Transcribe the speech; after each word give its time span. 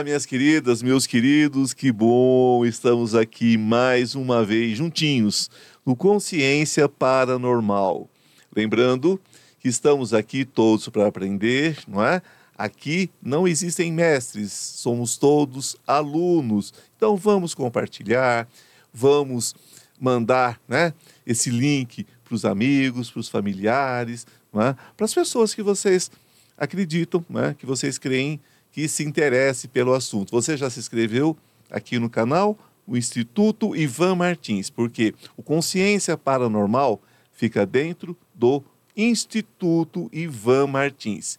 Olá, 0.00 0.04
minhas 0.06 0.24
queridas, 0.24 0.82
meus 0.82 1.06
queridos, 1.06 1.74
que 1.74 1.92
bom! 1.92 2.64
Estamos 2.64 3.14
aqui 3.14 3.58
mais 3.58 4.14
uma 4.14 4.42
vez 4.42 4.78
juntinhos 4.78 5.50
no 5.84 5.94
Consciência 5.94 6.88
Paranormal. 6.88 8.08
Lembrando 8.56 9.20
que 9.58 9.68
estamos 9.68 10.14
aqui 10.14 10.46
todos 10.46 10.88
para 10.88 11.06
aprender, 11.06 11.76
não 11.86 12.02
é? 12.02 12.22
Aqui 12.56 13.10
não 13.22 13.46
existem 13.46 13.92
mestres, 13.92 14.54
somos 14.54 15.18
todos 15.18 15.76
alunos. 15.86 16.72
Então 16.96 17.14
vamos 17.14 17.54
compartilhar, 17.54 18.48
vamos 18.94 19.54
mandar 20.00 20.58
né, 20.66 20.94
esse 21.26 21.50
link 21.50 22.06
para 22.24 22.34
os 22.34 22.46
amigos, 22.46 23.10
para 23.10 23.20
os 23.20 23.28
familiares, 23.28 24.26
é? 24.54 24.74
para 24.96 25.04
as 25.04 25.12
pessoas 25.12 25.52
que 25.52 25.62
vocês 25.62 26.10
acreditam, 26.56 27.22
é? 27.34 27.52
que 27.52 27.66
vocês 27.66 27.98
creem 27.98 28.40
que 28.72 28.88
se 28.88 29.04
interesse 29.04 29.68
pelo 29.68 29.94
assunto. 29.94 30.30
Você 30.30 30.56
já 30.56 30.70
se 30.70 30.78
inscreveu 30.78 31.36
aqui 31.70 31.98
no 31.98 32.10
canal? 32.10 32.58
O 32.86 32.96
Instituto 32.96 33.76
Ivan 33.76 34.16
Martins, 34.16 34.68
porque 34.70 35.14
o 35.36 35.42
Consciência 35.42 36.16
Paranormal 36.16 37.00
fica 37.32 37.64
dentro 37.64 38.16
do 38.34 38.62
Instituto 38.96 40.08
Ivan 40.12 40.66
Martins. 40.66 41.38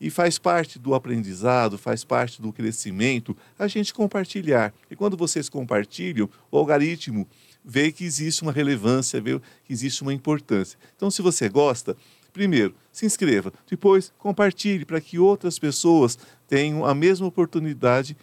E 0.00 0.10
faz 0.10 0.36
parte 0.36 0.78
do 0.78 0.94
aprendizado, 0.94 1.78
faz 1.78 2.02
parte 2.02 2.42
do 2.42 2.52
crescimento 2.52 3.36
a 3.56 3.68
gente 3.68 3.94
compartilhar. 3.94 4.74
E 4.90 4.96
quando 4.96 5.16
vocês 5.16 5.48
compartilham, 5.48 6.28
o 6.50 6.58
algoritmo 6.58 7.26
vê 7.64 7.92
que 7.92 8.04
existe 8.04 8.42
uma 8.42 8.50
relevância, 8.50 9.20
vê 9.20 9.38
que 9.64 9.72
existe 9.72 10.02
uma 10.02 10.12
importância. 10.12 10.76
Então, 10.96 11.10
se 11.10 11.22
você 11.22 11.48
gosta, 11.48 11.96
primeiro, 12.32 12.74
se 12.90 13.06
inscreva, 13.06 13.52
depois 13.68 14.12
compartilhe 14.18 14.84
para 14.84 15.00
que 15.00 15.18
outras 15.18 15.58
pessoas 15.58 16.18
tenham 16.48 16.84
a 16.84 16.94
mesma 16.94 17.26
oportunidade 17.26 18.16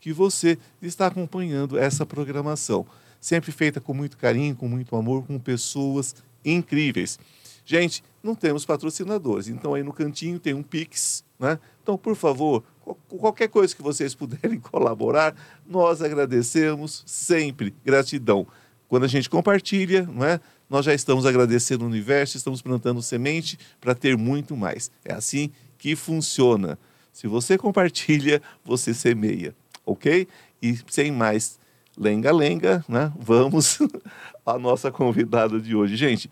que 0.00 0.12
você 0.12 0.58
estar 0.80 1.08
acompanhando 1.08 1.78
essa 1.78 2.06
programação. 2.06 2.86
Sempre 3.20 3.50
feita 3.50 3.80
com 3.80 3.92
muito 3.92 4.16
carinho, 4.16 4.54
com 4.54 4.68
muito 4.68 4.94
amor, 4.94 5.26
com 5.26 5.38
pessoas 5.38 6.14
incríveis. 6.44 7.18
Gente, 7.64 8.04
não 8.22 8.34
temos 8.34 8.64
patrocinadores, 8.64 9.48
então 9.48 9.74
aí 9.74 9.82
no 9.82 9.92
cantinho 9.92 10.38
tem 10.38 10.54
um 10.54 10.62
Pix, 10.62 11.24
né? 11.38 11.58
Então, 11.82 11.98
por 11.98 12.14
favor, 12.14 12.62
qualquer 13.08 13.48
coisa 13.48 13.74
que 13.74 13.82
vocês 13.82 14.14
puderem 14.14 14.58
colaborar, 14.60 15.34
nós 15.66 16.00
agradecemos 16.00 17.02
sempre. 17.04 17.74
Gratidão. 17.84 18.46
Quando 18.88 19.04
a 19.04 19.08
gente 19.08 19.28
compartilha, 19.28 20.02
não 20.04 20.24
é? 20.24 20.40
Nós 20.68 20.84
já 20.84 20.92
estamos 20.92 21.24
agradecendo 21.24 21.84
o 21.84 21.88
universo, 21.88 22.36
estamos 22.36 22.60
plantando 22.60 23.00
semente 23.02 23.58
para 23.80 23.94
ter 23.94 24.16
muito 24.16 24.56
mais. 24.56 24.90
É 25.04 25.12
assim 25.12 25.50
que 25.78 25.94
funciona. 25.94 26.78
Se 27.12 27.26
você 27.26 27.56
compartilha, 27.58 28.42
você 28.64 28.92
semeia, 28.92 29.54
ok? 29.84 30.26
E 30.60 30.78
sem 30.88 31.10
mais 31.12 31.58
lenga-lenga, 31.96 32.84
né? 32.88 33.12
vamos 33.18 33.78
à 34.44 34.58
nossa 34.58 34.90
convidada 34.90 35.60
de 35.60 35.74
hoje. 35.74 35.96
Gente, 35.96 36.28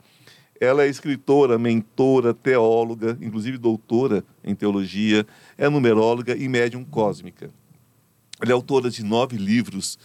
ela 0.61 0.85
é 0.85 0.89
escritora, 0.89 1.59
mentora, 1.59 2.35
teóloga, 2.35 3.17
inclusive 3.21 3.59
doutora 3.59 4.25
em 4.43 4.55
teologia, 4.55 5.27
é 5.57 5.69
numeróloga 5.69 6.37
e 6.37 6.49
médium 6.49 6.85
cósmica. 6.85 7.51
Ela 8.41 8.51
é 8.51 8.55
autora 8.55 8.91
de 8.91 9.03
nove 9.03 9.37
livros 9.37 9.99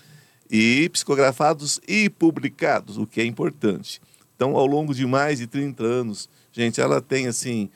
e 0.50 0.90
psicografados 0.90 1.80
e 1.88 2.10
publicados, 2.10 2.98
o 2.98 3.06
que 3.06 3.22
é 3.22 3.26
importante. 3.26 4.02
Então, 4.40 4.56
ao 4.56 4.66
longo 4.66 4.96
de 4.96 5.06
mais 5.06 5.40
de 5.40 5.48
30 5.48 5.84
anos, 5.84 6.30
gente, 6.54 6.80
ela 6.80 7.02
tem 7.02 7.28
assim 7.28 7.70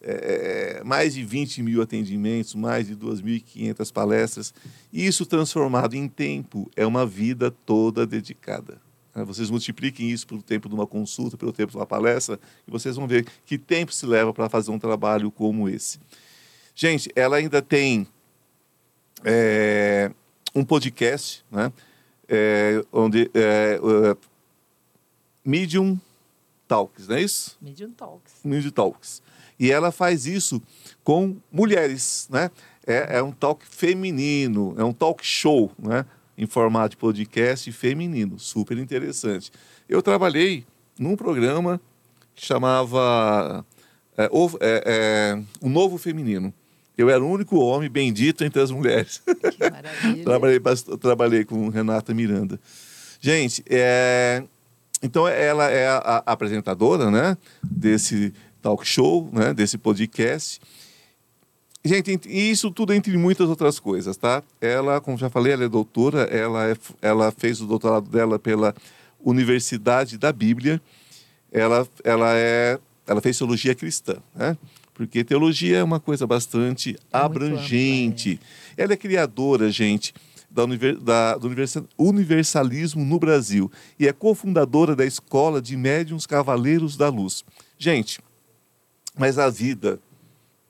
é, 0.00 0.80
mais 0.82 1.12
de 1.12 1.22
20 1.22 1.62
mil 1.62 1.82
atendimentos, 1.82 2.54
mais 2.54 2.86
de 2.86 2.96
2.500 2.96 3.92
palestras. 3.92 4.54
E 4.90 5.06
isso 5.06 5.26
transformado 5.26 5.94
em 5.94 6.08
tempo 6.08 6.70
é 6.74 6.86
uma 6.86 7.04
vida 7.04 7.50
toda 7.50 8.06
dedicada. 8.06 8.80
Né? 9.14 9.22
Vocês 9.22 9.50
multipliquem 9.50 10.08
isso 10.08 10.26
pelo 10.26 10.40
tempo 10.40 10.66
de 10.66 10.74
uma 10.74 10.86
consulta, 10.86 11.36
pelo 11.36 11.52
tempo 11.52 11.72
de 11.72 11.76
uma 11.76 11.84
palestra, 11.84 12.40
e 12.66 12.70
vocês 12.70 12.96
vão 12.96 13.06
ver 13.06 13.26
que 13.44 13.58
tempo 13.58 13.92
se 13.92 14.06
leva 14.06 14.32
para 14.32 14.48
fazer 14.48 14.70
um 14.70 14.78
trabalho 14.78 15.30
como 15.30 15.68
esse. 15.68 16.00
Gente, 16.74 17.12
ela 17.14 17.36
ainda 17.36 17.60
tem 17.60 18.08
é, 19.22 20.10
um 20.54 20.64
podcast, 20.64 21.44
né? 21.50 21.70
É, 22.26 22.82
onde 22.90 23.30
é, 23.34 23.78
Medium 25.44 25.98
Talks, 26.66 27.08
não 27.08 27.16
é 27.16 27.22
isso? 27.22 27.56
Medium 27.60 27.90
Talks. 27.92 28.32
Medium 28.44 28.70
Talks. 28.70 29.22
E 29.58 29.72
ela 29.72 29.90
faz 29.90 30.26
isso 30.26 30.62
com 31.02 31.36
mulheres, 31.50 32.28
né? 32.30 32.50
É, 32.86 33.18
é 33.18 33.22
um 33.22 33.32
talk 33.32 33.66
feminino, 33.66 34.74
é 34.78 34.84
um 34.84 34.92
talk 34.92 35.24
show, 35.26 35.70
né? 35.78 36.06
Em 36.36 36.46
formato 36.46 36.90
de 36.90 36.96
podcast 36.96 37.70
feminino, 37.72 38.38
super 38.38 38.78
interessante. 38.78 39.50
Eu 39.88 40.00
trabalhei 40.00 40.64
num 40.98 41.16
programa 41.16 41.80
que 42.34 42.46
chamava 42.46 43.64
é, 44.16 44.28
o, 44.32 44.48
é, 44.60 44.82
é, 44.86 45.42
o 45.60 45.68
Novo 45.68 45.98
Feminino. 45.98 46.54
Eu 46.96 47.10
era 47.10 47.22
o 47.22 47.28
único 47.28 47.56
homem 47.58 47.88
bendito 47.88 48.44
entre 48.44 48.60
as 48.60 48.70
mulheres. 48.70 49.22
Que 49.24 49.70
maravilha. 49.70 50.22
trabalhei, 50.24 50.60
trabalhei 51.00 51.44
com 51.44 51.68
Renata 51.68 52.14
Miranda. 52.14 52.60
Gente, 53.20 53.64
é, 53.68 54.44
então, 55.02 55.28
ela 55.28 55.70
é 55.70 55.88
a, 55.88 56.22
a 56.26 56.32
apresentadora 56.32 57.10
né, 57.10 57.36
desse 57.62 58.32
talk 58.60 58.86
show, 58.86 59.28
né, 59.32 59.54
desse 59.54 59.78
podcast. 59.78 60.60
Gente, 61.84 62.18
isso 62.26 62.70
tudo 62.70 62.92
entre 62.92 63.16
muitas 63.16 63.48
outras 63.48 63.78
coisas, 63.78 64.16
tá? 64.16 64.42
Ela, 64.60 65.00
como 65.00 65.16
já 65.16 65.30
falei, 65.30 65.52
ela 65.52 65.64
é 65.64 65.68
doutora, 65.68 66.22
ela, 66.24 66.68
é, 66.68 66.76
ela 67.00 67.30
fez 67.30 67.60
o 67.60 67.66
doutorado 67.66 68.10
dela 68.10 68.38
pela 68.38 68.74
Universidade 69.24 70.18
da 70.18 70.32
Bíblia. 70.32 70.80
Ela, 71.52 71.86
ela, 72.04 72.36
é, 72.36 72.78
ela 73.06 73.20
fez 73.20 73.38
teologia 73.38 73.74
cristã, 73.74 74.16
né? 74.34 74.56
Porque 74.92 75.22
teologia 75.22 75.78
é 75.78 75.84
uma 75.84 76.00
coisa 76.00 76.26
bastante 76.26 76.98
abrangente. 77.12 78.32
Ampla, 78.32 78.44
é. 78.76 78.82
Ela 78.82 78.92
é 78.94 78.96
criadora, 78.96 79.70
gente, 79.70 80.12
da, 80.50 80.64
da, 81.00 81.36
do 81.36 81.50
universalismo 81.96 83.04
no 83.04 83.18
Brasil 83.18 83.70
e 83.98 84.08
é 84.08 84.12
cofundadora 84.12 84.96
da 84.96 85.04
Escola 85.04 85.60
de 85.60 85.76
Médiuns 85.76 86.26
Cavaleiros 86.26 86.96
da 86.96 87.08
Luz. 87.08 87.44
Gente, 87.76 88.20
mas 89.16 89.38
a 89.38 89.50
vida 89.50 90.00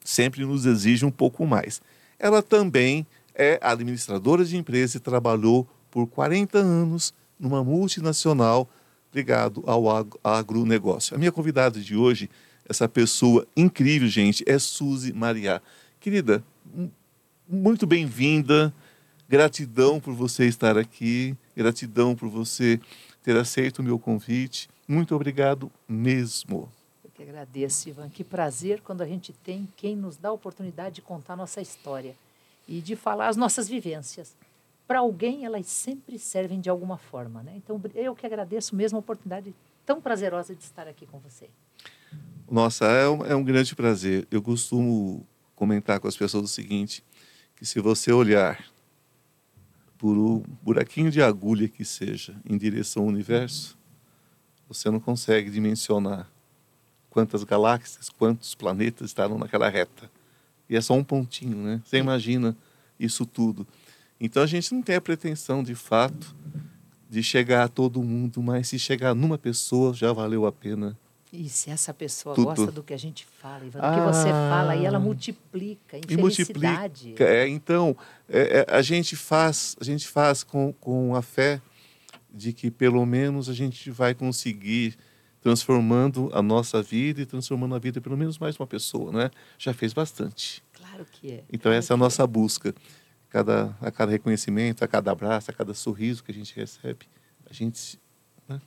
sempre 0.05 0.44
nos 0.44 0.67
exige 0.67 1.05
um 1.05 1.11
pouco 1.11 1.47
mais. 1.47 1.81
Ela 2.19 2.43
também 2.43 3.06
é 3.34 3.59
administradora 3.62 4.44
de 4.44 4.56
empresa 4.56 4.97
e 4.97 5.00
trabalhou 5.00 5.69
por 5.91 6.06
40 6.06 6.59
anos 6.59 7.15
numa 7.38 7.62
multinacional 7.62 8.69
ligado 9.15 9.62
ao 9.67 9.84
agronegócio. 10.25 11.15
A 11.15 11.19
minha 11.19 11.33
convidada 11.33 11.81
de 11.81 11.97
hoje, 11.97 12.28
essa 12.69 12.88
pessoa 12.88 13.47
incrível, 13.56 14.09
gente, 14.09 14.43
é 14.47 14.59
Suzy 14.59 15.12
Maria. 15.12 15.62
Querida, 16.00 16.43
muito 17.49 17.87
bem-vinda. 17.87 18.75
Gratidão 19.28 20.00
por 20.00 20.15
você 20.15 20.47
estar 20.47 20.78
aqui, 20.78 21.37
gratidão 21.55 22.16
por 22.16 22.31
você 22.31 22.81
ter 23.22 23.37
aceito 23.37 23.81
o 23.81 23.83
meu 23.83 23.99
convite. 23.99 24.71
Muito 24.89 25.15
obrigado 25.15 25.71
mesmo. 25.87 26.72
Eu 27.05 27.11
que 27.11 27.22
agradeço, 27.22 27.91
Ivan. 27.91 28.09
Que 28.09 28.25
prazer 28.25 28.81
quando 28.81 29.03
a 29.03 29.06
gente 29.06 29.34
tem 29.34 29.69
quem 29.77 29.94
nos 29.94 30.17
dá 30.17 30.31
a 30.31 30.33
oportunidade 30.33 30.94
de 30.94 31.03
contar 31.03 31.37
nossa 31.37 31.61
história 31.61 32.17
e 32.67 32.81
de 32.81 32.97
falar 32.97 33.29
as 33.29 33.37
nossas 33.37 33.69
vivências. 33.69 34.35
Para 34.87 35.00
alguém, 35.00 35.44
elas 35.44 35.67
sempre 35.67 36.19
servem 36.19 36.58
de 36.58 36.70
alguma 36.70 36.97
forma. 36.97 37.43
Né? 37.43 37.52
Então, 37.56 37.79
eu 37.94 38.17
que 38.17 38.25
agradeço 38.25 38.75
mesmo 38.75 38.97
a 38.97 39.00
oportunidade 39.00 39.55
tão 39.85 40.00
prazerosa 40.00 40.55
de 40.55 40.62
estar 40.62 40.88
aqui 40.88 41.05
com 41.05 41.19
você. 41.19 41.50
Nossa, 42.50 42.87
é 42.87 43.06
um, 43.06 43.26
é 43.26 43.37
um 43.37 43.44
grande 43.44 43.76
prazer. 43.76 44.26
Eu 44.31 44.41
costumo 44.41 45.26
comentar 45.55 46.00
com 46.00 46.08
as 46.08 46.17
pessoas 46.17 46.44
o 46.44 46.49
seguinte, 46.49 47.05
que 47.56 47.67
se 47.67 47.79
você 47.79 48.11
olhar 48.11 48.64
por 49.99 50.17
um 50.17 50.43
buraquinho 50.62 51.11
de 51.11 51.21
agulha 51.21 51.69
que 51.69 51.85
seja 51.85 52.35
em 52.49 52.56
direção 52.56 53.03
ao 53.03 53.09
universo, 53.09 53.77
você 54.69 54.91
não 54.91 55.00
consegue 55.00 55.50
dimensionar 55.50 56.31
quantas 57.11 57.43
galáxias, 57.43 58.09
quantos 58.09 58.55
planetas 58.55 59.09
estarão 59.09 59.39
naquela 59.39 59.69
reta. 59.69 60.11
E 60.71 60.77
é 60.77 60.81
só 60.81 60.95
um 60.95 61.03
pontinho, 61.03 61.56
né? 61.56 61.83
Você 61.85 61.99
imagina 61.99 62.56
isso 62.99 63.27
tudo. 63.27 63.67
Então 64.21 64.43
a 64.43 64.47
gente 64.47 64.73
não 64.73 64.83
tem 64.83 64.97
a 64.97 65.00
pretensão, 65.00 65.62
de 65.62 65.75
fato, 65.75 66.35
de 67.09 67.23
chegar 67.23 67.65
a 67.65 67.69
todo 67.69 68.03
mundo, 68.03 68.43
mas 68.43 68.69
se 68.69 68.79
chegar 68.79 69.15
numa 69.15 69.39
pessoa 69.39 69.95
já 69.95 70.12
valeu 70.12 70.47
a 70.47 70.53
pena 70.53 70.97
e 71.32 71.48
se 71.48 71.70
essa 71.70 71.92
pessoa 71.92 72.34
Tudo. 72.34 72.46
gosta 72.46 72.72
do 72.72 72.82
que 72.82 72.94
a 72.94 72.96
gente 72.96 73.26
fala, 73.26 73.64
Ivan, 73.64 73.80
ah, 73.82 73.90
do 73.90 73.96
que 73.96 74.16
você 74.16 74.28
fala, 74.28 74.76
e 74.76 74.84
ela 74.84 74.98
multiplica 74.98 75.96
em. 75.96 76.16
Multiplica. 76.16 77.25
É, 77.25 77.46
então, 77.46 77.96
é, 78.28 78.60
é, 78.60 78.66
a 78.69 78.80
gente 78.80 79.14
faz, 79.14 79.76
a 79.80 79.84
gente 79.84 80.08
faz 80.08 80.42
com, 80.42 80.72
com 80.72 81.14
a 81.14 81.22
fé 81.22 81.60
de 82.32 82.52
que 82.52 82.70
pelo 82.70 83.04
menos 83.04 83.48
a 83.48 83.52
gente 83.52 83.90
vai 83.90 84.14
conseguir 84.14 84.96
transformando 85.40 86.30
a 86.32 86.42
nossa 86.42 86.82
vida 86.82 87.20
e 87.20 87.26
transformando 87.26 87.75
a 87.75 87.78
vida 87.78 88.00
pelo 88.00 88.16
menos 88.16 88.38
mais 88.38 88.56
uma 88.56 88.66
pessoa, 88.66 89.12
né? 89.12 89.30
Já 89.58 89.72
fez 89.72 89.92
bastante. 89.92 90.62
Claro 90.72 91.06
que 91.10 91.32
é. 91.32 91.44
Então 91.48 91.70
claro 91.70 91.78
essa 91.78 91.92
é 91.92 91.94
a 91.94 91.96
nossa 91.96 92.22
é. 92.22 92.26
busca. 92.26 92.75
cada, 93.28 93.76
a 93.80 93.90
cada 93.90 94.12
reconhecimento, 94.12 94.84
a 94.84 94.88
cada 94.88 95.12
abraço, 95.12 95.50
a 95.50 95.54
cada 95.54 95.75
sorriso 95.75 96.25
que 96.25 96.30
a 96.30 96.34
gente 96.34 96.54
recebe. 96.56 97.06
A 97.48 97.52
gente. 97.52 97.98
Né? 98.48 98.60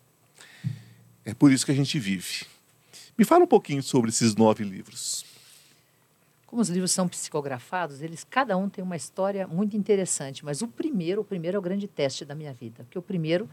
É 1.25 1.33
por 1.33 1.51
isso 1.51 1.65
que 1.65 1.71
a 1.71 1.75
gente 1.75 1.99
vive. 1.99 2.45
Me 3.21 3.25
fala 3.25 3.43
um 3.43 3.47
pouquinho 3.47 3.83
sobre 3.83 4.09
esses 4.09 4.35
nove 4.35 4.63
livros. 4.63 5.23
Como 6.47 6.59
os 6.59 6.69
livros 6.69 6.89
são 6.89 7.07
psicografados, 7.07 8.01
eles 8.01 8.25
cada 8.27 8.57
um 8.57 8.67
tem 8.67 8.83
uma 8.83 8.95
história 8.95 9.45
muito 9.45 9.77
interessante. 9.77 10.43
Mas 10.43 10.63
o 10.63 10.67
primeiro, 10.67 11.21
o 11.21 11.23
primeiro 11.23 11.55
é 11.55 11.59
o 11.59 11.61
grande 11.61 11.87
teste 11.87 12.25
da 12.25 12.33
minha 12.33 12.51
vida, 12.51 12.83
porque 12.83 12.97
o 12.97 13.01
primeiro 13.01 13.47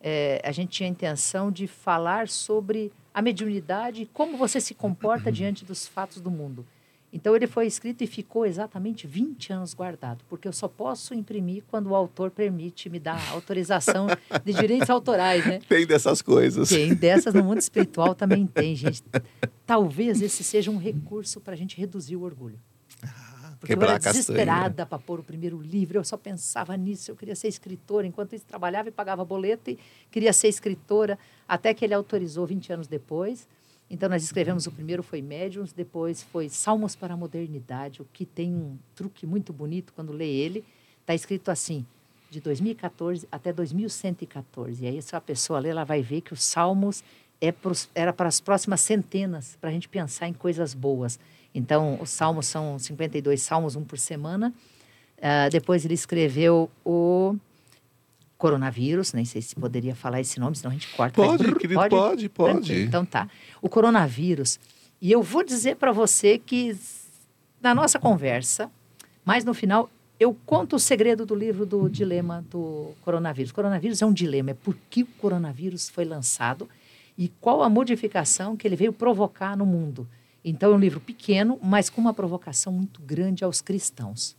é, 0.00 0.40
a 0.42 0.50
gente 0.50 0.70
tinha 0.70 0.88
a 0.88 0.90
intenção 0.90 1.52
de 1.52 1.66
falar 1.66 2.26
sobre 2.26 2.90
a 3.12 3.20
mediunidade 3.20 4.00
e 4.00 4.06
como 4.06 4.38
você 4.38 4.62
se 4.62 4.72
comporta 4.72 5.28
diante 5.30 5.62
dos 5.62 5.86
fatos 5.86 6.18
do 6.18 6.30
mundo. 6.30 6.66
Então 7.12 7.36
ele 7.36 7.46
foi 7.46 7.66
escrito 7.66 8.02
e 8.02 8.06
ficou 8.06 8.46
exatamente 8.46 9.06
20 9.06 9.52
anos 9.52 9.74
guardado, 9.74 10.24
porque 10.28 10.48
eu 10.48 10.52
só 10.52 10.66
posso 10.66 11.12
imprimir 11.12 11.62
quando 11.68 11.88
o 11.88 11.94
autor 11.94 12.30
permite 12.30 12.88
me 12.88 12.98
dar 12.98 13.20
autorização 13.32 14.06
de 14.42 14.52
direitos 14.54 14.88
autorais, 14.88 15.44
né? 15.44 15.60
Tem 15.68 15.86
dessas 15.86 16.22
coisas. 16.22 16.70
Tem 16.70 16.94
dessas 16.94 17.34
no 17.34 17.44
mundo 17.44 17.58
espiritual 17.58 18.14
também 18.14 18.46
tem, 18.46 18.74
gente. 18.74 19.02
Talvez 19.66 20.22
esse 20.22 20.42
seja 20.42 20.70
um 20.70 20.78
recurso 20.78 21.38
para 21.38 21.52
a 21.52 21.56
gente 21.56 21.76
reduzir 21.76 22.16
o 22.16 22.22
orgulho. 22.22 22.58
Ah, 23.04 23.56
porque 23.60 23.74
eu 23.74 23.82
era 23.82 23.98
desesperada 23.98 24.86
para 24.86 24.98
pôr 24.98 25.20
o 25.20 25.22
primeiro 25.22 25.60
livro, 25.60 25.98
eu 25.98 26.04
só 26.04 26.16
pensava 26.16 26.74
nisso, 26.78 27.10
eu 27.10 27.16
queria 27.16 27.36
ser 27.36 27.48
escritora, 27.48 28.06
enquanto 28.06 28.34
isso 28.34 28.46
trabalhava 28.46 28.88
e 28.88 28.92
pagava 28.92 29.22
boleto 29.22 29.70
e 29.70 29.78
queria 30.10 30.32
ser 30.32 30.48
escritora, 30.48 31.18
até 31.46 31.74
que 31.74 31.84
ele 31.84 31.92
autorizou 31.92 32.46
20 32.46 32.72
anos 32.72 32.88
depois. 32.88 33.46
Então, 33.92 34.08
nós 34.08 34.24
escrevemos 34.24 34.66
o 34.66 34.72
primeiro 34.72 35.02
foi 35.02 35.20
Médiuns, 35.20 35.70
depois 35.70 36.22
foi 36.22 36.48
Salmos 36.48 36.96
para 36.96 37.12
a 37.12 37.16
Modernidade, 37.16 38.00
o 38.00 38.06
que 38.10 38.24
tem 38.24 38.54
um 38.54 38.78
truque 38.94 39.26
muito 39.26 39.52
bonito 39.52 39.92
quando 39.92 40.14
lê 40.14 40.26
ele. 40.26 40.64
Está 41.02 41.14
escrito 41.14 41.50
assim, 41.50 41.84
de 42.30 42.40
2014 42.40 43.28
até 43.30 43.52
2114. 43.52 44.82
E 44.82 44.88
aí, 44.88 45.02
se 45.02 45.14
a 45.14 45.20
pessoa 45.20 45.58
lê, 45.58 45.68
ela 45.68 45.84
vai 45.84 46.00
ver 46.00 46.22
que 46.22 46.32
os 46.32 46.42
Salmos 46.42 47.04
é 47.38 47.52
pros, 47.52 47.86
era 47.94 48.14
para 48.14 48.28
as 48.28 48.40
próximas 48.40 48.80
centenas, 48.80 49.58
para 49.60 49.68
a 49.68 49.72
gente 49.74 49.90
pensar 49.90 50.26
em 50.26 50.32
coisas 50.32 50.72
boas. 50.72 51.20
Então, 51.54 51.98
os 52.00 52.08
Salmos 52.08 52.46
são 52.46 52.78
52 52.78 53.42
Salmos, 53.42 53.76
um 53.76 53.84
por 53.84 53.98
semana. 53.98 54.54
Uh, 55.18 55.50
depois 55.50 55.84
ele 55.84 55.92
escreveu 55.92 56.70
o 56.82 57.36
coronavírus, 58.42 59.12
nem 59.12 59.24
sei 59.24 59.40
se 59.40 59.54
poderia 59.54 59.94
falar 59.94 60.20
esse 60.20 60.40
nome, 60.40 60.56
senão 60.56 60.72
a 60.72 60.74
gente 60.74 60.88
corta. 60.96 61.14
Pode, 61.14 61.44
faz... 61.44 61.58
querido, 61.58 61.78
pode, 61.78 61.94
pode. 61.94 62.28
pode. 62.28 62.82
Então 62.82 63.04
tá. 63.04 63.28
O 63.60 63.68
coronavírus. 63.68 64.58
E 65.00 65.12
eu 65.12 65.22
vou 65.22 65.44
dizer 65.44 65.76
para 65.76 65.92
você 65.92 66.38
que 66.38 66.76
na 67.60 67.72
nossa 67.72 68.00
conversa, 68.00 68.68
mas 69.24 69.44
no 69.44 69.54
final, 69.54 69.88
eu 70.18 70.36
conto 70.44 70.74
o 70.74 70.78
segredo 70.80 71.24
do 71.24 71.36
livro 71.36 71.64
do 71.64 71.88
dilema 71.88 72.44
do 72.50 72.90
coronavírus. 73.02 73.52
O 73.52 73.54
coronavírus 73.54 74.02
é 74.02 74.06
um 74.06 74.12
dilema, 74.12 74.50
é 74.50 74.54
por 74.54 74.76
que 74.90 75.04
o 75.04 75.06
coronavírus 75.20 75.88
foi 75.88 76.04
lançado 76.04 76.68
e 77.16 77.28
qual 77.40 77.62
a 77.62 77.70
modificação 77.70 78.56
que 78.56 78.66
ele 78.66 78.74
veio 78.74 78.92
provocar 78.92 79.56
no 79.56 79.64
mundo. 79.64 80.08
Então 80.44 80.72
é 80.72 80.74
um 80.74 80.80
livro 80.80 80.98
pequeno, 80.98 81.60
mas 81.62 81.88
com 81.88 82.00
uma 82.00 82.12
provocação 82.12 82.72
muito 82.72 83.00
grande 83.02 83.44
aos 83.44 83.60
cristãos. 83.60 84.36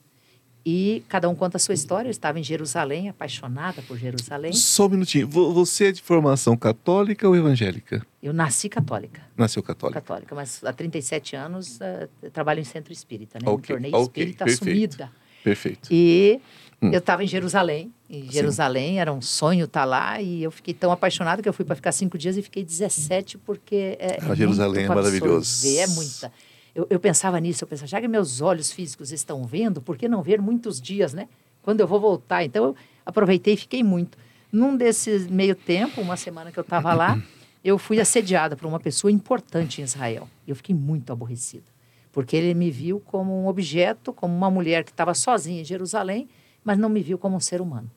E 0.65 1.03
cada 1.09 1.27
um 1.27 1.35
conta 1.35 1.57
a 1.57 1.59
sua 1.59 1.73
história. 1.73 2.07
Eu 2.07 2.11
estava 2.11 2.39
em 2.39 2.43
Jerusalém, 2.43 3.09
apaixonada 3.09 3.81
por 3.81 3.97
Jerusalém. 3.97 4.53
Só 4.53 4.85
um 4.85 4.89
minutinho. 4.89 5.27
Você 5.27 5.87
é 5.87 5.91
de 5.91 6.01
formação 6.01 6.55
católica 6.55 7.27
ou 7.27 7.35
evangélica? 7.35 8.05
Eu 8.21 8.31
nasci 8.31 8.69
católica. 8.69 9.21
Nasceu 9.35 9.61
católica. 9.61 9.99
Católica, 9.99 10.33
mas 10.33 10.63
há 10.63 10.71
37 10.71 11.35
anos 11.35 11.77
uh, 11.77 12.29
trabalho 12.31 12.61
em 12.61 12.63
centro 12.63 12.93
espírita, 12.93 13.39
né? 13.41 13.49
Okay, 13.49 13.75
Me 13.75 13.81
tornei 13.81 13.91
okay, 13.91 14.23
espírita 14.23 14.45
perfeito, 14.45 14.63
assumida. 14.63 15.11
Perfeito. 15.43 15.89
E 15.91 16.39
hum. 16.81 16.91
eu 16.93 16.99
estava 16.99 17.25
em 17.25 17.27
Jerusalém. 17.27 17.93
E 18.09 18.31
Jerusalém 18.31 18.93
Sim. 18.93 18.99
era 18.99 19.11
um 19.11 19.21
sonho 19.21 19.65
estar 19.65 19.81
tá 19.81 19.85
lá. 19.85 20.21
E 20.21 20.43
eu 20.43 20.51
fiquei 20.51 20.73
tão 20.73 20.93
apaixonada 20.93 21.41
que 21.41 21.49
eu 21.49 21.53
fui 21.53 21.65
para 21.65 21.75
ficar 21.75 21.91
cinco 21.91 22.17
dias 22.17 22.37
e 22.37 22.41
fiquei 22.41 22.63
17, 22.63 23.37
porque 23.39 23.97
é. 23.99 24.17
Ah, 24.21 24.33
Jerusalém 24.33 24.85
é 24.85 24.87
maravilhoso. 24.87 25.67
É 25.67 25.87
muita 25.87 26.31
eu, 26.75 26.87
eu 26.89 26.99
pensava 26.99 27.39
nisso, 27.39 27.63
eu 27.63 27.67
pensava, 27.67 27.87
já 27.87 28.01
que 28.01 28.07
meus 28.07 28.41
olhos 28.41 28.71
físicos 28.71 29.11
estão 29.11 29.45
vendo, 29.45 29.81
por 29.81 29.97
que 29.97 30.07
não 30.07 30.23
ver 30.23 30.41
muitos 30.41 30.81
dias, 30.81 31.13
né? 31.13 31.27
Quando 31.61 31.79
eu 31.79 31.87
vou 31.87 31.99
voltar. 31.99 32.43
Então, 32.43 32.65
eu 32.65 32.75
aproveitei 33.05 33.53
e 33.53 33.57
fiquei 33.57 33.83
muito. 33.83 34.17
Num 34.51 34.75
desses 34.75 35.27
meio 35.27 35.55
tempo, 35.55 36.01
uma 36.01 36.17
semana 36.17 36.51
que 36.51 36.59
eu 36.59 36.63
estava 36.63 36.93
lá, 36.93 37.21
eu 37.63 37.77
fui 37.77 37.99
assediada 37.99 38.55
por 38.55 38.67
uma 38.67 38.79
pessoa 38.79 39.11
importante 39.11 39.81
em 39.81 39.83
Israel. 39.83 40.27
Eu 40.47 40.55
fiquei 40.55 40.75
muito 40.75 41.13
aborrecida. 41.13 41.63
Porque 42.11 42.35
ele 42.35 42.53
me 42.53 42.69
viu 42.69 42.99
como 42.99 43.33
um 43.43 43.47
objeto, 43.47 44.11
como 44.11 44.35
uma 44.35 44.49
mulher 44.49 44.83
que 44.83 44.91
estava 44.91 45.13
sozinha 45.13 45.61
em 45.61 45.65
Jerusalém, 45.65 46.27
mas 46.63 46.77
não 46.77 46.89
me 46.89 47.01
viu 47.01 47.17
como 47.17 47.35
um 47.35 47.39
ser 47.39 47.61
humano. 47.61 47.89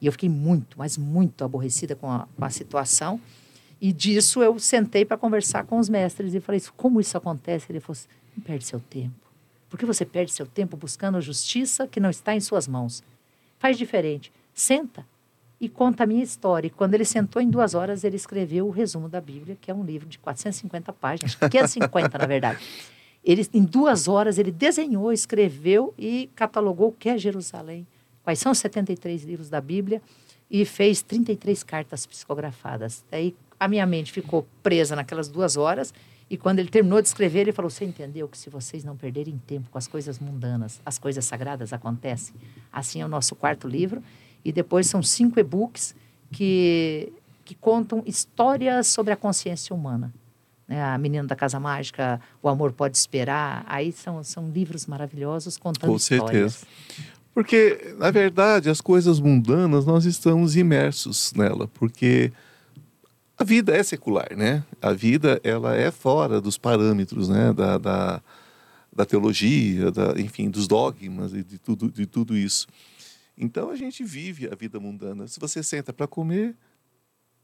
E 0.00 0.06
eu 0.06 0.12
fiquei 0.12 0.28
muito, 0.28 0.78
mas 0.78 0.96
muito 0.96 1.44
aborrecida 1.44 1.94
com 1.94 2.10
a, 2.10 2.26
com 2.36 2.44
a 2.44 2.50
situação. 2.50 3.20
E 3.80 3.92
disso 3.92 4.42
eu 4.42 4.58
sentei 4.58 5.04
para 5.04 5.16
conversar 5.16 5.64
com 5.64 5.78
os 5.78 5.88
mestres 5.88 6.34
e 6.34 6.40
falei: 6.40 6.60
como 6.76 7.00
isso 7.00 7.16
acontece? 7.16 7.66
Ele 7.70 7.80
falou: 7.80 8.00
perde 8.40 8.64
seu 8.64 8.80
tempo. 8.80 9.14
Por 9.68 9.78
que 9.78 9.86
você 9.86 10.04
perde 10.04 10.32
seu 10.32 10.46
tempo 10.46 10.76
buscando 10.76 11.20
justiça 11.20 11.86
que 11.86 12.00
não 12.00 12.10
está 12.10 12.34
em 12.34 12.40
suas 12.40 12.66
mãos? 12.66 13.02
Faz 13.58 13.78
diferente. 13.78 14.32
Senta 14.52 15.06
e 15.60 15.68
conta 15.68 16.04
a 16.04 16.06
minha 16.06 16.24
história. 16.24 16.66
E 16.66 16.70
quando 16.70 16.94
ele 16.94 17.04
sentou 17.04 17.40
em 17.40 17.48
duas 17.48 17.74
horas, 17.74 18.02
ele 18.02 18.16
escreveu 18.16 18.66
o 18.66 18.70
resumo 18.70 19.08
da 19.08 19.20
Bíblia, 19.20 19.56
que 19.60 19.70
é 19.70 19.74
um 19.74 19.84
livro 19.84 20.08
de 20.08 20.18
450 20.18 20.92
páginas, 20.94 21.34
550 21.34 22.18
na 22.18 22.26
verdade. 22.26 22.58
Ele, 23.22 23.46
em 23.52 23.62
duas 23.62 24.08
horas, 24.08 24.38
ele 24.38 24.50
desenhou, 24.50 25.12
escreveu 25.12 25.94
e 25.98 26.30
catalogou 26.34 26.88
o 26.88 26.92
que 26.92 27.08
é 27.08 27.18
Jerusalém, 27.18 27.86
quais 28.24 28.38
são 28.38 28.52
os 28.52 28.58
73 28.58 29.22
livros 29.24 29.50
da 29.50 29.60
Bíblia 29.60 30.00
e 30.50 30.64
fez 30.64 31.02
33 31.02 31.62
cartas 31.62 32.06
psicografadas. 32.06 33.04
Aí 33.12 33.36
a 33.58 33.68
minha 33.68 33.84
mente 33.86 34.10
ficou 34.10 34.46
presa 34.62 34.96
naquelas 34.96 35.28
duas 35.28 35.56
horas 35.56 35.92
e 36.30 36.36
quando 36.36 36.60
ele 36.60 36.68
terminou 36.68 37.02
de 37.02 37.08
escrever, 37.08 37.40
ele 37.40 37.52
falou: 37.52 37.68
Você 37.68 37.84
entendeu 37.84 38.28
que 38.28 38.38
se 38.38 38.48
vocês 38.48 38.84
não 38.84 38.96
perderem 38.96 39.36
tempo 39.48 39.68
com 39.68 39.76
as 39.76 39.88
coisas 39.88 40.20
mundanas, 40.20 40.80
as 40.86 40.96
coisas 40.96 41.24
sagradas 41.24 41.72
acontecem? 41.72 42.32
Assim 42.72 43.02
é 43.02 43.04
o 43.04 43.08
nosso 43.08 43.34
quarto 43.34 43.66
livro. 43.66 44.00
E 44.44 44.52
depois 44.52 44.86
são 44.86 45.02
cinco 45.02 45.40
e-books 45.40 45.94
que, 46.30 47.12
que 47.44 47.54
contam 47.56 48.02
histórias 48.06 48.86
sobre 48.86 49.12
a 49.12 49.16
consciência 49.16 49.74
humana. 49.74 50.14
Né? 50.68 50.80
A 50.80 50.96
Menina 50.96 51.26
da 51.26 51.34
Casa 51.34 51.58
Mágica, 51.58 52.20
O 52.40 52.48
Amor 52.48 52.72
Pode 52.72 52.96
Esperar. 52.96 53.64
Aí 53.66 53.90
são, 53.90 54.22
são 54.22 54.48
livros 54.48 54.86
maravilhosos 54.86 55.58
contando 55.58 55.90
com 55.90 55.96
histórias. 55.96 56.54
certeza. 56.54 56.66
Porque, 57.34 57.94
na 57.98 58.10
verdade, 58.12 58.70
as 58.70 58.80
coisas 58.80 59.18
mundanas, 59.18 59.84
nós 59.84 60.04
estamos 60.04 60.56
imersos 60.56 61.32
nela. 61.34 61.66
Porque 61.66 62.32
a 63.40 63.44
vida 63.44 63.74
é 63.74 63.82
secular, 63.82 64.36
né? 64.36 64.62
A 64.82 64.92
vida 64.92 65.40
ela 65.42 65.74
é 65.74 65.90
fora 65.90 66.42
dos 66.42 66.58
parâmetros, 66.58 67.26
né? 67.30 67.54
Da, 67.54 67.78
da, 67.78 68.22
da 68.92 69.06
teologia, 69.06 69.90
da, 69.90 70.20
enfim, 70.20 70.50
dos 70.50 70.68
dogmas 70.68 71.32
e 71.32 71.42
de 71.42 71.58
tudo, 71.58 71.90
de 71.90 72.04
tudo 72.04 72.36
isso. 72.36 72.66
Então 73.38 73.70
a 73.70 73.76
gente 73.76 74.04
vive 74.04 74.46
a 74.46 74.54
vida 74.54 74.78
mundana. 74.78 75.26
Se 75.26 75.40
você 75.40 75.62
senta 75.62 75.90
para 75.90 76.06
comer, 76.06 76.54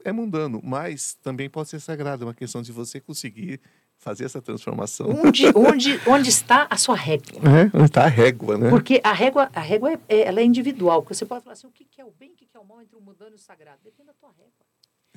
é 0.04 0.12
mundano, 0.12 0.60
mas 0.62 1.14
também 1.22 1.48
pode 1.48 1.70
ser 1.70 1.80
sagrado. 1.80 2.24
É 2.24 2.26
uma 2.26 2.34
questão 2.34 2.60
de 2.60 2.72
você 2.72 3.00
conseguir 3.00 3.58
fazer 3.96 4.24
essa 4.26 4.42
transformação. 4.42 5.08
Onde, 5.24 5.46
onde, 5.54 5.98
onde 6.06 6.28
está 6.28 6.66
a 6.68 6.76
sua 6.76 6.94
régua? 6.94 7.40
É, 7.40 7.74
onde 7.74 7.86
está 7.86 8.04
a 8.04 8.08
régua, 8.08 8.58
né? 8.58 8.68
Porque 8.68 9.00
a 9.02 9.14
régua, 9.14 9.50
a 9.54 9.60
régua 9.60 9.94
é, 9.94 9.98
é 10.10 10.20
ela 10.24 10.40
é 10.40 10.44
individual. 10.44 11.02
Você 11.08 11.24
pode 11.24 11.42
falar 11.42 11.54
assim, 11.54 11.66
o 11.66 11.70
que 11.70 11.86
é 11.98 12.04
o 12.04 12.10
bem, 12.10 12.32
o 12.32 12.34
que 12.34 12.46
é 12.54 12.60
o 12.60 12.64
mal 12.66 12.82
entre 12.82 12.94
o 12.94 13.00
mundano 13.00 13.30
e 13.30 13.36
o 13.36 13.38
sagrado? 13.38 13.78
Depende 13.82 14.08
da 14.08 14.12
tua 14.12 14.28
régua. 14.36 14.66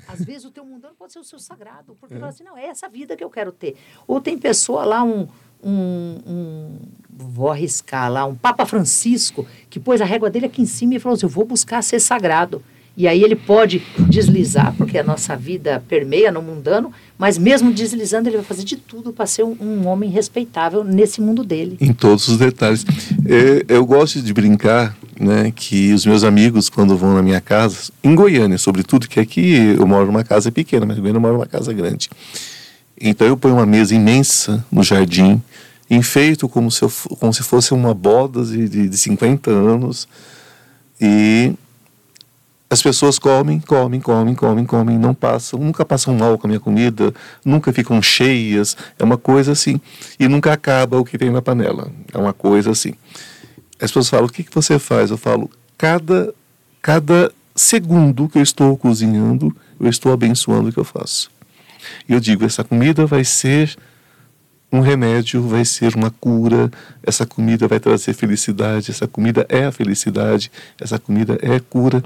Às 0.08 0.24
vezes 0.24 0.46
o 0.46 0.52
teu 0.52 0.66
mundano 0.66 0.94
pode 0.98 1.14
ser 1.14 1.20
o 1.20 1.24
seu 1.24 1.40
sagrado, 1.40 1.96
porque 2.00 2.16
é. 2.16 2.20
fala 2.20 2.32
assim, 2.32 2.44
não, 2.44 2.58
é 2.58 2.66
essa 2.66 2.88
vida 2.90 3.16
que 3.16 3.24
eu 3.24 3.30
quero 3.30 3.52
ter. 3.52 3.76
Ou 4.08 4.20
tem 4.20 4.38
pessoa 4.38 4.86
lá, 4.86 5.04
um, 5.04 5.28
um, 5.64 6.18
um, 6.26 6.78
vou 7.10 7.50
arriscar 7.50 8.12
lá, 8.12 8.26
um 8.26 8.36
Papa 8.36 8.66
Francisco, 8.66 9.46
que 9.70 9.80
pôs 9.80 10.02
a 10.02 10.06
régua 10.06 10.30
dele 10.30 10.46
aqui 10.46 10.62
em 10.62 10.66
cima 10.66 10.96
e 10.96 11.00
falou 11.00 11.16
assim, 11.16 11.26
eu 11.26 11.30
vou 11.30 11.46
buscar 11.46 11.82
ser 11.82 12.00
sagrado. 12.00 12.64
E 13.00 13.08
aí 13.08 13.24
ele 13.24 13.36
pode 13.36 13.82
deslizar, 14.10 14.76
porque 14.76 14.98
a 14.98 15.04
nossa 15.04 15.34
vida 15.34 15.82
permeia 15.88 16.34
no 16.34 16.42
mundano, 16.42 16.92
mas 17.18 17.38
mesmo 17.38 17.72
deslizando, 17.72 18.28
ele 18.28 18.36
vai 18.36 18.46
fazer 18.46 18.66
de 18.66 18.76
tudo 18.76 19.14
para 19.14 19.26
ser 19.26 19.44
um, 19.44 19.56
um, 19.62 19.88
homem 19.88 20.10
respeitável 20.10 20.84
nesse 20.84 21.22
mundo 21.22 21.42
dele. 21.46 21.78
Em 21.80 21.94
todos 21.94 22.28
os 22.28 22.38
detalhes. 22.38 22.86
Eu, 23.26 23.78
eu 23.78 23.86
gosto 23.86 24.22
de 24.22 24.34
brincar 24.34 24.98
né, 25.20 25.52
que 25.54 25.94
os 25.94 26.06
meus 26.06 26.24
amigos, 26.24 26.70
quando 26.70 26.96
vão 26.96 27.14
na 27.14 27.22
minha 27.22 27.42
casa, 27.42 27.92
em 28.04 28.16
Goiânia, 28.16 28.58
sobretudo, 28.58 29.08
que 29.08 29.20
aqui 29.20 29.76
eu 29.78 29.86
moro 29.86 30.06
numa 30.06 30.24
casa 30.24 30.52
pequena, 30.52 30.86
mas 30.86 30.98
em 30.98 31.02
Goiânia 31.02 31.18
eu 31.18 31.22
moro 31.22 31.34
numa 31.34 31.46
casa 31.46 31.74
grande. 31.74 32.10
Então 33.00 33.28
eu 33.28 33.36
ponho 33.36 33.56
uma 33.56 33.66
mesa 33.66 33.94
imensa 33.94 34.66
no 34.72 34.82
jardim, 34.82 35.42
enfeito 35.90 36.48
como 36.48 36.72
se, 36.72 36.84
eu, 36.84 36.92
como 37.20 37.34
se 37.34 37.44
fosse 37.44 37.74
uma 37.74 37.94
boda 37.94 38.44
de, 38.46 38.70
de, 38.70 38.90
de 38.90 38.98
50 38.98 39.52
anos, 39.52 40.08
e 41.02 41.54
as 42.70 42.82
pessoas 42.82 43.18
comem, 43.18 43.60
comem, 43.60 44.00
comem, 44.00 44.36
comem, 44.36 44.66
comem, 44.66 44.98
não 44.98 45.14
passam, 45.14 45.60
nunca 45.60 45.84
passam 45.84 46.14
mal 46.14 46.38
com 46.38 46.46
a 46.46 46.50
minha 46.50 46.60
comida, 46.60 47.12
nunca 47.44 47.74
ficam 47.74 48.02
cheias, 48.02 48.78
é 48.98 49.04
uma 49.04 49.18
coisa 49.18 49.54
assim. 49.54 49.82
E 50.20 50.28
nunca 50.28 50.54
acaba 50.54 51.00
o 51.00 51.04
que 51.04 51.18
tem 51.18 51.32
na 51.32 51.42
panela, 51.42 51.92
é 52.14 52.18
uma 52.18 52.32
coisa 52.32 52.72
assim. 52.72 52.94
As 53.80 53.90
pessoas 53.90 54.10
falam: 54.10 54.26
o 54.26 54.30
que, 54.30 54.44
que 54.44 54.54
você 54.54 54.78
faz? 54.78 55.10
Eu 55.10 55.18
falo: 55.18 55.50
cada, 55.78 56.34
cada 56.82 57.32
segundo 57.56 58.28
que 58.28 58.38
eu 58.38 58.44
estou 58.44 58.78
cozinhando, 58.78 59.56
eu 59.80 59.90
estou 59.90 60.12
abençoando 60.12 60.70
o 60.70 60.74
que 60.74 60.80
eu 60.80 60.84
faço. 60.84 61.32
E 62.08 62.14
eu 62.14 62.20
digo: 62.20 62.46
essa 62.46 62.64
comida 62.64 63.06
vai 63.06 63.24
ser 63.24 63.76
um 64.72 64.82
remédio, 64.82 65.42
vai 65.42 65.66
ser 65.66 65.96
uma 65.96 66.12
cura, 66.12 66.70
essa 67.02 67.26
comida 67.26 67.68
vai 67.68 67.80
trazer 67.80 68.14
felicidade, 68.14 68.92
essa 68.92 69.08
comida 69.08 69.46
é 69.50 69.66
a 69.66 69.72
felicidade, 69.72 70.52
essa 70.80 71.00
comida 71.00 71.40
é 71.42 71.60
cura. 71.60 72.04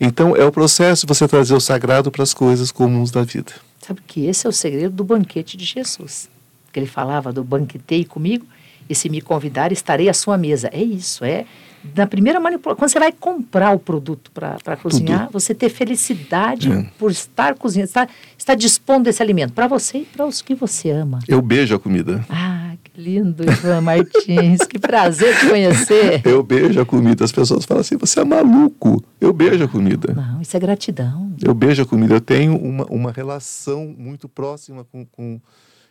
Então 0.00 0.34
é 0.34 0.44
o 0.44 0.52
processo 0.52 1.06
de 1.06 1.14
você 1.14 1.28
trazer 1.28 1.54
o 1.54 1.60
sagrado 1.60 2.10
para 2.10 2.22
as 2.22 2.32
coisas 2.32 2.72
comuns 2.72 3.10
da 3.10 3.22
vida. 3.22 3.52
Sabe 3.86 4.00
que 4.06 4.26
esse 4.26 4.46
é 4.46 4.48
o 4.48 4.52
segredo 4.52 4.94
do 4.94 5.04
banquete 5.04 5.56
de 5.56 5.64
Jesus. 5.64 6.28
Que 6.72 6.80
ele 6.80 6.86
falava 6.86 7.32
do 7.32 7.44
banquetei 7.44 8.04
comigo 8.04 8.46
e 8.88 8.94
se 8.94 9.08
me 9.08 9.20
convidar 9.20 9.72
estarei 9.72 10.08
à 10.08 10.14
sua 10.14 10.36
mesa. 10.36 10.68
É 10.72 10.82
isso, 10.82 11.24
é 11.24 11.46
na 11.94 12.06
primeira 12.06 12.40
manipulação. 12.40 12.78
Quando 12.78 12.90
você 12.90 12.98
vai 12.98 13.12
comprar 13.12 13.72
o 13.72 13.78
produto 13.78 14.30
para 14.30 14.76
cozinhar, 14.76 15.26
Tudo. 15.26 15.32
você 15.32 15.54
ter 15.54 15.68
felicidade 15.68 16.72
é. 16.72 16.86
por 16.98 17.10
estar 17.10 17.54
cozinhando, 17.54 17.88
estar, 17.88 18.08
estar 18.38 18.54
dispondo 18.54 19.04
desse 19.04 19.22
alimento 19.22 19.52
para 19.52 19.66
você 19.66 19.98
e 19.98 20.04
para 20.04 20.24
os 20.24 20.40
que 20.40 20.54
você 20.54 20.90
ama. 20.90 21.18
Eu 21.28 21.42
beijo 21.42 21.74
a 21.74 21.78
comida. 21.78 22.24
Ah, 22.30 22.74
que 22.82 23.00
lindo, 23.00 23.42
Ivan 23.42 23.80
Martins. 23.82 24.60
que 24.68 24.78
prazer 24.78 25.38
te 25.38 25.48
conhecer. 25.48 26.22
Eu 26.24 26.42
beijo 26.42 26.80
a 26.80 26.86
comida. 26.86 27.24
As 27.24 27.32
pessoas 27.32 27.64
falam 27.64 27.80
assim: 27.80 27.96
você 27.96 28.20
é 28.20 28.24
maluco. 28.24 29.02
Eu 29.20 29.32
beijo 29.32 29.64
a 29.64 29.68
comida. 29.68 30.14
Não, 30.14 30.40
isso 30.40 30.56
é 30.56 30.60
gratidão. 30.60 31.32
Eu 31.42 31.52
beijo 31.52 31.82
a 31.82 31.86
comida. 31.86 32.14
Eu 32.14 32.20
tenho 32.20 32.56
uma, 32.56 32.84
uma 32.86 33.12
relação 33.12 33.94
muito 33.98 34.28
próxima 34.28 34.84
com, 34.84 35.04
com 35.04 35.40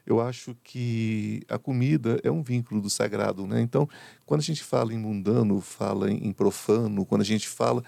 eu 0.05 0.19
acho 0.19 0.55
que 0.63 1.43
a 1.48 1.57
comida 1.57 2.19
é 2.24 2.31
um 2.31 2.43
vínculo 2.43 2.81
do 2.81 2.89
sagrado, 2.89 3.48
né? 3.48 3.62
Então, 3.62 3.88
quando 4.25 4.41
a 4.41 4.43
gente 4.43 4.63
fala 4.63 4.93
em 4.93 4.98
mundano, 4.98 5.62
fala 5.62 6.12
em 6.12 6.31
profano, 6.33 7.05
quando 7.05 7.22
a 7.22 7.25
gente 7.25 7.48
fala 7.48 7.83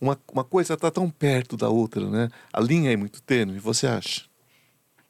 uma, 0.00 0.18
uma 0.32 0.44
coisa 0.44 0.74
está 0.74 0.90
tão 0.90 1.10
perto 1.10 1.56
da 1.56 1.68
outra, 1.68 2.08
né? 2.08 2.30
A 2.52 2.60
linha 2.60 2.92
é 2.92 2.96
muito 2.96 3.20
tênue. 3.22 3.58
Você 3.58 3.86
acha? 3.86 4.24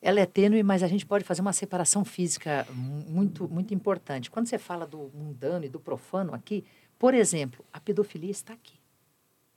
Ela 0.02 0.20
é 0.20 0.26
tênue, 0.26 0.62
mas 0.62 0.82
a 0.82 0.88
gente 0.88 1.06
pode 1.06 1.24
fazer 1.24 1.40
uma 1.40 1.52
separação 1.52 2.04
física 2.04 2.66
muito 2.72 3.48
muito 3.48 3.72
importante. 3.72 4.30
Quando 4.30 4.46
você 4.46 4.58
fala 4.58 4.86
do 4.86 5.10
mundano 5.14 5.64
e 5.64 5.68
do 5.68 5.78
profano 5.78 6.34
aqui, 6.34 6.64
por 6.98 7.14
exemplo, 7.14 7.64
a 7.72 7.80
pedofilia 7.80 8.30
está 8.30 8.52
aqui. 8.52 8.78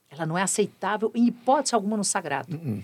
Ela 0.08 0.26
não 0.26 0.36
é 0.36 0.42
aceitável 0.42 1.10
em 1.14 1.26
hipótese 1.26 1.74
alguma 1.74 1.96
no 1.96 2.04
sagrado. 2.04 2.56
Uh 2.56 2.82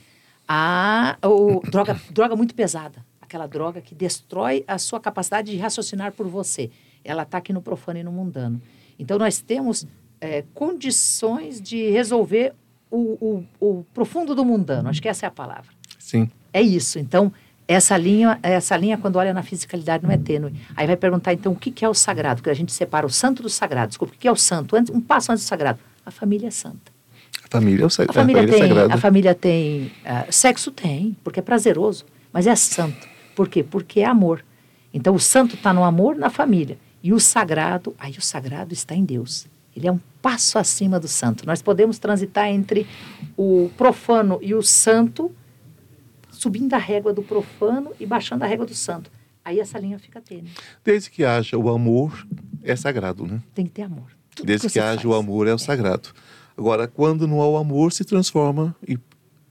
A 0.49 1.19
o, 1.23 1.61
droga 1.61 2.01
droga 2.11 2.35
muito 2.35 2.55
pesada 2.55 3.05
aquela 3.29 3.47
droga 3.47 3.83
que 3.83 3.95
destrói 3.95 4.65
a 4.67 4.79
sua 4.79 4.99
capacidade 4.99 5.53
de 5.53 5.59
raciocinar 5.59 6.13
por 6.13 6.27
você. 6.27 6.71
Ela 7.05 7.23
está 7.23 7.37
aqui 7.39 7.53
no 7.53 7.61
profano 7.61 7.99
e 7.99 8.03
no 8.03 8.11
mundano. 8.11 8.61
Então, 8.99 9.19
nós 9.19 9.41
temos 9.41 9.87
é, 10.21 10.43
condições 10.55 11.61
de 11.61 11.91
resolver 11.91 12.55
o, 12.91 13.45
o, 13.61 13.69
o, 13.69 13.85
profundo 13.93 14.35
do 14.35 14.45
mundano. 14.45 14.89
Acho 14.89 15.01
que 15.01 15.09
essa 15.09 15.27
é 15.27 15.29
a 15.29 15.31
palavra. 15.31 15.71
Sim. 15.99 16.31
É 16.53 16.63
isso. 16.63 16.99
Então, 16.99 17.31
essa 17.69 17.99
linha, 17.99 18.39
essa 18.43 18.75
linha 18.79 18.97
quando 18.97 19.17
olha 19.17 19.35
na 19.35 19.43
fisicalidade, 19.43 20.03
não 20.03 20.11
é 20.11 20.17
tênue. 20.17 20.55
Aí 20.75 20.87
vai 20.87 20.97
perguntar, 20.97 21.35
então, 21.35 21.53
o 21.53 21.57
que, 21.57 21.71
que 21.71 21.85
é 21.85 21.89
o 21.89 21.95
sagrado? 21.95 22.37
Porque 22.37 22.51
a 22.51 22.55
gente 22.55 22.73
separa 22.73 23.07
o 23.07 23.11
santo 23.11 23.43
do 23.43 23.51
sagrado. 23.51 23.89
Desculpa, 23.89 24.15
o 24.15 24.19
que 24.19 24.27
é 24.27 24.33
o 24.33 24.37
santo? 24.37 24.75
Antes, 24.75 24.93
um 24.93 25.03
passo 25.03 25.31
antes 25.31 25.45
do 25.45 25.49
sagrado. 25.49 25.79
A 26.05 26.11
família 26.11 26.49
é 26.49 26.51
santa. 26.51 26.91
A 27.45 27.49
família 27.49 27.83
é 27.83 27.87
o 27.87 27.91
sagrado. 27.91 28.19
A 28.19 28.23
família, 28.23 28.43
a 28.43 28.47
família 28.47 28.75
tem. 28.89 28.93
A 28.93 28.97
família 28.97 29.35
tem 29.35 29.93
uh, 30.03 30.33
sexo? 30.33 30.71
Tem, 30.71 31.15
porque 31.23 31.41
é 31.41 31.43
prazeroso, 31.43 32.07
mas 32.33 32.47
é 32.47 32.57
santo. 32.57 33.18
Por 33.39 33.49
quê? 33.49 33.63
Porque 33.63 34.01
é 34.01 34.05
amor. 34.05 34.45
Então 34.93 35.15
o 35.15 35.21
santo 35.21 35.55
está 35.55 35.73
no 35.73 35.85
amor 35.85 36.17
na 36.17 36.29
família. 36.29 36.77
E 37.01 37.13
o 37.13 37.21
sagrado, 37.21 37.95
aí 37.97 38.15
o 38.19 38.21
sagrado 38.21 38.75
está 38.75 38.97
em 38.97 39.05
Deus. 39.05 39.47
Ele 39.77 39.87
é 39.87 39.93
um 39.93 40.01
passo 40.21 40.59
acima 40.59 40.99
do 40.99 41.07
santo. 41.07 41.47
Nós 41.47 41.63
podemos 41.63 42.01
transitar 42.01 42.49
entre 42.49 42.85
o 43.37 43.71
profano 43.77 44.41
e 44.43 44.57
o 44.57 44.61
santo, 44.61 45.31
subindo 46.33 46.75
a 46.75 46.79
régua 46.79 47.13
do 47.13 47.23
profano 47.23 47.93
e 48.01 48.05
baixando 48.05 48.43
a 48.43 48.47
régua 48.49 48.67
do 48.67 48.75
santo. 48.75 49.09
Aí 49.45 49.61
essa 49.61 49.79
linha 49.79 50.01
fica 50.01 50.21
tênue. 50.21 50.51
Desde 50.85 51.09
que 51.09 51.25
haja 51.25 51.57
o 51.57 51.71
amor, 51.71 52.27
é 52.65 52.75
sagrado, 52.75 53.25
né? 53.25 53.41
Tem 53.55 53.67
que 53.67 53.71
ter 53.71 53.83
amor. 53.83 54.11
Tudo 54.35 54.47
Desde 54.47 54.67
que, 54.67 54.73
que 54.73 54.81
haja 54.81 54.97
faz. 54.97 55.05
o 55.05 55.15
amor, 55.15 55.47
é 55.47 55.53
o 55.53 55.55
é. 55.55 55.59
sagrado. 55.59 56.09
Agora, 56.57 56.89
quando 56.89 57.29
não 57.29 57.41
há 57.41 57.49
o 57.49 57.57
amor, 57.57 57.93
se 57.93 58.05
transforma 58.05 58.75
e 58.85 58.99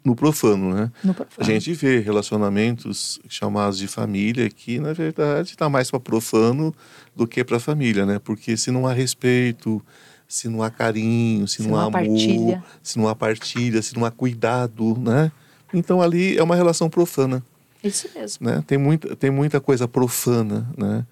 no 0.07 0.15
profano, 0.15 0.73
né? 0.73 0.91
No 1.03 1.13
profano. 1.13 1.35
A 1.37 1.43
gente 1.43 1.73
vê 1.73 1.99
relacionamentos 1.99 3.19
chamados 3.27 3.77
de 3.77 3.87
família 3.87 4.49
que, 4.49 4.79
na 4.79 4.93
verdade, 4.93 5.49
está 5.49 5.67
mais 5.67 5.91
para 5.91 5.99
profano 5.99 6.73
do 7.13 7.27
que 7.27 7.43
para 7.43 7.59
família, 7.59 8.05
né? 8.05 8.17
Porque 8.17 8.55
se 8.55 8.71
não 8.71 8.87
há 8.87 8.93
respeito, 8.93 9.83
se 10.25 10.47
não 10.47 10.63
há 10.63 10.69
carinho, 10.69 11.45
se, 11.45 11.57
se 11.57 11.63
não, 11.63 11.71
não, 11.71 11.77
há 11.77 11.81
amor, 11.81 11.91
partilha. 11.91 12.63
se 12.81 12.97
não 12.97 13.07
há 13.09 13.15
partilha, 13.15 13.81
se 13.81 13.95
não 13.97 14.05
há 14.05 14.11
cuidado, 14.11 14.97
né? 14.97 15.29
Então 15.73 16.01
ali 16.01 16.37
é 16.37 16.43
uma 16.43 16.55
relação 16.55 16.89
profana. 16.89 17.43
Isso 17.83 18.09
mesmo. 18.15 18.47
Né? 18.47 18.63
Tem, 18.65 18.77
muita, 18.77 19.13
tem 19.13 19.29
muita 19.29 19.59
coisa 19.59 19.89
profana, 19.89 20.65
né? 20.77 21.05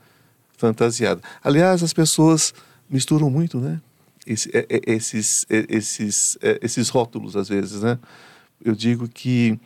Fantasiada. 0.58 1.22
Aliás, 1.44 1.84
as 1.84 1.92
pessoas 1.92 2.54
misturam 2.90 3.30
muito, 3.30 3.60
né? 3.60 3.82
Esse, 4.26 4.50
é, 4.56 4.66
é, 4.70 4.82
esses, 4.94 5.46
é, 5.50 5.66
esses, 5.68 6.38
esses 6.62 6.88
rótulos, 6.88 7.36
às 7.36 7.50
vezes, 7.50 7.82
né? 7.82 8.00
Eu 8.64 8.76
digo 8.76 9.08
que 9.08 9.60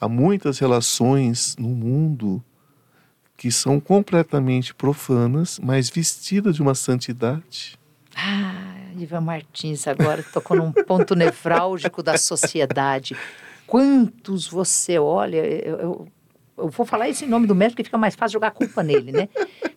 há 0.00 0.08
muitas 0.08 0.58
relações 0.58 1.56
no 1.58 1.68
mundo 1.68 2.42
que 3.36 3.50
são 3.50 3.80
completamente 3.80 4.74
profanas, 4.74 5.58
mas 5.62 5.90
vestidas 5.90 6.54
de 6.54 6.62
uma 6.62 6.74
santidade. 6.74 7.78
Ah, 8.16 8.76
Ivan 8.96 9.22
Martins 9.22 9.86
agora 9.88 10.22
tocou 10.32 10.56
num 10.56 10.72
ponto 10.72 11.14
nevrálgico 11.14 12.02
da 12.02 12.16
sociedade. 12.16 13.16
Quantos 13.66 14.46
você 14.46 14.98
olha, 14.98 15.44
eu, 15.44 15.76
eu, 15.76 16.08
eu, 16.56 16.68
vou 16.68 16.86
falar 16.86 17.08
esse 17.08 17.26
nome 17.26 17.46
do 17.46 17.54
médico 17.54 17.78
que 17.78 17.84
fica 17.84 17.98
mais 17.98 18.14
fácil 18.14 18.34
jogar 18.34 18.52
culpa 18.52 18.82
nele, 18.82 19.10
né? 19.10 19.28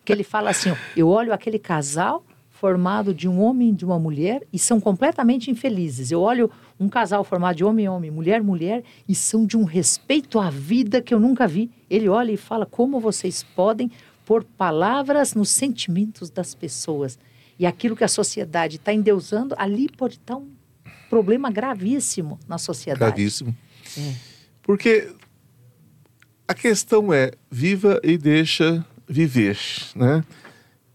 Que 0.04 0.12
ele 0.12 0.22
fala 0.22 0.50
assim: 0.50 0.72
eu 0.96 1.08
olho 1.08 1.32
aquele 1.32 1.58
casal 1.58 2.24
formado 2.48 3.14
de 3.14 3.28
um 3.28 3.40
homem 3.40 3.70
e 3.70 3.72
de 3.72 3.84
uma 3.84 3.98
mulher 3.98 4.46
e 4.52 4.58
são 4.58 4.80
completamente 4.80 5.50
infelizes. 5.50 6.10
Eu 6.10 6.20
olho 6.20 6.50
um 6.78 6.88
casal 6.88 7.24
formado 7.24 7.56
de 7.56 7.64
homem 7.64 7.86
e 7.86 7.88
homem, 7.88 8.10
mulher 8.10 8.42
mulher 8.42 8.84
e 9.08 9.14
são 9.14 9.44
de 9.46 9.56
um 9.56 9.64
respeito 9.64 10.38
à 10.38 10.50
vida 10.50 11.02
que 11.02 11.12
eu 11.12 11.18
nunca 11.18 11.46
vi. 11.46 11.70
Ele 11.90 12.08
olha 12.08 12.32
e 12.32 12.36
fala 12.36 12.64
como 12.64 13.00
vocês 13.00 13.42
podem 13.42 13.90
pôr 14.24 14.44
palavras 14.44 15.34
nos 15.34 15.48
sentimentos 15.48 16.30
das 16.30 16.54
pessoas. 16.54 17.18
E 17.58 17.66
aquilo 17.66 17.96
que 17.96 18.04
a 18.04 18.08
sociedade 18.08 18.76
está 18.76 18.92
endeusando, 18.92 19.54
ali 19.58 19.88
pode 19.88 20.14
estar 20.14 20.34
tá 20.34 20.40
um 20.40 20.48
problema 21.10 21.50
gravíssimo 21.50 22.38
na 22.46 22.58
sociedade. 22.58 23.16
Gravíssimo. 23.16 23.56
É. 23.96 24.14
Porque 24.62 25.10
a 26.46 26.54
questão 26.54 27.12
é 27.12 27.32
viva 27.50 28.00
e 28.04 28.16
deixa 28.16 28.84
viver, 29.08 29.58
né? 29.96 30.22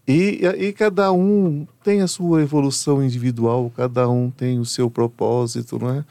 E, 0.06 0.40
e 0.58 0.72
cada 0.72 1.10
um 1.12 1.66
tem 1.82 2.02
a 2.02 2.06
sua 2.06 2.42
evolução 2.42 3.02
individual, 3.02 3.72
cada 3.74 4.08
um 4.08 4.30
tem 4.30 4.58
o 4.58 4.64
seu 4.64 4.90
propósito, 4.90 5.78
não 5.78 5.90
é? 5.90 6.04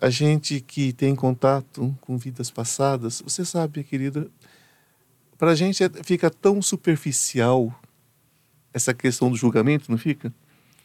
A 0.00 0.08
gente 0.08 0.60
que 0.60 0.92
tem 0.92 1.14
contato 1.14 1.96
com 2.00 2.16
vidas 2.16 2.50
passadas, 2.50 3.22
você 3.22 3.44
sabe, 3.44 3.82
querida, 3.82 4.28
para 5.38 5.50
a 5.50 5.54
gente 5.54 5.82
é, 5.82 5.90
fica 6.02 6.30
tão 6.30 6.62
superficial 6.62 7.74
essa 8.72 8.94
questão 8.94 9.30
do 9.30 9.36
julgamento, 9.36 9.90
não 9.90 9.98
fica? 9.98 10.32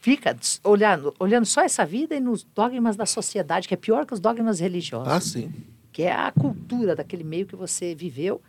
Fica 0.00 0.36
olhando, 0.64 1.14
olhando 1.18 1.44
só 1.44 1.60
essa 1.60 1.84
vida 1.84 2.14
e 2.14 2.20
nos 2.20 2.42
dogmas 2.42 2.96
da 2.96 3.04
sociedade, 3.04 3.68
que 3.68 3.74
é 3.74 3.76
pior 3.76 4.06
que 4.06 4.14
os 4.14 4.20
dogmas 4.20 4.58
religiosos. 4.58 5.12
Ah, 5.12 5.20
sim. 5.20 5.52
Que 5.92 6.04
é 6.04 6.12
a 6.12 6.32
cultura 6.32 6.96
daquele 6.96 7.24
meio 7.24 7.46
que 7.46 7.54
você 7.54 7.94
viveu 7.94 8.40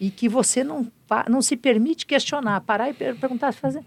e 0.00 0.10
que 0.10 0.28
você 0.28 0.62
não, 0.62 0.90
não 1.28 1.42
se 1.42 1.56
permite 1.56 2.06
questionar, 2.06 2.60
parar 2.60 2.90
e 2.90 2.94
perguntar, 2.94 3.52
fazer, 3.52 3.84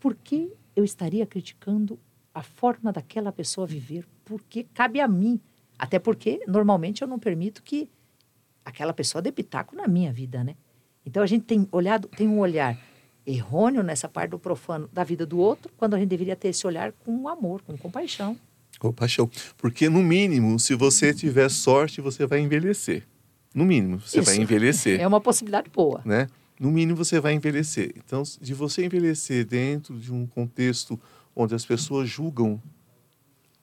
por 0.00 0.14
que 0.14 0.52
eu 0.74 0.84
estaria 0.84 1.26
criticando 1.26 1.98
a 2.32 2.42
forma 2.42 2.92
daquela 2.92 3.32
pessoa 3.32 3.66
viver? 3.66 4.06
Porque 4.24 4.64
cabe 4.74 5.00
a 5.00 5.08
mim. 5.08 5.40
Até 5.78 5.98
porque, 5.98 6.40
normalmente, 6.46 7.02
eu 7.02 7.08
não 7.08 7.18
permito 7.18 7.62
que 7.62 7.90
aquela 8.64 8.92
pessoa 8.92 9.20
dê 9.20 9.30
pitaco 9.30 9.76
na 9.76 9.86
minha 9.86 10.12
vida, 10.12 10.42
né? 10.42 10.56
Então, 11.04 11.22
a 11.22 11.26
gente 11.26 11.44
tem 11.44 11.68
olhado, 11.70 12.08
tem 12.08 12.26
um 12.26 12.38
olhar 12.38 12.78
errôneo 13.26 13.82
nessa 13.82 14.08
parte 14.08 14.30
do 14.30 14.38
profano 14.38 14.88
da 14.92 15.04
vida 15.04 15.26
do 15.26 15.38
outro, 15.38 15.70
quando 15.76 15.94
a 15.94 15.98
gente 15.98 16.08
deveria 16.08 16.36
ter 16.36 16.48
esse 16.48 16.66
olhar 16.66 16.92
com 16.92 17.28
amor, 17.28 17.60
com 17.62 17.76
compaixão. 17.76 18.38
Compaixão. 18.78 19.30
Porque, 19.56 19.88
no 19.88 20.02
mínimo, 20.02 20.58
se 20.58 20.74
você 20.74 21.12
tiver 21.12 21.50
sorte, 21.50 22.00
você 22.00 22.26
vai 22.26 22.40
envelhecer. 22.40 23.06
No 23.56 23.64
mínimo, 23.64 23.98
você 23.98 24.20
Isso. 24.20 24.30
vai 24.30 24.36
envelhecer. 24.36 25.00
É 25.00 25.06
uma 25.06 25.20
possibilidade 25.20 25.70
boa. 25.70 26.02
Né? 26.04 26.28
No 26.60 26.70
mínimo, 26.70 26.94
você 26.94 27.18
vai 27.18 27.32
envelhecer. 27.32 27.94
Então, 27.96 28.22
de 28.38 28.52
você 28.52 28.84
envelhecer 28.84 29.46
dentro 29.46 29.98
de 29.98 30.12
um 30.12 30.26
contexto 30.26 31.00
onde 31.34 31.54
as 31.54 31.64
pessoas 31.64 32.06
julgam 32.06 32.60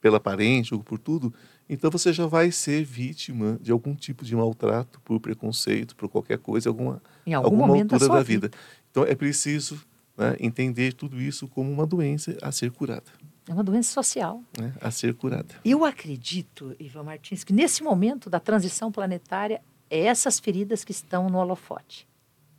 pela 0.00 0.16
aparência, 0.16 0.70
julgam 0.70 0.84
por 0.84 0.98
tudo, 0.98 1.32
então 1.68 1.90
você 1.90 2.12
já 2.12 2.26
vai 2.26 2.50
ser 2.50 2.84
vítima 2.84 3.56
de 3.62 3.70
algum 3.70 3.94
tipo 3.94 4.24
de 4.24 4.34
maltrato 4.34 5.00
por 5.00 5.18
preconceito, 5.20 5.94
por 5.96 6.08
qualquer 6.08 6.38
coisa, 6.38 6.68
alguma, 6.68 7.00
em 7.24 7.32
algum 7.32 7.46
alguma 7.46 7.66
momento 7.68 7.92
altura 7.92 8.08
da, 8.08 8.14
da 8.16 8.22
vida. 8.22 8.48
vida. 8.48 8.58
Então, 8.90 9.04
é 9.04 9.14
preciso 9.14 9.80
né, 10.16 10.36
entender 10.40 10.92
tudo 10.92 11.20
isso 11.22 11.46
como 11.46 11.70
uma 11.70 11.86
doença 11.86 12.36
a 12.42 12.50
ser 12.50 12.72
curada. 12.72 13.10
É 13.48 13.52
uma 13.52 13.62
doença 13.62 13.92
social. 13.92 14.42
Né, 14.58 14.72
a 14.80 14.90
ser 14.90 15.14
curada. 15.14 15.54
Eu 15.64 15.84
acredito, 15.84 16.74
Ivan 16.80 17.04
Martins, 17.04 17.44
que 17.44 17.52
nesse 17.52 17.82
momento 17.82 18.28
da 18.28 18.40
transição 18.40 18.90
planetária, 18.90 19.62
é 19.90 20.00
essas 20.00 20.38
feridas 20.38 20.84
que 20.84 20.92
estão 20.92 21.28
no 21.28 21.38
holofote. 21.38 22.06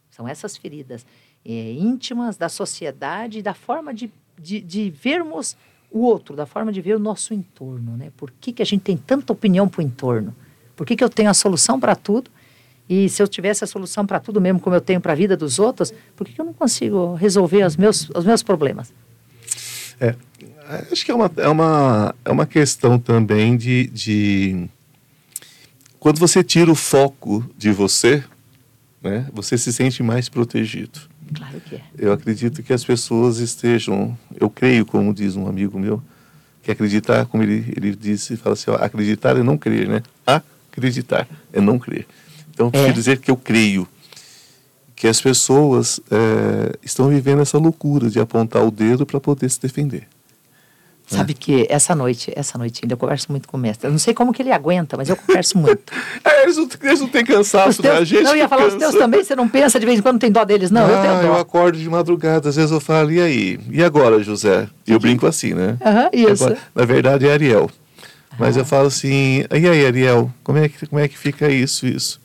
São 0.09 0.27
essas 0.27 0.55
feridas 0.55 1.05
é, 1.45 1.73
íntimas 1.73 2.37
da 2.37 2.49
sociedade 2.49 3.41
da 3.41 3.53
forma 3.53 3.93
de, 3.93 4.11
de, 4.39 4.61
de, 4.61 4.89
vermos 4.89 5.55
o 5.91 5.99
outro, 5.99 6.35
da 6.35 6.45
forma 6.45 6.71
de 6.71 6.81
ver 6.81 6.95
o 6.95 6.99
nosso 6.99 7.33
entorno. 7.33 7.95
Né? 7.95 8.11
Por 8.17 8.31
que, 8.31 8.51
que 8.51 8.61
a 8.61 8.65
gente 8.65 8.81
tem 8.81 8.97
tanta 8.97 9.31
opinião 9.31 9.67
para 9.67 9.79
o 9.79 9.83
entorno? 9.83 10.35
Por 10.75 10.85
que, 10.85 10.95
que 10.95 11.03
eu 11.03 11.09
tenho 11.09 11.29
a 11.29 11.33
solução 11.33 11.79
para 11.79 11.95
tudo? 11.95 12.31
E 12.87 13.09
se 13.09 13.21
eu 13.21 13.27
tivesse 13.27 13.63
a 13.63 13.67
solução 13.67 14.05
para 14.05 14.19
tudo 14.19 14.39
mesmo, 14.39 14.59
como 14.59 14.75
eu 14.75 14.81
tenho 14.81 15.01
para 15.01 15.13
a 15.13 15.15
vida 15.15 15.35
dos 15.35 15.57
outros, 15.57 15.93
por 16.15 16.25
que, 16.25 16.33
que 16.33 16.41
eu 16.41 16.45
não 16.45 16.53
consigo 16.53 17.15
resolver 17.15 17.65
os 17.65 17.75
meus, 17.75 18.09
os 18.09 18.25
meus 18.25 18.43
problemas? 18.43 18.93
É, 19.99 20.15
acho 20.91 21.05
que 21.05 21.11
é 21.11 21.15
uma, 21.15 21.31
é 21.37 21.47
uma, 21.47 22.15
é 22.23 22.31
uma 22.31 22.45
questão 22.45 22.99
também 22.99 23.57
de, 23.57 23.87
de. 23.87 24.69
Quando 26.05 26.19
você 26.19 26.43
tira 26.43 26.71
o 26.71 26.75
foco 26.75 27.43
de 27.57 27.71
você, 27.71 28.23
né, 29.01 29.27
você 29.33 29.57
se 29.57 29.73
sente 29.73 30.03
mais 30.03 30.29
protegido. 30.29 30.99
Claro 31.33 31.59
que 31.61 31.77
é. 31.77 31.81
Eu 31.97 32.13
acredito 32.13 32.61
que 32.61 32.71
as 32.71 32.85
pessoas 32.85 33.39
estejam. 33.39 34.15
Eu 34.39 34.47
creio, 34.47 34.85
como 34.85 35.11
diz 35.11 35.35
um 35.35 35.47
amigo 35.47 35.79
meu, 35.79 35.99
que 36.61 36.69
acreditar, 36.69 37.25
como 37.25 37.41
ele, 37.41 37.73
ele 37.75 37.95
disse, 37.95 38.37
fala 38.37 38.53
assim: 38.53 38.69
ó, 38.69 38.75
acreditar 38.75 39.35
é 39.35 39.41
não 39.41 39.57
crer, 39.57 39.87
né? 39.87 40.03
Acreditar 40.27 41.27
é 41.51 41.59
não 41.59 41.79
crer. 41.79 42.05
Então, 42.51 42.67
é. 42.71 42.85
quer 42.85 42.93
dizer 42.93 43.17
que 43.17 43.31
eu 43.31 43.35
creio 43.35 43.87
que 44.95 45.07
as 45.07 45.19
pessoas 45.19 45.99
é, 46.11 46.77
estão 46.83 47.09
vivendo 47.09 47.41
essa 47.41 47.57
loucura 47.57 48.11
de 48.11 48.19
apontar 48.19 48.63
o 48.63 48.69
dedo 48.69 49.07
para 49.07 49.19
poder 49.19 49.49
se 49.49 49.59
defender. 49.59 50.07
Sabe 51.07 51.33
é. 51.33 51.35
que 51.39 51.67
essa 51.69 51.93
noite, 51.93 52.33
essa 52.35 52.57
noite 52.57 52.81
ainda 52.83 52.93
eu 52.93 52.97
converso 52.97 53.27
muito 53.29 53.47
com 53.47 53.57
o 53.57 53.59
mestre. 53.59 53.87
Eu 53.87 53.91
não 53.91 53.99
sei 53.99 54.13
como 54.13 54.33
que 54.33 54.41
ele 54.41 54.51
aguenta, 54.51 54.97
mas 54.97 55.07
eu 55.07 55.15
converso 55.15 55.57
muito. 55.57 55.93
é, 56.25 56.43
eles, 56.43 56.57
não, 56.57 56.67
eles 56.81 56.99
não 56.99 57.07
têm 57.07 57.23
cansaço, 57.23 57.81
teus, 57.81 57.93
né? 57.93 57.99
A 57.99 58.03
gente 58.03 58.23
não, 58.23 58.31
eu 58.31 58.37
ia 58.37 58.49
falar, 58.49 58.63
cansa. 58.63 58.75
os 58.75 58.81
teus 58.81 58.95
também, 58.95 59.23
você 59.23 59.35
não 59.35 59.47
pensa 59.47 59.79
de 59.79 59.85
vez 59.85 59.99
em 59.99 60.01
quando 60.01 60.19
tem 60.19 60.31
dó 60.31 60.43
deles? 60.43 60.71
Não, 60.71 60.85
ah, 60.85 60.89
eu 60.89 61.01
tenho 61.01 61.13
dó. 61.21 61.21
eu 61.21 61.39
acordo 61.39 61.77
de 61.77 61.87
madrugada, 61.87 62.49
às 62.49 62.55
vezes 62.55 62.71
eu 62.71 62.79
falo, 62.79 63.11
e 63.11 63.21
aí? 63.21 63.59
E 63.69 63.83
agora, 63.83 64.21
José? 64.23 64.67
E 64.87 64.93
eu 64.93 64.99
brinco 64.99 65.27
assim, 65.27 65.53
né? 65.53 65.77
Aham, 65.85 66.09
isso. 66.11 66.43
Agora, 66.43 66.59
na 66.73 66.85
verdade 66.85 67.27
é 67.27 67.33
Ariel. 67.33 67.69
Mas 68.39 68.57
ah. 68.57 68.61
eu 68.61 68.65
falo 68.65 68.87
assim, 68.87 69.45
e 69.51 69.67
aí, 69.67 69.85
Ariel, 69.85 70.31
como 70.43 70.57
é, 70.57 70.67
que, 70.67 70.87
como 70.87 70.99
é 70.99 71.07
que 71.07 71.17
fica 71.17 71.49
isso, 71.49 71.85
isso? 71.85 72.19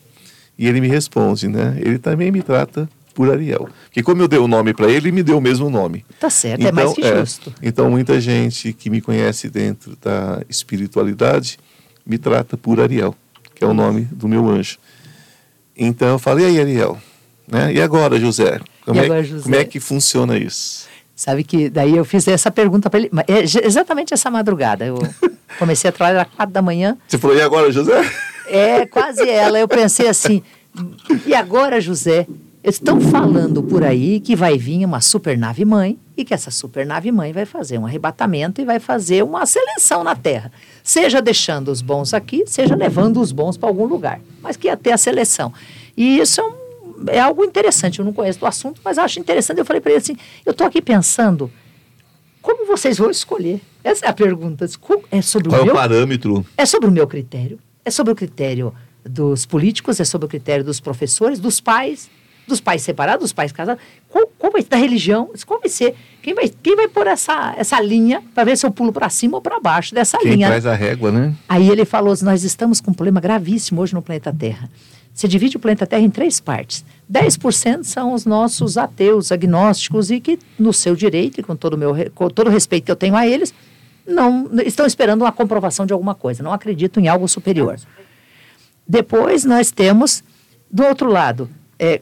E 0.59 0.67
ele 0.67 0.81
me 0.81 0.89
responde, 0.89 1.49
né? 1.49 1.77
Ele 1.79 1.99
também 1.99 2.31
me 2.31 2.43
trata 2.43 2.89
por 3.21 3.31
Ariel. 3.31 3.69
Porque 3.85 4.03
como 4.03 4.23
eu 4.23 4.29
dei 4.29 4.39
o 4.39 4.49
nome 4.49 4.73
para 4.73 4.87
ele, 4.87 4.97
ele 4.97 5.12
me 5.12 5.23
deu 5.23 5.37
o 5.37 5.43
mesmo 5.43 5.69
nome. 5.69 6.07
Tá 6.19 6.31
certo, 6.31 6.62
então, 6.62 6.71
é 6.71 6.73
mais 6.73 6.95
que 6.95 7.03
então, 7.03 7.12
é, 7.12 7.21
justo. 7.21 7.55
então, 7.62 7.91
muita 7.91 8.19
gente 8.19 8.73
que 8.73 8.89
me 8.89 9.03
conhece 9.03 9.50
dentro 9.50 9.95
da 10.03 10.43
espiritualidade 10.49 11.59
me 12.07 12.17
trata 12.17 12.57
por 12.57 12.81
Ariel, 12.81 13.15
que 13.55 13.62
é 13.62 13.67
o 13.67 13.75
nome 13.75 14.09
do 14.11 14.27
meu 14.27 14.49
anjo. 14.49 14.79
Então, 15.77 16.09
eu 16.09 16.19
falei, 16.19 16.47
aí, 16.47 16.59
Ariel? 16.59 16.99
Né? 17.47 17.75
E 17.75 17.83
agora, 17.83 18.19
José? 18.19 18.59
Como, 18.87 18.99
e 18.99 19.03
é, 19.03 19.05
agora, 19.05 19.23
José? 19.23 19.43
como 19.43 19.55
é 19.55 19.65
que 19.67 19.79
funciona 19.79 20.39
isso? 20.39 20.89
Sabe 21.15 21.45
que 21.45 21.69
daí 21.69 21.95
eu 21.95 22.07
fiz 22.07 22.27
essa 22.27 22.50
pergunta 22.50 22.89
para 22.89 23.00
ele, 23.00 23.11
é 23.29 23.67
exatamente 23.67 24.15
essa 24.15 24.31
madrugada. 24.31 24.87
Eu 24.87 24.97
comecei 25.59 25.91
a 25.91 25.93
trabalhar 25.93 26.23
às 26.23 26.35
quatro 26.35 26.55
da 26.55 26.62
manhã. 26.62 26.97
Você 27.07 27.18
falou, 27.18 27.37
e 27.37 27.42
agora, 27.42 27.71
José? 27.71 28.01
É, 28.47 28.87
quase 28.87 29.29
ela. 29.29 29.59
Eu 29.59 29.68
pensei 29.68 30.09
assim, 30.09 30.42
e 31.27 31.35
agora, 31.35 31.83
José? 31.83 32.27
Estão 32.62 33.01
falando 33.01 33.62
por 33.62 33.83
aí 33.83 34.20
que 34.20 34.37
vai 34.37 34.59
vir 34.59 34.85
uma 34.85 35.01
supernave 35.01 35.64
mãe 35.64 35.99
e 36.14 36.27
que 36.27 36.35
essa 36.35 36.51
supernave 36.51 37.11
mãe 37.11 37.33
vai 37.33 37.46
fazer 37.46 37.79
um 37.79 37.87
arrebatamento 37.87 38.61
e 38.61 38.66
vai 38.66 38.79
fazer 38.79 39.25
uma 39.25 39.46
seleção 39.46 40.05
na 40.05 40.14
Terra. 40.14 40.53
Seja 40.83 41.23
deixando 41.23 41.68
os 41.68 41.81
bons 41.81 42.12
aqui, 42.12 42.44
seja 42.46 42.77
levando 42.77 43.18
os 43.18 43.33
bons 43.33 43.57
para 43.57 43.66
algum 43.66 43.87
lugar. 43.87 44.20
Mas 44.42 44.59
que 44.59 44.66
ia 44.66 44.77
ter 44.77 44.92
a 44.92 44.99
seleção. 44.99 45.55
E 45.96 46.18
isso 46.18 46.38
é, 46.38 46.44
um, 46.44 46.55
é 47.07 47.18
algo 47.18 47.42
interessante. 47.42 47.99
Eu 47.99 48.05
não 48.05 48.12
conheço 48.12 48.44
o 48.44 48.46
assunto, 48.46 48.79
mas 48.85 48.99
acho 48.99 49.18
interessante. 49.18 49.59
Eu 49.59 49.64
falei 49.64 49.81
para 49.81 49.92
ele 49.92 50.01
assim: 50.03 50.16
eu 50.44 50.51
estou 50.51 50.66
aqui 50.66 50.83
pensando, 50.83 51.51
como 52.42 52.66
vocês 52.66 52.99
vão 52.99 53.11
escolher? 53.11 53.62
Essa 53.83 54.05
é 54.05 54.09
a 54.11 54.12
pergunta. 54.12 54.66
É 55.11 55.23
sobre 55.23 55.49
Qual 55.49 55.62
o 55.62 55.64
meu, 55.64 55.75
é 55.75 55.79
o 55.79 55.81
parâmetro? 55.81 56.46
É 56.59 56.66
sobre 56.66 56.90
o 56.90 56.92
meu 56.92 57.07
critério. 57.07 57.59
É 57.83 57.90
sobre 57.90 58.12
o 58.12 58.16
critério 58.16 58.75
dos 59.03 59.46
políticos, 59.46 59.99
é 59.99 60.05
sobre 60.05 60.27
o 60.27 60.29
critério 60.29 60.62
dos 60.62 60.79
professores, 60.79 61.38
dos 61.38 61.59
pais 61.59 62.11
dos 62.51 62.61
pais 62.61 62.83
separados, 62.83 63.25
dos 63.25 63.33
pais 63.33 63.53
casados, 63.53 63.83
qual, 64.09 64.31
qual 64.39 64.53
vai, 64.53 64.63
da 64.63 64.77
religião, 64.77 65.31
qual 65.47 65.59
vai 65.59 65.69
ser? 65.69 65.95
Quem 66.23 66.35
vai, 66.35 66.49
quem 66.49 66.77
vai 66.77 66.89
pôr 66.89 67.07
essa, 67.07 67.55
essa 67.57 67.81
linha 67.81 68.23
para 68.35 68.45
ver 68.45 68.59
se 68.59 68.67
eu 68.67 68.71
pulo 68.71 68.93
para 68.93 69.09
cima 69.09 69.37
ou 69.37 69.41
para 69.41 69.59
baixo 69.59 69.95
dessa 69.95 70.19
quem 70.19 70.33
linha? 70.33 70.47
Quem 70.47 70.61
traz 70.61 70.67
a 70.67 70.75
régua, 70.75 71.11
né? 71.11 71.35
Aí 71.49 71.69
ele 71.71 71.85
falou: 71.85 72.15
nós 72.23 72.45
estamos 72.45 72.81
com 72.81 72.91
um 72.91 72.95
problema 72.95 73.21
gravíssimo 73.21 73.81
hoje 73.81 73.95
no 73.95 74.03
planeta 74.03 74.33
Terra. 74.33 74.69
Você 75.13 75.27
divide 75.27 75.57
o 75.57 75.61
planeta 75.61 75.87
Terra 75.87 76.03
em 76.03 76.11
três 76.11 76.41
partes. 76.41 76.85
10% 77.13 77.85
são 77.85 78.15
os 78.15 78.25
nossos 78.25 78.79
ateus, 78.79 79.33
agnósticos 79.33 80.11
e 80.11 80.21
que, 80.21 80.39
no 80.59 80.73
seu 80.73 80.95
direito 80.95 81.41
e 81.41 81.43
com 81.43 81.57
todo, 81.57 81.77
meu, 81.77 81.95
com 82.15 82.29
todo 82.29 82.47
o 82.47 82.51
respeito 82.51 82.85
que 82.85 82.91
eu 82.91 82.97
tenho 82.97 83.17
a 83.17 83.27
eles, 83.27 83.53
não 84.07 84.49
estão 84.65 84.87
esperando 84.87 85.23
uma 85.23 85.33
comprovação 85.33 85.85
de 85.85 85.93
alguma 85.93 86.15
coisa, 86.15 86.43
não 86.43 86.53
acreditam 86.53 87.03
em 87.03 87.09
algo 87.09 87.27
superior. 87.29 87.77
Depois 88.87 89.45
nós 89.45 89.71
temos, 89.71 90.23
do 90.71 90.85
outro 90.85 91.11
lado, 91.11 91.49
é, 91.79 92.01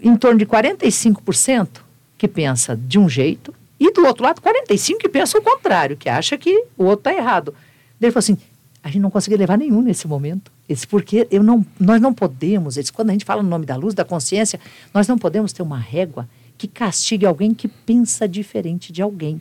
em 0.00 0.16
torno 0.16 0.38
de 0.38 0.46
45% 0.46 1.68
que 2.16 2.26
pensa 2.26 2.76
de 2.76 2.98
um 2.98 3.08
jeito 3.08 3.54
e 3.78 3.92
do 3.92 4.04
outro 4.04 4.24
lado 4.24 4.40
45% 4.40 4.98
que 4.98 5.08
pensa 5.08 5.38
o 5.38 5.42
contrário, 5.42 5.96
que 5.96 6.08
acha 6.08 6.36
que 6.36 6.64
o 6.76 6.84
outro 6.84 7.10
está 7.10 7.14
errado. 7.14 7.54
Ele 8.00 8.10
falou 8.10 8.20
assim, 8.20 8.38
a 8.82 8.88
gente 8.88 9.00
não 9.00 9.10
conseguiu 9.10 9.38
levar 9.38 9.56
nenhum 9.56 9.82
nesse 9.82 10.08
momento. 10.08 10.50
Esse 10.68 10.86
porque 10.86 11.26
eu 11.30 11.42
não, 11.42 11.64
nós 11.78 12.00
não 12.00 12.12
podemos, 12.12 12.76
esse, 12.76 12.92
quando 12.92 13.10
a 13.10 13.12
gente 13.12 13.24
fala 13.24 13.42
no 13.42 13.48
nome 13.48 13.64
da 13.64 13.76
luz, 13.76 13.94
da 13.94 14.04
consciência, 14.04 14.60
nós 14.92 15.06
não 15.06 15.16
podemos 15.16 15.52
ter 15.52 15.62
uma 15.62 15.78
régua 15.78 16.28
que 16.56 16.66
castigue 16.66 17.24
alguém 17.24 17.54
que 17.54 17.68
pensa 17.68 18.28
diferente 18.28 18.92
de 18.92 19.00
alguém. 19.00 19.40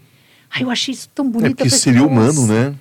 Aí 0.50 0.62
eu 0.62 0.70
achei 0.70 0.94
isso 0.94 1.10
tão 1.14 1.30
bonito. 1.30 1.52
É 1.52 1.56
porque 1.56 1.70
seria 1.70 2.06
humano, 2.06 2.46
né? 2.46 2.76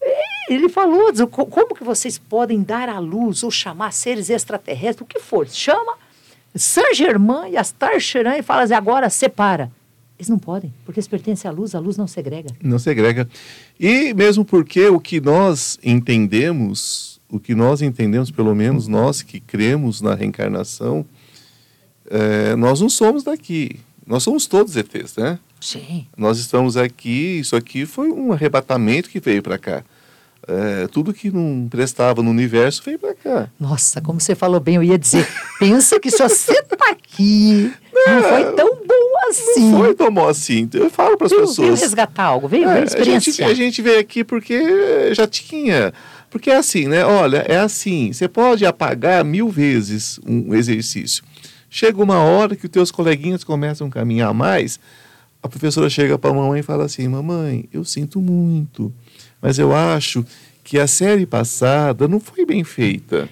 É, 0.00 0.52
ele 0.52 0.68
falou, 0.68 1.12
como 1.28 1.74
que 1.74 1.84
vocês 1.84 2.18
podem 2.18 2.62
dar 2.62 2.88
à 2.88 2.98
luz 2.98 3.42
ou 3.42 3.50
chamar 3.50 3.92
seres 3.92 4.28
extraterrestres, 4.28 5.00
o 5.00 5.06
que 5.06 5.20
for, 5.20 5.48
chama 5.48 5.96
Saint-Germain 6.54 7.50
e 7.50 7.56
Astar 7.56 7.98
Cheran 8.00 8.36
e 8.36 8.42
fala 8.42 8.62
assim, 8.62 8.74
agora 8.74 9.08
separa. 9.08 9.70
Eles 10.18 10.28
não 10.28 10.38
podem, 10.38 10.72
porque 10.84 11.00
eles 11.00 11.08
pertencem 11.08 11.50
à 11.50 11.52
luz, 11.52 11.74
a 11.74 11.80
luz 11.80 11.96
não 11.96 12.06
segrega. 12.06 12.50
Não 12.62 12.78
segrega. 12.78 13.28
E 13.80 14.14
mesmo 14.14 14.44
porque 14.44 14.86
o 14.86 15.00
que 15.00 15.20
nós 15.20 15.78
entendemos, 15.82 17.20
o 17.28 17.40
que 17.40 17.54
nós 17.54 17.82
entendemos, 17.82 18.30
pelo 18.30 18.54
menos 18.54 18.86
nós 18.86 19.22
que 19.22 19.40
cremos 19.40 20.00
na 20.00 20.14
reencarnação, 20.14 21.04
é, 22.08 22.54
nós 22.54 22.80
não 22.80 22.88
somos 22.88 23.24
daqui. 23.24 23.80
Nós 24.06 24.22
somos 24.22 24.46
todos 24.46 24.76
ETs, 24.76 25.16
né? 25.16 25.38
Sim. 25.60 26.06
Nós 26.16 26.38
estamos 26.38 26.76
aqui, 26.76 27.38
isso 27.38 27.56
aqui 27.56 27.86
foi 27.86 28.10
um 28.10 28.32
arrebatamento 28.32 29.08
que 29.08 29.18
veio 29.18 29.42
para 29.42 29.58
cá. 29.58 29.84
É, 30.48 30.88
tudo 30.88 31.14
que 31.14 31.30
não 31.30 31.68
prestava 31.70 32.20
no 32.20 32.30
universo 32.30 32.82
veio 32.84 32.98
para 32.98 33.14
cá. 33.14 33.48
Nossa, 33.60 34.00
como 34.00 34.20
você 34.20 34.34
falou 34.34 34.58
bem, 34.58 34.74
eu 34.74 34.82
ia 34.82 34.98
dizer, 34.98 35.26
pensa 35.58 36.00
que 36.00 36.10
se 36.10 36.18
você 36.18 36.52
está 36.52 36.90
aqui, 36.90 37.72
não, 37.94 38.14
não, 38.14 38.22
foi 38.28 38.52
tão 38.54 38.74
bom 38.84 39.28
assim. 39.28 39.70
Não 39.70 39.78
foi 39.78 39.94
tão 39.94 40.12
bom 40.12 40.28
assim. 40.28 40.68
Eu 40.72 40.90
falo 40.90 41.16
para 41.16 41.28
as 41.28 41.32
pessoas. 41.32 41.56
Veio 41.56 41.74
resgatar 41.74 42.24
algo, 42.24 42.48
veio, 42.48 42.68
é, 42.68 42.74
veio 42.74 42.84
experienciar. 42.84 43.50
A 43.50 43.54
gente, 43.54 43.62
a 43.62 43.64
gente 43.64 43.82
veio 43.82 44.00
aqui 44.00 44.24
porque 44.24 45.14
já 45.14 45.26
tinha. 45.28 45.92
Porque 46.28 46.50
é 46.50 46.56
assim, 46.56 46.88
né? 46.88 47.04
Olha, 47.04 47.44
é 47.48 47.58
assim. 47.58 48.12
Você 48.12 48.26
pode 48.26 48.66
apagar 48.66 49.24
mil 49.24 49.48
vezes 49.48 50.18
um 50.26 50.52
exercício. 50.54 51.22
Chega 51.70 52.02
uma 52.02 52.18
hora 52.18 52.56
que 52.56 52.66
os 52.66 52.70
teus 52.70 52.90
coleguinhas 52.90 53.44
começam 53.44 53.86
a 53.86 53.90
caminhar 53.90 54.34
mais, 54.34 54.80
a 55.42 55.48
professora 55.48 55.88
chega 55.88 56.18
para 56.18 56.30
a 56.30 56.34
mamãe 56.34 56.60
e 56.60 56.62
fala 56.62 56.84
assim: 56.84 57.06
Mamãe, 57.06 57.68
eu 57.72 57.84
sinto 57.84 58.20
muito 58.20 58.92
mas 59.42 59.58
eu 59.58 59.74
acho 59.74 60.24
que 60.62 60.78
a 60.78 60.86
série 60.86 61.26
passada 61.26 62.06
não 62.06 62.20
foi 62.20 62.46
bem 62.46 62.62
feita. 62.62 63.28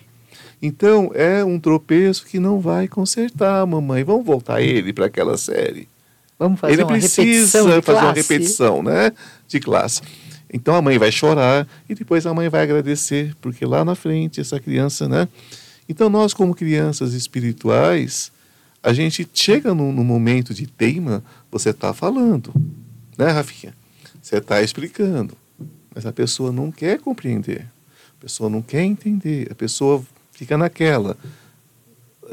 Então 0.60 1.10
é 1.14 1.44
um 1.44 1.58
tropeço 1.58 2.26
que 2.26 2.38
não 2.38 2.60
vai 2.60 2.88
consertar, 2.88 3.64
mamãe. 3.66 4.02
Vamos 4.04 4.26
voltar 4.26 4.60
ele 4.60 4.92
para 4.92 5.06
aquela 5.06 5.38
série. 5.38 5.88
Vamos 6.38 6.58
fazer 6.58 6.72
ele 6.72 6.82
uma 6.82 6.92
precisa 6.92 7.62
fazer 7.62 7.82
classe. 7.82 8.04
uma 8.04 8.12
repetição, 8.12 8.82
né, 8.82 9.12
de 9.46 9.60
classe. 9.60 10.02
Então 10.52 10.74
a 10.74 10.82
mãe 10.82 10.98
vai 10.98 11.12
chorar 11.12 11.66
e 11.88 11.94
depois 11.94 12.26
a 12.26 12.34
mãe 12.34 12.48
vai 12.48 12.62
agradecer, 12.62 13.34
porque 13.40 13.64
lá 13.64 13.84
na 13.84 13.94
frente 13.94 14.40
essa 14.40 14.58
criança, 14.58 15.08
né? 15.08 15.28
Então 15.88 16.10
nós 16.10 16.34
como 16.34 16.54
crianças 16.54 17.14
espirituais, 17.14 18.32
a 18.82 18.92
gente 18.92 19.28
chega 19.32 19.74
no, 19.74 19.92
no 19.92 20.02
momento 20.02 20.52
de 20.52 20.66
teima, 20.66 21.22
você 21.50 21.70
está 21.70 21.94
falando, 21.94 22.52
né, 23.16 23.28
Rafinha? 23.30 23.74
Você 24.20 24.38
está 24.38 24.60
explicando. 24.62 25.36
Mas 26.00 26.06
a 26.06 26.12
pessoa 26.14 26.50
não 26.50 26.72
quer 26.72 26.98
compreender, 26.98 27.66
a 28.18 28.22
pessoa 28.22 28.48
não 28.48 28.62
quer 28.62 28.82
entender, 28.82 29.48
a 29.50 29.54
pessoa 29.54 30.02
fica 30.32 30.56
naquela. 30.56 31.14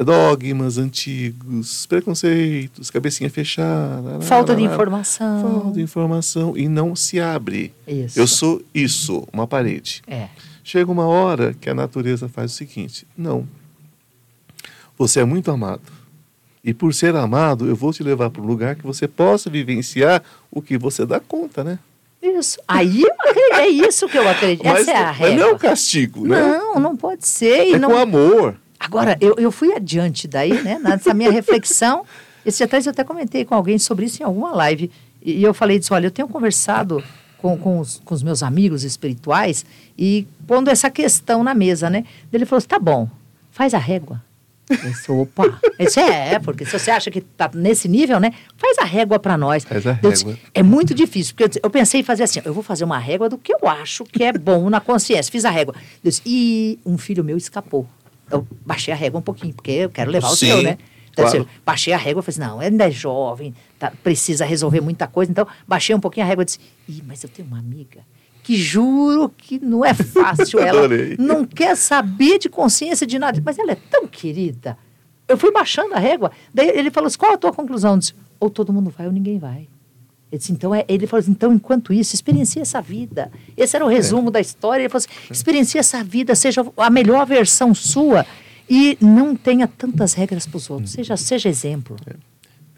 dogmas 0.05 0.77
antigos, 0.77 1.85
preconceitos, 1.85 2.89
cabecinha 2.89 3.29
fechada. 3.29 4.21
Falta 4.21 4.55
de 4.55 4.63
informação. 4.63 5.41
Falta 5.41 5.71
de 5.73 5.81
informação 5.81 6.55
e 6.55 6.69
não 6.69 6.95
se 6.95 7.19
abre. 7.19 7.73
Isso. 7.85 8.17
Eu 8.17 8.25
sou 8.25 8.61
isso, 8.73 9.27
uma 9.33 9.45
parede. 9.45 10.01
É. 10.07 10.29
Chega 10.63 10.89
uma 10.89 11.05
hora 11.05 11.53
que 11.53 11.69
a 11.69 11.73
natureza 11.73 12.29
faz 12.29 12.53
o 12.53 12.55
seguinte: 12.55 13.05
não. 13.17 13.45
Você 14.97 15.19
é 15.19 15.25
muito 15.25 15.51
amado. 15.51 15.81
E 16.63 16.73
por 16.73 16.93
ser 16.93 17.13
amado, 17.17 17.67
eu 17.67 17.75
vou 17.75 17.91
te 17.91 18.01
levar 18.01 18.29
para 18.29 18.41
um 18.41 18.45
lugar 18.45 18.77
que 18.77 18.83
você 18.83 19.09
possa 19.09 19.49
vivenciar 19.49 20.23
o 20.49 20.61
que 20.61 20.77
você 20.77 21.05
dá 21.05 21.19
conta, 21.19 21.65
né? 21.65 21.79
Isso. 22.21 22.59
Aí 22.67 23.03
é 23.53 23.67
isso 23.67 24.07
que 24.07 24.17
eu 24.17 24.27
acredito. 24.27 24.65
Mas, 24.65 24.81
Essa 24.87 24.91
é 24.91 24.95
a 24.97 25.05
mas 25.07 25.17
regra. 25.17 25.35
não 25.35 25.49
é 25.49 25.51
o 25.53 25.59
castigo, 25.59 26.27
né? 26.27 26.39
Não, 26.41 26.79
não 26.79 26.95
pode 26.95 27.27
ser. 27.27 27.75
É 27.75 27.79
não... 27.79 27.91
com 27.91 27.97
amor. 27.97 28.55
Agora, 28.79 29.17
eu, 29.19 29.35
eu 29.37 29.51
fui 29.51 29.73
adiante 29.73 30.27
daí, 30.27 30.61
né? 30.61 30.79
Nessa 30.81 31.13
minha 31.13 31.31
reflexão. 31.31 32.05
Esse 32.45 32.63
atrás 32.63 32.85
eu 32.85 32.91
até 32.91 33.03
comentei 33.03 33.43
com 33.43 33.55
alguém 33.55 33.77
sobre 33.77 34.05
isso 34.05 34.21
em 34.21 34.25
alguma 34.25 34.51
live. 34.51 34.91
E, 35.21 35.39
e 35.39 35.43
eu 35.43 35.53
falei 35.53 35.79
disso, 35.79 35.93
olha, 35.93 36.07
eu 36.07 36.11
tenho 36.11 36.27
conversado 36.27 37.03
com, 37.37 37.57
com, 37.57 37.79
os, 37.79 38.01
com 38.03 38.13
os 38.13 38.23
meus 38.23 38.41
amigos 38.41 38.83
espirituais 38.83 39.65
e 39.97 40.27
pondo 40.45 40.69
essa 40.69 40.89
questão 40.89 41.43
na 41.43 41.53
mesa, 41.53 41.89
né? 41.89 42.05
Ele 42.31 42.45
falou 42.45 42.57
assim, 42.57 42.67
tá 42.67 42.79
bom, 42.79 43.09
faz 43.51 43.73
a 43.73 43.77
régua. 43.77 44.21
Eu 44.69 44.91
disse, 44.91 45.11
opa, 45.11 45.59
isso 45.79 45.99
é, 45.99 46.37
porque 46.39 46.65
se 46.65 46.77
você 46.77 46.91
acha 46.91 47.09
que 47.09 47.21
tá 47.21 47.49
nesse 47.53 47.87
nível, 47.87 48.19
né? 48.19 48.31
Faz 48.57 48.77
a 48.79 48.83
régua 48.83 49.17
para 49.17 49.37
nós. 49.37 49.63
Faz 49.63 49.85
a 49.87 49.97
Eu 50.03 50.11
disse, 50.11 50.25
régua. 50.25 50.39
é 50.53 50.61
muito 50.63 50.93
difícil, 50.93 51.33
porque 51.33 51.43
eu, 51.43 51.47
disse- 51.47 51.59
eu 51.63 51.69
pensei 51.69 52.01
em 52.01 52.03
fazer 52.03 52.23
assim, 52.23 52.41
eu 52.43 52.53
vou 52.53 52.61
fazer 52.63 52.83
uma 52.83 52.97
régua 52.99 53.29
do 53.29 53.37
que 53.37 53.53
eu 53.53 53.67
acho 53.69 54.03
que 54.03 54.23
é 54.23 54.33
bom 54.33 54.69
na 54.69 54.79
consciência. 54.81 55.31
Fiz 55.31 55.45
a 55.45 55.49
régua. 55.49 55.73
Eu 56.03 56.09
disse, 56.09 56.21
e 56.25 56.79
um 56.85 56.97
filho 56.97 57.23
meu 57.23 57.37
escapou. 57.37 57.87
Eu 58.29 58.45
baixei 58.65 58.93
a 58.93 58.97
régua 58.97 59.19
um 59.19 59.23
pouquinho, 59.23 59.53
porque 59.53 59.71
eu 59.71 59.89
quero 59.89 60.11
levar 60.11 60.29
o 60.29 60.35
Sim, 60.35 60.47
seu, 60.47 60.61
né? 60.63 60.77
Então, 61.11 61.23
claro. 61.25 61.39
assim, 61.41 61.47
baixei 61.65 61.93
a 61.93 61.97
régua, 61.97 62.21
falei 62.21 62.37
assim, 62.39 62.51
não, 62.53 62.59
ainda 62.59 62.87
é 62.87 62.91
jovem, 62.91 63.53
tá, 63.79 63.91
precisa 64.03 64.45
resolver 64.45 64.81
muita 64.81 65.07
coisa. 65.07 65.31
Então, 65.31 65.47
baixei 65.67 65.95
um 65.95 65.99
pouquinho 65.99 66.25
a 66.25 66.29
régua 66.29 66.43
e 66.43 66.45
disse, 66.45 66.59
Ih, 66.89 67.01
mas 67.07 67.23
eu 67.23 67.29
tenho 67.29 67.47
uma 67.47 67.57
amiga 67.57 68.01
que 68.47 68.55
juro 68.55 69.27
que 69.27 69.59
não 69.59 69.83
é 69.83 69.93
fácil. 69.93 70.57
ela 70.63 70.87
não 71.19 71.43
quer 71.43 71.75
saber 71.75 72.39
de 72.39 72.47
consciência 72.47 73.05
de 73.05 73.19
nada. 73.19 73.41
Mas 73.43 73.59
ela 73.59 73.73
é 73.73 73.77
tão 73.91 74.07
querida. 74.07 74.77
Eu 75.27 75.37
fui 75.37 75.51
baixando 75.51 75.93
a 75.93 75.99
régua. 75.99 76.31
Daí 76.53 76.69
ele 76.69 76.89
falou 76.89 77.07
assim, 77.07 77.17
qual 77.17 77.33
a 77.33 77.37
tua 77.37 77.51
conclusão? 77.51 77.95
Eu 77.95 77.97
disse, 77.97 78.15
ou 78.39 78.49
todo 78.49 78.71
mundo 78.71 78.89
vai 78.89 79.05
ou 79.05 79.11
ninguém 79.11 79.37
vai. 79.37 79.67
Ele, 80.31 80.39
disse, 80.39 80.53
então, 80.53 80.73
é, 80.73 80.85
ele 80.87 81.05
falou 81.05 81.19
assim, 81.19 81.31
então, 81.31 81.51
enquanto 81.51 81.91
isso, 81.91 82.15
experiencie 82.15 82.61
essa 82.61 82.79
vida. 82.81 83.29
Esse 83.57 83.75
era 83.75 83.83
o 83.83 83.89
resumo 83.89 84.31
da 84.31 84.39
história. 84.39 84.83
Ele 84.83 84.89
falou 84.89 85.05
assim, 85.05 85.09
experiencie 85.29 85.77
essa 85.77 86.01
vida, 86.01 86.33
seja 86.33 86.65
a 86.77 86.89
melhor 86.89 87.25
versão 87.25 87.75
sua 87.75 88.25
e 88.69 88.97
não 89.01 89.35
tenha 89.35 89.67
tantas 89.67 90.13
regras 90.13 90.45
para 90.47 90.55
os 90.55 90.69
outros. 90.69 90.91
Seja, 90.91 91.17
seja 91.17 91.49
exemplo. 91.49 91.97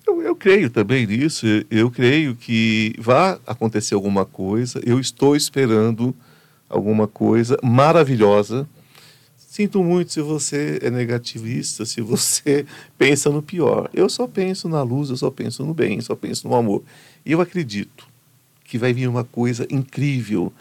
Eu, 0.09 0.23
eu 0.23 0.35
creio 0.35 0.71
também 0.71 1.05
nisso. 1.05 1.45
Eu, 1.69 1.91
creio 1.91 2.35
que 2.35 2.95
vai 2.97 3.39
acontecer 3.45 3.93
alguma 3.93 4.25
coisa. 4.25 4.81
Eu 4.83 4.99
estou 4.99 5.35
esperando 5.35 6.15
alguma 6.67 7.07
coisa 7.07 7.57
maravilhosa. 7.61 8.67
Sinto 9.37 9.83
muito 9.83 10.11
se 10.11 10.21
você 10.21 10.79
é 10.81 10.89
negativista, 10.89 11.85
se 11.85 12.01
você 12.01 12.65
pensa 12.97 13.29
no 13.29 13.41
pior. 13.41 13.87
Eu 13.93 14.09
só 14.09 14.27
penso 14.27 14.67
na 14.67 14.81
luz, 14.81 15.11
eu 15.11 15.17
só 15.17 15.29
penso 15.29 15.63
no 15.63 15.75
bem, 15.75 16.01
só 16.01 16.15
penso 16.15 16.47
no 16.47 16.55
amor. 16.55 16.81
E 17.23 17.31
eu 17.31 17.39
acredito 17.39 18.07
que 18.63 18.79
vai 18.79 18.93
vir 18.93 19.07
uma 19.07 19.23
coisa 19.23 19.67
incrível. 19.69 20.51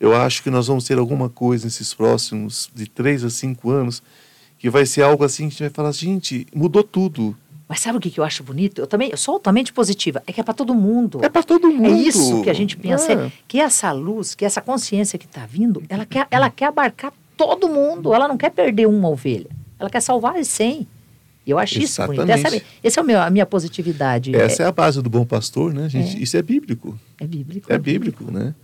Eu 0.00 0.14
acho 0.14 0.42
que 0.42 0.50
nós 0.50 0.66
vamos 0.66 0.84
ter 0.84 0.98
alguma 0.98 1.28
coisa 1.28 1.66
nesses 1.66 1.92
próximos 1.92 2.70
de 2.74 2.88
três 2.88 3.22
a 3.22 3.28
cinco 3.28 3.70
anos 3.70 4.02
que 4.58 4.70
vai 4.70 4.86
ser 4.86 5.02
algo 5.02 5.24
assim 5.24 5.42
que 5.42 5.48
a 5.48 5.50
gente 5.50 5.62
vai 5.64 5.70
falar, 5.70 5.92
gente, 5.92 6.46
mudou 6.54 6.82
tudo. 6.82 7.36
Mas 7.68 7.80
sabe 7.80 7.96
o 7.96 8.00
que, 8.00 8.10
que 8.10 8.20
eu 8.20 8.24
acho 8.24 8.42
bonito? 8.42 8.80
Eu 8.80 8.86
também 8.86 9.08
eu 9.10 9.16
sou 9.16 9.34
altamente 9.34 9.72
positiva. 9.72 10.22
É 10.26 10.32
que 10.32 10.40
é 10.40 10.44
para 10.44 10.52
todo 10.54 10.74
mundo. 10.74 11.20
É 11.24 11.28
para 11.28 11.42
todo 11.42 11.68
mundo. 11.70 11.86
É 11.86 11.90
isso 11.98 12.42
que 12.42 12.50
a 12.50 12.54
gente 12.54 12.76
pensa, 12.76 13.12
É. 13.12 13.14
é 13.26 13.32
que 13.48 13.58
essa 13.58 13.90
luz, 13.92 14.34
que 14.34 14.44
essa 14.44 14.60
consciência 14.60 15.18
que 15.18 15.24
está 15.26 15.46
vindo, 15.46 15.82
ela 15.88 16.04
quer, 16.04 16.26
ela 16.30 16.50
quer 16.50 16.66
abarcar 16.66 17.12
todo 17.36 17.68
mundo. 17.68 18.12
Ela 18.12 18.28
não 18.28 18.36
quer 18.36 18.50
perder 18.50 18.86
uma 18.86 19.08
ovelha. 19.08 19.48
Ela 19.78 19.88
quer 19.88 20.00
salvar 20.00 20.36
as 20.36 20.46
100. 20.48 20.86
E 21.46 21.50
eu 21.50 21.58
acho 21.58 21.78
isso 21.78 22.00
bonito. 22.06 22.22
Essa, 22.22 22.32
Exatamente. 22.34 22.64
é- 22.82 22.86
esse 22.88 22.98
é 22.98 23.02
o 23.02 23.04
meu, 23.04 23.20
a 23.20 23.28
minha 23.30 23.44
positividade. 23.46 24.34
Essa 24.36 24.62
é 24.62 24.66
a 24.66 24.72
base 24.72 25.00
do 25.02 25.10
bom 25.10 25.24
pastor, 25.26 25.72
né, 25.74 25.88
gente? 25.88 26.16
É. 26.16 26.20
Isso 26.20 26.36
é 26.36 26.42
bíblico. 26.42 26.98
é, 27.20 27.24
é 27.24 27.26
bíblico. 27.26 27.72
É 27.72 27.78
bíblico, 27.78 28.30
né? 28.30 28.54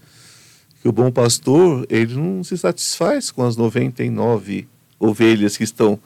Que 0.82 0.88
o 0.88 0.92
bom 0.92 1.10
pastor, 1.10 1.86
ele 1.90 2.14
não 2.14 2.42
se 2.44 2.56
satisfaz 2.56 3.30
com 3.30 3.42
as 3.44 3.54
99 3.56 4.66
ovelhas 4.98 5.56
que 5.56 5.64
estão 5.64 5.98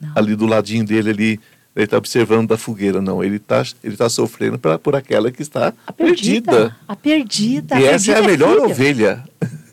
Não. 0.00 0.12
ali 0.14 0.34
do 0.36 0.44
ladinho 0.46 0.84
dele 0.84 1.10
ali, 1.10 1.40
ele 1.76 1.84
está 1.84 1.96
observando 1.96 2.48
da 2.48 2.56
fogueira, 2.58 3.00
não. 3.00 3.22
Ele 3.22 3.36
está 3.36 3.62
ele 3.84 3.96
tá 3.96 4.08
sofrendo 4.08 4.58
pra, 4.58 4.78
por 4.78 4.96
aquela 4.96 5.30
que 5.30 5.42
está 5.42 5.72
A 5.86 5.92
perdida. 5.92 6.50
perdida. 6.52 6.76
A 6.88 6.96
perdida. 6.96 7.80
E 7.80 7.84
essa 7.84 8.10
é 8.12 8.14
a 8.18 8.22
perdida 8.22 8.46
melhor 8.46 8.74
filha. 8.74 9.24
ovelha. 9.24 9.24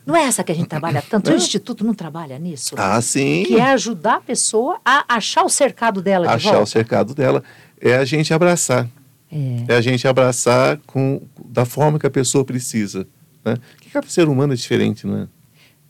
Não 0.06 0.14
é 0.14 0.22
essa 0.22 0.44
que 0.44 0.52
a 0.52 0.54
gente 0.54 0.68
trabalha 0.68 1.02
tanto? 1.02 1.26
O 1.26 1.30
Não. 1.30 1.36
Instituto 1.36 1.84
não 1.84 1.92
trabalha 1.92 2.38
nisso? 2.38 2.76
Ah, 2.78 3.00
sim. 3.00 3.42
Que 3.44 3.56
é 3.56 3.72
ajudar 3.72 4.16
a 4.16 4.20
pessoa 4.20 4.78
a 4.84 5.04
achar 5.16 5.42
o 5.44 5.48
cercado 5.48 6.00
dela 6.00 6.28
de 6.28 6.32
Achar 6.34 6.50
volta. 6.50 6.62
o 6.62 6.66
cercado 6.66 7.12
dela. 7.14 7.42
É 7.80 7.96
a 7.96 8.04
gente 8.04 8.32
abraçar. 8.32 8.86
É. 9.32 9.64
É 9.66 9.76
a 9.76 9.80
gente 9.80 10.06
abraçar 10.06 10.78
com, 10.86 11.20
da 11.44 11.64
forma 11.64 11.98
que 11.98 12.06
a 12.06 12.10
pessoa 12.10 12.44
precisa. 12.44 13.04
Né? 13.44 13.56
Que 13.80 13.90
cada 13.90 14.06
ser 14.06 14.28
humano 14.28 14.52
é 14.52 14.56
diferente, 14.56 15.04
não 15.08 15.22
é? 15.22 15.26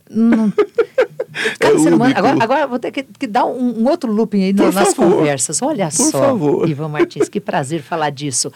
Não- 0.09 0.51
Cada 1.59 1.75
É 1.75 1.79
ser 1.79 1.89
humano- 1.95 2.05
único. 2.05 2.19
agora, 2.19 2.43
agora 2.45 2.67
vou 2.67 2.79
ter 2.79 2.91
que, 2.91 3.03
que 3.03 3.27
dar 3.27 3.45
um, 3.47 3.81
um 3.83 3.89
outro 3.89 4.11
looping 4.11 4.43
aí 4.45 4.55
Por 4.55 4.73
nas 4.73 4.95
favor. 4.95 5.17
conversas. 5.17 5.61
Olha 5.63 5.87
Por 5.87 6.11
só, 6.11 6.19
favor. 6.21 6.69
Ivan 6.69 6.89
Martins, 6.89 7.29
que 7.29 7.41
prazer 7.41 7.83
falar 7.83 8.11
disso. 8.11 8.53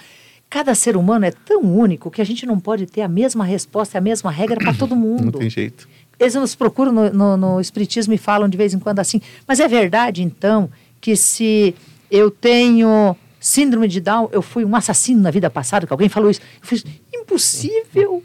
Cada 0.48 0.74
ser 0.74 0.96
humano 0.96 1.24
é 1.24 1.30
tão 1.30 1.62
único 1.62 2.10
que 2.10 2.20
a 2.20 2.24
gente 2.24 2.44
não 2.44 2.58
pode 2.58 2.86
ter 2.86 3.02
a 3.02 3.08
mesma 3.08 3.44
resposta, 3.44 3.98
a 3.98 4.00
mesma 4.00 4.30
regra 4.30 4.56
para 4.58 4.74
todo 4.74 4.96
Não 4.96 5.02
mundo. 5.02 5.38
tem 5.38 5.48
jeito. 5.48 5.88
Eles 6.18 6.34
nos 6.34 6.54
procuram 6.54 6.90
no, 6.92 7.10
no, 7.12 7.36
no 7.36 7.60
Espiritismo 7.60 8.12
e 8.12 8.18
falam 8.18 8.48
de 8.48 8.56
vez 8.56 8.74
em 8.74 8.78
quando 8.78 8.98
assim. 8.98 9.20
Mas 9.46 9.60
é 9.60 9.68
verdade, 9.68 10.22
então, 10.22 10.68
que 11.00 11.14
se 11.16 11.74
eu 12.10 12.30
tenho 12.30 13.16
síndrome 13.38 13.88
de 13.88 14.00
Down, 14.00 14.28
eu 14.32 14.42
fui 14.42 14.64
um 14.64 14.74
assassino 14.76 15.22
na 15.22 15.30
vida 15.30 15.48
passada, 15.48 15.86
que 15.86 15.92
alguém 15.92 16.08
falou 16.08 16.30
isso. 16.30 16.40
Eu 16.60 16.66
fiz, 16.68 16.84
impossível. 17.14 18.22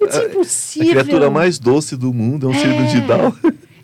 Eu 0.00 0.06
disse, 0.06 0.20
A 0.20 0.24
impossível. 0.26 0.90
criatura 0.90 1.30
mais 1.30 1.58
doce 1.58 1.96
do 1.96 2.14
mundo 2.14 2.46
é 2.46 2.50
um 2.50 2.54
síndrome 2.54 2.86
de 2.88 3.00
Down. 3.02 3.32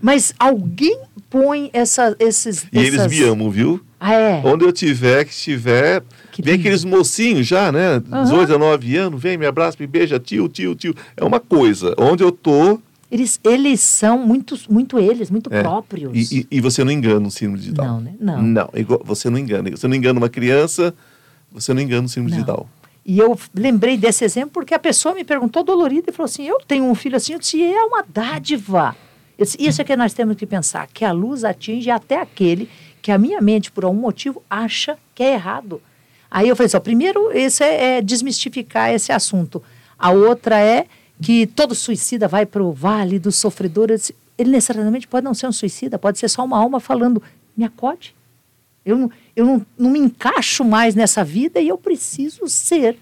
Mas 0.00 0.32
alguém 0.38 0.98
põe 1.28 1.70
essa, 1.72 2.16
esses. 2.18 2.66
E 2.72 2.78
eles 2.78 2.94
essas- 2.94 3.10
me 3.12 3.22
amam, 3.22 3.50
viu? 3.50 3.80
Ah, 3.98 4.14
é? 4.14 4.42
Onde 4.44 4.64
eu 4.64 4.72
tiver, 4.72 5.24
que 5.26 5.30
estiver. 5.32 6.02
Que 6.32 6.40
vem 6.40 6.54
lindo. 6.54 6.62
aqueles 6.62 6.84
mocinhos 6.84 7.46
já, 7.46 7.70
né? 7.70 8.02
Aham. 8.10 8.22
18, 8.24 8.46
19 8.46 8.96
anos, 8.96 9.20
vem, 9.22 9.36
me 9.36 9.44
abraça, 9.46 9.76
me 9.78 9.86
beija, 9.86 10.18
tio, 10.18 10.48
tio, 10.48 10.74
tio. 10.74 10.94
É 11.16 11.22
uma 11.24 11.38
coisa. 11.38 11.94
Onde 11.98 12.22
eu 12.24 12.32
tô. 12.32 12.80
Eles, 13.10 13.38
eles 13.44 13.80
são 13.80 14.18
muito, 14.24 14.56
muito 14.70 14.98
eles, 14.98 15.30
muito 15.30 15.52
é. 15.52 15.60
próprios. 15.62 16.30
E, 16.32 16.40
e- 16.40 16.46
e 16.56 16.60
você 16.60 16.82
não 16.84 16.92
engana 16.92 17.26
o 17.26 17.30
de 17.58 17.72
Down. 17.72 17.86
Não, 17.86 18.00
né? 18.00 18.14
Não. 18.20 18.40
Não, 18.42 18.70
igual- 18.74 19.02
você 19.04 19.28
não 19.28 19.36
engana. 19.38 19.68
Você 19.70 19.86
não 19.88 19.96
engana 19.96 20.18
uma 20.18 20.28
criança, 20.28 20.94
você 21.52 21.74
não 21.74 21.82
engana 21.82 22.06
o 22.06 22.08
de 22.30 22.38
Não. 22.38 22.44
Down. 22.46 22.66
E 23.04 23.18
eu 23.18 23.36
lembrei 23.54 23.96
desse 23.96 24.24
exemplo 24.24 24.50
porque 24.52 24.72
a 24.74 24.78
pessoa 24.78 25.14
me 25.14 25.24
perguntou 25.24 25.64
dolorida 25.64 26.08
e 26.08 26.12
falou 26.12 26.26
assim: 26.26 26.46
Eu 26.46 26.58
tenho 26.66 26.84
um 26.84 26.94
filho 26.94 27.16
assim. 27.16 27.32
Eu 27.32 27.38
disse: 27.38 27.60
É 27.62 27.82
uma 27.84 28.02
dádiva. 28.08 28.94
Disse, 29.40 29.56
Isso 29.58 29.80
é 29.80 29.84
que 29.84 29.96
nós 29.96 30.12
temos 30.12 30.36
que 30.36 30.46
pensar: 30.46 30.86
que 30.86 31.04
a 31.04 31.12
luz 31.12 31.44
atinge 31.44 31.90
até 31.90 32.20
aquele 32.20 32.68
que 33.00 33.10
a 33.10 33.16
minha 33.16 33.40
mente, 33.40 33.72
por 33.72 33.84
algum 33.84 33.98
motivo, 33.98 34.42
acha 34.50 34.98
que 35.14 35.22
é 35.22 35.32
errado. 35.32 35.80
Aí 36.30 36.48
eu 36.48 36.54
falei 36.54 36.66
assim: 36.66 36.76
ó, 36.76 36.80
primeiro, 36.80 37.32
esse 37.32 37.64
é, 37.64 37.98
é 37.98 38.02
desmistificar 38.02 38.92
esse 38.92 39.10
assunto. 39.10 39.62
A 39.98 40.10
outra 40.10 40.60
é 40.60 40.86
que 41.20 41.46
todo 41.46 41.74
suicida 41.74 42.28
vai 42.28 42.44
para 42.44 42.62
o 42.62 42.72
vale 42.72 43.18
dos 43.18 43.36
sofredores. 43.36 44.12
Ele 44.36 44.50
necessariamente 44.50 45.08
pode 45.08 45.24
não 45.24 45.34
ser 45.34 45.46
um 45.46 45.52
suicida, 45.52 45.98
pode 45.98 46.18
ser 46.18 46.28
só 46.28 46.44
uma 46.44 46.58
alma 46.58 46.78
falando: 46.78 47.22
Me 47.56 47.64
acode. 47.64 48.14
Eu, 48.84 49.10
eu 49.34 49.46
não, 49.46 49.66
não 49.78 49.90
me 49.90 49.98
encaixo 49.98 50.64
mais 50.64 50.94
nessa 50.94 51.22
vida 51.24 51.60
e 51.60 51.68
eu 51.68 51.78
preciso 51.78 52.46
ser 52.46 52.98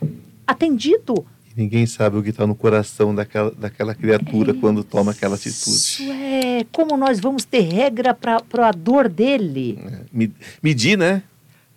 atendido. 0.46 1.26
Ninguém 1.58 1.86
sabe 1.86 2.16
o 2.16 2.22
que 2.22 2.30
está 2.30 2.46
no 2.46 2.54
coração 2.54 3.12
daquela, 3.12 3.50
daquela 3.50 3.92
criatura 3.92 4.54
quando 4.54 4.84
toma 4.84 5.10
aquela 5.10 5.34
Isso 5.34 5.98
atitude. 5.98 6.12
é 6.12 6.64
como 6.70 6.96
nós 6.96 7.18
vamos 7.18 7.44
ter 7.44 7.62
regra 7.62 8.14
para 8.14 8.40
a 8.68 8.70
dor 8.70 9.08
dele. 9.08 9.76
É. 9.84 10.00
Me- 10.12 10.32
Medir, 10.62 10.96
né? 10.96 11.20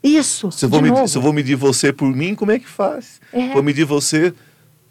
Isso. 0.04 0.52
Se 0.52 0.66
eu, 0.66 0.70
vou 0.70 0.84
medir, 0.84 1.08
se 1.10 1.18
eu 1.18 1.22
vou 1.24 1.34
medir 1.34 1.56
você 1.56 1.92
por 1.92 2.06
mim, 2.16 2.36
como 2.36 2.52
é 2.52 2.60
que 2.60 2.68
faz? 2.68 3.20
É. 3.34 3.54
Vou 3.54 3.64
medir 3.64 3.84
você 3.84 4.32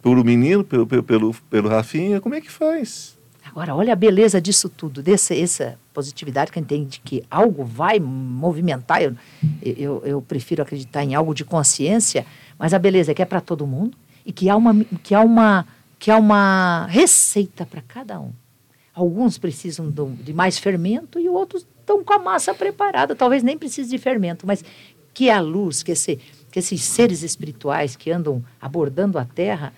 pelo 0.03 0.24
menino, 0.24 0.64
pelo, 0.64 0.85
pelo, 0.85 1.03
pelo, 1.05 1.35
pelo 1.48 1.68
Rafinha, 1.68 2.20
como 2.20 2.35
é 2.35 2.40
que 2.40 2.50
faz? 2.50 3.16
Agora, 3.46 3.76
olha 3.76 3.92
a 3.92 3.96
beleza 3.96 4.40
disso 4.40 4.68
tudo, 4.68 5.00
dessa 5.03 5.37
essa 5.37 5.79
positividade 5.94 6.50
que 6.50 6.59
a 6.59 6.62
gente 6.62 6.68
tem 6.68 6.85
de 6.85 6.98
que 6.98 7.22
algo 7.31 7.64
vai 7.64 8.00
movimentar. 8.00 9.00
Eu, 9.03 9.14
eu, 9.62 10.03
eu 10.05 10.20
prefiro 10.22 10.62
acreditar 10.62 11.05
em 11.05 11.14
algo 11.14 11.33
de 11.33 11.44
consciência, 11.44 12.26
mas 12.59 12.74
a 12.74 12.79
beleza 12.79 13.12
é 13.12 13.14
que 13.14 13.22
é 13.22 13.24
para 13.24 13.40
todo 13.40 13.64
mundo 13.68 13.96
e 14.30 14.32
que 14.32 14.48
há 14.48 14.56
uma, 14.56 14.84
que 15.02 15.12
há 15.12 15.20
uma, 15.22 15.66
que 15.98 16.08
há 16.08 16.16
uma 16.16 16.86
receita 16.86 17.66
para 17.66 17.82
cada 17.82 18.20
um. 18.20 18.30
Alguns 18.94 19.38
precisam 19.38 19.92
de 20.22 20.32
mais 20.32 20.56
fermento 20.56 21.18
e 21.18 21.28
outros 21.28 21.66
estão 21.80 22.04
com 22.04 22.12
a 22.12 22.18
massa 22.20 22.54
preparada. 22.54 23.16
Talvez 23.16 23.42
nem 23.42 23.58
precise 23.58 23.90
de 23.90 23.98
fermento, 23.98 24.46
mas 24.46 24.64
que 25.12 25.28
a 25.28 25.40
luz, 25.40 25.82
que, 25.82 25.90
esse, 25.90 26.20
que 26.52 26.60
esses 26.60 26.80
seres 26.80 27.24
espirituais 27.24 27.96
que 27.96 28.12
andam 28.12 28.40
abordando 28.62 29.18
a 29.18 29.24
Terra, 29.24 29.72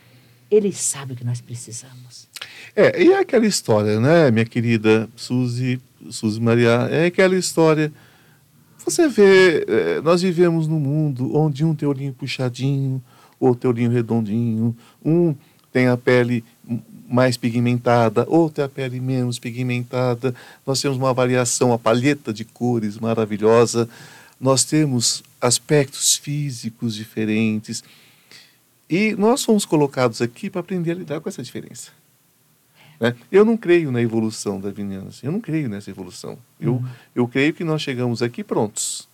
eles 0.50 0.76
sabem 0.76 1.16
que 1.16 1.24
nós 1.24 1.40
precisamos. 1.40 2.28
É, 2.76 3.02
e 3.02 3.10
é 3.10 3.20
aquela 3.20 3.46
história, 3.46 3.98
né, 3.98 4.30
minha 4.30 4.44
querida 4.44 5.08
Suzy, 5.16 5.80
Suzy 6.10 6.38
Maria, 6.38 6.88
é 6.90 7.06
aquela 7.06 7.36
história. 7.36 7.90
Você 8.84 9.08
vê, 9.08 9.64
é, 9.66 10.00
nós 10.02 10.20
vivemos 10.20 10.68
num 10.68 10.80
mundo 10.80 11.34
onde 11.34 11.64
um 11.64 11.74
tem 11.74 11.88
olhinho 11.88 12.12
puxadinho, 12.12 13.02
outro 13.44 13.60
tem 13.60 13.70
olhinho 13.70 13.90
redondinho, 13.90 14.76
um 15.04 15.34
tem 15.72 15.88
a 15.88 15.96
pele 15.96 16.44
mais 17.08 17.36
pigmentada, 17.36 18.24
outra 18.28 18.66
a 18.66 18.68
pele 18.68 19.00
menos 19.00 19.38
pigmentada. 19.38 20.34
Nós 20.66 20.80
temos 20.80 20.96
uma 20.96 21.12
variação, 21.12 21.72
a 21.72 21.78
palheta 21.78 22.32
de 22.32 22.44
cores 22.44 22.98
maravilhosa. 22.98 23.88
Nós 24.40 24.64
temos 24.64 25.22
aspectos 25.40 26.16
físicos 26.16 26.94
diferentes. 26.94 27.82
E 28.88 29.14
nós 29.14 29.44
fomos 29.44 29.64
colocados 29.64 30.22
aqui 30.22 30.48
para 30.48 30.60
aprender 30.60 30.92
a 30.92 30.94
lidar 30.94 31.20
com 31.20 31.28
essa 31.28 31.42
diferença. 31.42 31.90
Né? 33.00 33.14
Eu 33.30 33.44
não 33.44 33.56
creio 33.56 33.90
na 33.90 34.00
evolução 34.00 34.60
da 34.60 34.68
darwiniana. 34.68 35.10
Eu 35.22 35.32
não 35.32 35.40
creio 35.40 35.68
nessa 35.68 35.90
evolução. 35.90 36.38
Eu, 36.60 36.74
uhum. 36.74 36.88
eu 37.14 37.28
creio 37.28 37.52
que 37.52 37.64
nós 37.64 37.82
chegamos 37.82 38.22
aqui 38.22 38.44
prontos. 38.44 39.08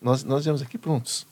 Nós, 0.00 0.24
nós 0.24 0.44
viemos 0.44 0.60
aqui 0.60 0.76
prontos. 0.76 1.26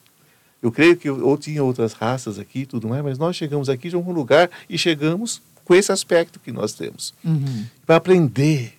Eu 0.64 0.72
creio 0.72 0.96
que 0.96 1.10
ou 1.10 1.36
tinha 1.36 1.62
outras 1.62 1.92
raças 1.92 2.38
aqui 2.38 2.60
e 2.60 2.66
tudo 2.66 2.88
mais, 2.88 3.04
mas 3.04 3.18
nós 3.18 3.36
chegamos 3.36 3.68
aqui 3.68 3.90
de 3.90 3.96
algum 3.96 4.12
lugar 4.12 4.48
e 4.66 4.78
chegamos 4.78 5.42
com 5.62 5.74
esse 5.74 5.92
aspecto 5.92 6.40
que 6.40 6.50
nós 6.50 6.72
temos. 6.72 7.12
Uhum. 7.22 7.66
Para 7.86 7.96
aprender. 7.96 8.72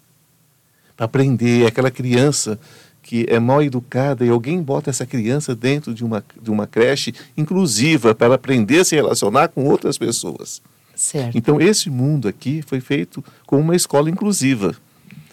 Para 0.98 1.06
aprender. 1.06 1.67
Aquela 1.67 1.91
criança 1.91 2.60
que 3.04 3.28
é 3.30 3.39
mal 3.39 3.62
educada 3.62 4.26
e 4.26 4.30
alguém 4.30 4.63
bota 4.63 4.89
essa 4.89 5.06
criança 5.06 5.56
dentro 5.56 5.93
de 5.93 6.04
uma, 6.04 6.26
de 6.41 6.50
uma 6.50 6.65
creche 6.65 7.13
inclusiva 7.38 8.15
para 8.15 8.34
aprender 8.34 8.80
a 8.80 8.84
se 8.84 8.95
relacionar 8.95 9.50
com 9.50 9.65
outras 9.65 9.95
pessoas. 9.95 10.63
Certo. 10.95 11.38
Então, 11.38 11.62
esse 11.62 11.88
mundo 11.91 12.28
aqui 12.28 12.63
foi 12.65 12.82
feito 12.82 13.24
como 13.45 13.62
uma 13.62 13.76
escola 13.76 14.10
inclusiva. 14.10 14.76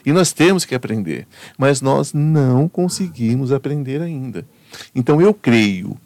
E 0.05 0.13
nós 0.13 0.35
temos 0.35 0.67
que 0.67 0.75
aprender. 0.75 1.27
Mas 1.57 1.81
nós 1.81 2.13
não 2.13 2.69
conseguimos 2.69 3.53
aprender 3.53 4.03
ainda. 4.03 4.45
Então, 4.95 5.19
eu 5.19 5.33
creio, 5.33 5.97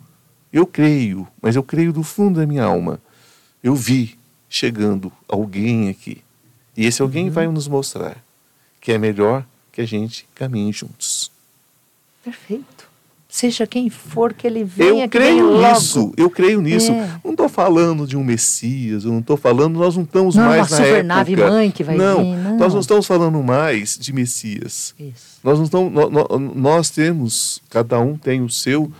eu 0.53 0.67
creio, 0.67 1.27
mas 1.41 1.57
eu 1.57 1.63
creio 1.63 1.93
do 1.93 2.03
fundo 2.03 2.41
da 2.41 2.47
minha 2.47 2.65
alma. 2.65 3.01
Eu 3.63 3.75
vi 3.75 4.19
chegando 4.49 5.13
alguém 5.29 5.89
aqui. 5.89 6.23
E 6.77 6.85
esse 6.87 7.03
alguém 7.03 7.27
uhum. 7.27 7.33
vai 7.33 7.49
nos 7.49 7.69
mostrar 7.69 8.17
que 8.81 8.93
é 8.93 8.99
melhor 8.99 9.45
que 9.73 9.81
a 9.81 9.87
gente 9.87 10.29
caminhe 10.35 10.73
juntos. 10.73 11.31
Perfeito 12.23 12.87
seja 13.37 13.67
quem 13.67 13.91
for 13.91 14.33
que 14.33 14.47
ele 14.47 14.65
venha. 14.65 15.05
Eu 15.05 15.09
creio 15.11 15.59
nisso, 15.61 16.13
eu 16.17 16.31
creio 16.31 16.63
nisso. 16.63 16.91
É. 16.91 17.21
Não 17.23 17.33
estou 17.33 17.49
falando 17.51 18.07
de 18.07 18.17
um 18.17 18.25
Messias, 18.25 19.05
eu 19.05 19.13
não 19.13 19.19
estou 19.19 19.37
falando, 19.37 19.79
nós 19.79 19.95
não 19.95 20.05
estamos 20.05 20.35
não, 20.35 20.45
mais 20.47 20.71
uma 20.73 20.79
na 20.79 20.85
super 20.85 21.05
nave 21.05 21.37
mãe 21.37 21.71
que 21.71 21.85
vai 21.85 21.97
não, 21.97 22.25
vir. 22.25 22.37
Não, 22.37 22.57
nós 22.57 22.73
não 22.73 22.81
estamos 22.81 23.07
falando 23.07 23.43
mais 23.43 23.99
de 23.99 24.11
Messias. 24.13 24.95
Isso. 24.99 25.39
Nós, 25.45 25.59
não 25.59 25.67
estamos, 25.67 25.93
nós, 25.93 26.27
nós 26.55 26.91
temos, 26.91 27.61
cada 27.69 28.01
um 28.01 28.17
tem 28.17 28.41
o 28.41 28.49
seu. 28.49 28.91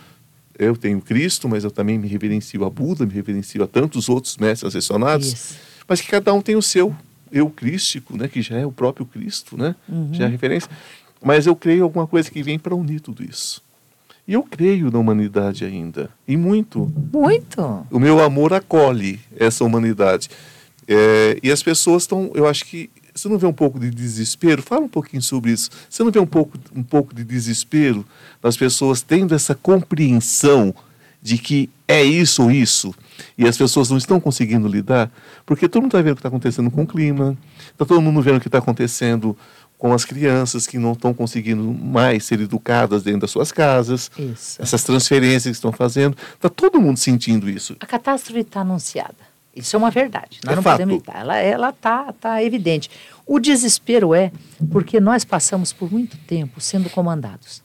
Eu 0.59 0.77
tenho 0.77 1.01
Cristo, 1.01 1.49
mas 1.49 1.65
eu 1.65 1.71
também 1.71 1.99
me 1.99 2.09
reverencio 2.09 2.65
a 2.65 2.71
Buda, 2.71 3.05
me 3.05 3.13
reverencio 3.13 3.63
a 3.63 3.67
tantos 3.67 4.09
outros 4.09 4.37
mestres 4.37 4.75
ascensionados. 4.75 5.33
Isso. 5.33 5.57
Mas 5.89 6.01
que 6.01 6.09
cada 6.09 6.33
um 6.33 6.41
tem 6.41 6.57
o 6.57 6.63
seu 6.63 6.95
eu 7.31 7.51
crístico, 7.51 8.17
né, 8.17 8.29
que 8.29 8.41
já 8.41 8.57
é 8.57 8.65
o 8.65 8.73
próprio 8.73 9.05
Cristo, 9.05 9.57
né, 9.57 9.75
uhum. 9.89 10.13
já 10.13 10.25
é 10.25 10.27
a 10.27 10.31
referência. 10.31 10.71
Mas 11.23 11.47
eu 11.47 11.57
creio 11.57 11.81
em 11.81 11.83
alguma 11.83 12.07
coisa 12.07 12.31
que 12.31 12.43
vem 12.43 12.59
para 12.59 12.75
unir 12.75 13.01
tudo 13.01 13.25
isso. 13.25 13.63
E 14.29 14.33
eu 14.33 14.43
creio 14.43 14.91
na 14.91 14.99
humanidade 14.99 15.65
ainda. 15.65 16.11
E 16.27 16.37
muito. 16.37 16.93
Muito. 17.13 17.87
O 17.91 17.99
meu 17.99 18.21
amor 18.21 18.53
acolhe 18.53 19.21
essa 19.37 19.65
humanidade. 19.65 20.29
É, 20.89 21.39
e 21.43 21.51
as 21.51 21.63
pessoas 21.63 22.03
estão, 22.03 22.31
eu 22.35 22.47
acho 22.47 22.65
que. 22.65 22.91
Você 23.17 23.29
não 23.29 23.39
vê 23.39 23.47
um 23.47 23.53
pouco 23.53 23.81
de 23.81 23.91
desespero? 23.91 24.63
Fala 24.63 24.83
um 24.83 24.89
pouquinho 24.89 25.23
sobre 25.23 25.51
isso. 25.51 25.71
Você 25.89 26.05
não 26.05 26.11
vê 26.11 26.19
um 26.19 26.27
pouco, 26.27 26.59
um 26.75 26.83
pouco 26.83 27.15
de 27.15 27.25
desespero 27.25 28.05
das 28.43 28.57
pessoas 28.57 29.01
tendo 29.01 29.35
essa 29.35 29.55
compreensão 29.55 30.75
de 31.23 31.39
que 31.39 31.71
é 31.89 32.05
isso 32.05 32.43
ou 32.43 32.51
isso? 32.51 32.95
E 33.39 33.49
as 33.49 33.57
pessoas 33.57 33.89
não 33.89 33.97
estão 33.97 34.21
conseguindo 34.21 34.69
lidar? 34.69 35.11
Porque 35.47 35.67
todo 35.67 35.83
mundo 35.83 35.93
está 35.93 36.03
vendo 36.03 36.13
o 36.13 36.17
que 36.17 36.21
está 36.21 36.29
acontecendo 36.29 36.71
com 36.71 36.83
o 36.83 36.87
clima, 36.87 37.37
está 37.73 37.87
todo 37.87 38.03
mundo 38.03 38.21
vendo 38.21 38.37
o 38.37 38.41
que 38.41 38.49
está 38.49 38.59
acontecendo 38.59 39.37
com 39.79 39.93
as 39.93 40.05
crianças 40.05 40.67
que 40.67 40.79
não 40.79 40.93
estão 40.93 41.13
conseguindo 41.13 41.63
mais 41.63 42.25
ser 42.25 42.41
educadas 42.41 43.03
dentro 43.03 43.21
das 43.21 43.31
suas 43.31 43.51
casas, 43.51 44.11
isso. 44.19 44.61
essas 44.61 44.85
transferências 44.85 45.45
que 45.45 45.57
estão 45.57 45.73
fazendo, 45.73 46.17
está 46.35 46.49
todo 46.49 46.81
mundo 46.81 46.99
sentindo 46.99 47.49
isso. 47.49 47.77
A 47.81 47.87
catástrofe 47.87 48.41
está 48.41 48.61
anunciada. 48.61 49.17
Isso 49.57 49.75
é 49.75 49.79
uma 49.79 49.91
verdade. 49.91 50.39
Nós 50.45 50.53
é 50.53 50.57
não 50.57 50.63
fato. 50.63 50.75
podemos 50.75 50.95
evitar. 50.95 51.19
Ela 51.19 51.39
ela 51.39 51.73
tá 51.73 52.13
tá 52.13 52.43
evidente. 52.43 52.91
O 53.27 53.41
desespero 53.41 54.15
é 54.15 54.31
porque 54.71 55.01
nós 55.01 55.25
passamos 55.25 55.73
por 55.73 55.91
muito 55.91 56.17
tempo 56.19 56.61
sendo 56.61 56.91
comandados. 56.91 57.65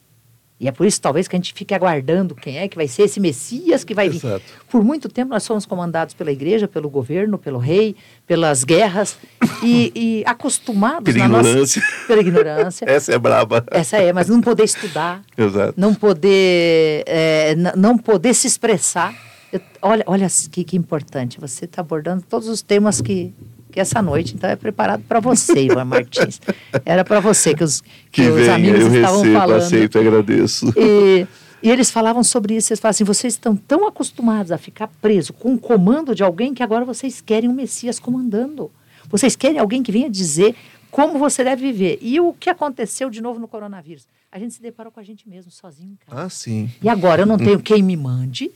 E 0.62 0.68
é 0.68 0.72
por 0.72 0.86
isso, 0.86 1.02
talvez, 1.02 1.28
que 1.28 1.36
a 1.36 1.40
gente 1.40 1.56
fique 1.56 1.74
aguardando 1.74 2.36
quem 2.36 2.60
é 2.60 2.68
que 2.68 2.76
vai 2.76 2.88
ser 2.88 3.04
esse 3.04 3.20
Messias 3.20 3.84
que 3.84 3.96
vai 3.96 4.06
Exato. 4.06 4.38
vir. 4.38 4.42
Por 4.70 4.84
muito 4.84 5.10
tempo, 5.10 5.32
nós 5.32 5.46
fomos 5.46 5.66
comandados 5.66 6.14
pela 6.14 6.32
igreja, 6.32 6.68
pelo 6.68 6.88
governo, 6.88 7.36
pelo 7.40 7.58
rei, 7.58 7.96
pelas 8.28 8.64
guerras 8.64 9.18
e, 9.64 9.92
e 9.96 10.24
acostumados 10.24 11.12
pela 11.12 11.26
ignorância. 11.26 11.82
Nossa, 11.82 12.06
pela 12.06 12.22
ignorância. 12.22 12.86
Essa 12.88 13.12
é 13.12 13.18
braba. 13.18 13.66
Essa 13.72 13.98
é, 13.98 14.14
mas 14.14 14.30
não 14.30 14.40
poder 14.40 14.66
estudar. 14.66 15.24
Exato. 15.36 15.74
Não 15.76 15.96
poder, 15.96 17.06
é, 17.08 17.56
não 17.76 17.98
poder 17.98 18.36
se 18.36 18.46
expressar. 18.46 19.16
Eu, 19.52 19.62
olha, 19.82 20.04
olha 20.08 20.28
que, 20.52 20.64
que 20.64 20.78
importante. 20.78 21.40
Você 21.40 21.66
está 21.66 21.82
abordando 21.82 22.24
todos 22.28 22.48
os 22.48 22.62
temas 22.62 23.02
que 23.02 23.34
que 23.72 23.80
essa 23.80 24.02
noite 24.02 24.36
então 24.36 24.50
é 24.50 24.56
preparado 24.56 25.02
para 25.08 25.20
você, 25.20 25.64
Ivan 25.64 25.86
Martins. 25.86 26.42
Era 26.86 27.04
para 27.06 27.20
você 27.20 27.56
que 27.56 27.64
os, 27.64 27.80
que, 27.80 27.90
que 28.12 28.30
os 28.30 28.36
venha, 28.36 28.56
amigos 28.56 28.82
eu 28.82 28.96
estavam 28.96 29.22
recebo, 29.22 29.40
falando. 29.40 29.62
aceito, 29.62 29.98
agradeço. 30.00 30.74
E, 30.76 31.26
e 31.64 31.70
eles 31.70 31.90
falavam 31.90 32.24
sobre 32.24 32.56
isso. 32.56 32.74
Eles 32.74 32.80
falavam 32.80 32.96
assim: 32.96 33.04
vocês 33.04 33.34
estão 33.34 33.56
tão 33.56 33.88
acostumados 33.88 34.52
a 34.52 34.58
ficar 34.58 34.88
preso 35.02 35.32
com 35.34 35.54
o 35.54 35.58
comando 35.58 36.14
de 36.14 36.22
alguém 36.22 36.54
que 36.54 36.62
agora 36.62 36.84
vocês 36.84 37.22
querem 37.22 37.50
um 37.50 37.54
Messias 37.54 37.98
comandando. 37.98 38.70
Vocês 39.10 39.36
querem 39.36 39.58
alguém 39.58 39.82
que 39.82 39.92
venha 39.92 40.10
dizer 40.10 40.56
como 40.90 41.18
você 41.18 41.44
deve 41.44 41.72
viver. 41.72 41.98
E 42.02 42.20
o 42.20 42.34
que 42.34 42.50
aconteceu 42.50 43.10
de 43.10 43.22
novo 43.22 43.40
no 43.40 43.48
coronavírus? 43.48 44.06
A 44.32 44.38
gente 44.38 44.54
se 44.54 44.62
deparou 44.62 44.92
com 44.92 45.00
a 45.00 45.04
gente 45.04 45.28
mesmo, 45.28 45.52
sozinho 45.52 45.94
em 45.94 45.98
casa. 46.06 46.26
Ah, 46.26 46.30
sim. 46.30 46.70
E 46.82 46.88
agora 46.88 47.24
eu 47.24 47.26
não 47.26 47.38
tenho 47.38 47.60
quem 47.60 47.82
me 47.82 47.98
mande, 47.98 48.52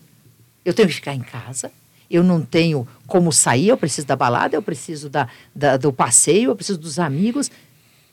eu 0.66 0.74
tenho 0.74 0.90
que 0.90 0.96
ficar 0.96 1.14
em 1.14 1.22
casa, 1.22 1.72
eu 2.10 2.24
não 2.24 2.42
tenho 2.42 2.88
como 3.08 3.32
sair, 3.32 3.70
eu 3.70 3.78
preciso 3.78 4.08
da 4.08 4.16
balada, 4.16 4.56
eu 4.56 4.62
preciso 4.62 5.10
da, 5.10 5.30
da, 5.54 5.78
do 5.78 5.94
passeio, 5.94 6.50
eu 6.50 6.56
preciso 6.56 6.80
dos 6.80 7.00
amigos. 7.00 7.50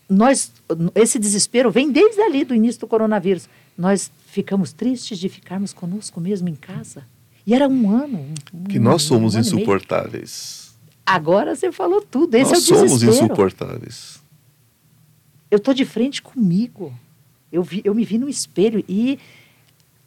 Nós, 0.09 0.53
esse 0.95 1.19
desespero 1.19 1.71
vem 1.71 1.91
desde 1.91 2.21
ali 2.21 2.45
do 2.45 2.55
início 2.55 2.81
do 2.81 2.87
coronavírus. 2.87 3.49
Nós 3.77 4.11
ficamos 4.27 4.73
tristes 4.73 5.19
de 5.19 5.29
ficarmos 5.29 5.73
conosco 5.73 6.21
mesmo 6.21 6.49
em 6.49 6.55
casa. 6.55 7.05
E 7.47 7.55
era 7.55 7.69
um 7.69 7.91
ano. 7.91 8.27
Um, 8.53 8.65
que 8.65 8.79
nós 8.79 9.03
somos 9.03 9.35
um 9.35 9.41
insuportáveis. 9.41 10.75
Agora 11.05 11.57
você 11.57 11.73
falou 11.73 12.01
tudo. 12.03 12.35
Esse 12.35 12.53
nós 12.53 12.71
é 12.71 12.75
o 12.75 12.77
somos 12.77 13.01
desespero. 13.01 13.25
insuportáveis. 13.25 14.23
Eu 15.51 15.57
estou 15.57 15.75
de 15.75 15.85
frente 15.85 16.23
comigo. 16.23 16.95
Eu, 17.51 17.63
vi, 17.63 17.83
eu 17.85 17.95
me 17.95 18.05
vi 18.05 18.17
no 18.17 18.29
espelho 18.29 18.83
e 18.89 19.19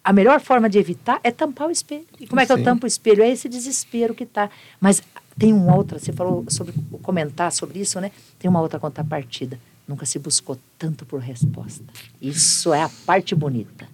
a 0.05 0.13
melhor 0.13 0.39
forma 0.39 0.69
de 0.69 0.77
evitar 0.77 1.19
é 1.23 1.31
tampar 1.31 1.67
o 1.67 1.71
espelho. 1.71 2.05
E 2.19 2.27
como 2.27 2.39
é 2.39 2.45
que 2.45 2.53
Sim. 2.53 2.59
eu 2.59 2.63
tampo 2.63 2.85
o 2.85 2.87
espelho? 2.87 3.23
É 3.23 3.29
esse 3.29 3.49
desespero 3.49 4.13
que 4.13 4.23
está. 4.23 4.51
Mas 4.79 5.01
tem 5.37 5.51
uma 5.51 5.75
outra, 5.75 5.97
você 5.97 6.13
falou 6.13 6.45
sobre 6.47 6.73
comentar 7.01 7.51
sobre 7.51 7.79
isso, 7.79 7.99
né? 7.99 8.11
Tem 8.37 8.47
uma 8.47 8.61
outra 8.61 8.79
contrapartida. 8.79 9.59
Nunca 9.87 10.05
se 10.05 10.19
buscou 10.19 10.59
tanto 10.77 11.05
por 11.07 11.19
resposta. 11.19 11.83
Isso 12.21 12.71
é 12.71 12.83
a 12.83 12.89
parte 13.05 13.33
bonita. 13.33 13.87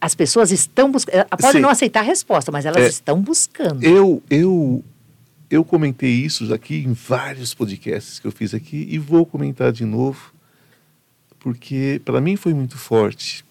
As 0.00 0.14
pessoas 0.14 0.52
estão 0.52 0.92
buscando. 0.92 1.24
Podem 1.28 1.52
Sim. 1.52 1.60
não 1.60 1.70
aceitar 1.70 2.00
a 2.00 2.02
resposta, 2.04 2.52
mas 2.52 2.64
elas 2.64 2.84
É. 2.84 2.86
estão 2.88 3.20
buscando. 3.20 3.82
Eu, 3.82 4.22
eu, 4.30 4.84
eu 5.50 5.64
comentei 5.64 6.10
isso 6.12 6.52
aqui 6.54 6.84
em 6.84 6.92
vários 6.92 7.52
podcasts 7.52 8.20
que 8.20 8.26
eu 8.28 8.32
fiz 8.32 8.54
aqui 8.54 8.86
e 8.88 8.98
vou 8.98 9.26
comentar 9.26 9.72
de 9.72 9.84
novo, 9.84 10.32
porque 11.40 12.00
para 12.04 12.20
mim 12.20 12.36
foi 12.36 12.54
muito 12.54 12.76
forte. 12.78 13.44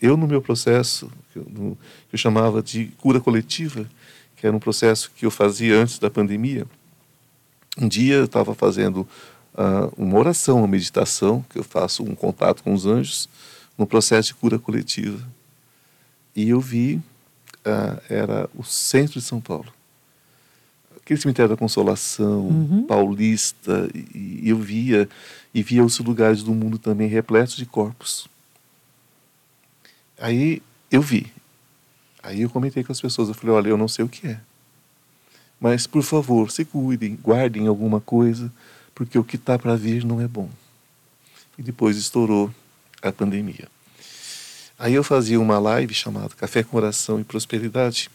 Eu, 0.00 0.16
no 0.16 0.26
meu 0.28 0.40
processo, 0.40 1.10
que 1.32 1.38
eu, 1.38 1.46
no- 1.50 1.76
que 2.08 2.14
eu 2.14 2.18
chamava 2.18 2.62
de 2.62 2.86
cura 2.98 3.20
coletiva, 3.20 3.88
que 4.36 4.46
era 4.46 4.54
um 4.56 4.60
processo 4.60 5.10
que 5.16 5.26
eu 5.26 5.30
fazia 5.30 5.76
antes 5.76 5.98
da 5.98 6.08
pandemia, 6.10 6.66
um 7.80 7.88
dia 7.88 8.14
eu 8.16 8.24
estava 8.24 8.54
fazendo 8.54 9.06
ah, 9.56 9.88
uma 9.96 10.18
oração, 10.18 10.58
uma 10.58 10.68
meditação, 10.68 11.44
que 11.50 11.58
eu 11.58 11.64
faço 11.64 12.02
um 12.04 12.14
contato 12.14 12.62
com 12.62 12.72
os 12.72 12.86
anjos, 12.86 13.28
no 13.76 13.86
processo 13.86 14.28
de 14.28 14.34
cura 14.34 14.58
coletiva. 14.58 15.20
E 16.34 16.48
eu 16.50 16.60
vi, 16.60 17.00
ah, 17.64 18.00
era 18.08 18.48
o 18.56 18.62
centro 18.62 19.14
de 19.18 19.22
São 19.26 19.40
Paulo. 19.40 19.72
Aquele 21.02 21.20
cemitério 21.20 21.48
da 21.50 21.56
Consolação, 21.56 22.46
Uhum. 22.48 22.84
paulista, 22.86 23.88
e, 23.94 24.40
e 24.44 24.48
eu 24.48 24.58
via, 24.58 25.08
e 25.54 25.62
via 25.62 25.84
os 25.84 25.98
lugares 25.98 26.42
do 26.42 26.52
mundo 26.54 26.78
também 26.78 27.08
repletos 27.08 27.56
de 27.56 27.66
corpos. 27.66 28.28
Aí 30.18 30.62
eu 30.90 31.00
vi. 31.00 31.32
Aí 32.22 32.42
eu 32.42 32.50
comentei 32.50 32.82
com 32.82 32.92
as 32.92 33.00
pessoas, 33.00 33.28
eu 33.28 33.34
falei, 33.34 33.54
olha, 33.54 33.68
eu 33.68 33.76
não 33.76 33.88
sei 33.88 34.04
o 34.04 34.08
que 34.08 34.26
é. 34.26 34.40
Mas, 35.60 35.86
por 35.86 36.02
favor, 36.02 36.50
se 36.50 36.64
cuidem, 36.64 37.16
guardem 37.16 37.66
alguma 37.66 38.00
coisa, 38.00 38.52
porque 38.94 39.18
o 39.18 39.24
que 39.24 39.36
está 39.36 39.58
para 39.58 39.76
vir 39.76 40.04
não 40.04 40.20
é 40.20 40.28
bom. 40.28 40.48
E 41.56 41.62
depois 41.62 41.96
estourou 41.96 42.52
a 43.02 43.12
pandemia. 43.12 43.68
Aí 44.78 44.94
eu 44.94 45.02
fazia 45.02 45.40
uma 45.40 45.58
live 45.58 45.92
chamada 45.92 46.28
Café 46.36 46.62
com 46.62 46.76
Oração 46.76 47.18
e 47.20 47.24
Prosperidade. 47.24 48.08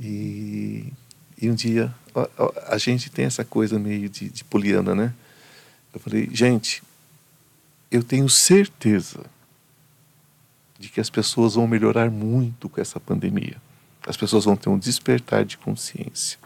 E, 0.00 0.92
e 1.40 1.50
um 1.50 1.54
dia, 1.54 1.92
a, 2.14 2.74
a, 2.74 2.78
gente 2.78 3.10
tem 3.10 3.24
essa 3.24 3.44
coisa 3.44 3.76
meio 3.78 4.08
de, 4.08 4.28
de 4.28 4.44
poliana, 4.44 4.94
né? 4.94 5.12
Eu 5.92 5.98
falei, 5.98 6.28
gente, 6.32 6.82
eu 7.90 8.04
tenho 8.04 8.28
certeza 8.28 9.24
de 10.80 10.88
que 10.88 10.98
as 10.98 11.10
pessoas 11.10 11.54
vão 11.54 11.68
melhorar 11.68 12.10
muito 12.10 12.66
com 12.66 12.80
essa 12.80 12.98
pandemia. 12.98 13.56
As 14.06 14.16
pessoas 14.16 14.46
vão 14.46 14.56
ter 14.56 14.70
um 14.70 14.78
despertar 14.78 15.44
de 15.44 15.58
consciência. 15.58 16.38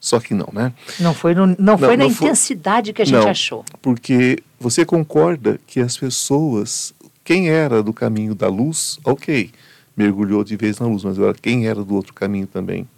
Só 0.00 0.18
que 0.18 0.34
não, 0.34 0.48
né? 0.52 0.72
Não 0.98 1.14
foi, 1.14 1.32
no, 1.32 1.46
não, 1.46 1.56
não 1.58 1.78
foi 1.78 1.96
na 1.96 2.04
não 2.04 2.10
intensidade 2.10 2.88
foi, 2.88 2.94
que 2.94 3.02
a 3.02 3.04
gente 3.04 3.22
não, 3.22 3.28
achou. 3.28 3.64
Porque 3.80 4.42
você 4.58 4.84
concorda 4.84 5.60
que 5.64 5.78
as 5.78 5.96
pessoas, 5.96 6.92
quem 7.22 7.48
era 7.50 7.82
do 7.84 7.92
caminho 7.92 8.34
da 8.34 8.48
luz, 8.48 8.98
ok, 9.04 9.52
mergulhou 9.96 10.42
de 10.42 10.56
vez 10.56 10.80
na 10.80 10.86
luz, 10.86 11.04
mas 11.04 11.16
agora 11.16 11.36
quem 11.40 11.68
era 11.68 11.84
do 11.84 11.94
outro 11.94 12.12
caminho 12.12 12.48
também? 12.48 12.88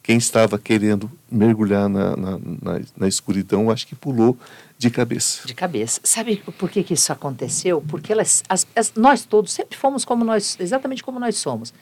Quem 0.00 0.16
estava 0.16 0.58
querendo 0.58 1.10
mergulhar 1.30 1.88
na, 1.88 2.16
na, 2.16 2.38
na, 2.38 2.80
na 2.96 3.08
escuridão, 3.08 3.70
acho 3.70 3.86
que 3.86 3.96
pulou 3.96 4.38
de 4.82 4.90
cabeça. 4.90 5.46
De 5.46 5.54
cabeça. 5.54 6.00
Sabe 6.02 6.42
por 6.58 6.68
que, 6.68 6.82
que 6.82 6.94
isso 6.94 7.12
aconteceu? 7.12 7.82
Porque 7.88 8.12
elas, 8.12 8.42
as, 8.48 8.66
as, 8.74 8.92
nós 8.94 9.24
todos 9.24 9.52
sempre 9.52 9.78
fomos 9.78 10.04
como 10.04 10.24
nós, 10.24 10.56
exatamente 10.58 11.02
como 11.04 11.20
nós 11.20 11.36
somos. 11.36 11.72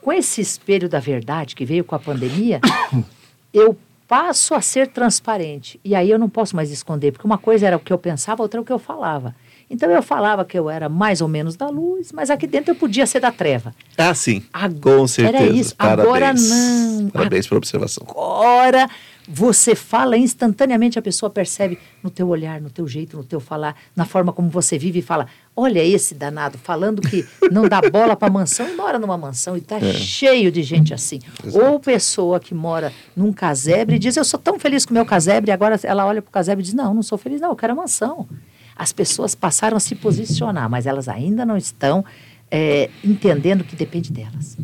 Com 0.00 0.12
esse 0.12 0.40
espelho 0.40 0.88
da 0.88 0.98
verdade 0.98 1.54
que 1.54 1.64
veio 1.64 1.84
com 1.84 1.94
a 1.94 1.98
pandemia, 1.98 2.60
eu 3.52 3.76
passo 4.08 4.54
a 4.54 4.62
ser 4.62 4.88
transparente. 4.88 5.78
E 5.84 5.94
aí 5.94 6.10
eu 6.10 6.18
não 6.18 6.30
posso 6.30 6.56
mais 6.56 6.70
esconder, 6.70 7.12
porque 7.12 7.26
uma 7.26 7.36
coisa 7.36 7.66
era 7.66 7.76
o 7.76 7.80
que 7.80 7.92
eu 7.92 7.98
pensava, 7.98 8.42
outra 8.42 8.58
é 8.58 8.62
o 8.62 8.64
que 8.64 8.72
eu 8.72 8.78
falava. 8.78 9.36
Então 9.70 9.90
eu 9.90 10.02
falava 10.02 10.42
que 10.46 10.58
eu 10.58 10.70
era 10.70 10.88
mais 10.88 11.20
ou 11.20 11.28
menos 11.28 11.54
da 11.54 11.68
luz, 11.68 12.10
mas 12.12 12.30
aqui 12.30 12.46
dentro 12.46 12.70
eu 12.70 12.74
podia 12.74 13.06
ser 13.06 13.20
da 13.20 13.30
treva. 13.30 13.74
Ah, 13.98 14.14
sim. 14.14 14.42
Agora, 14.50 14.96
com 14.96 15.06
certeza. 15.06 15.44
Era 15.44 15.52
isso. 15.52 15.76
Parabéns. 15.76 16.08
Agora 16.08 16.32
não. 16.32 17.10
Parabéns 17.10 17.46
pela 17.46 17.58
observação. 17.58 18.06
Agora 18.08 18.88
você 19.28 19.74
fala 19.74 20.16
instantaneamente, 20.16 20.98
a 20.98 21.02
pessoa 21.02 21.28
percebe 21.28 21.78
no 22.02 22.08
teu 22.08 22.28
olhar, 22.28 22.60
no 22.60 22.70
teu 22.70 22.88
jeito, 22.88 23.16
no 23.16 23.24
teu 23.24 23.38
falar, 23.38 23.76
na 23.94 24.06
forma 24.06 24.32
como 24.32 24.48
você 24.48 24.78
vive 24.78 25.00
e 25.00 25.02
fala: 25.02 25.26
olha 25.54 25.84
esse 25.84 26.14
danado, 26.14 26.56
falando 26.56 27.02
que 27.02 27.26
não 27.52 27.68
dá 27.68 27.80
bola 27.82 28.16
para 28.16 28.32
mansão 28.32 28.66
e 28.68 28.74
mora 28.74 28.98
numa 28.98 29.18
mansão 29.18 29.54
e 29.54 29.58
está 29.58 29.76
é. 29.76 29.92
cheio 29.92 30.50
de 30.50 30.62
gente 30.62 30.94
assim. 30.94 31.20
Exato. 31.44 31.64
Ou 31.64 31.78
pessoa 31.78 32.40
que 32.40 32.54
mora 32.54 32.90
num 33.14 33.32
casebre 33.32 33.96
e 33.96 33.98
diz: 33.98 34.16
eu 34.16 34.24
sou 34.24 34.40
tão 34.40 34.58
feliz 34.58 34.86
com 34.86 34.92
o 34.92 34.94
meu 34.94 35.04
casebre, 35.04 35.50
e 35.50 35.52
agora 35.52 35.78
ela 35.82 36.06
olha 36.06 36.22
para 36.22 36.30
o 36.30 36.32
casebre 36.32 36.62
e 36.62 36.64
diz: 36.64 36.74
não, 36.74 36.94
não 36.94 37.02
sou 37.02 37.18
feliz, 37.18 37.40
não, 37.40 37.50
eu 37.50 37.56
quero 37.56 37.74
a 37.74 37.76
mansão. 37.76 38.26
As 38.74 38.92
pessoas 38.92 39.34
passaram 39.34 39.76
a 39.76 39.80
se 39.80 39.94
posicionar, 39.94 40.70
mas 40.70 40.86
elas 40.86 41.08
ainda 41.08 41.44
não 41.44 41.56
estão 41.56 42.04
é, 42.50 42.88
entendendo 43.04 43.64
que 43.64 43.76
depende 43.76 44.10
delas. 44.12 44.56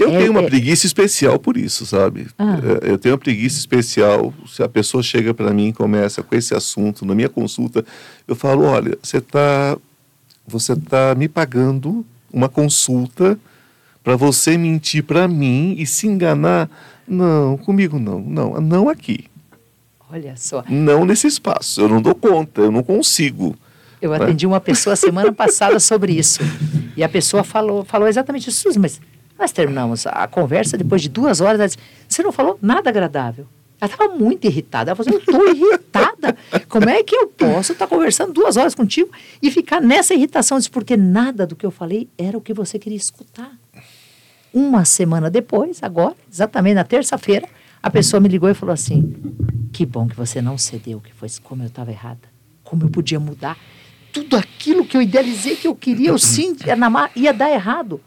Eu 0.00 0.10
é, 0.10 0.18
tenho 0.18 0.30
uma 0.30 0.40
é... 0.40 0.46
preguiça 0.46 0.86
especial 0.86 1.38
por 1.38 1.58
isso, 1.58 1.84
sabe? 1.84 2.26
Ah. 2.38 2.58
É, 2.82 2.90
eu 2.90 2.96
tenho 2.96 3.14
uma 3.14 3.20
preguiça 3.20 3.58
especial. 3.58 4.32
Se 4.48 4.62
a 4.62 4.68
pessoa 4.68 5.02
chega 5.02 5.34
para 5.34 5.52
mim 5.52 5.68
e 5.68 5.72
começa 5.74 6.22
com 6.22 6.34
esse 6.34 6.54
assunto 6.54 7.04
na 7.04 7.14
minha 7.14 7.28
consulta, 7.28 7.84
eu 8.26 8.34
falo: 8.34 8.64
olha, 8.64 8.98
você 9.02 9.18
está 9.18 9.76
você 10.46 10.74
tá 10.74 11.14
me 11.14 11.28
pagando 11.28 12.04
uma 12.32 12.48
consulta 12.48 13.38
para 14.02 14.16
você 14.16 14.56
mentir 14.56 15.04
para 15.04 15.28
mim 15.28 15.74
e 15.78 15.86
se 15.86 16.06
enganar? 16.06 16.70
Não, 17.06 17.58
comigo 17.58 17.98
não, 17.98 18.20
não, 18.20 18.60
não 18.60 18.88
aqui. 18.88 19.26
Olha 20.10 20.34
só. 20.36 20.64
Não 20.68 21.04
nesse 21.04 21.26
espaço. 21.26 21.80
Eu 21.80 21.88
não 21.88 22.00
dou 22.00 22.14
conta, 22.14 22.62
eu 22.62 22.72
não 22.72 22.82
consigo. 22.82 23.54
Eu 24.00 24.10
né? 24.10 24.16
atendi 24.16 24.46
uma 24.46 24.60
pessoa 24.60 24.96
semana 24.96 25.30
passada 25.32 25.78
sobre 25.78 26.12
isso. 26.14 26.40
E 26.96 27.04
a 27.04 27.08
pessoa 27.08 27.44
falou, 27.44 27.84
falou 27.84 28.08
exatamente 28.08 28.48
isso, 28.48 28.68
mas 28.80 29.00
nós 29.40 29.52
terminamos 29.52 30.06
a 30.06 30.28
conversa 30.28 30.76
depois 30.76 31.00
de 31.02 31.08
duas 31.08 31.40
horas. 31.40 31.58
Ela 31.58 31.66
disse, 31.66 31.78
Você 32.06 32.22
não 32.22 32.30
falou 32.30 32.58
nada 32.60 32.90
agradável. 32.90 33.46
Ela 33.80 33.90
estava 33.90 34.14
muito 34.14 34.46
irritada. 34.46 34.90
Ela 34.90 34.96
falou 34.96 35.18
assim, 35.18 35.24
Eu 35.26 35.34
estou 35.34 35.54
irritada. 35.54 36.36
Como 36.68 36.88
é 36.88 37.02
que 37.02 37.16
eu 37.16 37.26
posso 37.28 37.72
estar 37.72 37.86
conversando 37.86 38.32
duas 38.32 38.56
horas 38.56 38.74
contigo 38.74 39.10
e 39.42 39.50
ficar 39.50 39.80
nessa 39.80 40.14
irritação? 40.14 40.56
Eu 40.56 40.60
disse, 40.60 40.70
Porque 40.70 40.96
nada 40.96 41.46
do 41.46 41.56
que 41.56 41.64
eu 41.64 41.70
falei 41.70 42.08
era 42.18 42.36
o 42.36 42.40
que 42.40 42.52
você 42.52 42.78
queria 42.78 42.98
escutar. 42.98 43.50
Uma 44.52 44.84
semana 44.84 45.30
depois, 45.30 45.82
agora, 45.82 46.16
exatamente 46.30 46.74
na 46.74 46.84
terça-feira, 46.84 47.48
a 47.82 47.88
pessoa 47.90 48.20
me 48.20 48.28
ligou 48.28 48.48
e 48.48 48.54
falou 48.54 48.72
assim: 48.72 49.14
Que 49.72 49.86
bom 49.86 50.06
que 50.06 50.16
você 50.16 50.42
não 50.42 50.58
cedeu, 50.58 51.00
que 51.00 51.14
foi 51.14 51.28
como 51.42 51.62
eu 51.62 51.68
estava 51.68 51.90
errada. 51.90 52.28
Como 52.62 52.84
eu 52.84 52.90
podia 52.90 53.18
mudar. 53.18 53.56
Tudo 54.12 54.36
aquilo 54.36 54.84
que 54.84 54.96
eu 54.96 55.02
idealizei 55.02 55.54
que 55.54 55.68
eu 55.68 55.74
queria, 55.74 56.08
eu 56.08 56.18
sim, 56.18 56.56
ia 57.14 57.32
dar 57.32 57.50
errado. 57.50 58.00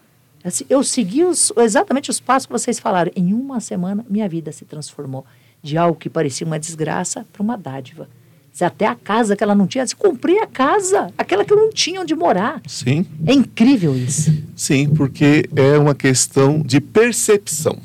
Assim, 0.44 0.66
eu 0.70 0.84
segui 0.84 1.24
os, 1.24 1.52
exatamente 1.58 2.10
os 2.10 2.20
passos 2.20 2.46
que 2.46 2.52
vocês 2.52 2.80
falaram. 2.80 3.12
Em 3.16 3.34
uma 3.34 3.60
semana, 3.60 4.06
minha 4.10 4.28
vida 4.28 4.52
se 4.52 4.66
transformou 4.66 5.26
de 5.62 5.78
algo 5.78 5.98
que 5.98 6.10
parecia 6.10 6.46
uma 6.46 6.60
desgraça 6.60 7.26
para 7.32 7.42
uma 7.42 7.58
dádiva. 7.58 8.10
Até 8.62 8.86
a 8.86 8.94
casa 8.94 9.36
que 9.36 9.44
ela 9.44 9.56
não 9.56 9.66
tinha, 9.66 9.84
comprei 9.98 10.40
a 10.40 10.46
casa, 10.46 11.12
aquela 11.18 11.44
que 11.44 11.52
eu 11.52 11.58
não 11.58 11.72
tinha 11.72 12.02
onde 12.02 12.14
morar. 12.14 12.62
Sim. 12.68 13.04
É 13.26 13.34
incrível 13.34 13.98
isso. 13.98 14.32
Sim, 14.56 14.90
porque 14.90 15.50
é 15.56 15.78
uma 15.78 15.96
questão 15.96 16.62
de 16.62 16.80
percepção. 16.80 17.80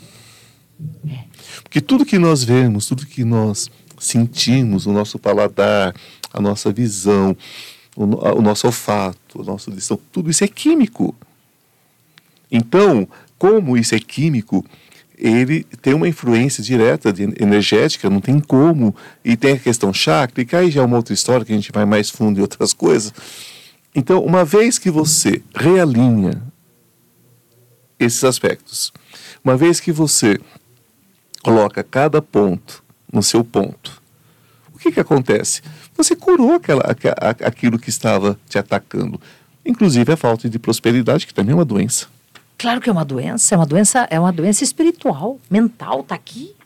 É. 1.09 1.25
Porque 1.63 1.81
tudo 1.81 2.05
que 2.05 2.19
nós 2.19 2.45
vemos, 2.45 2.87
tudo 2.87 3.07
que 3.07 3.25
nós 3.25 3.71
sentimos, 3.99 4.87
o 4.87 4.93
nosso 4.93 5.19
paladar, 5.19 5.95
a 6.33 6.41
nossa 6.41 6.71
visão, 6.71 7.35
o, 7.97 8.05
o 8.05 8.43
nosso 8.43 8.67
olfato, 8.67 9.41
a 9.41 9.45
nossa 9.45 9.71
audição, 9.71 9.99
tudo 10.13 10.31
isso 10.31 10.45
é 10.45 10.49
químico. 10.49 11.15
Então, 12.51 13.07
como 13.39 13.77
isso 13.77 13.95
é 13.95 13.99
químico, 13.99 14.65
ele 15.17 15.65
tem 15.83 15.95
uma 15.95 16.09
influência 16.09 16.63
direta 16.63 17.13
de 17.13 17.25
energética, 17.41 18.09
não 18.09 18.21
tem 18.21 18.39
como. 18.39 18.95
E 19.25 19.37
tem 19.37 19.53
a 19.53 19.59
questão 19.59 19.93
chácrica, 19.93 20.59
aí 20.59 20.71
já 20.71 20.83
é 20.83 20.85
uma 20.85 20.97
outra 20.97 21.13
história 21.13 21.45
que 21.45 21.53
a 21.53 21.57
gente 21.57 21.73
vai 21.73 21.85
mais 21.85 22.09
fundo 22.09 22.39
em 22.39 22.43
outras 22.43 22.73
coisas. 22.73 23.13
Então, 23.95 24.25
uma 24.25 24.45
vez 24.45 24.79
que 24.79 24.91
você 24.91 25.43
realinha 25.55 26.41
esses 27.99 28.23
aspectos, 28.23 28.93
uma 29.43 29.57
vez 29.57 29.81
que 29.81 29.91
você 29.91 30.39
coloca 31.43 31.83
cada 31.83 32.23
ponto 32.23 32.85
no 33.13 33.23
seu 33.23 33.43
ponto, 33.43 34.01
o 34.73 34.79
que, 34.79 34.93
que 34.93 35.01
acontece? 35.01 35.63
Você 35.97 36.15
curou 36.15 36.53
aquela, 36.53 36.85
aquilo 37.45 37.77
que 37.77 37.91
estava 37.91 38.39
te 38.49 38.57
atacando, 38.57 39.21
inclusive 39.67 40.13
a 40.13 40.17
falta 40.17 40.49
de 40.49 40.61
prosperidade, 40.61 41.27
que 41.27 41.35
também 41.35 41.53
é 41.53 41.57
uma 41.57 41.65
doença. 41.65 42.07
Claro 42.59 42.81
que 42.81 42.89
é 42.91 42.93
uma 42.93 43.05
doença, 43.05 43.55
é 43.55 43.59
uma 43.59 43.67
doença, 43.67 44.09
é 44.11 44.19
uma 44.19 44.33
doença 44.33 44.65
espiritual, 44.65 45.39
mental, 45.49 46.03
tá 46.03 46.17
aqui. 46.17 46.57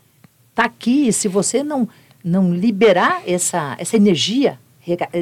Tá 0.54 0.64
aqui, 0.64 1.08
e 1.08 1.12
se 1.12 1.28
você 1.28 1.62
não 1.62 1.88
não 2.24 2.54
liberar 2.54 3.22
essa 3.26 3.76
essa 3.78 3.96
energia 3.96 4.58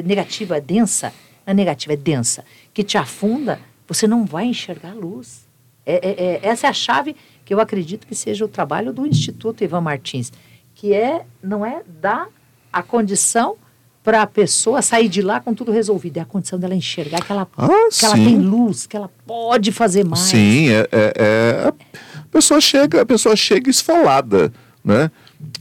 negativa, 0.05 0.61
densa, 0.61 1.13
não 1.45 1.51
é 1.51 1.53
negativa, 1.53 1.93
é 1.93 1.97
densa, 1.97 2.45
que 2.73 2.83
te 2.83 2.97
afunda, 2.97 3.59
você 3.87 4.07
não 4.07 4.25
vai 4.25 4.45
enxergar 4.45 4.91
a 4.91 4.95
luz. 4.95 5.45
É, 5.85 5.95
é, 5.95 6.25
é, 6.25 6.39
essa 6.43 6.67
é 6.67 6.69
a 6.69 6.73
chave 6.73 7.15
que 7.43 7.53
eu 7.53 7.59
acredito 7.59 8.07
que 8.07 8.15
seja 8.15 8.45
o 8.45 8.47
trabalho 8.47 8.93
do 8.93 9.05
Instituto 9.05 9.63
Ivan 9.63 9.81
Martins, 9.81 10.31
que 10.73 10.93
é 10.93 11.25
não 11.43 11.65
é 11.65 11.81
dar 11.85 12.27
a 12.71 12.81
condição 12.81 13.57
para 14.03 14.23
a 14.23 14.27
pessoa 14.27 14.81
sair 14.81 15.07
de 15.07 15.21
lá 15.21 15.39
com 15.39 15.53
tudo 15.53 15.71
resolvido. 15.71 16.17
É 16.17 16.21
a 16.21 16.25
condição 16.25 16.57
dela 16.57 16.73
enxergar 16.73 17.23
que 17.23 17.31
ela, 17.31 17.47
ah, 17.57 17.67
que 17.91 18.05
ela 18.05 18.15
tem 18.15 18.37
luz, 18.37 18.87
que 18.87 18.97
ela 18.97 19.09
pode 19.25 19.71
fazer 19.71 20.03
mais. 20.03 20.23
Sim, 20.23 20.69
é, 20.69 20.87
é, 20.91 21.13
é, 21.15 21.67
a 21.67 22.23
pessoa 22.31 22.59
chega, 22.59 23.01
a 23.01 23.05
pessoa 23.05 23.35
chega 23.35 23.69
esfolada, 23.69 24.51
né? 24.83 25.11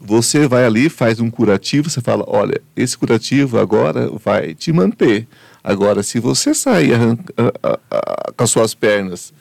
Você 0.03 0.47
vai 0.47 0.65
ali, 0.65 0.89
faz 0.89 1.21
um 1.21 1.31
curativo, 1.31 1.89
você 1.89 2.01
fala, 2.01 2.25
olha, 2.27 2.61
esse 2.77 2.97
curativo 2.97 3.59
agora 3.59 4.11
vai 4.23 4.55
te 4.55 4.73
manter. 4.73 5.27
Agora, 5.63 6.03
se 6.03 6.19
você 6.19 6.55
sair 6.55 6.95
arranca, 6.95 7.33
a, 7.37 7.69
a, 7.69 7.79
a, 7.91 8.33
com 8.33 8.45
as 8.45 8.51
suas 8.51 8.75
pernas 8.75 9.33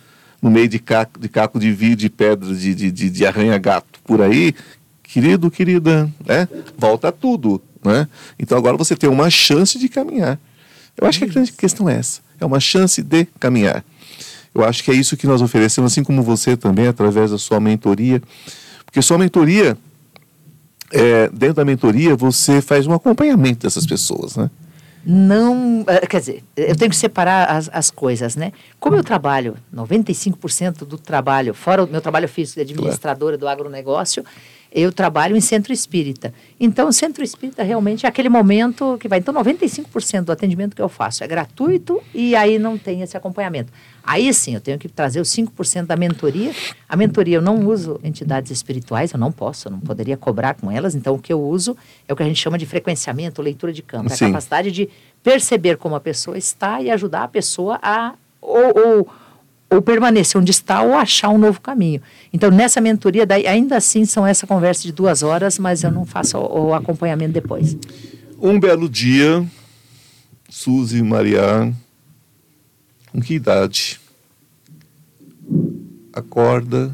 no 0.42 0.50
meio 0.50 0.68
de 0.68 0.80
caco 0.80 1.20
de, 1.20 1.28
caco 1.28 1.60
de 1.60 1.72
vidro, 1.72 1.98
de 1.98 2.10
pedra, 2.10 2.54
de, 2.54 2.74
de, 2.74 2.92
de, 2.92 3.10
de 3.10 3.26
arranha-gato 3.26 4.00
por 4.04 4.22
aí, 4.22 4.54
querido, 5.04 5.50
querida, 5.50 6.10
né? 6.26 6.48
volta 6.78 7.12
tudo. 7.12 7.62
Né? 7.84 8.08
Então 8.38 8.58
agora 8.58 8.76
você 8.78 8.96
tem 8.96 9.10
uma 9.10 9.30
chance 9.30 9.78
de 9.80 9.88
caminhar. 9.88 10.40
Eu 10.98 11.08
acho 11.08 11.20
que 11.20 11.26
a 11.26 11.28
grande 11.28 11.52
questão 11.54 11.90
é 11.90 11.96
essa: 11.96 12.22
é 12.40 12.46
uma 12.46 12.60
chance 12.60 13.02
de 13.02 13.26
caminhar. 13.40 13.84
Eu 14.54 14.64
acho 14.64 14.84
que 14.84 14.92
é 14.92 14.94
isso 14.94 15.16
que 15.16 15.28
nós 15.28 15.42
oferecemos, 15.42 15.92
assim 15.92 16.04
como 16.04 16.24
você 16.24 16.58
também, 16.58 16.88
através 16.88 17.32
da 17.32 17.38
sua 17.38 17.60
mentoria. 17.60 18.22
Porque 18.84 19.02
sua 19.02 19.18
mentoria, 19.18 19.78
é, 20.92 21.30
dentro 21.30 21.56
da 21.56 21.66
mentoria, 21.66 22.16
você 22.16 22.62
faz 22.62 22.88
um 22.88 22.94
acompanhamento 22.94 23.66
dessas 23.68 23.86
pessoas, 23.86 24.36
né? 24.36 24.50
não. 25.06 25.84
eh, 25.88 26.06
Quer 26.08 26.20
dizer, 26.20 26.44
eu 26.58 26.76
tenho 26.76 26.92
que 26.92 26.98
separar 26.98 27.46
as, 27.50 27.70
as 27.72 27.90
coisas, 27.90 28.36
né? 28.36 28.52
Como 28.80 28.96
eu 28.96 29.04
trabalho, 29.04 29.56
95% 29.74 30.80
do 30.86 30.98
trabalho, 30.98 31.54
fora 31.54 31.84
o 31.84 31.88
meu 31.88 32.02
trabalho 32.02 32.28
físico 32.28 32.56
de 32.56 32.72
administradora 32.72 33.38
do 33.38 33.48
agronegócio, 33.48 34.24
eu 34.72 34.92
trabalho 34.92 35.36
em 35.36 35.42
centro 35.42 35.74
espírita. 35.74 36.34
Então, 36.60 36.90
o 36.90 36.94
centro 36.94 37.24
espírita 37.24 37.64
realmente 37.64 38.06
é 38.06 38.10
aquele 38.10 38.30
momento 38.30 38.98
que 39.00 39.08
vai. 39.08 39.20
Então, 39.20 39.34
95% 39.34 40.26
do 40.26 40.32
atendimento 40.32 40.76
que 40.76 40.82
eu 40.82 40.90
faço 40.90 41.24
é 41.24 41.28
gratuito 41.28 42.02
e 42.14 42.36
aí 42.36 42.60
não 42.60 42.78
tem 42.78 43.02
esse 43.02 43.18
acompanhamento. 43.18 43.74
Aí 44.04 44.32
sim, 44.34 44.54
eu 44.54 44.62
tenho 44.62 44.78
que 44.78 44.88
trazer 44.88 45.20
os 45.20 45.30
5% 45.30 45.86
da 45.86 45.96
mentoria. 45.96 46.52
A 46.88 46.96
mentoria 46.96 47.38
eu 47.38 47.42
não 47.42 47.68
uso 47.68 48.00
entidades 48.04 48.52
espirituais, 48.52 49.12
eu 49.12 49.20
não 49.20 49.32
posso, 49.32 49.68
eu 49.68 49.72
não 49.72 49.80
poderia 49.80 50.18
cobrar 50.18 50.54
com 50.54 50.72
elas. 50.72 50.94
Então, 50.94 51.16
o 51.16 51.20
que 51.20 51.34
eu 51.34 51.42
uso 51.42 51.76
é 52.08 52.14
o 52.14 52.16
que 52.16 52.24
a 52.24 52.26
gente 52.26 52.40
chama 52.40 52.58
de 52.58 52.66
frequenciamento, 52.66 53.42
leitura 53.42 53.74
de 53.74 53.82
campo. 53.82 54.12
É 54.12 54.16
a 54.16 54.18
capacidade 54.18 54.72
de 54.72 54.90
perceber 55.24 55.78
como 55.78 55.96
a 55.96 56.00
pessoa 56.00 56.38
está 56.38 56.82
e 56.82 56.92
ajudar 56.92 57.24
a 57.24 57.28
pessoa 57.28 57.80
a 57.82 58.14
ou, 58.42 58.74
ou, 58.78 59.08
ou 59.70 59.82
permanecer 59.82 60.40
onde 60.40 60.52
está 60.52 60.82
ou 60.82 60.96
achar 60.96 61.30
um 61.30 61.38
novo 61.38 61.62
caminho. 61.62 62.02
Então, 62.34 62.50
nessa 62.50 62.82
mentoria, 62.82 63.26
daí, 63.26 63.46
ainda 63.46 63.78
assim, 63.78 64.04
são 64.06 64.26
essa 64.26 64.48
conversa 64.48 64.82
de 64.82 64.92
duas 64.92 65.22
horas, 65.22 65.60
mas 65.60 65.84
eu 65.84 65.92
não 65.92 66.06
faço 66.06 66.38
o, 66.38 66.70
o 66.70 66.74
acompanhamento 66.74 67.34
depois. 67.34 67.78
Um 68.40 68.60
belo 68.60 68.90
dia, 68.90 69.46
Suzy 70.50 71.04
Maria, 71.04 71.72
com 73.12 73.22
que 73.22 73.36
idade? 73.36 74.00
Acorda 76.14 76.94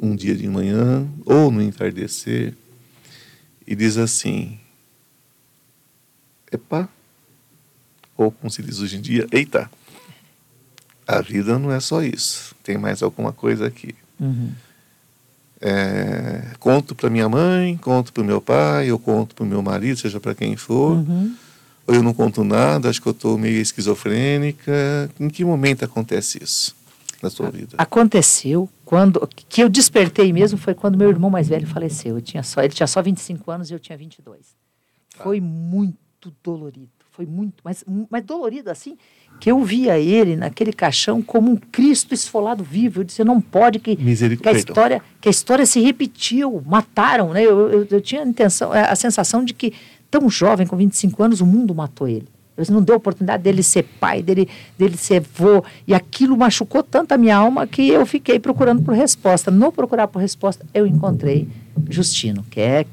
um 0.00 0.14
dia 0.14 0.34
de 0.34 0.48
manhã 0.48 1.06
ou 1.24 1.50
no 1.50 1.62
entardecer 1.62 2.54
e 3.66 3.74
diz 3.74 3.96
assim: 3.96 4.58
Epa, 6.50 6.88
ou 8.16 8.30
como 8.30 8.50
se 8.50 8.62
diz 8.62 8.80
hoje 8.80 8.96
em 8.96 9.00
dia, 9.00 9.26
eita, 9.30 9.70
a 11.18 11.20
vida 11.22 11.58
não 11.58 11.72
é 11.72 11.80
só 11.80 12.02
isso, 12.02 12.54
tem 12.62 12.78
mais 12.78 13.02
alguma 13.02 13.32
coisa 13.32 13.66
aqui. 13.66 13.94
Uhum. 14.18 14.52
É, 15.60 16.42
conto 16.58 16.94
para 16.94 17.10
minha 17.10 17.28
mãe, 17.28 17.76
conto 17.76 18.12
para 18.12 18.22
o 18.22 18.26
meu 18.26 18.40
pai, 18.40 18.86
eu 18.90 18.98
conto 18.98 19.34
para 19.34 19.44
o 19.44 19.46
meu 19.46 19.62
marido, 19.62 19.98
seja 19.98 20.18
para 20.18 20.34
quem 20.34 20.56
for. 20.56 20.92
Uhum. 20.92 21.34
Ou 21.86 21.94
eu 21.94 22.02
não 22.02 22.14
conto 22.14 22.42
nada, 22.44 22.88
acho 22.88 23.02
que 23.02 23.08
eu 23.08 23.12
estou 23.12 23.36
meio 23.36 23.60
esquizofrênica. 23.60 25.10
Em 25.18 25.28
que 25.28 25.44
momento 25.44 25.84
acontece 25.84 26.42
isso 26.42 26.74
na 27.22 27.28
sua 27.28 27.50
vida? 27.50 27.74
Aconteceu 27.76 28.68
quando 28.84 29.28
que 29.48 29.62
eu 29.62 29.68
despertei 29.68 30.32
mesmo 30.32 30.56
foi 30.56 30.72
quando 30.72 30.96
meu 30.96 31.10
irmão 31.10 31.28
mais 31.28 31.48
velho 31.48 31.66
faleceu. 31.66 32.16
Eu 32.16 32.22
tinha 32.22 32.42
só, 32.42 32.62
ele 32.62 32.72
tinha 32.72 32.86
só 32.86 33.02
25 33.02 33.50
anos 33.50 33.70
e 33.70 33.74
eu 33.74 33.78
tinha 33.78 33.98
22. 33.98 34.56
Foi 35.22 35.40
muito 35.40 36.32
dolorido, 36.42 36.88
foi 37.10 37.26
muito, 37.26 37.56
mas, 37.62 37.84
mas 38.08 38.24
dolorido 38.24 38.70
assim, 38.70 38.96
que 39.40 39.50
eu 39.50 39.64
via 39.64 39.98
ele 39.98 40.36
naquele 40.36 40.72
caixão 40.72 41.22
como 41.22 41.50
um 41.50 41.56
Cristo 41.56 42.12
esfolado 42.12 42.62
vivo. 42.62 43.00
Eu 43.00 43.04
disse, 43.04 43.24
não 43.24 43.40
pode 43.40 43.78
que, 43.78 43.96
que 43.96 44.48
a 44.48 44.52
história 44.52 45.02
que 45.20 45.28
a 45.28 45.30
história 45.30 45.64
se 45.66 45.80
repetiu, 45.80 46.62
mataram, 46.66 47.32
né? 47.32 47.42
Eu, 47.42 47.70
eu, 47.70 47.88
eu 47.90 48.00
tinha 48.00 48.22
a 48.22 48.26
intenção, 48.26 48.70
a 48.72 48.94
sensação 48.94 49.44
de 49.44 49.54
que 49.54 49.72
tão 50.10 50.28
jovem, 50.28 50.66
com 50.66 50.76
25 50.76 51.22
anos, 51.22 51.40
o 51.40 51.46
mundo 51.46 51.74
matou 51.74 52.06
ele. 52.06 52.28
Ele 52.58 52.70
não 52.70 52.82
deu 52.82 52.96
oportunidade 52.96 53.42
dele 53.42 53.62
ser 53.62 53.84
pai, 53.98 54.22
dele, 54.22 54.46
dele 54.78 54.96
ser 54.96 55.24
avô. 55.24 55.64
E 55.86 55.94
aquilo 55.94 56.36
machucou 56.36 56.82
tanto 56.82 57.12
a 57.12 57.18
minha 57.18 57.36
alma 57.36 57.66
que 57.66 57.88
eu 57.88 58.04
fiquei 58.04 58.38
procurando 58.38 58.82
por 58.82 58.94
resposta. 58.94 59.50
No 59.50 59.72
procurar 59.72 60.08
por 60.08 60.20
resposta, 60.20 60.66
eu 60.74 60.86
encontrei 60.86 61.48
Justino, 61.88 62.44
que 62.50 62.60
é 62.60 62.84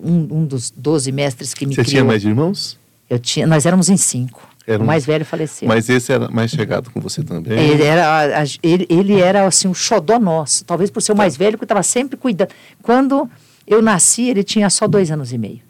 um, 0.00 0.42
um 0.42 0.46
dos 0.46 0.70
12 0.70 1.10
mestres 1.10 1.54
que 1.54 1.66
me 1.66 1.74
Você 1.74 1.82
criou. 1.82 1.90
tinha 1.90 2.04
mais 2.04 2.24
irmãos? 2.24 2.78
Eu 3.10 3.18
tinha, 3.18 3.46
nós 3.46 3.66
éramos 3.66 3.88
em 3.88 3.96
cinco. 3.96 4.47
Eram- 4.68 4.84
O 4.84 4.86
mais 4.86 5.06
velho 5.06 5.24
faleceu. 5.24 5.66
Mas 5.66 5.88
esse 5.88 6.12
era 6.12 6.28
mais 6.28 6.50
chegado 6.50 6.90
com 6.90 7.00
você 7.00 7.22
também? 7.22 7.58
Ele 7.58 7.82
era, 7.82 8.44
ele, 8.62 8.86
ele 8.90 9.18
era 9.20 9.46
assim, 9.46 9.66
um 9.66 9.72
xodó 9.74 10.18
nosso, 10.18 10.64
talvez 10.64 10.90
por 10.90 11.00
ser 11.00 11.12
o 11.12 11.16
mais 11.16 11.36
velho, 11.36 11.56
que 11.56 11.64
estava 11.64 11.82
sempre 11.82 12.18
cuidando. 12.18 12.50
Quando 12.82 13.28
eu 13.66 13.80
nasci, 13.80 14.28
ele 14.28 14.44
tinha 14.44 14.68
só 14.68 14.86
dois 14.86 15.10
anos 15.10 15.32
e 15.32 15.38
meio. 15.38 15.60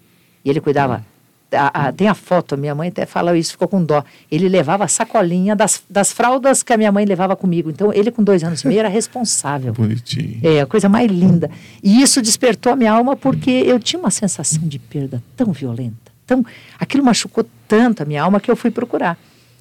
E 0.44 0.50
ele 0.50 0.60
cuidava. 0.60 1.04
a- 1.50 1.86
a- 1.88 1.92
tem 1.92 2.06
a 2.06 2.14
foto, 2.14 2.58
minha 2.58 2.74
mãe 2.74 2.90
até 2.90 3.06
fala 3.06 3.34
isso, 3.38 3.52
ficou 3.52 3.66
com 3.66 3.82
dó. 3.82 4.04
Ele 4.30 4.50
levava 4.50 4.84
a 4.84 4.88
sacolinha 4.88 5.56
das, 5.56 5.82
das 5.88 6.12
fraldas 6.12 6.62
que 6.62 6.74
a 6.74 6.76
minha 6.76 6.92
mãe 6.92 7.06
levava 7.06 7.34
comigo. 7.34 7.70
Então, 7.70 7.90
ele 7.90 8.10
com 8.10 8.22
dois 8.22 8.44
anos 8.44 8.60
e 8.62 8.66
meio 8.68 8.80
era 8.80 8.88
responsável. 8.90 9.72
Bonitinho. 9.72 10.40
É, 10.42 10.60
a 10.60 10.66
coisa 10.66 10.90
mais 10.90 11.10
linda. 11.10 11.50
E 11.82 12.02
isso 12.02 12.20
despertou 12.20 12.72
a 12.72 12.76
minha 12.76 12.92
alma 12.92 13.16
porque 13.16 13.50
eu 13.50 13.80
tinha 13.80 13.98
uma 13.98 14.10
sensação 14.10 14.60
de 14.68 14.78
perda 14.78 15.22
tão 15.34 15.50
violenta. 15.50 16.07
Tão, 16.28 16.44
aquilo 16.78 17.02
machucou 17.02 17.44
tanto 17.66 18.02
a 18.02 18.06
minha 18.06 18.22
alma 18.22 18.38
que 18.38 18.50
eu 18.50 18.54
fui 18.54 18.70
procurar. 18.70 19.18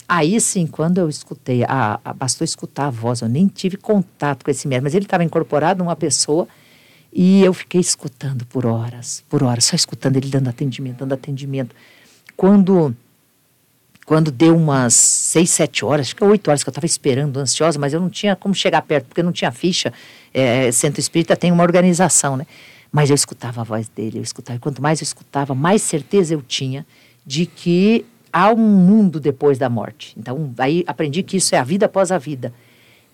Aí 0.08 0.40
sim, 0.42 0.68
quando 0.68 0.98
eu 1.00 1.08
escutei, 1.10 1.64
a, 1.64 1.98
a- 2.04 2.14
bastou 2.14 2.44
escutar 2.44 2.88
a 2.88 2.90
voz, 2.90 3.22
eu 3.22 3.30
nem 3.30 3.48
tive 3.48 3.78
contato 3.78 4.44
com 4.44 4.52
esse 4.52 4.68
médico, 4.68 4.84
mas 4.84 4.94
ele 4.94 5.06
estava 5.06 5.24
incorporado 5.24 5.82
numa 5.84 5.96
pessoa 5.96 6.46
e 7.12 7.42
eu 7.44 7.54
fiquei 7.54 7.80
escutando 7.80 8.46
por 8.46 8.66
horas, 8.66 9.24
por 9.30 9.42
horas, 9.44 9.64
só 9.66 9.76
escutando 9.78 10.18
ele 10.18 10.30
dando 10.30 10.50
atendimento, 10.50 10.98
dando 11.00 11.14
atendimento. 11.14 11.74
Quando 12.36 12.94
quando 14.06 14.32
deu 14.32 14.56
umas 14.56 14.94
seis, 14.94 15.50
sete 15.50 15.84
horas, 15.84 16.08
acho 16.08 16.16
que 16.16 16.24
oito 16.24 16.48
horas 16.50 16.64
que 16.64 16.70
eu 16.70 16.72
estava 16.72 16.86
esperando, 16.86 17.38
ansiosa, 17.40 17.78
mas 17.78 17.94
eu 17.94 18.00
não 18.00 18.10
tinha 18.10 18.38
como 18.38 18.56
chegar 18.56 18.82
perto, 18.82 19.08
porque 19.08 19.22
não 19.22 19.34
tinha 19.34 19.52
ficha. 19.52 19.92
É, 20.34 20.72
Centro 20.72 21.02
Espírita 21.02 21.36
tem 21.36 21.52
uma 21.52 21.64
organização, 21.64 22.38
né? 22.38 22.48
Mas 22.98 23.12
eu 23.12 23.14
escutava 23.14 23.62
a 23.62 23.64
voz 23.64 23.88
dele, 23.88 24.18
eu 24.18 24.24
escutava. 24.24 24.58
E 24.58 24.60
quanto 24.60 24.82
mais 24.82 25.00
eu 25.02 25.04
escutava, 25.04 25.54
mais 25.54 25.84
certeza 25.84 26.34
eu 26.34 26.42
tinha 26.42 26.84
de 27.24 27.46
que 27.46 28.04
há 28.34 28.52
um 28.52 28.58
mundo 28.58 29.20
depois 29.20 29.60
da 29.60 29.70
morte. 29.70 30.16
Então, 30.18 30.52
aí 30.58 30.84
aprendi 30.88 31.22
que 31.22 31.38
isso 31.38 31.54
é 31.54 31.60
a 31.60 31.64
vida 31.64 31.86
após 31.86 32.12
a 32.12 32.18
vida. 32.18 32.52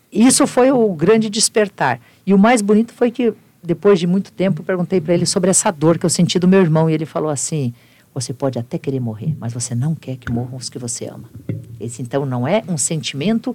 Isso 0.09 0.47
foi 0.47 0.71
o 0.71 0.93
grande 0.93 1.29
despertar. 1.29 1.99
E 2.25 2.33
o 2.33 2.37
mais 2.37 2.61
bonito 2.61 2.93
foi 2.93 3.11
que, 3.11 3.33
depois 3.61 3.99
de 3.99 4.07
muito 4.07 4.31
tempo, 4.31 4.63
perguntei 4.63 5.01
para 5.01 5.15
ele 5.15 5.25
sobre 5.25 5.49
essa 5.49 5.69
dor 5.69 5.97
que 5.97 6.05
eu 6.05 6.09
senti 6.09 6.39
do 6.39 6.47
meu 6.47 6.61
irmão. 6.61 6.89
E 6.89 6.93
ele 6.93 7.05
falou 7.05 7.29
assim: 7.29 7.73
Você 8.13 8.33
pode 8.33 8.57
até 8.57 8.77
querer 8.77 9.01
morrer, 9.01 9.35
mas 9.37 9.51
você 9.51 9.75
não 9.75 9.95
quer 9.95 10.15
que 10.15 10.31
morram 10.31 10.55
os 10.55 10.69
que 10.69 10.79
você 10.79 11.07
ama. 11.07 11.29
Esse, 11.77 12.01
então, 12.01 12.25
não 12.25 12.47
é 12.47 12.63
um 12.69 12.77
sentimento 12.77 13.53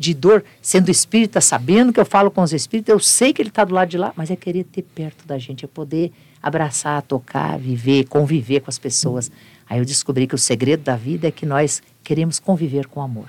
de 0.00 0.14
dor, 0.14 0.42
sendo 0.62 0.90
espírita, 0.90 1.42
sabendo 1.42 1.92
que 1.92 2.00
eu 2.00 2.06
falo 2.06 2.30
com 2.30 2.40
os 2.40 2.54
espíritas, 2.54 2.90
eu 2.90 2.98
sei 2.98 3.34
que 3.34 3.42
ele 3.42 3.50
está 3.50 3.64
do 3.64 3.74
lado 3.74 3.90
de 3.90 3.98
lá, 3.98 4.14
mas 4.16 4.30
é 4.30 4.34
querer 4.34 4.64
ter 4.64 4.80
perto 4.80 5.26
da 5.26 5.36
gente, 5.36 5.66
é 5.66 5.68
poder 5.68 6.10
abraçar, 6.42 7.02
tocar, 7.02 7.58
viver, 7.58 8.06
conviver 8.06 8.60
com 8.60 8.70
as 8.70 8.78
pessoas. 8.78 9.30
Aí 9.68 9.78
eu 9.78 9.84
descobri 9.84 10.26
que 10.26 10.34
o 10.34 10.38
segredo 10.38 10.82
da 10.82 10.96
vida 10.96 11.28
é 11.28 11.30
que 11.30 11.44
nós 11.44 11.82
queremos 12.02 12.38
conviver 12.38 12.86
com 12.86 13.02
amor. 13.02 13.26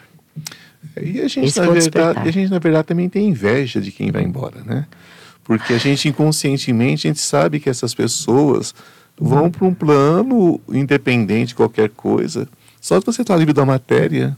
E 0.95 1.19
a 1.19 1.27
gente, 1.27 1.47
Esse 1.47 1.59
na 1.59 1.67
verdade, 1.69 2.29
a 2.29 2.31
gente, 2.31 2.49
na 2.49 2.59
verdade, 2.59 2.87
também 2.87 3.09
tem 3.09 3.27
inveja 3.27 3.81
de 3.81 3.91
quem 3.91 4.09
vai 4.09 4.23
embora, 4.23 4.63
né? 4.63 4.87
Porque 5.43 5.73
a 5.73 5.77
gente, 5.77 6.07
inconscientemente, 6.07 7.05
a 7.05 7.09
gente 7.09 7.19
sabe 7.19 7.59
que 7.59 7.69
essas 7.69 7.93
pessoas 7.93 8.73
vão 9.19 9.51
para 9.51 9.67
um 9.67 9.73
plano 9.73 10.61
independente 10.69 11.49
de 11.49 11.55
qualquer 11.55 11.89
coisa. 11.89 12.47
Só 12.79 12.97
que 12.97 13.05
você 13.05 13.23
está 13.23 13.35
livre 13.35 13.53
da 13.53 13.65
matéria. 13.65 14.37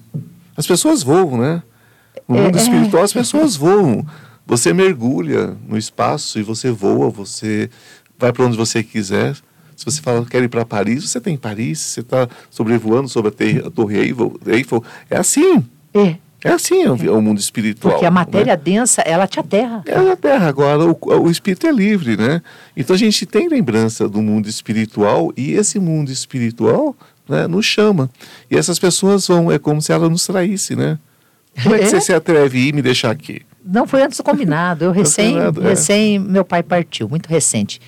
As 0.58 0.66
pessoas 0.66 1.04
voam, 1.04 1.38
né? 1.38 1.62
No 2.28 2.36
mundo 2.38 2.55
É, 2.57 2.59
é. 2.59 2.63
espiritual, 2.63 3.03
as 3.03 3.13
pessoas 3.13 3.55
voam. 3.55 4.05
Você 4.45 4.74
mergulha 4.74 5.55
no 5.67 5.78
espaço 5.78 6.38
e 6.39 6.43
você 6.43 6.69
voa, 6.71 7.09
você 7.09 7.69
vai 8.17 8.32
para 8.34 8.45
onde 8.45 8.57
você 8.57 8.84
quiser. 8.84 9.36
Se 9.76 9.86
você 9.86 10.01
fala 10.01 10.26
quer 10.26 10.43
ir 10.43 10.49
para 10.49 10.65
Paris, 10.65 11.09
você 11.09 11.19
tem 11.19 11.36
Paris. 11.38 11.80
Você 11.80 12.01
está 12.01 12.28
sobrevoando 12.49 13.07
sobre 13.09 13.30
a, 13.30 13.32
te- 13.32 13.63
a 13.65 13.69
Torre 13.71 13.97
Eiffel, 13.99 14.39
Eiffel. 14.45 14.84
É 15.09 15.17
assim. 15.17 15.63
É, 15.93 16.15
É 16.43 16.49
assim 16.51 16.86
o, 16.86 16.93
o 17.17 17.21
mundo 17.21 17.39
espiritual. 17.39 17.93
porque 17.93 18.05
a 18.05 18.11
matéria 18.11 18.53
né? 18.55 18.61
densa, 18.61 19.01
ela 19.01 19.26
te 19.28 19.39
aterra. 19.39 19.82
É 19.86 19.99
na 20.01 20.15
Terra, 20.15 20.47
agora 20.47 20.86
o, 20.86 20.97
o 21.01 21.30
espírito 21.32 21.65
é 21.65 21.71
livre, 21.71 22.15
né? 22.17 22.41
Então 22.76 22.93
a 22.95 22.99
gente 22.99 23.26
tem 23.26 23.47
lembrança 23.47 24.07
do 24.09 24.21
mundo 24.21 24.47
espiritual 24.49 25.32
e 25.38 25.53
esse 25.53 25.80
mundo 25.80 26.11
espiritual 26.11 26.95
né, 27.28 27.47
nos 27.47 27.65
chama. 27.65 28.09
E 28.51 28.57
essas 28.57 28.78
pessoas 28.78 29.26
vão, 29.28 29.49
é 29.51 29.57
como 29.57 29.82
se 29.82 29.91
ela 29.93 30.09
nos 30.09 30.26
traísse, 30.28 30.76
né? 30.76 30.99
Como 31.62 31.76
é 31.76 31.80
que 31.80 31.86
É. 31.86 31.88
você 31.88 32.01
se 32.01 32.14
atreve 32.14 32.58
a 32.58 32.62
ir 32.62 32.74
me 32.74 32.82
deixar 32.82 33.12
aqui? 33.12 33.41
Não 33.64 33.86
foi 33.88 34.01
antes 34.01 34.18
do 34.18 34.24
combinado. 34.24 34.86
Eu 34.86 34.91
recém, 34.91 35.34
combinado, 35.34 35.62
é. 35.66 35.70
recém 35.70 36.20
meu 36.20 36.43
pai 36.43 36.64
partiu, 36.64 37.08
muito 37.08 37.28
recente. 37.28 37.80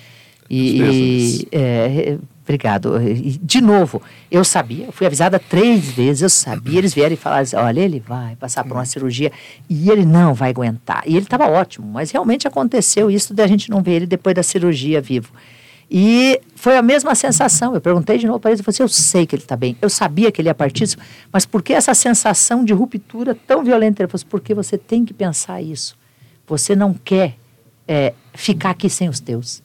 E, 0.48 0.80
e, 0.80 1.48
é, 1.50 2.16
obrigado. 2.44 3.02
E, 3.02 3.38
de 3.42 3.60
novo, 3.60 4.00
eu 4.30 4.44
sabia, 4.44 4.86
fui 4.92 5.06
avisada 5.06 5.38
três 5.40 5.84
vezes, 5.90 6.22
eu 6.22 6.30
sabia. 6.30 6.78
Eles 6.78 6.94
vieram 6.94 7.14
e 7.14 7.16
falaram 7.16 7.42
assim, 7.42 7.56
olha, 7.56 7.80
ele 7.80 8.00
vai 8.06 8.36
passar 8.36 8.62
por 8.62 8.74
uma 8.74 8.84
cirurgia 8.84 9.32
e 9.68 9.90
ele 9.90 10.06
não 10.06 10.32
vai 10.32 10.50
aguentar. 10.50 11.02
E 11.04 11.16
ele 11.16 11.24
estava 11.26 11.48
ótimo, 11.48 11.86
mas 11.86 12.10
realmente 12.12 12.46
aconteceu 12.46 13.10
isso 13.10 13.34
de 13.34 13.42
a 13.42 13.46
gente 13.46 13.68
não 13.70 13.82
ver 13.82 13.94
ele 13.94 14.06
depois 14.06 14.34
da 14.36 14.42
cirurgia 14.42 15.00
vivo. 15.00 15.32
E 15.90 16.40
foi 16.54 16.76
a 16.76 16.82
mesma 16.82 17.14
sensação. 17.14 17.74
Eu 17.74 17.80
perguntei 17.80 18.18
de 18.18 18.26
novo 18.26 18.40
para 18.40 18.50
ele, 18.50 18.60
eu 18.60 18.64
falei 18.64 18.74
assim, 18.74 18.82
eu 18.82 18.88
sei 18.88 19.26
que 19.26 19.36
ele 19.36 19.42
está 19.42 19.56
bem, 19.56 19.76
eu 19.80 19.88
sabia 19.88 20.32
que 20.32 20.40
ele 20.40 20.48
ia 20.48 20.54
partir, 20.54 20.88
mas 21.32 21.46
por 21.46 21.62
que 21.62 21.72
essa 21.72 21.94
sensação 21.94 22.64
de 22.64 22.72
ruptura 22.72 23.36
tão 23.46 23.62
violenta? 23.62 24.02
Ele 24.02 24.08
falou 24.08 24.18
assim, 24.18 24.26
porque 24.28 24.52
você 24.52 24.76
tem 24.76 25.04
que 25.04 25.14
pensar 25.14 25.62
isso. 25.62 25.96
Você 26.46 26.74
não 26.74 26.92
quer 26.92 27.36
é, 27.86 28.14
ficar 28.34 28.70
aqui 28.70 28.90
sem 28.90 29.08
os 29.08 29.20
teus. 29.20 29.62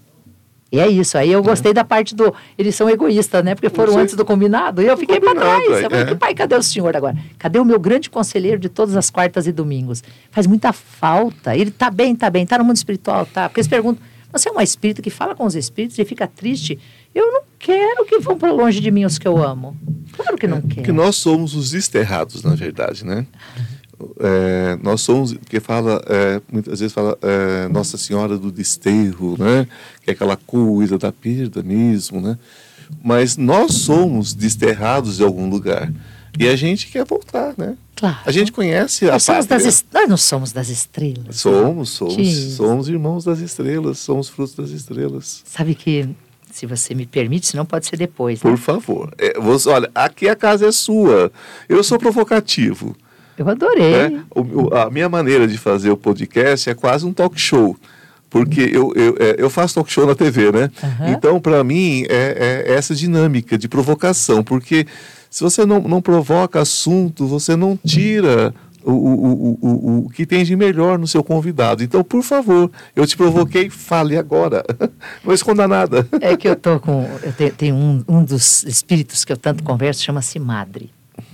E 0.72 0.80
é 0.80 0.88
isso. 0.88 1.17
Aí 1.17 1.30
eu 1.30 1.43
gostei 1.43 1.72
é. 1.72 1.74
da 1.74 1.84
parte 1.84 2.15
do. 2.15 2.34
Eles 2.57 2.74
são 2.76 2.89
egoístas, 2.89 3.43
né? 3.43 3.53
Porque 3.53 3.69
foram 3.69 3.97
antes 3.97 4.15
do 4.15 4.24
combinado. 4.24 4.82
E 4.82 4.88
eu 4.88 4.95
fiquei 4.95 5.19
para 5.19 5.36
trás. 5.36 5.67
Eu 5.67 5.89
falei, 5.89 6.13
é. 6.13 6.15
pai, 6.15 6.34
cadê 6.34 6.55
o 6.55 6.63
senhor 6.63 6.95
agora? 6.95 7.17
Cadê 7.38 7.59
o 7.59 7.65
meu 7.65 7.78
grande 7.78 8.09
conselheiro 8.09 8.57
de 8.57 8.69
todas 8.69 8.95
as 8.95 9.09
quartas 9.09 9.47
e 9.47 9.51
domingos? 9.51 10.01
Faz 10.32 10.47
muita 10.47 10.72
falta. 10.72 11.53
Ele 11.57 11.72
tá 11.72 11.91
bem, 11.91 12.15
tá 12.15 12.30
bem, 12.30 12.45
tá 12.45 12.57
no 12.57 12.63
mundo 12.63 12.78
espiritual, 12.78 13.26
tá? 13.26 13.49
Porque 13.49 13.59
eles 13.59 13.67
perguntam: 13.67 14.01
você 14.32 14.50
é 14.50 14.52
uma 14.52 14.64
espírita 14.64 15.02
que 15.02 15.10
fala 15.10 15.36
com 15.36 15.46
os 15.46 15.56
espíritos 15.56 15.98
e 15.98 16.06
fica 16.06 16.28
triste? 16.28 16.80
Eu 17.14 17.32
não 17.32 17.44
quero 17.60 18.06
que 18.06 18.20
vão 18.20 18.38
para 18.38 18.52
longe 18.52 18.80
de 18.80 18.90
mim 18.92 19.06
os 19.06 19.18
que 19.18 19.28
eu 19.28 19.38
amo. 19.38 19.76
Claro 20.14 20.38
que 20.38 20.48
não 20.48 20.58
é, 20.58 20.62
quero. 20.62 20.84
Que 20.84 20.92
nós 20.92 21.16
somos 21.18 21.54
os 21.56 21.72
desterrados, 21.72 22.44
na 22.44 22.56
verdade, 22.56 23.06
né? 23.06 23.26
É, 24.20 24.80
nós 24.82 25.02
somos, 25.02 25.36
que 25.48 25.60
fala, 25.60 26.02
é, 26.08 26.42
muitas 26.52 26.80
vezes 26.80 26.92
fala 26.92 27.16
é, 27.22 27.68
Nossa 27.68 28.00
Senhora 28.00 28.36
do 28.36 28.52
Desterro, 28.52 29.36
né? 29.38 29.68
Que 30.04 30.10
é 30.10 30.14
aquela 30.14 30.36
coisa 30.36 30.98
da 30.98 31.12
perda 31.12 31.62
mesmo, 31.62 32.20
né? 32.20 32.36
Mas 33.04 33.38
nós 33.38 33.74
somos 33.74 34.34
desterrados 34.34 35.18
de 35.18 35.24
algum 35.24 35.48
lugar. 35.48 35.92
E 36.40 36.48
a 36.48 36.56
gente 36.56 36.88
quer 36.88 37.06
voltar, 37.06 37.54
né? 37.58 37.76
Claro. 37.96 38.18
A 38.26 38.32
gente 38.32 38.52
conhece 38.52 39.08
a 39.08 39.14
nós 39.14 39.24
somos 39.24 39.46
das 39.46 39.86
Nós 39.94 40.10
não 40.10 40.18
somos 40.18 40.52
das 40.52 40.70
estrelas. 40.70 41.36
Somos, 41.36 41.90
somos. 41.92 42.56
Somos 42.56 42.90
irmãos 42.90 43.24
das 43.24 43.40
estrelas, 43.40 44.00
somos 44.00 44.28
frutos 44.28 44.56
das 44.56 44.70
estrelas. 44.72 45.44
Sabe 45.46 45.76
que, 45.76 46.10
se 46.52 46.66
você 46.66 46.96
me 46.96 47.06
permite, 47.06 47.48
se 47.48 47.56
não 47.56 47.66
pode 47.66 47.86
ser 47.86 47.98
depois. 47.98 48.42
Né? 48.42 48.50
Por 48.50 48.58
favor. 48.58 49.14
É, 49.18 49.40
você, 49.40 49.70
olha, 49.70 49.92
aqui 49.94 50.28
a 50.28 50.36
casa 50.36 50.68
é 50.68 50.72
sua. 50.72 51.32
Eu 51.70 51.84
sou 51.84 52.00
provocativo. 52.00 52.96
Eu 53.38 53.48
adorei. 53.48 54.10
Né? 54.10 54.24
O, 54.36 54.74
a 54.76 54.90
minha 54.90 55.08
maneira 55.08 55.48
de 55.48 55.58
fazer 55.58 55.92
o 55.92 55.98
podcast 55.98 56.70
é 56.70 56.74
quase 56.74 57.06
um 57.06 57.14
talk 57.14 57.40
show 57.40 57.78
porque 58.32 58.62
eu, 58.62 58.94
eu, 58.96 59.18
é, 59.20 59.36
eu 59.38 59.50
faço 59.50 59.76
talk 59.76 59.92
show 59.92 60.08
na 60.08 60.16
TV, 60.16 60.54
né? 60.54 60.72
Uhum. 60.82 61.12
Então, 61.12 61.40
para 61.42 61.62
mim, 61.66 62.06
é, 62.10 62.64
é, 62.66 62.74
essa 62.74 62.96
dinâmica 62.96 63.58
de 63.58 63.68
provocação, 63.68 64.42
porque 64.42 64.88
se 65.32 65.42
você 65.42 65.66
não, 65.66 65.80
não 65.80 66.02
provoca 66.02 66.60
assunto, 66.60 67.26
você 67.26 67.56
não 67.56 67.80
tira 67.88 68.54
o, 68.84 68.92
o, 68.92 69.58
o, 69.62 70.06
o, 70.06 70.10
que 70.10 70.26
tem 70.26 70.44
de 70.44 70.58
melhor 70.58 71.00
no 71.00 71.08
seu 71.08 71.24
convidado. 71.24 71.82
Então, 71.82 72.04
por 72.04 72.22
favor, 72.22 72.70
eu 72.94 73.08
te 73.08 73.16
provoquei, 73.16 73.70
fale 73.70 74.18
agora. 74.18 74.62
Não 75.24 75.34
esconda 75.34 75.68
nada. 75.68 76.06
É 76.20 76.36
que 76.36 76.50
eu 76.50 76.56
tô 76.56 76.80
com. 76.82 77.08
Eu 77.24 77.32
tenho, 77.32 77.52
tenho 77.54 77.76
um, 77.76 78.04
um 78.08 78.24
dos 78.26 78.64
espíritos 78.64 79.24
que 79.24 79.32
eu 79.32 79.38
tanto 79.38 79.64
converso, 79.64 80.04
chama-se 80.04 80.38
Madre. 80.38 80.90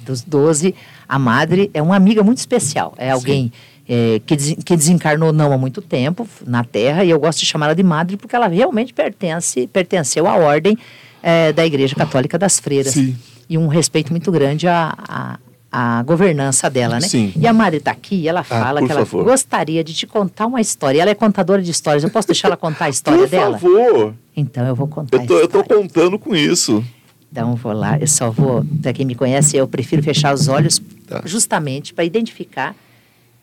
Dos 0.06 0.22
doze, 0.22 0.76
a 1.10 1.18
Madre 1.18 1.72
é 1.74 1.82
uma 1.82 1.96
amiga 1.96 2.22
muito 2.22 2.38
especial. 2.38 2.94
É 2.98 3.10
alguém 3.10 3.52
é, 3.90 4.22
que, 4.26 4.36
des, 4.36 4.56
que 4.64 4.76
desencarnou 4.76 5.34
não 5.34 5.52
há 5.52 5.58
muito 5.58 5.82
tempo 5.82 6.28
na 6.46 6.64
Terra, 6.64 7.04
e 7.04 7.10
eu 7.10 7.20
gosto 7.20 7.40
de 7.40 7.48
chamá-la 7.48 7.74
de 7.74 7.84
Madre 7.84 8.16
porque 8.16 8.36
ela 8.36 8.48
realmente 8.48 8.94
pertence, 8.94 9.66
pertenceu 9.68 10.28
à 10.28 10.36
ordem 10.36 10.78
é, 11.24 11.52
da 11.52 11.66
Igreja 11.66 11.96
Católica 11.96 12.38
das 12.38 12.60
Freiras. 12.60 12.94
Sim. 12.94 13.18
E 13.50 13.58
um 13.58 13.68
respeito 13.68 14.12
muito 14.12 14.32
grande 14.32 14.68
à, 14.68 14.94
à, 14.98 15.40
à 15.72 16.04
governança 16.04 16.70
dela, 16.70 16.96
né? 16.96 17.08
Sim. 17.08 17.34
E 17.36 17.48
a 17.48 17.54
Madre 17.54 17.78
está 17.78 17.92
aqui 17.92 18.16
e 18.16 18.28
ela 18.28 18.42
ah, 18.42 18.44
fala 18.44 18.80
ah, 18.80 18.86
que 18.86 18.92
ela 18.92 19.06
favor. 19.06 19.24
gostaria 19.26 19.84
de 19.84 19.94
te 19.94 20.06
contar 20.06 20.48
uma 20.48 20.60
história. 20.60 21.02
Ela 21.02 21.12
é 21.12 21.16
contadora 21.16 21.62
de 21.62 21.72
histórias. 21.72 22.04
Eu 22.04 22.10
posso 22.10 22.28
deixar 22.28 22.50
ela 22.50 22.58
contar 22.58 22.86
a 22.86 22.90
história 22.90 23.22
por 23.22 23.30
dela? 23.30 23.58
Por 23.58 23.72
favor. 23.72 24.16
Então 24.36 24.66
eu 24.66 24.76
vou 24.76 24.88
contar 24.88 25.18
eu 25.18 25.26
tô. 25.26 25.38
Eu 25.38 25.46
estou 25.46 25.64
contando 25.64 26.20
com 26.20 26.36
isso. 26.36 26.84
Então 27.32 27.56
vou 27.56 27.74
lá, 27.74 28.00
eu 28.00 28.08
só 28.08 28.32
vou, 28.32 28.66
para 28.82 28.94
quem 28.94 29.06
me 29.06 29.14
conhece, 29.14 29.58
eu 29.58 29.68
prefiro 29.68 30.02
fechar 30.02 30.34
os 30.34 30.48
olhos 30.48 30.82
tá. 31.06 31.22
justamente 31.26 31.94
para 31.94 32.06
identificar 32.06 32.76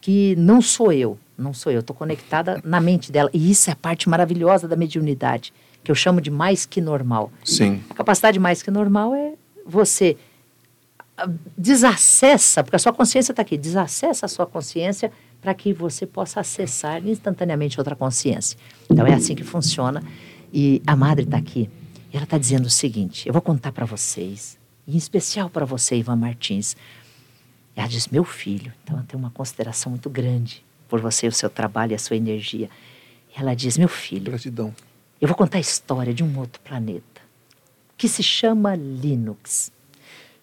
que 0.01 0.35
não 0.37 0.61
sou 0.61 0.93
eu, 0.93 1.19
não 1.37 1.55
sou 1.55 1.71
eu, 1.71 1.81
estou 1.81 1.95
conectada 1.95 2.61
na 2.65 2.81
mente 2.81 3.13
dela. 3.13 3.31
E 3.33 3.51
isso 3.51 3.71
é 3.71 3.73
a 3.73 3.77
parte 3.77 4.09
maravilhosa 4.09 4.67
da 4.67 4.77
mediunidade, 4.77 5.53
que 5.83 5.91
eu 5.91 5.95
chamo 5.95 6.21
de 6.21 6.31
mais 6.31 6.67
que 6.67 6.81
normal. 6.81 7.31
Sim. 7.45 7.81
A 7.91 7.95
capacidade 7.95 8.39
mais 8.39 8.63
que 8.63 8.71
normal 8.71 9.15
é 9.15 9.33
você 9.67 10.17
ah, 11.17 11.29
desacessa, 11.57 12.62
porque 12.62 12.77
a 12.77 12.79
sua 12.79 12.93
consciência 12.93 13.33
está 13.33 13.43
aqui, 13.43 13.57
desacessa 13.57 14.27
a 14.27 14.29
sua 14.29 14.47
consciência 14.47 15.12
para 15.41 15.55
que 15.55 15.73
você 15.73 16.07
possa 16.07 16.41
acessar 16.41 17.07
instantaneamente 17.07 17.79
outra 17.79 17.95
consciência. 17.95 18.59
Então 18.91 19.07
é 19.07 19.15
assim 19.15 19.35
que 19.35 19.45
funciona. 19.45 20.03
E 20.53 20.81
a 20.87 20.95
madre 20.95 21.25
está 21.25 21.37
aqui 21.37 21.69
ela 22.17 22.25
está 22.25 22.39
dizendo 22.39 22.67
o 22.67 22.71
seguinte: 22.71 23.27
eu 23.27 23.33
vou 23.33 23.43
contar 23.43 23.73
para 23.73 23.85
vocês, 23.85 24.57
em 24.87 24.97
especial 24.97 25.51
para 25.51 25.65
você, 25.65 25.97
Ivan 25.97 26.17
Martins. 26.17 26.77
Ela 27.75 27.89
diz: 27.89 28.07
meu 28.07 28.25
filho, 28.25 28.73
então 28.83 28.97
ela 28.97 29.05
tem 29.07 29.19
uma 29.19 29.31
consideração 29.31 29.91
muito 29.91 30.09
grande 30.09 30.65
por 30.89 31.01
você, 31.01 31.27
o 31.27 31.33
seu 31.33 31.51
trabalho 31.51 31.93
e 31.93 31.95
a 31.95 31.99
sua 31.99 32.17
energia. 32.17 32.71
Ela 33.37 33.55
diz: 33.55 33.77
meu 33.77 33.89
filho, 33.89 34.31
gratidão. 34.31 34.73
Eu 35.21 35.27
vou 35.27 35.37
contar 35.37 35.59
a 35.59 35.61
história 35.61 36.15
de 36.15 36.23
um 36.23 36.39
outro 36.39 36.61
planeta 36.61 37.14
que 37.97 38.09
se 38.09 38.22
chama 38.22 38.74
Linux, 38.74 39.72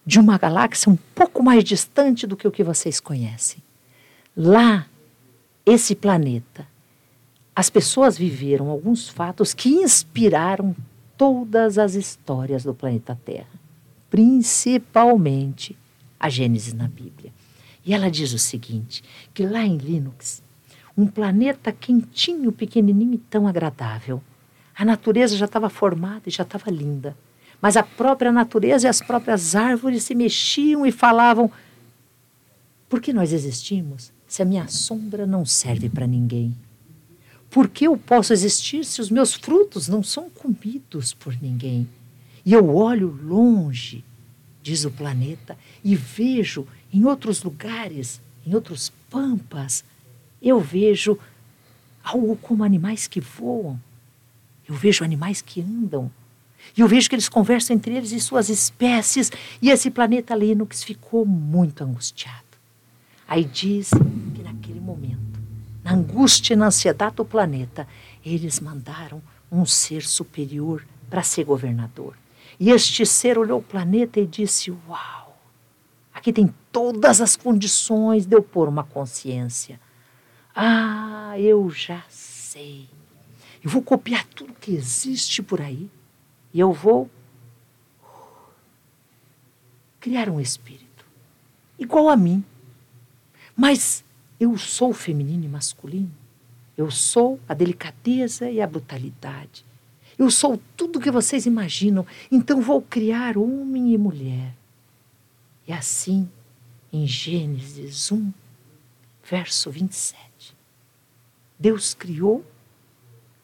de 0.05 0.19
uma 0.19 0.37
galáxia 0.37 0.91
um 0.91 0.97
pouco 1.13 1.43
mais 1.43 1.63
distante 1.63 2.25
do 2.25 2.35
que 2.35 2.47
o 2.47 2.51
que 2.51 2.63
vocês 2.63 2.99
conhecem. 2.99 3.61
Lá, 4.35 4.87
esse 5.65 5.95
planeta, 5.95 6.67
as 7.55 7.69
pessoas 7.69 8.17
viveram 8.17 8.69
alguns 8.69 9.09
fatos 9.09 9.53
que 9.53 9.69
inspiraram 9.69 10.75
todas 11.17 11.77
as 11.77 11.93
histórias 11.93 12.63
do 12.63 12.73
planeta 12.73 13.19
Terra, 13.23 13.59
principalmente 14.09 15.77
a 16.19 16.29
Gênesis 16.29 16.73
na 16.73 16.87
Bíblia. 16.87 17.31
E 17.85 17.93
ela 17.93 18.09
diz 18.09 18.33
o 18.33 18.39
seguinte: 18.39 19.03
que 19.33 19.45
lá 19.45 19.63
em 19.63 19.77
Linux, 19.77 20.41
um 20.97 21.07
planeta 21.07 21.71
quentinho, 21.71 22.51
pequenininho 22.51 23.15
e 23.15 23.17
tão 23.17 23.47
agradável, 23.47 24.21
a 24.75 24.85
natureza 24.85 25.35
já 25.35 25.45
estava 25.45 25.69
formada 25.69 26.23
e 26.27 26.31
já 26.31 26.43
estava 26.43 26.71
linda. 26.71 27.15
Mas 27.61 27.77
a 27.77 27.83
própria 27.83 28.31
natureza 28.31 28.87
e 28.87 28.89
as 28.89 29.01
próprias 29.01 29.55
árvores 29.55 30.03
se 30.03 30.15
mexiam 30.15 30.85
e 30.85 30.91
falavam: 30.91 31.51
por 32.91 32.99
que 32.99 33.13
nós 33.13 33.31
existimos 33.31 34.11
se 34.27 34.41
a 34.41 34.45
minha 34.45 34.67
sombra 34.67 35.25
não 35.25 35.45
serve 35.45 35.87
para 35.87 36.05
ninguém? 36.05 36.53
Por 37.49 37.69
que 37.69 37.87
eu 37.87 37.95
posso 37.95 38.33
existir 38.33 38.83
se 38.83 38.99
os 38.99 39.09
meus 39.09 39.33
frutos 39.33 39.87
não 39.87 40.03
são 40.03 40.29
comidos 40.29 41.13
por 41.13 41.33
ninguém? 41.41 41.87
E 42.45 42.51
eu 42.51 42.75
olho 42.75 43.17
longe, 43.23 44.03
diz 44.61 44.83
o 44.83 44.91
planeta, 44.91 45.57
e 45.81 45.95
vejo 45.95 46.67
em 46.91 47.05
outros 47.05 47.43
lugares, 47.43 48.19
em 48.45 48.53
outros 48.53 48.91
pampas, 49.09 49.85
eu 50.41 50.59
vejo 50.59 51.17
algo 52.03 52.35
como 52.35 52.61
animais 52.61 53.07
que 53.07 53.21
voam. 53.21 53.79
Eu 54.67 54.75
vejo 54.75 55.05
animais 55.05 55.41
que 55.41 55.61
andam. 55.61 56.11
E 56.77 56.81
eu 56.81 56.87
vejo 56.87 57.09
que 57.09 57.15
eles 57.15 57.29
conversam 57.29 57.75
entre 57.75 57.95
eles 57.95 58.11
e 58.11 58.19
suas 58.19 58.49
espécies. 58.49 59.31
E 59.61 59.69
esse 59.69 59.91
planeta 59.91 60.35
Linux 60.35 60.83
ficou 60.83 61.25
muito 61.25 61.83
angustiado. 61.83 62.39
Aí 63.27 63.43
diz 63.43 63.89
que 64.35 64.43
naquele 64.43 64.79
momento 64.79 65.31
na 65.83 65.93
angústia 65.93 66.53
e 66.53 66.57
na 66.57 66.67
ansiedade 66.67 67.15
do 67.15 67.25
planeta, 67.25 67.87
eles 68.23 68.59
mandaram 68.59 69.21
um 69.51 69.65
ser 69.65 70.03
superior 70.03 70.85
para 71.09 71.23
ser 71.23 71.43
governador. 71.43 72.15
E 72.59 72.69
este 72.69 73.05
ser 73.05 73.37
olhou 73.37 73.59
o 73.59 73.63
planeta 73.63 74.19
e 74.19 74.27
disse: 74.27 74.71
Uau, 74.87 75.41
aqui 76.13 76.31
tem 76.31 76.53
todas 76.71 77.19
as 77.19 77.35
condições 77.35 78.25
de 78.25 78.35
eu 78.35 78.43
pôr 78.43 78.69
uma 78.69 78.83
consciência. 78.83 79.79
Ah, 80.55 81.33
eu 81.39 81.69
já 81.69 82.03
sei. 82.09 82.87
Eu 83.63 83.69
vou 83.69 83.81
copiar 83.81 84.25
tudo 84.25 84.53
que 84.53 84.75
existe 84.75 85.41
por 85.41 85.61
aí 85.61 85.89
e 86.53 86.59
eu 86.59 86.71
vou 86.71 87.09
criar 89.99 90.29
um 90.29 90.39
espírito 90.39 91.05
igual 91.77 92.09
a 92.09 92.17
mim. 92.17 92.43
Mas 93.55 94.03
eu 94.39 94.57
sou 94.57 94.93
feminino 94.93 95.45
e 95.45 95.47
masculino. 95.47 96.11
Eu 96.77 96.89
sou 96.89 97.39
a 97.47 97.53
delicadeza 97.53 98.49
e 98.49 98.61
a 98.61 98.67
brutalidade. 98.67 99.65
Eu 100.17 100.29
sou 100.31 100.59
tudo 100.75 100.99
que 100.99 101.11
vocês 101.11 101.45
imaginam. 101.45 102.05
Então 102.31 102.61
vou 102.61 102.81
criar 102.81 103.37
homem 103.37 103.93
e 103.93 103.97
mulher. 103.97 104.55
E 105.67 105.73
assim, 105.73 106.29
em 106.91 107.07
Gênesis 107.07 108.11
1, 108.11 108.31
verso 109.23 109.69
27, 109.71 110.55
Deus 111.59 111.93
criou 111.93 112.45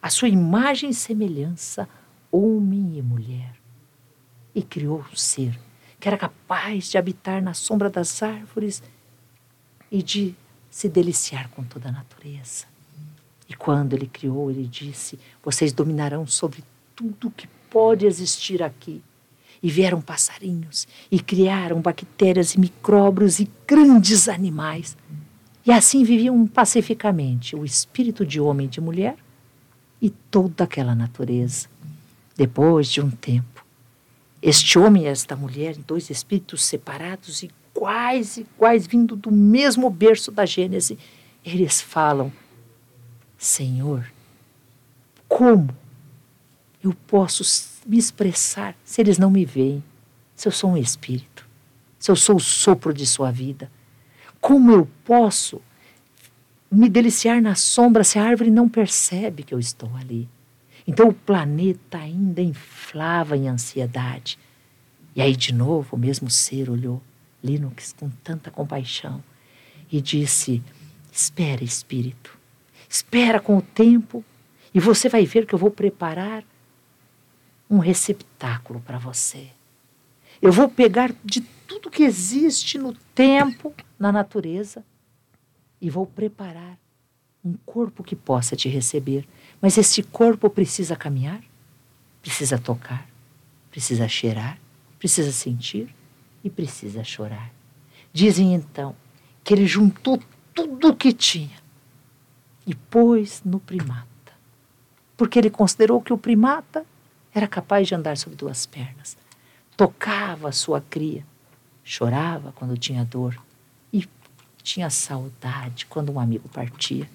a 0.02 0.10
sua 0.10 0.28
imagem 0.28 0.90
e 0.90 0.94
semelhança, 0.94 1.88
homem 2.30 2.98
e 2.98 3.02
mulher. 3.02 3.54
E 4.54 4.62
criou 4.62 5.04
um 5.12 5.16
ser 5.16 5.58
que 6.00 6.08
era 6.08 6.16
capaz 6.16 6.88
de 6.88 6.98
habitar 6.98 7.42
na 7.42 7.54
sombra 7.54 7.90
das 7.90 8.22
árvores 8.22 8.82
e 9.90 10.02
de 10.02 10.34
se 10.70 10.88
deliciar 10.88 11.48
com 11.50 11.64
toda 11.64 11.88
a 11.88 11.92
natureza. 11.92 12.66
E 13.48 13.54
quando 13.54 13.94
ele 13.94 14.06
criou, 14.06 14.50
ele 14.50 14.66
disse: 14.66 15.18
Vocês 15.42 15.72
dominarão 15.72 16.26
sobre 16.26 16.62
tudo 16.94 17.30
que 17.30 17.48
pode 17.70 18.06
existir 18.06 18.62
aqui. 18.62 19.02
E 19.60 19.68
vieram 19.68 20.00
passarinhos, 20.00 20.86
e 21.10 21.18
criaram 21.18 21.80
bactérias 21.80 22.54
e 22.54 22.60
micróbios 22.60 23.40
e 23.40 23.50
grandes 23.66 24.28
animais. 24.28 24.96
E 25.66 25.72
assim 25.72 26.04
viviam 26.04 26.46
pacificamente 26.46 27.56
o 27.56 27.64
espírito 27.64 28.24
de 28.24 28.40
homem 28.40 28.66
e 28.66 28.70
de 28.70 28.80
mulher 28.80 29.16
e 30.00 30.10
toda 30.10 30.62
aquela 30.62 30.94
natureza. 30.94 31.68
Depois 32.38 32.86
de 32.88 33.00
um 33.00 33.10
tempo, 33.10 33.66
este 34.40 34.78
homem 34.78 35.02
e 35.02 35.06
esta 35.06 35.34
mulher, 35.34 35.74
dois 35.76 36.08
espíritos 36.08 36.64
separados, 36.64 37.42
iguais, 37.42 38.36
iguais, 38.36 38.86
vindo 38.86 39.16
do 39.16 39.32
mesmo 39.32 39.90
berço 39.90 40.30
da 40.30 40.46
Gênese, 40.46 40.96
eles 41.44 41.80
falam: 41.80 42.32
Senhor, 43.36 44.08
como 45.26 45.76
eu 46.80 46.94
posso 47.08 47.42
me 47.84 47.98
expressar 47.98 48.76
se 48.84 49.00
eles 49.00 49.18
não 49.18 49.32
me 49.32 49.44
veem? 49.44 49.82
Se 50.36 50.46
eu 50.46 50.52
sou 50.52 50.70
um 50.70 50.76
espírito, 50.76 51.44
se 51.98 52.08
eu 52.08 52.14
sou 52.14 52.36
o 52.36 52.40
sopro 52.40 52.94
de 52.94 53.04
sua 53.04 53.32
vida, 53.32 53.68
como 54.40 54.70
eu 54.70 54.88
posso 55.04 55.60
me 56.70 56.88
deliciar 56.88 57.42
na 57.42 57.56
sombra 57.56 58.04
se 58.04 58.16
a 58.16 58.24
árvore 58.24 58.48
não 58.48 58.68
percebe 58.68 59.42
que 59.42 59.52
eu 59.52 59.58
estou 59.58 59.90
ali? 59.96 60.28
Então 60.88 61.08
o 61.08 61.14
planeta 61.14 61.98
ainda 61.98 62.40
inflava 62.40 63.36
em 63.36 63.46
ansiedade. 63.46 64.38
E 65.14 65.20
aí, 65.20 65.36
de 65.36 65.52
novo, 65.52 65.94
o 65.94 65.98
mesmo 65.98 66.30
ser 66.30 66.70
olhou 66.70 67.02
Linux 67.44 67.92
com 67.92 68.08
tanta 68.24 68.50
compaixão 68.50 69.22
e 69.92 70.00
disse: 70.00 70.62
Espera, 71.12 71.62
espírito, 71.62 72.38
espera 72.88 73.38
com 73.38 73.58
o 73.58 73.62
tempo 73.62 74.24
e 74.72 74.80
você 74.80 75.10
vai 75.10 75.26
ver 75.26 75.44
que 75.44 75.54
eu 75.54 75.58
vou 75.58 75.70
preparar 75.70 76.42
um 77.68 77.78
receptáculo 77.78 78.80
para 78.80 78.96
você. 78.96 79.50
Eu 80.40 80.50
vou 80.50 80.70
pegar 80.70 81.12
de 81.22 81.42
tudo 81.66 81.90
que 81.90 82.02
existe 82.02 82.78
no 82.78 82.94
tempo, 83.14 83.74
na 83.98 84.10
natureza, 84.10 84.82
e 85.82 85.90
vou 85.90 86.06
preparar 86.06 86.78
um 87.44 87.54
corpo 87.66 88.02
que 88.02 88.16
possa 88.16 88.56
te 88.56 88.70
receber. 88.70 89.28
Mas 89.60 89.76
esse 89.76 90.02
corpo 90.02 90.48
precisa 90.48 90.94
caminhar, 90.94 91.42
precisa 92.22 92.58
tocar, 92.58 93.08
precisa 93.70 94.08
cheirar, 94.08 94.58
precisa 94.98 95.32
sentir 95.32 95.94
e 96.44 96.50
precisa 96.50 97.02
chorar. 97.02 97.52
Dizem 98.12 98.54
então 98.54 98.94
que 99.42 99.54
ele 99.54 99.66
juntou 99.66 100.22
tudo 100.54 100.88
o 100.88 100.96
que 100.96 101.12
tinha 101.12 101.56
e 102.66 102.74
pôs 102.74 103.42
no 103.44 103.58
primata, 103.58 104.06
porque 105.16 105.38
ele 105.38 105.50
considerou 105.50 106.00
que 106.02 106.12
o 106.12 106.18
primata 106.18 106.84
era 107.34 107.48
capaz 107.48 107.88
de 107.88 107.94
andar 107.94 108.16
sobre 108.16 108.36
duas 108.36 108.66
pernas, 108.66 109.16
tocava 109.76 110.48
a 110.48 110.52
sua 110.52 110.80
cria, 110.80 111.24
chorava 111.82 112.52
quando 112.52 112.76
tinha 112.76 113.04
dor 113.04 113.40
e 113.92 114.06
tinha 114.62 114.90
saudade 114.90 115.86
quando 115.86 116.12
um 116.12 116.20
amigo 116.20 116.48
partia. 116.48 117.08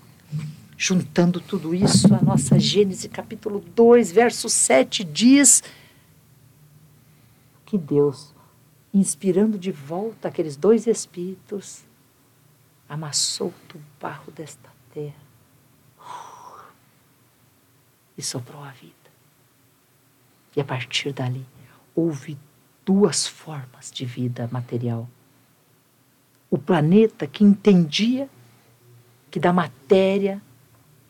Juntando 0.77 1.39
tudo 1.39 1.73
isso, 1.73 2.13
a 2.13 2.21
nossa 2.21 2.59
Gênesis 2.59 3.09
capítulo 3.11 3.59
2, 3.59 4.11
verso 4.11 4.49
7 4.49 5.03
diz 5.03 5.63
que 7.65 7.77
Deus, 7.77 8.33
inspirando 8.93 9.57
de 9.57 9.71
volta 9.71 10.27
aqueles 10.27 10.57
dois 10.57 10.87
espíritos, 10.87 11.83
amassou 12.89 13.53
o 13.73 13.79
barro 13.99 14.31
desta 14.31 14.69
terra 14.93 15.23
e 18.17 18.21
soprou 18.21 18.63
a 18.63 18.71
vida. 18.71 18.93
E 20.55 20.61
a 20.61 20.63
partir 20.63 21.13
dali, 21.13 21.45
houve 21.95 22.37
duas 22.85 23.27
formas 23.27 23.91
de 23.91 24.05
vida 24.05 24.47
material. 24.51 25.09
O 26.49 26.57
planeta 26.57 27.25
que 27.25 27.43
entendia 27.43 28.29
que 29.31 29.39
da 29.39 29.51
matéria 29.51 30.41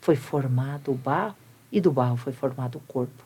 foi 0.04 0.18
formado 0.18 0.92
o 0.92 0.96
barro 0.96 1.36
e 1.72 1.80
do 1.80 1.90
barro 1.90 2.18
foi 2.18 2.34
formado 2.34 2.78
o 2.78 2.82
corpo. 2.82 3.24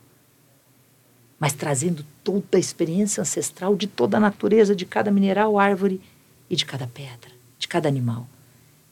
Mas 1.40 1.52
trazendo 1.54 2.06
toda 2.24 2.56
a 2.56 2.60
experiência 2.60 3.22
ancestral 3.22 3.76
de 3.76 3.88
toda 3.88 4.18
a 4.18 4.20
natureza, 4.20 4.76
de 4.76 4.86
cada 4.86 5.10
mineral, 5.10 5.58
árvore 5.58 6.00
e 6.48 6.56
de 6.56 6.66
cada 6.66 6.86
pedra, 6.86 7.32
de 7.58 7.68
cada 7.68 7.88
animal. 7.88 8.28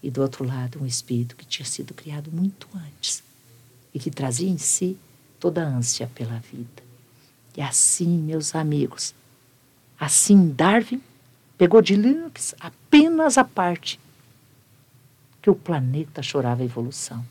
E 0.02 0.10
do 0.10 0.22
outro 0.22 0.44
lado, 0.44 0.82
um 0.82 0.86
espírito 0.86 1.36
que 1.36 1.46
tinha 1.46 1.66
sido 1.66 1.94
criado 1.94 2.32
muito 2.32 2.68
antes 2.76 3.24
e 3.94 4.00
que 4.00 4.10
trazia 4.10 4.50
em 4.50 4.58
si 4.58 4.98
toda 5.40 5.64
a 5.64 5.68
ânsia 5.68 6.10
pela 6.14 6.40
vida. 6.40 6.84
E 7.56 7.62
assim, 7.62 8.18
meus 8.18 8.56
amigos, 8.56 9.14
assim 10.00 10.50
Darwin 10.50 11.02
pegou 11.56 11.84
de 11.84 11.96
Linux 11.96 12.56
apenas 12.60 13.38
a 13.38 13.44
parte 13.44 14.00
que 15.40 15.52
o 15.52 15.56
planeta 15.56 16.24
chorava 16.24 16.64
a 16.64 16.66
evolução. 16.66 17.24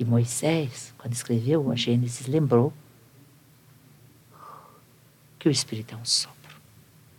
E 0.00 0.04
Moisés, 0.04 0.94
quando 0.96 1.12
escreveu 1.12 1.70
a 1.70 1.76
Gênesis, 1.76 2.26
lembrou 2.26 2.72
que 5.38 5.46
o 5.46 5.52
Espírito 5.52 5.94
é 5.94 5.98
um 5.98 6.04
sopro. 6.06 6.56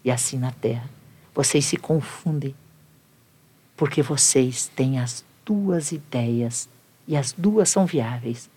E 0.03 0.09
assim 0.09 0.39
na 0.39 0.51
Terra, 0.51 0.89
vocês 1.31 1.63
se 1.63 1.77
confundem, 1.77 2.55
porque 3.77 4.01
vocês 4.01 4.67
têm 4.67 4.97
as 4.97 5.23
duas 5.45 5.91
ideias 5.91 6.67
e 7.07 7.15
as 7.15 7.33
duas 7.33 7.69
são 7.69 7.85
viáveis, 7.85 8.49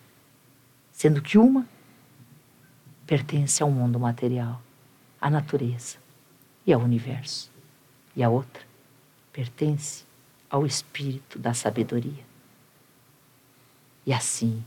sendo 0.91 1.21
que 1.21 1.37
uma 1.37 1.69
pertence 3.07 3.63
ao 3.63 3.71
mundo 3.71 4.01
material, 4.01 4.63
à 5.21 5.29
natureza 5.29 5.99
e 6.67 6.73
ao 6.73 6.81
universo, 6.81 7.51
e 8.17 8.23
a 8.23 8.31
outra 8.31 8.63
pertence 9.35 10.07
ao 10.49 10.65
espírito 10.65 11.39
da 11.39 11.53
sabedoria. 11.53 12.25
E 14.07 14.13
assim, 14.13 14.63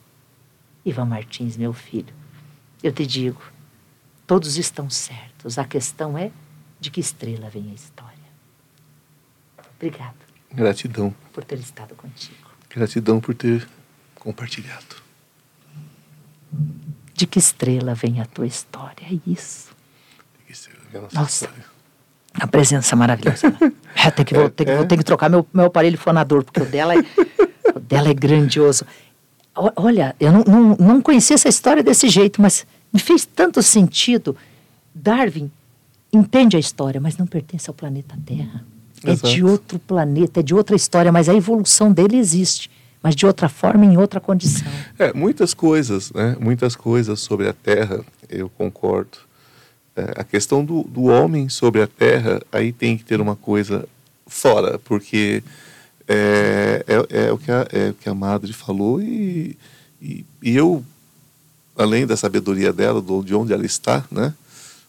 Ivan 0.86 1.06
Martins, 1.06 1.58
meu 1.58 1.74
filho, 1.74 2.14
eu 2.82 2.92
te 2.92 3.06
digo, 3.06 3.42
todos 4.26 4.58
estão 4.58 4.90
certos. 4.90 5.58
A 5.58 5.66
questão 5.66 6.18
é 6.18 6.32
de 6.80 6.92
que 6.92 7.00
estrela 7.00 7.50
vem 7.50 7.72
a 7.72 7.74
história. 7.74 8.18
Obrigado. 9.76 10.16
Gratidão. 10.52 11.14
Por 11.34 11.44
ter 11.44 11.60
estado 11.60 11.96
contigo. 11.96 12.50
Gratidão 12.70 13.20
por 13.20 13.36
ter 13.36 13.68
compartilhado. 14.16 14.96
De 17.14 17.28
que 17.28 17.40
estrela 17.40 17.94
vem 17.94 18.22
a 18.22 18.26
tua 18.26 18.46
história? 18.46 19.06
É 19.06 19.20
isso. 19.30 19.76
É 20.94 20.98
a 20.98 21.02
nossa, 21.02 21.20
nossa 21.20 21.46
história. 21.46 21.66
a 22.34 22.48
presença 22.48 22.96
maravilhosa. 22.96 23.54
É, 24.00 24.12
tem 24.12 24.24
que, 24.24 24.36
vou, 24.36 24.48
tem, 24.48 24.66
que, 24.66 24.76
vou, 24.76 24.86
tem 24.86 24.98
que 25.00 25.04
trocar 25.04 25.28
meu, 25.28 25.46
meu 25.52 25.66
aparelho 25.66 25.98
fonador, 25.98 26.44
porque 26.44 26.62
o 26.62 26.66
dela 26.66 26.94
é, 26.94 27.00
o 27.76 27.80
dela 27.80 28.10
é 28.10 28.14
grandioso. 28.14 28.86
Olha, 29.76 30.16
eu 30.20 30.32
não, 30.32 30.44
não, 30.44 30.78
não 30.78 31.02
conhecia 31.02 31.36
essa 31.36 31.50
história 31.50 31.84
desse 31.84 32.10
jeito, 32.10 32.42
mas 32.42 32.66
me 32.94 33.00
fez 33.00 33.26
tanto 33.26 33.62
sentido. 33.62 34.36
Darwin 34.94 35.52
entende 36.12 36.56
a 36.56 36.60
história, 36.60 37.02
mas 37.02 37.18
não 37.18 37.26
pertence 37.26 37.70
ao 37.70 37.74
planeta 37.74 38.18
Terra. 38.26 38.64
Exato. 39.04 39.28
É 39.28 39.34
de 39.34 39.44
outro 39.44 39.80
planeta, 39.80 40.40
é 40.40 40.44
de 40.44 40.54
outra 40.54 40.76
história, 40.76 41.12
mas 41.12 41.30
a 41.30 41.36
evolução 41.36 41.92
dele 41.92 42.18
existe 42.18 42.70
mas 43.02 43.16
de 43.16 43.26
outra 43.26 43.48
forma, 43.48 43.86
em 43.86 43.98
outra 43.98 44.20
condição. 44.20 44.68
É, 44.98 45.14
muitas 45.14 45.54
coisas, 45.54 46.12
né? 46.12 46.36
Muitas 46.40 46.76
coisas 46.76 47.20
sobre 47.20 47.48
a 47.48 47.54
Terra, 47.54 48.04
eu 48.30 48.50
concordo. 48.50 49.20
É, 49.96 50.14
a 50.18 50.24
questão 50.24 50.66
do, 50.66 50.84
do 50.84 51.04
homem 51.04 51.48
sobre 51.48 51.82
a 51.82 51.88
Terra, 51.88 52.42
aí 52.52 52.74
tem 52.74 52.98
que 52.98 53.06
ter 53.06 53.22
uma 53.22 53.36
coisa 53.36 53.88
fora, 54.26 54.80
porque 54.80 55.44
é, 56.08 56.86
é, 56.88 57.26
é 57.28 57.32
o, 57.32 57.38
que 57.38 57.52
a, 57.52 57.68
é 57.72 57.90
o 57.90 57.94
que 57.94 58.10
a 58.10 58.14
Madre 58.14 58.54
falou 58.54 59.02
e, 59.02 59.58
e, 60.02 60.26
e, 60.42 60.56
eu, 60.56 60.84
além 61.76 62.08
da 62.08 62.16
sabedoria 62.16 62.72
dela, 62.72 63.02
do, 63.02 63.24
de 63.24 63.36
onde 63.36 63.54
ela 63.54 63.66
está, 63.66 64.06
né? 64.10 64.34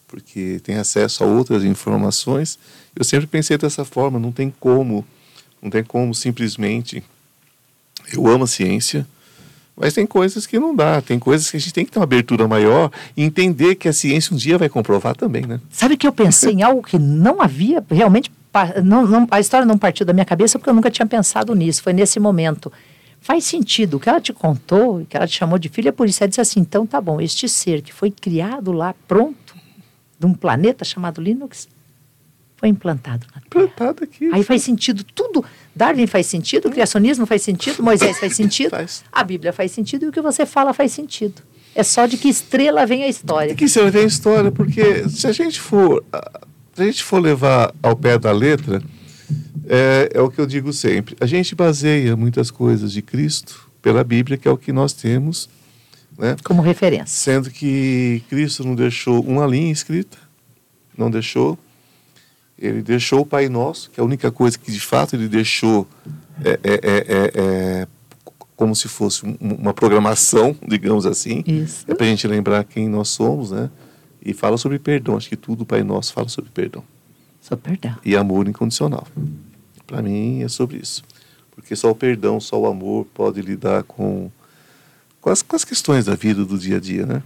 Porque 0.07 0.59
tem 0.63 0.75
acesso 0.75 1.23
a 1.23 1.27
outras 1.27 1.63
informações, 1.63 2.57
eu 2.95 3.03
sempre 3.03 3.27
pensei 3.27 3.57
dessa 3.57 3.85
forma, 3.85 4.17
não 4.17 4.31
tem 4.31 4.53
como, 4.59 5.05
não 5.61 5.69
tem 5.69 5.83
como 5.83 6.15
simplesmente 6.15 7.03
eu 8.11 8.27
amo 8.27 8.45
a 8.45 8.47
ciência, 8.47 9.05
mas 9.79 9.93
tem 9.93 10.05
coisas 10.05 10.45
que 10.45 10.59
não 10.59 10.75
dá, 10.75 11.01
tem 11.01 11.17
coisas 11.17 11.49
que 11.49 11.55
a 11.55 11.59
gente 11.59 11.73
tem 11.73 11.85
que 11.85 11.91
ter 11.91 11.99
uma 11.99 12.03
abertura 12.03 12.47
maior 12.47 12.91
e 13.15 13.23
entender 13.23 13.75
que 13.75 13.87
a 13.87 13.93
ciência 13.93 14.33
um 14.33 14.37
dia 14.37 14.57
vai 14.57 14.67
comprovar 14.67 15.15
também, 15.15 15.45
né? 15.45 15.59
Sabe 15.71 15.95
que 15.95 16.05
eu 16.05 16.11
pensei 16.11 16.51
em 16.51 16.63
algo 16.63 16.83
que 16.83 16.99
não 16.99 17.41
havia 17.41 17.83
realmente, 17.89 18.29
não, 18.83 19.05
não, 19.05 19.27
a 19.29 19.39
história 19.39 19.65
não 19.65 19.77
partiu 19.77 20.05
da 20.05 20.13
minha 20.13 20.25
cabeça 20.25 20.57
porque 20.57 20.69
eu 20.69 20.73
nunca 20.73 20.89
tinha 20.89 21.05
pensado 21.05 21.53
nisso, 21.53 21.83
foi 21.83 21.93
nesse 21.93 22.19
momento. 22.19 22.71
Faz 23.21 23.43
sentido, 23.43 23.97
o 23.97 23.99
que 23.99 24.09
ela 24.09 24.21
te 24.21 24.31
contou, 24.31 25.05
que 25.07 25.15
ela 25.15 25.27
te 25.27 25.37
chamou 25.37 25.59
de 25.59 25.69
filha, 25.69 25.89
é 25.89 25.91
por 25.91 26.07
isso 26.07 26.23
ela 26.23 26.29
disse 26.29 26.41
assim, 26.41 26.61
então 26.61 26.85
tá 26.85 27.01
bom, 27.01 27.19
este 27.19 27.49
ser 27.49 27.81
que 27.81 27.93
foi 27.93 28.09
criado 28.09 28.71
lá, 28.71 28.95
pronto, 29.07 29.55
de 30.17 30.25
um 30.25 30.33
planeta 30.33 30.85
chamado 30.85 31.21
Linux, 31.21 31.67
foi 32.59 32.69
implantado 32.69 33.25
na 33.33 33.41
Terra. 33.41 33.65
Implantado 33.65 34.03
aqui. 34.03 34.29
Aí 34.33 34.43
faz 34.43 34.63
sentido 34.63 35.03
tudo. 35.03 35.45
Darwin 35.73 36.07
faz 36.07 36.25
sentido, 36.25 36.67
o 36.67 36.71
criacionismo 36.71 37.25
faz 37.25 37.41
sentido, 37.41 37.81
Moisés 37.81 38.19
faz 38.19 38.35
sentido, 38.35 38.71
faz. 38.71 39.03
a 39.11 39.23
Bíblia 39.23 39.53
faz 39.53 39.71
sentido 39.71 40.05
e 40.05 40.09
o 40.09 40.11
que 40.11 40.19
você 40.19 40.45
fala 40.45 40.73
faz 40.73 40.91
sentido. 40.91 41.41
É 41.73 41.83
só 41.83 42.05
de 42.05 42.17
que 42.17 42.27
estrela 42.27 42.85
vem 42.85 43.03
a 43.03 43.07
história. 43.07 43.49
De 43.49 43.55
que 43.55 43.65
estrela 43.65 43.91
vem 43.91 44.03
a 44.03 44.07
história, 44.07 44.51
porque 44.51 45.07
se 45.07 45.25
a 45.25 45.31
gente 45.31 45.61
for, 45.61 46.03
se 46.11 46.17
a 46.79 46.85
gente 46.85 47.03
for 47.03 47.19
levar 47.19 47.73
ao 47.81 47.95
pé 47.95 48.17
da 48.17 48.31
letra, 48.31 48.81
é, 49.67 50.09
é 50.13 50.21
o 50.21 50.29
que 50.29 50.39
eu 50.39 50.45
digo 50.45 50.73
sempre. 50.73 51.15
A 51.19 51.25
gente 51.25 51.55
baseia 51.55 52.15
muitas 52.15 52.49
coisas 52.51 52.91
de 52.91 53.01
Cristo 53.01 53.69
pela 53.81 54.03
Bíblia, 54.03 54.37
que 54.37 54.47
é 54.47 54.51
o 54.51 54.57
que 54.57 54.71
nós 54.71 54.93
temos 54.93 55.49
né? 56.19 56.35
Como 56.43 56.61
referência. 56.61 57.07
Sendo 57.07 57.49
que 57.49 58.21
Cristo 58.29 58.65
não 58.65 58.75
deixou 58.75 59.21
uma 59.21 59.47
linha 59.47 59.71
escrita, 59.71 60.17
não 60.97 61.09
deixou. 61.09 61.57
Ele 62.57 62.81
deixou 62.81 63.21
o 63.21 63.25
Pai 63.25 63.47
Nosso, 63.47 63.89
que 63.89 64.01
é 64.01 64.03
a 64.03 64.05
única 64.05 64.29
coisa 64.29 64.59
que 64.59 64.69
de 64.69 64.81
fato 64.81 65.15
ele 65.15 65.29
deixou 65.29 65.87
é, 66.43 66.59
é, 66.61 66.73
é, 66.73 66.97
é, 67.07 67.31
é 67.35 67.87
como 68.53 68.75
se 68.75 68.89
fosse 68.89 69.21
uma 69.39 69.73
programação, 69.73 70.53
digamos 70.67 71.05
assim. 71.05 71.41
Isso. 71.47 71.85
É 71.87 71.95
para 71.95 72.05
a 72.05 72.09
gente 72.09 72.27
lembrar 72.27 72.65
quem 72.65 72.89
nós 72.89 73.07
somos, 73.07 73.51
né? 73.51 73.69
E 74.23 74.33
fala 74.33 74.57
sobre 74.57 74.79
perdão. 74.79 75.17
Acho 75.17 75.29
que 75.29 75.35
tudo 75.35 75.65
Pai 75.65 75.83
Nosso 75.83 76.13
fala 76.13 76.29
sobre 76.29 76.51
perdão. 76.51 76.83
Sobre 77.41 77.69
perdão. 77.69 77.97
E 78.03 78.15
amor 78.15 78.47
incondicional. 78.47 79.07
Para 79.87 80.01
mim 80.01 80.43
é 80.43 80.47
sobre 80.47 80.77
isso. 80.77 81.03
Porque 81.51 81.75
só 81.75 81.91
o 81.91 81.95
perdão, 81.95 82.39
só 82.39 82.59
o 82.59 82.67
amor 82.67 83.05
pode 83.13 83.41
lidar 83.41 83.83
com, 83.83 84.31
com, 85.19 85.29
as, 85.29 85.41
com 85.41 85.55
as 85.55 85.63
questões 85.63 86.05
da 86.05 86.15
vida, 86.15 86.45
do 86.45 86.57
dia 86.57 86.77
a 86.77 86.79
dia, 86.79 87.05
né? 87.05 87.23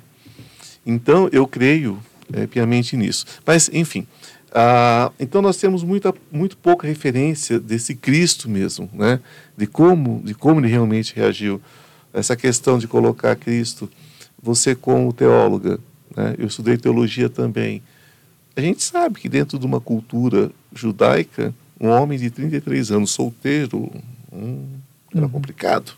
Então, 0.85 1.29
eu 1.31 1.47
creio 1.47 1.99
é, 2.31 2.45
piamente 2.47 2.97
nisso. 2.97 3.25
Mas, 3.45 3.69
enfim, 3.71 4.07
ah, 4.53 5.11
então 5.19 5.41
nós 5.41 5.57
temos 5.57 5.83
muita, 5.83 6.13
muito 6.31 6.55
pouca 6.55 6.87
referência 6.87 7.59
desse 7.59 7.95
Cristo 7.95 8.47
mesmo, 8.47 8.89
né? 8.93 9.19
De 9.57 9.65
como, 9.65 10.21
de 10.23 10.35
como 10.35 10.59
ele 10.59 10.67
realmente 10.67 11.15
reagiu. 11.15 11.59
Essa 12.13 12.35
questão 12.35 12.77
de 12.77 12.87
colocar 12.87 13.35
Cristo, 13.35 13.89
você 14.41 14.75
como 14.75 15.11
teóloga, 15.11 15.79
né? 16.15 16.35
eu 16.37 16.47
estudei 16.47 16.77
teologia 16.77 17.29
também, 17.29 17.81
a 18.55 18.61
gente 18.61 18.83
sabe 18.83 19.19
que 19.19 19.27
dentro 19.27 19.57
de 19.57 19.65
uma 19.65 19.81
cultura 19.81 20.51
judaica, 20.73 21.53
um 21.79 21.89
homem 21.89 22.19
de 22.19 22.29
33 22.29 22.91
anos 22.91 23.11
solteiro 23.11 23.91
hum, 24.31 24.65
era 25.13 25.25
uhum. 25.25 25.31
complicado. 25.31 25.93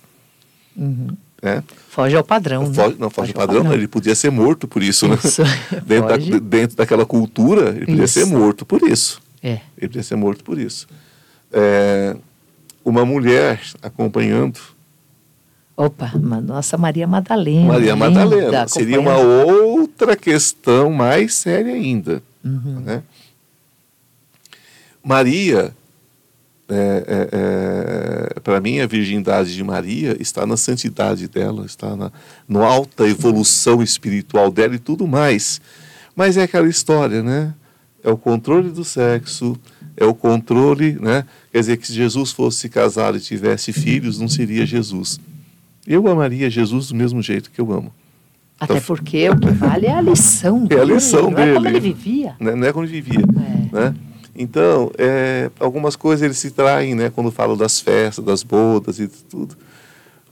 Uhum. 0.75 1.07
Né? 1.41 1.63
Foge 1.89 2.15
ao 2.15 2.23
padrão. 2.23 2.73
Foge, 2.73 2.89
né? 2.89 2.95
Não, 2.97 3.09
foge, 3.09 3.31
foge 3.31 3.31
ao 3.31 3.47
padrão, 3.47 3.63
padrão. 3.63 3.77
ele 3.77 3.87
podia 3.87 4.15
ser 4.15 4.31
morto 4.31 4.67
por 4.67 4.81
isso. 4.81 5.07
Né? 5.07 5.17
isso. 5.23 5.43
Né? 5.43 5.49
dentro, 5.85 6.07
da, 6.07 6.39
dentro 6.39 6.77
daquela 6.77 7.05
cultura, 7.05 7.69
ele 7.69 7.85
podia 7.85 8.05
isso. 8.05 8.13
ser 8.13 8.25
morto 8.25 8.65
por 8.65 8.81
isso. 8.83 9.21
É. 9.43 9.59
Ele 9.77 9.87
podia 9.89 10.03
ser 10.03 10.15
morto 10.15 10.43
por 10.43 10.57
isso. 10.57 10.87
É, 11.51 12.15
uma 12.83 13.05
mulher 13.05 13.61
acompanhando. 13.81 14.59
Opa, 15.77 16.11
nossa 16.15 16.77
Maria 16.77 17.05
Madalena. 17.05 17.73
Maria 17.73 17.95
Madalena. 17.95 18.67
Seria 18.67 18.99
uma 18.99 19.17
outra 19.17 20.15
questão 20.15 20.89
mais 20.89 21.33
séria 21.33 21.73
ainda. 21.73 22.23
Uhum. 22.43 22.79
Né? 22.81 23.03
Maria 25.03 25.73
é, 26.67 27.03
é, 27.07 27.29
é, 27.31 28.39
para 28.39 28.59
mim, 28.59 28.79
a 28.79 28.87
virgindade 28.87 29.53
de 29.53 29.63
Maria 29.63 30.17
está 30.19 30.47
na 30.47 30.57
santidade 30.57 31.27
dela, 31.27 31.65
está 31.65 31.95
na 31.95 32.11
no 32.47 32.63
alta 32.63 33.07
evolução 33.07 33.83
espiritual 33.83 34.51
dela 34.51 34.75
e 34.75 34.79
tudo 34.79 35.07
mais. 35.07 35.61
Mas 36.15 36.37
é 36.37 36.43
aquela 36.43 36.67
história, 36.67 37.21
né? 37.21 37.53
É 38.03 38.09
o 38.09 38.17
controle 38.17 38.71
do 38.71 38.83
sexo, 38.83 39.55
é 39.95 40.05
o 40.05 40.15
controle, 40.15 40.97
né? 40.99 41.25
Quer 41.51 41.59
dizer, 41.59 41.77
que 41.77 41.85
se 41.85 41.93
Jesus 41.93 42.31
fosse 42.31 42.67
casado 42.67 43.17
e 43.17 43.21
tivesse 43.21 43.71
filhos, 43.71 44.19
não 44.19 44.27
seria 44.27 44.65
Jesus. 44.65 45.19
Eu 45.85 46.07
amaria 46.07 46.49
Jesus 46.49 46.89
do 46.89 46.95
mesmo 46.95 47.21
jeito 47.21 47.51
que 47.51 47.59
eu 47.59 47.71
amo. 47.71 47.93
Até 48.59 48.75
então, 48.75 48.85
porque 48.85 49.29
o 49.29 49.37
que 49.37 49.51
vale 49.51 49.85
é 49.85 49.93
a 49.93 50.01
lição 50.01 50.65
dele. 50.65 50.81
É 50.81 50.83
a 50.83 50.87
lição 50.87 51.23
não 51.23 51.33
dele. 51.33 51.51
é 51.51 51.53
como 51.53 51.67
ele 51.67 51.79
vivia. 51.79 52.35
Não 52.39 52.51
é, 52.51 52.55
não 52.55 52.67
é 52.67 52.73
como 52.73 52.85
ele 52.85 53.01
vivia. 53.01 53.21
É. 53.21 53.75
Né? 53.75 53.95
Então, 54.35 54.91
é, 54.97 55.49
algumas 55.59 55.95
coisas 55.95 56.23
eles 56.23 56.37
se 56.37 56.51
traem, 56.51 56.95
né, 56.95 57.09
quando 57.09 57.31
falam 57.31 57.55
das 57.55 57.79
festas, 57.79 58.23
das 58.23 58.43
bodas 58.43 58.99
e 58.99 59.07
tudo. 59.07 59.55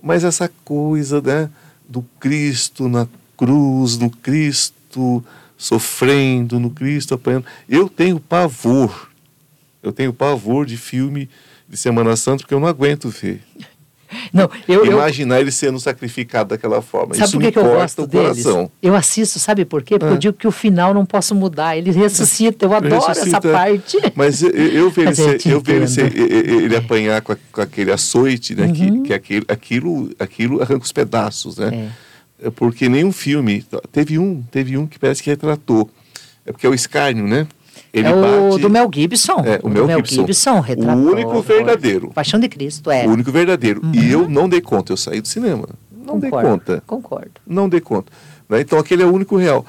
Mas 0.01 0.23
essa 0.23 0.51
coisa, 0.65 1.21
né, 1.21 1.49
do 1.87 2.03
Cristo 2.19 2.89
na 2.89 3.07
cruz, 3.37 3.97
no 3.97 4.09
Cristo 4.09 5.23
sofrendo, 5.57 6.59
no 6.59 6.69
Cristo 6.69 7.13
apanhando. 7.13 7.45
Eu 7.69 7.87
tenho 7.87 8.19
pavor. 8.19 9.09
Eu 9.81 9.91
tenho 9.91 10.13
pavor 10.13 10.65
de 10.65 10.77
filme 10.77 11.29
de 11.67 11.77
Semana 11.77 12.15
Santa 12.15 12.39
porque 12.39 12.53
eu 12.53 12.59
não 12.59 12.67
aguento 12.67 13.09
ver. 13.09 13.41
Não, 14.31 14.49
eu, 14.67 14.85
Imaginar 14.85 15.35
eu... 15.35 15.41
ele 15.41 15.51
sendo 15.51 15.79
sacrificado 15.79 16.49
daquela 16.49 16.81
forma. 16.81 17.13
Sabe 17.15 17.25
Isso 17.25 17.33
por 17.33 17.41
que, 17.41 17.51
que 17.51 17.59
eu 17.59 17.63
gosto 17.63 18.07
deles? 18.07 18.43
Coração. 18.43 18.71
Eu 18.81 18.95
assisto, 18.95 19.39
sabe 19.39 19.65
por 19.65 19.83
quê? 19.83 19.97
Porque 19.97 20.13
é. 20.13 20.15
eu 20.15 20.19
digo 20.19 20.37
que 20.37 20.47
o 20.47 20.51
final 20.51 20.93
não 20.93 21.05
posso 21.05 21.33
mudar. 21.35 21.77
Ele 21.77 21.91
ressuscita, 21.91 22.65
eu 22.65 22.73
adoro 22.75 23.07
ressuscita. 23.07 23.37
essa 23.37 23.41
parte. 23.41 23.97
Mas 24.15 24.41
eu, 24.41 24.49
eu 24.51 24.89
vejo 24.89 25.21
ele, 25.21 25.41
eu 25.45 25.61
vejo 25.61 26.01
ele, 26.01 26.63
ele 26.65 26.75
apanhar 26.75 27.21
com, 27.21 27.33
a, 27.33 27.37
com, 27.51 27.61
aquele 27.61 27.91
açoite, 27.91 28.55
né? 28.55 28.65
Uhum. 28.67 28.73
Que, 28.73 29.01
que 29.01 29.13
aquilo, 29.13 29.45
aquilo, 29.47 30.09
aquilo 30.19 30.61
arranca 30.61 30.83
os 30.83 30.91
pedaços, 30.91 31.57
né? 31.57 31.89
É. 32.43 32.49
Porque 32.51 32.89
nenhum 32.89 33.11
filme. 33.11 33.65
Teve 33.91 34.17
um, 34.19 34.41
teve 34.51 34.77
um 34.77 34.85
que 34.85 34.99
parece 34.99 35.23
que 35.23 35.29
retratou. 35.29 35.89
É 36.45 36.51
porque 36.51 36.67
é 36.67 36.69
o 36.69 36.73
escárnio, 36.73 37.25
né? 37.25 37.47
Ele 37.93 38.07
é 38.07 38.15
o 38.15 38.49
bate... 38.49 38.61
do 38.61 38.69
Mel 38.71 38.89
Gibson. 38.91 39.43
É, 39.45 39.59
o, 39.61 39.69
Mel, 39.69 39.97
Gibson. 39.97 40.21
Gibson 40.21 40.59
retratou, 40.59 41.03
o 41.03 41.11
único 41.11 41.41
verdadeiro. 41.41 42.09
Paixão 42.09 42.39
de 42.39 42.49
Cristo, 42.49 42.89
é. 42.89 43.05
O 43.05 43.11
único 43.11 43.31
verdadeiro. 43.31 43.81
Uhum. 43.83 43.93
E 43.93 44.11
eu 44.11 44.27
não 44.27 44.49
dei 44.49 44.61
conta, 44.61 44.91
eu 44.91 44.97
saí 44.97 45.21
do 45.21 45.27
cinema. 45.27 45.69
Não 45.91 46.19
concordo, 46.19 46.19
dei 46.19 46.31
conta. 46.31 46.83
Concordo. 46.87 47.31
Não 47.45 47.69
dei 47.69 47.79
conta. 47.79 48.11
Né? 48.49 48.61
Então 48.61 48.79
aquele 48.79 49.03
é 49.03 49.05
o 49.05 49.13
único 49.13 49.37
real. 49.37 49.63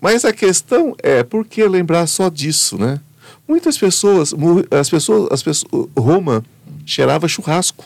Mas 0.00 0.24
a 0.24 0.32
questão 0.32 0.94
é, 1.02 1.24
por 1.24 1.44
que 1.44 1.66
lembrar 1.66 2.06
só 2.06 2.28
disso, 2.28 2.78
né? 2.78 3.00
Muitas 3.46 3.76
pessoas, 3.76 4.32
as 4.70 4.88
pessoas, 4.88 5.28
as 5.32 5.42
pessoas, 5.42 5.88
Roma 5.98 6.44
cheirava 6.86 7.26
churrasco. 7.26 7.84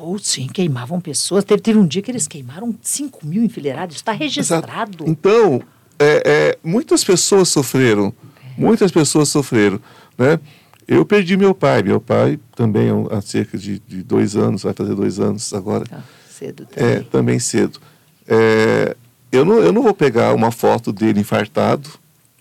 Oh, 0.00 0.16
sim, 0.18 0.46
queimavam 0.46 1.00
pessoas. 1.00 1.44
Teve, 1.44 1.60
teve 1.60 1.78
um 1.78 1.86
dia 1.86 2.00
que 2.02 2.10
eles 2.10 2.26
queimaram 2.26 2.74
5 2.80 3.26
mil 3.26 3.44
enfileirados. 3.44 3.96
Está 3.96 4.12
registrado. 4.12 5.04
Exato. 5.04 5.10
Então, 5.10 5.60
é, 5.98 6.22
é, 6.24 6.58
muitas 6.64 7.04
pessoas 7.04 7.48
sofreram 7.48 8.12
Muitas 8.56 8.90
pessoas 8.90 9.28
sofreram, 9.28 9.80
né? 10.18 10.38
Eu 10.86 11.04
perdi 11.04 11.36
meu 11.36 11.54
pai. 11.54 11.82
Meu 11.82 12.00
pai 12.00 12.38
também 12.56 12.88
há 13.10 13.20
cerca 13.20 13.56
de, 13.56 13.78
de 13.78 14.02
dois 14.02 14.34
anos, 14.34 14.64
vai 14.64 14.72
fazer 14.72 14.94
dois 14.94 15.20
anos 15.20 15.54
agora. 15.54 15.84
Ah, 15.90 16.00
cedo 16.28 16.66
também. 16.66 16.92
É, 16.92 17.00
também 17.00 17.38
cedo. 17.38 17.78
É, 18.26 18.96
eu, 19.30 19.44
não, 19.44 19.58
eu 19.60 19.72
não 19.72 19.82
vou 19.82 19.94
pegar 19.94 20.34
uma 20.34 20.50
foto 20.50 20.92
dele 20.92 21.20
infartado 21.20 21.88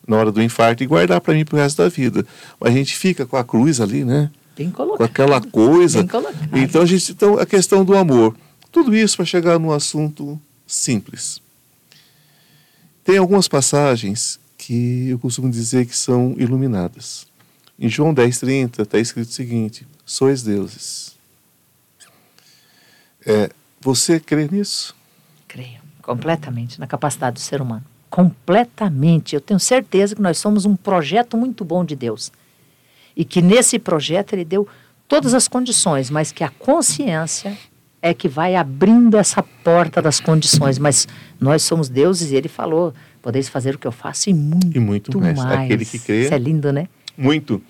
na 0.08 0.18
hora 0.18 0.32
do 0.32 0.42
infarto 0.42 0.84
e 0.84 0.88
guardar 0.88 1.22
para 1.22 1.36
mim 1.36 1.46
para 1.46 1.58
o 1.58 1.60
resto 1.60 1.84
da 1.84 1.90
vida. 1.90 2.26
Mas 2.60 2.74
a 2.74 2.76
gente 2.76 2.96
fica 2.96 3.26
com 3.26 3.38
a 3.38 3.44
cruz 3.44 3.80
ali, 3.80 4.04
né? 4.04 4.32
Tem 4.56 4.70
que 4.70 4.76
colocar. 4.76 4.98
Com 4.98 5.04
aquela 5.04 5.40
coisa. 5.40 6.00
Tem 6.00 6.08
que 6.08 6.12
colocar. 6.12 6.60
Então 6.60 6.82
a, 6.82 6.86
gente, 6.86 7.12
então, 7.12 7.38
a 7.38 7.46
questão 7.46 7.86
do 7.86 7.96
amor. 7.96 8.36
Tudo 8.72 8.96
isso 8.96 9.16
para 9.16 9.26
chegar 9.26 9.60
num 9.60 9.72
assunto 9.72 10.42
simples. 10.66 11.40
Tem 13.04 13.18
algumas 13.18 13.48
passagens 13.48 14.40
que 14.70 15.10
eu 15.10 15.18
costumo 15.18 15.50
dizer 15.50 15.88
que 15.88 15.98
são 15.98 16.36
iluminadas. 16.38 17.26
Em 17.80 17.90
João 17.90 18.14
10,30 18.14 18.84
está 18.84 19.00
escrito 19.00 19.30
o 19.30 19.34
seguinte: 19.34 19.88
sois 20.06 20.44
deuses. 20.44 21.18
É, 23.26 23.50
você 23.82 24.20
crê 24.20 24.48
nisso? 24.48 24.96
Creio, 25.48 25.80
completamente, 26.04 26.80
na 26.80 26.86
capacidade 26.86 27.34
do 27.34 27.40
ser 27.40 27.64
humano. 27.64 27.84
Completamente. 28.12 29.34
Eu 29.34 29.42
tenho 29.42 29.60
certeza 29.60 30.16
que 30.16 30.22
nós 30.22 30.38
somos 30.38 30.66
um 30.66 30.76
projeto 30.76 31.36
muito 31.36 31.66
bom 31.66 31.84
de 31.84 31.96
Deus. 31.96 32.32
E 33.16 33.26
que 33.26 33.42
nesse 33.42 33.80
projeto 33.80 34.34
ele 34.34 34.46
deu 34.46 34.68
todas 35.08 35.34
as 35.34 35.48
condições, 35.48 36.12
mas 36.12 36.32
que 36.32 36.44
a 36.44 36.50
consciência 36.50 37.58
é 38.04 38.14
que 38.14 38.30
vai 38.30 38.56
abrindo 38.56 39.18
essa 39.18 39.42
porta 39.42 40.00
das 40.00 40.20
condições. 40.20 40.78
Mas 40.78 41.08
nós 41.40 41.64
somos 41.64 41.90
deuses 41.90 42.30
e 42.30 42.36
ele 42.36 42.48
falou 42.48 42.94
Podeis 43.22 43.50
fazer 43.50 43.76
o 43.76 43.78
que 43.78 43.88
eu 43.88 43.92
faço 43.92 44.30
e 44.30 44.34
muito, 44.34 44.76
e 44.76 44.80
muito 44.80 45.20
mais. 45.20 45.38
mais. 45.38 45.60
Aquele 45.62 45.86
que 45.86 46.00
crê. 46.00 46.24
Isso 46.24 46.34
é 46.34 46.38
lindo, 46.38 46.72
né? 46.72 46.88
Muito. 47.18 47.62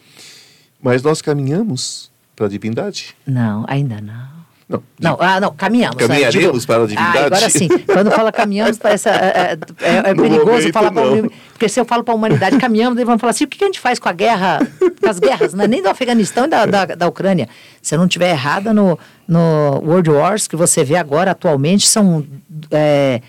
Mas 0.81 1.01
nós 1.01 1.21
caminhamos 1.21 2.11
para 2.35 2.45
a 2.45 2.49
divindade? 2.49 3.15
Não, 3.25 3.65
ainda 3.67 3.99
não. 3.99 4.39
Não, 4.69 4.83
não, 4.99 5.17
ah, 5.19 5.39
não, 5.39 5.51
caminhamos. 5.51 5.97
Né? 5.97 6.07
Caminharemos 6.07 6.63
para 6.63 6.83
a 6.83 6.85
divindade? 6.85 7.17
Ah, 7.17 7.25
agora 7.25 7.49
sim. 7.49 7.67
Quando 7.87 8.11
fala 8.11 8.31
caminhamos, 8.31 8.77
parece, 8.79 9.09
é, 9.09 9.57
é, 9.81 9.97
é 9.97 10.13
perigoso 10.13 10.45
momento, 10.45 10.71
falar 10.71 10.91
para 10.91 11.11
o 11.11 11.31
Porque 11.53 11.67
se 11.67 11.79
eu 11.79 11.85
falo 11.85 12.03
para 12.03 12.13
a 12.13 12.15
humanidade, 12.15 12.55
caminhamos, 12.59 12.95
eles 12.95 13.07
vão 13.07 13.17
falar 13.17 13.31
assim: 13.31 13.45
o 13.45 13.47
que 13.47 13.63
a 13.63 13.65
gente 13.65 13.79
faz 13.79 13.97
com 13.97 14.07
a 14.07 14.13
guerra, 14.13 14.59
com 15.01 15.09
as 15.09 15.17
guerras, 15.17 15.55
não 15.55 15.63
é 15.63 15.67
nem 15.67 15.81
do 15.81 15.89
Afeganistão 15.89 16.45
e 16.45 16.47
da, 16.47 16.67
da, 16.67 16.85
da 16.85 17.07
Ucrânia. 17.07 17.49
Se 17.81 17.95
eu 17.95 17.99
não 17.99 18.05
estiver 18.05 18.29
errada, 18.29 18.71
no, 18.71 18.99
no 19.27 19.81
World 19.83 20.11
Wars, 20.11 20.47
que 20.47 20.55
você 20.55 20.83
vê 20.83 20.97
agora 20.97 21.31
atualmente, 21.31 21.87
são. 21.87 22.23
É, 22.69 23.23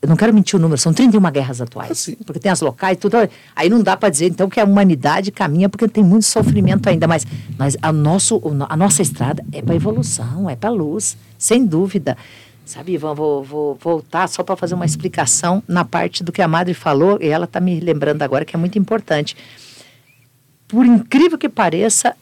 eu 0.00 0.08
não 0.08 0.16
quero 0.16 0.32
mentir 0.32 0.56
o 0.56 0.62
número, 0.62 0.80
são 0.80 0.92
31 0.92 1.20
guerras 1.32 1.60
atuais. 1.60 2.08
Ah, 2.08 2.24
porque 2.24 2.38
tem 2.38 2.52
as 2.52 2.60
locais 2.60 2.96
e 2.96 3.00
tudo. 3.00 3.16
Aí 3.54 3.68
não 3.68 3.82
dá 3.82 3.96
para 3.96 4.08
dizer, 4.08 4.26
então, 4.26 4.48
que 4.48 4.60
a 4.60 4.64
humanidade 4.64 5.32
caminha 5.32 5.68
porque 5.68 5.88
tem 5.88 6.04
muito 6.04 6.24
sofrimento 6.24 6.88
ainda. 6.88 7.08
Mas, 7.08 7.26
mas 7.58 7.76
a, 7.82 7.92
nosso, 7.92 8.40
a 8.68 8.76
nossa 8.76 9.02
estrada 9.02 9.44
é 9.52 9.60
para 9.60 9.74
evolução, 9.74 10.48
é 10.48 10.54
para 10.54 10.70
luz, 10.70 11.16
sem 11.36 11.66
dúvida. 11.66 12.16
Sabe, 12.64 12.92
Ivan, 12.92 13.14
vou, 13.14 13.42
vou 13.42 13.78
voltar 13.82 14.28
só 14.28 14.44
para 14.44 14.54
fazer 14.54 14.74
uma 14.74 14.84
explicação 14.84 15.62
na 15.66 15.84
parte 15.84 16.22
do 16.22 16.30
que 16.30 16.42
a 16.42 16.46
Madre 16.46 16.74
falou, 16.74 17.18
e 17.20 17.26
ela 17.26 17.46
está 17.46 17.58
me 17.58 17.80
lembrando 17.80 18.22
agora 18.22 18.44
que 18.44 18.54
é 18.54 18.58
muito 18.58 18.78
importante. 18.78 19.36
Por 20.68 20.86
incrível 20.86 21.38
que 21.38 21.48
pareça, 21.48 22.14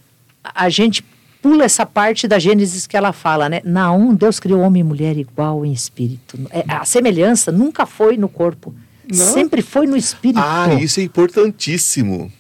a 0.43 0.69
gente 0.71 1.05
pula 1.43 1.65
essa 1.65 1.87
parte 1.87 2.27
da 2.27 2.39
Gênesis 2.39 2.87
que 2.87 2.97
ela 2.97 3.13
fala, 3.13 3.49
né? 3.49 3.61
Na 3.65 3.93
um, 3.93 4.15
Deus 4.15 4.41
criou 4.41 4.61
homem 4.61 4.81
e 4.81 4.85
mulher 4.85 5.17
igual 5.17 5.65
em 5.65 5.73
espírito. 5.73 6.39
É, 6.51 6.65
a 6.69 6.85
semelhança 6.85 7.53
nunca 7.53 7.87
foi 7.87 8.17
no 8.17 8.29
corpo, 8.29 8.75
não. 9.11 9.25
sempre 9.25 9.63
foi 9.63 9.87
no 9.87 9.97
espírito. 9.97 10.41
Ah, 10.43 10.75
isso 10.75 11.01
é 11.01 11.03
importantíssimo. 11.03 12.33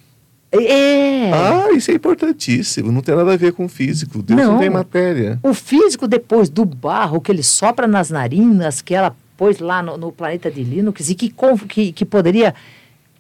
É. 0.53 1.31
Ah, 1.33 1.73
isso 1.73 1.91
é 1.91 1.95
importantíssimo. 1.95 2.91
Não 2.91 3.03
tem 3.03 3.15
nada 3.15 3.33
a 3.33 3.37
ver 3.37 3.53
com 3.53 3.67
o 3.67 3.69
físico. 3.69 4.23
Deus 4.23 4.41
não, 4.41 4.53
não 4.53 4.59
tem 4.59 4.71
matéria. 4.71 5.39
O 5.43 5.53
físico, 5.53 6.07
depois 6.09 6.49
do 6.49 6.65
barro 6.65 7.21
que 7.21 7.31
ele 7.31 7.43
sopra 7.43 7.87
nas 7.87 8.11
narinas, 8.11 8.81
que 8.81 8.95
ela 8.95 9.15
pôs 9.37 9.59
lá 9.59 9.83
no, 9.83 9.97
no 9.97 10.13
planeta 10.13 10.51
de 10.51 10.63
Linux, 10.63 11.11
e 11.11 11.15
que, 11.15 11.35
que, 11.69 11.93
que 11.93 12.05
poderia 12.05 12.55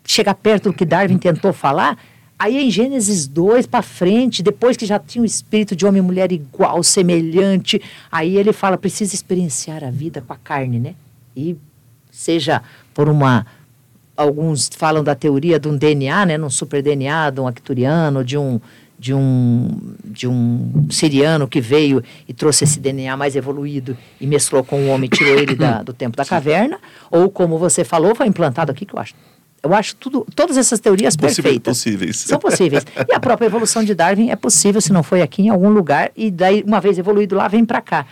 chegar 0.05 0.35
perto 0.35 0.71
do 0.71 0.73
que 0.73 0.85
Darwin 0.85 1.19
tentou 1.19 1.53
falar, 1.53 1.99
Aí 2.39 2.59
em 2.59 2.71
Gênesis 2.71 3.27
2 3.27 3.67
para 3.67 3.81
frente, 3.81 4.43
depois 4.43 4.77
que 4.77 4.85
já 4.85 4.99
tinha 4.99 5.23
o 5.23 5.27
espírito 5.27 5.75
de 5.75 5.87
homem 5.87 6.01
e 6.01 6.05
mulher 6.05 6.31
igual, 6.33 6.83
semelhante, 6.83 7.81
aí 8.13 8.37
ele 8.37 8.53
fala, 8.53 8.77
precisa 8.77 9.15
experienciar 9.15 9.83
a 9.83 9.91
vida 9.91 10.21
com 10.21 10.35
a 10.35 10.37
carne, 10.37 10.79
né? 10.79 10.95
E 11.35 11.57
seja 12.11 12.63
por 12.93 13.09
uma 13.09 13.47
alguns 14.15 14.71
falam 14.75 15.05
da 15.05 15.15
teoria 15.15 15.59
de 15.59 15.69
um 15.69 15.77
DNA, 15.77 16.27
né, 16.27 16.39
num 16.39 16.49
super 16.51 16.83
DNA, 16.83 17.31
de 17.31 17.41
um 17.41 17.47
acturiano, 17.47 18.25
de 18.25 18.37
um 18.37 18.61
de 18.99 19.13
um 19.13 19.95
de 20.05 20.27
um 20.27 20.87
siriano 20.91 21.47
que 21.47 21.61
veio 21.61 22.03
e 22.27 22.33
trouxe 22.33 22.65
esse 22.65 22.81
DNA 22.81 23.15
mais 23.17 23.37
evoluído 23.37 23.97
e 24.19 24.27
mesclou 24.27 24.65
com 24.65 24.85
o 24.85 24.89
homem, 24.89 25.09
tirou 25.09 25.39
ele 25.39 25.55
da, 25.55 25.81
do 25.85 25.93
tempo 25.93 26.17
da 26.17 26.25
caverna, 26.25 26.79
ou 27.11 27.31
como 27.31 27.59
você 27.59 27.85
falou, 27.85 28.15
foi 28.15 28.27
implantado 28.27 28.73
aqui 28.73 28.87
que 28.87 28.95
eu 28.95 28.99
acho 28.99 29.15
eu 29.63 29.75
acho 29.75 29.97
tudo, 29.97 30.27
todas 30.35 30.57
essas 30.57 30.79
teorias 30.79 31.17
Possível, 31.17 31.45
perfeitas. 31.45 31.77
Possíveis. 31.77 32.17
São 32.19 32.39
possíveis. 32.39 32.85
E 33.09 33.15
a 33.15 33.21
própria 33.21 33.47
evolução 33.47 33.83
de 33.83 33.95
Darwin 33.95 34.31
é 34.31 34.37
possível, 34.37 34.81
se 34.81 34.93
não 34.93 35.03
foi 35.03 35.23
aqui 35.23 35.43
em 35.43 35.49
algum 35.49 35.71
lugar, 35.71 36.11
e 36.17 36.31
daí, 36.31 36.63
uma 36.67 36.81
vez 36.81 36.99
evoluído 36.99 37.35
lá, 37.35 37.49
vem 37.49 37.65
para 37.65 37.81
cá. 37.81 38.07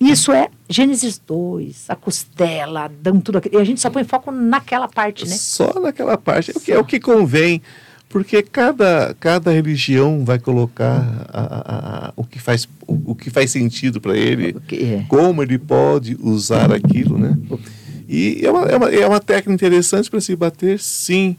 Isso 0.00 0.32
é 0.32 0.48
Gênesis 0.66 1.20
2, 1.26 1.90
a 1.90 1.94
costela, 1.94 2.84
Adão, 2.84 3.20
tudo 3.20 3.36
aquilo. 3.36 3.56
E 3.56 3.60
a 3.60 3.64
gente 3.64 3.80
só 3.80 3.90
põe 3.90 4.02
foco 4.02 4.32
naquela 4.32 4.88
parte, 4.88 5.28
né? 5.28 5.36
Só 5.36 5.78
naquela 5.78 6.16
parte. 6.16 6.52
É 6.52 6.56
o 6.56 6.60
que, 6.60 6.72
é 6.72 6.78
o 6.78 6.84
que 6.84 6.98
convém, 6.98 7.60
porque 8.08 8.42
cada, 8.42 9.14
cada 9.20 9.52
religião 9.52 10.24
vai 10.24 10.38
colocar 10.38 11.26
a, 11.28 11.40
a, 11.40 12.06
a, 12.08 12.12
o, 12.16 12.24
que 12.24 12.38
faz, 12.38 12.66
o, 12.86 13.12
o 13.12 13.14
que 13.14 13.28
faz 13.28 13.50
sentido 13.50 14.00
para 14.00 14.16
ele, 14.16 14.56
é. 14.72 15.04
como 15.06 15.42
ele 15.42 15.58
pode 15.58 16.16
usar 16.18 16.72
aquilo, 16.72 17.18
né? 17.18 17.36
E 18.12 18.44
é 18.44 18.50
uma, 18.50 18.62
é 18.66 18.76
uma, 18.76 18.90
é 18.90 19.06
uma 19.06 19.20
técnica 19.20 19.52
interessante 19.52 20.10
para 20.10 20.20
se 20.20 20.34
bater, 20.34 20.80
sim. 20.80 21.36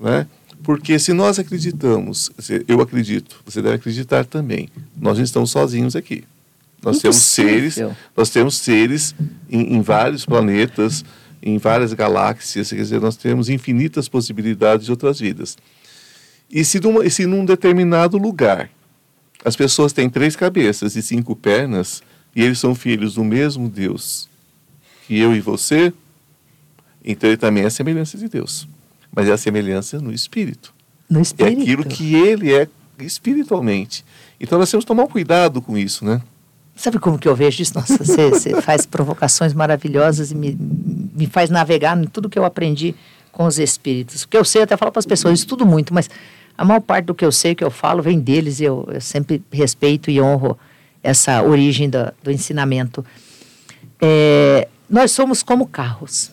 Né? 0.00 0.26
Porque 0.62 0.98
se 0.98 1.12
nós 1.12 1.38
acreditamos, 1.38 2.30
eu 2.66 2.80
acredito, 2.80 3.42
você 3.44 3.60
deve 3.60 3.74
acreditar 3.74 4.24
também, 4.24 4.70
nós 4.98 5.18
não 5.18 5.24
estamos 5.24 5.50
sozinhos 5.50 5.94
aqui. 5.94 6.24
Nós 6.82 6.96
Impossível. 6.96 7.12
temos 7.60 7.74
seres, 7.74 7.96
nós 8.16 8.30
temos 8.30 8.56
seres 8.56 9.14
em, 9.50 9.74
em, 9.74 9.82
vários 9.82 10.24
planetas, 10.24 11.04
em 11.42 11.58
várias 11.58 11.92
galáxias, 11.92 12.70
quer 12.70 12.76
dizer, 12.76 13.02
nós 13.02 13.16
temos 13.16 13.50
infinitas 13.50 14.08
possibilidades 14.08 14.86
de 14.86 14.90
outras 14.90 15.20
vidas. 15.20 15.58
E 16.50 16.64
se, 16.64 16.80
numa, 16.80 17.08
se 17.10 17.26
num 17.26 17.44
determinado 17.44 18.16
lugar 18.16 18.70
as 19.44 19.54
pessoas 19.54 19.92
têm 19.92 20.08
três 20.08 20.34
cabeças 20.34 20.96
e 20.96 21.02
cinco 21.02 21.36
pernas, 21.36 22.02
e 22.34 22.42
eles 22.42 22.58
são 22.58 22.74
filhos 22.74 23.14
do 23.14 23.24
mesmo 23.24 23.68
Deus, 23.68 24.28
que 25.08 25.18
eu 25.18 25.34
e 25.34 25.40
você, 25.40 25.90
então 27.02 27.30
ele 27.30 27.38
também 27.38 27.64
é 27.64 27.66
a 27.66 27.70
semelhança 27.70 28.18
de 28.18 28.28
Deus. 28.28 28.68
Mas 29.10 29.26
é 29.26 29.32
a 29.32 29.38
semelhança 29.38 29.98
no 29.98 30.12
espírito. 30.12 30.74
No 31.08 31.18
espírito. 31.18 31.58
É 31.58 31.62
aquilo 31.62 31.84
que 31.86 32.14
ele 32.14 32.52
é 32.52 32.68
espiritualmente. 33.00 34.04
Então 34.38 34.58
nós 34.58 34.70
temos 34.70 34.84
que 34.84 34.86
tomar 34.86 35.06
cuidado 35.06 35.62
com 35.62 35.78
isso, 35.78 36.04
né? 36.04 36.20
Sabe 36.76 36.98
como 36.98 37.18
que 37.18 37.26
eu 37.26 37.34
vejo 37.34 37.62
isso? 37.62 37.74
Nossa, 37.74 38.04
você, 38.04 38.28
você 38.28 38.60
faz 38.60 38.84
provocações 38.84 39.54
maravilhosas 39.54 40.30
e 40.30 40.34
me, 40.34 40.56
me 40.60 41.26
faz 41.26 41.48
navegar 41.48 41.96
em 41.96 42.04
tudo 42.04 42.28
que 42.28 42.38
eu 42.38 42.44
aprendi 42.44 42.94
com 43.32 43.46
os 43.46 43.58
espíritos. 43.58 44.24
O 44.24 44.28
que 44.28 44.36
eu 44.36 44.44
sei, 44.44 44.60
eu 44.60 44.64
até 44.64 44.76
falo 44.76 44.92
para 44.92 45.00
as 45.00 45.06
pessoas, 45.06 45.38
estudo 45.38 45.64
muito, 45.64 45.94
mas 45.94 46.10
a 46.56 46.66
maior 46.66 46.80
parte 46.80 47.06
do 47.06 47.14
que 47.14 47.24
eu 47.24 47.32
sei, 47.32 47.54
que 47.54 47.64
eu 47.64 47.70
falo, 47.70 48.02
vem 48.02 48.20
deles 48.20 48.60
e 48.60 48.64
eu, 48.64 48.86
eu 48.92 49.00
sempre 49.00 49.42
respeito 49.50 50.10
e 50.10 50.20
honro 50.20 50.58
essa 51.02 51.42
origem 51.42 51.88
do, 51.88 52.12
do 52.22 52.30
ensinamento. 52.30 53.02
É, 54.00 54.68
nós 54.88 55.10
somos 55.12 55.42
como 55.42 55.66
carros. 55.66 56.32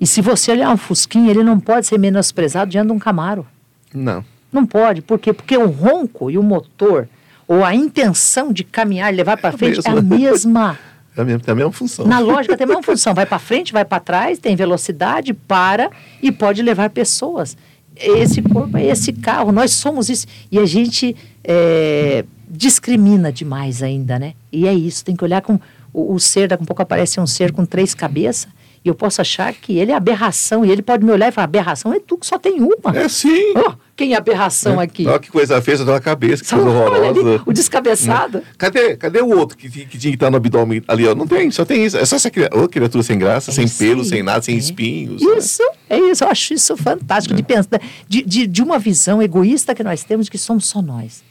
E 0.00 0.06
se 0.06 0.20
você 0.20 0.52
olhar 0.52 0.70
um 0.70 0.76
Fusquinha, 0.76 1.30
ele 1.30 1.42
não 1.42 1.58
pode 1.58 1.86
ser 1.86 1.98
menosprezado 1.98 2.70
diante 2.70 2.88
de 2.88 2.92
um 2.92 2.98
Camaro. 2.98 3.46
Não. 3.92 4.24
Não 4.52 4.66
pode. 4.66 5.02
Por 5.02 5.18
quê? 5.18 5.32
Porque 5.32 5.56
o 5.56 5.66
ronco 5.66 6.30
e 6.30 6.38
o 6.38 6.42
motor, 6.42 7.08
ou 7.46 7.64
a 7.64 7.74
intenção 7.74 8.52
de 8.52 8.64
caminhar, 8.64 9.12
levar 9.12 9.36
para 9.36 9.54
é 9.54 9.58
frente, 9.58 9.80
é 9.84 9.90
a 9.90 10.00
mesma. 10.02 10.78
É 11.16 11.20
a 11.20 11.24
mesma, 11.24 11.40
tem 11.40 11.52
a 11.52 11.54
mesma 11.54 11.70
função. 11.70 12.04
Na 12.08 12.18
lógica 12.18 12.56
tem 12.56 12.64
a 12.64 12.66
mesma 12.66 12.82
função. 12.82 13.14
Vai 13.14 13.24
para 13.24 13.38
frente, 13.38 13.72
vai 13.72 13.84
para 13.84 14.00
trás, 14.00 14.36
tem 14.36 14.56
velocidade, 14.56 15.32
para 15.32 15.88
e 16.20 16.32
pode 16.32 16.60
levar 16.60 16.90
pessoas. 16.90 17.56
Esse 17.94 18.42
corpo 18.42 18.76
é 18.76 18.86
esse 18.86 19.12
carro, 19.12 19.52
nós 19.52 19.72
somos 19.74 20.08
isso. 20.08 20.26
E 20.50 20.58
a 20.58 20.66
gente 20.66 21.14
é, 21.44 22.24
discrimina 22.48 23.32
demais 23.32 23.80
ainda, 23.80 24.18
né? 24.18 24.34
E 24.50 24.66
é 24.66 24.74
isso, 24.74 25.04
tem 25.04 25.14
que 25.14 25.22
olhar 25.22 25.40
com 25.40 25.60
o, 25.94 26.12
o 26.14 26.20
ser, 26.20 26.48
daqui 26.48 26.64
a 26.64 26.66
pouco 26.66 26.82
aparece 26.82 27.20
um 27.20 27.26
ser 27.26 27.52
com 27.52 27.64
três 27.64 27.94
cabeças, 27.94 28.48
e 28.84 28.88
eu 28.88 28.94
posso 28.94 29.22
achar 29.22 29.54
que 29.54 29.78
ele 29.78 29.92
é 29.92 29.94
aberração, 29.94 30.62
e 30.62 30.70
ele 30.70 30.82
pode 30.82 31.02
me 31.06 31.10
olhar 31.10 31.28
e 31.28 31.32
falar, 31.32 31.44
aberração 31.44 31.94
é 31.94 31.98
tu 31.98 32.18
que 32.18 32.26
só 32.26 32.38
tem 32.38 32.60
uma. 32.60 32.94
É 32.94 33.08
sim. 33.08 33.54
Oh, 33.56 33.72
quem 33.96 34.12
é 34.12 34.16
aberração 34.16 34.78
é. 34.78 34.84
aqui? 34.84 35.06
Olha 35.06 35.18
que 35.18 35.30
coisa 35.30 35.62
feia, 35.62 35.82
uma 35.82 36.00
cabeça, 36.00 36.44
que 36.44 36.50
coisa 36.50 36.68
horrorosa. 36.68 37.20
Ali, 37.20 37.40
o 37.46 37.52
descabeçado. 37.52 38.42
Cadê, 38.58 38.94
cadê 38.94 39.22
o 39.22 39.28
outro 39.34 39.56
que, 39.56 39.70
que, 39.70 39.96
tinha 39.96 40.12
que 40.12 40.16
estar 40.16 40.30
no 40.30 40.36
abdômen 40.36 40.82
ali? 40.86 41.08
Ó? 41.08 41.14
Não 41.14 41.26
tem, 41.26 41.50
só 41.50 41.64
tem 41.64 41.86
isso. 41.86 41.96
É 41.96 42.04
só 42.04 42.16
essa 42.16 42.30
criatura, 42.30 42.68
criatura 42.68 43.02
sem 43.02 43.18
graça, 43.18 43.50
é 43.50 43.54
sem 43.54 43.66
pelo, 43.66 44.04
sem 44.04 44.22
nada, 44.22 44.42
sem 44.42 44.56
é. 44.56 44.58
espinhos. 44.58 45.22
Né? 45.22 45.38
Isso, 45.38 45.62
né? 45.62 45.68
é 45.88 45.98
isso. 46.10 46.24
Eu 46.24 46.28
acho 46.28 46.52
isso 46.52 46.76
fantástico 46.76 47.34
de 47.34 47.42
pensar, 47.42 47.80
de, 48.06 48.22
de, 48.22 48.46
de 48.46 48.62
uma 48.62 48.78
visão 48.78 49.22
egoísta 49.22 49.74
que 49.74 49.82
nós 49.82 50.04
temos 50.04 50.26
de 50.26 50.30
que 50.30 50.38
somos 50.38 50.66
só 50.66 50.82
nós. 50.82 51.22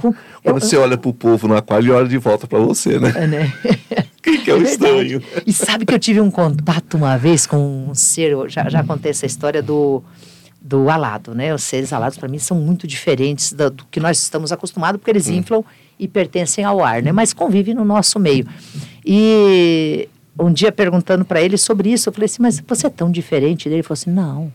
Quando 0.00 0.16
eu, 0.44 0.54
você 0.54 0.76
olha 0.76 0.96
para 0.96 1.08
o 1.08 1.14
povo 1.14 1.48
no 1.48 1.56
aquário, 1.56 1.86
ele 1.86 1.92
olha 1.92 2.08
de 2.08 2.18
volta 2.18 2.46
para 2.46 2.58
você, 2.58 2.98
né? 2.98 3.12
É, 3.16 3.26
né? 3.26 3.52
Quem 4.22 4.40
que 4.42 4.50
é, 4.50 4.54
é 4.54 4.56
o 4.56 4.62
estranho? 4.62 5.22
E 5.46 5.52
sabe 5.52 5.86
que 5.86 5.94
eu 5.94 5.98
tive 5.98 6.20
um 6.20 6.30
contato 6.30 6.96
uma 6.96 7.16
vez 7.16 7.46
com 7.46 7.88
um 7.88 7.94
ser, 7.94 8.36
já, 8.48 8.68
já 8.68 8.84
contei 8.84 9.10
essa 9.10 9.24
história 9.24 9.62
do, 9.62 10.02
do 10.60 10.90
alado, 10.90 11.34
né? 11.34 11.54
Os 11.54 11.62
seres 11.62 11.92
alados, 11.92 12.18
para 12.18 12.28
mim, 12.28 12.38
são 12.38 12.58
muito 12.58 12.86
diferentes 12.86 13.52
do, 13.52 13.70
do, 13.70 13.84
que 13.90 14.00
nós 14.00 14.20
estamos 14.20 14.52
acostumados, 14.52 14.98
porque 14.98 15.10
eles 15.10 15.28
hum. 15.28 15.34
inflam 15.34 15.64
e 15.98 16.06
pertencem 16.06 16.64
ao 16.64 16.84
ar, 16.84 17.02
né? 17.02 17.12
Mas 17.12 17.32
convivem 17.32 17.74
no 17.74 17.84
nosso 17.84 18.18
meio. 18.18 18.46
E 19.04 20.08
um 20.38 20.52
dia, 20.52 20.70
perguntando 20.70 21.24
para 21.24 21.40
ele 21.40 21.56
sobre 21.56 21.90
isso, 21.90 22.08
eu 22.08 22.12
falei 22.12 22.26
assim, 22.26 22.42
mas 22.42 22.60
você 22.60 22.86
é 22.86 22.90
tão 22.90 23.10
diferente 23.10 23.64
dele? 23.64 23.76
Ele 23.76 23.82
falou 23.82 23.94
assim, 23.94 24.10
não, 24.10 24.52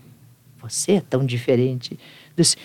você 0.61 0.93
é 0.93 1.01
tão 1.01 1.25
diferente. 1.25 1.93
Eu 1.93 2.41
disse, 2.41 2.55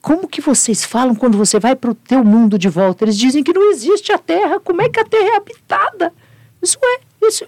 como 0.00 0.26
que 0.26 0.40
vocês 0.40 0.84
falam 0.84 1.14
quando 1.14 1.36
você 1.36 1.58
vai 1.58 1.76
para 1.76 1.90
o 1.90 1.94
teu 1.94 2.24
mundo 2.24 2.58
de 2.58 2.68
volta? 2.68 3.04
Eles 3.04 3.18
dizem 3.18 3.42
que 3.44 3.52
não 3.52 3.70
existe 3.70 4.12
a 4.12 4.18
Terra. 4.18 4.58
Como 4.60 4.80
é 4.80 4.88
que 4.88 4.98
a 4.98 5.04
Terra 5.04 5.34
é 5.34 5.36
habitada? 5.36 6.12
Isso 6.62 6.78
é, 6.82 7.26
isso. 7.26 7.46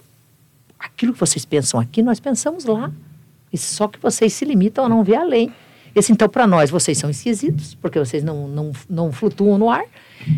Aquilo 0.77 1.13
que 1.13 1.19
vocês 1.19 1.45
pensam 1.45 1.79
aqui, 1.79 2.03
nós 2.03 2.19
pensamos 2.19 2.65
lá. 2.65 2.91
E 3.51 3.57
só 3.57 3.87
que 3.87 3.99
vocês 3.99 4.33
se 4.33 4.45
limitam 4.45 4.85
a 4.85 4.89
não 4.89 5.03
ver 5.03 5.15
além. 5.15 5.53
Esse, 5.95 6.11
então, 6.11 6.27
para 6.27 6.47
nós, 6.47 6.69
vocês 6.69 6.97
são 6.97 7.09
esquisitos, 7.09 7.75
porque 7.75 7.99
vocês 7.99 8.23
não, 8.23 8.47
não, 8.47 8.71
não 8.89 9.11
flutuam 9.11 9.57
no 9.57 9.69
ar. 9.69 9.85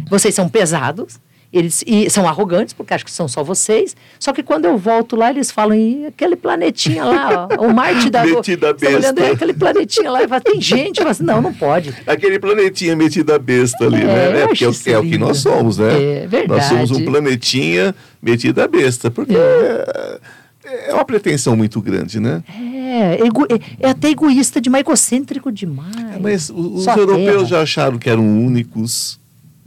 Vocês 0.09 0.35
são 0.35 0.49
pesados. 0.49 1.19
Eles 1.55 1.85
e 1.87 2.09
são 2.09 2.27
arrogantes, 2.27 2.73
porque 2.73 2.93
acham 2.93 3.05
que 3.05 3.11
são 3.11 3.29
só 3.29 3.41
vocês. 3.41 3.95
Só 4.19 4.33
que 4.33 4.43
quando 4.43 4.65
eu 4.65 4.77
volto 4.77 5.15
lá, 5.15 5.29
eles 5.29 5.49
falam, 5.49 5.73
e 5.73 6.05
aquele 6.05 6.35
planetinha 6.35 7.05
lá, 7.05 7.47
ó, 7.49 7.65
o 7.65 7.73
Marte 7.73 8.09
da... 8.09 8.25
Metida 8.27 8.73
besta. 8.73 8.97
Olhando, 8.97 9.23
aquele 9.23 9.53
planetinha 9.53 10.11
lá, 10.11 10.21
e 10.21 10.27
fala, 10.27 10.41
tem 10.41 10.59
gente, 10.59 11.01
mas 11.01 11.21
não, 11.21 11.41
não 11.41 11.53
pode. 11.53 11.95
Aquele 12.05 12.39
planetinha 12.39 12.93
metida 12.93 13.39
besta 13.39 13.85
ali, 13.85 14.01
é, 14.01 14.05
né? 14.05 14.41
É, 14.41 14.47
porque 14.47 14.65
é, 14.65 14.91
é, 14.91 14.99
o 14.99 15.03
que 15.03 15.17
nós 15.17 15.37
somos, 15.37 15.77
né? 15.77 16.23
É 16.23 16.27
verdade. 16.27 16.59
Nós 16.59 16.65
somos 16.65 16.91
um 16.91 17.05
planetinha 17.05 17.95
metida 18.21 18.67
besta, 18.67 19.09
porque 19.09 19.37
é, 19.37 20.19
é 20.89 20.93
uma 20.93 21.05
pretensão 21.05 21.55
muito 21.55 21.79
grande, 21.81 22.19
né? 22.19 22.43
É, 22.49 23.13
é, 23.13 23.87
é 23.87 23.89
até 23.91 24.09
egoísta 24.09 24.59
demais, 24.59 24.81
egocêntrico 24.81 25.53
demais. 25.53 25.95
É, 26.15 26.19
mas 26.19 26.49
os, 26.49 26.85
os 26.85 26.87
europeus 26.87 27.47
já 27.47 27.61
acharam 27.61 27.97
que 27.97 28.09
eram 28.09 28.23
únicos, 28.23 29.17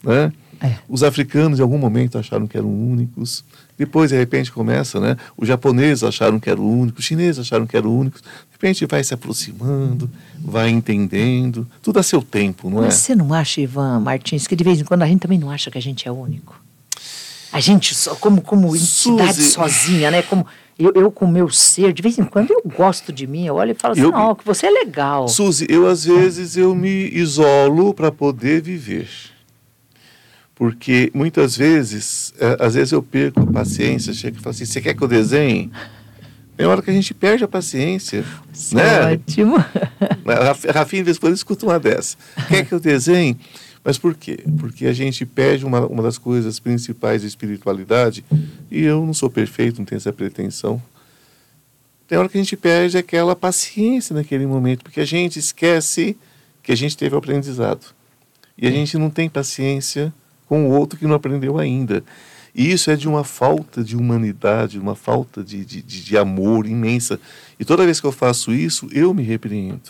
né? 0.04 0.30
É. 0.60 0.74
Os 0.88 1.02
africanos, 1.02 1.58
em 1.58 1.62
algum 1.62 1.78
momento, 1.78 2.18
acharam 2.18 2.46
que 2.46 2.56
eram 2.56 2.68
únicos. 2.68 3.44
Depois, 3.76 4.10
de 4.10 4.16
repente, 4.16 4.50
começa, 4.50 4.98
né? 4.98 5.16
Os 5.36 5.46
japoneses 5.46 6.02
acharam 6.02 6.40
que 6.40 6.50
eram 6.50 6.68
únicos, 6.68 7.00
os 7.00 7.06
chineses 7.06 7.38
acharam 7.38 7.66
que 7.66 7.76
eram 7.76 7.96
únicos. 7.96 8.22
De 8.22 8.28
repente, 8.52 8.84
vai 8.86 9.04
se 9.04 9.14
aproximando, 9.14 10.10
vai 10.38 10.68
entendendo. 10.68 11.66
Tudo 11.80 11.98
a 12.00 12.02
seu 12.02 12.20
tempo, 12.20 12.68
não 12.68 12.78
Mas 12.82 12.94
é? 12.94 12.96
Você 12.96 13.14
não 13.14 13.32
acha, 13.32 13.60
Ivan 13.60 14.00
Martins, 14.00 14.46
que 14.46 14.56
de 14.56 14.64
vez 14.64 14.80
em 14.80 14.84
quando 14.84 15.02
a 15.02 15.06
gente 15.06 15.20
também 15.20 15.38
não 15.38 15.50
acha 15.50 15.70
que 15.70 15.78
a 15.78 15.82
gente 15.82 16.08
é 16.08 16.10
único? 16.10 16.60
A 17.52 17.60
gente, 17.60 17.94
só, 17.94 18.14
como, 18.16 18.42
como 18.42 18.74
entidade 18.74 19.34
Suzy. 19.34 19.50
sozinha, 19.52 20.10
né? 20.10 20.22
Como 20.22 20.44
eu, 20.78 20.92
eu 20.94 21.10
com 21.10 21.24
o 21.24 21.28
meu 21.28 21.48
ser, 21.48 21.92
de 21.92 22.02
vez 22.02 22.18
em 22.18 22.24
quando 22.24 22.52
eu 22.52 22.62
gosto 22.64 23.12
de 23.12 23.26
mim, 23.26 23.46
eu 23.46 23.56
olho 23.56 23.72
e 23.72 23.74
falo 23.74 23.92
assim, 23.92 24.02
eu, 24.02 24.12
não, 24.12 24.34
que 24.34 24.44
você 24.44 24.66
é 24.66 24.70
legal. 24.70 25.26
Suzy, 25.26 25.66
eu 25.68 25.88
às 25.88 26.04
vezes 26.04 26.56
eu 26.56 26.74
me 26.74 27.08
isolo 27.10 27.92
para 27.92 28.12
poder 28.12 28.60
viver. 28.60 29.08
Porque 30.58 31.08
muitas 31.14 31.56
vezes, 31.56 32.34
é, 32.36 32.56
às 32.58 32.74
vezes 32.74 32.90
eu 32.90 33.00
perco 33.00 33.40
a 33.40 33.46
paciência, 33.46 34.12
chego 34.12 34.38
e 34.38 34.40
falo 34.40 34.50
assim, 34.50 34.64
você 34.64 34.80
quer 34.80 34.92
que 34.92 35.00
eu 35.00 35.06
desenhe? 35.06 35.70
Tem 36.56 36.66
hora 36.66 36.82
que 36.82 36.90
a 36.90 36.92
gente 36.92 37.14
perde 37.14 37.44
a 37.44 37.48
paciência. 37.48 38.24
Isso 38.52 38.74
né? 38.74 39.12
é 39.12 39.14
ótimo. 39.14 39.56
A 40.26 40.72
Rafinha, 40.72 41.02
de 41.02 41.04
vez 41.04 41.16
em 41.16 41.20
quando, 41.20 41.34
escuta 41.34 41.64
uma 41.64 41.78
dessa. 41.78 42.16
Quer 42.48 42.66
que 42.66 42.74
eu 42.74 42.80
desenhe? 42.80 43.38
Mas 43.84 43.96
por 43.96 44.16
quê? 44.16 44.40
Porque 44.58 44.86
a 44.86 44.92
gente 44.92 45.24
perde 45.24 45.64
uma, 45.64 45.86
uma 45.86 46.02
das 46.02 46.18
coisas 46.18 46.58
principais 46.58 47.22
da 47.22 47.28
espiritualidade, 47.28 48.24
e 48.68 48.82
eu 48.82 49.06
não 49.06 49.14
sou 49.14 49.30
perfeito, 49.30 49.78
não 49.78 49.84
tenho 49.84 49.98
essa 49.98 50.12
pretensão. 50.12 50.82
Tem 52.08 52.18
hora 52.18 52.28
que 52.28 52.36
a 52.36 52.42
gente 52.42 52.56
perde 52.56 52.98
aquela 52.98 53.36
paciência 53.36 54.12
naquele 54.12 54.44
momento, 54.44 54.82
porque 54.82 55.00
a 55.00 55.06
gente 55.06 55.38
esquece 55.38 56.16
que 56.64 56.72
a 56.72 56.76
gente 56.76 56.96
teve 56.96 57.14
o 57.14 57.18
aprendizado. 57.18 57.94
E 58.58 58.66
a 58.66 58.70
gente 58.72 58.98
não 58.98 59.08
tem 59.08 59.28
paciência 59.28 60.12
com 60.48 60.66
o 60.66 60.70
outro 60.70 60.98
que 60.98 61.06
não 61.06 61.14
aprendeu 61.14 61.58
ainda. 61.58 62.02
E 62.54 62.72
isso 62.72 62.90
é 62.90 62.96
de 62.96 63.06
uma 63.06 63.22
falta 63.22 63.84
de 63.84 63.96
humanidade, 63.96 64.78
uma 64.78 64.94
falta 64.94 65.44
de, 65.44 65.64
de, 65.64 65.82
de 65.82 66.16
amor 66.18 66.66
imensa. 66.66 67.20
E 67.60 67.64
toda 67.64 67.84
vez 67.84 68.00
que 68.00 68.06
eu 68.06 68.12
faço 68.12 68.52
isso, 68.52 68.88
eu 68.92 69.12
me 69.14 69.22
repreendo. 69.22 69.82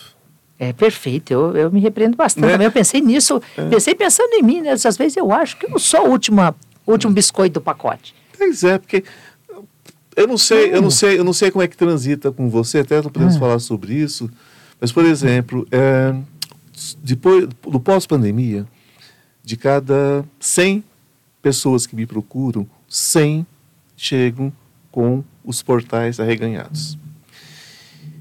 É 0.58 0.72
perfeito, 0.72 1.32
eu, 1.32 1.56
eu 1.56 1.70
me 1.70 1.78
repreendo 1.80 2.16
bastante 2.16 2.44
Né? 2.44 2.52
também. 2.52 2.66
Eu 2.66 2.72
pensei 2.72 3.00
nisso, 3.00 3.40
É. 3.56 3.68
pensei 3.68 3.94
pensando 3.94 4.32
em 4.34 4.42
mim, 4.42 4.60
né? 4.60 4.72
Às 4.72 4.96
vezes 4.96 5.16
eu 5.16 5.30
acho 5.32 5.56
que 5.56 5.66
eu 5.66 5.70
não 5.70 5.78
sou 5.78 6.08
o 6.08 6.10
último 6.10 7.14
biscoito 7.14 7.54
do 7.54 7.60
pacote. 7.62 8.12
Pois 8.36 8.64
é, 8.64 8.76
porque 8.76 9.04
eu 10.16 10.26
não 10.26 10.36
sei, 10.36 10.74
eu 10.74 10.82
não 10.82 10.90
sei, 10.90 11.18
eu 11.18 11.24
não 11.24 11.32
sei 11.32 11.50
como 11.52 11.62
é 11.62 11.68
que 11.68 11.76
transita 11.76 12.32
com 12.32 12.48
você, 12.50 12.78
até 12.80 13.00
não 13.00 13.08
podemos 13.10 13.36
Ah. 13.36 13.38
falar 13.38 13.58
sobre 13.60 13.94
isso. 13.94 14.28
Mas, 14.80 14.90
por 14.90 15.04
exemplo, 15.04 15.66
é, 15.70 16.12
depois 17.02 17.48
do 17.62 17.78
pós-pandemia, 17.80 18.66
de 19.48 19.56
cada 19.56 20.22
100 20.38 20.84
pessoas 21.40 21.86
que 21.86 21.96
me 21.96 22.04
procuram, 22.04 22.68
100 22.86 23.46
chegam 23.96 24.52
com 24.92 25.24
os 25.42 25.62
portais 25.62 26.20
arreganhados. 26.20 26.98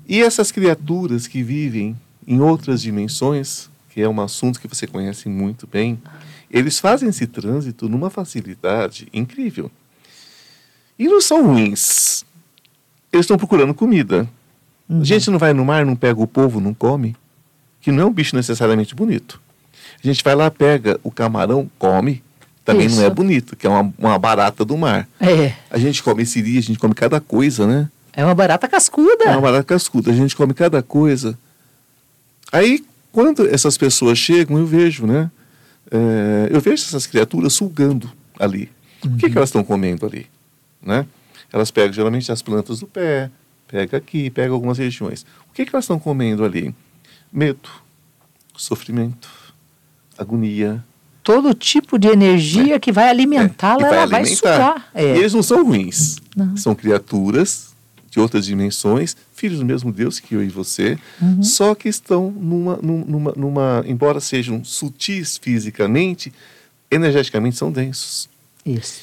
E 0.07 0.21
essas 0.21 0.53
criaturas 0.53 1.28
que 1.28 1.43
vivem 1.43 1.97
em 2.25 2.39
outras 2.39 2.82
dimensões, 2.82 3.69
que 3.89 4.01
é 4.01 4.07
um 4.07 4.21
assunto 4.21 4.61
que 4.61 4.69
você 4.69 4.88
conhece 4.88 5.28
muito 5.28 5.67
bem, 5.67 6.01
eles 6.49 6.80
fazem 6.80 7.09
esse 7.09 7.28
trânsito 7.28 7.89
numa 7.89 8.09
facilidade 8.09 9.09
incrível. 9.11 9.69
E 10.97 11.09
não 11.09 11.19
são 11.19 11.45
ruins. 11.45 12.23
Eles 13.11 13.25
estão 13.25 13.36
procurando 13.36 13.73
comida. 13.73 14.25
Uhum. 14.88 15.01
A 15.01 15.03
gente 15.03 15.30
não 15.30 15.38
vai 15.38 15.51
no 15.51 15.65
mar, 15.65 15.86
não 15.86 15.93
pega 15.97 16.21
o 16.21 16.25
povo, 16.25 16.61
não 16.61 16.73
come, 16.73 17.17
que 17.82 17.91
não 17.91 18.03
é 18.03 18.05
um 18.05 18.13
bicho 18.13 18.34
necessariamente 18.34 18.95
bonito. 18.95 19.45
A 20.09 20.13
gente 20.13 20.23
vai 20.23 20.35
lá, 20.35 20.49
pega 20.49 20.99
o 21.03 21.11
camarão, 21.11 21.69
come, 21.77 22.23
também 22.63 22.87
não 22.87 23.01
é 23.01 23.05
Isso. 23.07 23.15
bonito, 23.15 23.55
que 23.55 23.67
é 23.67 23.69
uma, 23.69 23.93
uma 23.97 24.17
barata 24.17 24.63
do 24.63 24.77
mar. 24.77 25.07
É, 25.19 25.53
A 25.69 25.77
gente 25.77 26.01
come 26.01 26.25
siri, 26.25 26.57
a 26.57 26.61
gente 26.61 26.79
come 26.79 26.93
cada 26.93 27.19
coisa, 27.19 27.67
né? 27.67 27.89
é 28.13 28.23
uma 28.25 28.33
barata 28.33 28.67
cascuda. 28.67 29.25
É 29.25 29.31
uma 29.31 29.41
barata 29.41 29.63
cascuda, 29.63 30.11
a 30.11 30.13
gente 30.13 30.35
come 30.35 30.53
cada 30.53 30.81
coisa. 30.81 31.37
Aí, 32.51 32.83
quando 33.11 33.47
essas 33.47 33.77
pessoas 33.77 34.17
chegam, 34.17 34.57
eu 34.57 34.65
vejo, 34.65 35.05
né? 35.05 35.29
É, 35.91 36.47
eu 36.51 36.59
vejo 36.61 36.83
essas 36.83 37.05
criaturas 37.05 37.53
sugando 37.53 38.09
ali. 38.39 38.71
O 39.03 39.17
que, 39.17 39.29
que 39.29 39.37
elas 39.37 39.49
estão 39.49 39.63
comendo 39.63 40.05
ali? 40.05 40.25
Né? 40.81 41.05
Elas 41.51 41.69
pegam 41.69 41.93
geralmente 41.93 42.31
as 42.31 42.41
plantas 42.41 42.79
do 42.79 42.87
pé, 42.87 43.29
pega 43.67 43.97
aqui, 43.97 44.29
pega 44.29 44.51
algumas 44.53 44.77
regiões. 44.77 45.25
O 45.49 45.53
que, 45.53 45.65
que 45.65 45.75
elas 45.75 45.85
estão 45.85 45.99
comendo 45.99 46.43
ali? 46.43 46.73
Medo, 47.31 47.69
sofrimento, 48.55 49.29
agonia. 50.18 50.84
Todo 51.24 51.53
tipo 51.53 51.97
de 51.99 52.07
energia 52.07 52.80
que 52.80 52.91
vai 52.91 53.09
alimentá-la, 53.09 53.88
É. 53.88 53.91
E 53.91 53.93
ela 53.95 54.05
vai 54.05 54.22
alimentar. 54.22 54.53
sugar. 54.53 54.89
E 54.95 54.99
É. 55.01 55.18
eles 55.18 55.34
não 55.34 55.43
são 55.43 55.63
ruins. 55.65 56.18
Não. 56.36 56.55
São 56.55 56.74
criaturas 56.74 57.76
de 58.09 58.20
outras 58.20 58.45
dimensões, 58.45 59.15
filhos 59.36 59.59
do 59.59 59.65
mesmo 59.65 59.91
Deus 59.91 60.20
que 60.20 60.34
eu 60.36 60.43
e 60.43 60.47
você, 60.47 60.97
Uhum. 61.22 61.43
só 61.43 61.76
que 61.76 61.89
estão 61.89 62.32
numa, 62.32 62.78
num- 62.82 63.03
numa, 63.05 63.34
numa, 63.36 63.84
embora 63.86 64.20
sejam 64.22 64.63
sutis 64.63 65.38
fisicamente, 65.38 66.32
energeticamente 66.89 67.57
são 67.57 67.72
densos. 67.72 68.30
Isso. 68.65 69.01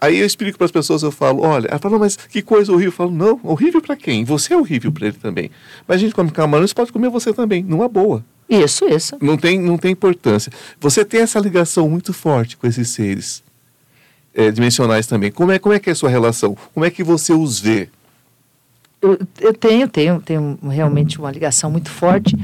Aí 0.00 0.18
eu 0.18 0.26
explico 0.26 0.58
para 0.58 0.64
as 0.64 0.72
pessoas, 0.72 1.04
eu 1.04 1.12
falo, 1.12 1.42
olha, 1.42 1.68
ela 1.68 1.78
fala, 1.78 1.96
mas 1.96 2.16
que 2.16 2.42
coisa 2.42 2.72
horrível. 2.72 2.88
Eu 2.90 2.96
falo, 2.96 3.10
não, 3.12 3.38
horrível 3.44 3.80
para 3.80 3.94
quem? 3.94 4.24
Você 4.24 4.52
é 4.52 4.56
horrível 4.56 4.90
para 4.90 5.06
ele 5.06 5.16
também. 5.16 5.48
Mas 5.86 5.96
a 5.96 6.00
gente 6.00 6.12
come 6.14 6.28
você 6.32 6.74
pode 6.74 6.90
comer 6.92 7.08
você 7.08 7.32
também, 7.32 7.62
numa 7.62 7.88
boa. 7.88 8.24
Isso, 8.52 8.84
isso. 8.86 9.16
Não 9.20 9.38
tem, 9.38 9.58
não 9.58 9.78
tem 9.78 9.92
importância. 9.92 10.52
Você 10.78 11.04
tem 11.04 11.22
essa 11.22 11.40
ligação 11.40 11.88
muito 11.88 12.12
forte 12.12 12.56
com 12.56 12.66
esses 12.66 12.90
seres 12.90 13.42
eh, 14.34 14.50
dimensionais 14.50 15.06
também. 15.06 15.30
Como 15.30 15.52
é, 15.52 15.58
como 15.58 15.74
é 15.74 15.78
que 15.78 15.88
é 15.88 15.92
a 15.92 15.96
sua 15.96 16.10
relação? 16.10 16.54
Como 16.74 16.84
é 16.84 16.90
que 16.90 17.02
você 17.02 17.32
os 17.32 17.58
vê? 17.58 17.88
Eu, 19.00 19.18
eu 19.40 19.54
tenho, 19.54 19.88
tenho, 19.88 20.20
tenho 20.20 20.58
realmente 20.62 21.18
uma 21.18 21.30
ligação 21.30 21.70
muito 21.70 21.90
forte. 21.90 22.36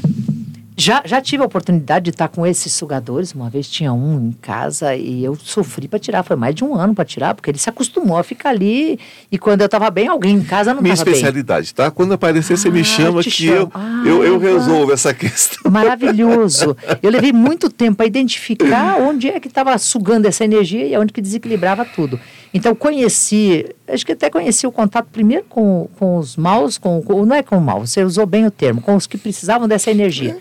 Já, 0.81 1.03
já 1.05 1.21
tive 1.21 1.43
a 1.43 1.47
oportunidade 1.47 2.05
de 2.05 2.11
estar 2.11 2.29
com 2.29 2.47
esses 2.47 2.73
sugadores. 2.73 3.33
Uma 3.35 3.51
vez 3.51 3.69
tinha 3.69 3.93
um 3.93 4.29
em 4.29 4.33
casa 4.41 4.95
e 4.95 5.25
eu 5.25 5.35
sofri 5.35 5.89
para 5.89 5.99
tirar. 5.99 6.23
Foi 6.23 6.37
mais 6.37 6.55
de 6.55 6.63
um 6.63 6.77
ano 6.77 6.95
para 6.95 7.05
tirar, 7.05 7.35
porque 7.35 7.51
ele 7.51 7.59
se 7.59 7.69
acostumou 7.69 8.17
a 8.17 8.23
ficar 8.23 8.51
ali. 8.51 8.97
E 9.31 9.37
quando 9.37 9.61
eu 9.63 9.67
estava 9.67 9.91
bem, 9.91 10.07
alguém 10.07 10.37
em 10.37 10.43
casa 10.45 10.73
não 10.73 10.81
Minha 10.81 10.95
estava 10.95 11.07
bem. 11.11 11.15
especialidade, 11.15 11.75
tá? 11.75 11.91
Quando 11.91 12.13
aparecer, 12.15 12.57
você 12.57 12.71
me 12.71 12.83
Ah, 12.83 12.85
chama 12.85 13.23
que 13.25 13.31
chamo. 13.31 13.53
eu, 13.57 13.71
Ah, 13.75 14.03
eu, 14.07 14.23
eu 14.23 14.39
vai. 14.39 14.53
resolvo 14.53 14.93
essa 14.93 15.13
questão. 15.13 15.69
Maravilhoso. 15.71 16.77
Eu 17.03 17.11
levei 17.11 17.33
muito 17.33 17.69
tempo 17.71 17.97
para 17.97 18.07
identificar 18.07 19.01
onde 19.01 19.29
é 19.29 19.41
que 19.41 19.49
estava 19.49 19.77
sugando 19.79 20.27
essa 20.27 20.45
energia 20.45 20.87
e 20.87 20.97
onde 20.97 21.13
que 21.13 21.21
desequilibrava 21.21 21.85
tudo. 21.85 22.21
Então, 22.55 22.75
conheci, 22.75 23.67
acho 23.89 24.07
que 24.07 24.13
até 24.13 24.31
conheci 24.31 24.67
o 24.67 24.73
contato 24.73 25.09
primeiro 25.13 25.45
com, 25.49 25.89
com 25.99 26.19
os 26.19 26.37
maus, 26.37 26.79
com, 26.79 27.03
com- 27.03 27.25
não 27.27 27.35
é 27.37 27.43
com 27.43 27.57
o 27.57 27.61
mal, 27.61 27.85
você 27.87 28.03
usou 28.05 28.27
bem 28.27 28.47
o 28.47 28.51
termo, 28.51 28.81
com 28.81 28.95
os 28.95 29.07
que 29.07 29.19
precisavam 29.19 29.67
dessa 29.69 29.91
energia. 29.91 30.39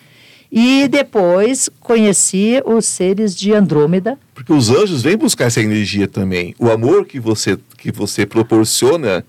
E 0.51 0.87
depois 0.87 1.69
conheci 1.79 2.61
os 2.65 2.85
seres 2.85 3.35
de 3.35 3.53
Andrômeda. 3.53 4.17
Porque 4.33 4.53
os 4.53 4.69
anjos 4.69 5.01
vêm 5.01 5.17
buscar 5.17 5.45
essa 5.45 5.61
energia 5.61 6.07
também. 6.07 6.55
O 6.57 6.69
amor 6.69 7.05
que 7.05 7.19
você, 7.19 7.57
que 7.77 7.91
você 7.91 8.25
proporciona, 8.25 9.25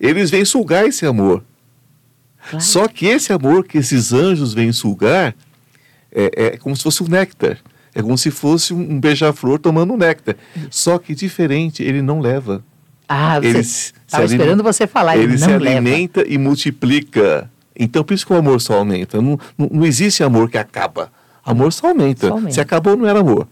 eles 0.00 0.30
vêm 0.30 0.44
sugar 0.44 0.86
esse 0.86 1.06
amor. 1.06 1.44
Claro. 2.48 2.64
Só 2.64 2.88
que 2.88 3.06
esse 3.06 3.32
amor 3.32 3.64
que 3.64 3.78
esses 3.78 4.12
anjos 4.12 4.54
vêm 4.54 4.72
sugar 4.72 5.34
é, 6.12 6.30
é 6.34 6.56
como 6.56 6.76
se 6.76 6.82
fosse 6.82 7.02
um 7.02 7.08
néctar. 7.08 7.58
É 7.94 8.02
como 8.02 8.16
se 8.18 8.30
fosse 8.30 8.74
um, 8.74 9.00
beija-flor 9.00 9.58
tomando 9.58 9.94
um 9.94 9.96
néctar. 9.96 10.36
Só 10.70 10.98
que 10.98 11.14
diferente, 11.14 11.82
ele 11.82 12.02
não 12.02 12.20
leva. 12.20 12.62
Ah, 13.08 13.40
você 13.40 13.60
estava 13.60 14.24
esperando 14.24 14.62
você 14.62 14.86
falar, 14.86 15.16
ele 15.16 15.32
ele 15.32 15.38
se 15.38 15.46
leva. 15.46 15.64
alimenta 15.64 16.24
e 16.26 16.36
multiplica. 16.36 17.50
Então, 17.78 18.02
por 18.04 18.14
isso 18.14 18.26
que 18.26 18.32
o 18.32 18.36
amor 18.36 18.60
só 18.60 18.74
aumenta. 18.74 19.20
Não, 19.20 19.38
não, 19.56 19.68
não 19.70 19.86
existe 19.86 20.22
amor 20.22 20.50
que 20.50 20.58
acaba. 20.58 21.10
Amor 21.44 21.72
só 21.72 21.88
aumenta. 21.88 22.28
Só 22.28 22.34
aumenta. 22.34 22.52
Se 22.52 22.60
acabou, 22.60 22.96
não 22.96 23.06
era 23.06 23.20
amor. 23.20 23.46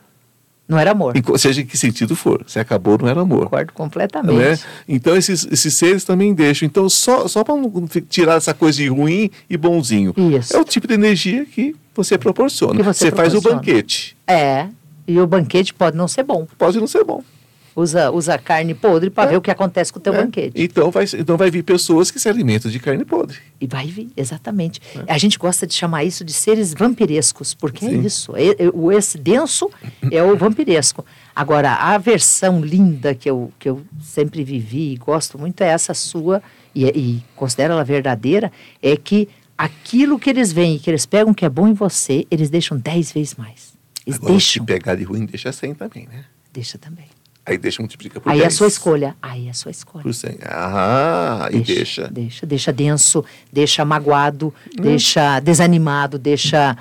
Não 0.66 0.78
era 0.78 0.92
amor. 0.92 1.12
Co- 1.22 1.36
seja 1.36 1.60
em 1.60 1.66
que 1.66 1.76
sentido 1.76 2.16
for. 2.16 2.42
Se 2.46 2.58
acabou, 2.58 2.96
não 2.98 3.06
era 3.06 3.20
amor. 3.20 3.44
Concordo 3.44 3.72
completamente. 3.74 4.38
Né? 4.38 4.58
Então, 4.88 5.14
esses, 5.14 5.46
esses 5.52 5.74
seres 5.74 6.04
também 6.04 6.32
deixam. 6.32 6.64
Então, 6.66 6.88
só, 6.88 7.28
só 7.28 7.44
para 7.44 7.54
tirar 8.08 8.36
essa 8.36 8.54
coisa 8.54 8.78
de 8.78 8.88
ruim 8.88 9.30
e 9.48 9.58
bonzinho. 9.58 10.14
Isso. 10.16 10.56
É 10.56 10.58
o 10.58 10.64
tipo 10.64 10.88
de 10.88 10.94
energia 10.94 11.44
que 11.44 11.76
você 11.94 12.16
proporciona. 12.16 12.74
Que 12.76 12.82
você 12.82 13.10
faz 13.10 13.34
o 13.34 13.42
proporciona. 13.42 13.56
banquete. 13.56 14.16
É. 14.26 14.68
E 15.06 15.20
o 15.20 15.26
banquete 15.26 15.74
pode 15.74 15.98
não 15.98 16.08
ser 16.08 16.22
bom. 16.22 16.46
Pode 16.56 16.80
não 16.80 16.86
ser 16.86 17.04
bom. 17.04 17.22
Usa, 17.76 18.10
usa 18.12 18.38
carne 18.38 18.72
podre 18.72 19.10
para 19.10 19.28
É. 19.28 19.32
ver 19.32 19.36
o 19.36 19.40
que 19.40 19.50
acontece 19.50 19.92
com 19.92 19.98
o 19.98 20.02
teu 20.02 20.12
né? 20.12 20.22
banquete. 20.22 20.52
Então 20.54 20.90
vai, 20.90 21.04
então 21.18 21.36
vai 21.36 21.50
vir 21.50 21.62
pessoas 21.64 22.10
que 22.10 22.20
se 22.20 22.28
alimentam 22.28 22.70
de 22.70 22.78
carne 22.78 23.04
podre. 23.04 23.38
E 23.60 23.66
vai 23.66 23.86
vir, 23.86 24.10
exatamente. 24.16 24.80
A 25.08 25.18
gente 25.18 25.38
gosta 25.38 25.66
de 25.66 25.74
chamar 25.74 26.04
isso 26.04 26.24
de 26.24 26.32
seres 26.32 26.72
vampirescos, 26.72 27.52
porque 27.54 27.84
É. 27.84 27.88
Sim. 27.88 27.98
é 27.98 28.06
isso. 28.06 28.36
É- 28.36 28.64
é- 28.64 28.70
o 28.72 28.92
esse 28.92 29.18
denso 29.18 29.68
é 30.10 30.22
o 30.22 30.36
vampiresco. 30.36 31.04
Agora, 31.34 31.72
a 31.74 31.98
versão 31.98 32.60
linda 32.60 33.14
que 33.14 33.28
eu, 33.28 33.52
que 33.58 33.68
eu 33.68 33.82
sempre 34.00 34.44
vivi 34.44 34.92
e 34.92 34.96
gosto 34.96 35.36
muito 35.38 35.60
é 35.62 35.66
essa 35.66 35.92
sua, 35.94 36.40
e, 36.74 36.84
e 36.86 37.22
considero 37.34 37.72
ela 37.74 37.82
verdadeira, 37.84 38.52
é 38.80 38.96
que 38.96 39.28
aquilo 39.58 40.16
que 40.18 40.30
eles 40.30 40.52
veem, 40.52 40.78
que 40.78 40.88
eles 40.88 41.06
pegam 41.06 41.34
que 41.34 41.44
é 41.44 41.48
bom 41.48 41.66
em 41.66 41.72
você, 41.74 42.24
eles 42.30 42.50
deixam 42.50 42.78
dez 42.78 43.10
vezes 43.10 43.34
mais. 43.34 43.74
Eles 44.06 44.16
Agora, 44.18 44.32
deixam. 44.34 44.62
se 44.64 44.66
pegar 44.66 44.94
de 44.94 45.02
ruim, 45.02 45.26
deixa 45.26 45.50
100 45.50 45.74
também, 45.74 46.06
né? 46.06 46.24
Deixa 46.52 46.78
também. 46.78 47.06
Aí 47.46 47.58
deixa 47.58 47.82
multiplica 47.82 48.20
por 48.20 48.30
Aí 48.30 48.38
é 48.38 48.42
a 48.42 48.44
10. 48.44 48.54
sua 48.54 48.68
escolha. 48.68 49.14
Aí 49.20 49.46
é 49.48 49.50
a 49.50 49.54
sua 49.54 49.70
escolha. 49.70 50.02
Por 50.02 50.14
100. 50.14 50.38
Ah, 50.44 51.48
e 51.52 51.60
deixa. 51.60 52.08
Deixa, 52.08 52.46
deixa 52.46 52.72
denso, 52.72 53.24
deixa 53.52 53.84
magoado, 53.84 54.52
Hum. 54.78 54.82
deixa 54.82 55.40
desanimado, 55.40 56.18
deixa 56.18 56.76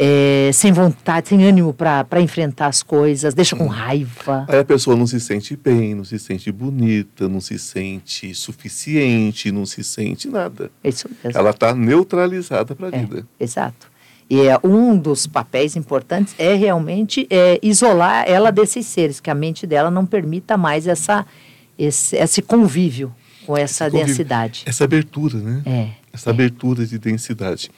é, 0.00 0.50
sem 0.52 0.72
vontade, 0.72 1.28
sem 1.28 1.44
ânimo 1.44 1.72
para 1.74 2.20
enfrentar 2.20 2.66
as 2.66 2.82
coisas, 2.84 3.34
deixa 3.34 3.56
Hum. 3.56 3.60
com 3.60 3.66
raiva. 3.66 4.44
Aí 4.48 4.58
a 4.60 4.64
pessoa 4.64 4.96
não 4.96 5.06
se 5.08 5.18
sente 5.20 5.56
bem, 5.56 5.92
não 5.94 6.04
se 6.04 6.18
sente 6.20 6.50
bonita, 6.52 7.28
não 7.28 7.40
se 7.40 7.58
sente 7.58 8.32
suficiente, 8.34 9.50
não 9.52 9.66
se 9.66 9.82
sente 9.82 10.28
nada. 10.28 10.70
É 10.84 10.88
isso 10.88 11.08
mesmo. 11.22 11.38
Ela 11.38 11.50
está 11.50 11.74
neutralizada 11.74 12.74
para 12.74 12.88
a 12.88 12.92
É, 12.96 12.98
vida. 13.00 13.26
exato. 13.40 13.88
E 14.30 14.42
é 14.42 14.58
um 14.62 14.96
dos 14.98 15.26
papéis 15.26 15.74
importantes 15.74 16.34
é 16.38 16.54
realmente 16.54 17.26
é, 17.30 17.58
isolar 17.62 18.24
ela 18.28 18.50
desses 18.50 18.86
seres, 18.86 19.20
que 19.20 19.30
a 19.30 19.34
mente 19.34 19.66
dela 19.66 19.90
não 19.90 20.04
permita 20.04 20.56
mais 20.56 20.86
essa, 20.86 21.24
esse, 21.78 22.16
esse 22.16 22.42
convívio 22.42 23.14
com 23.46 23.56
essa 23.56 23.86
convívio. 23.86 24.06
densidade. 24.06 24.62
Essa 24.66 24.84
abertura, 24.84 25.38
né? 25.38 25.62
É. 25.64 25.88
Essa 26.12 26.30
abertura 26.30 26.84
de 26.84 26.98
densidade. 26.98 27.70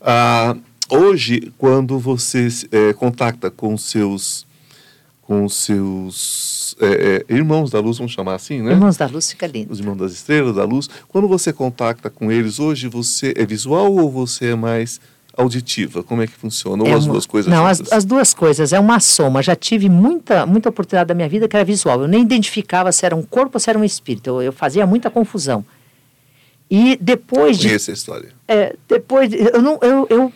Ah, 0.00 0.56
hoje, 0.88 1.52
quando 1.58 1.98
você 1.98 2.46
eh, 2.70 2.92
contacta 2.92 3.50
com 3.50 3.76
seus 3.76 4.48
com 5.22 5.48
seus 5.48 6.76
eh, 6.80 7.24
eh, 7.28 7.34
irmãos 7.34 7.70
da 7.70 7.78
luz, 7.78 7.98
vamos 7.98 8.12
chamar 8.12 8.34
assim, 8.34 8.62
né? 8.62 8.72
Irmãos 8.72 8.96
da 8.96 9.06
Luz 9.06 9.30
fica 9.30 9.46
lindo. 9.46 9.72
Os 9.72 9.78
irmãos 9.78 9.96
das 9.96 10.12
estrelas, 10.12 10.56
da 10.56 10.64
luz. 10.64 10.90
Quando 11.06 11.28
você 11.28 11.52
contacta 11.52 12.10
com 12.10 12.32
eles 12.32 12.58
hoje, 12.58 12.88
você 12.88 13.32
é 13.36 13.46
visual 13.46 13.94
ou 13.94 14.10
você 14.10 14.46
é 14.46 14.54
mais 14.56 15.00
auditiva? 15.36 16.02
Como 16.02 16.22
é 16.22 16.26
que 16.26 16.32
funciona? 16.34 16.82
Ou 16.82 16.88
É 16.88 16.92
as 16.92 17.04
uma- 17.04 17.12
duas 17.12 17.26
coisas 17.26 17.52
Não, 17.52 17.66
as, 17.66 17.92
as 17.92 18.04
duas 18.04 18.34
coisas. 18.34 18.72
É 18.72 18.78
uma 18.80 19.00
soma. 19.00 19.42
Já 19.42 19.54
tive 19.56 19.88
muita, 19.88 20.44
muita 20.46 20.68
oportunidade 20.68 21.08
da 21.08 21.14
minha 21.14 21.28
vida 21.28 21.46
que 21.48 21.56
era 21.56 21.64
visual. 21.64 22.00
Eu 22.02 22.08
nem 22.08 22.22
identificava 22.22 22.90
se 22.92 23.04
era 23.06 23.14
um 23.16 23.22
corpo 23.22 23.52
ou 23.56 23.60
se 23.60 23.68
era 23.70 23.78
um 23.78 23.84
espírito. 23.84 24.28
Eu, 24.30 24.42
eu 24.42 24.52
fazia 24.52 24.86
muita 24.86 25.10
confusão. 25.10 25.64
E 26.70 26.96
depois 27.00 27.58
de 27.58 27.66
Conheço 27.68 27.90
a 27.90 27.94
história. 27.94 28.28
É, 28.46 28.76
depois, 28.88 29.28
de- 29.28 29.38
eu 29.38 29.60
não, 29.60 29.78
eu, 29.82 30.06
eu, 30.08 30.32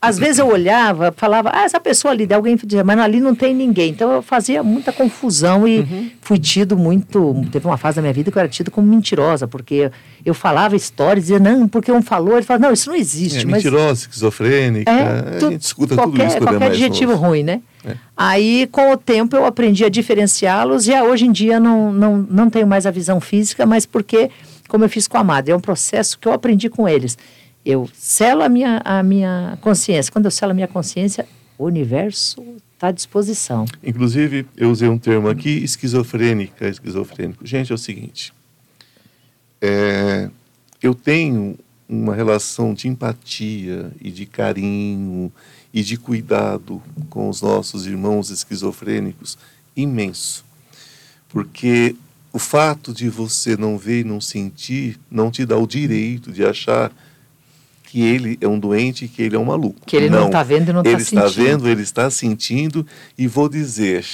às 0.00 0.18
vezes 0.18 0.38
eu 0.38 0.48
olhava, 0.48 1.12
falava, 1.16 1.50
ah, 1.52 1.62
essa 1.64 1.80
pessoa 1.80 2.12
ali, 2.12 2.26
alguém 2.32 2.56
dizia, 2.56 2.84
mas 2.84 2.98
ali 2.98 3.20
não 3.20 3.34
tem 3.34 3.54
ninguém. 3.54 3.90
Então 3.90 4.10
eu 4.12 4.22
fazia 4.22 4.62
muita 4.62 4.92
confusão 4.92 5.66
e 5.66 5.80
Uhum. 5.80 6.10
fui 6.20 6.38
tido 6.38 6.76
muito. 6.76 7.44
Teve 7.52 7.66
uma 7.66 7.76
fase 7.76 7.96
da 7.96 8.02
minha 8.02 8.12
vida 8.14 8.30
que 8.30 8.36
eu 8.36 8.40
era 8.40 8.48
tido 8.48 8.70
como 8.70 8.86
mentirosa, 8.86 9.46
porque 9.48 9.90
eu 10.24 10.34
falava 10.34 10.74
histórias, 10.76 11.24
dizia, 11.26 11.38
não, 11.38 11.66
porque 11.68 11.90
um 11.92 12.02
falou, 12.02 12.36
ele 12.36 12.44
falava, 12.46 12.66
não, 12.66 12.72
isso 12.72 12.88
não 12.90 12.96
existe. 12.96 13.38
É, 13.40 13.44
mas 13.44 13.62
mentirosa, 13.64 14.00
esquizofrênica. 14.02 14.90
é, 14.90 15.36
a 15.36 15.38
tu- 15.38 15.50
gente 15.50 15.62
escuta 15.62 15.94
qualquer, 15.94 16.12
tudo 16.12 16.26
isso 16.28 16.36
é 16.36 16.40
qualquer 16.40 16.66
adjetivo 16.70 17.12
novo. 17.12 17.26
ruim, 17.26 17.42
né? 17.42 17.60
É. 17.84 17.94
Aí, 18.16 18.68
com 18.72 18.90
o 18.92 18.96
tempo, 18.96 19.36
eu 19.36 19.44
aprendi 19.46 19.84
a 19.84 19.88
diferenciá-los 19.88 20.86
e 20.88 20.94
ah, 20.94 21.04
hoje 21.04 21.26
em 21.26 21.32
dia 21.32 21.60
não, 21.60 21.92
não, 21.92 22.26
não 22.28 22.50
tenho 22.50 22.66
mais 22.66 22.86
a 22.86 22.90
visão 22.90 23.20
física, 23.20 23.64
mas 23.64 23.86
porque, 23.86 24.30
como 24.68 24.84
eu 24.84 24.88
fiz 24.88 25.06
com 25.06 25.18
a 25.18 25.24
madre, 25.24 25.52
é 25.52 25.56
um 25.56 25.60
processo 25.60 26.18
que 26.18 26.26
eu 26.26 26.32
aprendi 26.32 26.68
com 26.68 26.88
eles. 26.88 27.16
Eu 27.66 27.90
selo 27.92 28.44
a 28.44 28.48
minha, 28.48 28.80
a 28.84 29.02
minha 29.02 29.58
consciência. 29.60 30.12
Quando 30.12 30.26
eu 30.26 30.30
selo 30.30 30.52
a 30.52 30.54
minha 30.54 30.68
consciência, 30.68 31.26
o 31.58 31.64
universo 31.64 32.40
está 32.72 32.86
à 32.88 32.92
disposição. 32.92 33.64
Inclusive, 33.82 34.46
eu 34.56 34.70
usei 34.70 34.88
um 34.88 34.96
termo 34.96 35.28
aqui, 35.28 35.50
esquizofrênica, 35.64 36.68
esquizofrênico. 36.68 37.44
Gente, 37.44 37.72
é 37.72 37.74
o 37.74 37.78
seguinte. 37.78 38.32
é, 39.60 40.30
eu 40.80 40.94
tenho 40.94 41.58
uma 41.88 42.14
relação 42.14 42.72
de 42.72 42.86
empatia 42.86 43.90
e 44.00 44.12
de 44.12 44.26
carinho 44.26 45.32
e 45.74 45.82
de 45.82 45.96
cuidado 45.96 46.80
com 47.10 47.28
os 47.28 47.42
nossos 47.42 47.84
irmãos 47.84 48.30
esquizofrênicos 48.30 49.36
imenso. 49.74 50.44
Porque 51.28 51.96
o 52.32 52.38
fato 52.38 52.92
de 52.94 53.08
você 53.08 53.56
não 53.56 53.76
ver 53.76 54.00
e 54.00 54.04
não 54.04 54.20
sentir 54.20 55.00
não 55.10 55.32
te 55.32 55.44
dá 55.44 55.56
o 55.58 55.66
direito 55.66 56.30
de 56.30 56.44
achar 56.44 56.92
que 57.96 58.02
ele 58.02 58.36
é 58.42 58.46
um 58.46 58.58
doente 58.58 59.08
que 59.08 59.22
ele 59.22 59.36
é 59.36 59.38
um 59.38 59.46
maluco. 59.46 59.80
Que 59.86 59.96
ele 59.96 60.10
não 60.10 60.26
está 60.26 60.42
vendo 60.42 60.68
e 60.68 60.72
não 60.74 60.82
está 60.82 60.90
ele 60.90 61.02
sentindo. 61.02 61.26
está 61.26 61.42
vendo, 61.42 61.66
ele 61.66 61.82
está 61.82 62.10
sentindo 62.10 62.86
e 63.16 63.26
vou 63.26 63.48
dizer 63.48 64.04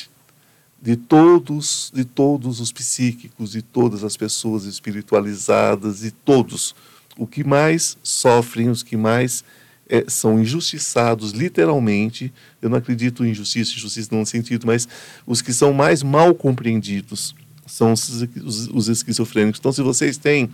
de 0.81 0.95
todos, 0.95 1.91
de 1.93 2.05
todos 2.05 2.61
os 2.61 2.71
psíquicos, 2.71 3.51
de 3.51 3.61
todas 3.61 4.05
as 4.05 4.17
pessoas 4.17 4.67
espiritualizadas, 4.67 5.99
de 5.99 6.13
todos, 6.13 6.77
o 7.19 7.27
que 7.27 7.43
mais 7.43 7.99
sofrem, 8.05 8.71
os 8.71 8.85
que 8.85 8.97
mais 8.97 9.43
eh, 9.89 10.05
são 10.07 10.41
injustiçados, 10.41 11.33
literalmente, 11.33 12.33
eu 12.61 12.71
não 12.71 12.79
acredito 12.79 13.25
em 13.25 13.31
injustiça, 13.31 13.73
injustiça 13.73 14.11
não 14.13 14.21
no 14.21 14.27
sentido, 14.27 14.65
mas 14.65 14.87
os 15.27 15.43
que 15.43 15.53
são 15.53 15.73
mais 15.73 16.05
mal 16.05 16.33
compreendidos 16.37 17.35
são 17.67 17.93
os, 17.95 18.23
os, 18.45 18.69
os 18.69 18.89
esquizofrênicos. 18.89 19.59
Então, 19.59 19.73
se 19.73 19.83
vocês 19.83 20.17
têm, 20.17 20.49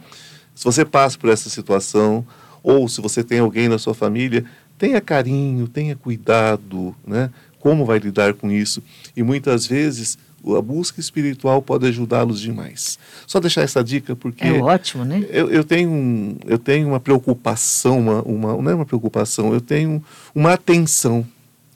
se 0.54 0.64
você 0.64 0.82
passa 0.82 1.18
por 1.18 1.28
essa 1.28 1.50
situação, 1.50 2.26
ou 2.68 2.86
se 2.86 3.00
você 3.00 3.24
tem 3.24 3.38
alguém 3.38 3.66
na 3.66 3.78
sua 3.78 3.94
família, 3.94 4.44
tenha 4.76 5.00
carinho, 5.00 5.66
tenha 5.66 5.96
cuidado, 5.96 6.94
né? 7.06 7.30
Como 7.58 7.86
vai 7.86 7.98
lidar 7.98 8.34
com 8.34 8.50
isso? 8.50 8.82
E 9.16 9.22
muitas 9.22 9.66
vezes 9.66 10.18
a 10.46 10.60
busca 10.60 11.00
espiritual 11.00 11.62
pode 11.62 11.86
ajudá-los 11.86 12.38
demais. 12.38 12.98
Só 13.26 13.40
deixar 13.40 13.62
essa 13.62 13.82
dica 13.82 14.14
porque 14.14 14.44
É 14.44 14.60
ótimo, 14.62 15.02
né? 15.02 15.24
eu, 15.30 15.50
eu 15.50 15.64
tenho 15.64 15.90
um, 15.90 16.36
eu 16.46 16.58
tenho 16.58 16.88
uma 16.88 17.00
preocupação, 17.00 17.98
uma, 17.98 18.22
uma 18.22 18.62
não 18.62 18.70
é 18.70 18.74
uma 18.74 18.86
preocupação, 18.86 19.54
eu 19.54 19.62
tenho 19.62 20.04
uma 20.34 20.52
atenção. 20.52 21.26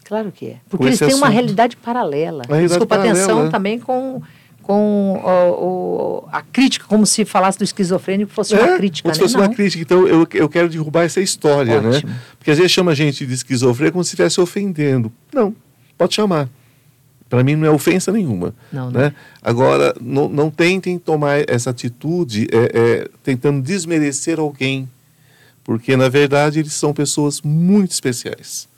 Claro 0.05 0.31
que 0.31 0.47
é. 0.49 0.57
Porque 0.69 0.85
eles 0.85 0.99
têm 0.99 1.09
uma 1.09 1.15
assunto. 1.15 1.33
realidade 1.33 1.77
paralela. 1.79 2.45
Uma 2.47 2.57
realidade 2.57 2.69
Desculpa, 2.69 2.97
atenção 2.97 3.27
paralela. 3.29 3.51
também 3.51 3.79
com, 3.79 4.21
com 4.63 5.13
o- 5.23 6.25
o- 6.25 6.29
a 6.33 6.41
crítica, 6.43 6.87
como 6.89 7.05
se 7.05 7.25
falasse 7.25 7.59
do 7.59 7.65
esquizofrênico 7.65 8.33
fosse 8.33 8.55
uma 8.55 8.63
É, 8.67 8.77
crítica, 8.79 9.09
como 9.09 9.15
se 9.15 9.21
né? 9.21 9.25
fosse 9.27 9.37
uma 9.37 9.49
Não. 9.49 9.55
crítica. 9.55 9.83
Então 9.83 10.07
eu, 10.07 10.27
eu 10.33 10.49
quero 10.49 10.69
derrubar 10.69 11.03
essa 11.05 11.21
história, 11.21 11.79
Ótimo. 11.79 12.09
né? 12.09 12.19
Porque 12.39 12.51
às 12.51 12.57
vezes 12.59 12.73
chama 12.73 12.93
a 12.93 12.95
gente 12.95 13.27
de 13.27 13.35
esquizofrênico 13.35 13.95
como 13.95 14.05
se 14.05 14.09
estivesse 14.11 14.41
ofendendo. 14.41 15.13
Não, 15.35 15.55
pode 15.99 16.15
chamar. 16.15 16.49
Para 17.29 17.43
mim 17.43 17.57
não 17.57 17.67
é 17.67 17.71
ofensa 17.71 18.13
nenhuma. 18.13 18.55
Não, 18.73 18.91
né? 18.91 19.15
Agora, 19.43 19.95
não, 20.01 20.29
não 20.29 20.51
tentem 20.51 20.99
tomar 20.99 21.49
essa 21.49 21.71
atitude 21.71 22.47
é, 22.53 22.79
é, 23.05 23.09
tentando 23.23 23.63
desmerecer 23.63 24.39
alguém. 24.39 24.89
Porque, 25.65 25.97
na 25.97 26.09
verdade, 26.09 26.59
eles 26.59 26.73
são 26.75 26.93
pessoas 26.93 27.41
muito 27.41 27.93
especiais. 27.93 28.69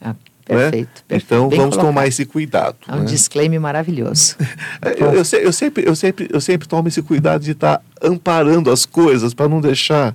Ah, 0.00 0.14
né? 0.48 0.56
perfeito, 0.70 1.04
perfeito. 1.08 1.24
Então, 1.26 1.48
vamos 1.48 1.56
colocado. 1.76 1.86
tomar 1.86 2.06
esse 2.06 2.24
cuidado. 2.24 2.76
É 2.88 2.92
um 2.94 2.98
né? 3.00 3.04
disclaimer 3.04 3.60
maravilhoso. 3.60 4.36
É, 4.82 4.90
Eu, 5.02 5.12
eu, 5.12 5.22
eu 5.42 5.52
sempre, 5.52 5.84
eu, 5.86 5.94
sempre, 5.96 6.28
eu 6.32 6.40
sempre 6.40 6.68
tomo 6.68 6.88
esse 6.88 7.00
cuidado 7.02 7.42
de 7.42 7.52
estar 7.52 7.80
amparando 8.02 8.70
as 8.70 8.84
coisas 8.84 9.32
para 9.32 9.48
não 9.48 9.60
deixar. 9.60 10.14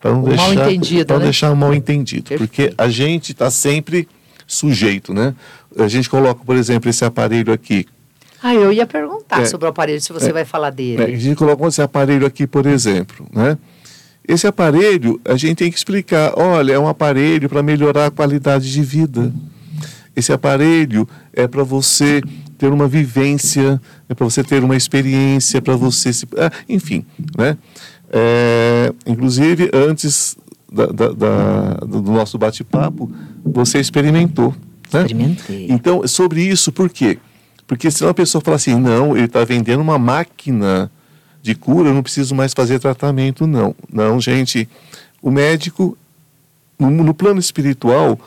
Para 0.00 0.12
não 0.12 0.22
O 0.22 0.28
deixar, 0.28 0.54
mal-entendido, 0.54 1.06
pra 1.06 1.14
não 1.14 1.20
né? 1.20 1.24
deixar 1.26 1.54
mal 1.54 1.72
entendido. 1.74 2.24
Porque 2.36 2.62
Perfeito. 2.62 2.74
a 2.80 2.88
gente 2.88 3.32
está 3.32 3.50
sempre 3.50 4.08
sujeito, 4.46 5.14
né? 5.14 5.34
A 5.78 5.88
gente 5.88 6.10
coloca, 6.10 6.44
por 6.44 6.56
exemplo, 6.56 6.90
esse 6.90 7.04
aparelho 7.04 7.52
aqui. 7.52 7.86
Ah, 8.42 8.54
eu 8.54 8.70
ia 8.72 8.86
perguntar 8.86 9.40
É. 9.40 9.44
sobre 9.46 9.66
o 9.66 9.70
aparelho, 9.70 10.00
se 10.00 10.12
você 10.12 10.28
É. 10.28 10.32
vai 10.32 10.44
falar 10.44 10.70
dele. 10.70 11.02
A 11.02 11.16
gente 11.18 11.36
colocou 11.36 11.66
esse 11.68 11.80
aparelho 11.80 12.26
aqui, 12.26 12.46
por 12.46 12.66
exemplo, 12.66 13.26
né? 13.32 13.56
Esse 14.26 14.46
aparelho, 14.46 15.20
a 15.24 15.36
gente 15.36 15.56
tem 15.58 15.70
que 15.70 15.76
explicar, 15.78 16.32
olha, 16.38 16.72
é 16.74 16.78
um 16.78 16.88
aparelho 16.88 17.48
para 17.48 17.62
melhorar 17.62 18.06
a 18.06 18.10
qualidade 18.10 18.70
de 18.70 18.82
vida. 18.82 19.32
Esse 20.16 20.32
aparelho 20.32 21.08
é 21.32 21.46
para 21.46 21.62
você 21.64 22.20
ter 22.56 22.68
uma 22.72 22.86
vivência, 22.86 23.80
é 24.08 24.14
para 24.14 24.24
você 24.24 24.44
ter 24.44 24.62
uma 24.62 24.76
experiência, 24.76 25.60
para 25.60 25.76
você 25.76 26.12
se... 26.12 26.26
ah, 26.38 26.50
enfim, 26.68 27.04
né? 27.36 27.56
É, 28.12 28.92
inclusive, 29.06 29.70
antes 29.72 30.36
da- 30.72 30.86
da- 30.86 31.12
da- 31.12 31.74
do 31.86 32.00
nosso 32.02 32.38
bate-papo, 32.38 33.10
você 33.44 33.80
experimentou, 33.80 34.54
né? 34.92 35.00
Experimentei. 35.00 35.66
Então, 35.68 36.06
sobre 36.06 36.42
isso, 36.42 36.70
por 36.70 36.88
quê? 36.90 37.18
Porque 37.66 37.90
senão 37.90 38.10
a 38.10 38.14
pessoa 38.14 38.40
fala 38.42 38.56
assim, 38.56 38.74
não, 38.78 39.16
ele 39.16 39.26
está 39.26 39.42
vendendo 39.44 39.80
uma 39.80 39.98
máquina 39.98 40.90
de 41.42 41.54
cura, 41.54 41.88
eu 41.88 41.94
não 41.94 42.02
preciso 42.02 42.34
mais 42.34 42.52
fazer 42.52 42.78
tratamento, 42.78 43.46
não. 43.46 43.74
Não, 43.92 44.20
gente, 44.20 44.68
o 45.20 45.30
médico, 45.30 45.96
no, 46.78 46.90
no 46.90 47.14
plano 47.14 47.40
espiritual, 47.40 48.18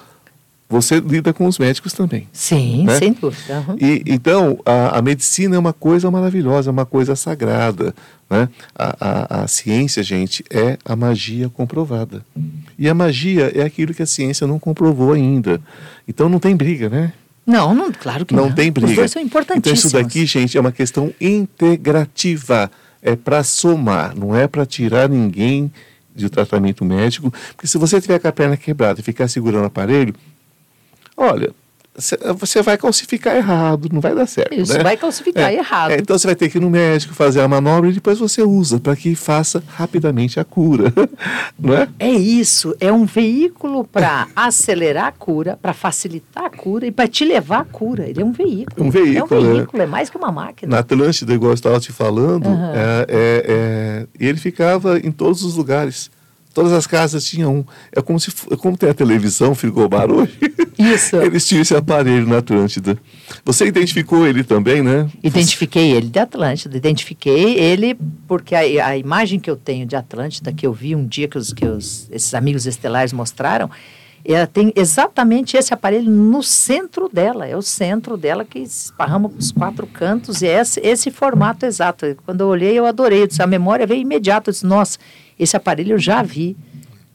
você 0.69 0.99
lida 0.99 1.31
com 1.33 1.45
os 1.45 1.57
médicos 1.57 1.93
também. 1.93 2.27
Sim, 2.33 2.83
né? 2.85 2.97
sem 2.99 3.13
dúvida. 3.13 3.57
aham. 3.57 3.77
E, 3.79 4.03
então, 4.05 4.59
a, 4.65 4.97
a 4.97 5.01
medicina 5.01 5.55
é 5.55 5.59
uma 5.59 5.71
coisa 5.71 6.11
maravilhosa, 6.11 6.69
é 6.69 6.73
uma 6.73 6.85
coisa 6.85 7.15
sagrada. 7.15 7.95
Né? 8.29 8.49
A, 8.75 8.95
a, 8.99 9.43
a 9.43 9.47
ciência, 9.47 10.03
gente, 10.03 10.43
é 10.49 10.77
a 10.83 10.95
magia 10.95 11.49
comprovada. 11.49 12.25
E 12.77 12.89
a 12.89 12.93
magia 12.93 13.51
é 13.55 13.61
aquilo 13.63 13.93
que 13.93 14.03
a 14.03 14.05
ciência 14.05 14.45
não 14.45 14.59
comprovou 14.59 15.13
ainda. 15.13 15.61
Então 16.05 16.27
não 16.27 16.39
tem 16.39 16.55
briga, 16.55 16.89
né? 16.89 17.13
Não, 17.45 17.73
não, 17.73 17.89
claro 17.93 18.25
que 18.25 18.35
não. 18.35 18.47
Não 18.47 18.51
tem 18.53 18.69
briga. 18.69 18.89
Os 18.89 18.95
dois 18.95 19.11
são 19.11 19.21
Então 19.21 19.41
importantíssimos. 19.41 19.85
isso 19.85 19.93
daqui, 19.93 20.25
gente, 20.25 20.57
é 20.57 20.59
uma 20.59 20.73
questão 20.73 21.13
integrativa. 21.21 22.69
É 23.01 23.15
para 23.15 23.41
somar, 23.41 24.13
não 24.17 24.35
é 24.35 24.47
para 24.47 24.65
tirar 24.65 25.07
ninguém 25.07 25.71
de 26.13 26.29
tratamento 26.29 26.83
médico. 26.83 27.31
Porque 27.55 27.67
se 27.67 27.77
você 27.77 28.01
tiver 28.01 28.19
com 28.19 28.27
a 28.27 28.31
perna 28.33 28.57
quebrada 28.57 28.99
e 28.99 29.03
ficar 29.03 29.29
segurando 29.29 29.63
o 29.63 29.67
aparelho, 29.67 30.13
olha, 31.17 31.49
cê- 31.97 32.17
você 32.37 32.61
vai 32.61 32.77
calcificar 32.77 33.35
errado, 33.35 33.89
não 33.91 33.99
vai 33.99 34.13
dar 34.13 34.27
certo. 34.27 34.53
Isso, 34.53 34.77
né? 34.77 34.83
vai 34.83 34.95
calcificar 34.95 35.51
errado. 35.51 35.91
É, 35.91 35.97
então 35.97 36.17
você 36.17 36.27
vai 36.27 36.35
ter 36.35 36.47
que 36.49 36.57
ir 36.59 36.61
no 36.61 36.69
médico 36.69 37.13
fazer 37.15 37.41
a 37.41 37.47
manobra 37.47 37.89
e 37.89 37.93
depois 37.93 38.19
você 38.19 38.43
usa 38.43 38.79
para 38.79 38.95
que 38.95 39.15
faça 39.15 39.63
rapidamente 39.67 40.39
a 40.39 40.43
cura, 40.45 40.93
não 41.57 41.73
é? 41.73 41.87
É 41.97 42.11
isso, 42.11 42.75
é 42.79 42.91
um 42.93 43.03
veículo 43.05 43.83
para 43.83 44.27
acelerar 44.35 45.05
a 45.07 45.11
cura, 45.11 45.57
para 45.59 45.73
facilitar 45.73 46.45
a 46.45 46.49
cura 46.51 46.85
e 46.85 46.91
para 46.91 47.07
te 47.07 47.25
levar 47.25 47.61
à 47.61 47.65
cura. 47.65 48.07
Ele 48.07 48.21
é 48.21 48.25
um 48.25 48.31
veículo. 48.31 48.85
Um 48.85 48.91
veículo, 48.91 49.41
É 49.41 49.43
né? 49.43 49.49
um 49.49 49.53
veículo, 49.55 49.83
é 49.83 49.87
mais 49.87 50.09
que 50.09 50.17
uma 50.17 50.31
máquina. 50.31 50.71
Na 50.75 50.79
Atlântida, 50.79 51.33
igual 51.33 51.49
eu 51.51 51.55
estava 51.55 51.79
te 51.79 51.91
falando, 51.91 52.47
Aham. 52.47 52.73
é, 52.75 53.05
é, 53.09 53.45
é, 53.47 54.07
ele 54.19 54.37
ficava 54.37 54.99
em 54.99 55.11
todos 55.11 55.43
os 55.43 55.55
lugares. 55.55 56.11
Todas 56.53 56.73
as 56.73 56.87
casas 56.87 57.23
tinham 57.23 57.57
um. 57.57 57.65
É 57.91 58.01
como 58.01 58.19
se 58.19 58.31
é 58.51 58.55
como 58.55 58.75
tem 58.75 58.89
a 58.89 58.93
televisão, 58.93 59.53
frigobar 59.53 60.09
hoje. 60.11 60.39
Isso. 60.77 61.15
Eles 61.21 61.47
tinham 61.47 61.61
esse 61.61 61.75
aparelho 61.75 62.27
na 62.27 62.37
Atlântida. 62.37 62.97
Você 63.43 63.65
identificou 63.65 64.27
ele 64.27 64.43
também, 64.43 64.81
né? 64.81 65.09
Identifiquei 65.23 65.91
ele 65.91 66.07
de 66.07 66.19
Atlântida. 66.19 66.77
Identifiquei 66.77 67.57
ele 67.57 67.97
porque 68.27 68.55
a, 68.55 68.87
a 68.87 68.97
imagem 68.97 69.39
que 69.39 69.49
eu 69.49 69.55
tenho 69.55 69.85
de 69.85 69.95
Atlântida, 69.95 70.51
que 70.51 70.65
eu 70.65 70.73
vi 70.73 70.95
um 70.95 71.05
dia 71.05 71.27
que, 71.27 71.37
os, 71.37 71.53
que 71.53 71.65
os, 71.65 72.07
esses 72.11 72.33
amigos 72.33 72.65
estelares 72.65 73.13
mostraram, 73.13 73.69
ela 74.25 74.45
tem 74.45 74.73
exatamente 74.75 75.55
esse 75.55 75.73
aparelho 75.73 76.11
no 76.11 76.43
centro 76.43 77.09
dela. 77.11 77.47
É 77.47 77.55
o 77.55 77.61
centro 77.61 78.17
dela 78.17 78.43
que 78.43 78.59
esparrama 78.59 79.29
para 79.29 79.39
os 79.39 79.51
quatro 79.51 79.87
cantos. 79.87 80.41
E 80.41 80.47
é 80.47 80.59
esse, 80.59 80.79
esse 80.81 81.11
formato 81.11 81.65
exato. 81.65 82.05
Quando 82.25 82.41
eu 82.41 82.47
olhei, 82.47 82.77
eu 82.77 82.85
adorei. 82.85 83.23
Eu 83.23 83.27
disse, 83.27 83.41
a 83.41 83.47
memória 83.47 83.87
veio 83.87 84.01
imediato. 84.01 84.49
Eu 84.49 84.51
disse, 84.51 84.65
nossa, 84.65 84.97
esse 85.39 85.55
aparelho 85.55 85.93
eu 85.93 85.99
já 85.99 86.21
vi 86.21 86.57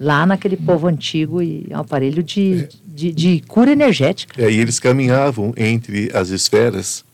lá 0.01 0.27
naquele 0.27 0.57
povo 0.57 0.89
antigo 0.89 1.41
e 1.41 1.67
é 1.71 1.77
um 1.77 1.81
aparelho 1.81 2.23
de, 2.23 2.69
de, 2.95 3.13
de, 3.13 3.43
cura 3.47 3.73
energética. 3.73 4.43
É, 4.43 4.51
e 4.51 4.59
eles 4.59 4.79
caminhavam 4.79 5.53
entre 5.57 6.11
as 6.15 6.29
esferas. 6.29 7.05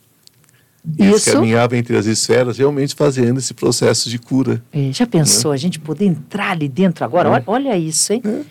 Eles 0.98 1.22
Isso. 1.22 1.32
caminhavam 1.32 1.76
entre 1.78 1.96
as 1.96 2.06
esferas, 2.06 2.58
realmente 2.58 2.94
fazendo 2.94 3.38
esse 3.38 3.52
processo 3.52 4.08
de 4.08 4.18
cura. 4.18 4.62
É, 4.72 4.90
já 4.92 5.06
pensou 5.06 5.50
né? 5.50 5.54
a 5.54 5.58
gente 5.58 5.78
poder 5.78 6.06
entrar 6.06 6.52
ali 6.52 6.68
dentro 6.68 7.04
agora? 7.04 7.28
É. 7.28 7.32
Olha, 7.32 7.44
olha, 7.46 7.78
isso, 7.78 8.12
hein? 8.12 8.22
É. 8.24 8.42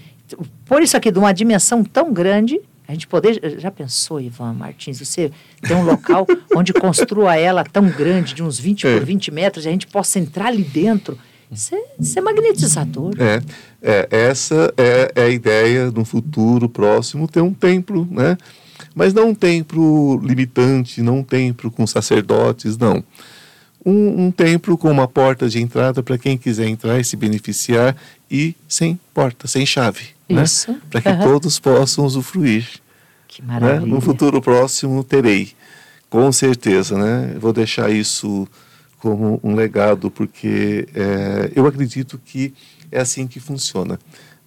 Por 0.65 0.83
isso 0.83 0.95
aqui, 0.95 1.09
de 1.09 1.17
uma 1.17 1.33
dimensão 1.33 1.83
tão 1.83 2.13
grande, 2.13 2.59
a 2.87 2.91
gente 2.93 3.07
poder. 3.07 3.59
Já 3.59 3.71
pensou, 3.71 4.19
Ivan 4.19 4.53
Martins, 4.53 4.99
você 4.99 5.31
tem 5.61 5.75
um 5.75 5.83
local 5.83 6.27
onde 6.55 6.73
construa 6.73 7.35
ela 7.35 7.63
tão 7.63 7.89
grande, 7.89 8.33
de 8.33 8.43
uns 8.43 8.59
20 8.59 8.81
por 8.81 9.05
20 9.05 9.31
metros, 9.31 9.65
e 9.65 9.69
a 9.69 9.71
gente 9.71 9.87
possa 9.87 10.19
entrar 10.19 10.47
ali 10.47 10.63
dentro 10.63 11.17
isso 11.51 12.19
é, 12.19 12.21
magnetizador. 12.21 13.13
É, 13.19 13.41
é, 13.81 14.07
essa 14.11 14.73
é, 14.77 15.11
é 15.15 15.23
a 15.23 15.29
ideia 15.29 15.91
no 15.91 16.03
futuro 16.03 16.67
próximo 16.67 17.27
ter 17.27 17.41
um 17.41 17.53
templo, 17.53 18.07
né? 18.11 18.37
Mas 18.93 19.13
não 19.13 19.29
um 19.29 19.35
templo 19.35 20.19
limitante, 20.23 21.01
não 21.01 21.19
um 21.19 21.23
templo 21.23 21.71
com 21.71 21.85
sacerdotes, 21.87 22.77
não. 22.77 23.03
Um, 23.85 24.25
um 24.25 24.31
templo 24.31 24.77
com 24.77 24.91
uma 24.91 25.07
porta 25.07 25.47
de 25.47 25.61
entrada 25.61 26.03
para 26.03 26.17
quem 26.17 26.37
quiser 26.37 26.67
entrar 26.67 26.99
e 26.99 27.03
se 27.03 27.15
beneficiar 27.15 27.95
e 28.29 28.55
sem 28.67 28.99
porta, 29.13 29.47
sem 29.47 29.65
chave. 29.65 30.07
Né? 30.27 30.43
Isso. 30.43 30.71
Né? 30.71 30.81
Para 30.89 31.01
que 31.01 31.09
uhum. 31.09 31.19
todos 31.19 31.59
possam 31.59 32.05
usufruir. 32.05 32.67
Que 33.27 33.41
maravilha. 33.41 33.81
Né? 33.81 33.85
No 33.85 34.01
futuro 34.01 34.41
próximo 34.41 35.03
terei, 35.03 35.53
com 36.09 36.31
certeza, 36.31 36.97
né? 36.97 37.37
Vou 37.39 37.53
deixar 37.53 37.89
isso 37.89 38.47
como 38.99 39.39
um 39.43 39.55
legado, 39.55 40.09
porque 40.09 40.87
é, 40.93 41.51
eu 41.55 41.65
acredito 41.67 42.19
que 42.23 42.53
é 42.91 42.99
assim 42.99 43.27
que 43.27 43.39
funciona. 43.39 43.99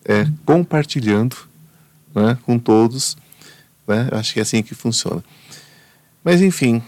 É, 0.05 0.27
compartilhando 0.45 1.37
né, 2.15 2.39
com 2.43 2.59
todos, 2.59 3.17
né, 3.87 4.09
acho 4.13 4.33
que 4.33 4.39
é 4.39 4.43
assim 4.43 4.63
que 4.63 4.75
funciona. 4.75 5.23
Mas, 6.25 6.43
enfim, 6.43 6.83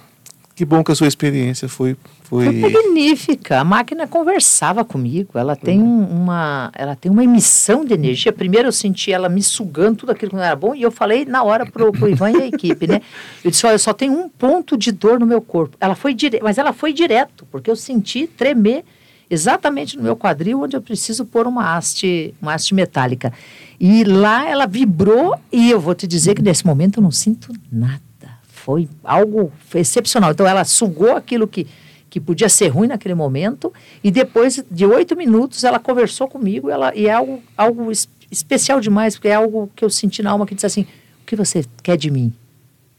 que 0.55 0.65
bom 0.65 0.83
que 0.83 0.93
a 0.93 0.95
sua 0.95 1.09
experiência 1.09 1.69
foi 1.69 1.97
foi... 2.33 2.71
magnífica. 2.71 3.61
A 3.61 3.65
máquina 3.65 4.07
conversava 4.07 4.85
comigo. 4.85 5.39
Ela 5.39 5.55
tem 5.55 5.81
uhum. 5.81 6.07
uma, 6.09 6.73
ela 6.75 6.97
tem 6.97 7.11
uma 7.13 7.23
emissão 7.23 7.85
de 7.85 7.93
energia. 7.93 8.33
Primeiro 8.33 8.69
eu 8.69 8.73
senti 8.73 9.13
ela 9.13 9.29
me 9.29 9.43
sugando 9.43 9.99
tudo 9.99 10.13
aquilo 10.13 10.31
que 10.31 10.37
não 10.37 10.43
era 10.43 10.57
bom 10.57 10.75
e 10.75 10.83
eu 10.83 10.91
falei 10.91 11.27
na 11.27 11.43
hora 11.43 11.67
pro, 11.67 11.93
pro 11.93 12.09
Ivan 12.09 12.31
e 12.31 12.43
a 12.43 12.47
equipe, 12.47 12.87
né? 12.87 13.03
Eu 13.45 13.51
disse, 13.51 13.67
olha, 13.67 13.75
eu 13.75 13.79
só 13.79 13.93
tenho 13.93 14.13
um 14.13 14.29
ponto 14.29 14.77
de 14.77 14.91
dor 14.91 15.21
no 15.21 15.27
meu 15.27 15.43
corpo. 15.43 15.77
Ela 15.79 15.95
foi 15.95 16.15
dire... 16.15 16.41
mas 16.43 16.57
ela 16.57 16.73
foi 16.73 16.93
direto, 16.93 17.47
porque 17.51 17.71
eu 17.71 17.77
senti 17.77 18.27
tremer 18.27 18.85
exatamente 19.29 19.97
no 19.97 20.03
meu 20.03 20.17
quadril, 20.17 20.63
onde 20.63 20.77
eu 20.77 20.83
preciso 20.83 21.25
pôr 21.25 21.47
uma 21.47 21.77
haste, 21.77 22.35
uma 22.41 22.55
haste 22.55 22.75
metálica. 22.75 23.33
E 23.79 24.05
lá 24.05 24.49
ela 24.49 24.67
vibrou 24.67 25.35
e 25.51 25.71
eu 25.71 25.81
vou 25.81 25.95
te 25.95 26.07
dizer 26.07 26.35
que 26.35 26.43
nesse 26.43 26.65
momento 26.65 26.99
eu 26.99 27.03
não 27.03 27.11
sinto 27.11 27.53
nada. 27.71 28.01
Foi 28.47 28.89
algo 29.03 29.53
excepcional. 29.75 30.31
Então 30.31 30.47
ela 30.47 30.65
sugou 30.65 31.17
aquilo 31.17 31.49
que 31.49 31.67
que 32.13 32.21
podia 32.21 32.47
ser 32.47 32.69
ruim 32.69 32.89
naquele 32.89 33.15
momento, 33.15 33.73
e 34.05 34.11
depois 34.11 34.63
de 34.71 34.85
oito 34.85 35.17
minutos 35.17 35.65
ela 35.65 35.79
conversou 35.79 36.29
comigo 36.29 36.69
ela, 36.69 36.95
e 36.95 37.07
é 37.07 37.11
algo, 37.11 37.43
algo 37.57 37.91
especial 38.31 38.83
demais, 38.83 39.15
porque 39.15 39.29
é 39.29 39.35
algo 39.35 39.71
que 39.75 39.83
eu 39.83 39.89
senti 39.89 40.23
na 40.23 40.31
alma 40.31 40.45
que 40.45 40.55
disse 40.55 40.67
assim: 40.67 40.83
o 40.83 41.25
que 41.25 41.35
você 41.35 41.65
quer 41.83 41.97
de 41.97 42.11
mim? 42.11 42.31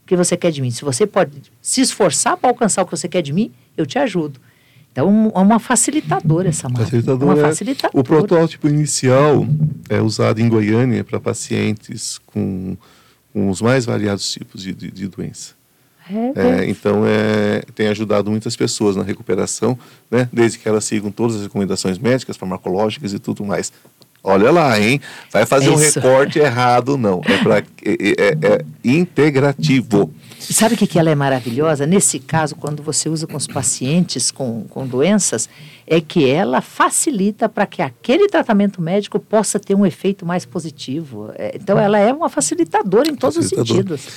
O 0.02 0.08
que 0.08 0.16
você 0.16 0.36
quer 0.36 0.50
de 0.50 0.60
mim? 0.60 0.72
Se 0.72 0.84
você 0.84 1.06
pode 1.06 1.30
se 1.62 1.80
esforçar 1.80 2.36
para 2.36 2.50
alcançar 2.50 2.82
o 2.82 2.86
que 2.86 2.90
você 2.90 3.06
quer 3.06 3.22
de 3.22 3.32
mim, 3.32 3.52
eu 3.76 3.86
te 3.86 4.00
ajudo. 4.00 4.40
Então, 4.90 5.30
é 5.32 5.38
uma 5.38 5.60
facilitadora 5.60 6.48
essa 6.48 6.68
máquina. 6.68 6.84
Facilitadora, 6.84 7.32
uma 7.34 7.38
é. 7.38 7.42
facilitadora. 7.48 8.00
O 8.00 8.02
protótipo 8.02 8.68
inicial 8.68 9.46
é 9.88 10.02
usado 10.02 10.40
em 10.40 10.48
Goiânia 10.48 11.04
para 11.04 11.20
pacientes 11.20 12.18
com, 12.26 12.76
com 13.32 13.48
os 13.48 13.62
mais 13.62 13.84
variados 13.84 14.32
tipos 14.32 14.60
de, 14.60 14.74
de, 14.74 14.90
de 14.90 15.06
doença. 15.06 15.54
É, 16.10 16.62
é, 16.64 16.68
então, 16.68 17.02
é, 17.06 17.62
tem 17.74 17.88
ajudado 17.88 18.30
muitas 18.30 18.54
pessoas 18.54 18.94
na 18.94 19.02
recuperação, 19.02 19.78
né? 20.10 20.28
desde 20.32 20.58
que 20.58 20.68
elas 20.68 20.84
sigam 20.84 21.10
todas 21.10 21.36
as 21.36 21.42
recomendações 21.42 21.98
médicas, 21.98 22.36
farmacológicas 22.36 23.12
e 23.12 23.18
tudo 23.18 23.44
mais. 23.44 23.72
Olha 24.22 24.50
lá, 24.50 24.80
hein? 24.80 25.00
Vai 25.30 25.44
fazer 25.44 25.66
Isso. 25.66 25.74
um 25.74 26.02
recorte 26.02 26.38
errado, 26.38 26.96
não. 26.96 27.20
É, 27.26 27.36
pra, 27.42 27.58
é, 27.58 27.64
é, 27.84 28.36
é 28.42 28.64
integrativo. 28.82 30.10
Sabe 30.52 30.74
o 30.74 30.78
que, 30.78 30.86
que 30.86 30.98
ela 30.98 31.10
é 31.10 31.14
maravilhosa? 31.14 31.86
Nesse 31.86 32.18
caso, 32.18 32.54
quando 32.56 32.82
você 32.82 33.08
usa 33.08 33.26
com 33.26 33.36
os 33.36 33.46
pacientes 33.46 34.30
com, 34.30 34.64
com 34.68 34.86
doenças, 34.86 35.48
é 35.86 36.00
que 36.00 36.28
ela 36.28 36.60
facilita 36.60 37.48
para 37.48 37.66
que 37.66 37.80
aquele 37.82 38.28
tratamento 38.28 38.80
médico 38.80 39.18
possa 39.18 39.58
ter 39.58 39.74
um 39.74 39.86
efeito 39.86 40.26
mais 40.26 40.44
positivo. 40.44 41.30
É, 41.34 41.56
então, 41.60 41.78
ela 41.78 41.98
é 41.98 42.12
uma 42.12 42.28
facilitadora 42.28 43.08
em 43.08 43.14
todos 43.14 43.36
facilitador. 43.36 43.94
os 43.94 44.00
sentidos. 44.00 44.08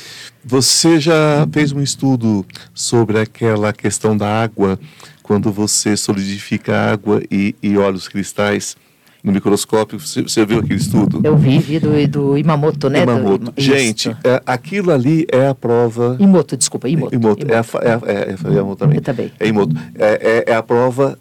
Você 0.44 1.00
já 1.00 1.48
fez 1.52 1.72
um 1.72 1.82
estudo 1.82 2.46
sobre 2.74 3.20
aquela 3.20 3.74
questão 3.74 4.16
da 4.16 4.42
água, 4.44 4.80
quando 5.24 5.52
você 5.52 5.98
solidifica 5.98 6.76
a 6.76 6.92
água 6.92 7.22
e, 7.30 7.56
e 7.62 7.78
olha 7.78 7.96
os 7.96 8.08
cristais? 8.08 8.76
No 9.24 9.32
microscópio. 9.32 10.00
Você, 10.00 10.22
você, 10.22 10.46
viu 10.46 10.60
aquele 10.60 10.80
estudo? 10.80 11.22
Eu 11.24 11.38
vi, 11.38 11.60
vi 11.60 11.80
do, 11.80 12.08
do 12.08 12.38
Imamoto, 12.38 12.90
né? 12.90 13.04
Imamoto. 13.04 13.52
Do, 13.52 13.62
Gente, 13.62 14.10
é, 14.24 14.42
aquilo 14.46 14.92
ali 14.92 15.26
é 15.32 15.48
a 15.48 15.56
prova. 15.56 16.18
Imoto, 16.20 16.56
desculpa, 16.56 16.88
Imoto. 16.88 17.16
Imoto. 17.16 17.46
Imoto. 17.46 17.54
É, 17.54 17.56
a, 17.56 17.90
é, 17.90 17.94
a, 17.94 18.02
é, 18.06 18.36
é, 18.56 18.60
Imoto 18.60 18.76
também. 18.78 18.98
Eu 18.98 19.02
também. 19.02 19.32
É 19.40 19.48
Imoto. 19.48 19.76
É, 19.96 20.44
é, 20.48 20.52
é 20.52 20.56
a 20.56 20.64
prova 20.64 21.18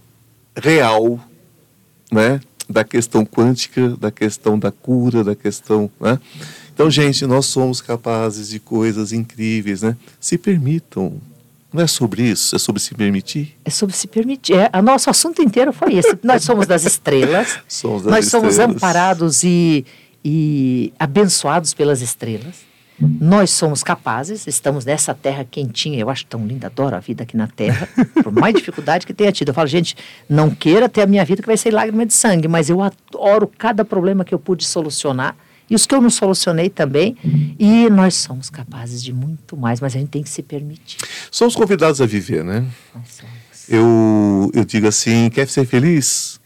real, 0.57 1.19
né? 2.11 2.41
Da 2.69 2.83
questão 2.83 3.25
quântica, 3.25 3.91
da 3.91 4.11
questão 4.11 4.59
da 4.59 4.73
cura, 4.73 5.23
da 5.23 5.35
questão, 5.35 5.91
né? 6.01 6.19
Então, 6.75 6.91
gente, 6.91 7.25
nós 7.27 7.47
somos 7.47 7.81
capazes 7.81 8.49
de 8.49 8.61
coisas 8.61 9.13
incríveis, 9.13 9.83
né? 9.83 9.97
Se 10.21 10.37
permitam 10.37 11.15
não 11.77 11.85
é 11.85 11.87
sobre 11.87 12.23
isso, 12.23 12.57
é 12.57 12.59
sobre 12.59 12.81
se 12.81 12.95
permitir? 12.95 13.57
É 13.65 13.71
sobre 13.71 13.95
se 13.95 14.09
permitir. 14.09 14.55
É, 14.55 14.71
o 14.79 14.83
nosso 14.83 15.11
assunto 15.11 15.43
inteiro 15.43 15.73
foi 15.73 15.95
esse. 15.95 16.19
nós 16.23 16.43
somos 16.43 16.67
das 16.67 16.85
estrelas. 16.85 17.61
somos 17.69 18.03
das 18.03 18.13
nós 18.13 18.25
estrelas. 18.25 18.55
somos 18.55 18.75
amparados 18.75 19.45
e, 19.45 19.85
e 20.25 20.93
abençoados 20.99 21.75
pelas 21.75 22.01
estrelas. 22.01 22.67
Nós 22.99 23.51
somos 23.51 23.83
capazes, 23.83 24.47
estamos 24.47 24.87
nessa 24.87 25.13
terra 25.13 25.45
quentinha, 25.45 25.99
eu 25.99 26.09
acho 26.09 26.25
tão 26.25 26.47
linda, 26.47 26.69
adoro 26.69 26.97
a 26.97 26.99
vida 26.99 27.25
aqui 27.25 27.37
na 27.37 27.47
terra, 27.47 27.87
por 28.25 28.33
mais 28.33 28.55
dificuldade 28.55 29.07
que 29.07 29.13
tenha 29.13 29.31
tido. 29.31 29.49
Eu 29.49 29.55
falo, 29.55 29.69
gente, 29.69 29.95
não 30.27 30.49
queira 30.49 30.89
ter 30.89 31.03
a 31.03 31.07
minha 31.07 31.23
vida 31.23 31.43
que 31.43 31.47
vai 31.47 31.59
ser 31.59 31.75
lágrima 31.75 32.07
de 32.07 32.15
sangue, 32.15 32.49
mas 32.49 32.71
eu 32.71 32.81
adoro 32.81 33.51
cada 33.59 33.85
problema 33.85 34.25
que 34.25 34.35
eu 34.35 34.39
pude 34.39 34.65
solucionar 34.65 35.37
e 35.69 35.75
os 35.75 35.87
que 35.87 35.95
eu 35.95 36.01
não 36.01 36.11
solucionei 36.11 36.71
também. 36.71 37.17
E 37.59 37.89
nós 37.91 38.15
somos 38.15 38.49
capazes 38.49 39.03
de 39.03 39.13
muito 39.13 39.57
mais, 39.57 39.81
mas 39.81 39.95
a 39.95 39.99
gente 39.99 40.11
tem 40.11 40.23
que 40.23 40.31
se 40.31 40.43
permitir. 40.43 40.99
Somos 41.31 41.57
convidados 41.57 42.01
a 42.01 42.07
viver, 42.07 42.45
né? 42.45 42.65
Eu, 43.69 44.51
eu 44.55 44.65
digo 44.65 44.87
assim: 44.87 45.29
quer 45.29 45.49
ser 45.49 45.67
feliz? 45.67 46.41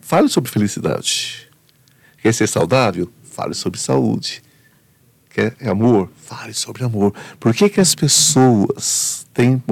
Fale 0.00 0.28
sobre 0.28 0.50
felicidade. 0.50 1.48
Quer 2.22 2.32
ser 2.32 2.48
saudável? 2.48 3.10
Fale 3.22 3.54
sobre 3.54 3.78
saúde. 3.78 4.42
Quer 5.30 5.54
amor? 5.68 6.10
Fale 6.16 6.52
sobre 6.52 6.84
amor. 6.84 7.14
Por 7.38 7.54
que, 7.54 7.68
que 7.68 7.80
as 7.80 7.94
pessoas 7.94 9.26
têm, 9.32 9.62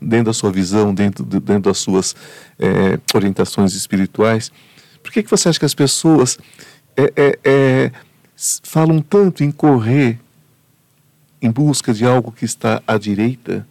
dentro 0.00 0.26
da 0.26 0.32
sua 0.32 0.52
visão, 0.52 0.94
dentro, 0.94 1.24
dentro 1.24 1.62
das 1.62 1.78
suas 1.78 2.14
é, 2.58 2.98
orientações 3.14 3.74
espirituais, 3.74 4.52
por 5.02 5.10
que, 5.10 5.22
que 5.22 5.30
você 5.30 5.48
acha 5.48 5.58
que 5.58 5.64
as 5.64 5.74
pessoas 5.74 6.38
é, 6.96 7.38
é 7.44 7.92
falam 8.62 9.00
tanto 9.00 9.42
em 9.42 9.50
correr 9.50 10.18
em 11.40 11.50
busca 11.50 11.92
de 11.92 12.04
algo 12.04 12.32
que 12.32 12.44
está 12.44 12.82
à 12.86 12.98
direita 12.98 13.66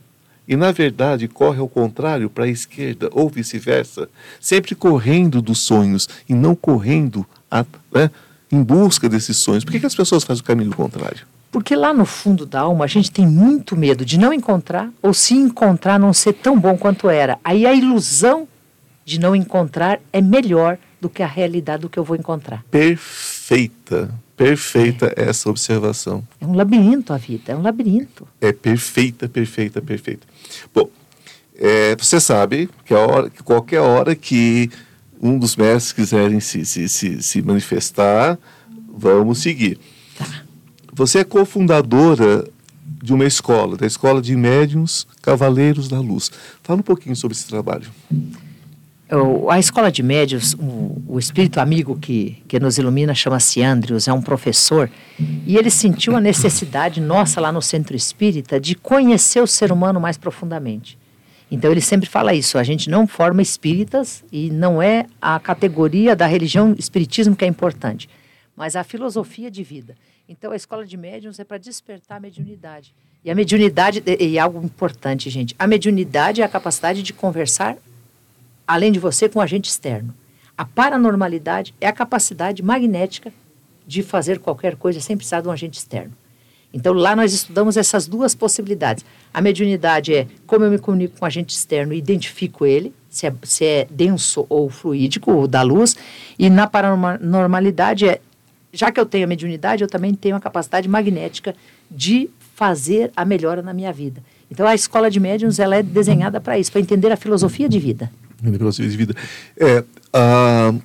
e, 0.48 0.56
na 0.56 0.72
verdade, 0.72 1.28
corre 1.28 1.60
ao 1.60 1.68
contrário, 1.68 2.30
para 2.30 2.46
a 2.46 2.48
esquerda, 2.48 3.10
ou 3.12 3.30
vice-versa, 3.30 4.08
sempre 4.40 4.76
correndo 4.76 5.42
dos 5.42 5.60
sonhos 5.60 6.08
e 6.30 6.34
não 6.34 6.56
correndo 6.56 7.26
a, 7.50 7.66
né, 7.94 8.12
em 8.52 8.62
busca 8.62 9.10
desses 9.10 9.38
sonhos. 9.38 9.64
Por 9.64 9.72
que, 9.72 9.80
que 9.80 9.86
as 9.86 9.96
pessoas 9.96 10.24
fazem 10.24 10.42
o 10.42 10.46
caminho 10.46 10.74
contrário? 10.76 11.26
Porque 11.52 11.76
lá 11.76 11.94
no 11.94 12.06
fundo 12.06 12.46
da 12.46 12.62
alma 12.62 12.86
a 12.86 12.88
gente 12.88 13.10
tem 13.10 13.26
muito 13.26 13.76
medo 13.76 14.06
de 14.06 14.20
não 14.20 14.34
encontrar, 14.34 14.90
ou 15.02 15.14
se 15.14 15.34
encontrar 15.34 16.00
não 16.00 16.14
ser 16.14 16.34
tão 16.34 16.60
bom 16.60 16.78
quanto 16.78 17.10
era. 17.10 17.40
Aí 17.44 17.66
a 17.66 17.74
ilusão 17.74 18.48
de 19.04 19.20
não 19.20 19.36
encontrar 19.36 20.00
é 20.12 20.22
melhor 20.22 20.78
do 21.00 21.10
que 21.10 21.24
a 21.24 21.28
realidade 21.28 21.82
do 21.82 21.90
que 21.90 21.98
eu 21.98 22.04
vou 22.04 22.16
encontrar. 22.16 22.64
Perfeita, 22.70 24.14
perfeita 24.36 25.14
é. 25.16 25.30
essa 25.30 25.49
observação. 25.49 26.26
É 26.40 26.45
um 26.45 26.53
labirinto 26.53 27.14
a 27.14 27.18
vida, 27.18 27.53
é 27.53 27.56
um 27.56 27.62
labirinto. 27.62 28.28
É 28.41 28.52
perfeita, 28.52 29.28
perfeita, 29.28 29.82
perfeita. 29.82 30.28
Bom, 30.74 30.90
é, 31.57 31.95
você 31.95 32.20
sabe 32.20 32.70
que, 32.86 32.94
a 32.94 32.99
hora, 32.99 33.30
que 33.30 33.41
qualquer 33.41 33.80
hora 33.80 34.16
que 34.16 34.70
um 35.22 35.40
dos 35.40 35.56
mestres 35.56 35.94
quiserem 35.94 36.40
se, 36.40 36.66
se, 36.66 36.90
se, 36.90 37.24
se 37.24 37.41
manifestar, 37.41 38.38
vamos 38.88 39.40
seguir. 39.40 39.80
Tá. 40.18 40.44
Você 40.94 41.20
é 41.20 41.24
cofundadora 41.24 42.48
de 43.02 43.14
uma 43.14 43.26
escola, 43.26 43.78
da 43.78 43.86
Escola 43.86 44.22
de 44.22 44.36
Médiuns 44.36 45.07
Cavaleiros 45.22 45.88
da 45.88 45.99
Luz. 45.99 46.32
Fala 46.64 46.80
um 46.80 46.84
pouquinho 46.84 47.16
sobre 47.16 47.38
esse 47.38 47.48
trabalho. 47.48 47.88
A 49.50 49.60
Escola 49.60 49.92
de 49.92 50.02
Médiuns, 50.02 50.54
o, 50.54 51.02
o 51.08 51.20
espírito 51.20 51.60
amigo 51.60 51.98
que, 51.98 52.44
que 52.48 52.60
nos 52.60 52.78
ilumina 52.78 53.14
chama-se 53.14 53.62
Andrews, 53.62 54.08
é 54.08 54.14
um 54.14 54.22
professor, 54.22 54.90
e 55.46 55.58
ele 55.58 55.70
sentiu 55.70 56.16
a 56.16 56.22
necessidade 56.22 57.00
nossa 57.00 57.40
lá 57.40 57.52
no 57.52 57.62
Centro 57.62 57.96
Espírita 57.96 58.60
de 58.60 58.76
conhecer 58.76 59.42
o 59.42 59.48
ser 59.48 59.72
humano 59.72 60.00
mais 60.00 60.18
profundamente. 60.18 60.98
Então 61.52 61.72
ele 61.72 61.82
sempre 61.82 62.10
fala 62.10 62.34
isso, 62.34 62.58
a 62.58 62.64
gente 62.64 62.90
não 62.90 63.06
forma 63.06 63.42
espíritas 63.42 64.24
e 64.32 64.50
não 64.50 64.82
é 64.82 65.06
a 65.22 65.40
categoria 65.40 66.16
da 66.16 66.26
religião 66.26 66.76
espiritismo 66.78 67.36
que 67.36 67.46
é 67.46 67.48
importante, 67.48 68.10
mas 68.56 68.76
a 68.76 68.84
filosofia 68.84 69.52
de 69.52 69.64
vida. 69.64 69.96
Então, 70.28 70.52
a 70.52 70.56
escola 70.56 70.86
de 70.86 70.98
médiums 70.98 71.40
é 71.40 71.44
para 71.44 71.58
despertar 71.58 72.18
a 72.18 72.20
mediunidade. 72.20 72.96
E 73.24 73.30
a 73.30 73.36
mediunidade, 73.36 74.04
e 74.20 74.40
algo 74.40 74.64
importante, 74.64 75.30
gente, 75.30 75.56
a 75.58 75.68
mediunidade 75.68 76.42
é 76.42 76.46
a 76.46 76.50
capacidade 76.50 77.04
de 77.04 77.14
conversar, 77.14 77.78
além 78.68 78.92
de 78.92 79.00
você, 79.00 79.28
com 79.30 79.40
o 79.40 79.42
agente 79.42 79.70
externo. 79.70 80.14
A 80.58 80.66
paranormalidade 80.66 81.74
é 81.82 81.88
a 81.88 81.94
capacidade 81.94 82.64
magnética 82.64 83.32
de 83.86 84.02
fazer 84.02 84.40
qualquer 84.40 84.76
coisa 84.76 85.00
sem 85.00 85.16
precisar 85.16 85.42
de 85.42 85.48
um 85.48 85.52
agente 85.52 85.78
externo. 85.78 86.14
Então, 86.74 86.94
lá 86.94 87.16
nós 87.16 87.34
estudamos 87.34 87.78
essas 87.78 88.08
duas 88.08 88.36
possibilidades. 88.36 89.06
A 89.34 89.40
mediunidade 89.40 90.14
é 90.14 90.28
como 90.46 90.66
eu 90.66 90.72
me 90.72 90.78
comunico 90.78 91.18
com 91.18 91.26
agente 91.26 91.56
externo 91.56 91.94
e 91.94 91.98
identifico 91.98 92.66
ele, 92.66 92.94
se 93.10 93.26
é, 93.26 93.34
se 93.44 93.66
é 93.66 93.88
denso 93.90 94.46
ou 94.50 94.70
fluídico, 94.70 95.32
ou 95.32 95.48
da 95.48 95.62
luz. 95.62 95.96
E 96.38 96.50
na 96.50 96.68
paranormalidade 96.68 98.08
é 98.08 98.20
já 98.74 98.92
que 98.92 99.00
eu 99.00 99.06
tenho 99.06 99.24
a 99.24 99.28
mediunidade, 99.28 99.84
eu 99.84 99.88
também 99.88 100.14
tenho 100.14 100.36
a 100.36 100.40
capacidade 100.40 100.88
magnética 100.88 101.56
de 101.90 102.30
fazer 102.56 103.10
a 103.16 103.24
melhora 103.24 103.62
na 103.62 103.74
minha 103.74 103.94
vida. 103.94 104.22
Então, 104.52 104.68
a 104.68 104.76
escola 104.76 105.10
de 105.10 105.20
médiuns 105.20 105.60
ela 105.60 105.78
é 105.78 105.84
desenhada 105.84 106.42
para 106.42 106.60
isso, 106.60 106.72
para 106.72 106.82
entender 106.82 107.12
a 107.12 107.16
filosofia 107.16 107.70
de 107.70 107.80
vida. 107.80 108.12
Filosofia 108.41 108.90
de 108.90 108.98
vida. 108.98 109.16
É, 109.57 109.80
uh, 109.80 110.82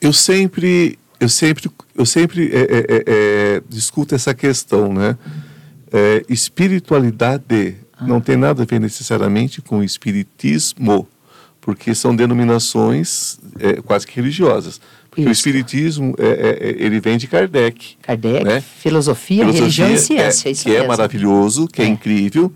eu 0.00 0.12
sempre, 0.12 0.98
eu 1.18 1.28
sempre, 1.28 1.70
eu 1.94 2.06
sempre 2.06 2.50
é, 2.52 2.60
é, 2.60 2.78
é, 2.78 3.04
é 3.06 3.62
discuto 3.68 4.14
essa 4.14 4.34
questão, 4.34 4.92
né? 4.92 5.16
É, 5.92 6.24
espiritualidade 6.28 7.76
ah. 7.96 8.06
não 8.06 8.20
tem 8.20 8.36
nada 8.36 8.62
a 8.62 8.66
ver 8.66 8.80
necessariamente 8.80 9.62
com 9.62 9.82
espiritismo, 9.82 11.08
porque 11.60 11.94
são 11.94 12.14
denominações 12.14 13.38
quase 13.86 14.06
que 14.06 14.14
religiosas. 14.16 14.80
Porque 15.16 15.30
o 15.30 15.32
Espiritismo, 15.32 16.14
é, 16.18 16.26
é, 16.26 16.68
é, 16.68 16.84
ele 16.84 17.00
vem 17.00 17.16
de 17.16 17.26
Kardec. 17.26 17.96
Kardec, 18.02 18.44
né? 18.44 18.60
filosofia, 18.60 19.46
filosofia, 19.46 19.86
religião 19.86 19.94
e 19.94 19.98
ciência. 19.98 20.48
É, 20.48 20.52
isso 20.52 20.64
que 20.64 20.70
é 20.70 20.72
mesmo. 20.74 20.84
é 20.84 20.88
maravilhoso, 20.88 21.66
que 21.66 21.80
é. 21.80 21.86
é. 21.86 21.88
incrível, 21.88 22.52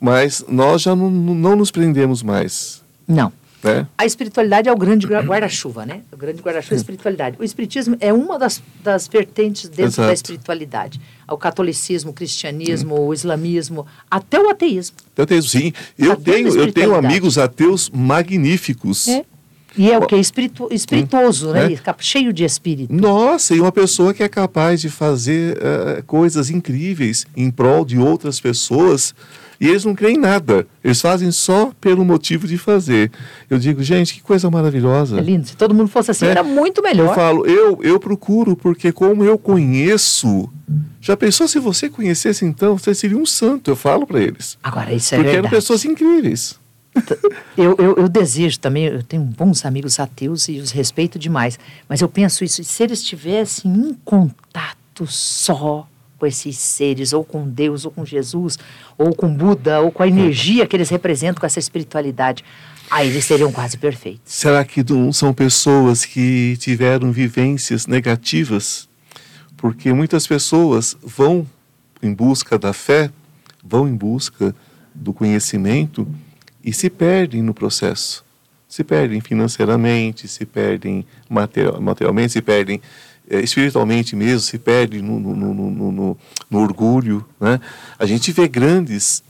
mas 0.00 0.44
nós 0.48 0.82
já 0.82 0.96
não, 0.96 1.08
não 1.08 1.54
nos 1.54 1.70
prendemos 1.70 2.20
mais. 2.20 2.82
Não. 3.06 3.32
Né? 3.62 3.86
A 3.96 4.04
espiritualidade 4.04 4.68
é 4.68 4.72
o 4.72 4.76
grande 4.76 5.06
guarda-chuva, 5.06 5.86
né? 5.86 6.02
O 6.12 6.16
grande 6.16 6.42
guarda-chuva 6.42 6.74
é 6.74 6.76
a 6.76 6.80
espiritualidade. 6.80 7.36
O 7.38 7.44
espiritismo 7.44 7.96
é 8.00 8.12
uma 8.12 8.38
das, 8.38 8.62
das 8.82 9.06
vertentes 9.06 9.68
dentro 9.68 9.84
Exato. 9.84 10.08
da 10.08 10.12
espiritualidade. 10.12 11.00
O 11.28 11.36
catolicismo, 11.36 12.10
o 12.10 12.14
cristianismo, 12.14 12.96
hum. 12.96 13.06
o 13.06 13.14
islamismo, 13.14 13.86
até 14.10 14.40
o 14.40 14.50
ateísmo. 14.50 14.96
Até 15.12 15.22
o 15.22 15.24
ateísmo, 15.24 15.48
sim. 15.48 15.72
Eu 15.96 16.16
tenho, 16.16 16.48
eu 16.48 16.72
tenho 16.72 16.94
amigos 16.94 17.38
ateus 17.38 17.88
magníficos. 17.90 19.08
É. 19.08 19.24
E 19.76 19.90
é 19.90 19.98
o 19.98 20.06
que? 20.06 20.16
Espiritu, 20.16 20.68
espirituoso, 20.70 21.46
Sim, 21.46 21.52
né? 21.54 21.68
né? 21.68 21.94
Cheio 21.98 22.32
de 22.32 22.44
espírito. 22.44 22.92
Nossa, 22.92 23.54
e 23.54 23.60
uma 23.60 23.72
pessoa 23.72 24.12
que 24.12 24.22
é 24.22 24.28
capaz 24.28 24.80
de 24.80 24.90
fazer 24.90 25.56
uh, 25.56 26.02
coisas 26.04 26.50
incríveis 26.50 27.26
em 27.34 27.50
prol 27.50 27.84
de 27.84 27.98
outras 27.98 28.38
pessoas 28.38 29.14
e 29.60 29.68
eles 29.68 29.84
não 29.84 29.94
creem 29.94 30.16
em 30.16 30.20
nada. 30.20 30.66
Eles 30.82 31.00
fazem 31.00 31.30
só 31.30 31.72
pelo 31.80 32.04
motivo 32.04 32.46
de 32.46 32.58
fazer. 32.58 33.10
Eu 33.48 33.58
digo, 33.58 33.82
gente, 33.82 34.14
que 34.14 34.22
coisa 34.22 34.50
maravilhosa. 34.50 35.18
É 35.18 35.22
lindo. 35.22 35.46
Se 35.46 35.56
todo 35.56 35.74
mundo 35.74 35.88
fosse 35.88 36.10
assim, 36.10 36.26
é. 36.26 36.30
era 36.30 36.42
muito 36.42 36.82
melhor. 36.82 37.08
Eu 37.08 37.14
falo, 37.14 37.46
eu, 37.46 37.78
eu 37.82 38.00
procuro, 38.00 38.56
porque 38.56 38.92
como 38.92 39.24
eu 39.24 39.38
conheço. 39.38 40.48
Já 41.00 41.16
pensou 41.16 41.48
se 41.48 41.58
você 41.58 41.88
conhecesse 41.88 42.44
então? 42.44 42.78
Você 42.78 42.94
seria 42.94 43.18
um 43.18 43.26
santo, 43.26 43.70
eu 43.70 43.76
falo 43.76 44.06
para 44.06 44.20
eles. 44.20 44.58
Agora, 44.62 44.92
isso 44.92 45.14
é 45.14 45.18
porque 45.18 45.30
verdade. 45.32 45.46
eram 45.46 45.50
pessoas 45.50 45.84
incríveis. 45.84 46.60
Eu, 47.56 47.74
eu, 47.78 47.96
eu, 47.96 48.08
desejo 48.08 48.58
também, 48.58 48.84
eu 48.84 49.02
tenho 49.02 49.22
bons 49.22 49.64
amigos 49.64 49.98
ateus 49.98 50.48
e 50.48 50.58
os 50.58 50.70
respeito 50.70 51.18
demais, 51.18 51.58
mas 51.88 52.00
eu 52.00 52.08
penso 52.08 52.44
isso, 52.44 52.62
se 52.62 52.82
eles 52.82 53.02
tivessem 53.02 53.70
um 53.70 53.94
contato 54.04 55.06
só 55.06 55.86
com 56.22 56.26
esses 56.26 56.56
seres, 56.56 57.12
ou 57.12 57.24
com 57.24 57.48
Deus, 57.48 57.84
ou 57.84 57.90
com 57.90 58.06
Jesus, 58.06 58.56
ou 58.96 59.12
com 59.12 59.34
Buda, 59.34 59.80
ou 59.80 59.90
com 59.90 60.04
a 60.04 60.06
energia 60.06 60.68
que 60.68 60.76
eles 60.76 60.88
representam, 60.88 61.40
com 61.40 61.46
essa 61.46 61.58
espiritualidade, 61.58 62.44
aí 62.88 63.08
eles 63.08 63.24
seriam 63.24 63.50
quase 63.50 63.76
perfeitos. 63.76 64.20
Será 64.24 64.64
que 64.64 64.84
não 64.88 65.12
são 65.12 65.34
pessoas 65.34 66.04
que 66.04 66.56
tiveram 66.58 67.10
vivências 67.10 67.88
negativas? 67.88 68.88
Porque 69.56 69.92
muitas 69.92 70.24
pessoas 70.24 70.96
vão 71.02 71.44
em 72.00 72.14
busca 72.14 72.56
da 72.56 72.72
fé, 72.72 73.10
vão 73.60 73.88
em 73.88 73.96
busca 73.96 74.54
do 74.94 75.12
conhecimento 75.12 76.06
e 76.62 76.72
se 76.72 76.88
perdem 76.88 77.42
no 77.42 77.52
processo. 77.52 78.24
Se 78.68 78.84
perdem 78.84 79.20
financeiramente, 79.20 80.28
se 80.28 80.46
perdem 80.46 81.04
material, 81.28 81.80
materialmente, 81.80 82.34
se 82.34 82.40
perdem 82.40 82.80
espiritualmente 83.28 84.14
mesmo, 84.16 84.40
se 84.40 84.58
perdem 84.58 85.00
no, 85.02 85.18
no, 85.18 85.54
no, 85.54 86.18
no, 86.50 86.58
orgulho. 86.58 87.24
Né? 87.40 87.60
A 87.98 88.06
gente 88.06 88.32
vê 88.32 88.48
grandes, 88.48 89.22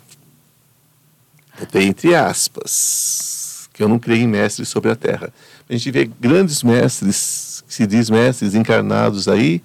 até 1.61 1.83
entre 1.83 2.15
aspas, 2.15 3.69
que 3.73 3.83
eu 3.83 3.89
não 3.89 3.99
creio 3.99 4.23
em 4.23 4.29
mestres 4.29 4.69
sobre 4.69 4.91
a 4.91 4.97
terra. 4.97 5.33
A 5.69 5.73
gente 5.73 5.91
vê 5.91 6.11
grandes 6.21 6.63
mestres, 6.63 7.63
que 7.67 7.75
se 7.75 7.87
diz 7.87 8.11
mestres 8.11 8.55
encarnados 8.55 9.29
aí, 9.29 9.63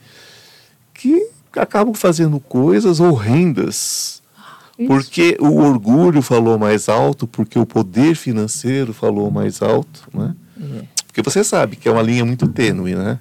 que 0.94 1.30
acabam 1.54 1.94
fazendo 1.94 2.40
coisas 2.40 3.00
horrendas 3.00 4.18
porque 4.86 5.36
o 5.40 5.58
orgulho 5.58 6.22
falou 6.22 6.60
mais 6.60 6.88
alto, 6.88 7.26
porque 7.26 7.58
o 7.58 7.66
poder 7.66 8.16
financeiro 8.16 8.94
falou 8.94 9.32
mais 9.32 9.62
alto, 9.62 10.08
né? 10.14 10.36
É. 10.60 10.84
Porque 11.08 11.22
você 11.24 11.44
sabe 11.44 11.76
que 11.76 11.90
é 11.90 11.92
uma 11.92 12.04
linha 12.04 12.24
muito 12.24 12.48
tênue, 12.48 12.94
né? 12.94 13.18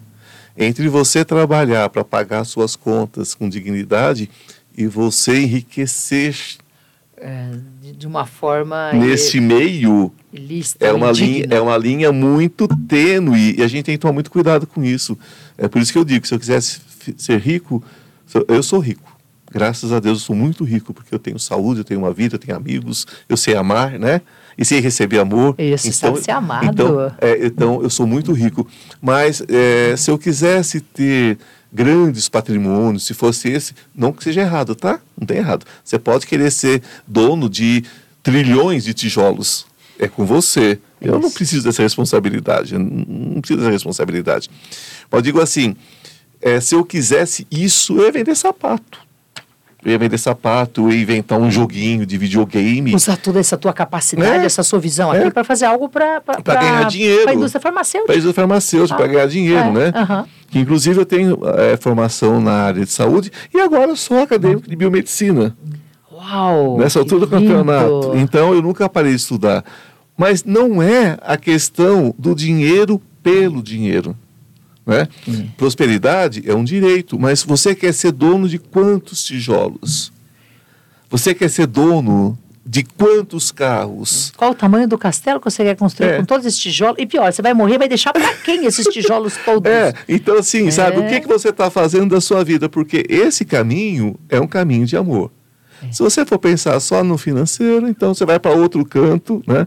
Entre 0.56 0.88
você 0.88 1.24
trabalhar 1.24 1.88
para 1.90 2.04
pagar 2.04 2.44
suas 2.44 2.76
contas 2.76 3.34
com 3.34 3.48
dignidade 3.48 4.30
e 4.76 4.86
você 4.86 5.40
enriquecer 5.40 6.36
é, 7.18 7.50
de 7.96 8.06
uma 8.06 8.26
forma 8.26 8.92
nesse 8.92 9.40
meio 9.40 10.12
é 10.80 10.92
uma 10.92 11.10
linha 11.10 11.46
é 11.48 11.60
uma 11.60 11.78
linha 11.78 12.12
muito 12.12 12.68
tênue 12.86 13.54
e 13.56 13.62
a 13.62 13.68
gente 13.68 13.86
tem 13.86 13.94
que 13.94 14.00
tomar 14.00 14.12
muito 14.12 14.30
cuidado 14.30 14.66
com 14.66 14.84
isso. 14.84 15.18
É 15.56 15.66
por 15.66 15.80
isso 15.80 15.92
que 15.92 15.98
eu 15.98 16.04
digo 16.04 16.20
que 16.20 16.28
se 16.28 16.34
eu 16.34 16.38
quisesse 16.38 16.80
ser 17.16 17.38
rico 17.38 17.82
eu 18.48 18.62
sou 18.62 18.78
rico. 18.80 19.16
Graças 19.50 19.92
a 19.92 20.00
Deus 20.00 20.18
eu 20.18 20.24
sou 20.26 20.36
muito 20.36 20.64
rico, 20.64 20.92
porque 20.92 21.14
eu 21.14 21.18
tenho 21.18 21.38
saúde, 21.38 21.80
eu 21.80 21.84
tenho 21.84 22.00
uma 22.00 22.12
vida, 22.12 22.34
eu 22.34 22.38
tenho 22.38 22.56
amigos, 22.56 23.06
eu 23.28 23.36
sei 23.36 23.54
amar, 23.54 23.98
né? 23.98 24.20
E 24.58 24.64
sei 24.64 24.80
receber 24.80 25.18
amor. 25.18 25.54
Isso, 25.58 25.88
então, 25.88 26.16
ser 26.16 26.30
amado. 26.30 26.66
Então, 26.66 27.12
é, 27.20 27.46
então, 27.46 27.82
eu 27.82 27.90
sou 27.90 28.06
muito 28.06 28.32
rico. 28.32 28.66
Mas 29.00 29.42
é, 29.48 29.94
se 29.96 30.10
eu 30.10 30.18
quisesse 30.18 30.80
ter 30.80 31.38
grandes 31.70 32.28
patrimônios, 32.28 33.04
se 33.04 33.12
fosse 33.12 33.50
esse, 33.50 33.74
não 33.94 34.12
que 34.12 34.24
seja 34.24 34.40
errado, 34.40 34.74
tá? 34.74 34.98
Não 35.18 35.26
tem 35.26 35.38
errado. 35.38 35.66
Você 35.84 35.98
pode 35.98 36.26
querer 36.26 36.50
ser 36.50 36.82
dono 37.06 37.50
de 37.50 37.84
trilhões 38.22 38.84
de 38.84 38.94
tijolos. 38.94 39.66
É 39.98 40.08
com 40.08 40.24
você. 40.24 40.78
Isso. 41.00 41.12
Eu 41.12 41.18
não 41.18 41.30
preciso 41.30 41.64
dessa 41.64 41.82
responsabilidade. 41.82 42.74
Eu 42.74 42.80
não 42.80 43.40
preciso 43.40 43.60
dessa 43.60 43.72
responsabilidade. 43.72 44.48
Mas 45.10 45.18
eu 45.18 45.22
digo 45.22 45.40
assim, 45.40 45.76
é, 46.40 46.60
se 46.60 46.74
eu 46.74 46.84
quisesse 46.84 47.46
isso, 47.50 47.98
eu 47.98 48.04
ia 48.04 48.12
vender 48.12 48.34
sapato 48.34 49.05
eu 49.86 49.92
ia 49.92 49.98
vender 49.98 50.18
sapato, 50.18 50.80
eu 50.80 50.92
ia 50.92 51.00
inventar 51.00 51.38
um 51.38 51.48
joguinho 51.48 52.04
de 52.04 52.18
videogame. 52.18 52.92
Usar 52.92 53.16
toda 53.16 53.38
essa 53.38 53.56
tua 53.56 53.72
capacidade, 53.72 54.42
é. 54.42 54.44
essa 54.44 54.64
sua 54.64 54.80
visão 54.80 55.12
aqui 55.12 55.28
é. 55.28 55.30
para 55.30 55.44
fazer 55.44 55.64
algo 55.64 55.88
para 55.88 56.20
ganhar 56.44 56.88
dinheiro. 56.88 57.22
Para 57.22 57.30
a 57.30 57.34
indústria 57.36 57.60
farmacêutica. 57.60 58.06
Para 58.06 58.14
a 58.14 58.18
indústria 58.18 58.34
farmacêutica, 58.34 58.94
ah. 58.94 58.96
para 58.96 59.06
ganhar 59.06 59.26
dinheiro, 59.28 59.68
é. 59.68 59.70
né? 59.70 60.26
Que, 60.50 60.58
inclusive 60.58 60.98
eu 60.98 61.06
tenho 61.06 61.38
é, 61.56 61.76
formação 61.76 62.40
na 62.40 62.64
área 62.64 62.84
de 62.84 62.90
saúde 62.90 63.30
e 63.54 63.60
agora 63.60 63.94
sou 63.94 64.18
acadêmico 64.18 64.68
de 64.68 64.74
biomedicina. 64.74 65.56
Uau! 66.12 66.78
Nessa 66.78 66.98
altura 66.98 67.20
do 67.20 67.28
campeonato. 67.28 68.10
Então 68.16 68.52
eu 68.52 68.62
nunca 68.62 68.88
parei 68.88 69.12
de 69.12 69.18
estudar. 69.18 69.64
Mas 70.16 70.42
não 70.42 70.82
é 70.82 71.16
a 71.22 71.36
questão 71.36 72.12
do 72.18 72.34
dinheiro 72.34 73.00
pelo 73.22 73.62
dinheiro. 73.62 74.16
Né? 74.86 75.08
Hum. 75.26 75.48
Prosperidade 75.56 76.42
é 76.46 76.54
um 76.54 76.62
direito, 76.62 77.18
mas 77.18 77.42
você 77.42 77.74
quer 77.74 77.92
ser 77.92 78.12
dono 78.12 78.48
de 78.48 78.56
quantos 78.58 79.24
tijolos? 79.24 80.12
Você 81.10 81.34
quer 81.34 81.50
ser 81.50 81.66
dono 81.66 82.38
de 82.64 82.84
quantos 82.84 83.50
carros? 83.50 84.32
Qual 84.36 84.52
o 84.52 84.54
tamanho 84.54 84.86
do 84.88 84.96
castelo 84.96 85.40
que 85.40 85.50
você 85.50 85.64
quer 85.64 85.76
construir 85.76 86.08
É. 86.10 86.16
com 86.18 86.24
todos 86.24 86.46
esses 86.46 86.58
tijolos? 86.58 86.96
E 86.98 87.06
pior, 87.06 87.32
você 87.32 87.42
vai 87.42 87.52
morrer, 87.52 87.78
vai 87.78 87.88
deixar 87.88 88.12
para 88.12 88.32
quem 88.44 88.64
esses 88.64 88.86
tijolos 88.86 89.36
todos? 89.44 89.70
É, 89.70 89.92
então 90.08 90.38
assim, 90.38 90.70
sabe, 90.70 90.98
o 90.98 91.02
É. 91.02 91.08
que, 91.08 91.20
que 91.22 91.28
você 91.28 91.48
está 91.48 91.68
fazendo 91.70 92.10
da 92.14 92.20
sua 92.20 92.44
vida? 92.44 92.68
Porque 92.68 93.04
esse 93.08 93.44
caminho 93.44 94.16
é 94.28 94.40
um 94.40 94.46
caminho 94.46 94.86
de 94.86 94.96
amor. 94.96 95.32
É. 95.82 95.90
Se 95.92 96.00
você 96.02 96.24
for 96.24 96.38
pensar 96.38 96.78
só 96.80 97.02
no 97.04 97.18
financeiro, 97.18 97.88
então 97.88 98.14
você 98.14 98.24
vai 98.24 98.38
para 98.38 98.52
outro 98.52 98.84
canto, 98.84 99.42
né? 99.46 99.66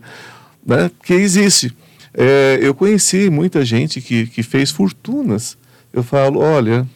né? 0.65 0.91
Que 1.03 1.13
existe. 1.13 1.73
É, 2.13 2.59
eu 2.61 2.73
conheci 2.73 3.29
muita 3.29 3.63
gente 3.63 4.01
que, 4.01 4.27
que 4.27 4.43
fez 4.43 4.71
fortunas. 4.71 5.57
Eu 5.93 6.03
falo, 6.03 6.39
olha, 6.39 6.87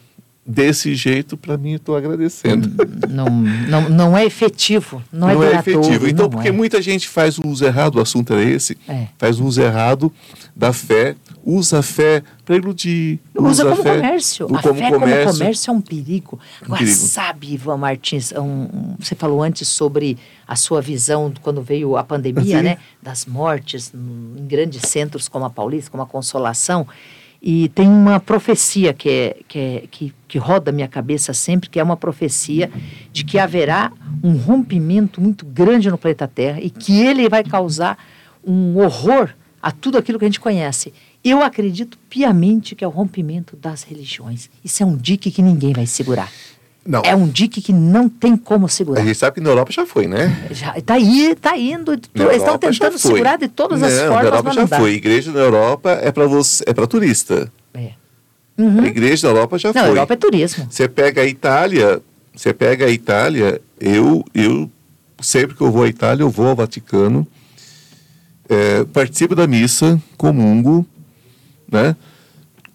desse 0.46 0.94
jeito, 0.94 1.36
para 1.36 1.56
mim, 1.56 1.74
estou 1.74 1.96
agradecendo. 1.96 2.70
Não, 3.08 3.28
não, 3.68 3.88
não 3.88 4.16
é 4.18 4.24
efetivo, 4.24 5.02
não, 5.12 5.30
é 5.30 5.34
não 5.34 5.42
é 5.42 5.46
duradouro, 5.48 5.80
efetivo. 5.80 6.08
Então, 6.08 6.28
porque 6.28 6.48
é. 6.48 6.52
muita 6.52 6.82
gente 6.82 7.08
faz 7.08 7.38
o 7.38 7.46
uso 7.46 7.64
errado, 7.64 7.96
o 7.96 8.00
assunto 8.00 8.32
era 8.32 8.42
esse, 8.42 8.76
É. 8.88 9.06
faz 9.18 9.40
o 9.40 9.44
uso 9.44 9.62
errado 9.62 10.12
da 10.54 10.72
fé, 10.72 11.16
usa 11.44 11.80
a 11.80 11.82
fé 11.82 12.22
para 12.44 12.56
iludir. 12.56 13.18
Usa 13.36 13.64
a 13.64 13.70
como 13.70 13.82
fé 13.82 13.96
comércio. 13.96 14.46
do- 14.46 14.56
a 14.56 14.62
fé 14.62 14.68
como 14.90 15.06
comércio 15.38 15.70
é 15.70 15.74
um 15.74 15.80
perigo. 15.80 16.40
Agora, 16.62 16.78
perigo. 16.78 16.96
sabe, 16.96 17.52
Ivan 17.52 17.76
Martins, 17.76 18.32
um- 18.32 18.40
um- 18.42 18.96
você 18.98 19.14
falou 19.14 19.42
antes 19.42 19.68
sobre 19.68 20.16
a 20.48 20.56
sua 20.56 20.80
visão 20.80 21.32
quando 21.42 21.60
veio 21.62 21.96
a 21.96 22.02
pandemia, 22.04 22.62
né? 22.62 22.78
Das 23.02 23.26
mortes 23.26 23.92
em 23.94 24.46
grandes 24.46 24.82
centros 24.88 25.28
como 25.28 25.44
a 25.44 25.50
Paulista, 25.50 25.90
como 25.90 26.02
a 26.02 26.06
Consolação. 26.06 26.86
E 27.46 27.68
tem 27.68 27.86
uma 27.86 28.18
profecia 28.18 28.94
que, 28.94 29.08
é, 29.10 29.36
que, 29.46 29.58
é, 29.58 29.84
que, 29.90 30.14
que 30.26 30.38
roda 30.38 30.70
a 30.70 30.72
minha 30.72 30.88
cabeça 30.88 31.34
sempre, 31.34 31.68
que 31.68 31.78
é 31.78 31.82
uma 31.82 31.96
profecia 31.96 32.70
de 33.12 33.22
que 33.22 33.38
haverá 33.38 33.92
um 34.22 34.32
rompimento 34.34 35.20
muito 35.20 35.44
grande 35.44 35.90
no 35.90 35.98
planeta 35.98 36.26
Terra 36.26 36.58
e 36.62 36.70
que 36.70 37.02
ele 37.02 37.28
vai 37.28 37.44
causar 37.44 37.98
um 38.42 38.78
horror 38.78 39.28
a 39.60 39.70
tudo 39.70 39.98
aquilo 39.98 40.18
que 40.18 40.24
a 40.24 40.28
gente 40.28 40.40
conhece. 40.40 40.92
Eu 41.24 41.42
acredito 41.42 41.96
piamente 42.10 42.74
que 42.74 42.84
é 42.84 42.86
o 42.86 42.90
rompimento 42.90 43.56
das 43.56 43.82
religiões. 43.82 44.50
Isso 44.62 44.82
é 44.82 44.86
um 44.86 44.96
dique 44.96 45.30
que 45.30 45.40
ninguém 45.40 45.72
vai 45.72 45.86
segurar. 45.86 46.30
Não. 46.86 47.00
É 47.02 47.16
um 47.16 47.26
dique 47.26 47.62
que 47.62 47.72
não 47.72 48.10
tem 48.10 48.36
como 48.36 48.66
A 48.66 48.68
segurar. 48.68 49.02
gente 49.02 49.16
sabe 49.16 49.36
que 49.36 49.40
na 49.40 49.48
Europa 49.48 49.72
já 49.72 49.86
foi, 49.86 50.06
né? 50.06 50.46
Já, 50.50 50.78
tá 50.82 50.94
aí, 50.94 51.34
tá 51.34 51.56
indo. 51.56 51.98
Na 52.14 52.24
Eles 52.24 52.36
estão 52.36 52.58
tentando 52.58 52.98
segurar 52.98 53.38
de 53.38 53.48
todas 53.48 53.82
as 53.82 53.90
não, 53.90 53.98
formas, 54.08 54.22
Na 54.22 54.28
Europa 54.28 54.52
já 54.52 54.66
foi. 54.66 54.92
Igreja 54.92 55.32
na 55.32 55.40
Europa 55.40 55.98
é 56.02 56.12
para 56.12 56.26
você, 56.26 56.62
é 56.66 56.74
para 56.74 56.86
turista. 56.86 57.50
É. 57.72 57.92
Uhum. 58.58 58.80
A 58.80 58.86
igreja 58.86 59.22
da 59.22 59.28
Europa 59.30 59.58
já 59.58 59.72
Não, 59.72 59.80
foi. 59.80 59.90
Europa 59.90 60.12
é 60.12 60.16
turismo. 60.16 60.66
Você 60.68 60.86
pega 60.86 61.22
a 61.22 61.26
Itália, 61.26 62.02
você 62.36 62.52
pega 62.52 62.84
a 62.84 62.90
Itália, 62.90 63.62
eu, 63.80 64.22
eu 64.34 64.70
sempre 65.20 65.56
que 65.56 65.62
eu 65.62 65.72
vou 65.72 65.84
à 65.84 65.88
Itália, 65.88 66.22
eu 66.22 66.30
vou 66.30 66.48
ao 66.48 66.54
Vaticano, 66.54 67.26
é, 68.46 68.84
participo 68.84 69.34
da 69.34 69.46
missa, 69.46 70.00
comungo, 70.18 70.86
né? 71.70 71.96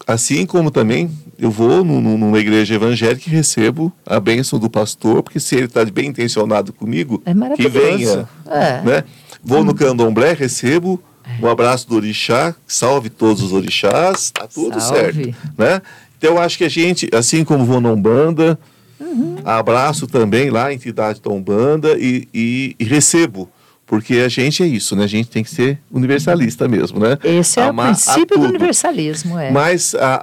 Assim 0.07 0.45
como 0.45 0.71
também 0.71 1.09
eu 1.37 1.51
vou 1.51 1.83
nu- 1.83 2.01
nu- 2.01 2.17
numa 2.17 2.39
igreja 2.39 2.73
evangélica 2.75 3.29
e 3.29 3.31
recebo 3.31 3.93
a 4.05 4.19
bênção 4.19 4.57
do 4.59 4.69
pastor, 4.69 5.21
porque 5.23 5.39
se 5.39 5.55
ele 5.55 5.65
está 5.65 5.85
bem 5.85 6.07
intencionado 6.09 6.73
comigo, 6.73 7.21
É 7.25 7.33
que 7.55 7.67
venha, 7.69 8.27
É. 8.47 8.81
né? 8.81 9.03
Vou 9.43 9.63
no 9.63 9.73
candomblé, 9.73 10.33
recebo 10.33 11.01
um 11.41 11.47
abraço 11.47 11.87
do 11.87 11.95
orixá, 11.95 12.55
salve 12.67 13.09
todos 13.09 13.41
os 13.43 13.53
orixás, 13.53 14.31
tá 14.31 14.47
tudo 14.47 14.79
Salve. 14.81 14.95
certo, 15.25 15.35
né? 15.57 15.81
Então 16.17 16.31
eu 16.35 16.41
acho 16.41 16.57
que 16.57 16.63
a 16.65 16.69
gente, 16.69 17.07
assim 17.13 17.43
como 17.45 17.63
vou 17.63 17.79
na 17.79 17.89
Umbanda, 17.91 18.59
Uhum. 18.99 19.35
abraço 19.45 20.07
também 20.07 20.49
lá 20.49 20.65
a 20.65 20.73
entidade 20.73 21.21
da 21.21 21.29
Umbanda 21.31 21.95
e, 21.97 22.27
e- 22.33 22.75
e 22.79 22.83
recebo, 22.83 23.47
porque 23.89 24.17
a 24.17 24.29
gente 24.29 24.61
é 24.61 24.67
isso, 24.67 24.95
né? 24.95 25.03
A 25.03 25.07
gente 25.07 25.29
tem 25.29 25.43
que 25.43 25.49
ser 25.49 25.79
universalista 25.91 26.67
mesmo, 26.67 26.99
né? 26.99 27.17
Esse 27.23 27.59
é 27.59 27.65
o 27.65 27.69
Amar 27.69 27.87
a 27.87 27.89
princípio 27.89 28.37
do 28.37 28.45
universalismo. 28.45 29.35
É. 29.39 29.49
Mas 29.49 29.95
a, 29.95 30.21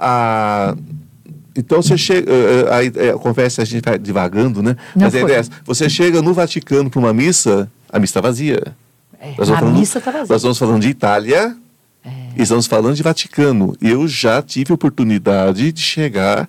a- 0.71 0.75
então 1.53 1.81
você 1.81 1.97
chega, 1.97 2.31
eh, 2.31 2.65
eh, 2.65 2.73
aí, 2.73 2.91
eh, 2.95 3.11
confesso 3.13 3.59
a 3.59 3.65
gente 3.65 3.83
vai 3.83 3.99
divagando, 3.99 4.63
né? 4.63 4.77
Não 4.95 5.03
Mas 5.03 5.15
a 5.15 5.19
ideia 5.19 5.35
é 5.35 5.39
essa. 5.41 5.51
você 5.65 5.89
chega 5.89 6.21
no 6.21 6.33
Vaticano 6.33 6.89
para 6.89 6.97
uma 6.99 7.13
missa, 7.13 7.69
a 7.91 7.99
missa 7.99 8.11
está 8.11 8.21
vazia. 8.21 8.73
É, 9.19 9.33
Nós 9.37 9.49
A 9.51 9.61
missa 9.63 9.97
está 9.99 10.11
vazia. 10.11 10.27
Nós 10.29 10.37
estamos 10.37 10.57
falando 10.57 10.81
de 10.83 10.87
Itália 10.89 11.53
É. 12.05 12.09
e 12.37 12.41
estamos 12.43 12.67
falando 12.67 12.95
de 12.95 13.03
Vaticano. 13.03 13.75
Eu 13.81 14.07
já 14.07 14.41
tive 14.41 14.71
a 14.71 14.75
oportunidade 14.75 15.73
de 15.73 15.81
chegar 15.81 16.47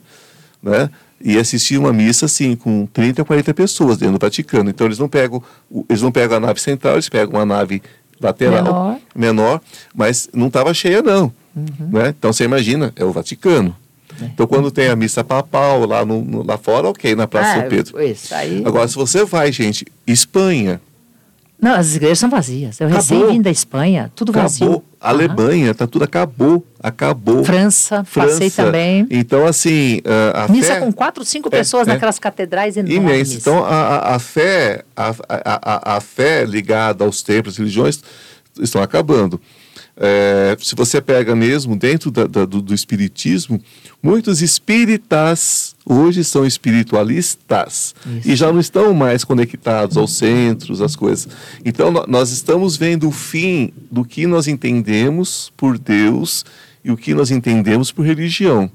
né, 0.63 0.89
e 1.23 1.37
assistir 1.39 1.79
uma 1.79 1.93
missa 1.93 2.27
assim, 2.27 2.55
com 2.55 2.87
30, 2.93 3.25
40 3.25 3.53
pessoas 3.55 3.99
dentro 3.99 4.19
do 4.19 4.25
Vaticano. 4.25 4.71
Então 4.71 4.87
eles 4.87 4.99
não 4.99 5.09
pegam, 5.09 5.43
eles 5.89 6.03
não 6.03 6.13
pegam 6.13 6.37
a 6.37 6.41
nave 6.41 6.61
central, 6.61 6.95
eles 6.95 7.09
pegam 7.09 7.35
uma 7.39 7.45
nave 7.47 7.83
lateral, 8.21 8.63
Menor. 8.65 8.99
menor, 9.15 9.61
mas 9.95 10.29
não 10.33 10.47
estava 10.49 10.73
cheia, 10.75 11.03
não. 11.03 11.33
Uhum. 11.57 11.89
Né? 11.93 12.15
Então 12.19 12.33
você 12.33 12.45
imagina, 12.45 12.93
é 12.97 13.05
o 13.05 13.13
Vaticano. 13.13 13.75
É. 14.21 14.25
Então 14.27 14.47
quando 14.47 14.71
tem 14.71 14.89
a 14.89 14.97
missa 14.97 15.23
papal 15.23 15.85
lá, 15.87 16.05
no, 16.05 16.23
no- 16.23 16.45
lá 16.45 16.57
fora, 16.59 16.89
ok, 16.89 17.15
na 17.15 17.27
Praça 17.29 17.51
Ah, 17.51 17.61
São 17.61 17.69
Pedro. 17.69 18.03
Isso 18.03 18.35
aí. 18.35 18.63
Agora, 18.65 18.87
se 18.89 18.95
você 18.97 19.25
vai, 19.25 19.53
gente, 19.53 19.87
Espanha, 20.07 20.81
Não, 21.61 21.73
as 21.75 21.97
igrejas 21.97 22.21
são 22.21 22.31
vazias. 22.31 22.81
Eu 22.81 22.87
recém 22.89 23.17
Acabou. 23.19 23.35
vim 23.35 23.43
da 23.43 23.51
Espanha, 23.51 24.13
tudo 24.15 24.31
vazio. 24.33 24.67
acabou. 24.67 24.85
Alemanha, 25.01 25.75
tá 25.75 25.87
tudo 25.87 26.05
acabou, 26.05 26.65
acabou. 26.81 27.45
França, 27.45 28.05
passei 28.15 28.49
França. 28.51 28.65
também. 28.65 29.07
Então, 29.11 29.45
assim, 29.47 30.01
a, 30.35 30.51
Missa 30.51 30.75
fé 30.75 30.81
com 30.81 30.93
quatro, 30.93 31.25
cinco 31.25 31.49
É, 31.49 31.59
pessoas 31.59 31.87
é. 31.89 31.93
naquelas 31.93 32.19
catedrais 32.19 32.77
enormes. 32.77 32.97
imensa. 32.97 33.35
Então, 33.35 33.65
a, 33.65 34.15
a, 34.15 34.19
fé, 34.19 34.85
a, 34.97 35.11
a, 35.11 35.15
a, 35.93 35.97
a 35.97 36.01
fé 36.01 36.45
ligada 36.45 37.05
aos 37.05 37.23
templos, 37.23 37.57
religiões, 37.57 38.01
estão 38.61 38.81
acabando. 38.83 39.41
É, 40.01 40.57
se 40.61 40.77
você 40.77 41.01
pega 41.01 41.35
mesmo 41.35 41.75
dentro 41.77 42.11
da- 42.11 42.27
da- 42.27 42.45
do, 42.45 42.63
do 42.63 42.73
espiritismo, 42.73 43.61
muitos 44.03 44.41
espíritas 44.43 45.75
hoje 45.85 46.23
são 46.23 46.47
espiritualistas 46.47 47.95
Isso. 48.19 48.29
e 48.31 48.37
já 48.37 48.53
não 48.53 48.61
estão 48.61 48.95
mais 48.95 49.25
conectados 49.25 49.97
aos 49.97 50.13
centros, 50.17 50.81
às 50.81 50.95
coisas. 50.95 51.29
Então, 51.65 51.91
nós 52.07 52.31
estamos 52.31 52.77
vendo 52.77 53.09
o 53.09 53.13
fim 53.13 53.73
do 53.91 54.05
que 54.05 54.27
nós 54.27 54.47
entendemos 54.47 55.53
por 55.57 55.79
Deus 55.79 56.45
e 56.85 56.91
o 56.91 56.97
que 56.97 57.15
nós 57.15 57.31
entendemos 57.31 57.91
por 57.91 58.05
religião. 58.05 58.71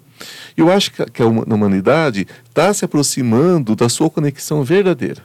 Eu 0.55 0.71
acho 0.71 0.91
que 0.91 1.21
a 1.21 1.25
humanidade 1.25 2.27
está 2.47 2.73
se 2.73 2.85
aproximando 2.85 3.75
da 3.75 3.89
sua 3.89 4.09
conexão 4.09 4.63
verdadeira. 4.63 5.21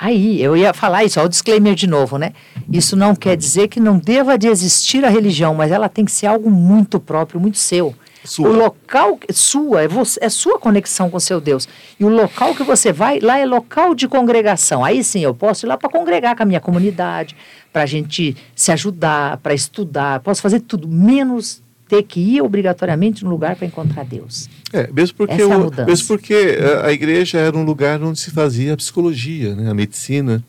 Aí, 0.00 0.42
eu 0.42 0.56
ia 0.56 0.72
falar 0.72 1.04
isso, 1.04 1.20
ó, 1.20 1.24
o 1.24 1.28
disclaimer 1.28 1.74
de 1.74 1.86
novo, 1.86 2.16
né? 2.16 2.32
Isso 2.72 2.96
não 2.96 3.14
quer 3.14 3.36
dizer 3.36 3.68
que 3.68 3.78
não 3.78 3.98
deva 3.98 4.38
de 4.38 4.48
existir 4.48 5.04
a 5.04 5.10
religião, 5.10 5.54
mas 5.54 5.70
ela 5.70 5.90
tem 5.90 6.06
que 6.06 6.10
ser 6.10 6.26
algo 6.26 6.50
muito 6.50 6.98
próprio, 6.98 7.38
muito 7.38 7.58
seu. 7.58 7.94
Sua. 8.24 8.48
O 8.48 8.52
local 8.52 9.18
sua, 9.30 9.82
é, 9.82 9.88
você, 9.88 10.18
é 10.22 10.30
sua 10.30 10.58
conexão 10.58 11.10
com 11.10 11.20
seu 11.20 11.38
Deus. 11.38 11.68
E 11.98 12.04
o 12.04 12.08
local 12.08 12.54
que 12.54 12.62
você 12.62 12.92
vai, 12.92 13.18
lá 13.18 13.38
é 13.38 13.44
local 13.44 13.94
de 13.94 14.08
congregação. 14.08 14.82
Aí 14.82 15.04
sim, 15.04 15.20
eu 15.20 15.34
posso 15.34 15.66
ir 15.66 15.68
lá 15.68 15.76
para 15.76 15.90
congregar 15.90 16.34
com 16.34 16.44
a 16.44 16.46
minha 16.46 16.60
comunidade, 16.60 17.36
para 17.70 17.82
a 17.82 17.86
gente 17.86 18.34
se 18.54 18.72
ajudar, 18.72 19.36
para 19.36 19.52
estudar, 19.52 20.20
posso 20.20 20.40
fazer 20.40 20.60
tudo, 20.60 20.88
menos 20.88 21.62
ter 21.90 22.04
que 22.04 22.20
ir 22.20 22.40
obrigatoriamente 22.40 23.24
no 23.24 23.30
lugar 23.30 23.56
para 23.56 23.66
encontrar 23.66 24.04
Deus. 24.04 24.48
É, 24.72 24.88
mesmo 24.92 25.16
porque, 25.16 25.34
Essa 25.34 25.42
é 25.42 25.82
a 25.82 25.86
mesmo 25.86 26.06
porque 26.06 26.32
eh, 26.32 26.80
a 26.84 26.92
igreja 26.92 27.38
era 27.38 27.56
um 27.58 27.64
lugar 27.64 28.00
onde 28.00 28.20
se 28.20 28.30
fazia 28.30 28.74
a 28.74 28.76
psicologia, 28.76 29.56
né, 29.56 29.68
a 29.68 29.74
medicina. 29.74 30.42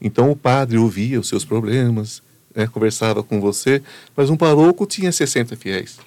Então 0.00 0.30
o 0.30 0.34
padre 0.36 0.78
ouvia 0.78 1.20
os 1.20 1.28
seus 1.28 1.44
problemas, 1.44 2.22
né, 2.54 2.66
conversava 2.66 3.22
com 3.22 3.38
você, 3.42 3.82
mas 4.16 4.30
um 4.30 4.36
paroco 4.38 4.86
tinha 4.86 5.12
60 5.12 5.54
fiéis, 5.54 5.98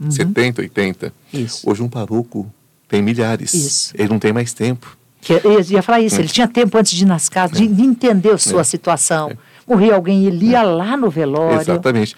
Uhum. 0.00 0.10
70, 0.10 0.60
80. 0.62 1.12
Isso. 1.32 1.70
Hoje 1.70 1.80
um 1.80 1.88
paroco 1.88 2.52
tem 2.88 3.00
milhares. 3.00 3.54
Isso. 3.54 3.94
Ele 3.96 4.08
não 4.08 4.18
tem 4.18 4.32
mais 4.32 4.52
tempo. 4.52 4.98
Que, 5.20 5.34
eu 5.44 5.60
ia 5.60 5.80
falar 5.82 6.00
isso, 6.00 6.20
ele 6.20 6.26
tinha 6.28 6.48
tempo 6.48 6.76
antes 6.76 6.92
de 6.92 7.04
ir 7.04 7.06
nas 7.06 7.28
casas, 7.28 7.56
de, 7.56 7.68
de 7.68 7.82
entender 7.82 8.30
a 8.30 8.38
sua 8.38 8.62
É. 8.62 8.64
situação. 8.64 9.30
Morria 9.66 9.94
alguém, 9.94 10.26
ele 10.26 10.48
ia 10.48 10.62
lá 10.62 10.96
no 10.96 11.08
velório. 11.08 11.60
Exatamente. 11.60 12.14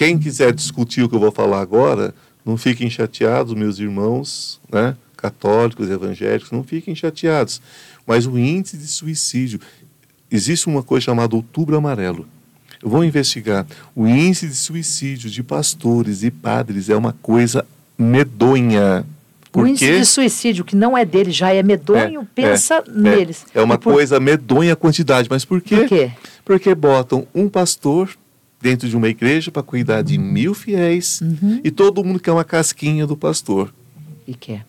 Quem 0.00 0.18
quiser 0.18 0.54
discutir 0.54 1.02
o 1.02 1.10
que 1.10 1.14
eu 1.14 1.20
vou 1.20 1.30
falar 1.30 1.60
agora, 1.60 2.14
não 2.42 2.56
fiquem 2.56 2.88
chateados, 2.88 3.52
meus 3.52 3.78
irmãos, 3.78 4.58
né? 4.72 4.96
católicos, 5.14 5.90
evangélicos, 5.90 6.50
não 6.50 6.64
fiquem 6.64 6.94
chateados. 6.94 7.60
Mas 8.06 8.24
o 8.26 8.38
índice 8.38 8.78
de 8.78 8.86
suicídio, 8.86 9.60
existe 10.30 10.68
uma 10.68 10.82
coisa 10.82 11.04
chamada 11.04 11.36
Outubro 11.36 11.76
Amarelo. 11.76 12.26
Eu 12.82 12.88
vou 12.88 13.04
investigar. 13.04 13.66
O 13.94 14.06
índice 14.06 14.48
de 14.48 14.54
suicídio 14.54 15.28
de 15.28 15.42
pastores 15.42 16.22
e 16.22 16.30
padres 16.30 16.88
é 16.88 16.96
uma 16.96 17.12
coisa 17.20 17.66
medonha. 17.98 19.04
O 19.52 19.66
índice 19.66 19.98
de 19.98 20.06
suicídio, 20.06 20.64
que 20.64 20.74
não 20.74 20.96
é 20.96 21.04
dele, 21.04 21.30
já 21.30 21.52
é 21.52 21.62
medonho, 21.62 22.22
É, 22.22 22.26
pensa 22.34 22.76
é, 22.76 22.90
neles. 22.90 23.44
É, 23.54 23.60
uma 23.60 23.74
E 23.74 23.78
por- 23.78 23.92
coisa 23.92 24.18
medonha 24.18 24.72
a 24.72 24.76
quantidade. 24.76 25.28
Mas 25.30 25.44
por 25.44 25.60
quê? 25.60 25.76
Por 25.76 25.88
quê? 25.88 26.10
Porque 26.42 26.74
botam 26.74 27.26
um 27.34 27.50
pastor 27.50 28.08
dentro 28.60 28.88
de 28.88 28.96
uma 28.96 29.08
igreja 29.08 29.50
para 29.50 29.62
cuidar 29.62 30.02
de 30.02 30.18
mil 30.18 30.54
fiéis 30.54 31.20
Uhum. 31.20 31.60
e 31.64 31.70
todo 31.70 32.04
mundo 32.04 32.20
quer 32.20 32.32
uma 32.32 32.44
casquinha 32.44 33.06
do 33.06 33.16
pastor. 33.16 33.72
E 34.26 34.34
quer. 34.34 34.64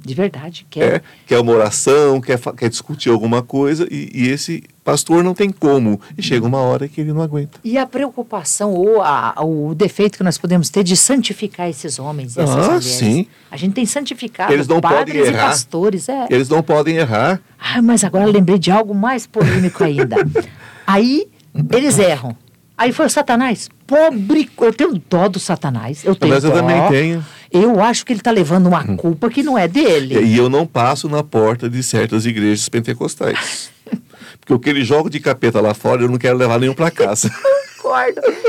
De 0.00 0.14
verdade, 0.14 0.64
quer. 0.70 0.94
É, 0.96 1.02
quer 1.26 1.38
uma 1.40 1.52
oração, 1.52 2.20
quer, 2.20 2.38
quer 2.56 2.68
discutir 2.70 3.10
alguma 3.10 3.42
coisa 3.42 3.86
e, 3.90 4.08
e 4.14 4.28
esse 4.28 4.62
pastor 4.84 5.22
não 5.24 5.34
tem 5.34 5.50
como. 5.50 6.00
E 6.16 6.22
chega 6.22 6.46
uma 6.46 6.58
hora 6.60 6.86
que 6.88 7.00
ele 7.00 7.12
não 7.12 7.20
aguenta. 7.20 7.58
E 7.64 7.76
a 7.76 7.84
preocupação 7.84 8.72
ou 8.72 9.02
a- 9.02 9.34
o 9.44 9.74
defeito 9.74 10.16
que 10.16 10.22
nós 10.24 10.38
podemos 10.38 10.70
ter 10.70 10.84
de 10.84 10.96
santificar 10.96 11.68
esses 11.68 11.98
homens 11.98 12.36
e 12.36 12.40
essas 12.40 12.54
Ah, 12.56 12.62
mulheres. 12.64 12.84
sim. 12.86 13.26
A 13.50 13.56
gente 13.56 13.72
tem 13.74 13.84
santificado 13.84 14.52
Eles 14.52 14.68
não 14.68 14.80
podem 14.80 14.98
padres 14.98 15.26
e 15.26 15.30
errar. 15.30 15.48
pastores. 15.48 16.08
É. 16.08 16.26
Eles 16.30 16.48
não 16.48 16.62
podem 16.62 16.96
errar. 16.96 17.40
Ah, 17.58 17.82
mas 17.82 18.04
agora 18.04 18.24
lembrei 18.26 18.58
de 18.58 18.70
algo 18.70 18.94
mais 18.94 19.26
polêmico 19.26 19.82
ainda. 19.84 20.16
Aí 20.86 21.26
eles 21.72 21.98
erram. 21.98 22.36
Aí 22.78 22.92
foi 22.92 23.06
o 23.06 23.10
Satanás. 23.10 23.68
Pobre. 23.84 24.48
Eu 24.60 24.72
tenho 24.72 25.02
dó 25.10 25.28
do 25.28 25.40
Satanás. 25.40 26.04
Eu 26.04 26.14
tenho 26.14 26.32
Mas 26.32 26.44
eu 26.44 26.50
dó. 26.50 26.56
também 26.58 26.88
tenho. 26.88 27.26
Eu 27.50 27.82
acho 27.82 28.06
que 28.06 28.12
ele 28.12 28.20
está 28.20 28.30
levando 28.30 28.68
uma 28.68 28.84
culpa 28.96 29.28
que 29.28 29.42
não 29.42 29.58
é 29.58 29.66
dele. 29.66 30.20
E 30.24 30.36
eu 30.36 30.48
não 30.48 30.64
passo 30.64 31.08
na 31.08 31.24
porta 31.24 31.68
de 31.68 31.82
certas 31.82 32.24
igrejas 32.24 32.68
pentecostais. 32.68 33.70
Porque 34.38 34.54
o 34.54 34.58
que 34.60 34.70
ele 34.70 34.84
joga 34.84 35.10
de 35.10 35.18
capeta 35.18 35.60
lá 35.60 35.74
fora, 35.74 36.02
eu 36.02 36.08
não 36.08 36.18
quero 36.18 36.38
levar 36.38 36.60
nenhum 36.60 36.74
para 36.74 36.90
casa. 36.90 37.28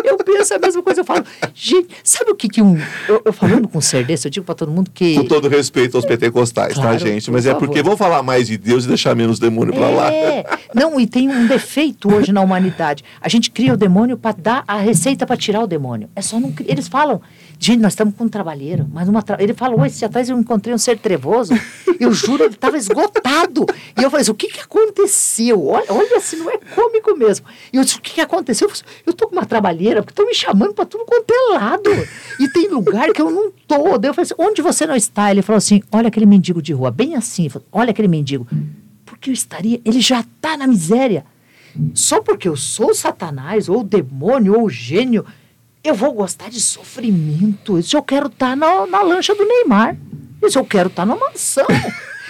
Eu 0.04 0.18
penso 0.18 0.54
a 0.54 0.60
mesma 0.60 0.82
coisa. 0.84 1.02
Eu 1.02 1.06
falo, 1.06 1.24
gente, 1.54 1.88
sabe 2.04 2.32
o 2.32 2.36
que 2.36 2.48
que 2.50 2.62
um. 2.62 2.78
Eu, 3.08 3.22
eu 3.26 3.34
falando 3.34 3.68
com 3.68 3.80
desse, 4.06 4.28
eu 4.28 4.32
digo 4.32 4.46
para 4.46 4.56
todo 4.56 4.72
mundo 4.72 4.90
que. 4.94 5.16
Com 5.16 5.26
todo 5.26 5.48
respeito 5.48 5.96
aos 5.98 6.06
pentecostais, 6.06 6.76
tá, 6.76 6.82
Claro, 6.82 7.00
gente? 7.00 7.26
por 7.26 7.32
Mas 7.34 7.46
é 7.46 7.52
favor. 7.52 7.66
porque 7.68 7.82
vamos 7.82 7.98
falar 8.00 8.22
mais 8.24 8.48
de 8.48 8.58
Deus 8.58 8.86
e 8.86 8.88
deixar 8.88 9.16
menos 9.16 9.40
demônio 9.40 9.74
para 9.74 9.90
lá. 9.90 10.12
É, 10.14 10.46
não, 10.74 11.00
e 11.00 11.08
tem 11.08 11.30
um 11.30 11.48
defeito 11.48 12.14
hoje 12.14 12.32
na 12.32 12.42
humanidade. 12.42 13.04
A 13.22 13.30
gente 13.30 13.52
cria 13.52 13.74
o 13.74 13.78
demônio 13.78 14.18
para 14.18 14.36
dar 14.38 14.64
a 14.68 14.78
receita 14.78 15.26
para 15.26 15.36
tirar 15.38 15.62
o 15.64 15.68
demônio. 15.68 16.10
É 16.16 16.22
só 16.22 16.40
não 16.40 16.54
Eles 16.66 16.88
falam, 16.88 17.22
gente, 17.60 17.82
nós 17.82 17.92
estamos 17.92 18.16
com 18.16 18.24
um 18.24 18.30
trabalheiro, 18.30 18.88
mas 18.92 19.10
uma 19.10 19.22
tra... 19.22 19.36
ele 19.42 19.54
falou, 19.54 19.86
esse 19.86 20.00
dia 20.00 20.08
atrás 20.08 20.30
eu 20.30 20.40
encontrei 20.40 20.74
um 20.74 20.78
ser 20.78 20.98
trevoso, 20.98 21.54
eu 22.00 22.14
juro, 22.14 22.46
ele 22.46 22.54
estava 22.54 22.78
esgotado. 22.78 23.66
E 23.98 24.02
eu 24.02 24.10
falei 24.10 24.22
assim, 24.22 24.32
o 24.32 24.36
que, 24.36 24.48
que 24.48 24.62
aconteceu? 24.62 25.68
Olha, 25.68 25.86
olha 25.90 26.20
se 26.22 26.38
não 26.38 26.50
é 26.50 26.58
cômico 26.58 27.16
mesmo. 27.18 27.46
E 27.74 27.78
eu 27.78 27.84
disse, 27.84 27.98
o 27.98 28.02
que, 28.02 28.14
que 28.14 28.22
aconteceu? 28.22 28.68
Eu, 28.68 28.74
falei, 28.74 28.84
assim, 28.88 29.02
eu 29.06 29.14
tô 29.14 29.28
com 29.28 29.36
uma 29.36 29.46
trabalheira, 29.46 30.02
porque 30.02 30.14
estão 30.14 30.26
me 30.26 30.34
chamando 30.34 30.74
para 30.74 30.86
tudo 30.86 31.04
quanto 31.06 31.30
é 31.30 31.54
lado. 31.54 31.90
E 32.40 32.48
tem 32.48 32.70
lugar 32.70 33.12
que 33.12 33.22
eu 33.22 33.30
não 33.30 33.52
tô. 33.68 33.98
Daí 33.98 34.10
eu 34.10 34.14
falei 34.14 34.32
assim, 34.32 34.36
onde 34.38 34.62
você 34.62 34.88
não 34.88 34.96
está? 34.96 35.30
Ele 35.30 35.42
falou 35.42 35.58
assim, 35.58 35.84
olha 35.92 36.08
aquele 36.08 36.26
mendigo 36.26 36.62
de 36.62 36.72
rua, 36.72 36.90
bem 36.90 37.16
assim. 37.16 37.50
Falou, 37.50 37.68
olha 37.74 37.92
aquele 37.92 38.08
mendigo. 38.08 38.48
Porque 39.06 39.30
eu 39.30 39.34
estaria, 39.34 39.82
ele 39.84 40.00
já 40.00 40.22
está 40.22 40.56
na 40.56 40.66
miséria. 40.66 41.26
Só 41.94 42.22
porque 42.22 42.48
eu 42.48 42.56
sou 42.56 42.96
Satanás, 42.96 43.68
ou 43.68 43.82
o 43.82 43.84
demônio, 43.84 44.58
ou 44.58 44.66
o 44.66 44.70
gênio, 44.70 45.26
eu 45.84 45.96
vou 45.96 46.14
gostar 46.14 46.50
de 46.50 46.60
sofrimento. 46.60 47.78
Isso 47.78 47.96
eu 47.96 48.04
quero 48.04 48.28
estar 48.28 48.56
na, 48.56 48.86
na 48.86 49.02
lancha 49.02 49.34
do 49.34 49.46
Neymar. 49.46 49.98
Isso 50.44 50.60
eu 50.60 50.66
quero 50.66 50.90
estar 50.90 51.06
na 51.06 51.16
mansão. 51.16 51.68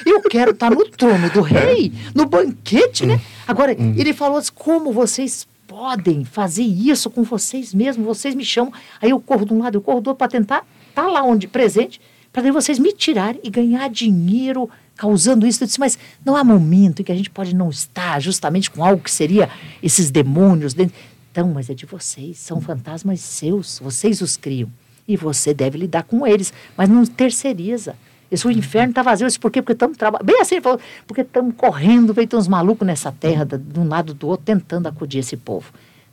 Eu 0.06 0.22
quero 0.22 0.52
estar 0.52 0.72
no 0.72 0.86
trono 0.86 1.30
do 1.30 1.42
rei, 1.42 1.92
no 2.16 2.26
banquete, 2.26 3.06
né? 3.06 3.20
Agora, 3.48 3.74
ele 3.74 4.14
falou 4.14 4.38
assim: 4.38 4.52
como 4.56 4.94
vocês 4.94 5.48
podem 5.68 6.26
fazer 6.26 6.64
isso 6.64 7.10
com 7.10 7.24
vocês 7.24 7.74
mesmos? 7.74 8.06
Vocês 8.06 8.34
me 8.34 8.44
chamam, 8.44 8.74
aí 9.02 9.12
eu 9.12 9.20
corro 9.20 9.46
de 9.46 9.54
um 9.54 9.60
lado, 9.60 9.78
eu 9.78 9.82
corro 9.82 10.02
do 10.02 10.08
outro 10.10 10.18
para 10.18 10.28
tentar 10.28 10.66
estar 10.90 11.08
lá 11.08 11.22
onde 11.22 11.48
presente, 11.48 12.02
para 12.32 12.42
daí 12.42 12.52
vocês 12.52 12.80
me 12.80 12.94
tirarem 12.94 13.40
e 13.44 13.50
ganhar 13.50 13.90
dinheiro 13.90 14.70
causando 14.96 15.46
isso. 15.46 15.64
Eu 15.64 15.68
disse, 15.68 15.80
mas 15.80 15.98
não 16.26 16.36
há 16.36 16.44
momento 16.44 17.02
em 17.02 17.06
que 17.06 17.12
a 17.12 17.16
gente 17.16 17.30
pode 17.30 17.54
não 17.56 17.70
estar 17.70 18.20
justamente 18.20 18.72
com 18.72 18.84
algo 18.84 19.04
que 19.04 19.12
seria 19.12 19.50
esses 19.82 20.10
demônios 20.10 20.74
dentro. 20.74 20.96
Então, 21.32 21.52
mas 21.54 21.70
é 21.70 21.74
de 21.74 21.86
vocês, 21.86 22.38
são 22.40 22.60
fantasmas 22.60 23.20
seus, 23.20 23.80
vocês 23.80 24.22
os 24.22 24.36
criam. 24.38 24.70
E 25.08 25.16
você 25.18 25.54
deve 25.54 25.78
lidar 25.78 26.04
com 26.04 26.26
eles, 26.26 26.54
mas 26.78 26.88
não 26.90 27.06
terceiriza. 27.06 27.96
Esse 28.32 28.46
o 28.48 28.52
inferno 28.52 28.92
está 28.92 29.02
vazio. 29.02 29.26
Isso 29.28 29.40
por 29.40 29.50
quê? 29.50 29.62
Porque 29.62 29.74
estamos 29.74 29.98
trabalhando. 29.98 30.26
Bem 30.28 30.40
assim, 30.40 30.56
ele 30.56 30.62
falou, 30.64 30.80
porque 31.08 31.22
estamos 31.22 31.56
correndo, 31.56 32.14
feito 32.14 32.38
uns 32.38 32.48
malucos 32.48 32.86
nessa 32.86 33.12
terra, 33.12 33.44
da- 33.44 33.58
de 33.58 33.80
um 33.80 33.88
lado 33.88 34.14
do 34.14 34.28
outro, 34.28 34.46
tentando 34.46 34.88
acudir 34.88 35.20
esse 35.20 35.36
povo. 35.36 35.72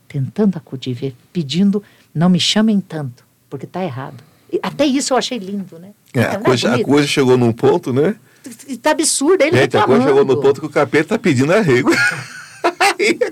Tentando 0.08 0.56
acudir, 0.56 1.14
pedindo, 1.32 1.82
não 2.14 2.28
me 2.30 2.40
chamem 2.40 2.80
tanto, 2.80 3.22
porque 3.50 3.66
está 3.66 3.84
errado. 3.84 4.22
E 4.50 4.58
até 4.62 4.86
isso 4.86 5.12
eu 5.12 5.18
achei 5.18 5.36
lindo, 5.38 5.78
né? 5.78 5.90
É, 6.14 6.20
Não 6.22 6.30
a, 6.30 6.32
é 6.34 6.38
coisa, 6.38 6.68
a 6.68 6.70
bonito? 6.72 6.86
coisa 6.86 7.06
chegou 7.08 7.36
num 7.36 7.52
ponto, 7.52 7.92
né? 7.92 8.16
Está 8.68 8.92
absurdo, 8.92 9.42
ele 9.42 9.56
Gente, 9.56 9.76
a 9.76 9.82
coisa 9.82 10.00
reclamando. 10.04 10.04
chegou 10.08 10.24
no 10.24 10.40
ponto 10.40 10.60
que 10.60 10.66
o 10.66 10.70
capeta 10.70 11.08
tá 11.10 11.18
pedindo 11.18 11.52
arrego. 11.52 11.90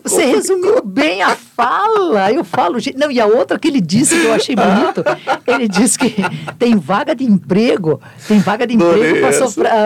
Você 0.03 0.25
resumiu 0.25 0.83
bem 0.85 1.23
a 1.23 1.35
fala. 1.35 2.33
Eu 2.33 2.45
falo. 2.45 2.79
Não, 2.97 3.11
e 3.11 3.21
a 3.21 3.27
outra 3.27 3.59
que 3.59 3.69
ele 3.69 3.81
disse 3.81 4.19
que 4.19 4.27
eu 4.27 4.33
achei 4.33 4.57
bonito, 4.57 5.05
ele 5.47 5.69
disse 5.69 5.99
que 5.99 6.15
tem 6.59 6.77
vaga 6.77 7.15
de 7.15 7.25
emprego, 7.25 8.01
tem 8.27 8.39
vaga 8.39 8.67
de 8.67 8.75
emprego 8.75 9.27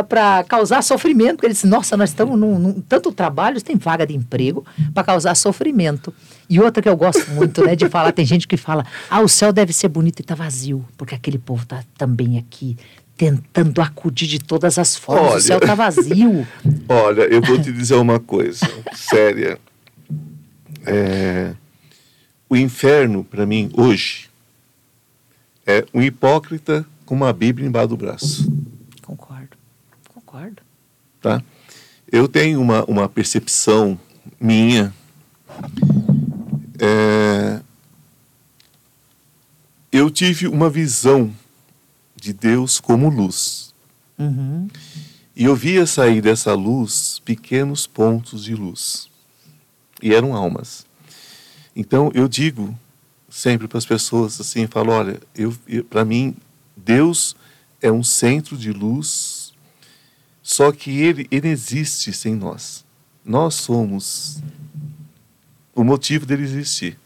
para 0.08 0.44
causar 0.44 0.82
sofrimento. 0.82 1.36
Porque 1.36 1.46
ele 1.46 1.54
disse, 1.54 1.66
nossa, 1.66 1.96
nós 1.96 2.10
estamos 2.10 2.38
num, 2.38 2.58
num 2.58 2.80
tanto 2.80 3.12
trabalho, 3.12 3.60
tem 3.62 3.76
vaga 3.76 4.06
de 4.06 4.14
emprego 4.14 4.64
para 4.92 5.04
causar 5.04 5.34
sofrimento. 5.34 6.12
E 6.50 6.58
outra 6.60 6.82
que 6.82 6.88
eu 6.88 6.96
gosto 6.96 7.30
muito, 7.32 7.62
né, 7.64 7.76
de 7.76 7.88
falar, 7.88 8.12
tem 8.12 8.24
gente 8.24 8.48
que 8.48 8.56
fala, 8.56 8.84
ah, 9.10 9.20
o 9.20 9.28
céu 9.28 9.52
deve 9.52 9.72
ser 9.72 9.88
bonito 9.88 10.20
e 10.20 10.22
está 10.22 10.34
vazio, 10.34 10.84
porque 10.96 11.14
aquele 11.14 11.38
povo 11.38 11.62
está 11.62 11.82
também 11.96 12.38
aqui 12.38 12.76
tentando 13.18 13.82
acudir 13.82 14.28
de 14.28 14.38
todas 14.38 14.78
as 14.78 14.96
formas. 14.96 15.26
Olha. 15.26 15.38
O 15.38 15.40
céu 15.40 15.58
está 15.58 15.74
vazio. 15.74 16.46
Olha, 16.88 17.22
eu 17.22 17.42
vou 17.42 17.60
te 17.60 17.72
dizer 17.72 17.96
uma 17.96 18.20
coisa 18.20 18.66
séria. 18.94 19.58
É, 20.88 21.54
o 22.48 22.56
inferno, 22.56 23.22
para 23.22 23.44
mim, 23.44 23.70
hoje, 23.74 24.28
é 25.66 25.86
um 25.92 26.02
hipócrita 26.02 26.86
com 27.04 27.14
uma 27.14 27.32
Bíblia 27.32 27.68
embaixo 27.68 27.88
do 27.88 27.96
braço. 27.96 28.52
Concordo, 29.02 29.56
concordo. 30.14 30.62
Tá? 31.20 31.42
Eu 32.10 32.26
tenho 32.26 32.60
uma, 32.60 32.84
uma 32.84 33.08
percepção 33.08 33.98
minha. 34.40 34.94
é, 36.80 37.60
eu 39.90 40.10
tive 40.10 40.46
uma 40.46 40.70
visão 40.70 41.32
de 42.16 42.32
Deus 42.32 42.80
como 42.80 43.08
luz. 43.08 43.74
Uhum. 44.18 44.68
E 45.36 45.44
eu 45.44 45.54
via 45.54 45.86
sair 45.86 46.20
dessa 46.20 46.54
luz 46.54 47.20
pequenos 47.24 47.86
pontos 47.86 48.44
de 48.44 48.54
luz. 48.54 49.07
E 50.02 50.14
eram 50.14 50.34
almas. 50.34 50.86
Então 51.74 52.10
eu 52.14 52.28
digo 52.28 52.76
sempre 53.28 53.68
para 53.68 53.78
as 53.78 53.86
pessoas 53.86 54.40
assim, 54.40 54.66
falo, 54.66 54.92
olha, 54.92 55.20
eu, 55.34 55.54
eu 55.66 55.84
para 55.84 56.04
mim 56.04 56.34
Deus 56.76 57.36
é 57.80 57.90
um 57.92 58.02
centro 58.02 58.56
de 58.56 58.72
luz, 58.72 59.52
só 60.42 60.72
que 60.72 60.90
ele 60.98 61.26
ele 61.30 61.48
existe 61.48 62.12
sem 62.12 62.34
nós. 62.34 62.84
Nós 63.24 63.54
somos 63.54 64.42
o 65.74 65.84
motivo 65.84 66.26
dele 66.26 66.42
existir. 66.42 66.98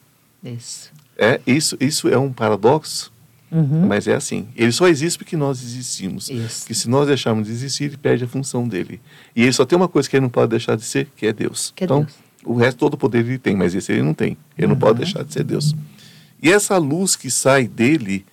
Isso. 0.42 0.90
É 1.18 1.40
isso, 1.46 1.76
isso 1.80 2.08
é 2.08 2.18
um 2.18 2.32
paradoxo, 2.32 3.12
Uhum. 3.50 3.86
mas 3.86 4.08
é 4.08 4.14
assim. 4.14 4.48
Ele 4.56 4.72
só 4.72 4.88
existe 4.88 5.18
porque 5.18 5.36
nós 5.36 5.62
existimos. 5.62 6.30
Isso. 6.30 6.66
Que 6.66 6.74
se 6.74 6.88
nós 6.88 7.06
deixarmos 7.06 7.46
de 7.46 7.52
existir, 7.52 7.84
ele 7.84 7.96
perde 7.98 8.24
a 8.24 8.26
função 8.26 8.66
dele. 8.66 8.98
E 9.36 9.42
ele 9.42 9.52
só 9.52 9.66
tem 9.66 9.76
uma 9.76 9.88
coisa 9.88 10.08
que 10.08 10.16
ele 10.16 10.22
não 10.22 10.30
pode 10.30 10.48
deixar 10.48 10.74
de 10.74 10.82
ser, 10.84 11.06
que 11.14 11.26
é 11.26 11.32
Deus. 11.34 11.70
Que 11.76 11.82
é 11.82 11.86
então, 11.86 12.04
Deus. 12.04 12.14
O 12.44 12.54
resto 12.56 12.78
todo 12.78 12.94
o 12.94 12.98
poder 12.98 13.24
ele 13.24 13.38
tem, 13.38 13.54
mas 13.56 13.74
esse 13.74 13.92
ele 13.92 14.02
não 14.02 14.14
tem. 14.14 14.36
Ele 14.58 14.66
não 14.68 14.74
Uhum. 14.74 14.80
pode 14.80 14.98
deixar 14.98 15.22
de 15.24 15.32
ser 15.32 15.44
Deus. 15.44 15.74
E 16.42 16.50
essa 16.50 16.76
luz 16.78 17.14
que 17.16 17.30
sai 17.30 17.68
dele, 17.68 18.24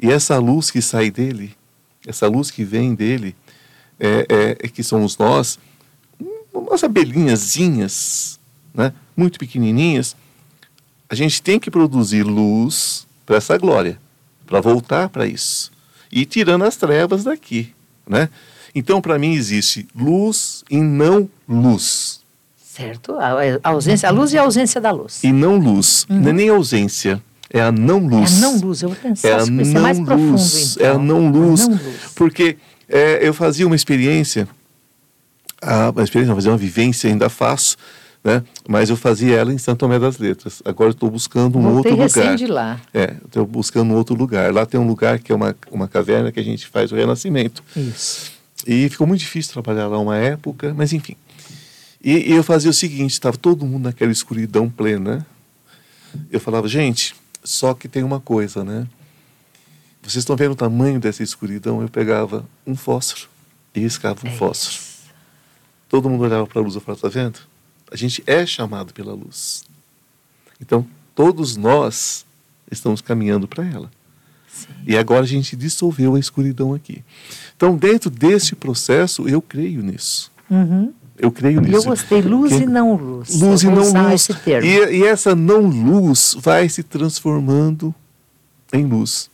e 0.00 0.10
essa 0.10 0.38
luz 0.38 0.70
que 0.70 0.80
sai 0.80 1.10
dele, 1.10 1.54
essa 2.06 2.26
luz 2.26 2.50
que 2.50 2.64
vem 2.64 2.94
dele, 2.94 3.34
é, 4.00 4.26
é- 4.28 4.56
é 4.66 4.68
que 4.68 4.82
somos 4.82 5.16
nós, 5.18 5.58
um- 6.20 6.58
umas 6.58 6.82
abelhinhazinhas, 6.82 8.38
né, 8.72 8.92
muito 9.16 9.38
pequenininhas, 9.38 10.16
a 11.08 11.14
gente 11.14 11.42
tem 11.42 11.58
que 11.60 11.70
produzir 11.70 12.22
luz 12.22 13.06
para 13.26 13.36
essa 13.36 13.56
glória, 13.58 13.98
para 14.46 14.60
voltar 14.60 15.08
para 15.08 15.26
isso. 15.26 15.70
E 16.10 16.24
tirando 16.24 16.64
as 16.64 16.76
trevas 16.76 17.24
daqui, 17.24 17.72
né? 18.06 18.28
Então, 18.74 19.00
para 19.00 19.18
mim, 19.18 19.32
existe 19.34 19.86
luz 19.94 20.64
e 20.70 20.78
não 20.78 21.28
luz. 21.48 22.20
Certo? 22.74 23.14
A, 23.20 23.34
a 23.62 23.68
ausência, 23.68 24.08
a 24.08 24.10
luz 24.10 24.32
e 24.32 24.38
a 24.38 24.42
ausência 24.42 24.80
da 24.80 24.90
luz. 24.90 25.22
E 25.22 25.30
não 25.32 25.56
luz. 25.56 26.06
Não 26.08 26.30
é 26.30 26.32
nem 26.32 26.48
ausência, 26.48 27.22
é 27.48 27.60
a 27.60 27.70
não 27.70 28.04
luz. 28.04 28.32
É 28.32 28.36
a 28.36 28.40
não 28.40 28.58
luz, 28.58 28.82
eu 28.82 28.88
vou 28.88 28.98
pensar 28.98 29.28
É 29.28 29.34
a 29.34 29.42
isso, 29.44 29.76
é 29.76 29.80
mais 29.80 30.00
profundo, 30.00 30.30
luz. 30.32 30.74
então. 30.76 30.86
É 30.86 30.90
a 30.90 30.98
não 30.98 31.30
luz. 31.30 31.60
A 31.60 31.68
não 31.68 31.76
luz. 31.76 31.96
Porque 32.16 32.56
é, 32.88 33.20
eu 33.22 33.32
fazia 33.32 33.64
uma 33.64 33.76
experiência, 33.76 34.48
ah, 35.62 35.90
uma 35.94 36.02
experiência, 36.02 36.34
fazia 36.34 36.50
uma 36.50 36.58
vivência, 36.58 37.08
ainda 37.08 37.28
faço, 37.28 37.76
né? 38.24 38.42
mas 38.68 38.90
eu 38.90 38.96
fazia 38.96 39.36
ela 39.36 39.52
em 39.52 39.58
Santo 39.58 39.78
Tomé 39.78 40.00
das 40.00 40.18
Letras. 40.18 40.60
Agora 40.64 40.90
estou 40.90 41.08
buscando 41.08 41.56
um 41.56 41.62
Voltei 41.74 41.92
outro 41.92 42.18
lugar. 42.20 42.36
de 42.36 42.46
lá. 42.48 42.80
É, 42.92 43.14
estou 43.24 43.46
buscando 43.46 43.92
um 43.94 43.96
outro 43.96 44.16
lugar. 44.16 44.52
Lá 44.52 44.66
tem 44.66 44.80
um 44.80 44.86
lugar 44.88 45.20
que 45.20 45.30
é 45.30 45.34
uma, 45.34 45.54
uma 45.70 45.86
caverna 45.86 46.32
que 46.32 46.40
a 46.40 46.44
gente 46.44 46.66
faz 46.66 46.90
o 46.90 46.96
renascimento. 46.96 47.62
Isso. 47.76 48.32
E 48.66 48.88
ficou 48.88 49.06
muito 49.06 49.20
difícil 49.20 49.52
trabalhar 49.52 49.86
lá 49.86 49.96
uma 49.98 50.16
época, 50.16 50.74
mas 50.76 50.92
enfim. 50.92 51.14
E, 52.04 52.30
e 52.30 52.32
eu 52.32 52.44
fazia 52.44 52.70
o 52.70 52.74
seguinte: 52.74 53.12
estava 53.12 53.36
todo 53.36 53.64
mundo 53.64 53.84
naquela 53.84 54.12
escuridão 54.12 54.68
plena. 54.68 55.26
eu 56.30 56.38
falava, 56.38 56.68
gente, 56.68 57.16
só 57.42 57.72
que 57.72 57.88
tem 57.88 58.02
uma 58.02 58.20
coisa, 58.20 58.62
né? 58.62 58.86
Vocês 60.02 60.16
estão 60.16 60.36
vendo 60.36 60.52
o 60.52 60.56
tamanho 60.56 61.00
dessa 61.00 61.22
escuridão? 61.22 61.80
Eu 61.80 61.88
pegava 61.88 62.44
um 62.66 62.76
fósforo 62.76 63.26
e 63.74 63.80
riscava 63.80 64.20
um 64.26 64.28
É 64.30 64.36
fósforo. 64.36 64.76
isso. 64.76 64.94
Todo 65.88 66.10
mundo 66.10 66.24
olhava 66.24 66.46
para 66.46 66.60
a 66.60 66.62
luz 66.62 66.74
e 66.74 66.80
falava, 66.80 67.00
tá 67.00 67.08
vendo? 67.08 67.38
A 67.90 67.96
gente 67.96 68.22
é 68.26 68.44
chamado 68.44 68.92
pela 68.92 69.14
luz. 69.14 69.64
Então, 70.60 70.86
todos 71.14 71.56
nós 71.56 72.26
estamos 72.70 73.00
caminhando 73.00 73.48
para 73.48 73.64
ela. 73.64 73.90
Sim. 74.48 74.68
E 74.86 74.96
agora 74.96 75.22
a 75.22 75.26
gente 75.26 75.56
dissolveu 75.56 76.16
a 76.16 76.20
escuridão 76.20 76.74
aqui. 76.74 77.02
Então, 77.56 77.76
dentro 77.76 78.10
desse 78.10 78.54
processo, 78.54 79.26
eu 79.28 79.40
creio 79.40 79.82
nisso. 79.82 80.30
Uhum. 80.50 80.92
Eu 81.18 81.30
creio 81.30 81.60
E 81.62 81.66
eu 81.66 81.76
nisso. 81.76 81.86
gostei, 81.88 82.20
luz 82.20 82.52
e 82.52 82.66
não 82.66 82.94
luz. 82.96 83.40
Luz 83.40 83.62
e 83.62 83.66
vou 83.66 83.92
não 83.92 84.10
luz. 84.10 84.28
E, 84.46 84.96
e 84.96 85.04
essa 85.04 85.34
não 85.34 85.60
luz 85.66 86.36
vai 86.40 86.68
se 86.68 86.82
transformando 86.82 87.94
em 88.72 88.84
luz. 88.84 89.30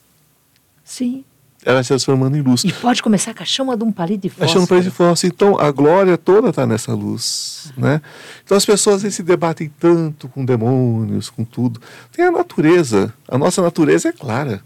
Sim. 0.85 1.25
Ela 1.65 1.77
vai 1.77 1.85
se 1.85 1.89
transformando 1.89 2.37
em 2.37 2.43
luz. 2.43 2.65
E 2.65 2.73
pode 2.73 3.03
começar 3.03 3.35
com 3.35 3.43
a 3.43 3.47
chama 3.47 3.77
de 3.77 3.85
um 3.85 3.93
palito 3.93 4.23
de 4.23 4.29
fósforo. 4.29 4.51
Achando 4.51 4.67
para 4.67 4.81
de 4.81 4.91
fósforo. 4.91 5.33
Então, 5.35 5.59
a 5.59 5.71
glória 5.71 6.17
toda 6.19 6.51
está 6.51 6.67
nessa 6.67 6.93
luz. 6.95 7.73
Né? 7.77 8.01
Então, 8.45 8.57
as 8.57 8.65
pessoas 8.65 9.03
se 9.15 9.23
debatem 9.23 9.71
tanto 9.79 10.29
com 10.29 10.45
demônios, 10.45 11.29
com 11.31 11.45
tudo. 11.45 11.81
Tem 12.13 12.25
a 12.27 12.31
natureza. 12.31 13.13
A 13.29 13.37
nossa 13.39 13.63
natureza 13.63 14.09
é 14.09 14.13
clara. 14.13 14.63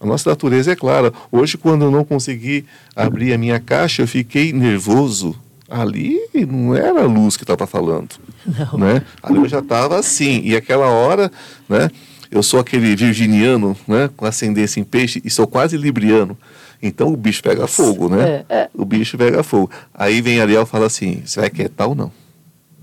A 0.00 0.06
nossa 0.06 0.30
natureza 0.30 0.72
é 0.72 0.76
clara. 0.76 1.12
Hoje, 1.32 1.58
quando 1.58 1.84
eu 1.86 1.90
não 1.90 2.04
consegui 2.04 2.64
abrir 2.94 3.32
a 3.32 3.38
minha 3.38 3.58
caixa, 3.58 4.02
eu 4.02 4.08
fiquei 4.08 4.52
nervoso. 4.52 5.38
Ali 5.68 6.18
não 6.48 6.74
era 6.74 7.02
a 7.02 7.06
luz 7.06 7.36
que 7.36 7.44
estava 7.44 7.66
falando. 7.66 8.16
Não. 8.46 8.78
Né? 8.78 9.02
Ali 9.22 9.36
eu 9.36 9.48
já 9.48 9.58
estava 9.58 9.98
assim. 9.98 10.40
E 10.42 10.56
aquela 10.56 10.86
hora, 10.86 11.30
né? 11.68 11.90
eu 12.30 12.42
sou 12.42 12.60
aquele 12.60 12.96
virginiano 12.96 13.76
né? 13.86 14.08
com 14.16 14.24
ascendência 14.24 14.80
em 14.80 14.84
peixe 14.84 15.20
e 15.24 15.30
sou 15.30 15.46
quase 15.46 15.76
libriano. 15.76 16.36
Então 16.82 17.12
o 17.12 17.16
bicho 17.16 17.42
pega 17.42 17.66
fogo, 17.66 18.08
né? 18.08 18.44
É, 18.48 18.54
é. 18.54 18.70
O 18.72 18.84
bicho 18.84 19.18
pega 19.18 19.42
fogo. 19.42 19.70
Aí 19.92 20.20
vem 20.20 20.40
Ariel 20.40 20.62
e 20.62 20.66
fala 20.66 20.86
assim: 20.86 21.22
você 21.24 21.40
vai 21.40 21.50
quietar 21.50 21.88
ou 21.88 21.94
não? 21.94 22.12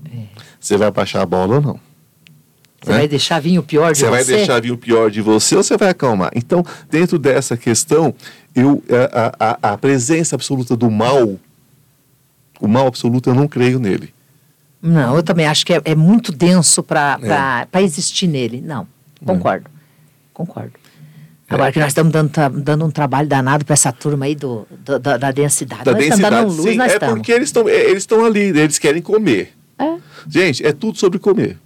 É. 0.04 0.24
Você 0.60 0.76
vai 0.76 0.90
baixar 0.90 1.22
a 1.22 1.26
bola 1.26 1.56
ou 1.56 1.60
não? 1.62 1.80
Você 2.82 2.92
né? 2.92 2.98
vai 2.98 3.08
deixar 3.08 3.40
vir 3.40 3.58
o 3.58 3.62
pior 3.62 3.92
de 3.92 3.98
Você 3.98 4.04
você? 4.04 4.10
vai 4.10 4.24
deixar 4.24 4.60
vir 4.60 4.70
o 4.70 4.78
pior 4.78 5.10
de 5.10 5.22
você 5.22 5.56
ou 5.56 5.62
você 5.62 5.76
vai 5.76 5.88
acalmar? 5.88 6.30
Então, 6.34 6.62
dentro 6.90 7.18
dessa 7.18 7.56
questão, 7.56 8.14
eu, 8.54 8.82
a, 9.12 9.58
a, 9.62 9.72
a 9.72 9.78
presença 9.78 10.36
absoluta 10.36 10.76
do 10.76 10.90
mal, 10.90 11.38
o 12.60 12.68
mal 12.68 12.86
absoluto, 12.86 13.30
eu 13.30 13.34
não 13.34 13.46
creio 13.48 13.78
nele. 13.78 14.12
Não, 14.82 15.16
eu 15.16 15.22
também 15.22 15.46
acho 15.46 15.64
que 15.66 15.72
é, 15.72 15.80
é 15.84 15.94
muito 15.94 16.30
denso 16.32 16.82
para 16.82 17.18
É. 17.72 17.82
existir 17.82 18.26
nele. 18.26 18.60
Não, 18.60 18.86
concordo. 19.24 19.68
Concordo. 20.32 20.72
Agora 21.48 21.70
que 21.70 21.78
nós 21.78 21.88
estamos 21.88 22.12
dando, 22.12 22.30
dando 22.60 22.84
um 22.84 22.90
trabalho 22.90 23.28
danado 23.28 23.64
para 23.64 23.74
essa 23.74 23.92
turma 23.92 24.26
aí 24.26 24.34
do, 24.34 24.66
do- 24.84 24.98
da, 24.98 25.16
da 25.16 25.30
densidade. 25.30 25.84
Da 25.84 25.92
nós 25.92 26.00
densidade, 26.04 26.34
estamos 26.34 26.54
dando 26.56 26.62
luz, 26.62 26.70
sim, 26.72 26.76
nós 26.78 26.90
é 26.90 26.94
estamos. 26.94 27.14
porque 27.18 27.32
eles 27.32 27.48
estão 27.48 27.68
eles 27.68 28.02
estão 28.02 28.24
ali, 28.24 28.40
eles 28.40 28.78
querem 28.78 29.00
comer. 29.00 29.52
É. 29.78 29.96
Gente, 30.28 30.66
é 30.66 30.72
tudo 30.72 30.98
sobre 30.98 31.18
comer. 31.20 31.56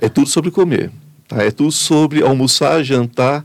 É 0.00 0.08
tudo 0.08 0.28
sobre 0.28 0.50
comer. 0.50 0.90
Tá? 1.28 1.42
É 1.44 1.50
tudo 1.50 1.70
sobre 1.72 2.22
almoçar, 2.22 2.82
jantar. 2.82 3.44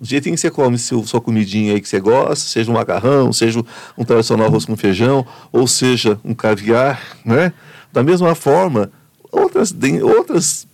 Do 0.00 0.06
jeitinho 0.06 0.34
que 0.34 0.40
você 0.40 0.50
come 0.50 0.78
seu, 0.78 1.04
sua 1.06 1.20
comidinha 1.20 1.74
aí 1.74 1.80
que 1.80 1.88
você 1.88 2.00
gosta, 2.00 2.36
seja 2.48 2.70
um 2.70 2.74
macarrão, 2.74 3.32
seja 3.34 3.62
um 3.98 4.04
tradicional 4.04 4.46
arroz 4.46 4.64
com 4.64 4.74
feijão, 4.76 5.26
ou 5.52 5.66
seja 5.66 6.18
um 6.24 6.32
caviar, 6.34 7.18
né? 7.24 7.52
Da 7.92 8.02
mesma 8.02 8.34
forma, 8.34 8.90
outras, 9.30 9.74
outras 10.02 10.66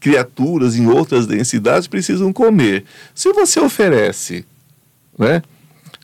criaturas 0.00 0.76
em 0.76 0.86
outras 0.86 1.26
densidades 1.26 1.88
precisam 1.88 2.32
comer. 2.32 2.84
Se 3.14 3.32
você 3.32 3.58
oferece 3.58 4.44
né, 5.18 5.42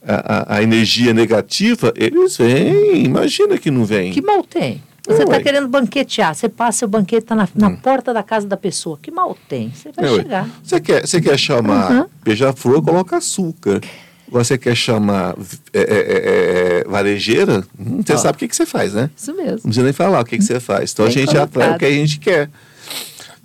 a, 0.03 0.55
a- 0.55 0.57
a 0.57 0.63
energia 0.63 1.13
negativa, 1.13 1.93
eles 1.97 2.37
vêm, 2.37 3.05
imagina 3.05 3.59
que 3.59 3.71
não 3.71 3.85
vem. 3.85 4.11
Que 4.13 4.23
mal 4.23 4.43
tem? 4.43 4.83
Você 5.07 5.21
É, 5.21 5.25
está 5.25 5.41
querendo 5.43 5.69
banquetear, 5.69 6.35
você 6.35 6.49
passa, 6.49 6.87
o 6.87 6.89
banquete 6.89 7.25
está 7.25 7.35
na, 7.35 7.47
na 7.55 7.71
porta 7.77 8.15
da 8.15 8.23
casa 8.23 8.47
da 8.47 8.57
pessoa. 8.57 8.99
Que 9.01 9.11
mal 9.11 9.37
tem? 9.49 9.71
Você 9.75 9.93
vai 9.93 10.05
É, 10.07 10.15
chegar. 10.17 10.49
Você 10.63 10.81
quer, 10.81 11.07
você 11.07 11.21
quer 11.21 11.39
chamar 11.39 11.91
Uhum. 11.93 12.07
beija-flor, 12.25 12.83
coloca 12.83 13.17
açúcar. 13.19 13.81
Você 14.27 14.57
quer 14.57 14.75
chamar 14.75 15.35
é, 15.73 15.79
é, 15.79 15.83
é, 15.83 16.81
é, 16.81 16.85
varejeira, 16.89 17.63
hum, 17.79 18.01
você 18.05 18.15
Ó. 18.15 18.17
sabe 18.17 18.37
o 18.37 18.39
que, 18.39 18.49
que 18.49 18.57
você 18.57 18.65
faz, 18.65 18.95
né? 18.95 19.11
Isso 19.15 19.33
Não 19.33 19.45
mesmo. 19.45 19.61
precisa 19.61 19.85
nem 19.85 19.93
falar 19.93 20.21
o 20.21 20.25
que, 20.25 20.39
que 20.39 20.43
você 20.45 20.59
faz. 20.59 20.93
Então 20.93 21.05
a 21.05 21.09
Bem 21.09 21.19
gente 21.19 21.37
atrai 21.37 21.45
o 21.47 21.49
colocado. 21.51 21.79
que 21.79 21.85
a 21.85 21.91
gente 21.91 22.19
quer. 22.19 22.51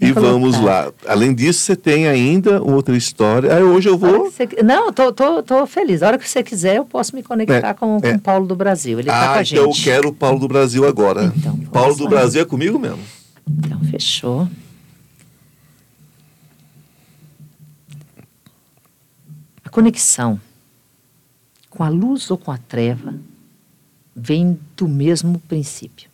E 0.01 0.13
vamos 0.13 0.57
lá. 0.61 0.93
Além 1.05 1.35
disso, 1.35 1.59
você 1.59 1.75
tem 1.75 2.07
ainda 2.07 2.61
outra 2.61 2.95
história. 2.95 3.53
Aí 3.53 3.61
hoje 3.63 3.89
eu 3.89 3.97
vou. 3.97 4.31
você- 4.31 4.47
Não, 4.63 4.93
tô, 4.93 5.11
tô, 5.11 5.43
tô 5.43 5.67
feliz. 5.67 6.01
A 6.01 6.07
hora 6.07 6.17
que 6.17 6.27
você 6.29 6.41
quiser, 6.41 6.77
eu 6.77 6.85
posso 6.85 7.13
me 7.15 7.21
conectar 7.21 7.69
É, 7.69 7.73
com, 7.73 7.99
com 7.99 8.07
é. 8.07 8.15
o 8.15 8.19
Paulo 8.19 8.47
do 8.47 8.55
Brasil. 8.55 8.97
Ele 8.99 9.09
está 9.09 9.27
com 9.27 9.33
Ah, 9.33 9.37
a 9.39 9.41
então 9.43 9.57
eu 9.57 9.65
gente. 9.73 9.83
quero 9.83 10.07
o 10.07 10.13
Paulo 10.13 10.39
do 10.39 10.47
Brasil 10.47 10.87
agora. 10.87 11.33
Então, 11.35 11.57
Paulo 11.71 11.95
do. 11.95 12.07
Brasil 12.07 12.41
é 12.41 12.45
comigo 12.45 12.79
mesmo. 12.79 12.99
Então, 13.45 13.79
fechou. 13.91 14.47
A 19.63 19.69
conexão 19.69 20.39
com 21.69 21.83
a 21.83 21.89
luz 21.89 22.29
ou 22.31 22.37
com 22.37 22.51
a 22.51 22.57
treva 22.57 23.15
vem 24.15 24.59
do 24.75 24.87
mesmo 24.87 25.39
princípio, 25.39 26.09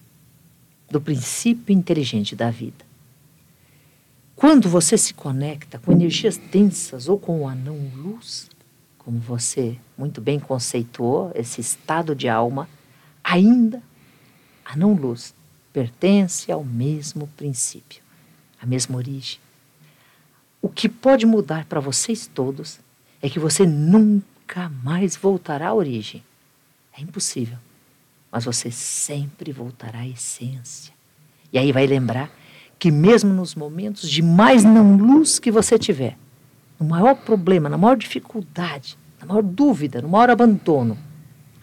do 0.89 0.99
princípio 0.99 1.73
inteligente 1.73 2.35
da 2.35 2.49
vida. 2.51 2.84
Quando 4.35 4.67
você 4.67 4.97
se 4.97 5.13
conecta 5.13 5.79
com 5.79 5.93
energias 5.93 6.37
densas 6.37 7.07
ou 7.07 7.17
com 7.17 7.47
a 7.47 7.55
não-luz, 7.55 8.49
como 8.97 9.17
você 9.17 9.77
muito 9.97 10.19
bem 10.19 10.39
conceituou, 10.39 11.31
esse 11.33 11.61
estado 11.61 12.13
de 12.13 12.27
alma, 12.27 12.67
ainda 13.23 13.81
a 14.65 14.75
não-luz 14.75 15.33
pertence 15.71 16.51
ao 16.51 16.65
mesmo 16.65 17.27
princípio, 17.37 18.01
à 18.61 18.65
mesma 18.65 18.97
origem. 18.97 19.39
O 20.61 20.67
que 20.67 20.89
pode 20.89 21.25
mudar 21.25 21.65
para 21.65 21.79
vocês 21.79 22.27
todos 22.27 22.79
é 23.21 23.29
que 23.29 23.39
você 23.39 23.65
nunca 23.65 24.69
mais 24.83 25.15
voltará 25.15 25.69
à 25.69 25.73
origem. 25.73 26.23
É 26.97 27.01
impossível. 27.01 27.57
Mas 28.31 28.43
você 28.43 28.69
sempre 28.69 29.51
voltará 29.51 29.99
à 29.99 30.07
essência. 30.07 30.93
E 31.53 31.57
aí 31.57 31.71
vai 31.71 31.87
lembrar 31.87 32.29
que 32.85 32.91
mesmo 32.91 33.33
nos 33.33 33.55
momentos 33.55 34.07
de 34.07 34.21
mais 34.21 34.63
não 34.63 34.95
luz 34.95 35.39
que 35.39 35.49
você 35.49 35.75
tiver, 35.75 36.15
no 36.79 36.85
maior 36.85 37.15
problema, 37.15 37.67
na 37.67 37.79
maior 37.79 37.97
dificuldade, 37.97 38.95
na 39.19 39.25
maior 39.25 39.41
dúvida, 39.41 40.03
no 40.03 40.07
maior 40.07 40.29
abandono, 40.29 40.95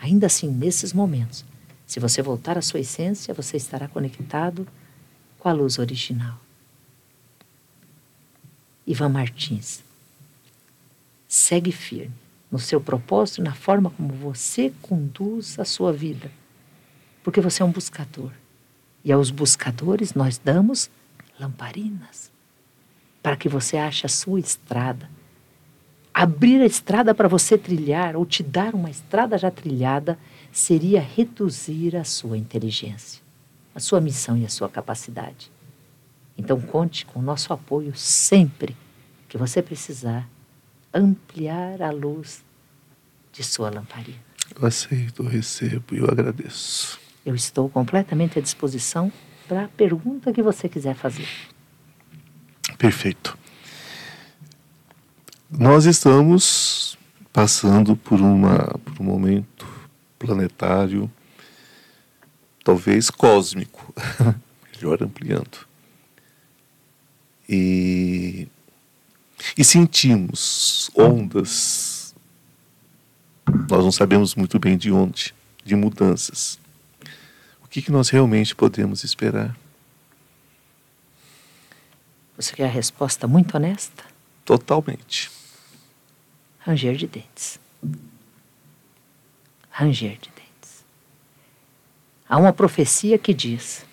ainda 0.01 0.27
assim, 0.27 0.49
nesses 0.49 0.93
momentos, 0.93 1.45
se 1.87 2.01
você 2.01 2.21
voltar 2.21 2.59
à 2.59 2.61
sua 2.61 2.81
essência, 2.81 3.33
você 3.33 3.57
estará 3.57 3.87
conectado 3.87 4.67
com 5.39 5.49
a 5.49 5.53
luz 5.53 5.79
original. 5.79 6.41
Ivan 8.85 9.11
Martins, 9.11 9.85
segue 11.29 11.71
firme 11.71 12.17
no 12.51 12.59
seu 12.59 12.81
propósito 12.81 13.41
e 13.41 13.45
na 13.45 13.55
forma 13.55 13.91
como 13.91 14.13
você 14.13 14.73
conduz 14.83 15.57
a 15.57 15.65
sua 15.65 15.93
vida, 15.93 16.33
porque 17.23 17.41
você 17.41 17.63
é 17.63 17.65
um 17.65 17.71
buscador. 17.71 18.33
E 19.05 19.13
aos 19.13 19.31
buscadores 19.31 20.15
nós 20.15 20.37
damos 20.37 20.91
lamparinas 21.43 22.31
para 23.23 23.37
que 23.37 23.49
você 23.49 23.77
ache 23.77 24.07
a 24.07 24.09
sua 24.09 24.41
estrada. 24.41 25.09
Abrir 26.13 26.61
a 26.61 26.67
estrada 26.67 27.15
para 27.15 27.29
você 27.29 27.57
trilhar 27.57 28.17
ou 28.17 28.27
te 28.27 28.43
dar 28.43 28.75
uma 28.75 28.91
estrada 28.91 29.39
já 29.39 29.51
trilhada 29.51 30.19
seria 30.51 31.01
reduzir 31.01 31.97
a 31.97 32.05
sua 32.05 32.37
inteligência, 32.37 33.23
a 33.75 33.81
sua 33.81 34.01
missão 34.01 34.37
e 34.37 34.45
a 34.45 34.49
sua 34.49 34.69
capacidade. 34.69 35.51
Então 36.37 36.61
conte 36.61 37.07
com 37.07 37.21
o 37.21 37.23
nosso 37.23 37.53
apoio 37.53 37.95
sempre 37.95 38.77
que 39.29 39.39
você 39.39 39.63
precisar 39.63 40.29
ampliar 40.93 41.81
a 41.81 41.91
luz 41.91 42.45
de 43.33 43.43
sua 43.43 43.71
lamparina. 43.71 44.21
Eu 44.55 44.67
aceito, 44.67 45.23
eu 45.23 45.29
recebo 45.29 45.95
e 45.95 45.99
eu 45.99 46.05
agradeço. 46.05 47.01
Eu 47.25 47.35
estou 47.35 47.71
completamente 47.71 48.39
à 48.39 48.43
disposição 48.43 49.11
para 49.53 49.65
a 49.65 49.69
pergunta 49.69 50.33
que 50.33 50.43
você 50.43 50.67
quiser 50.67 50.95
fazer. 50.95 51.29
Perfeito. 52.79 53.37
Nós 55.51 55.85
estamos 55.85 56.97
passando 57.31 57.95
por, 57.95 58.19
uma, 58.19 58.79
por 58.83 58.99
um 58.99 59.05
momento 59.05 59.69
planetário, 60.19 61.11
talvez 62.65 63.11
cósmico, 63.11 63.95
melhor 64.75 65.03
ampliando. 65.03 65.67
E, 67.47 68.49
e 69.59 69.63
sentimos 69.63 70.91
ondas, 70.97 72.15
nós 73.69 73.85
não 73.85 73.93
sabemos 73.93 74.35
muito 74.35 74.59
bem 74.59 74.79
de 74.79 74.91
onde, 74.91 75.35
de 75.63 75.77
mudanças. 75.77 76.62
O 77.73 77.75
que, 77.75 77.81
que 77.81 77.91
nós 77.91 78.11
realmente 78.11 78.55
podemos 78.55 79.03
esperar? 79.03 79.57
Você 82.37 82.55
quer 82.55 82.67
a 82.67 82.71
resposta 82.71 83.27
muito 83.27 83.57
honesta? 83.57 84.05
Totalmente. 84.45 85.31
Ranger 86.59 86.97
de 86.97 87.07
dentes. 87.07 87.59
Ranger 89.71 90.19
de 90.19 90.29
dentes. 90.29 90.85
Há 92.29 92.37
uma 92.37 92.53
profecia 92.53 93.17
que 93.17 93.33
diz 93.33 93.87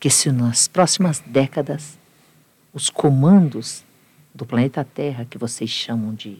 que 0.00 0.08
se 0.08 0.32
nas 0.32 0.66
próximas 0.66 1.20
décadas 1.26 1.98
os 2.72 2.88
comandos 2.88 3.84
do 4.34 4.46
planeta 4.46 4.82
Terra, 4.82 5.26
que 5.26 5.36
vocês 5.36 5.68
chamam 5.68 6.14
de 6.14 6.38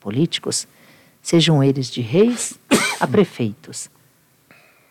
políticos, 0.00 0.66
sejam 1.20 1.62
eles 1.62 1.90
de 1.90 2.00
reis 2.00 2.58
a 2.98 3.04
prefeitos, 3.06 3.90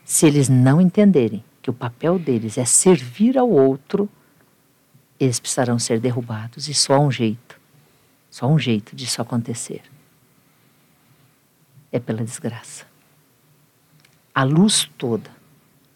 se 0.08 0.26
eles 0.26 0.48
não 0.48 0.80
entenderem 0.80 1.44
que 1.62 1.70
o 1.70 1.74
papel 1.74 2.18
deles 2.18 2.58
é 2.58 2.64
servir 2.64 3.38
ao 3.38 3.50
outro, 3.50 4.10
eles 5.20 5.38
precisarão 5.38 5.78
ser 5.78 6.00
derrubados. 6.00 6.70
E 6.70 6.74
só 6.74 6.94
há 6.94 7.00
um 7.00 7.12
jeito, 7.12 7.60
só 8.32 8.46
há 8.46 8.50
um 8.50 8.58
jeito 8.58 8.96
disso 8.96 9.22
acontecer. 9.22 9.82
É 11.92 12.00
pela 12.00 12.24
desgraça. 12.24 12.86
A 14.34 14.46
luz 14.46 14.90
toda 14.98 15.30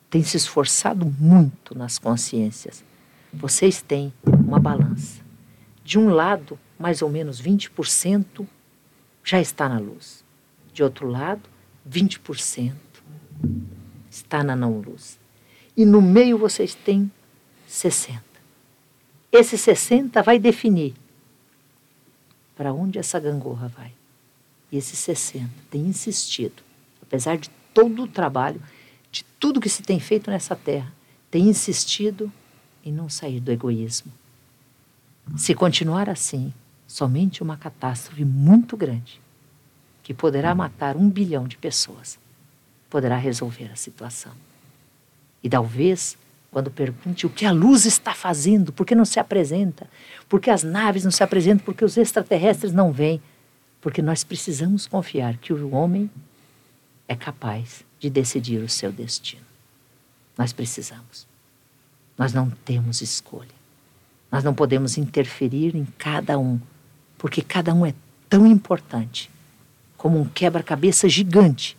tem 0.09 0.21
se 0.21 0.35
esforçado 0.35 1.05
muito 1.05 1.73
nas 1.73 1.97
consciências. 1.97 2.83
Vocês 3.31 3.81
têm 3.81 4.11
uma 4.25 4.59
balança. 4.59 5.21
De 5.85 5.97
um 5.97 6.09
lado, 6.09 6.59
mais 6.77 7.01
ou 7.01 7.09
menos 7.09 7.41
20% 7.41 8.45
já 9.23 9.39
está 9.39 9.69
na 9.69 9.79
luz. 9.79 10.21
De 10.73 10.83
outro 10.83 11.07
lado, 11.07 11.49
20% 11.89 12.73
está 14.11 14.43
na 14.43 14.55
não 14.55 14.79
luz. 14.79 15.17
E 15.75 15.85
no 15.85 16.01
meio 16.01 16.37
vocês 16.37 16.75
têm 16.75 17.09
60. 17.65 18.21
Esse 19.31 19.57
60 19.57 20.21
vai 20.21 20.37
definir 20.37 20.93
para 22.55 22.73
onde 22.73 22.99
essa 22.99 23.19
gangorra 23.19 23.69
vai. 23.69 23.93
E 24.71 24.77
esse 24.77 24.95
60 24.95 25.49
tem 25.69 25.81
insistido, 25.81 26.61
apesar 27.01 27.37
de 27.37 27.49
todo 27.73 28.03
o 28.03 28.07
trabalho, 28.07 28.61
de 29.11 29.23
tudo 29.39 29.61
que 29.61 29.69
se 29.69 29.81
tem 29.81 29.99
feito 29.99 30.29
nessa 30.29 30.55
terra, 30.55 30.93
tem 31.29 31.47
insistido 31.47 32.31
em 32.83 32.91
não 32.91 33.09
sair 33.09 33.39
do 33.39 33.51
egoísmo. 33.51 34.11
Se 35.37 35.55
continuar 35.55 36.09
assim, 36.09 36.53
somente 36.85 37.41
uma 37.41 37.55
catástrofe 37.55 38.25
muito 38.25 38.75
grande, 38.75 39.21
que 40.03 40.13
poderá 40.13 40.53
matar 40.53 40.97
um 40.97 41.09
bilhão 41.09 41.47
de 41.47 41.57
pessoas, 41.57 42.19
poderá 42.91 43.15
resolver 43.15 43.71
a 43.71 43.75
situação. 43.75 44.33
E 45.41 45.49
talvez, 45.49 46.17
quando 46.51 46.69
pergunte 46.69 47.25
o 47.25 47.29
que 47.29 47.45
a 47.45 47.51
luz 47.51 47.85
está 47.85 48.13
fazendo, 48.13 48.71
por 48.73 48.85
que 48.85 48.93
não 48.93 49.05
se 49.05 49.19
apresenta, 49.19 49.89
por 50.29 50.39
que 50.39 50.51
as 50.51 50.61
naves 50.61 51.03
não 51.03 51.09
se 51.09 51.23
apresentam, 51.23 51.65
por 51.65 51.73
que 51.73 51.85
os 51.85 51.97
extraterrestres 51.97 52.73
não 52.73 52.91
vêm, 52.91 53.21
porque 53.79 54.01
nós 54.01 54.23
precisamos 54.23 54.85
confiar 54.85 55.37
que 55.37 55.53
o 55.53 55.73
homem 55.73 56.11
é 57.07 57.15
capaz 57.15 57.83
de 57.97 58.09
decidir 58.09 58.61
o 58.61 58.69
seu 58.69 58.91
destino. 58.91 59.45
Nós 60.37 60.51
precisamos. 60.51 61.25
Nós 62.17 62.33
não 62.33 62.49
temos 62.49 63.01
escolha. 63.01 63.61
Nós 64.29 64.43
não 64.43 64.53
podemos 64.53 64.97
interferir 64.97 65.75
em 65.75 65.85
cada 65.97 66.37
um, 66.37 66.59
porque 67.17 67.41
cada 67.41 67.73
um 67.73 67.85
é 67.85 67.93
tão 68.29 68.45
importante 68.45 69.31
como 69.97 70.19
um 70.19 70.25
quebra-cabeça 70.25 71.07
gigante. 71.07 71.77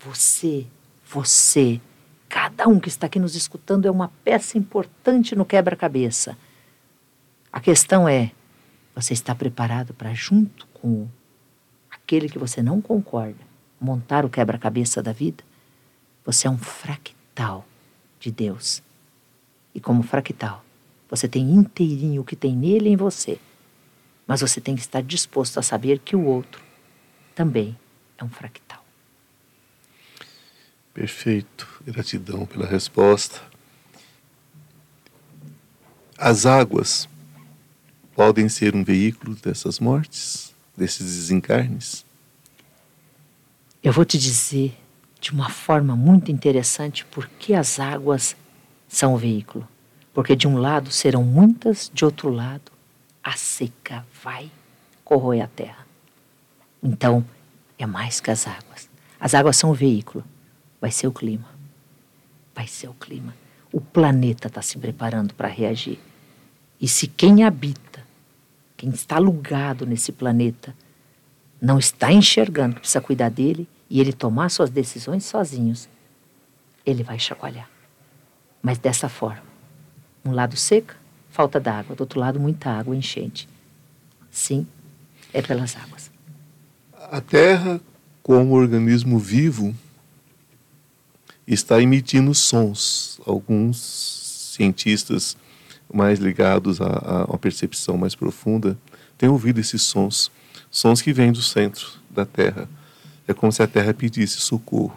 Você, 0.00 0.66
você, 1.06 1.80
cada 2.28 2.68
um 2.68 2.78
que 2.78 2.88
está 2.88 3.06
aqui 3.06 3.18
nos 3.18 3.34
escutando 3.34 3.86
é 3.86 3.90
uma 3.90 4.08
peça 4.24 4.56
importante 4.56 5.34
no 5.34 5.44
quebra-cabeça. 5.44 6.36
A 7.52 7.60
questão 7.60 8.08
é: 8.08 8.30
você 8.94 9.12
está 9.12 9.34
preparado 9.34 9.92
para, 9.94 10.14
junto 10.14 10.66
com 10.68 11.08
aquele 11.90 12.28
que 12.28 12.38
você 12.38 12.62
não 12.62 12.80
concorda, 12.80 13.44
montar 13.80 14.24
o 14.24 14.30
quebra-cabeça 14.30 15.02
da 15.02 15.12
vida? 15.12 15.42
Você 16.24 16.46
é 16.46 16.50
um 16.50 16.58
fractal 16.58 17.66
de 18.20 18.30
Deus. 18.30 18.82
E 19.74 19.80
como 19.80 20.02
fractal, 20.02 20.64
você 21.08 21.26
tem 21.26 21.50
inteirinho 21.50 22.22
o 22.22 22.24
que 22.24 22.36
tem 22.36 22.54
nele 22.54 22.88
em 22.88 22.96
você. 22.96 23.38
Mas 24.26 24.42
você 24.42 24.60
tem 24.60 24.74
que 24.74 24.80
estar 24.80 25.02
disposto 25.02 25.58
a 25.58 25.62
saber 25.62 25.98
que 26.00 26.14
o 26.14 26.24
outro 26.24 26.62
também 27.34 27.76
é 28.18 28.24
um 28.24 28.28
fractal. 28.28 28.77
Perfeito. 30.98 31.68
Gratidão 31.86 32.44
pela 32.44 32.66
resposta. 32.66 33.40
As 36.16 36.44
águas 36.44 37.08
podem 38.16 38.48
ser 38.48 38.74
um 38.74 38.82
veículo 38.82 39.36
dessas 39.36 39.78
mortes, 39.78 40.52
desses 40.76 41.06
desencarnes? 41.06 42.04
Eu 43.80 43.92
vou 43.92 44.04
te 44.04 44.18
dizer 44.18 44.76
de 45.20 45.30
uma 45.30 45.48
forma 45.48 45.94
muito 45.94 46.32
interessante 46.32 47.04
por 47.04 47.28
que 47.28 47.54
as 47.54 47.78
águas 47.78 48.34
são 48.88 49.14
o 49.14 49.16
veículo. 49.16 49.68
Porque 50.12 50.34
de 50.34 50.48
um 50.48 50.58
lado 50.58 50.90
serão 50.90 51.22
muitas, 51.22 51.88
de 51.94 52.04
outro 52.04 52.28
lado 52.28 52.72
a 53.22 53.34
seca 53.34 54.04
vai 54.24 54.50
corroer 55.04 55.44
a 55.44 55.46
terra. 55.46 55.86
Então, 56.82 57.24
é 57.78 57.86
mais 57.86 58.18
que 58.18 58.32
as 58.32 58.48
águas. 58.48 58.90
As 59.20 59.32
águas 59.32 59.56
são 59.56 59.70
o 59.70 59.74
veículo. 59.74 60.24
Vai 60.80 60.90
ser 60.90 61.06
o 61.06 61.12
clima. 61.12 61.48
Vai 62.54 62.66
ser 62.66 62.88
o 62.88 62.94
clima. 62.94 63.34
O 63.72 63.80
planeta 63.80 64.48
está 64.48 64.62
se 64.62 64.78
preparando 64.78 65.34
para 65.34 65.48
reagir. 65.48 65.98
E 66.80 66.86
se 66.86 67.06
quem 67.06 67.44
habita, 67.44 68.04
quem 68.76 68.90
está 68.90 69.16
alugado 69.16 69.84
nesse 69.84 70.12
planeta, 70.12 70.74
não 71.60 71.78
está 71.78 72.12
enxergando 72.12 72.76
que 72.76 72.80
precisa 72.80 73.00
cuidar 73.00 73.28
dele 73.28 73.68
e 73.90 74.00
ele 74.00 74.12
tomar 74.12 74.48
suas 74.50 74.70
decisões 74.70 75.24
sozinhos, 75.24 75.88
ele 76.86 77.02
vai 77.02 77.18
chacoalhar. 77.18 77.68
Mas 78.62 78.78
dessa 78.78 79.08
forma. 79.08 79.42
Um 80.24 80.32
lado 80.32 80.56
seca, 80.56 80.96
falta 81.30 81.58
d'água, 81.58 81.96
do 81.96 82.00
outro 82.02 82.20
lado 82.20 82.38
muita 82.38 82.70
água, 82.70 82.94
enchente. 82.94 83.48
Sim, 84.30 84.66
é 85.32 85.42
pelas 85.42 85.76
águas. 85.76 86.10
A 87.10 87.20
Terra, 87.20 87.80
como 88.22 88.54
organismo 88.54 89.18
vivo, 89.18 89.74
está 91.54 91.80
emitindo 91.80 92.34
sons. 92.34 93.20
Alguns 93.26 94.52
cientistas 94.54 95.36
mais 95.92 96.18
ligados 96.18 96.80
à, 96.80 97.26
à 97.32 97.38
percepção 97.38 97.96
mais 97.96 98.14
profunda 98.14 98.76
têm 99.16 99.28
ouvido 99.28 99.58
esses 99.58 99.82
sons, 99.82 100.30
sons 100.70 101.00
que 101.00 101.12
vêm 101.12 101.32
do 101.32 101.42
centro 101.42 101.88
da 102.10 102.26
Terra. 102.26 102.68
É 103.26 103.34
como 103.34 103.50
se 103.50 103.62
a 103.62 103.66
Terra 103.66 103.92
pedisse 103.92 104.40
socorro. 104.40 104.96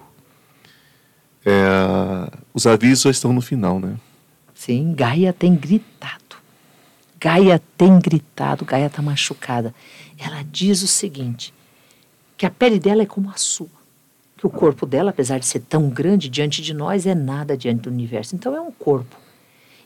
É, 1.46 2.30
os 2.54 2.68
avisos 2.68 3.04
já 3.04 3.10
estão 3.10 3.34
no 3.34 3.42
final, 3.42 3.80
né? 3.80 3.98
Sim, 4.54 4.94
Gaia 4.94 5.34
tem 5.34 5.56
gritado. 5.56 6.22
Gaia 7.20 7.62
tem 7.78 8.00
gritado, 8.00 8.66
Gaia 8.66 8.88
está 8.88 9.02
machucada. 9.02 9.74
Ela 10.18 10.44
diz 10.44 10.84
o 10.84 10.88
seguinte: 10.88 11.54
que 12.38 12.46
a 12.46 12.50
pele 12.50 12.80
dela 12.80 13.02
é 13.02 13.06
como 13.06 13.30
a 13.30 13.38
sua. 13.38 13.81
Que 14.42 14.48
o 14.48 14.50
corpo 14.50 14.88
dela, 14.88 15.12
apesar 15.12 15.38
de 15.38 15.46
ser 15.46 15.60
tão 15.60 15.88
grande 15.88 16.28
diante 16.28 16.64
de 16.64 16.74
nós, 16.74 17.06
é 17.06 17.14
nada 17.14 17.56
diante 17.56 17.82
do 17.82 17.92
universo. 17.92 18.36
Então 18.36 18.56
é 18.56 18.60
um 18.60 18.72
corpo. 18.72 19.16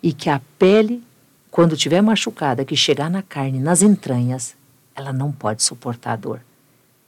E 0.02 0.14
que 0.14 0.30
a 0.30 0.41
pele, 0.57 1.03
quando 1.52 1.76
tiver 1.76 2.02
machucada, 2.02 2.64
que 2.64 2.73
chegar 2.73 3.10
na 3.10 3.22
carne, 3.22 3.60
nas 3.60 3.82
entranhas, 3.82 4.56
ela 4.95 5.11
não 5.11 5.30
pode 5.30 5.61
suportar 5.61 6.14
a 6.14 6.15
dor. 6.15 6.41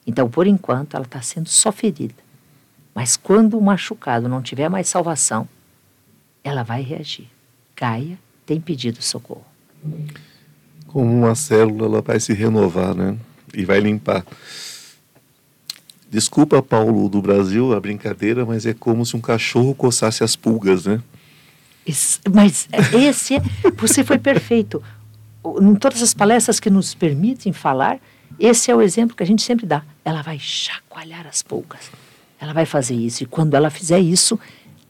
Então, 0.06 0.30
por 0.30 0.46
enquanto, 0.46 0.96
ela 0.96 1.06
está 1.06 1.22
sendo 1.22 1.48
só 1.48 1.72
ferida. 1.72 2.16
Mas 2.94 3.16
quando 3.16 3.58
o 3.58 3.62
machucado 3.62 4.28
não 4.28 4.42
tiver 4.42 4.68
mais 4.68 4.90
salvação, 4.90 5.48
ela 6.44 6.64
vai 6.64 6.82
reagir. 6.82 7.30
Gaia 7.78 8.20
tem 8.46 8.60
pedido 8.60 9.02
socorro. 9.02 9.46
Como 10.88 11.10
uma 11.14 11.34
célula, 11.34 11.86
ela 11.86 12.02
vai 12.02 12.20
se 12.20 12.34
renovar, 12.34 12.94
né? 12.94 13.18
E 13.54 13.64
vai 13.64 13.80
limpar. 13.80 14.26
Desculpa, 16.10 16.62
Paulo, 16.62 17.10
do 17.10 17.22
Brasil, 17.22 17.74
a 17.74 17.80
brincadeira, 17.80 18.46
mas 18.46 18.66
é 18.66 18.74
como 18.74 19.06
se 19.06 19.16
um 19.16 19.22
cachorro 19.22 19.76
coçasse 19.76 20.24
as 20.24 20.36
pulgas, 20.36 20.86
né? 20.86 21.02
Esse, 21.86 22.20
mas 22.34 22.68
esse 22.94 23.36
é, 23.36 23.42
você 23.78 24.04
foi 24.04 24.18
perfeito. 24.18 24.82
Em 25.62 25.76
todas 25.76 26.02
as 26.02 26.14
palestras 26.14 26.60
que 26.60 26.70
nos 26.70 26.94
permitem 26.94 27.54
falar, 27.54 28.00
esse 28.40 28.72
é 28.72 28.76
o 28.76 28.82
exemplo 28.82 29.16
que 29.16 29.24
a 29.24 29.26
gente 29.26 29.42
sempre 29.42 29.66
dá. 29.66 29.84
Ela 30.04 30.22
vai 30.22 30.40
chacoalhar 30.40 31.26
as 31.28 31.42
pulgas. 31.42 31.92
Ela 32.40 32.54
vai 32.54 32.66
fazer 32.66 32.96
isso. 32.96 33.24
E 33.24 33.26
quando 33.26 33.56
ela 33.56 33.70
fizer 33.70 34.00
isso, 34.00 34.40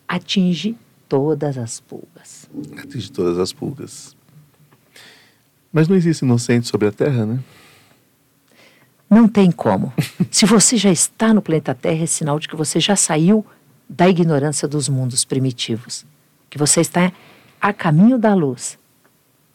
atinge 0.08 0.76
todas 1.08 1.58
as 1.58 1.80
pulgas. 1.80 2.50
Atinge 2.78 3.12
todas 3.12 3.40
as 3.40 3.54
pulgas. 3.54 4.16
Mas 5.72 5.88
não 5.88 5.96
existe 5.96 6.24
inocente 6.24 6.68
sobre 6.68 6.88
a 6.88 6.92
Terra, 6.92 7.26
né? 7.26 7.40
Não 9.10 9.28
tem 9.28 9.52
como. 9.52 9.94
Se 10.30 10.46
você 10.46 10.78
já 10.78 10.92
está 10.92 11.34
no 11.34 11.42
planeta 11.42 11.74
Terra, 11.74 12.04
é 12.04 12.06
sinal 12.06 12.40
de 12.40 12.48
que 12.48 12.56
você 12.56 12.80
já 12.80 12.96
saiu 12.96 13.46
da 13.90 14.10
ignorância 14.10 14.68
dos 14.68 14.90
mundos 14.90 15.24
primitivos. 15.24 16.06
Que 16.50 16.58
você 16.58 16.82
está 16.82 17.12
a 17.60 17.74
caminho 17.74 18.18
da 18.18 18.34
luz. 18.34 18.78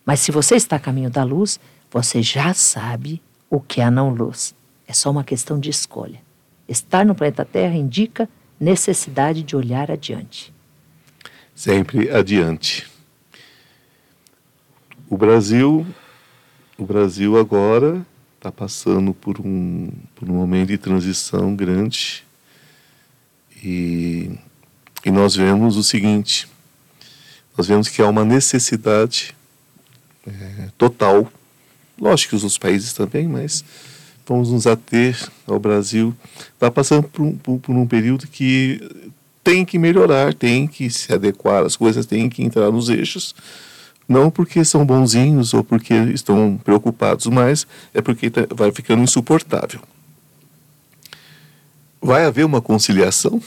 Mas 0.04 0.20
se 0.20 0.32
você 0.32 0.56
está 0.56 0.76
a 0.76 0.80
caminho 0.80 1.10
da 1.10 1.22
luz, 1.22 1.60
você 1.90 2.22
já 2.22 2.52
sabe 2.54 3.22
o 3.48 3.60
que 3.60 3.80
é 3.80 3.84
a 3.84 3.90
não 3.90 4.10
luz. 4.10 4.54
É 4.86 4.92
só 4.92 5.10
uma 5.10 5.22
questão 5.22 5.58
de 5.60 5.70
escolha. 5.70 6.20
Estar 6.68 7.04
no 7.04 7.14
planeta 7.14 7.44
Terra 7.44 7.74
indica 7.74 8.28
necessidade 8.58 9.42
de 9.42 9.54
olhar 9.54 9.90
adiante. 9.90 10.52
Sempre 11.54 12.10
adiante. 12.10 12.90
O 15.08 15.16
Brasil, 15.16 15.86
o 16.78 16.84
Brasil 16.84 17.38
agora 17.38 18.04
está 18.42 18.50
passando 18.50 19.14
por 19.14 19.38
um, 19.38 19.88
por 20.16 20.28
um 20.28 20.34
momento 20.34 20.70
de 20.70 20.78
transição 20.78 21.54
grande. 21.54 22.24
E, 23.62 24.32
e 25.06 25.12
nós 25.12 25.36
vemos 25.36 25.76
o 25.76 25.82
seguinte: 25.84 26.48
nós 27.56 27.68
vemos 27.68 27.88
que 27.88 28.02
há 28.02 28.08
uma 28.08 28.24
necessidade 28.24 29.32
é, 30.26 30.70
total, 30.76 31.32
lógico 31.96 32.30
que 32.30 32.36
os 32.36 32.42
outros 32.42 32.58
países 32.58 32.92
também, 32.92 33.28
mas 33.28 33.64
vamos 34.26 34.50
nos 34.50 34.66
ater 34.66 35.16
ao 35.46 35.60
Brasil, 35.60 36.12
está 36.52 36.68
passando 36.68 37.08
por 37.08 37.22
um, 37.22 37.36
por, 37.36 37.60
por 37.60 37.76
um 37.76 37.86
período 37.86 38.26
que 38.26 38.80
tem 39.44 39.64
que 39.64 39.78
melhorar, 39.78 40.34
tem 40.34 40.66
que 40.66 40.90
se 40.90 41.12
adequar, 41.12 41.64
as 41.64 41.76
coisas 41.76 42.06
têm 42.06 42.28
que 42.28 42.42
entrar 42.42 42.72
nos 42.72 42.88
eixos, 42.88 43.36
não 44.08 44.30
porque 44.30 44.64
são 44.64 44.84
bonzinhos 44.84 45.54
ou 45.54 45.62
porque 45.62 45.94
estão 45.94 46.58
preocupados, 46.62 47.26
mas 47.26 47.66
é 47.94 48.00
porque 48.02 48.30
tá, 48.30 48.42
vai 48.54 48.70
ficando 48.72 49.02
insuportável. 49.02 49.80
Vai 52.00 52.24
haver 52.24 52.44
uma 52.44 52.60
conciliação? 52.60 53.40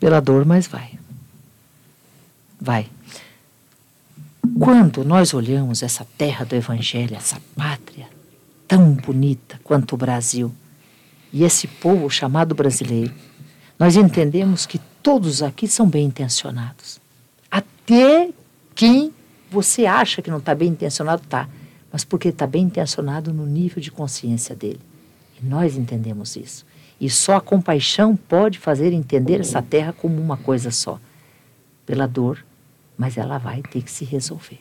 Pela 0.00 0.20
dor, 0.20 0.44
mas 0.44 0.66
vai. 0.66 0.98
Vai. 2.60 2.88
Quando 4.58 5.04
nós 5.04 5.34
olhamos 5.34 5.82
essa 5.82 6.06
terra 6.16 6.44
do 6.44 6.54
Evangelho, 6.54 7.16
essa 7.16 7.40
pátria 7.56 8.08
tão 8.66 8.92
bonita 8.92 9.60
quanto 9.62 9.94
o 9.94 9.98
Brasil, 9.98 10.52
e 11.32 11.42
esse 11.42 11.66
povo 11.66 12.08
chamado 12.08 12.54
brasileiro, 12.54 13.12
nós 13.78 13.96
entendemos 13.96 14.64
que 14.66 14.78
todos 15.02 15.42
aqui 15.42 15.66
são 15.66 15.88
bem 15.88 16.06
intencionados. 16.06 17.00
Até 17.50 18.30
quem 18.74 19.12
você 19.50 19.86
acha 19.86 20.20
que 20.20 20.30
não 20.30 20.38
está 20.38 20.54
bem 20.54 20.70
intencionado, 20.70 21.22
está. 21.22 21.48
Mas 21.92 22.04
porque 22.04 22.28
está 22.28 22.46
bem 22.46 22.64
intencionado 22.64 23.32
no 23.32 23.46
nível 23.46 23.80
de 23.80 23.90
consciência 23.90 24.54
dele. 24.54 24.80
E 25.40 25.46
nós 25.46 25.76
entendemos 25.76 26.34
isso. 26.36 26.66
E 27.00 27.08
só 27.08 27.36
a 27.36 27.40
compaixão 27.40 28.16
pode 28.16 28.58
fazer 28.58 28.92
entender 28.92 29.40
essa 29.40 29.62
terra 29.62 29.92
como 29.92 30.20
uma 30.20 30.36
coisa 30.36 30.70
só. 30.70 30.98
Pela 31.86 32.06
dor, 32.06 32.44
mas 32.96 33.16
ela 33.16 33.38
vai 33.38 33.62
ter 33.62 33.82
que 33.82 33.90
se 33.90 34.04
resolver. 34.04 34.58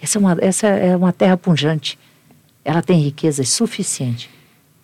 Essa 0.00 0.18
é 0.18 0.20
uma, 0.20 0.36
essa 0.40 0.66
é 0.66 0.96
uma 0.96 1.12
terra 1.12 1.36
punjante. 1.36 1.98
Ela 2.64 2.80
tem 2.80 3.00
riqueza 3.00 3.44
suficiente 3.44 4.30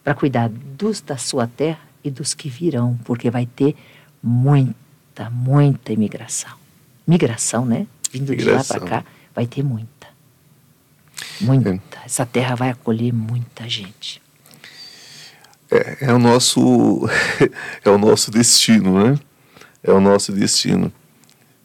para 0.05 0.15
cuidar 0.15 0.49
dos 0.49 1.01
da 1.01 1.17
sua 1.17 1.47
terra 1.47 1.81
e 2.05 2.11
dos 2.11 2.35
que 2.35 2.49
virão, 2.49 2.99
porque 3.05 3.31
vai 3.31 3.47
ter 3.47 3.75
muita, 4.23 5.31
muita 5.31 5.93
imigração. 5.93 6.53
Migração, 7.07 7.65
né? 7.65 7.87
Vindo 8.13 8.35
de 8.35 8.45
lá 8.45 8.63
para 8.65 8.81
cá, 8.81 9.05
vai 9.35 9.47
ter 9.47 9.63
muita. 9.63 10.07
Muita. 11.41 11.71
É. 11.71 11.81
Essa 12.05 12.25
terra 12.25 12.55
vai 12.55 12.71
acolher 12.71 13.13
muita 13.13 13.69
gente. 13.69 14.23
É, 15.71 16.07
é, 16.07 16.13
o 16.13 16.19
nosso 16.19 17.09
é 17.85 17.91
o 17.91 17.99
nosso 17.99 18.31
destino, 18.31 19.05
né? 19.05 19.19
É 19.83 19.93
o 19.93 20.01
nosso 20.01 20.33
destino. 20.33 20.93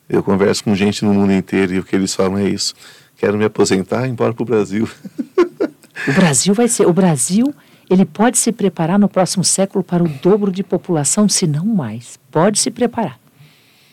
Eu 0.09 0.21
converso 0.23 0.63
com 0.63 0.75
gente 0.75 1.05
no 1.05 1.13
mundo 1.13 1.31
inteiro 1.31 1.73
e 1.73 1.79
o 1.79 1.83
que 1.83 1.95
eles 1.95 2.13
falam 2.13 2.37
é 2.37 2.49
isso. 2.49 2.73
Quero 3.15 3.37
me 3.37 3.45
aposentar 3.45 4.05
e 4.05 4.09
ir 4.09 4.11
embora 4.11 4.33
para 4.33 4.43
o 4.43 4.45
Brasil. 4.45 4.89
O 6.07 6.13
Brasil 6.13 6.53
vai 6.55 6.67
ser. 6.67 6.87
O 6.87 6.93
Brasil 6.93 7.53
ele 7.87 8.05
pode 8.05 8.37
se 8.37 8.51
preparar 8.51 8.97
no 8.97 9.07
próximo 9.07 9.43
século 9.43 9.83
para 9.83 10.03
o 10.03 10.07
dobro 10.07 10.51
de 10.51 10.63
população, 10.63 11.29
se 11.29 11.45
não 11.45 11.65
mais. 11.65 12.17
Pode 12.31 12.57
se 12.57 12.71
preparar. 12.71 13.19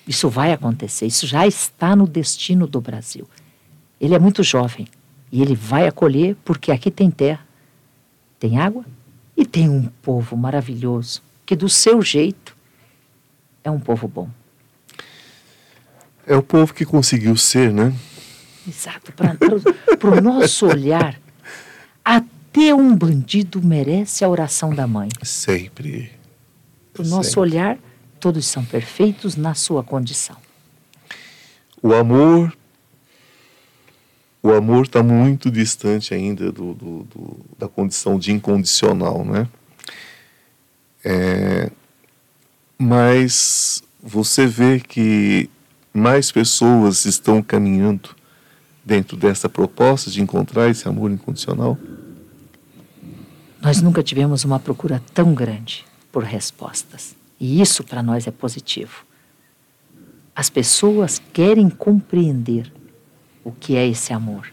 Isso 0.08 0.30
vai 0.30 0.52
acontecer. 0.52 1.04
Isso 1.04 1.26
já 1.26 1.46
está 1.46 1.94
no 1.94 2.08
destino 2.08 2.66
do 2.66 2.80
Brasil. 2.80 3.28
Ele 4.00 4.14
é 4.14 4.18
muito 4.18 4.42
jovem 4.42 4.88
e 5.30 5.42
ele 5.42 5.54
vai 5.54 5.86
acolher 5.86 6.34
porque 6.42 6.72
aqui 6.72 6.90
tem 6.90 7.10
terra, 7.10 7.46
tem 8.40 8.58
água 8.58 8.86
e 9.36 9.44
tem 9.44 9.68
um 9.68 9.84
povo 10.02 10.34
maravilhoso 10.34 11.22
que, 11.44 11.54
do 11.54 11.68
seu 11.68 12.00
jeito, 12.00 12.56
é 13.62 13.70
um 13.70 13.78
povo 13.78 14.08
bom. 14.08 14.30
É 16.26 16.34
o 16.34 16.42
povo 16.42 16.72
que 16.72 16.86
conseguiu 16.86 17.36
ser, 17.36 17.70
né? 17.70 17.94
Exato. 18.66 19.12
Para 19.12 20.10
o 20.10 20.20
nosso 20.22 20.66
olhar, 20.66 21.20
até 22.02 22.74
um 22.74 22.96
bandido 22.96 23.62
merece 23.62 24.24
a 24.24 24.28
oração 24.28 24.74
da 24.74 24.86
mãe. 24.86 25.10
Sempre. 25.22 26.12
Para 26.94 27.02
o 27.02 27.08
nosso 27.08 27.30
Sempre. 27.30 27.40
olhar, 27.40 27.78
todos 28.18 28.46
são 28.46 28.64
perfeitos 28.64 29.36
na 29.36 29.54
sua 29.54 29.82
condição. 29.82 30.36
O 31.82 31.94
amor. 31.94 32.56
O 34.40 34.52
amor 34.52 34.86
está 34.86 35.02
muito 35.02 35.50
distante 35.50 36.14
ainda 36.14 36.52
do, 36.52 36.72
do, 36.72 37.02
do, 37.04 37.40
da 37.58 37.68
condição 37.68 38.18
de 38.18 38.30
incondicional, 38.32 39.24
né? 39.24 39.48
É, 41.04 41.70
mas 42.78 43.82
você 44.00 44.46
vê 44.46 44.78
que 44.78 45.50
mais 45.92 46.30
pessoas 46.30 47.04
estão 47.04 47.42
caminhando 47.42 48.10
dentro 48.84 49.16
dessa 49.16 49.48
proposta 49.48 50.10
de 50.10 50.22
encontrar 50.22 50.70
esse 50.70 50.88
amor 50.88 51.10
incondicional? 51.10 51.76
Nós 53.60 53.82
nunca 53.82 54.02
tivemos 54.02 54.44
uma 54.44 54.60
procura 54.60 55.02
tão 55.12 55.34
grande 55.34 55.84
por 56.12 56.22
respostas. 56.22 57.17
E 57.38 57.60
isso 57.60 57.84
para 57.84 58.02
nós 58.02 58.26
é 58.26 58.30
positivo. 58.30 59.04
As 60.34 60.50
pessoas 60.50 61.20
querem 61.32 61.68
compreender 61.68 62.72
o 63.44 63.52
que 63.52 63.76
é 63.76 63.86
esse 63.86 64.12
amor. 64.12 64.52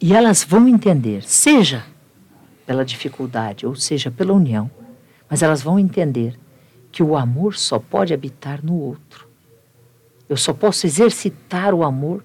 E 0.00 0.12
elas 0.12 0.44
vão 0.44 0.68
entender, 0.68 1.22
seja 1.22 1.84
pela 2.66 2.84
dificuldade 2.84 3.66
ou 3.66 3.74
seja 3.74 4.10
pela 4.10 4.32
união, 4.32 4.70
mas 5.28 5.42
elas 5.42 5.62
vão 5.62 5.78
entender 5.78 6.38
que 6.90 7.02
o 7.02 7.16
amor 7.16 7.56
só 7.56 7.78
pode 7.78 8.14
habitar 8.14 8.64
no 8.64 8.74
outro. 8.74 9.28
Eu 10.28 10.36
só 10.36 10.52
posso 10.52 10.86
exercitar 10.86 11.74
o 11.74 11.82
amor 11.82 12.24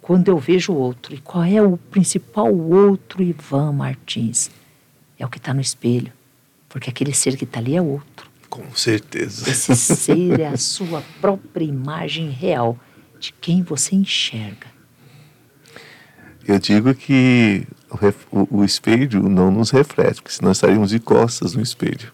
quando 0.00 0.28
eu 0.28 0.38
vejo 0.38 0.72
o 0.72 0.76
outro. 0.76 1.14
E 1.14 1.18
qual 1.18 1.44
é 1.44 1.60
o 1.62 1.76
principal 1.76 2.54
outro, 2.54 3.22
Ivan 3.22 3.72
Martins? 3.72 4.50
É 5.18 5.24
o 5.24 5.28
que 5.28 5.38
está 5.38 5.54
no 5.54 5.60
espelho. 5.60 6.12
Porque 6.68 6.90
aquele 6.90 7.14
ser 7.14 7.36
que 7.36 7.44
está 7.44 7.60
ali 7.60 7.76
é 7.76 7.82
outro. 7.82 8.30
Com 8.54 8.72
certeza. 8.72 9.50
Esse 9.50 9.74
ser 9.74 10.38
é 10.38 10.46
a 10.46 10.56
sua 10.56 11.02
própria 11.20 11.64
imagem 11.64 12.30
real 12.30 12.78
de 13.18 13.32
quem 13.32 13.64
você 13.64 13.96
enxerga. 13.96 14.68
Eu 16.46 16.60
digo 16.60 16.94
que 16.94 17.66
o, 18.30 18.58
o, 18.58 18.64
espelho 18.64 19.28
não 19.28 19.50
nos 19.50 19.70
reflete, 19.70 20.22
porque 20.22 20.36
senão 20.36 20.52
estaríamos 20.52 20.90
de 20.90 21.00
costas 21.00 21.52
no 21.54 21.62
espelho. 21.62 22.12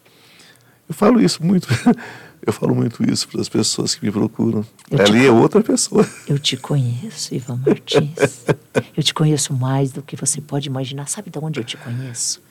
Eu 0.88 0.94
falo 0.94 1.20
isso 1.20 1.44
muito 1.44 1.68
Eu 2.46 2.54
falo 2.54 2.74
muito 2.74 3.04
isso 3.04 3.28
para 3.28 3.42
as 3.42 3.50
pessoas 3.50 3.94
que 3.94 4.02
me 4.02 4.10
procuram. 4.10 4.64
Eu 4.90 4.98
Ali 4.98 5.20
te... 5.20 5.26
é 5.26 5.30
outra 5.30 5.62
pessoa. 5.62 6.08
Eu 6.26 6.38
te 6.38 6.56
conheço, 6.56 7.34
Ivan 7.34 7.56
Martins. 7.56 8.46
eu 8.96 9.02
te 9.02 9.12
conheço 9.12 9.52
mais 9.52 9.92
do 9.92 10.00
que 10.00 10.16
você 10.16 10.40
pode 10.40 10.66
imaginar. 10.66 11.06
Sabe 11.06 11.28
de 11.28 11.38
onde 11.38 11.60
eu 11.60 11.64
te 11.64 11.76
conheço? 11.76 12.42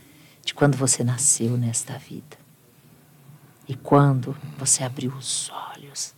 De 0.46 0.54
quando 0.54 0.78
você 0.78 1.04
nasceu 1.04 1.58
nesta 1.58 1.98
vida. 1.98 2.38
E 3.70 3.76
quando 3.76 4.36
você 4.58 4.84
abriu 4.84 5.12
os 5.12 5.52
olhos 5.52 6.16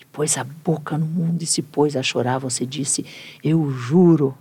e 0.00 0.04
pôs 0.06 0.36
a 0.36 0.42
boca 0.42 0.98
no 0.98 1.06
mundo 1.06 1.40
e 1.40 1.46
se 1.46 1.62
pôs 1.62 1.94
a 1.94 2.02
chorar, 2.02 2.38
você 2.38 2.66
disse: 2.66 3.06
Eu 3.44 3.70
juro 3.70 4.36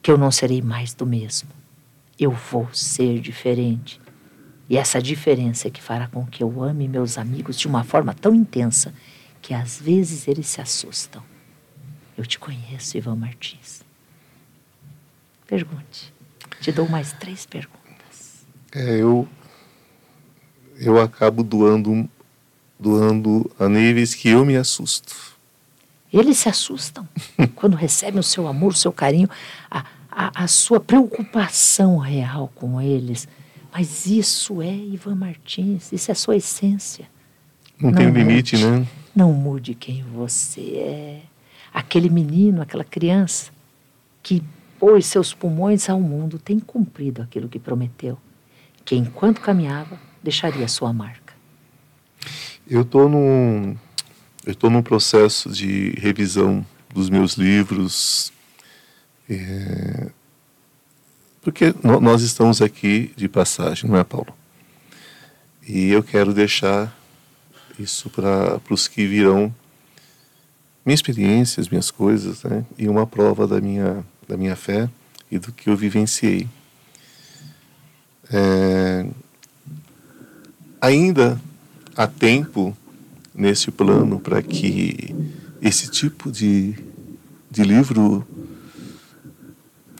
que 0.00 0.10
eu 0.10 0.16
não 0.16 0.30
serei 0.30 0.62
mais 0.62 0.94
do 0.94 1.04
mesmo. 1.04 1.50
Eu 2.18 2.30
vou 2.30 2.66
ser 2.72 3.20
diferente. 3.20 4.00
E 4.70 4.78
essa 4.78 5.02
diferença 5.02 5.68
é 5.68 5.70
que 5.70 5.82
fará 5.82 6.08
com 6.08 6.24
que 6.26 6.42
eu 6.42 6.62
ame 6.62 6.88
meus 6.88 7.18
amigos 7.18 7.58
de 7.58 7.68
uma 7.68 7.84
forma 7.84 8.14
tão 8.14 8.34
intensa 8.34 8.94
que 9.42 9.52
às 9.52 9.78
vezes 9.78 10.26
eles 10.26 10.46
se 10.46 10.62
assustam. 10.62 11.22
Eu 12.16 12.24
te 12.24 12.38
conheço, 12.38 12.96
Ivan 12.96 13.16
Martins. 13.16 13.82
Pergunte. 15.46 16.14
Te 16.62 16.72
dou 16.72 16.88
mais 16.88 17.12
três 17.14 17.44
perguntas. 17.44 18.46
É, 18.72 18.98
eu 18.98 19.28
eu 20.80 21.00
acabo 21.00 21.42
doando 21.42 22.08
doando 22.78 23.50
a 23.58 23.68
níveis 23.68 24.14
que 24.14 24.30
eu 24.30 24.44
me 24.44 24.56
assusto. 24.56 25.14
Eles 26.12 26.38
se 26.38 26.48
assustam 26.48 27.06
quando 27.54 27.76
recebem 27.76 28.18
o 28.18 28.22
seu 28.22 28.48
amor, 28.48 28.72
o 28.72 28.76
seu 28.76 28.90
carinho, 28.90 29.28
a, 29.70 29.84
a, 30.10 30.44
a 30.44 30.48
sua 30.48 30.80
preocupação 30.80 31.98
real 31.98 32.50
com 32.54 32.80
eles 32.80 33.28
mas 33.72 34.06
isso 34.06 34.60
é 34.60 34.74
Ivan 34.74 35.14
Martins, 35.14 35.92
isso 35.92 36.10
é 36.10 36.14
sua 36.14 36.36
essência. 36.36 37.08
Não, 37.80 37.90
não 37.90 37.96
tem 37.96 38.10
limite, 38.10 38.56
né? 38.56 38.86
Não 39.14 39.32
mude 39.32 39.74
quem 39.74 40.02
você 40.02 40.60
é. 40.76 41.22
Aquele 41.72 42.10
menino, 42.10 42.60
aquela 42.60 42.84
criança 42.84 43.52
que 44.22 44.42
pôs 44.78 45.06
seus 45.06 45.32
pulmões 45.32 45.88
ao 45.88 46.00
mundo 46.00 46.38
tem 46.38 46.58
cumprido 46.58 47.22
aquilo 47.22 47.48
que 47.48 47.58
prometeu, 47.58 48.18
que 48.84 48.96
enquanto 48.96 49.40
caminhava 49.40 49.98
deixaria 50.22 50.68
sua 50.68 50.92
marca. 50.92 51.34
Eu 52.68 52.82
estou 52.82 53.08
num, 53.08 53.76
eu 54.44 54.52
estou 54.52 54.70
num 54.70 54.82
processo 54.82 55.50
de 55.50 55.90
revisão 55.98 56.64
dos 56.92 57.08
meus 57.08 57.34
livros, 57.34 58.32
é, 59.28 60.10
porque 61.40 61.74
nós 61.82 62.22
estamos 62.22 62.60
aqui 62.60 63.12
de 63.16 63.28
passagem, 63.28 63.88
não 63.88 63.96
é, 63.96 64.04
Paulo? 64.04 64.34
E 65.66 65.90
eu 65.90 66.02
quero 66.02 66.34
deixar 66.34 66.94
isso 67.78 68.10
para 68.10 68.60
os 68.68 68.86
que 68.86 69.06
virão, 69.06 69.54
minha 70.84 70.94
experiência, 70.94 71.60
as 71.60 71.68
minhas 71.68 71.90
coisas, 71.90 72.42
né? 72.42 72.64
e 72.76 72.88
uma 72.88 73.06
prova 73.06 73.46
da 73.46 73.60
minha, 73.60 74.04
da 74.28 74.36
minha 74.36 74.56
fé 74.56 74.88
e 75.30 75.38
do 75.38 75.52
que 75.52 75.70
eu 75.70 75.76
vivenciei. 75.76 76.48
É, 78.32 79.06
ainda 80.80 81.40
há 81.96 82.06
tempo 82.06 82.76
nesse 83.34 83.70
plano 83.70 84.18
para 84.18 84.42
que 84.42 85.14
esse 85.60 85.90
tipo 85.90 86.30
de, 86.30 86.74
de 87.50 87.62
livro 87.62 88.26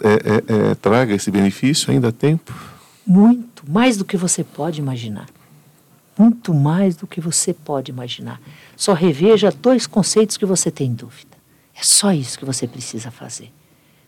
é, 0.03 0.13
é, 0.13 0.71
é, 0.71 0.75
traga 0.75 1.15
esse 1.15 1.31
benefício? 1.31 1.91
Ainda 1.91 2.09
há 2.09 2.13
tempo? 2.13 2.55
Muito, 3.07 3.65
mais 3.69 3.97
do 3.97 4.05
que 4.05 4.17
você 4.17 4.43
pode 4.43 4.81
imaginar. 4.81 5.29
Muito 6.19 6.53
mais 6.53 6.97
do 6.97 7.07
que 7.07 7.21
você 7.21 7.53
pode 7.53 7.91
imaginar. 7.91 8.41
Só 8.77 8.93
reveja 8.93 9.51
dois 9.51 9.87
conceitos 9.87 10.37
que 10.37 10.47
você 10.47 10.71
tem 10.71 10.93
dúvida. 10.93 11.37
É 11.75 11.83
só 11.83 12.13
isso 12.13 12.39
que 12.39 12.45
você 12.45 12.67
precisa 12.67 13.11
fazer. 13.11 13.51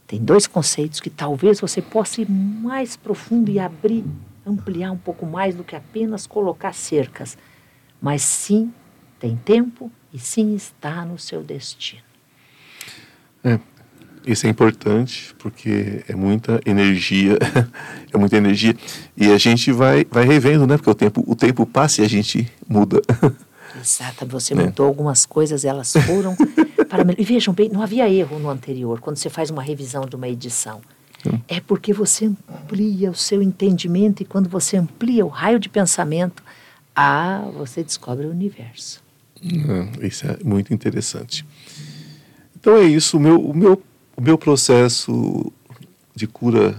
Tem 0.06 0.22
dois 0.22 0.46
conceitos 0.46 1.00
que 1.00 1.08
talvez 1.08 1.60
você 1.60 1.80
possa 1.80 2.20
ir 2.20 2.30
mais 2.30 2.96
profundo 2.96 3.50
e 3.50 3.58
abrir, 3.58 4.04
ampliar 4.46 4.90
um 4.90 4.98
pouco 4.98 5.24
mais 5.26 5.54
do 5.54 5.64
que 5.64 5.76
apenas 5.76 6.26
colocar 6.26 6.72
cercas. 6.72 7.36
Mas 8.00 8.22
sim, 8.22 8.72
tem 9.18 9.36
tempo 9.36 9.90
e 10.12 10.18
sim 10.18 10.54
está 10.54 11.04
no 11.04 11.18
seu 11.18 11.42
destino. 11.42 12.02
É, 13.44 13.58
isso 14.26 14.46
é 14.46 14.50
importante 14.50 15.34
porque 15.38 16.04
é 16.08 16.14
muita 16.14 16.60
energia, 16.64 17.38
é 18.12 18.18
muita 18.18 18.36
energia 18.36 18.74
e 19.16 19.30
a 19.30 19.38
gente 19.38 19.72
vai 19.72 20.04
vai 20.10 20.24
revendo, 20.24 20.66
né? 20.66 20.76
Porque 20.76 20.90
o 20.90 20.94
tempo 20.94 21.24
o 21.26 21.34
tempo 21.34 21.66
passa 21.66 22.02
e 22.02 22.04
a 22.04 22.08
gente 22.08 22.50
muda. 22.68 23.00
Exato, 23.80 24.26
você 24.26 24.52
é. 24.52 24.56
mudou 24.56 24.86
algumas 24.86 25.24
coisas, 25.24 25.64
elas 25.64 25.92
foram 25.92 26.36
para 26.88 27.04
e 27.16 27.24
vejam 27.24 27.54
bem, 27.54 27.70
não 27.70 27.82
havia 27.82 28.08
erro 28.08 28.38
no 28.38 28.50
anterior 28.50 29.00
quando 29.00 29.16
você 29.16 29.30
faz 29.30 29.50
uma 29.50 29.62
revisão 29.62 30.04
de 30.04 30.14
uma 30.14 30.28
edição. 30.28 30.80
É 31.48 31.60
porque 31.60 31.92
você 31.92 32.26
amplia 32.26 33.10
o 33.10 33.14
seu 33.14 33.42
entendimento 33.42 34.22
e 34.22 34.26
quando 34.26 34.48
você 34.48 34.76
amplia 34.76 35.24
o 35.24 35.28
raio 35.28 35.58
de 35.58 35.68
pensamento, 35.68 36.42
ah, 36.94 37.48
você 37.56 37.82
descobre 37.82 38.26
o 38.26 38.30
universo. 38.30 39.02
Ah, 39.44 40.04
isso 40.04 40.26
é 40.26 40.38
muito 40.44 40.74
interessante. 40.74 41.44
Então 42.58 42.76
é 42.76 42.84
isso, 42.84 43.16
o 43.16 43.20
meu, 43.20 43.40
o 43.40 43.54
meu 43.54 43.82
o 44.16 44.20
meu 44.20 44.36
processo 44.36 45.52
de 46.14 46.26
cura, 46.26 46.76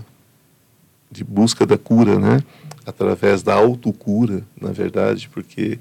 de 1.12 1.24
busca 1.24 1.66
da 1.66 1.78
cura, 1.78 2.20
né? 2.20 2.44
Através 2.86 3.42
da 3.44 3.54
autocura, 3.54 4.44
na 4.60 4.72
verdade, 4.72 5.30
porque 5.30 5.80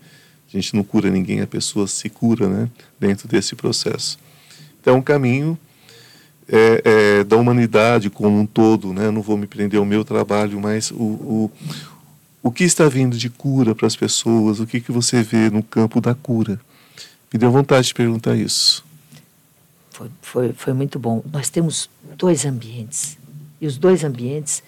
a 0.48 0.56
gente 0.56 0.74
não 0.74 0.82
cura 0.82 1.10
ninguém, 1.10 1.40
a 1.40 1.46
pessoa 1.46 1.86
se 1.86 2.08
cura, 2.08 2.48
né? 2.48 2.70
Dentro 2.98 3.28
desse 3.28 3.54
processo. 3.54 4.18
Então, 4.80 4.94
é 4.94 4.98
um 4.98 5.02
caminho 5.02 5.58
é, 6.48 6.82
é, 6.84 7.24
da 7.24 7.36
humanidade 7.36 8.10
como 8.10 8.38
um 8.38 8.46
todo, 8.46 8.92
né? 8.92 9.10
Não 9.10 9.22
vou 9.22 9.36
me 9.36 9.46
prender 9.46 9.78
ao 9.78 9.86
meu 9.86 10.04
trabalho, 10.04 10.60
mas 10.60 10.90
o, 10.90 10.94
o, 10.94 11.50
o 12.42 12.50
que 12.50 12.64
está 12.64 12.88
vindo 12.88 13.16
de 13.16 13.30
cura 13.30 13.74
para 13.74 13.86
as 13.86 13.96
pessoas, 13.96 14.60
o 14.60 14.66
que, 14.66 14.80
que 14.80 14.92
você 14.92 15.22
vê 15.22 15.50
no 15.50 15.62
campo 15.62 16.00
da 16.00 16.14
cura? 16.14 16.60
Me 17.32 17.38
deu 17.38 17.50
vontade 17.50 17.88
de 17.88 17.94
perguntar 17.94 18.36
isso. 18.36 18.84
Foi, 19.90 20.10
foi, 20.20 20.52
foi 20.52 20.72
muito 20.72 20.98
bom. 20.98 21.22
Nós 21.32 21.48
temos 21.48 21.88
dois 22.16 22.44
ambientes. 22.44 23.16
E 23.60 23.66
os 23.66 23.78
dois 23.78 24.04
ambientes 24.04 24.62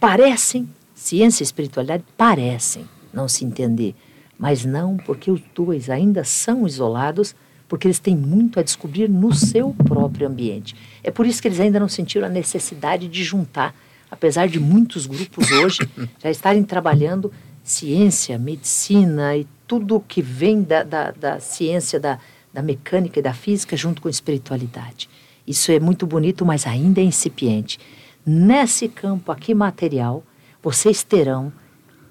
parecem, 0.00 0.68
ciência 0.94 1.42
e 1.42 1.44
espiritualidade 1.44 2.04
parecem 2.16 2.84
não 3.12 3.28
se 3.28 3.44
entender. 3.44 3.94
Mas 4.38 4.64
não, 4.64 4.96
porque 4.96 5.30
os 5.30 5.40
dois 5.54 5.90
ainda 5.90 6.24
são 6.24 6.66
isolados, 6.66 7.34
porque 7.68 7.86
eles 7.86 7.98
têm 7.98 8.16
muito 8.16 8.58
a 8.58 8.62
descobrir 8.62 9.08
no 9.08 9.32
seu 9.34 9.74
próprio 9.84 10.26
ambiente. 10.26 10.74
É 11.04 11.10
por 11.10 11.26
isso 11.26 11.40
que 11.40 11.48
eles 11.48 11.60
ainda 11.60 11.78
não 11.78 11.88
sentiram 11.88 12.26
a 12.26 12.30
necessidade 12.30 13.06
de 13.06 13.22
juntar, 13.22 13.74
apesar 14.10 14.48
de 14.48 14.58
muitos 14.58 15.06
grupos 15.06 15.50
hoje 15.52 15.80
já 16.22 16.30
estarem 16.30 16.64
trabalhando 16.64 17.32
ciência, 17.62 18.38
medicina 18.38 19.36
e 19.36 19.46
tudo 19.66 20.00
que 20.00 20.22
vem 20.22 20.62
da, 20.62 20.82
da, 20.82 21.10
da 21.10 21.38
ciência 21.38 22.00
da, 22.00 22.18
da 22.52 22.62
mecânica 22.62 23.18
e 23.18 23.22
da 23.22 23.34
física 23.34 23.76
junto 23.76 24.00
com 24.00 24.08
a 24.08 24.10
espiritualidade. 24.10 25.08
Isso 25.46 25.70
é 25.70 25.78
muito 25.78 26.06
bonito, 26.06 26.44
mas 26.44 26.66
ainda 26.66 27.00
é 27.00 27.04
incipiente. 27.04 27.78
Nesse 28.24 28.88
campo 28.88 29.30
aqui 29.30 29.54
material, 29.54 30.24
vocês 30.62 31.02
terão 31.02 31.52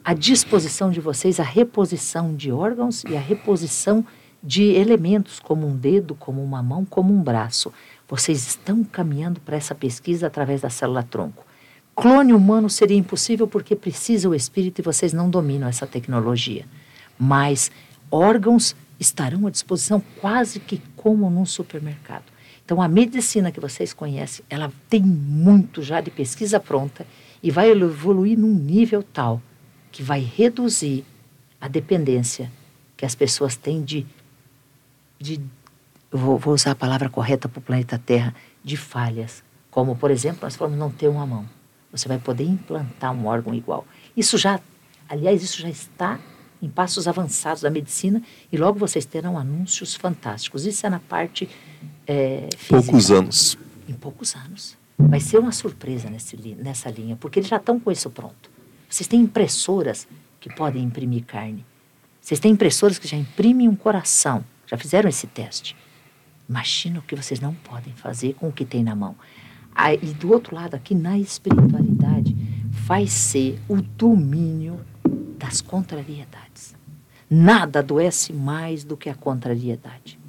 à 0.04 0.14
disposição 0.14 0.90
de 0.90 1.00
vocês 1.00 1.40
a 1.40 1.44
reposição 1.44 2.36
de 2.36 2.52
órgãos 2.52 3.04
e 3.04 3.18
a 3.18 3.20
reposição 3.20 4.06
de 4.44 4.64
elementos, 4.64 5.40
como 5.40 5.68
um 5.68 5.76
dedo, 5.76 6.16
como 6.16 6.44
uma 6.44 6.62
mão, 6.62 6.86
como 6.86 7.14
um 7.14 7.22
braço. 7.22 7.72
Vocês 8.08 8.48
estão 8.48 8.84
caminhando 8.84 9.40
para 9.40 9.58
essa 9.58 9.76
pesquisa 9.76 10.28
através 10.28 10.62
da 10.62 10.70
célula-tronco. 10.70 11.46
Clone 11.96 12.34
humano 12.34 12.70
seria 12.70 12.98
impossível 12.98 13.48
porque 13.48 13.76
precisa 13.76 14.30
o 14.30 14.36
espírito 14.36 14.80
e 14.80 14.84
vocês 14.84 15.14
não 15.14 15.30
dominam 15.30 15.68
essa 15.68 15.88
tecnologia. 15.88 16.66
Mas 17.18 17.72
órgãos 18.12 18.76
estarão 19.00 19.48
à 19.48 19.50
disposição 19.50 20.02
quase 20.22 20.60
que 20.60 20.82
como 20.96 21.30
num 21.30 21.46
supermercado. 21.46 22.26
Então, 22.64 22.82
a 22.82 22.88
medicina 22.88 23.52
que 23.52 23.60
vocês 23.60 23.94
conhecem, 23.94 24.44
ela 24.50 24.72
tem 24.90 25.02
muito 25.02 25.82
já 25.82 26.02
de 26.02 26.12
pesquisa 26.12 26.60
pronta 26.60 27.06
e 27.42 27.50
vai 27.50 27.72
evoluir 27.72 28.38
num 28.38 28.54
nível 28.54 29.02
tal 29.02 29.42
que 29.92 30.04
vai 30.04 30.20
reduzir 30.20 31.06
a 31.60 31.68
dependência 31.68 32.52
que 32.96 33.06
as 33.06 33.16
pessoas 33.16 33.56
têm 33.56 33.84
de, 33.84 34.06
de 35.20 35.42
vou, 36.12 36.38
vou 36.38 36.54
usar 36.54 36.72
a 36.72 36.76
palavra 36.76 37.10
correta 37.10 37.50
para 37.50 37.60
o 37.60 37.62
planeta 37.62 37.98
Terra, 37.98 38.34
de 38.64 38.78
falhas. 38.78 39.44
Como, 39.70 39.96
por 39.96 40.12
exemplo, 40.12 40.40
nós 40.44 40.56
falamos 40.56 40.80
não 40.80 40.90
ter 40.90 41.08
uma 41.08 41.26
mão. 41.26 41.48
Você 41.92 42.08
vai 42.08 42.18
poder 42.18 42.44
implantar 42.44 43.14
um 43.14 43.26
órgão 43.26 43.54
igual. 43.54 43.86
Isso 44.16 44.38
já, 44.38 44.60
aliás, 45.08 45.44
isso 45.44 45.62
já 45.62 45.70
está 45.70 46.20
em 46.62 46.70
passos 46.70 47.08
avançados 47.08 47.62
da 47.62 47.70
medicina 47.70 48.22
e 48.52 48.58
logo 48.58 48.80
vocês 48.80 49.06
terão 49.06 49.38
anúncios 49.38 49.96
fantásticos. 49.96 50.66
Isso 50.66 50.86
é 50.86 50.90
na 50.90 51.00
parte 51.00 51.50
é, 52.06 52.50
Poucos 52.68 53.12
anos. 53.12 53.58
Em 53.88 53.94
poucos 53.94 54.36
anos. 54.36 54.78
Vai 54.98 55.20
ser 55.20 55.38
uma 55.38 55.52
surpresa 55.52 56.10
nesse, 56.10 56.36
nessa 56.58 56.90
linha, 56.90 57.16
porque 57.16 57.40
eles 57.40 57.50
já 57.50 57.58
estão 57.58 57.80
com 57.80 57.92
isso 57.92 58.10
pronto. 58.10 58.50
Vocês 58.90 59.08
têm 59.08 59.22
impressoras 59.22 60.08
que 60.40 60.54
podem 60.56 60.84
imprimir 60.84 61.24
carne. 61.26 61.64
Vocês 62.20 62.40
têm 62.40 62.52
impressoras 62.52 62.98
que 62.98 63.08
já 63.08 63.16
imprimem 63.16 63.68
um 63.68 63.76
coração. 63.76 64.44
Já 64.68 64.78
fizeram 64.78 65.10
esse 65.10 65.26
teste. 65.26 65.76
Imagina 66.48 67.00
o 67.00 67.02
que 67.02 67.16
vocês 67.16 67.40
não 67.40 67.54
podem 67.54 67.94
fazer 67.94 68.34
com 68.34 68.50
o 68.50 68.54
que 68.54 68.66
tem 68.66 68.84
na 68.84 68.96
mão. 68.96 69.16
E 70.02 70.08
do 70.08 70.32
outro 70.32 70.56
lado, 70.56 70.76
aqui 70.76 70.94
na 70.94 71.18
espiritualidade, 71.18 72.36
vai 72.70 73.08
ser 73.08 73.60
o 73.68 73.82
domínio 73.82 74.80
das 75.38 75.62
contrariedades. 75.62 76.76
Nada 77.30 77.80
adoece 77.80 78.32
mais 78.34 78.84
do 78.84 78.96
que 78.96 79.10
a 79.10 79.16
contrariedade. 79.16 80.20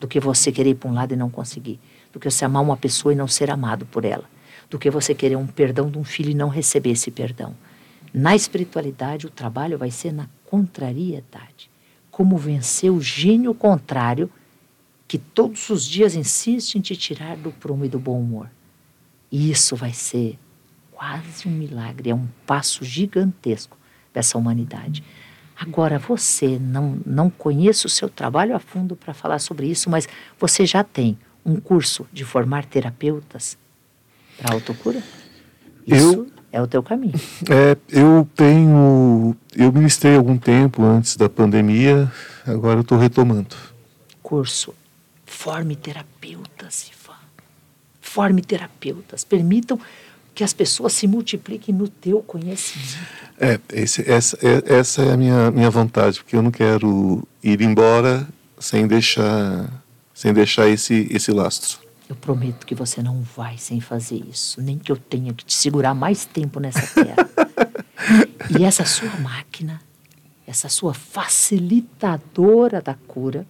Do 0.00 0.08
que 0.08 0.20
você 0.20 0.50
querer 0.50 0.70
ir 0.70 0.74
para 0.74 0.90
um 0.90 0.94
lado 0.94 1.12
e 1.12 1.16
não 1.16 1.30
conseguir. 1.30 1.78
Do 2.12 2.18
que 2.18 2.30
você 2.30 2.44
amar 2.44 2.62
uma 2.62 2.76
pessoa 2.76 3.12
e 3.12 3.16
não 3.16 3.28
ser 3.28 3.50
amado 3.50 3.84
por 3.86 4.04
ela. 4.04 4.24
Do 4.70 4.78
que 4.78 4.90
você 4.90 5.14
querer 5.14 5.36
um 5.36 5.46
perdão 5.46 5.90
de 5.90 5.98
um 5.98 6.04
filho 6.04 6.30
e 6.30 6.34
não 6.34 6.48
receber 6.48 6.90
esse 6.90 7.10
perdão. 7.10 7.54
Na 8.12 8.34
espiritualidade, 8.34 9.26
o 9.26 9.30
trabalho 9.30 9.76
vai 9.76 9.90
ser 9.90 10.12
na 10.12 10.28
contrariedade. 10.46 11.70
Como 12.18 12.36
vencer 12.36 12.90
o 12.90 13.00
gênio 13.00 13.54
contrário 13.54 14.28
que 15.06 15.18
todos 15.18 15.70
os 15.70 15.84
dias 15.84 16.16
insiste 16.16 16.74
em 16.74 16.80
te 16.80 16.96
tirar 16.96 17.36
do 17.36 17.52
prumo 17.52 17.84
e 17.84 17.88
do 17.88 18.00
bom 18.00 18.18
humor. 18.18 18.50
E 19.30 19.52
isso 19.52 19.76
vai 19.76 19.92
ser 19.92 20.36
quase 20.90 21.46
um 21.46 21.52
milagre, 21.52 22.10
é 22.10 22.14
um 22.16 22.26
passo 22.44 22.84
gigantesco 22.84 23.78
dessa 24.12 24.36
humanidade. 24.36 25.04
Agora, 25.56 25.96
você 25.96 26.58
não, 26.58 27.00
não 27.06 27.30
conhece 27.30 27.86
o 27.86 27.88
seu 27.88 28.08
trabalho 28.08 28.56
a 28.56 28.58
fundo 28.58 28.96
para 28.96 29.14
falar 29.14 29.38
sobre 29.38 29.68
isso, 29.68 29.88
mas 29.88 30.08
você 30.40 30.66
já 30.66 30.82
tem 30.82 31.16
um 31.46 31.60
curso 31.60 32.04
de 32.12 32.24
formar 32.24 32.64
terapeutas 32.64 33.56
para 34.36 34.54
autocura? 34.54 35.00
Isso 35.86 36.14
eu, 36.14 36.26
é 36.52 36.60
o 36.60 36.66
teu 36.66 36.82
caminho. 36.82 37.18
É, 37.50 37.76
eu 37.88 38.28
tenho. 38.34 39.36
Eu 39.56 39.72
ministrei 39.72 40.16
algum 40.16 40.36
tempo 40.36 40.82
antes 40.82 41.16
da 41.16 41.28
pandemia, 41.28 42.10
agora 42.46 42.78
eu 42.78 42.82
estou 42.82 42.98
retomando. 42.98 43.56
Curso. 44.22 44.74
Forme 45.24 45.76
terapeutas, 45.76 46.90
Ivan. 46.90 47.16
Forme 48.00 48.42
terapeutas, 48.42 49.24
permitam 49.24 49.78
que 50.34 50.44
as 50.44 50.52
pessoas 50.52 50.92
se 50.92 51.06
multipliquem 51.06 51.74
no 51.74 51.88
teu 51.88 52.20
conhecimento. 52.22 52.98
É, 53.40 53.58
esse, 53.72 54.08
essa, 54.08 54.38
é, 54.40 54.78
essa 54.78 55.02
é 55.02 55.12
a 55.12 55.16
minha, 55.16 55.50
minha 55.50 55.70
vontade, 55.70 56.20
porque 56.20 56.36
eu 56.36 56.42
não 56.42 56.50
quero 56.50 57.26
ir 57.42 57.60
embora 57.60 58.26
sem 58.58 58.86
deixar, 58.86 59.68
sem 60.14 60.32
deixar 60.32 60.68
esse, 60.68 61.08
esse 61.10 61.32
lastro. 61.32 61.87
Eu 62.08 62.16
prometo 62.16 62.66
que 62.66 62.74
você 62.74 63.02
não 63.02 63.20
vai 63.20 63.58
sem 63.58 63.80
fazer 63.80 64.16
isso, 64.16 64.62
nem 64.62 64.78
que 64.78 64.90
eu 64.90 64.96
tenha 64.96 65.34
que 65.34 65.44
te 65.44 65.54
segurar 65.54 65.94
mais 65.94 66.24
tempo 66.24 66.58
nessa 66.58 66.80
terra. 66.94 67.28
e 68.58 68.64
essa 68.64 68.84
sua 68.86 69.14
máquina, 69.20 69.80
essa 70.46 70.70
sua 70.70 70.94
facilitadora 70.94 72.80
da 72.80 72.94
cura, 72.94 73.46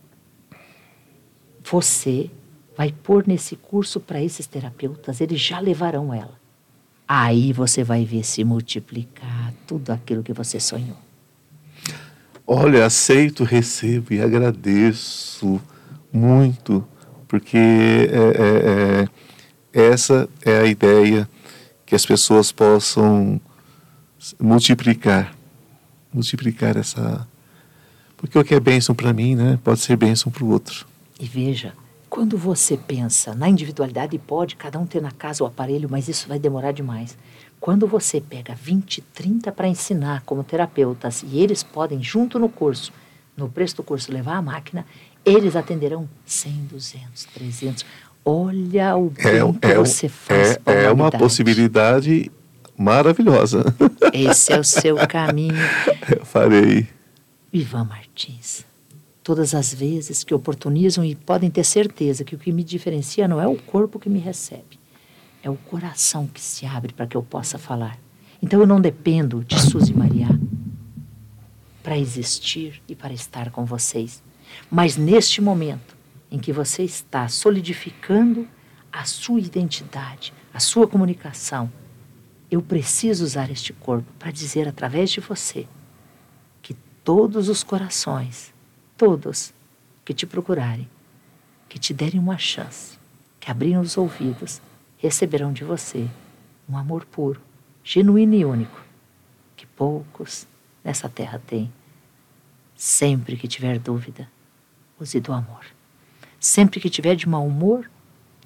você 1.70 2.30
vai 2.76 2.92
pôr 2.92 3.26
nesse 3.26 3.54
curso 3.54 4.00
para 4.00 4.22
esses 4.22 4.46
terapeutas, 4.46 5.20
eles 5.20 5.40
já 5.40 5.60
levarão 5.60 6.12
ela. 6.12 6.38
Aí 7.06 7.52
você 7.52 7.84
vai 7.84 8.04
ver 8.04 8.24
se 8.24 8.42
multiplicar 8.44 9.54
tudo 9.66 9.90
aquilo 9.90 10.22
que 10.22 10.32
você 10.32 10.58
sonhou. 10.60 10.96
Olha, 12.46 12.84
aceito, 12.84 13.44
recebo 13.44 14.12
e 14.12 14.20
agradeço 14.20 15.60
muito, 16.12 16.86
porque 17.28 17.58
é, 17.58 19.04
é, 19.74 19.80
é, 19.80 19.88
essa 19.92 20.28
é 20.44 20.60
a 20.60 20.66
ideia 20.66 21.28
que 21.84 21.94
as 21.94 22.04
pessoas 22.04 22.50
possam 22.50 23.40
multiplicar, 24.40 25.34
multiplicar 26.12 26.76
essa, 26.76 27.28
porque 28.16 28.38
o 28.38 28.44
que 28.44 28.54
é 28.54 28.60
bênção 28.60 28.94
para 28.94 29.12
mim, 29.12 29.36
né, 29.36 29.58
pode 29.62 29.80
ser 29.80 29.96
bênção 29.96 30.32
para 30.32 30.42
o 30.42 30.50
outro. 30.50 30.86
E 31.20 31.26
veja, 31.26 31.74
quando 32.08 32.38
você 32.38 32.76
pensa 32.76 33.34
na 33.34 33.48
individualidade, 33.48 34.18
pode 34.18 34.56
cada 34.56 34.78
um 34.78 34.86
ter 34.86 35.02
na 35.02 35.12
casa 35.12 35.44
o 35.44 35.46
aparelho, 35.46 35.88
mas 35.90 36.08
isso 36.08 36.26
vai 36.26 36.38
demorar 36.38 36.72
demais. 36.72 37.16
Quando 37.60 37.86
você 37.86 38.20
pega 38.20 38.54
20, 38.54 39.02
30 39.14 39.52
para 39.52 39.68
ensinar 39.68 40.22
como 40.24 40.42
terapeutas 40.42 41.22
e 41.22 41.38
eles 41.38 41.62
podem, 41.62 42.02
junto 42.02 42.38
no 42.38 42.48
curso, 42.48 42.92
no 43.36 43.48
preço 43.48 43.76
do 43.76 43.82
curso, 43.82 44.12
levar 44.12 44.36
a 44.36 44.42
máquina, 44.42 44.86
eles 45.28 45.56
atenderão 45.56 46.08
100, 46.26 46.52
200, 46.70 47.24
300. 47.26 47.86
Olha 48.24 48.96
o 48.96 49.10
bem 49.10 49.26
é, 49.26 49.52
que 49.52 49.66
é, 49.66 49.74
você 49.74 50.08
faz. 50.08 50.58
É, 50.66 50.84
é 50.84 50.90
uma 50.90 51.10
possibilidade 51.10 52.30
maravilhosa. 52.76 53.64
Esse 54.12 54.52
é 54.52 54.58
o 54.58 54.64
seu 54.64 54.96
caminho. 55.06 55.54
Eu 56.08 56.24
farei. 56.24 56.88
Ivan 57.52 57.84
Martins 57.84 58.68
todas 59.28 59.54
as 59.54 59.74
vezes 59.74 60.24
que 60.24 60.32
oportunizam 60.32 61.04
e 61.04 61.14
podem 61.14 61.50
ter 61.50 61.62
certeza 61.62 62.24
que 62.24 62.34
o 62.34 62.38
que 62.38 62.50
me 62.50 62.64
diferencia 62.64 63.28
não 63.28 63.38
é 63.38 63.46
o 63.46 63.56
corpo 63.56 63.98
que 63.98 64.08
me 64.08 64.18
recebe, 64.18 64.80
é 65.42 65.50
o 65.50 65.54
coração 65.54 66.26
que 66.26 66.40
se 66.40 66.64
abre 66.64 66.94
para 66.94 67.06
que 67.06 67.14
eu 67.14 67.22
possa 67.22 67.58
falar. 67.58 67.98
Então 68.40 68.58
eu 68.58 68.66
não 68.66 68.80
dependo 68.80 69.44
de 69.44 69.60
Suzy 69.60 69.92
Maria 69.92 70.28
para 71.82 71.98
existir 71.98 72.80
e 72.88 72.94
para 72.94 73.12
estar 73.12 73.50
com 73.50 73.66
vocês. 73.66 74.22
Mas 74.70 74.96
neste 74.96 75.40
momento 75.40 75.96
em 76.30 76.38
que 76.38 76.52
você 76.52 76.82
está 76.82 77.28
solidificando 77.28 78.46
a 78.92 79.04
sua 79.04 79.40
identidade, 79.40 80.32
a 80.52 80.60
sua 80.60 80.86
comunicação, 80.86 81.72
eu 82.50 82.62
preciso 82.62 83.24
usar 83.24 83.50
este 83.50 83.72
corpo 83.72 84.10
para 84.18 84.30
dizer 84.30 84.66
através 84.66 85.10
de 85.10 85.20
você 85.20 85.66
que 86.62 86.74
todos 87.04 87.48
os 87.48 87.62
corações 87.62 88.52
todos 88.98 89.54
que 90.04 90.12
te 90.12 90.26
procurarem, 90.26 90.90
que 91.68 91.78
te 91.78 91.94
derem 91.94 92.18
uma 92.18 92.36
chance, 92.36 92.98
que 93.38 93.48
abrirem 93.48 93.78
os 93.78 93.96
ouvidos, 93.96 94.60
receberão 94.98 95.52
de 95.52 95.62
você 95.62 96.10
um 96.68 96.76
amor 96.76 97.06
puro, 97.06 97.40
genuíno 97.84 98.34
e 98.34 98.44
único, 98.44 98.84
que 99.56 99.64
poucos 99.64 100.48
nessa 100.82 101.08
terra 101.08 101.40
têm. 101.46 101.72
Sempre 102.74 103.36
que 103.36 103.46
tiver 103.46 103.78
dúvida, 103.78 104.28
use 105.00 105.20
do 105.20 105.32
amor. 105.32 105.64
Sempre 106.40 106.80
que 106.80 106.88
tiver 106.88 107.14
de 107.16 107.28
mau 107.28 107.46
humor, 107.46 107.90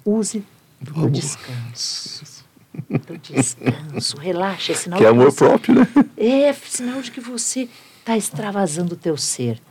use 0.05 0.43
do, 0.79 0.93
do 0.93 1.09
descanso. 1.09 2.43
Do 2.89 3.17
descanso, 3.19 4.17
relaxa, 4.17 4.71
é 4.71 4.75
sinal 4.75 4.99
que 4.99 5.05
é 5.05 5.09
amor 5.09 5.31
você, 5.31 5.45
próprio, 5.45 5.75
né? 5.75 5.87
É 6.17 6.51
sinal 6.53 7.01
de 7.01 7.11
que 7.11 7.21
você 7.21 7.69
está 7.99 8.17
extravasando 8.17 8.95
o 8.95 8.97
teu 8.97 9.15
ser. 9.15 9.61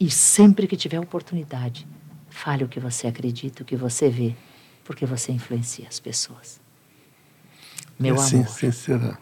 E 0.00 0.10
sempre 0.10 0.66
que 0.66 0.76
tiver 0.76 0.98
oportunidade, 0.98 1.86
fale 2.28 2.64
o 2.64 2.68
que 2.68 2.80
você 2.80 3.06
acredita, 3.06 3.62
o 3.62 3.66
que 3.66 3.76
você 3.76 4.08
vê, 4.08 4.34
porque 4.84 5.06
você 5.06 5.30
influencia 5.30 5.86
as 5.88 6.00
pessoas. 6.00 6.60
Meu 7.98 8.14
amor. 8.14 8.24
Assim 8.24 8.72
será. 8.72 9.18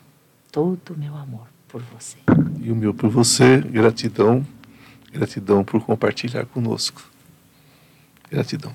Todo 0.51 0.95
o 0.95 0.99
meu 0.99 1.15
amor 1.15 1.47
por 1.69 1.83
você. 1.83 2.17
E 2.61 2.71
o 2.71 2.77
meu 2.77 2.95
por 2.95 3.11
você, 3.11 3.59
gratidão, 3.61 4.47
gratidão 5.13 5.65
por 5.65 5.83
compartilhar 5.85 6.47
conosco. 6.47 7.03
Gratidão. 8.31 8.73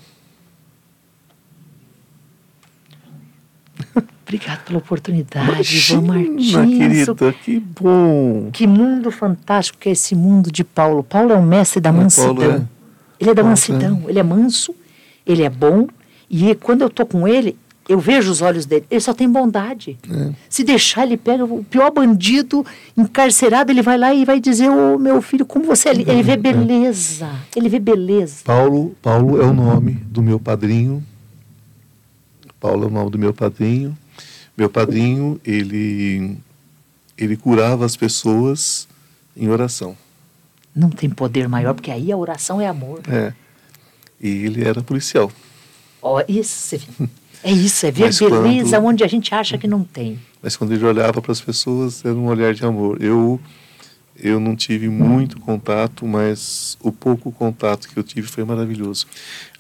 Obrigado 4.24 4.64
pela 4.64 4.80
oportunidade, 4.80 5.78
Ivan 5.78 6.02
Martins. 6.04 6.78
querida, 6.78 7.34
que 7.44 7.60
bom. 7.60 8.50
Que 8.54 8.66
mundo 8.66 9.12
fantástico 9.12 9.78
que 9.78 9.90
é 9.90 9.92
esse 9.92 10.16
mundo 10.16 10.50
de 10.50 10.64
Paulo. 10.64 11.04
Paulo 11.04 11.34
é 11.34 11.36
um 11.36 11.46
mestre 11.46 11.82
da 11.82 11.92
mansidão. 11.92 12.42
É. 12.42 12.66
Ele 13.20 13.30
é 13.30 13.34
da 13.34 13.44
mansidão, 13.44 14.04
é. 14.06 14.10
ele 14.10 14.20
é 14.20 14.24
manso, 14.24 14.74
ele 15.28 15.44
é 15.44 15.50
bom. 15.50 15.88
E 16.30 16.56
quando 16.56 16.82
eu 16.82 16.88
estou 16.88 17.06
com 17.06 17.28
ele, 17.28 17.58
eu 17.92 18.00
vejo 18.00 18.32
os 18.32 18.42
olhos 18.42 18.66
dele. 18.66 18.86
Ele 18.90 19.02
só 19.02 19.14
tem 19.14 19.30
bondade. 19.30 19.98
É. 20.10 20.32
Se 20.50 20.64
deixar, 20.64 21.06
ele 21.06 21.18
pega 21.18 21.44
o 21.44 21.62
pior 21.64 21.92
bandido 21.92 22.66
encarcerado, 22.98 23.70
ele 23.70 23.82
vai 23.82 23.98
lá 23.98 24.14
e 24.14 24.24
vai 24.24 24.40
dizer: 24.40 24.70
Ô 24.70 24.96
oh, 24.96 24.98
meu 24.98 25.22
filho, 25.22 25.46
como 25.46 25.66
você 25.66 25.90
é. 25.90 25.92
Ele 25.92 26.24
vê 26.24 26.38
beleza. 26.38 27.30
Ele 27.54 27.68
vê 27.68 27.80
beleza. 27.80 28.44
Paulo, 28.46 28.96
Paulo 29.02 29.42
é 29.42 29.46
o 29.46 29.54
nome 29.54 29.92
do 29.92 30.22
meu 30.22 30.40
padrinho. 30.40 31.04
Paulo 32.62 32.86
é 32.86 32.88
o 32.88 32.90
nome 32.90 33.12
do 33.12 33.20
meu 33.20 33.34
padrinho. 33.34 33.98
Meu 34.56 34.70
padrinho, 34.70 35.40
ele, 35.44 36.38
ele 37.18 37.36
curava 37.36 37.86
as 37.86 37.98
pessoas 37.98 38.88
em 39.36 39.50
oração. 39.50 39.98
Não 40.74 40.90
tem 40.90 41.10
poder 41.10 41.50
maior, 41.50 41.74
porque 41.74 41.92
aí 41.92 42.10
a 42.10 42.16
oração 42.16 42.62
é 42.62 42.68
amor. 42.68 43.02
É. 43.10 43.34
E 44.22 44.30
ele 44.46 44.64
era 44.64 44.82
policial. 44.82 45.30
Oh, 46.02 46.20
isso, 46.28 46.78
é 47.44 47.52
isso, 47.52 47.86
é 47.86 47.92
ver 47.92 48.06
Mas 48.06 48.20
beleza 48.20 48.78
quando, 48.78 48.86
onde 48.88 49.04
a 49.04 49.08
gente 49.08 49.34
acha 49.34 49.58
que 49.58 49.68
não 49.68 49.84
tem. 49.84 50.20
Mas 50.42 50.56
quando 50.56 50.74
ele 50.74 50.86
olhava 50.86 51.22
para 51.22 51.32
as 51.32 51.42
pessoas, 51.42 52.04
era 52.06 52.14
um 52.14 52.28
olhar 52.28 52.54
de 52.54 52.64
amor. 52.66 53.02
Eu, 53.02 53.40
eu 54.16 54.40
não 54.40 54.56
tive 54.56 54.90
muito 54.90 55.40
contato, 55.40 56.06
mas 56.06 56.78
o 56.82 56.92
pouco 56.92 57.32
contato 57.32 57.88
que 57.88 57.98
eu 57.98 58.04
tive 58.04 58.28
foi 58.28 58.44
maravilhoso. 58.44 59.08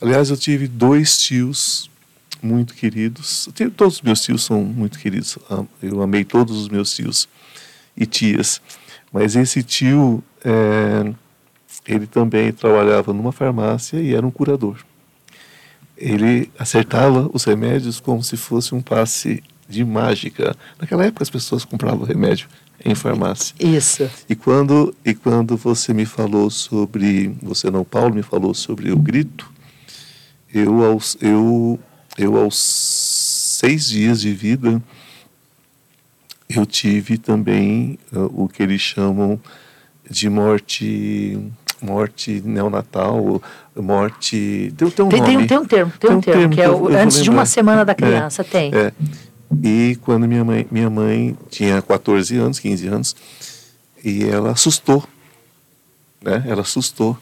Aliás, 0.02 0.30
eu 0.30 0.38
tive 0.38 0.68
dois 0.68 1.20
tios 1.20 1.90
muito 2.42 2.74
queridos. 2.74 3.50
Todos 3.76 3.96
os 3.96 4.02
meus 4.02 4.22
tios 4.22 4.44
são 4.44 4.64
muito 4.64 5.00
queridos. 5.00 5.38
Eu 5.82 6.02
amei 6.02 6.24
todos 6.24 6.58
os 6.58 6.70
meus 6.70 6.94
tios 6.94 7.28
e 7.96 8.06
tias. 8.06 8.62
Mas 9.12 9.36
esse 9.36 9.62
tio, 9.62 10.24
é, 10.44 11.12
ele 11.88 12.08
também 12.08 12.52
trabalhava 12.52 13.12
numa 13.12 13.32
farmácia 13.32 14.00
e 14.00 14.14
era 14.14 14.26
um 14.26 14.32
curador. 14.32 14.78
Ele 16.02 16.52
acertava 16.58 17.30
os 17.32 17.44
remédios 17.44 18.00
como 18.00 18.24
se 18.24 18.36
fosse 18.36 18.74
um 18.74 18.82
passe 18.82 19.44
de 19.70 19.86
mágica. 19.86 20.56
Naquela 20.80 21.06
época 21.06 21.24
as 21.24 21.30
pessoas 21.30 21.64
compravam 21.64 22.06
remédio 22.06 22.50
em 22.84 22.96
farmácia. 22.96 23.56
Isso. 23.60 24.10
E 24.28 24.36
quando 24.36 24.96
e 25.06 25.14
quando 25.14 25.56
você 25.56 25.94
me 25.94 26.06
falou 26.06 26.50
sobre, 26.50 27.36
você 27.42 27.70
não, 27.70 27.84
Paulo 27.84 28.16
me 28.16 28.24
falou 28.24 28.54
sobre 28.56 28.92
o 28.92 28.98
grito, 28.98 29.52
eu 30.52 31.00
eu 31.22 31.80
eu 32.18 32.38
aos 32.38 32.58
seis 32.58 33.88
dias 33.88 34.22
de 34.22 34.34
vida 34.34 34.82
eu 36.50 36.66
tive 36.66 37.18
também 37.18 37.98
uh, 38.12 38.44
o 38.44 38.48
que 38.48 38.62
eles 38.62 38.82
chamam 38.82 39.40
de 40.10 40.30
morte 40.30 41.40
morte 41.82 42.42
neonatal, 42.46 43.42
morte 43.76 44.74
tem, 44.78 44.90
tem 44.90 45.06
um 45.06 45.10
tem, 45.10 45.22
nome. 45.22 45.48
Tem, 45.48 45.58
um 45.58 45.66
termo, 45.66 45.92
tem, 45.92 46.10
tem 46.10 46.18
um, 46.18 46.22
termo, 46.22 46.22
termo, 46.22 46.54
que 46.54 46.62
é 46.62 46.70
o, 46.70 46.88
antes 46.88 47.24
de 47.24 47.30
uma 47.30 47.46
semana 47.46 47.84
da 47.84 47.96
criança, 47.96 48.42
é, 48.42 48.46
tem. 48.46 48.72
É. 48.74 48.92
E 49.64 49.98
quando 50.02 50.28
minha 50.28 50.44
mãe, 50.44 50.68
minha 50.72 50.90
mãe 50.90 51.38
tinha 51.50 51.82
14 51.82 52.38
anos, 52.38 52.60
15 52.60 52.88
anos, 52.88 53.16
e 54.04 54.24
ela 54.24 54.52
assustou, 54.52 55.04
né? 56.22 56.44
Ela 56.48 56.62
assustou. 56.62 57.18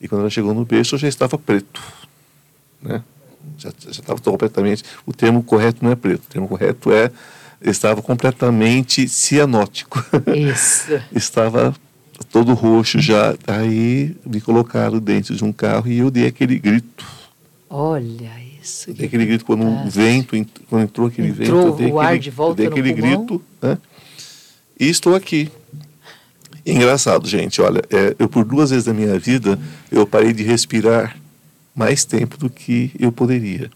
E 0.00 0.06
quando 0.06 0.22
ela 0.22 0.30
chegou 0.30 0.52
no 0.52 0.64
berço, 0.64 0.94
eu 0.94 0.98
já 0.98 1.08
estava 1.08 1.38
preto, 1.38 1.80
né? 2.82 3.02
já 3.56 3.70
estava 3.90 4.20
completamente. 4.20 4.82
O 5.06 5.12
termo 5.12 5.42
correto 5.42 5.84
não 5.84 5.90
é 5.90 5.94
preto, 5.94 6.24
o 6.24 6.28
termo 6.28 6.48
correto 6.48 6.92
é 6.92 7.10
estava 7.60 8.02
completamente 8.02 9.08
cianótico. 9.08 10.04
Isso. 10.34 11.00
estava 11.14 11.74
todo 12.30 12.52
roxo 12.54 13.00
já. 13.00 13.34
Aí 13.46 14.14
me 14.26 14.40
colocaram 14.40 14.98
dentro 14.98 15.34
de 15.34 15.44
um 15.44 15.52
carro 15.52 15.88
e 15.90 15.98
eu 15.98 16.10
dei 16.10 16.26
aquele 16.26 16.58
grito. 16.58 17.04
Olha 17.68 18.30
Isso. 18.62 18.92
Dei 18.92 19.06
aquele 19.06 19.26
grito 19.26 19.44
quando 19.44 19.62
um 19.64 19.88
vento, 19.88 20.36
ent- 20.36 20.60
quando 20.70 20.82
entrou 20.84 21.06
aquele 21.08 21.28
Entrou 21.28 21.46
vento, 21.46 21.66
eu 21.68 21.76
dei 21.76 21.92
o 21.92 21.98
ar 22.00 22.06
aquele, 22.06 22.20
de 22.20 22.30
volta 22.30 22.54
dei 22.56 22.66
aquele 22.66 22.94
pulmão. 22.94 23.16
grito, 23.26 23.42
né? 23.60 23.78
E 24.78 24.88
estou 24.88 25.14
aqui. 25.14 25.50
Engraçado, 26.66 27.28
gente, 27.28 27.60
olha, 27.60 27.82
é, 27.90 28.16
eu 28.18 28.26
por 28.28 28.44
duas 28.44 28.70
vezes 28.70 28.86
na 28.86 28.94
minha 28.94 29.18
vida, 29.18 29.58
eu 29.92 30.06
parei 30.06 30.32
de 30.32 30.42
respirar 30.42 31.14
mais 31.74 32.04
tempo 32.06 32.38
do 32.38 32.48
que 32.48 32.90
eu 32.98 33.12
poderia. 33.12 33.70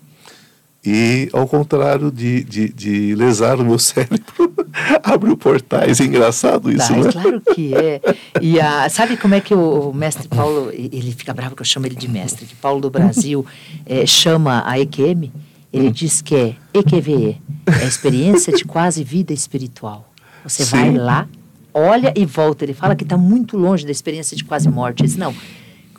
E, 0.85 1.29
ao 1.33 1.47
contrário 1.47 2.11
de, 2.11 2.45
de, 2.45 2.69
de 2.73 3.15
lesar 3.15 3.61
o 3.61 3.65
meu 3.65 3.79
cérebro, 3.81 4.55
abriu 5.03 5.37
portais. 5.37 6.01
É 6.01 6.05
engraçado 6.05 6.71
isso, 6.71 6.89
Tá, 6.89 6.97
né? 6.97 7.13
claro 7.13 7.41
que 7.41 7.75
é. 7.75 8.01
E 8.41 8.61
a, 8.61 8.89
sabe 8.89 9.17
como 9.17 9.35
é 9.35 9.41
que 9.41 9.55
o, 9.55 9.93
mestre 9.93 10.29
Paulo, 10.29 10.71
ele 10.73 11.13
fica 11.13 11.35
bravo 11.35 11.57
que 11.57 11.63
eu 11.63 11.67
chamo 11.67 11.87
ele 11.87 11.97
de 11.97 12.09
mestre, 12.09 12.47
que 12.47 12.55
Paulo 12.55 12.81
do 12.81 12.91
Brasil 12.91 13.45
eh, 13.87 14.07
chama 14.07 14.63
a 14.65 14.79
EQM? 14.79 15.25
Hum. 15.25 15.41
Ele 15.73 15.91
diz 15.91 16.23
que 16.23 16.35
é 16.35 16.57
EQVE, 16.73 17.43
é 17.67 17.85
a 17.85 17.87
experiência 17.87 18.53
de 18.53 18.65
quase 18.65 19.05
vida 19.05 19.35
espiritual. 19.35 20.11
Você 20.43 20.65
Sim. 20.65 20.71
vai 20.71 20.95
lá, 20.95 21.29
olha 21.75 22.13
e 22.17 22.25
volta. 22.25 22.65
Ele 22.65 22.73
fala 22.73 22.97
que 22.97 23.03
está 23.05 23.19
muito 23.19 23.59
longe 23.59 23.85
da 23.85 23.91
experiência 23.91 24.35
de 24.35 24.45
quase 24.45 24.69
morte. 24.69 25.03
Ele 25.03 25.09
diz, 25.09 25.19
não, 25.19 25.35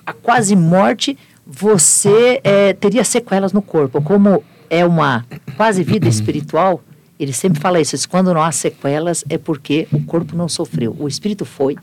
a 0.04 0.12
quase 0.14 0.56
morte 0.56 1.16
você 1.46 2.42
eh, 2.44 2.74
teria 2.74 3.04
sequelas 3.04 3.54
no 3.54 3.62
corpo. 3.62 4.02
Como 4.02 4.44
é 4.70 4.86
uma 4.86 5.26
quase 5.58 5.84
vida 5.84 6.08
espiritual, 6.08 6.84
ele 7.20 7.34
sempre 7.34 7.60
fala 7.60 7.80
isso. 7.82 7.96
diz, 7.96 8.06
Quando 8.06 8.34
não 8.34 8.42
há 8.42 8.52
sequelas 8.52 9.24
é 9.30 9.38
porque 9.38 9.88
o 9.92 10.04
corpo 10.04 10.36
não 10.36 10.48
sofreu. 10.48 10.96
O 11.00 11.08
espírito 11.08 11.44
foi, 11.46 11.76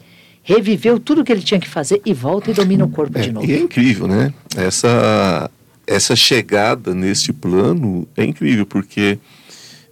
reviveu 0.42 0.98
tudo 0.98 1.24
que 1.24 1.32
ele 1.32 1.42
tinha 1.42 1.60
que 1.60 1.68
fazer 1.68 2.00
e 2.04 2.14
volta 2.14 2.50
e 2.50 2.54
domina 2.54 2.84
o 2.84 2.88
corpo 2.88 3.18
de 3.18 3.28
É, 3.28 3.32
novo. 3.32 3.46
e 3.46 3.52
é 3.52 3.58
incrível, 3.58 4.06
né? 4.06 4.32
Essa, 4.56 5.50
essa 5.86 6.14
chegada 6.16 6.94
neste 6.94 7.32
plano 7.32 8.06
é 8.16 8.24
incrível, 8.24 8.64
porque 8.64 9.18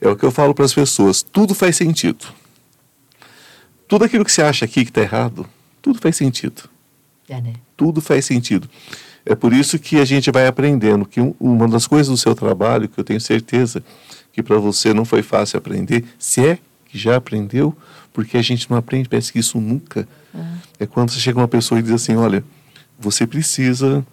é 0.01 0.09
o 0.09 0.17
que 0.17 0.25
eu 0.25 0.31
falo 0.31 0.55
para 0.55 0.65
as 0.65 0.73
pessoas: 0.73 1.23
tudo 1.23 1.55
faz 1.55 1.77
sentido. 1.77 2.25
Tudo 3.87 4.05
aquilo 4.05 4.25
que 4.25 4.33
você 4.33 4.43
acha 4.43 4.65
aqui 4.65 4.85
que 4.85 4.91
está 4.91 5.03
errado, 5.03 5.47
tudo 5.83 5.99
faz 6.01 6.17
sentido. 6.17 6.63
É, 7.29 7.41
né? 7.41 7.53
Tudo 7.77 8.01
faz 8.01 8.25
sentido. 8.25 8.69
É 9.27 9.35
por 9.35 9.53
isso 9.53 9.79
que 9.79 9.97
a 9.99 10.05
gente 10.05 10.31
vai 10.31 10.47
aprendendo 10.47 11.07
que 11.07 11.21
um- 11.21 11.35
uma 11.41 11.67
das 11.69 11.87
coisas 11.87 12.09
do 12.09 12.17
seu 12.17 12.35
trabalho, 12.35 12.89
que 12.89 12.99
eu 12.99 13.05
tenho 13.05 13.21
certeza 13.21 13.83
que 14.33 14.43
para 14.43 14.59
você 14.59 14.93
não 14.93 15.05
foi 15.05 15.23
fácil 15.23 15.59
aprender, 15.59 16.05
se 16.19 16.45
é 16.45 16.59
que 16.87 16.99
já 16.99 17.17
aprendeu, 17.17 17.77
porque 18.13 18.37
a 18.37 18.43
gente 18.43 18.69
não 18.71 18.77
aprende, 18.77 19.09
parece 19.09 19.33
que 19.33 19.39
isso 19.39 19.61
nunca. 19.61 20.07
É 20.79 20.87
quando 20.87 21.11
você 21.11 21.21
chega 21.21 21.39
uma 21.39 21.49
pessoa 21.49 21.79
e 21.79 21.83
diz 21.83 21.93
assim: 21.93 22.17
olha, 22.17 22.45
você 22.99 23.27
precisa 23.27 24.05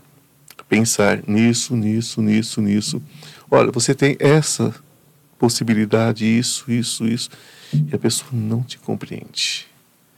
pensar 0.70 1.22
nisso, 1.28 1.76
nisso, 1.76 2.22
nisso, 2.22 2.62
nisso. 2.62 3.02
Olha, 3.50 3.72
você 3.72 3.94
tem 3.94 4.16
essa 4.20 4.74
possibilidade, 5.38 6.26
isso, 6.26 6.72
isso, 6.72 7.06
isso. 7.08 7.30
E 7.74 7.94
a 7.96 7.98
pessoa 7.98 8.30
não 8.32 8.62
te 8.64 8.78
compreende. 8.78 9.66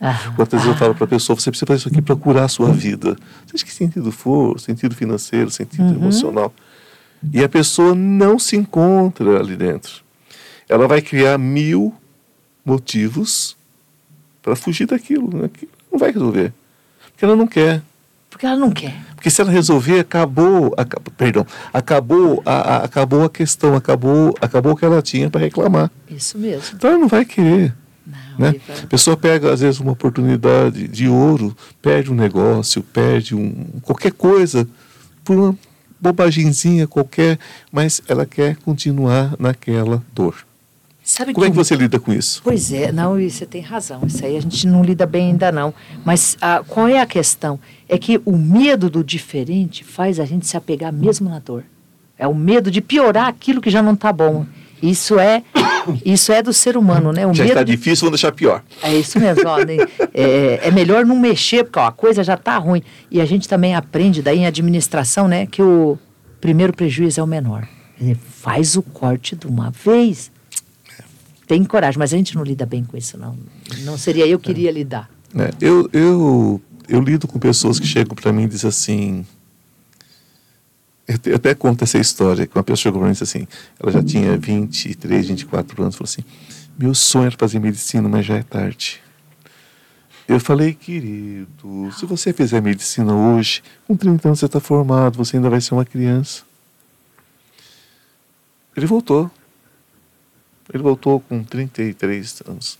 Ah, 0.06 0.34
Quantas 0.36 0.60
vezes 0.62 0.68
eu 0.68 0.78
falo 0.78 0.94
para 0.94 1.06
a 1.06 1.08
pessoa, 1.08 1.40
você 1.40 1.50
precisa 1.50 1.66
fazer 1.66 1.80
isso 1.80 1.88
aqui 1.88 2.02
para 2.02 2.16
curar 2.16 2.44
a 2.44 2.48
sua 2.50 2.72
vida. 2.74 3.16
Seja 3.50 3.64
que 3.64 3.72
sentido 3.74 4.12
for, 4.12 4.60
sentido 4.60 4.94
financeiro, 4.94 5.50
sentido 5.50 5.84
Uhum. 5.86 5.96
emocional. 5.96 6.54
E 7.32 7.42
a 7.42 7.48
pessoa 7.48 7.96
não 7.96 8.38
se 8.38 8.58
encontra 8.58 9.40
ali 9.40 9.56
dentro. 9.56 10.04
Ela 10.68 10.88
vai 10.90 11.02
criar 11.02 11.38
mil 11.38 11.96
motivos 12.66 13.56
para 14.42 14.56
fugir 14.56 14.86
daquilo. 14.88 15.30
Né? 15.38 15.50
Que 15.54 15.68
não 15.92 16.00
vai 16.00 16.12
resolver. 16.12 16.52
Porque 17.12 17.24
ela 17.26 17.36
não 17.36 17.48
quer. 17.48 17.82
porque 18.30 18.46
ela 18.46 18.58
não 18.58 18.72
quer. 18.72 18.96
Porque 19.16 19.30
se 19.30 19.40
ela 19.42 19.52
resolver, 19.52 20.00
acabou, 20.00 20.74
aca- 20.76 21.00
perdão, 21.16 21.46
acabou 21.72 22.42
a, 22.46 22.52
a- 22.78 22.84
acabou 22.84 23.24
a 23.24 23.30
questão, 23.30 23.76
acabou, 23.76 24.34
acabou 24.42 24.74
o 24.74 24.76
que 24.76 24.84
ela 24.84 25.02
tinha 25.02 25.30
para 25.30 25.40
reclamar. 25.40 25.90
Isso 26.10 26.38
mesmo. 26.38 26.76
Então 26.76 26.90
ela 26.90 27.00
não 27.00 27.08
vai 27.08 27.24
querer. 27.24 27.74
Né? 28.38 28.56
A 28.84 28.88
pessoa 28.88 29.16
pega, 29.16 29.52
às 29.52 29.62
vezes, 29.62 29.80
uma 29.80 29.92
oportunidade 29.92 30.88
de 30.88 31.08
ouro, 31.08 31.56
perde 31.82 32.12
um 32.12 32.16
negócio, 32.16 32.82
perde 32.82 33.36
um, 33.36 33.54
qualquer 33.82 34.12
coisa, 34.12 34.68
por 35.24 35.38
uma 35.38 35.58
bobagemzinha 36.00 36.86
qualquer, 36.86 37.40
mas 37.72 38.02
ela 38.08 38.26
quer 38.26 38.58
continuar 38.58 39.36
naquela 39.40 40.04
dor. 40.14 40.46
Sabe 41.04 41.34
Como 41.34 41.46
é 41.46 41.50
que 41.50 41.52
que 41.52 41.58
você 41.58 41.76
lida 41.76 42.00
com 42.00 42.14
isso? 42.14 42.42
Pois 42.44 42.72
é, 42.72 42.90
não, 42.92 43.20
você 43.20 43.46
tem 43.46 43.62
razão. 43.62 44.02
Isso 44.08 44.26
aí 44.26 44.38
a 44.38 44.40
gente 44.40 44.66
não 44.66 44.82
lida 44.82 45.06
bem 45.06 45.32
ainda 45.32 45.52
não. 45.52 45.74
Mas 46.06 46.38
ah, 46.42 46.64
qual 46.66 46.88
é 46.88 47.02
a 47.02 47.06
questão? 47.06 47.60
É 47.90 47.98
que 47.98 48.22
o 48.24 48.38
medo 48.38 48.90
do 48.90 49.04
diferente 49.04 49.84
faz 49.84 50.18
a 50.18 50.26
gente 50.26 50.48
se 50.48 50.56
apegar 50.56 50.94
mesmo 50.94 51.30
na 51.30 51.40
dor. 51.40 51.66
É 52.18 52.26
o 52.26 52.34
medo 52.34 52.72
de 52.72 52.80
piorar 52.80 53.28
aquilo 53.28 53.60
que 53.60 53.70
já 53.70 53.82
não 53.82 53.94
está 53.94 54.14
bom. 54.14 54.46
Isso 54.86 55.18
é, 55.18 55.42
isso 56.06 56.32
é 56.34 56.44
do 56.44 56.52
ser 56.52 56.76
humano, 56.76 57.14
né? 57.14 57.26
O 57.26 57.34
Já 57.34 57.44
medo 57.44 57.54
está 57.54 57.64
de- 57.64 57.72
difícil, 57.72 58.06
vamos 58.06 58.20
deixar 58.20 58.34
pior. 58.34 58.62
É 58.82 58.94
isso 58.94 59.18
mesmo. 59.18 59.48
ó, 59.48 59.58
né? 59.60 59.78
é, 60.14 60.68
é 60.68 60.72
melhor 60.72 61.06
não 61.06 61.18
mexer, 61.18 61.64
porque 61.64 61.80
ó, 61.80 61.88
a 61.88 61.92
coisa 61.92 62.22
já 62.22 62.34
está 62.34 62.58
ruim. 62.58 62.84
E 63.10 63.22
a 63.22 63.26
gente 63.26 63.48
também 63.48 63.74
aprende 63.76 64.22
daí 64.22 64.40
em 64.40 64.46
administração, 64.46 65.26
né? 65.28 65.46
Que 65.46 65.62
o 65.62 65.98
primeiro 66.42 66.74
prejuízo 66.74 67.22
é 67.22 67.24
o 67.24 67.28
menor. 67.28 67.66
Dizer, 67.98 68.18
Faz 68.18 68.76
o 68.76 68.82
corte 68.82 69.36
de 69.38 69.48
uma 69.48 69.72
vez. 69.72 70.30
Tem 71.48 71.64
coragem, 71.64 71.98
mas 72.00 72.14
a 72.14 72.18
gente 72.18 72.36
não 72.36 72.44
lida 72.44 72.66
bem 72.66 72.84
com 72.84 72.98
isso, 72.98 73.18
não. 73.18 73.38
Não 73.86 73.98
seria 73.98 74.26
eu 74.28 74.38
que 74.40 74.50
iria 74.52 74.72
lidar. 74.72 75.10
né? 75.34 75.50
Eu, 75.62 75.90
eu, 75.94 76.62
eu 76.90 77.00
lido 77.02 77.28
com 77.28 77.40
pessoas 77.40 77.80
que 77.80 77.88
chegam 77.88 78.16
para 78.16 78.34
mim 78.34 78.44
e 78.44 78.48
dizem 78.48 78.68
assim. 78.68 79.26
Eu 81.26 81.36
até 81.36 81.54
conto 81.54 81.84
essa 81.84 81.98
história, 81.98 82.48
que 82.48 82.56
uma 82.56 82.64
pessoa 82.64 82.84
chegou 82.84 83.00
para 83.00 83.08
mim 83.08 83.12
e 83.12 83.20
disse 83.20 83.24
assim, 83.24 83.48
ela 83.80 83.92
já 83.92 84.02
tinha 84.02 84.38
23, 84.38 85.28
24 85.28 85.84
anos, 85.84 85.96
falou 85.96 86.06
assim, 86.06 86.24
meu 86.78 86.96
sonho 86.96 87.26
era 87.26 87.36
fazer 87.38 87.60
medicina, 87.60 88.08
mas 88.08 88.26
já 88.26 88.38
é 88.38 88.44
tarde. 88.44 89.02
Eu 90.26 90.40
falei, 90.40 90.74
querido, 90.74 91.92
se 91.98 92.06
você 92.06 92.32
fizer 92.32 92.62
medicina 92.62 93.14
hoje, 93.14 93.62
com 93.86 93.96
30 93.96 94.30
anos 94.30 94.40
você 94.40 94.46
está 94.46 94.60
formado, 94.60 95.18
você 95.18 95.36
ainda 95.36 95.50
vai 95.50 95.60
ser 95.60 95.74
uma 95.74 95.84
criança. 95.84 96.44
Ele 98.76 98.86
voltou. 98.86 99.30
Ele 100.74 100.82
voltou 100.82 101.20
com 101.20 101.44
33 101.44 102.42
anos. 102.48 102.80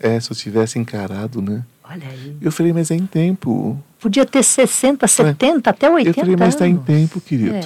É, 0.00 0.18
se 0.18 0.32
eu 0.32 0.36
tivesse 0.36 0.78
encarado, 0.78 1.40
né? 1.40 1.64
Olha 1.84 2.08
aí. 2.08 2.36
Eu 2.40 2.50
falei, 2.50 2.72
mas 2.72 2.90
é 2.90 2.96
em 2.96 3.06
tempo. 3.06 3.82
Podia 4.00 4.24
ter 4.24 4.42
60, 4.42 5.06
70, 5.06 5.68
até 5.68 5.90
80 5.90 6.08
eu 6.08 6.14
falei, 6.14 6.36
mas 6.36 6.54
está 6.54 6.66
em 6.66 6.76
tempo, 6.76 7.20
querido. 7.20 7.54
É. 7.54 7.60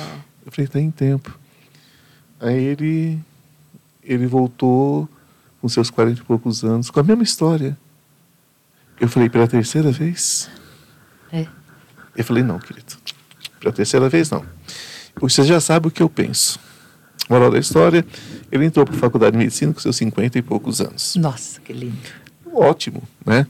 Eu 0.45 0.51
falei, 0.51 0.67
está 0.67 0.81
em 0.81 0.91
tempo. 0.91 1.39
Aí 2.41 2.63
ele, 2.63 3.19
ele 4.03 4.27
voltou 4.27 5.09
com 5.61 5.69
seus 5.69 5.91
40 5.91 6.21
e 6.21 6.25
poucos 6.25 6.65
anos, 6.65 6.91
com 6.91 6.99
a 6.99 7.03
mesma 7.03 7.23
história. 7.23 7.79
Eu 9.01 9.09
falei, 9.09 9.29
pela 9.29 9.47
terceira 9.47 9.93
vez? 9.93 10.51
É. 11.33 11.47
Eu 12.17 12.25
falei, 12.25 12.43
não, 12.43 12.59
querido. 12.59 12.95
Pela 13.61 13.73
terceira 13.73 14.09
vez, 14.09 14.29
não. 14.31 14.45
Você 15.21 15.45
já 15.45 15.61
sabe 15.61 15.89
o 15.89 15.91
que 15.91 16.03
eu 16.03 16.09
penso. 16.09 16.59
Moral 17.31 17.51
da 17.51 17.59
história, 17.59 18.05
ele 18.53 18.67
entrou 18.67 18.85
para 18.85 18.95
a 18.95 18.99
faculdade 18.99 19.33
de 19.33 19.39
medicina 19.39 19.73
com 19.73 19.81
seus 19.81 19.97
50 19.97 20.39
e 20.39 20.43
poucos 20.43 20.81
anos. 20.81 21.15
Nossa, 21.17 21.61
que 21.61 21.73
lindo. 21.73 21.97
Ótimo, 22.53 23.03
né? 23.25 23.47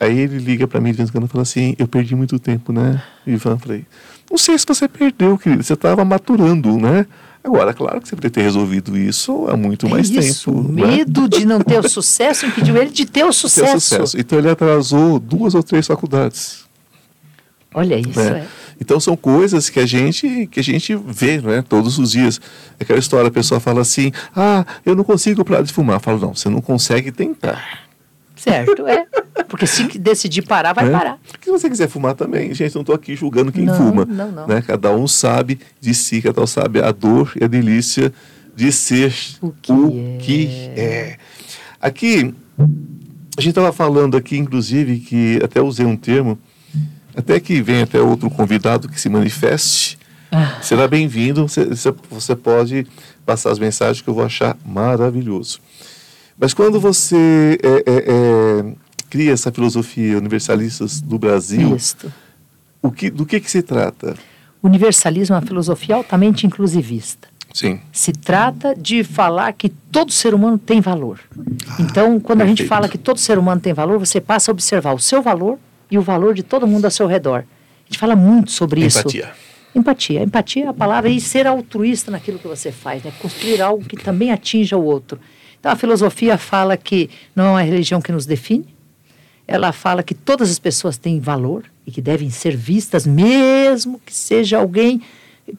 Aí 0.00 0.18
ele 0.18 0.38
liga 0.38 0.66
para 0.66 0.80
mim 0.80 0.90
de 0.92 0.96
vez 0.96 1.10
em 1.10 1.12
quando 1.12 1.26
e 1.26 1.28
fala 1.28 1.42
assim: 1.42 1.76
Eu 1.78 1.86
perdi 1.86 2.16
muito 2.16 2.38
tempo, 2.38 2.72
né, 2.72 3.02
Ivan? 3.26 3.58
Falei: 3.58 3.84
Não 4.30 4.38
sei 4.38 4.58
se 4.58 4.64
você 4.66 4.88
perdeu, 4.88 5.36
querido, 5.36 5.62
você 5.62 5.74
estava 5.74 6.04
maturando, 6.04 6.76
né? 6.78 7.06
Agora, 7.44 7.72
claro 7.72 8.00
que 8.00 8.08
você 8.08 8.14
poderia 8.16 8.30
ter 8.32 8.42
resolvido 8.42 8.98
isso 8.98 9.46
há 9.48 9.56
muito 9.56 9.86
É 9.86 9.90
mais 9.90 10.10
isso, 10.10 10.52
tempo. 10.52 10.72
né? 10.72 10.86
medo 10.96 11.26
de 11.28 11.44
não 11.46 11.60
ter 11.60 11.78
o 11.78 11.82
sucesso 11.88 12.44
impediu 12.46 12.76
ele 12.76 12.90
de 12.90 13.06
ter 13.06 13.22
o 13.24 13.28
Ter 13.28 13.32
sucesso. 13.32 13.80
sucesso. 13.80 14.18
Então 14.20 14.38
ele 14.38 14.50
atrasou 14.50 15.18
duas 15.18 15.54
ou 15.54 15.62
três 15.62 15.86
faculdades. 15.86 16.64
Olha 17.74 17.98
isso, 17.98 18.18
né? 18.18 18.40
é. 18.40 18.46
Então 18.80 18.98
são 18.98 19.14
coisas 19.16 19.68
que 19.68 19.78
a 19.78 19.86
gente 19.86 20.48
que 20.50 20.58
a 20.60 20.64
gente 20.64 20.94
vê, 21.06 21.40
né, 21.40 21.62
todos 21.66 21.98
os 21.98 22.10
dias. 22.12 22.40
Aquela 22.80 22.98
história, 22.98 23.28
a 23.28 23.30
pessoa 23.30 23.60
fala 23.60 23.80
assim: 23.82 24.10
"Ah, 24.34 24.64
eu 24.84 24.96
não 24.96 25.04
consigo 25.04 25.44
parar 25.44 25.62
de 25.62 25.72
fumar". 25.72 25.96
Eu 25.96 26.00
falo: 26.00 26.18
"Não, 26.18 26.34
você 26.34 26.48
não 26.48 26.60
consegue 26.62 27.12
tentar". 27.12 27.79
Certo, 28.42 28.86
é. 28.86 29.06
Porque 29.48 29.66
se 29.66 29.84
decidir 29.98 30.42
parar, 30.42 30.72
vai 30.72 30.86
né? 30.86 30.92
parar. 30.98 31.18
Se 31.42 31.50
você 31.50 31.68
quiser 31.68 31.88
fumar 31.88 32.14
também, 32.14 32.54
gente, 32.54 32.74
não 32.74 32.82
estou 32.82 32.94
aqui 32.94 33.14
julgando 33.16 33.52
quem 33.52 33.64
Não, 33.66 33.74
fuma. 33.76 34.04
não, 34.04 34.30
não. 34.32 34.46
Né? 34.46 34.62
Cada 34.66 34.90
um 34.94 35.06
sabe 35.06 35.58
de 35.80 35.92
si, 35.94 36.22
cada 36.22 36.40
um 36.40 36.46
sabe 36.46 36.80
a 36.80 36.90
dor 36.92 37.32
e 37.40 37.44
a 37.44 37.46
delícia 37.46 38.12
de 38.56 38.70
ser 38.72 39.12
O 39.42 39.52
que 39.60 39.72
é. 39.72 40.18
que 40.20 40.48
é. 40.76 41.16
Aqui, 41.80 42.34
a 43.36 43.40
gente 43.40 43.50
estava 43.50 43.72
falando 43.72 44.16
aqui, 44.16 44.36
inclusive, 44.36 45.00
que 45.00 45.38
até 45.42 45.60
usei 45.60 45.84
um 45.86 45.96
termo, 45.96 46.38
até 47.16 47.40
que 47.40 47.60
vem 47.60 47.82
até 47.82 48.00
outro 48.00 48.30
convidado 48.30 48.88
que 48.88 49.00
se 49.00 49.08
manifeste, 49.08 49.98
Ah. 50.32 50.58
será 50.62 50.86
bem-vindo. 50.86 51.46
Você- 51.48 51.94
você 52.10 52.36
pode 52.36 52.86
passar 53.26 53.50
as 53.50 53.58
mensagens 53.58 54.00
que 54.00 54.08
eu 54.08 54.14
vou 54.14 54.24
achar 54.24 54.56
maravilhoso. 54.64 55.58
Mas 56.40 56.54
quando 56.54 56.80
você 56.80 57.58
é, 57.62 57.68
é, 57.68 57.82
é, 57.86 58.74
cria 59.10 59.32
essa 59.32 59.52
filosofia 59.52 60.16
universalistas 60.16 60.98
do 60.98 61.18
Brasil, 61.18 61.76
Isto. 61.76 62.10
o 62.80 62.90
que, 62.90 63.10
do 63.10 63.26
que, 63.26 63.38
que 63.40 63.50
se 63.50 63.60
trata? 63.60 64.14
Universalismo 64.62 65.36
é 65.36 65.38
uma 65.38 65.46
filosofia 65.46 65.96
altamente 65.96 66.46
inclusivista. 66.46 67.28
Sim. 67.52 67.80
Se 67.92 68.12
trata 68.12 68.74
de 68.74 69.04
falar 69.04 69.52
que 69.52 69.68
todo 69.68 70.12
ser 70.12 70.32
humano 70.32 70.56
tem 70.56 70.80
valor. 70.80 71.20
então, 71.78 72.18
quando 72.18 72.40
a 72.40 72.46
gente 72.46 72.58
perfeito. 72.58 72.68
fala 72.68 72.88
que 72.88 72.96
todo 72.96 73.18
ser 73.18 73.38
humano 73.38 73.60
tem 73.60 73.74
valor, 73.74 73.98
você 73.98 74.20
passa 74.20 74.50
a 74.50 74.52
observar 74.52 74.94
o 74.94 74.98
seu 74.98 75.20
valor 75.20 75.58
e 75.90 75.98
o 75.98 76.02
valor 76.02 76.32
de 76.32 76.42
todo 76.42 76.66
mundo 76.66 76.86
ao 76.86 76.90
seu 76.90 77.06
redor. 77.06 77.40
A 77.40 77.84
gente 77.90 77.98
fala 77.98 78.16
muito 78.16 78.50
sobre 78.52 78.80
isso. 78.86 79.00
Empatia. 79.00 79.32
Empatia. 79.74 80.22
Empatia 80.22 80.64
é 80.64 80.68
a 80.68 80.72
palavra 80.72 81.10
e 81.10 81.20
ser 81.20 81.46
altruísta 81.46 82.10
naquilo 82.10 82.38
que 82.38 82.48
você 82.48 82.72
faz, 82.72 83.02
né? 83.02 83.12
Construir 83.20 83.60
algo 83.60 83.84
que 83.84 83.96
também 83.96 84.30
atinja 84.30 84.76
o 84.76 84.84
outro. 84.84 85.18
Então 85.60 85.70
a 85.70 85.76
filosofia 85.76 86.38
fala 86.38 86.76
que 86.76 87.10
não 87.36 87.44
é 87.44 87.50
uma 87.50 87.62
religião 87.62 88.00
que 88.00 88.10
nos 88.10 88.24
define. 88.24 88.74
Ela 89.46 89.72
fala 89.72 90.02
que 90.02 90.14
todas 90.14 90.50
as 90.50 90.58
pessoas 90.58 90.96
têm 90.96 91.20
valor 91.20 91.64
e 91.86 91.90
que 91.90 92.00
devem 92.00 92.30
ser 92.30 92.56
vistas, 92.56 93.06
mesmo 93.06 94.00
que 94.04 94.14
seja 94.14 94.58
alguém 94.58 95.02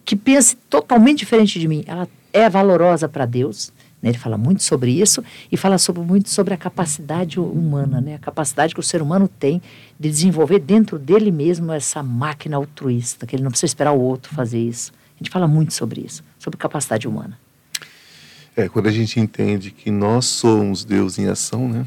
que 0.04 0.16
pense 0.16 0.56
totalmente 0.56 1.20
diferente 1.20 1.60
de 1.60 1.68
mim. 1.68 1.84
Ela 1.86 2.08
é 2.34 2.50
valorosa 2.50 3.08
para 3.08 3.26
Deus. 3.26 3.72
Né? 4.02 4.10
Ele 4.10 4.18
fala 4.18 4.38
muito 4.38 4.64
sobre 4.64 4.92
isso 4.92 5.24
e 5.52 5.58
fala 5.58 5.78
sobre, 5.78 6.02
muito 6.02 6.30
sobre 6.30 6.54
a 6.54 6.58
capacidade 6.58 7.40
humana, 7.40 8.02
né? 8.02 8.16
a 8.16 8.20
capacidade 8.20 8.74
que 8.74 8.80
o 8.80 8.84
ser 8.84 9.02
humano 9.04 9.28
tem 9.28 9.62
de 10.00 10.10
desenvolver 10.10 10.60
dentro 10.60 10.98
dele 10.98 11.30
mesmo 11.30 11.72
essa 11.72 12.02
máquina 12.02 12.58
altruísta, 12.58 13.28
que 13.28 13.36
ele 13.36 13.44
não 13.44 13.52
precisa 13.52 13.70
esperar 13.70 13.92
o 13.92 14.02
outro 14.02 14.34
fazer 14.34 14.60
isso. 14.60 14.92
A 15.16 15.24
gente 15.24 15.30
fala 15.30 15.48
muito 15.48 15.74
sobre 15.74 16.02
isso, 16.02 16.24
sobre 16.40 16.58
capacidade 16.58 17.08
humana. 17.08 17.38
É, 18.56 18.68
quando 18.68 18.88
a 18.88 18.92
gente 18.92 19.20
entende 19.20 19.72
que 19.72 19.90
nós 19.90 20.26
somos 20.26 20.84
Deus 20.84 21.18
em 21.18 21.28
ação, 21.28 21.68
né? 21.68 21.86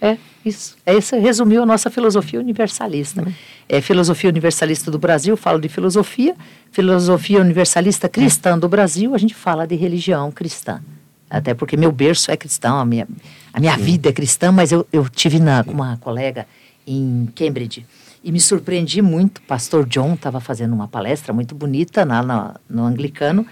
É, 0.00 0.16
isso. 0.44 0.76
É 0.86 0.96
isso 0.96 1.18
resumiu 1.18 1.62
a 1.62 1.66
nossa 1.66 1.90
filosofia 1.90 2.38
universalista. 2.38 3.26
É 3.68 3.80
filosofia 3.80 4.30
universalista 4.30 4.90
do 4.90 4.98
Brasil, 4.98 5.36
falo 5.36 5.60
de 5.60 5.68
filosofia. 5.68 6.36
Filosofia 6.70 7.40
universalista 7.40 8.08
cristã 8.08 8.58
do 8.58 8.68
Brasil, 8.68 9.14
a 9.14 9.18
gente 9.18 9.34
fala 9.34 9.66
de 9.66 9.74
religião 9.74 10.30
cristã. 10.30 10.80
Até 11.28 11.52
porque 11.52 11.76
meu 11.76 11.92
berço 11.92 12.30
é 12.30 12.36
cristão, 12.36 12.78
a 12.78 12.84
minha, 12.84 13.06
a 13.52 13.60
minha 13.60 13.76
vida 13.76 14.08
é 14.08 14.12
cristã, 14.12 14.50
mas 14.50 14.72
eu, 14.72 14.86
eu 14.90 15.06
tive 15.08 15.38
na, 15.38 15.62
com 15.62 15.72
uma 15.72 15.98
colega 15.98 16.46
em 16.86 17.28
Cambridge 17.34 17.84
e 18.24 18.32
me 18.32 18.40
surpreendi 18.40 19.02
muito. 19.02 19.42
Pastor 19.42 19.84
John 19.84 20.14
estava 20.14 20.40
fazendo 20.40 20.72
uma 20.74 20.88
palestra 20.88 21.32
muito 21.34 21.54
bonita 21.54 22.04
lá 22.04 22.22
no, 22.22 22.54
no 22.76 22.84
anglicano 22.86 23.46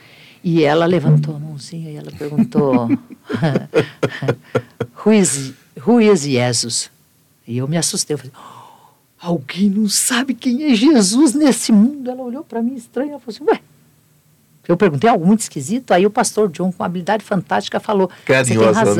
e 0.48 0.62
ela 0.62 0.86
levantou 0.86 1.34
a 1.34 1.40
mãozinha 1.40 1.90
e 1.90 1.96
ela 1.96 2.12
perguntou: 2.12 2.88
Who 5.04 5.12
is 5.12 5.52
Who 5.84 6.00
is 6.00 6.22
Jesus? 6.22 6.88
E 7.48 7.58
eu 7.58 7.66
me 7.66 7.76
assustei. 7.76 8.14
Eu 8.14 8.18
falei, 8.18 8.32
oh, 8.36 9.26
alguém 9.26 9.68
não 9.68 9.88
sabe 9.88 10.34
quem 10.34 10.70
é 10.70 10.74
Jesus 10.76 11.34
nesse 11.34 11.72
mundo? 11.72 12.08
Ela 12.08 12.22
olhou 12.22 12.44
para 12.44 12.62
mim 12.62 12.76
estranha 12.76 13.16
e 13.16 13.18
falou 13.18 13.24
assim, 13.26 13.44
ué. 13.44 13.60
Eu 14.68 14.76
perguntei 14.76 15.10
algo 15.10 15.26
muito 15.26 15.40
esquisito, 15.40 15.92
aí 15.92 16.06
o 16.06 16.10
pastor 16.10 16.48
John, 16.48 16.70
com 16.72 16.82
uma 16.82 16.86
habilidade 16.86 17.24
fantástica, 17.24 17.80
falou: 17.80 18.08
razão. 18.72 18.94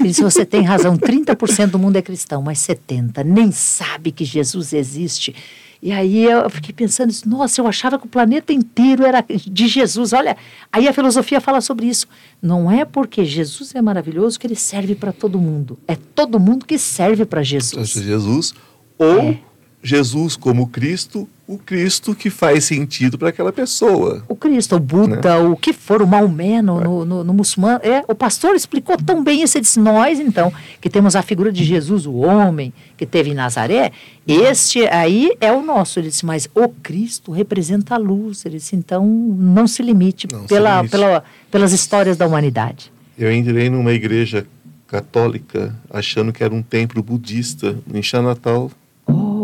Ele 0.00 0.08
disse: 0.08 0.22
Você 0.22 0.46
tem 0.46 0.62
razão, 0.62 0.96
30% 0.96 1.66
do 1.68 1.78
mundo 1.78 1.96
é 1.96 2.02
cristão, 2.02 2.40
mas 2.40 2.58
70% 2.58 3.22
nem 3.24 3.52
sabe 3.52 4.12
que 4.12 4.24
Jesus 4.24 4.72
existe. 4.72 5.34
E 5.82 5.92
aí 5.92 6.24
eu 6.24 6.48
fiquei 6.50 6.74
pensando, 6.74 7.12
nossa, 7.24 7.60
eu 7.60 7.66
achava 7.66 7.98
que 7.98 8.04
o 8.04 8.08
planeta 8.08 8.52
inteiro 8.52 9.04
era 9.04 9.24
de 9.28 9.66
Jesus. 9.66 10.12
Olha, 10.12 10.36
aí 10.70 10.86
a 10.86 10.92
filosofia 10.92 11.40
fala 11.40 11.60
sobre 11.60 11.86
isso. 11.86 12.06
Não 12.40 12.70
é 12.70 12.84
porque 12.84 13.24
Jesus 13.24 13.74
é 13.74 13.80
maravilhoso 13.80 14.38
que 14.38 14.46
ele 14.46 14.56
serve 14.56 14.94
para 14.94 15.12
todo 15.12 15.38
mundo. 15.38 15.78
É 15.88 15.96
todo 15.96 16.38
mundo 16.38 16.66
que 16.66 16.78
serve 16.78 17.24
para 17.24 17.42
Jesus. 17.42 17.90
Jesus 17.90 18.52
ou 18.98 19.20
é. 19.20 19.40
Jesus 19.82 20.36
como 20.36 20.66
Cristo, 20.66 21.28
o 21.46 21.56
Cristo 21.56 22.14
que 22.14 22.28
faz 22.28 22.64
sentido 22.64 23.16
para 23.16 23.30
aquela 23.30 23.52
pessoa. 23.52 24.22
O 24.28 24.36
Cristo, 24.36 24.76
o 24.76 24.80
Buda, 24.80 25.16
né? 25.16 25.48
o 25.48 25.56
que 25.56 25.72
for, 25.72 26.02
o 26.02 26.06
Maomé 26.06 26.60
no, 26.60 26.80
no, 26.80 27.04
no, 27.04 27.24
no, 27.24 27.34
muçulmano. 27.34 27.80
É, 27.82 28.04
o 28.06 28.14
pastor 28.14 28.54
explicou 28.54 28.96
tão 28.98 29.24
bem 29.24 29.42
isso. 29.42 29.56
Ele 29.56 29.62
disse, 29.62 29.80
nós, 29.80 30.20
então, 30.20 30.52
que 30.80 30.90
temos 30.90 31.16
a 31.16 31.22
figura 31.22 31.50
de 31.50 31.64
Jesus, 31.64 32.06
o 32.06 32.14
homem 32.14 32.72
que 32.96 33.06
teve 33.06 33.30
em 33.30 33.34
Nazaré, 33.34 33.90
este 34.28 34.86
aí 34.88 35.32
é 35.40 35.50
o 35.50 35.62
nosso. 35.62 35.98
Ele 35.98 36.08
disse, 36.08 36.26
mas 36.26 36.48
o 36.54 36.68
Cristo 36.68 37.32
representa 37.32 37.94
a 37.94 37.98
luz. 37.98 38.44
Ele 38.44 38.58
disse, 38.58 38.76
então, 38.76 39.04
não 39.06 39.66
se 39.66 39.82
limite, 39.82 40.28
não 40.30 40.44
pela, 40.44 40.70
se 40.70 40.76
limite. 40.76 40.90
Pela, 40.90 41.24
pelas 41.50 41.72
histórias 41.72 42.16
da 42.16 42.26
humanidade. 42.26 42.92
Eu 43.18 43.32
entrei 43.32 43.70
numa 43.70 43.92
igreja 43.92 44.46
católica 44.86 45.74
achando 45.88 46.32
que 46.32 46.42
era 46.42 46.52
um 46.52 46.62
templo 46.62 47.02
budista 47.02 47.78
em 47.92 48.02
Xanatal, 48.02 48.70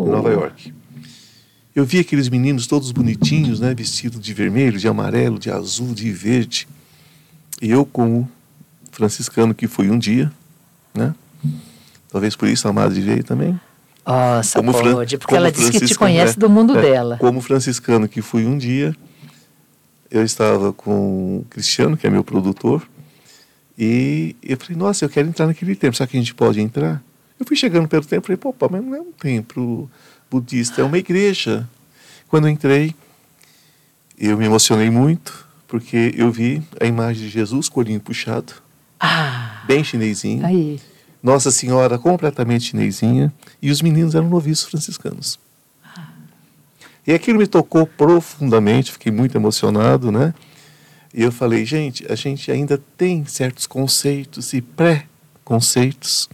em 0.06 0.10
Nova 0.10 0.30
York. 0.30 0.72
Eu 1.74 1.84
vi 1.84 1.98
aqueles 1.98 2.28
meninos 2.28 2.66
todos 2.66 2.90
bonitinhos, 2.90 3.60
né, 3.60 3.74
vestidos 3.74 4.20
de 4.20 4.32
vermelho, 4.32 4.78
de 4.78 4.88
amarelo, 4.88 5.38
de 5.38 5.50
azul, 5.50 5.92
de 5.92 6.10
verde. 6.10 6.66
E 7.60 7.70
eu, 7.70 7.84
como 7.84 8.30
franciscano 8.90 9.54
que 9.54 9.66
fui 9.66 9.90
um 9.90 9.98
dia, 9.98 10.32
né? 10.94 11.14
Talvez 12.10 12.34
por 12.34 12.48
isso 12.48 12.66
a 12.66 12.72
madre 12.72 13.00
veio 13.00 13.22
também. 13.22 13.60
Nossa, 14.06 14.58
como 14.58 14.72
pode, 14.72 15.18
porque 15.18 15.34
ela 15.34 15.50
disse 15.50 15.72
que 15.72 15.84
te 15.84 15.94
conhece 15.94 16.34
é, 16.34 16.40
do 16.40 16.48
mundo 16.48 16.78
é, 16.78 16.80
dela. 16.80 17.18
Como 17.18 17.40
franciscano 17.40 18.08
que 18.08 18.22
fui 18.22 18.46
um 18.46 18.56
dia, 18.56 18.96
eu 20.10 20.24
estava 20.24 20.72
com 20.72 21.38
o 21.40 21.46
Cristiano, 21.50 21.96
que 21.96 22.06
é 22.06 22.10
meu 22.10 22.24
produtor, 22.24 22.88
e 23.78 24.34
eu 24.42 24.56
falei, 24.56 24.76
nossa, 24.76 25.04
eu 25.04 25.08
quero 25.08 25.28
entrar 25.28 25.46
naquele 25.46 25.74
templo, 25.74 25.96
será 25.96 26.06
que 26.06 26.16
a 26.16 26.20
gente 26.20 26.34
pode 26.34 26.60
entrar? 26.60 27.02
Eu 27.38 27.46
fui 27.46 27.56
chegando 27.56 27.88
pelo 27.88 28.04
templo 28.04 28.32
e 28.32 28.36
falei, 28.36 28.54
pô, 28.54 28.68
mas 28.70 28.84
não 28.84 28.94
é 28.94 29.00
um 29.00 29.12
templo 29.12 29.90
budista, 30.30 30.80
é 30.80 30.84
uma 30.84 30.98
igreja. 30.98 31.68
Quando 32.28 32.46
eu 32.46 32.50
entrei, 32.50 32.94
eu 34.18 34.36
me 34.36 34.46
emocionei 34.46 34.90
muito, 34.90 35.46
porque 35.68 36.14
eu 36.16 36.30
vi 36.30 36.62
a 36.80 36.86
imagem 36.86 37.24
de 37.24 37.28
Jesus, 37.28 37.68
colinho 37.68 38.00
puxado, 38.00 38.54
ah, 38.98 39.62
bem 39.66 39.84
chinesinho. 39.84 40.44
Aí. 40.44 40.80
Nossa 41.22 41.50
Senhora 41.50 41.98
completamente 41.98 42.70
chinesinha, 42.70 43.32
e 43.60 43.70
os 43.70 43.82
meninos 43.82 44.14
eram 44.14 44.28
noviços 44.28 44.68
franciscanos. 44.70 45.38
Ah. 45.84 46.08
E 47.06 47.12
aquilo 47.12 47.38
me 47.38 47.46
tocou 47.46 47.86
profundamente, 47.86 48.92
fiquei 48.92 49.12
muito 49.12 49.36
emocionado, 49.36 50.10
né? 50.10 50.32
E 51.12 51.22
eu 51.22 51.32
falei, 51.32 51.64
gente, 51.64 52.10
a 52.10 52.14
gente 52.14 52.50
ainda 52.50 52.80
tem 52.96 53.24
certos 53.24 53.66
conceitos 53.66 54.52
e 54.52 54.60
pré-conceitos. 54.60 56.28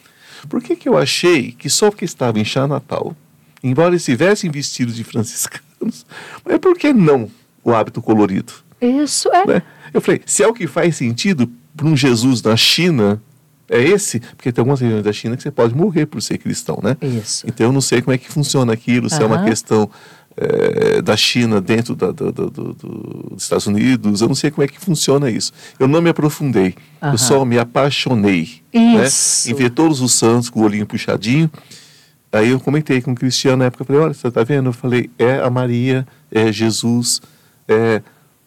Por 0.49 0.63
que, 0.63 0.77
que 0.77 0.89
eu 0.89 0.97
achei 0.97 1.53
que 1.53 1.71
só 1.71 1.91
porque 1.91 2.05
estava 2.05 2.39
em 2.39 2.45
Chá 2.45 2.67
Natal, 2.67 3.17
embora 3.63 3.95
estivessem 3.95 4.51
vestidos 4.51 4.97
de 4.97 5.05
franciscanos, 5.05 6.07
mas 6.45 6.59
por 6.59 6.77
que 6.77 6.93
não 6.93 7.31
o 7.65 7.73
hábito 7.73 8.03
colorido? 8.03 8.53
Isso 8.81 9.29
é. 9.29 9.47
Né? 9.47 9.63
Eu 9.95 10.01
falei, 10.01 10.21
se 10.27 10.43
é 10.43 10.47
o 10.47 10.53
que 10.53 10.67
faz 10.67 10.97
sentido 10.97 11.51
para 11.77 11.87
um 11.87 11.97
Jesus 11.97 12.43
na 12.43 12.57
China, 12.57 13.23
é 13.69 13.81
esse? 13.81 14.21
Porque 14.21 14.53
tem 14.53 14.61
algumas 14.61 14.81
regiões 14.81 15.05
da 15.05 15.13
China 15.13 15.37
que 15.37 15.43
você 15.43 15.51
pode 15.51 15.75
morrer 15.75 16.07
por 16.07 16.21
ser 16.21 16.39
cristão, 16.39 16.79
né? 16.83 16.97
Isso. 17.01 17.47
Então 17.47 17.67
eu 17.67 17.73
não 17.73 17.81
sei 17.81 18.03
como 18.03 18.13
é 18.13 18.19
que 18.19 18.31
funciona 18.31 18.73
aquilo, 18.73 19.09
se 19.09 19.17
uhum. 19.17 19.23
é 19.23 19.27
uma 19.27 19.45
questão 19.45 19.89
é, 20.37 21.03
da 21.03 21.17
China 21.17 21.61
dentro 21.61 21.95
da, 21.95 22.11
do, 22.11 22.33
do, 22.33 22.51
do, 22.51 22.73
dos 22.73 23.43
Estados 23.43 23.67
Unidos, 23.67 24.21
eu 24.21 24.29
não 24.29 24.35
sei 24.35 24.51
como 24.51 24.65
é 24.65 24.69
que 24.69 24.79
funciona 24.79 25.31
isso. 25.31 25.53
Eu 25.79 25.87
não 25.87 26.01
me 26.01 26.11
aprofundei, 26.11 26.75
uhum. 27.03 27.13
eu 27.13 27.19
só 27.19 27.45
me 27.45 27.59
apaixonei. 27.59 28.63
Isso. 28.73 29.49
Né? 29.49 29.53
Em 29.53 29.57
ver 29.57 29.71
todos 29.71 30.01
os 30.01 30.15
santos 30.15 30.49
com 30.49 30.61
o 30.61 30.65
olhinho 30.65 30.87
puxadinho. 30.87 31.51
Aí 32.33 32.49
eu 32.49 32.59
comentei 32.59 33.03
com 33.03 33.13
o 33.13 33.15
Cristiano 33.15 33.59
na 33.59 33.67
época, 33.67 33.83
eu 33.83 33.87
falei, 33.87 34.03
olha, 34.03 34.15
você 34.15 34.29
está 34.29 34.43
vendo? 34.43 34.71
Eu 34.71 34.73
falei, 34.73 35.11
é 35.19 35.39
a 35.41 35.51
Maria, 35.51 36.07
é 36.31 36.51
Jesus, 36.51 37.21
é, 37.69 38.01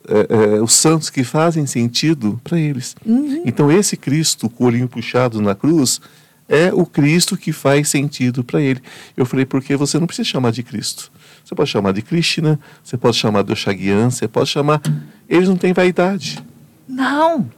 é, 0.07 0.56
é 0.56 0.62
os 0.62 0.74
santos 0.74 1.12
que 1.12 1.24
fazem 1.24 1.68
sentido 1.68 2.41
para 2.44 2.60
eles. 2.60 2.95
Uhum. 3.06 3.44
Então 3.45 3.72
esse 3.72 3.95
Cristo 3.95 4.49
com 4.49 4.64
o 4.64 4.68
olhinho 4.68 4.88
puxado 4.88 5.40
na 5.40 5.53
cruz 5.53 6.02
é 6.48 6.72
o 6.74 6.86
Cristo 6.86 7.36
que 7.36 7.52
faz 7.52 7.90
sentido 7.90 8.44
para 8.44 8.62
ele. 8.62 8.82
Eu 9.16 9.26
falei, 9.26 9.46
porque 9.46 9.76
você 9.76 10.00
não 10.00 10.08
precisa 10.08 10.28
chamar 10.28 10.52
de 10.52 10.64
Cristo. 10.64 11.12
Você 11.44 11.54
pode 11.56 11.70
chamar 11.70 11.92
de 11.92 12.02
Krishna, 12.02 12.60
você 12.84 12.98
pode 12.98 13.18
chamar 13.18 13.44
de 13.44 13.52
Oxaguian, 13.52 14.10
você 14.10 14.28
pode 14.28 14.50
chamar... 14.50 14.82
Eles 15.28 15.50
não 15.50 15.56
têm 15.56 15.74
vaidade. 15.74 16.44
Não, 16.88 17.50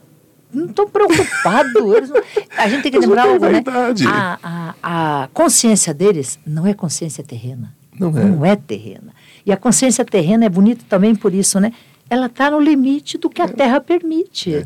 não 0.54 0.66
estou 0.66 0.88
preocupado. 0.88 1.96
Eles 1.96 2.10
não... 2.10 2.22
A 2.58 2.68
gente 2.68 2.84
tem 2.84 2.92
que 2.92 2.98
Eles 2.98 3.08
lembrar 3.08 3.28
algo, 3.28 3.46
né? 3.46 3.64
A, 4.08 4.40
a, 4.82 5.24
a, 5.24 5.28
consciência 5.30 5.94
deles 5.94 6.40
não 6.46 6.66
é 6.66 6.74
consciência 6.74 7.24
terrena. 7.24 7.76
Não 8.00 8.10
é. 8.18 8.24
Não 8.24 8.46
é 8.46 8.56
terrena. 8.56 9.14
E 9.46 9.52
a 9.52 9.58
consciência 9.58 10.06
terrena 10.06 10.46
é 10.46 10.50
bonita 10.50 10.86
também 10.88 11.16
por 11.16 11.34
isso, 11.34 11.60
né? 11.60 11.74
Ela 12.10 12.28
está 12.28 12.50
no 12.50 12.60
limite 12.60 13.18
do 13.18 13.30
que 13.30 13.42
a 13.42 13.46
é. 13.46 13.48
Terra 13.50 13.82
permite. 13.82 14.56
É. 14.56 14.66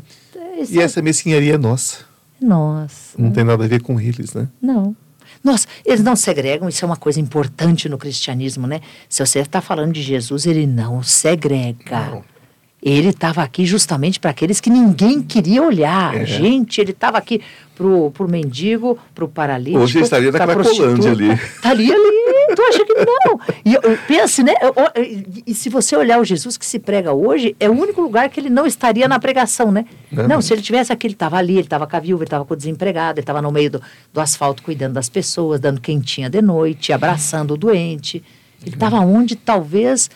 E 0.70 0.80
essa 0.80 1.02
mesquinharia 1.02 1.54
é 1.54 1.58
nossa. 1.58 2.11
Nossa. 2.42 3.20
Não 3.20 3.30
tem 3.30 3.44
nada 3.44 3.64
a 3.64 3.68
ver 3.68 3.80
com 3.82 4.00
eles, 4.00 4.34
né? 4.34 4.48
Não. 4.60 4.96
Nossa, 5.42 5.66
eles 5.84 6.02
não 6.02 6.14
segregam, 6.14 6.68
isso 6.68 6.84
é 6.84 6.86
uma 6.86 6.96
coisa 6.96 7.20
importante 7.20 7.88
no 7.88 7.98
cristianismo, 7.98 8.66
né? 8.66 8.80
Se 9.08 9.24
você 9.24 9.40
está 9.40 9.60
falando 9.60 9.92
de 9.92 10.02
Jesus, 10.02 10.46
ele 10.46 10.66
não 10.66 11.02
segrega. 11.02 12.10
Não. 12.10 12.24
Ele 12.82 13.10
estava 13.10 13.42
aqui 13.44 13.64
justamente 13.64 14.18
para 14.18 14.32
aqueles 14.32 14.60
que 14.60 14.68
ninguém 14.68 15.22
queria 15.22 15.62
olhar. 15.62 16.16
É. 16.16 16.26
Gente, 16.26 16.80
ele 16.80 16.90
estava 16.90 17.16
aqui 17.16 17.40
pro, 17.76 18.10
pro 18.10 18.28
mendigo, 18.28 18.98
pro 19.14 19.28
paralítico. 19.28 19.78
Hoje 19.78 19.98
ele 19.98 20.04
estaria 20.04 20.32
na 20.32 20.38
Cracolândia 20.40 21.12
ali. 21.12 21.30
Estaria 21.32 21.94
ali, 21.94 22.54
tu 22.56 22.62
acha 22.62 22.84
que 22.84 22.94
não? 22.94 23.40
E 23.64 23.74
eu- 23.74 23.98
pense, 24.08 24.42
né? 24.42 24.54
eu- 24.60 24.74
eu- 24.76 25.22
E, 25.46 25.54
se 25.54 25.68
você 25.68 25.94
olhar 25.94 26.18
o 26.20 26.24
Jesus 26.24 26.56
que 26.56 26.66
se 26.66 26.80
prega 26.80 27.12
hoje, 27.12 27.54
é 27.60 27.70
o 27.70 27.72
único 27.72 28.00
lugar 28.00 28.28
que 28.28 28.40
ele 28.40 28.50
não 28.50 28.66
estaria 28.66 29.06
na 29.06 29.20
pregação, 29.20 29.70
né? 29.70 29.84
Não. 30.10 30.26
Não, 30.26 30.42
se 30.42 30.52
ele 30.52 30.60
tivesse 30.60 30.92
aqui, 30.92 31.06
ele 31.06 31.14
estava 31.14 31.36
ali, 31.36 31.52
ele 31.52 31.60
estava 31.60 31.86
com 31.86 31.96
a 31.96 32.00
viúva, 32.00 32.24
ele 32.24 32.26
estava 32.26 32.44
com 32.44 32.52
o 32.52 32.56
desempregado, 32.56 33.20
ele 33.20 33.22
estava 33.22 33.40
no 33.40 33.52
meio 33.52 33.70
do, 33.70 33.82
do 34.12 34.20
asfalto 34.20 34.60
cuidando 34.60 34.94
das 34.94 35.08
pessoas, 35.08 35.60
dando 35.60 35.80
quentinha 35.80 36.28
de 36.28 36.42
noite, 36.42 36.92
abraçando 36.92 37.52
o 37.54 37.56
doente. 37.56 38.24
Ele 38.64 38.74
estava 38.74 38.98
onde 39.00 39.34
talvez 39.36 40.08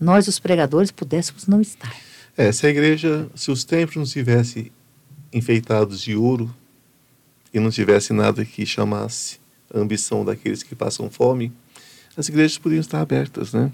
nós, 0.00 0.28
os 0.28 0.38
pregadores, 0.38 0.90
pudéssemos 0.90 1.46
não 1.46 1.60
estar. 1.60 1.94
É, 2.36 2.50
se 2.50 2.66
a 2.66 2.70
igreja, 2.70 3.28
se 3.34 3.50
os 3.50 3.64
templos 3.64 3.96
não 3.96 4.02
estivessem 4.02 4.70
enfeitados 5.32 6.00
de 6.00 6.16
ouro 6.16 6.52
e 7.52 7.60
não 7.60 7.70
tivesse 7.70 8.12
nada 8.12 8.44
que 8.44 8.66
chamasse 8.66 9.38
a 9.72 9.78
ambição 9.78 10.24
daqueles 10.24 10.62
que 10.62 10.74
passam 10.74 11.08
fome, 11.10 11.52
as 12.16 12.28
igrejas 12.28 12.58
poderiam 12.58 12.80
estar 12.80 13.00
abertas, 13.00 13.52
né? 13.52 13.70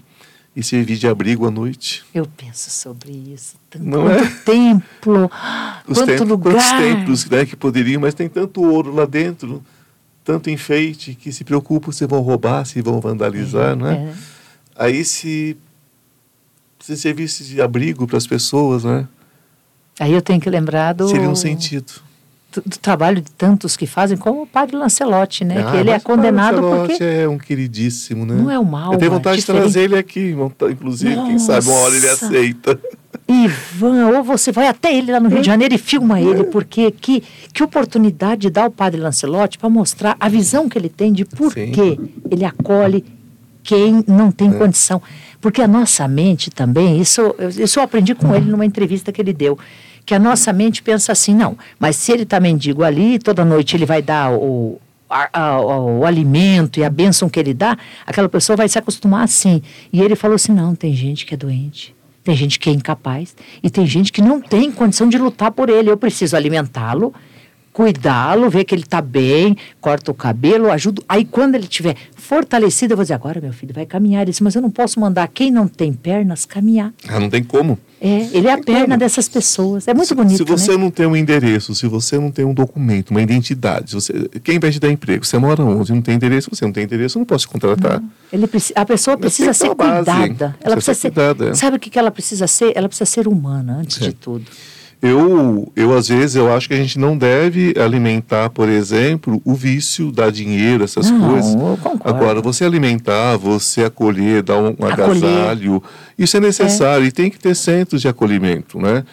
E 0.55 0.61
servir 0.61 0.97
de 0.97 1.07
abrigo 1.07 1.47
à 1.47 1.51
noite. 1.51 2.03
Eu 2.13 2.25
penso 2.25 2.69
sobre 2.69 3.11
isso. 3.11 3.55
Tanto, 3.69 3.85
Não 3.85 4.03
quanto 4.03 4.23
é? 4.23 4.29
templo, 4.43 5.31
Os 5.87 5.97
quanto 5.97 6.07
templos, 6.07 6.29
lugar. 6.29 6.53
Quantos 6.53 6.69
templos 6.77 7.25
né, 7.29 7.45
que 7.45 7.55
poderiam, 7.55 8.01
mas 8.01 8.13
tem 8.13 8.27
tanto 8.27 8.61
ouro 8.61 8.93
lá 8.93 9.05
dentro, 9.05 9.63
tanto 10.25 10.49
enfeite, 10.49 11.15
que 11.15 11.31
se 11.31 11.43
preocupam 11.45 11.91
se 11.91 12.05
vão 12.05 12.19
roubar, 12.19 12.65
se 12.65 12.81
vão 12.81 12.99
vandalizar, 12.99 13.75
não 13.77 13.87
é? 13.87 13.93
É. 13.93 14.13
Aí 14.75 15.05
se, 15.05 15.55
se 16.81 16.97
servisse 16.97 17.43
de 17.43 17.61
abrigo 17.61 18.07
para 18.07 18.17
as 18.17 18.27
pessoas, 18.27 18.83
né? 18.83 19.07
Aí 19.99 20.13
eu 20.13 20.21
tenho 20.21 20.39
que 20.39 20.49
lembrar 20.49 20.93
do, 20.93 21.07
Seria 21.07 21.29
um 21.29 21.35
sentido. 21.35 21.91
do, 22.51 22.61
do 22.65 22.77
trabalho 22.79 23.21
de 23.21 23.29
tantos 23.31 23.77
que 23.77 23.85
fazem, 23.85 24.17
como 24.17 24.43
o 24.43 24.47
padre 24.47 24.75
Lancelotti, 24.75 25.43
né? 25.45 25.61
Ah, 25.65 25.71
que 25.71 25.77
ele 25.77 25.89
é 25.91 25.99
condenado 25.99 26.61
porque 26.61 27.03
é 27.03 27.27
um 27.27 27.37
queridíssimo, 27.37 28.25
né? 28.25 28.35
não 28.35 28.49
é 28.49 28.57
uma 28.57 28.81
alma 28.81 28.95
Eu 28.95 28.99
tenho 28.99 29.11
vontade 29.11 29.35
de 29.37 29.41
diferente. 29.41 29.61
trazer 29.63 29.81
ele 29.83 29.97
aqui, 29.97 30.33
monta- 30.33 30.69
inclusive, 30.71 31.15
quem 31.15 31.37
sabe 31.39 31.67
uma 31.67 31.77
hora 31.77 31.95
ele 31.95 32.07
Nossa. 32.09 32.25
aceita. 32.25 32.79
Ivan, 33.27 34.07
ou 34.17 34.23
você 34.23 34.51
vai 34.51 34.67
até 34.67 34.93
ele 34.95 35.11
lá 35.11 35.19
no 35.19 35.29
Rio 35.29 35.39
de 35.41 35.45
Janeiro 35.45 35.73
e 35.73 35.77
filma 35.77 36.19
ele, 36.19 36.45
porque 36.45 36.91
que, 36.91 37.21
que 37.53 37.63
oportunidade 37.63 38.49
dá 38.49 38.65
o 38.65 38.71
padre 38.71 38.99
Lancelotti 38.99 39.57
para 39.57 39.69
mostrar 39.69 40.15
a 40.19 40.27
visão 40.27 40.67
que 40.67 40.77
ele 40.77 40.89
tem 40.89 41.13
de 41.13 41.23
por 41.25 41.53
Sim. 41.53 41.71
que 41.71 41.99
ele 42.29 42.43
acolhe 42.45 43.05
quem 43.63 44.03
não 44.07 44.29
É. 44.29 44.31
tem 44.31 44.51
condição. 44.51 45.01
Porque 45.41 45.61
a 45.61 45.67
nossa 45.67 46.07
mente 46.07 46.49
também, 46.51 47.01
isso, 47.01 47.19
eu- 47.37 47.49
isso 47.49 47.79
eu 47.79 47.83
aprendi 47.83 48.13
com 48.15 48.33
ele 48.35 48.45
numa 48.49 48.65
entrevista 48.65 49.11
que 49.11 49.19
ele 49.21 49.33
deu, 49.33 49.57
que 50.05 50.13
a 50.13 50.19
nossa 50.19 50.53
mente 50.53 50.81
pensa 50.83 51.11
assim, 51.11 51.33
não, 51.35 51.57
mas 51.79 51.95
se 51.95 52.11
ele 52.11 52.23
está 52.23 52.39
mendigo 52.39 52.83
ali, 52.83 53.17
toda 53.19 53.43
noite 53.43 53.75
ele 53.75 53.85
vai 53.85 54.01
dar 54.01 54.31
o, 54.31 54.79
a- 55.09 55.29
a- 55.33 55.61
o 55.61 56.05
alimento 56.05 56.79
e 56.79 56.83
a 56.83 56.89
bênção 56.89 57.27
que 57.29 57.39
ele 57.39 57.53
dá, 57.53 57.77
aquela 58.05 58.29
pessoa 58.29 58.55
vai 58.55 58.69
se 58.69 58.77
acostumar 58.77 59.23
assim. 59.23 59.61
E 59.91 60.01
ele 60.01 60.15
falou 60.15 60.35
assim, 60.35 60.51
não, 60.53 60.75
tem 60.75 60.93
gente 60.93 61.25
que 61.25 61.33
é 61.33 61.37
doente. 61.37 61.93
Tem 62.23 62.35
gente 62.35 62.59
que 62.59 62.69
é 62.69 62.73
incapaz 62.73 63.35
e 63.63 63.69
tem 63.69 63.83
gente 63.87 64.11
que 64.11 64.21
não 64.21 64.39
tem 64.39 64.71
condição 64.71 65.09
de 65.09 65.17
lutar 65.17 65.51
por 65.51 65.69
ele. 65.69 65.89
Eu 65.89 65.97
preciso 65.97 66.35
alimentá-lo, 66.35 67.11
cuidá-lo, 67.81 68.47
ver 68.47 68.63
que 68.63 68.75
ele 68.75 68.83
está 68.83 69.01
bem, 69.01 69.57
corta 69.79 70.11
o 70.11 70.13
cabelo, 70.13 70.71
ajudo. 70.71 71.03
Aí 71.09 71.25
quando 71.25 71.55
ele 71.55 71.63
estiver 71.63 71.95
fortalecido, 72.15 72.93
eu 72.93 72.97
vou 72.97 73.03
dizer, 73.03 73.15
agora 73.15 73.41
meu 73.41 73.51
filho 73.51 73.73
vai 73.73 73.87
caminhar. 73.87 74.21
Ele 74.21 74.29
disse, 74.29 74.43
mas 74.43 74.53
eu 74.53 74.61
não 74.61 74.69
posso 74.69 74.99
mandar 74.99 75.27
quem 75.27 75.49
não 75.49 75.67
tem 75.67 75.91
pernas 75.91 76.45
caminhar. 76.45 76.93
Ah, 77.07 77.19
não 77.19 77.27
tem 77.27 77.43
como. 77.43 77.79
É, 77.99 78.29
ele 78.33 78.47
é 78.47 78.53
a 78.53 78.57
perna 78.59 78.85
como. 78.89 78.97
dessas 78.97 79.27
pessoas. 79.27 79.87
É 79.87 79.95
muito 79.95 80.09
se, 80.09 80.13
bonito, 80.13 80.37
se 80.37 80.43
você 80.43 80.71
né? 80.71 80.77
não 80.77 80.91
tem 80.91 81.07
um 81.07 81.15
endereço, 81.15 81.73
se 81.73 81.87
você 81.87 82.19
não 82.19 82.29
tem 82.29 82.45
um 82.45 82.53
documento, 82.53 83.09
uma 83.09 83.21
identidade, 83.21 83.95
você, 83.95 84.13
quem 84.43 84.59
vai 84.59 84.69
te 84.69 84.79
dar 84.79 84.91
emprego? 84.91 85.25
Você 85.25 85.39
mora 85.39 85.63
onde? 85.63 85.91
Não 85.91 86.01
tem 86.03 86.15
endereço? 86.15 86.49
Você 86.53 86.63
não 86.63 86.71
tem 86.71 86.83
endereço, 86.83 87.17
eu 87.17 87.21
não 87.21 87.25
posso 87.25 87.47
te 87.47 87.51
contratar. 87.51 87.99
Ele 88.31 88.45
preci- 88.45 88.73
a 88.75 88.85
pessoa 88.85 89.15
Mas 89.17 89.21
precisa 89.21 89.53
ser 89.53 89.73
base, 89.73 90.05
cuidada. 90.05 90.55
Ela 90.61 90.75
precisa 90.75 90.93
ser 90.93 91.11
cuidada, 91.11 91.49
é. 91.49 91.53
Sabe 91.55 91.77
o 91.77 91.79
que 91.79 91.89
que 91.89 91.97
ela 91.97 92.11
precisa 92.11 92.45
ser? 92.45 92.73
Ela 92.75 92.87
precisa 92.87 93.05
ser 93.09 93.27
humana, 93.27 93.77
antes 93.81 93.97
Sim. 93.97 94.05
de 94.05 94.13
tudo. 94.13 94.45
Eu, 95.01 95.71
eu, 95.75 95.97
às 95.97 96.09
vezes, 96.09 96.35
eu 96.35 96.53
acho 96.53 96.67
que 96.67 96.75
a 96.75 96.77
gente 96.77 96.99
não 96.99 97.17
deve 97.17 97.73
alimentar, 97.75 98.51
por 98.51 98.69
exemplo, 98.69 99.41
o 99.43 99.55
vício, 99.55 100.11
dar 100.11 100.31
dinheiro, 100.31 100.83
essas 100.83 101.09
Não, 101.09 101.27
coisas. 101.27 101.55
Agora, 102.03 102.39
você 102.39 102.63
alimentar, 102.65 103.35
você 103.35 103.83
acolher, 103.83 104.43
dar 104.43 104.57
um, 104.59 104.75
um 104.79 104.85
agasalho, 104.85 105.81
isso 106.19 106.37
é 106.37 106.39
necessário 106.39 107.05
e 107.05 107.11
tem 107.11 107.31
que 107.31 107.39
ter 107.39 107.55
centros 107.55 107.99
de 108.01 108.07
acolhimento, 108.07 108.77
né? 108.79 109.03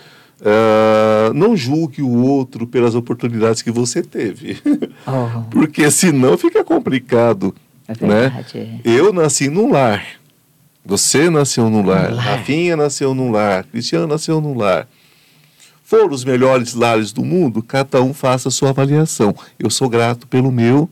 Ah, 0.44 1.32
não 1.34 1.56
julgue 1.56 2.02
o 2.02 2.22
outro 2.22 2.66
pelas 2.66 2.94
oportunidades 2.94 3.62
que 3.62 3.70
você 3.70 4.02
teve, 4.02 4.58
Oh, 5.06 5.40
porque 5.50 5.90
senão 5.90 6.38
fica 6.38 6.62
complicado, 6.62 7.54
é 7.88 8.06
né? 8.06 8.20
verdade. 8.28 8.58
é. 8.58 8.78
Eu 8.84 9.12
nasci 9.12 9.48
num 9.48 9.72
lar, 9.72 10.04
você 10.84 11.28
nasceu 11.28 11.68
num 11.68 11.84
lar, 11.84 12.12
lar. 12.12 12.24
Rafinha 12.24 12.76
nasceu 12.76 13.14
num 13.14 13.32
lar, 13.32 13.64
Cristiano 13.64 14.06
nasceu 14.06 14.40
num 14.40 14.56
lar. 14.56 14.86
Foram 15.88 16.12
os 16.12 16.22
melhores 16.22 16.74
lares 16.74 17.12
do 17.12 17.24
mundo, 17.24 17.62
cada 17.62 18.02
um 18.02 18.12
faça 18.12 18.50
a 18.50 18.52
sua 18.52 18.68
avaliação. 18.68 19.34
Eu 19.58 19.70
sou 19.70 19.88
grato 19.88 20.26
pelo 20.26 20.52
meu 20.52 20.86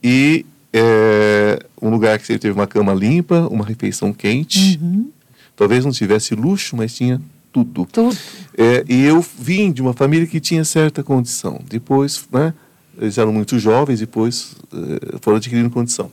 e 0.00 0.46
é, 0.72 1.58
um 1.82 1.90
lugar 1.90 2.16
que 2.16 2.24
sempre 2.24 2.42
teve 2.42 2.54
uma 2.54 2.68
cama 2.68 2.94
limpa, 2.94 3.48
uma 3.50 3.64
refeição 3.64 4.12
quente. 4.12 4.78
Uhum, 4.80 5.10
Talvez 5.56 5.84
não 5.84 5.90
tivesse 5.90 6.36
luxo, 6.36 6.76
mas 6.76 6.94
tinha 6.94 7.20
tudo. 7.52 7.88
tudo. 7.90 8.16
É, 8.56 8.84
e 8.88 9.02
eu 9.02 9.20
vim 9.36 9.72
de 9.72 9.82
uma 9.82 9.92
família 9.92 10.28
que 10.28 10.38
tinha 10.38 10.64
certa 10.64 11.02
condição. 11.02 11.60
Depois, 11.68 12.24
né, 12.30 12.54
eles 12.96 13.18
eram 13.18 13.32
muito 13.32 13.58
jovens, 13.58 13.98
depois 13.98 14.54
eh, 14.72 15.18
foram 15.20 15.38
adquirindo 15.38 15.70
condição. 15.70 16.08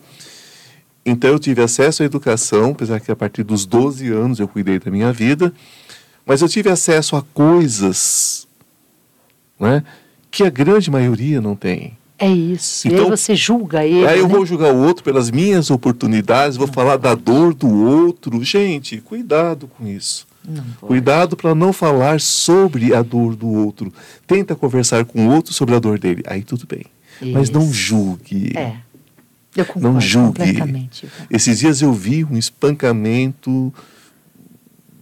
Então 1.05 1.29
eu 1.29 1.37
tive 1.37 1.61
acesso 1.61 2.01
à 2.01 2.05
educação, 2.07 2.71
apesar 2.71 2.99
que 2.99 3.11
a 3.11 3.15
partir 3.15 3.43
dos 3.43 3.63
12 3.63 4.11
anos 4.11 4.39
eu 4.39 4.47
cuidei 4.47 4.79
da 4.79 4.89
minha 4.89 5.13
vida, 5.13 5.53
mas 6.25 6.41
eu 6.41 6.49
tive 6.49 6.69
acesso 6.69 7.15
a 7.15 7.21
coisas 7.21 8.47
né, 9.59 9.83
que 10.31 10.43
a 10.43 10.49
grande 10.49 10.89
maioria 10.89 11.39
não 11.41 11.55
tem. 11.55 11.97
É 12.17 12.29
isso. 12.29 12.87
e 12.87 12.91
aí 12.91 12.95
Então- 12.95 13.09
você 13.09 13.35
julga 13.35 13.85
ele. 13.85 14.07
Aí 14.07 14.19
eu 14.19 14.27
né? 14.27 14.33
vou 14.33 14.45
julgar 14.45 14.73
o 14.73 14.77
outro 14.77 15.03
pelas 15.03 15.29
minhas 15.29 15.69
oportunidades, 15.69 16.55
vou 16.57 16.67
falar 16.67 16.95
da 16.97 17.13
dor 17.13 17.53
do 17.53 17.67
outro. 17.69 18.41
Gente, 18.43 19.01
cuidado 19.01 19.67
com 19.67 19.85
isso. 19.85 20.25
Não. 20.47 20.63
Cuidado 20.79 21.35
para 21.35 21.53
não 21.55 21.73
falar 21.73 22.21
sobre 22.21 22.93
a 22.93 23.01
dor 23.01 23.35
do 23.35 23.47
outro. 23.47 23.91
Tenta 24.27 24.55
conversar 24.55 25.03
com 25.03 25.27
o 25.27 25.31
outro 25.33 25.53
sobre 25.53 25.75
a 25.75 25.79
dor 25.79 25.99
dele. 25.99 26.23
Aí 26.27 26.41
tudo 26.43 26.65
bem. 26.67 26.85
Mas 27.33 27.49
não 27.49 27.63
Isso. 27.63 27.73
julgue. 27.73 28.51
É. 28.55 28.75
Eu 29.55 29.65
concordo 29.65 29.93
Não 29.93 30.01
julgue. 30.01 30.89
Esses 31.31 31.59
dias 31.59 31.81
eu 31.81 31.91
vi 31.93 32.23
um 32.23 32.37
espancamento 32.37 33.73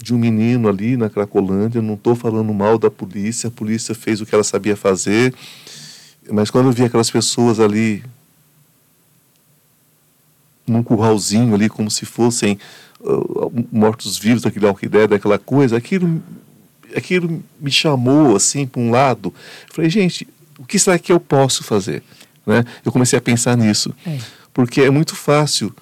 de 0.04 0.14
um 0.14 0.18
menino 0.18 0.68
ali 0.68 0.98
na 0.98 1.10
Cracolândia. 1.10 1.82
Não 1.82 1.94
estou 1.94 2.14
falando 2.14 2.54
mal 2.54 2.78
da 2.78 2.92
polícia. 2.92 3.48
A 3.48 3.52
polícia 3.52 3.96
fez 3.96 4.20
o 4.20 4.26
que 4.26 4.36
ela 4.36 4.44
sabia 4.44 4.76
fazer. 4.76 5.34
Mas 6.30 6.52
quando 6.52 6.68
eu 6.68 6.74
vi 6.74 6.84
aquelas 6.84 7.10
pessoas 7.10 7.58
ali 7.58 8.04
num 10.68 10.84
curralzinho 10.84 11.56
ali, 11.56 11.70
como 11.70 11.90
se 11.90 12.06
fossem 12.06 12.60
ah, 13.02 13.50
mortos-vivos 13.72 14.42
daquele 14.42 14.68
alquiler, 14.68 15.08
daquela 15.08 15.40
coisa, 15.40 15.78
aquilo, 15.78 16.22
aquilo 16.96 17.42
me 17.60 17.72
chamou 17.72 18.36
assim 18.36 18.68
para 18.68 18.82
um 18.82 18.92
lado. 18.92 19.34
Eu 19.70 19.74
falei, 19.74 19.90
gente, 19.90 20.28
o 20.60 20.66
que 20.66 20.78
será 20.78 21.00
que 21.00 21.14
eu 21.14 21.20
posso 21.20 21.64
fazer? 21.64 22.04
Né? 22.46 22.66
Eu 22.84 22.92
comecei 22.92 23.18
a 23.18 23.22
pensar 23.22 23.56
nisso. 23.56 23.94
É. 24.06 24.18
Porque 24.54 24.82
é 24.82 24.90
muito 24.90 25.16
fácil. 25.16 25.74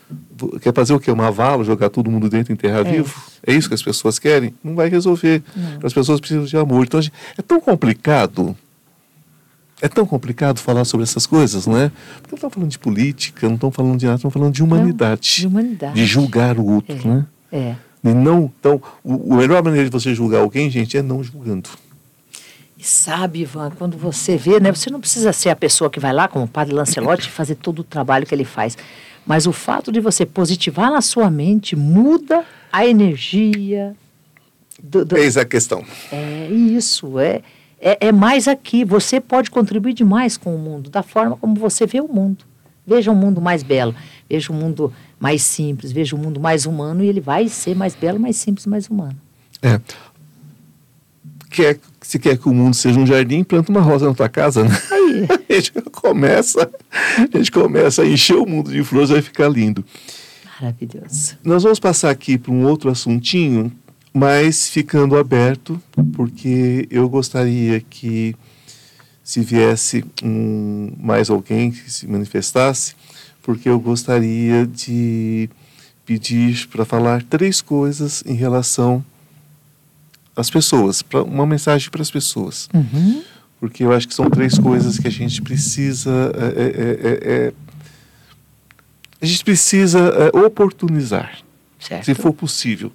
Vo- 0.41 0.59
Quer 0.59 0.73
fazer 0.73 0.93
o 0.93 0.99
quê? 0.99 1.11
Uma 1.11 1.29
vala, 1.31 1.63
jogar 1.63 1.89
todo 1.89 2.09
mundo 2.09 2.29
dentro 2.29 2.51
e 2.51 2.53
enterrar 2.53 2.85
É 2.85 2.91
vivo? 2.91 3.21
É 3.45 3.53
isso 3.53 3.67
que 3.67 3.75
as 3.75 3.83
pessoas 3.83 4.17
querem? 4.19 4.53
Não 4.63 4.75
vai 4.75 4.89
resolver. 4.89 5.43
Não. 5.55 5.79
As 5.83 5.93
pessoas 5.93 6.19
precisam 6.19 6.43
de 6.45 6.57
amor. 6.57 6.83
Então, 6.85 7.01
gente- 7.01 7.13
é 7.37 7.41
tão 7.41 7.59
complicado. 7.61 8.55
É 9.81 9.87
tão 9.87 10.05
complicado 10.05 10.59
falar 10.59 10.85
sobre 10.85 11.03
essas 11.03 11.25
coisas, 11.25 11.65
não 11.65 11.75
é? 11.77 11.89
Porque 12.21 12.31
não 12.31 12.35
estão 12.35 12.49
falando 12.51 12.69
de 12.69 12.77
política, 12.77 13.47
não 13.47 13.55
estão 13.55 13.71
falando 13.71 13.97
de 13.97 14.05
nada, 14.05 14.15
estão 14.17 14.29
falando 14.29 14.53
de 14.53 14.61
humanidade. 14.63 15.37
de 15.37 15.47
humanidade. 15.47 15.95
De 15.95 16.05
julgar 16.05 16.57
o 16.59 16.65
outro, 16.65 16.95
É. 17.03 17.07
né? 17.07 17.25
É. 17.51 17.75
E 18.03 18.13
não, 18.13 18.51
então, 18.59 18.81
o, 19.03 19.33
a 19.33 19.37
melhor 19.37 19.63
maneira 19.63 19.89
de 19.89 19.91
você 19.91 20.13
julgar 20.13 20.39
alguém, 20.41 20.69
gente, 20.69 20.97
é 20.97 21.01
não 21.01 21.23
julgando. 21.23 21.69
E 22.77 22.83
sabe, 22.83 23.41
Ivan, 23.41 23.71
quando 23.77 23.95
você 23.97 24.37
vê, 24.37 24.59
né? 24.59 24.71
Você 24.71 24.89
não 24.89 24.99
precisa 24.99 25.31
ser 25.33 25.49
a 25.49 25.55
pessoa 25.55 25.87
que 25.89 25.99
vai 25.99 26.11
lá, 26.13 26.27
como 26.27 26.45
o 26.45 26.47
padre 26.47 26.73
Lancelotti, 26.73 27.29
fazer 27.29 27.55
todo 27.55 27.79
o 27.79 27.83
trabalho 27.83 28.25
que 28.25 28.33
ele 28.33 28.43
faz. 28.45 28.75
Mas 29.25 29.45
o 29.47 29.51
fato 29.51 29.91
de 29.91 29.99
você 29.99 30.25
positivar 30.25 30.91
na 30.91 31.01
sua 31.01 31.29
mente 31.29 31.75
muda 31.75 32.43
a 32.71 32.85
energia. 32.85 33.95
Do, 34.81 35.05
do- 35.05 35.17
Eis 35.17 35.37
a 35.37 35.45
questão. 35.45 35.85
É 36.11 36.47
isso, 36.49 37.19
é, 37.19 37.41
é, 37.79 38.07
é 38.07 38.11
mais 38.11 38.47
aqui. 38.47 38.83
Você 38.83 39.19
pode 39.21 39.51
contribuir 39.51 39.93
demais 39.93 40.37
com 40.37 40.55
o 40.55 40.59
mundo, 40.59 40.89
da 40.89 41.03
forma 41.03 41.37
como 41.37 41.55
você 41.55 41.85
vê 41.85 42.01
o 42.01 42.07
mundo. 42.07 42.45
Veja 42.85 43.11
um 43.11 43.15
mundo 43.15 43.39
mais 43.39 43.61
belo, 43.61 43.93
veja 44.27 44.51
um 44.51 44.55
mundo 44.55 44.91
mais 45.19 45.43
simples, 45.43 45.91
veja 45.91 46.15
um 46.15 46.19
mundo 46.19 46.39
mais 46.39 46.65
humano 46.65 47.03
e 47.03 47.07
ele 47.07 47.21
vai 47.21 47.47
ser 47.47 47.75
mais 47.75 47.93
belo, 47.93 48.19
mais 48.19 48.35
simples, 48.37 48.65
mais 48.65 48.87
humano. 48.89 49.15
É. 49.61 49.79
quer, 51.51 51.77
se 52.01 52.17
quer 52.17 52.37
que 52.37 52.47
o 52.47 52.53
mundo 52.53 52.73
seja 52.73 52.99
um 52.99 53.05
jardim, 53.05 53.43
planta 53.43 53.71
uma 53.71 53.81
rosa 53.81 54.07
na 54.07 54.13
tua 54.13 54.29
casa, 54.29 54.63
né? 54.63 54.81
Aí. 54.91 55.27
A 55.49 55.53
gente 55.53 55.73
começa, 55.91 56.71
a 57.33 57.37
gente 57.37 57.51
começa 57.51 58.01
a 58.01 58.05
encher 58.05 58.37
o 58.37 58.45
mundo 58.45 58.71
de 58.71 58.81
flores, 58.83 59.09
vai 59.09 59.21
ficar 59.21 59.49
lindo. 59.49 59.83
Maravilhoso. 60.59 61.37
Nós 61.43 61.63
vamos 61.63 61.79
passar 61.79 62.09
aqui 62.09 62.37
para 62.37 62.53
um 62.53 62.65
outro 62.65 62.89
assuntinho, 62.89 63.69
mas 64.13 64.69
ficando 64.69 65.17
aberto, 65.17 65.81
porque 66.13 66.87
eu 66.89 67.09
gostaria 67.09 67.81
que 67.81 68.33
se 69.23 69.41
viesse 69.41 70.05
um, 70.23 70.93
mais 70.97 71.29
alguém 71.29 71.71
que 71.71 71.91
se 71.91 72.07
manifestasse, 72.07 72.95
porque 73.43 73.67
eu 73.67 73.79
gostaria 73.79 74.65
de 74.65 75.49
pedir 76.05 76.67
para 76.67 76.85
falar 76.85 77.23
três 77.23 77.59
coisas 77.61 78.23
em 78.25 78.35
relação 78.35 79.03
às 80.35 80.49
pessoas, 80.49 81.01
para 81.01 81.23
uma 81.23 81.45
mensagem 81.45 81.89
para 81.89 82.01
as 82.01 82.11
pessoas. 82.11 82.69
Uhum. 82.73 83.23
Porque 83.59 83.83
eu 83.83 83.91
acho 83.91 84.07
que 84.07 84.13
são 84.13 84.29
três 84.29 84.57
coisas 84.57 84.97
que 84.97 85.07
a 85.07 85.11
gente 85.11 85.41
precisa. 85.41 86.31
É, 86.35 86.61
é, 86.61 86.71
é, 87.09 87.33
é 87.33 87.53
a 89.21 89.25
gente 89.25 89.43
precisa 89.43 89.99
é, 89.99 90.37
oportunizar, 90.37 91.37
Certo. 91.79 92.05
se 92.05 92.15
for 92.15 92.33
possível. 92.33 92.91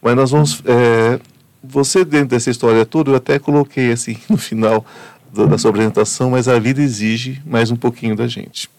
Mas 0.00 0.14
nós 0.14 0.30
vamos. 0.30 0.62
é, 0.64 1.18
você, 1.62 2.04
dentro 2.04 2.28
dessa 2.28 2.50
história 2.50 2.84
toda, 2.84 3.10
eu 3.10 3.16
até 3.16 3.38
coloquei 3.38 3.90
assim 3.90 4.16
no 4.30 4.36
final 4.36 4.86
da, 5.32 5.46
da 5.46 5.58
sua 5.58 5.70
apresentação, 5.70 6.30
mas 6.30 6.46
a 6.46 6.58
vida 6.58 6.80
exige 6.80 7.42
mais 7.44 7.70
um 7.70 7.76
pouquinho 7.76 8.14
da 8.14 8.28
gente. 8.28 8.70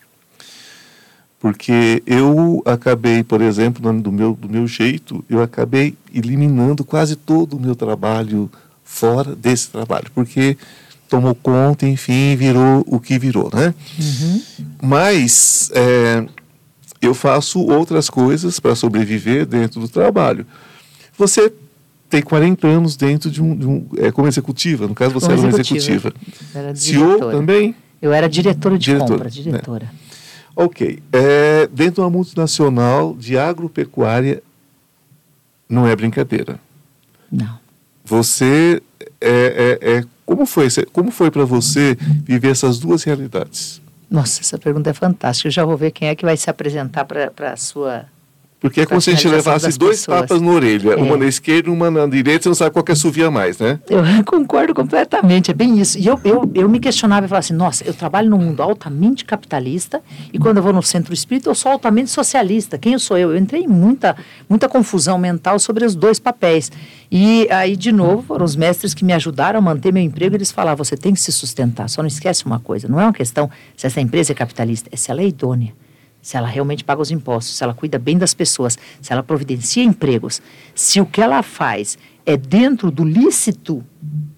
Porque 1.45 2.01
eu 2.07 2.63
acabei, 2.65 3.23
por 3.23 3.39
exemplo, 3.39 3.93
do 4.01 4.11
meu, 4.11 4.34
do 4.34 4.49
meu 4.49 4.65
jeito, 4.65 5.23
eu 5.30 5.43
acabei 5.43 5.93
eliminando 6.11 6.84
quase 6.84 7.15
todo 7.15 7.55
o 7.55 7.59
meu 7.59 7.76
trabalho 7.76 8.49
fora 8.84 9.35
desse 9.35 9.69
trabalho, 9.69 10.07
porque 10.15 10.57
tomou 11.07 11.35
conta, 11.35 11.85
enfim, 11.88 12.35
virou 12.35 12.84
o 12.88 12.99
que 12.99 13.19
virou, 13.19 13.51
né? 13.53 13.76
Uhum. 13.99 14.41
Mas 14.81 15.69
é, 15.76 16.26
eu 16.99 17.13
faço 17.13 17.59
outras 17.59 18.09
coisas 18.09 18.59
para 18.59 18.73
sobreviver 18.73 19.45
dentro 19.45 19.80
do 19.80 19.88
trabalho. 19.88 20.47
Você 21.15 21.53
tem 22.09 22.23
40 22.23 22.65
anos 22.65 22.95
dentro 22.95 23.30
de 23.30 23.39
um, 23.43 23.55
de 23.55 23.67
um- 23.67 23.85
é, 23.97 24.11
como 24.11 24.27
executiva, 24.27 24.88
no 24.88 24.95
caso 24.95 25.13
você 25.13 25.27
Como 25.27 25.38
era 25.38 25.41
uma 25.47 25.49
executiva. 25.59 26.07
executiva. 26.07 26.13
Era 26.55 26.76
CEO 26.76 27.05
diretora. 27.07 27.38
também? 27.38 27.76
Eu 28.01 28.11
era 28.11 28.27
diretora 28.27 28.77
de 28.80 28.85
Diretora, 28.85 29.11
compra, 29.11 29.26
né? 29.26 29.31
Ok. 30.56 31.02
É, 31.11 31.68
dentro 31.68 31.95
de 31.95 32.02
uma 32.02 32.10
multinacional 32.10 33.14
de 33.15 33.38
agropecuária, 33.38 34.41
não 35.68 35.88
é 35.88 35.95
brincadeira. 35.95 36.60
Não. 37.32 37.60
Você 38.06 38.82
é, 39.19 39.80
é, 39.82 39.98
é- 39.98 40.03
como 40.26 40.45
foi 40.45 40.68
como 40.91 41.11
foi 41.11 41.30
para 41.30 41.45
você 41.45 41.95
viver 42.23 42.49
essas 42.49 42.80
duas 42.80 43.03
realidades? 43.03 43.82
Nossa, 44.10 44.41
essa 44.41 44.57
pergunta 44.57 44.90
é 44.90 44.94
fantástica. 44.94 45.48
Eu 45.48 45.52
já 45.52 45.65
vou 45.65 45.76
ver 45.77 45.91
quem 45.91 46.07
é 46.07 46.15
que 46.15 46.26
vai 46.26 46.38
se 46.38 46.49
apresentar 46.49 47.06
para 47.06 47.52
a 47.52 47.57
sua. 47.57 48.06
Porque 48.65 48.81
é 48.81 48.85
como 48.87 48.99
se 48.99 49.11
a 49.11 49.13
gente 49.13 49.27
levasse 49.27 49.77
dois 49.77 49.99
pessoas. 49.99 50.21
tapas 50.21 50.41
na 50.41 50.51
orelha, 50.51 50.93
É. 50.93 50.95
uma 50.95 51.15
na 51.15 51.25
esquerda 51.27 51.69
e 51.69 51.71
uma 51.71 51.91
na 51.91 52.07
direita, 52.07 52.43
você 52.43 52.49
não 52.49 52.55
sabe 52.55 52.71
qual 52.71 52.83
que 52.83 52.91
assovia 52.91 53.29
mais, 53.29 53.59
né? 53.59 53.79
Eu 53.87 54.01
concordo 54.25 54.73
completamente, 54.73 55.51
é 55.51 55.53
bem 55.53 55.79
isso. 55.79 55.99
E 55.99 56.07
eu, 56.07 56.19
eu, 56.23 56.49
eu 56.55 56.67
me 56.67 56.79
questionava 56.79 57.27
e 57.27 57.29
falava 57.29 57.45
assim: 57.45 57.53
nossa, 57.53 57.83
eu 57.85 57.93
trabalho 57.93 58.27
num 58.27 58.39
mundo 58.39 58.63
altamente 58.63 59.23
capitalista 59.23 60.01
e 60.33 60.39
quando 60.39 60.57
eu 60.57 60.63
vou 60.63 60.73
no 60.73 60.81
centro 60.81 61.13
espírita 61.13 61.47
eu 61.47 61.53
sou 61.53 61.71
altamente 61.71 62.09
socialista. 62.09 62.77
Quem 62.77 62.93
eu 62.93 62.99
sou 62.99 63.17
eu? 63.17 63.31
Eu 63.31 63.37
entrei 63.37 63.61
em 63.61 63.67
muita, 63.67 64.15
muita 64.49 64.67
confusão 64.67 65.17
mental 65.19 65.59
sobre 65.59 65.85
os 65.85 65.93
dois 65.93 66.17
papéis. 66.17 66.71
E 67.11 67.47
aí, 67.51 67.75
de 67.75 67.91
novo, 67.91 68.23
foram 68.23 68.43
os 68.43 68.55
mestres 68.55 68.95
que 68.95 69.05
me 69.05 69.13
ajudaram 69.13 69.59
a 69.59 69.61
manter 69.61 69.93
meu 69.93 70.01
emprego. 70.01 70.35
Eles 70.35 70.51
falavam: 70.51 70.83
você 70.83 70.97
tem 70.97 71.13
que 71.13 71.19
se 71.21 71.31
sustentar, 71.31 71.87
só 71.87 72.01
não 72.01 72.07
esquece 72.07 72.45
uma 72.47 72.59
coisa: 72.59 72.87
não 72.87 72.99
é 72.99 73.03
uma 73.03 73.13
questão 73.13 73.47
se 73.77 73.85
essa 73.85 74.01
empresa 74.01 74.31
é 74.31 74.35
capitalista, 74.35 74.89
é 74.91 74.95
se 74.95 75.11
ela 75.11 75.21
é 75.21 75.27
idônea. 75.27 75.71
Se 76.26 76.35
ela 76.35 76.47
realmente 76.47 76.84
paga 76.84 76.99
os 77.03 77.11
impostos, 77.11 77.56
se 77.56 77.64
ela 77.64 77.76
cuida 77.76 77.99
bem 77.99 78.18
das 78.18 78.34
pessoas, 78.34 78.80
se 78.99 79.14
ela 79.14 79.22
providencia 79.22 79.84
empregos, 79.84 80.41
se 80.73 80.99
o 80.99 81.06
que 81.06 81.22
ela 81.22 81.43
faz 81.43 81.99
é 82.26 82.35
dentro 82.35 82.89
do 82.89 83.03
lícito, 83.03 83.84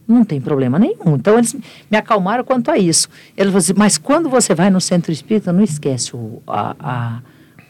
não 0.05 0.25
tem 0.25 0.41
problema 0.41 0.77
nenhum. 0.77 1.15
Então, 1.15 1.37
eles 1.37 1.53
me 1.89 1.97
acalmaram 1.97 2.43
quanto 2.43 2.69
a 2.71 2.77
isso. 2.77 3.07
Eles 3.37 3.51
falaram 3.53 3.57
assim, 3.59 3.73
mas 3.77 3.97
quando 3.97 4.27
você 4.29 4.53
vai 4.53 4.69
no 4.69 4.81
centro 4.81 5.13
espírita, 5.13 5.53
não 5.53 5.63
esquece, 5.63 6.13
o, 6.13 6.41
a, 6.45 6.75
a- 6.77 7.21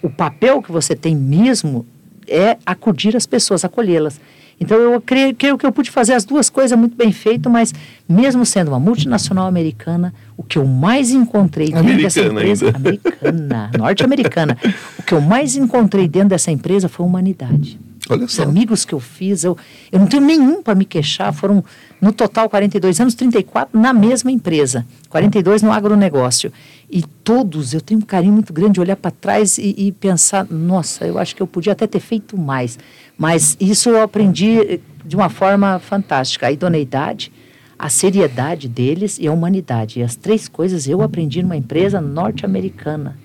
o 0.02 0.10
papel 0.10 0.64
que 0.64 0.72
você 0.72 0.96
tem 0.96 1.16
mesmo 1.16 1.86
é 2.28 2.58
acudir 2.66 3.16
as 3.16 3.28
pessoas, 3.28 3.64
acolhê-las. 3.64 4.20
Então, 4.60 4.78
eu 4.78 5.00
creio, 5.00 5.36
creio 5.36 5.58
que 5.58 5.66
eu 5.66 5.72
pude 5.72 5.92
fazer 5.92 6.14
as 6.14 6.26
duas 6.26 6.50
coisas 6.50 6.78
muito 6.78 6.96
bem 6.96 7.12
feito, 7.12 7.50
mas 7.50 7.74
mesmo 8.10 8.46
sendo 8.46 8.70
uma 8.70 8.80
multinacional 8.80 9.46
americana, 9.46 10.14
o 10.36 10.42
que 10.42 10.58
eu 10.58 10.66
mais 10.66 11.12
encontrei 11.12 11.68
dentro 11.72 11.98
dessa 11.98 12.22
Americana 12.22 12.42
empresa... 12.42 12.66
ainda. 12.66 12.78
Americana, 12.78 13.72
norte-americana. 13.78 14.58
O 14.98 15.04
que 15.04 15.14
eu 15.14 15.22
mais 15.22 15.56
encontrei 15.56 16.08
dentro 16.08 16.30
dessa 16.30 16.52
empresa 16.52 16.90
foi 16.90 17.06
humanidade. 17.06 17.80
Olha 18.10 18.26
Os 18.26 18.34
só. 18.34 18.44
amigos 18.44 18.86
que 18.86 18.94
eu 18.94 19.00
fiz, 19.00 19.44
eu, 19.44 19.58
eu 19.92 20.00
não 20.00 20.08
tenho 20.08 20.24
nenhum 20.24 20.62
para 20.62 20.76
me 20.76 20.86
queixar. 20.86 21.34
Foram, 21.34 21.64
no 22.02 22.12
total, 22.12 22.50
42 22.50 23.00
anos, 23.00 23.16
34 23.16 23.80
na 23.80 23.94
mesma 23.94 24.32
empresa, 24.32 24.86
42 25.10 25.62
no 25.62 25.72
agronegócio. 25.72 26.52
E 26.90 27.04
todos, 27.24 27.74
eu 27.74 27.82
tenho 27.82 28.00
um 28.00 28.04
carinho 28.04 28.34
muito 28.34 28.54
grande 28.54 28.74
de 28.74 28.80
olhar 28.82 28.96
para 28.96 29.12
trás 29.12 29.58
e, 29.58 29.76
e 29.78 29.92
pensar: 29.92 30.48
nossa, 30.50 31.06
eu 31.06 31.18
acho 31.18 31.36
que 31.36 31.42
eu 31.42 31.48
podia 31.48 31.74
até 31.74 31.86
ter 31.86 32.00
feito 32.00 32.38
mais. 32.38 32.80
Mas 33.18 33.58
isso 33.60 33.90
eu 33.90 34.02
aprendi 34.02 34.60
eh, 34.60 34.80
de 35.04 35.16
uma 35.16 35.30
forma 35.30 35.80
fantástica. 35.80 36.48
A 36.48 36.52
idoneidade, 36.52 37.32
a 37.78 37.90
seriedade 37.90 38.68
deles 38.68 39.18
e 39.20 39.28
a 39.28 39.32
humanidade. 39.32 40.00
E 40.00 40.04
as 40.04 40.16
três 40.16 40.48
coisas 40.48 40.88
eu 40.88 41.02
aprendi 41.02 41.42
numa 41.42 41.58
empresa 41.58 42.00
norte-americana. 42.00 43.18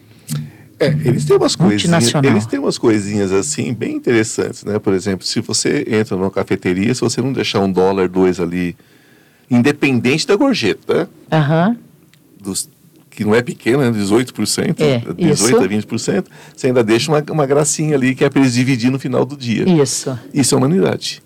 É, 0.83 1.09
eles 1.09 1.25
têm 1.25 1.37
umas 1.37 1.55
coisinhas, 1.55 2.13
eles 2.25 2.47
têm 2.47 2.59
umas 2.59 2.79
coisinhas 2.79 3.33
assim 3.33 3.73
bem 3.73 3.97
interessantes, 3.97 4.65
né? 4.65 4.79
Por 4.79 4.93
exemplo, 4.95 5.25
se 5.27 5.41
você 5.41 5.85
entra 5.89 6.17
numa 6.17 6.31
cafeteria, 6.31 6.95
se 6.95 7.01
você 7.01 7.21
não 7.21 7.33
deixar 7.33 7.61
um 7.61 7.71
dólar, 7.71 8.09
dois 8.09 8.41
ali, 8.41 8.77
independente 9.51 10.27
da 10.27 10.35
gorjeta, 10.37 11.09
Aham. 11.31 11.77
dos, 12.41 12.69
que 13.11 13.25
não 13.25 13.35
é 13.35 13.43
pequena, 13.43 13.91
né? 13.91 13.99
18%, 13.99 14.81
É, 14.81 14.99
18 14.99 15.25
isso. 15.33 15.57
a 15.57 15.69
20%, 15.69 16.25
você 16.57 16.67
ainda 16.69 16.83
deixa 16.83 17.13
uma, 17.13 17.23
uma 17.31 17.47
gracinha 17.47 17.95
ali 17.95 18.15
que 18.15 18.25
é 18.25 18.31
para 18.31 18.41
eles 18.41 18.55
dividir 18.55 18.91
no 18.91 18.99
final 18.99 19.25
do 19.25 19.37
dia. 19.37 19.69
Isso. 19.69 20.19
Isso 20.33 20.55
é 20.55 20.59
humanidade. 20.59 21.22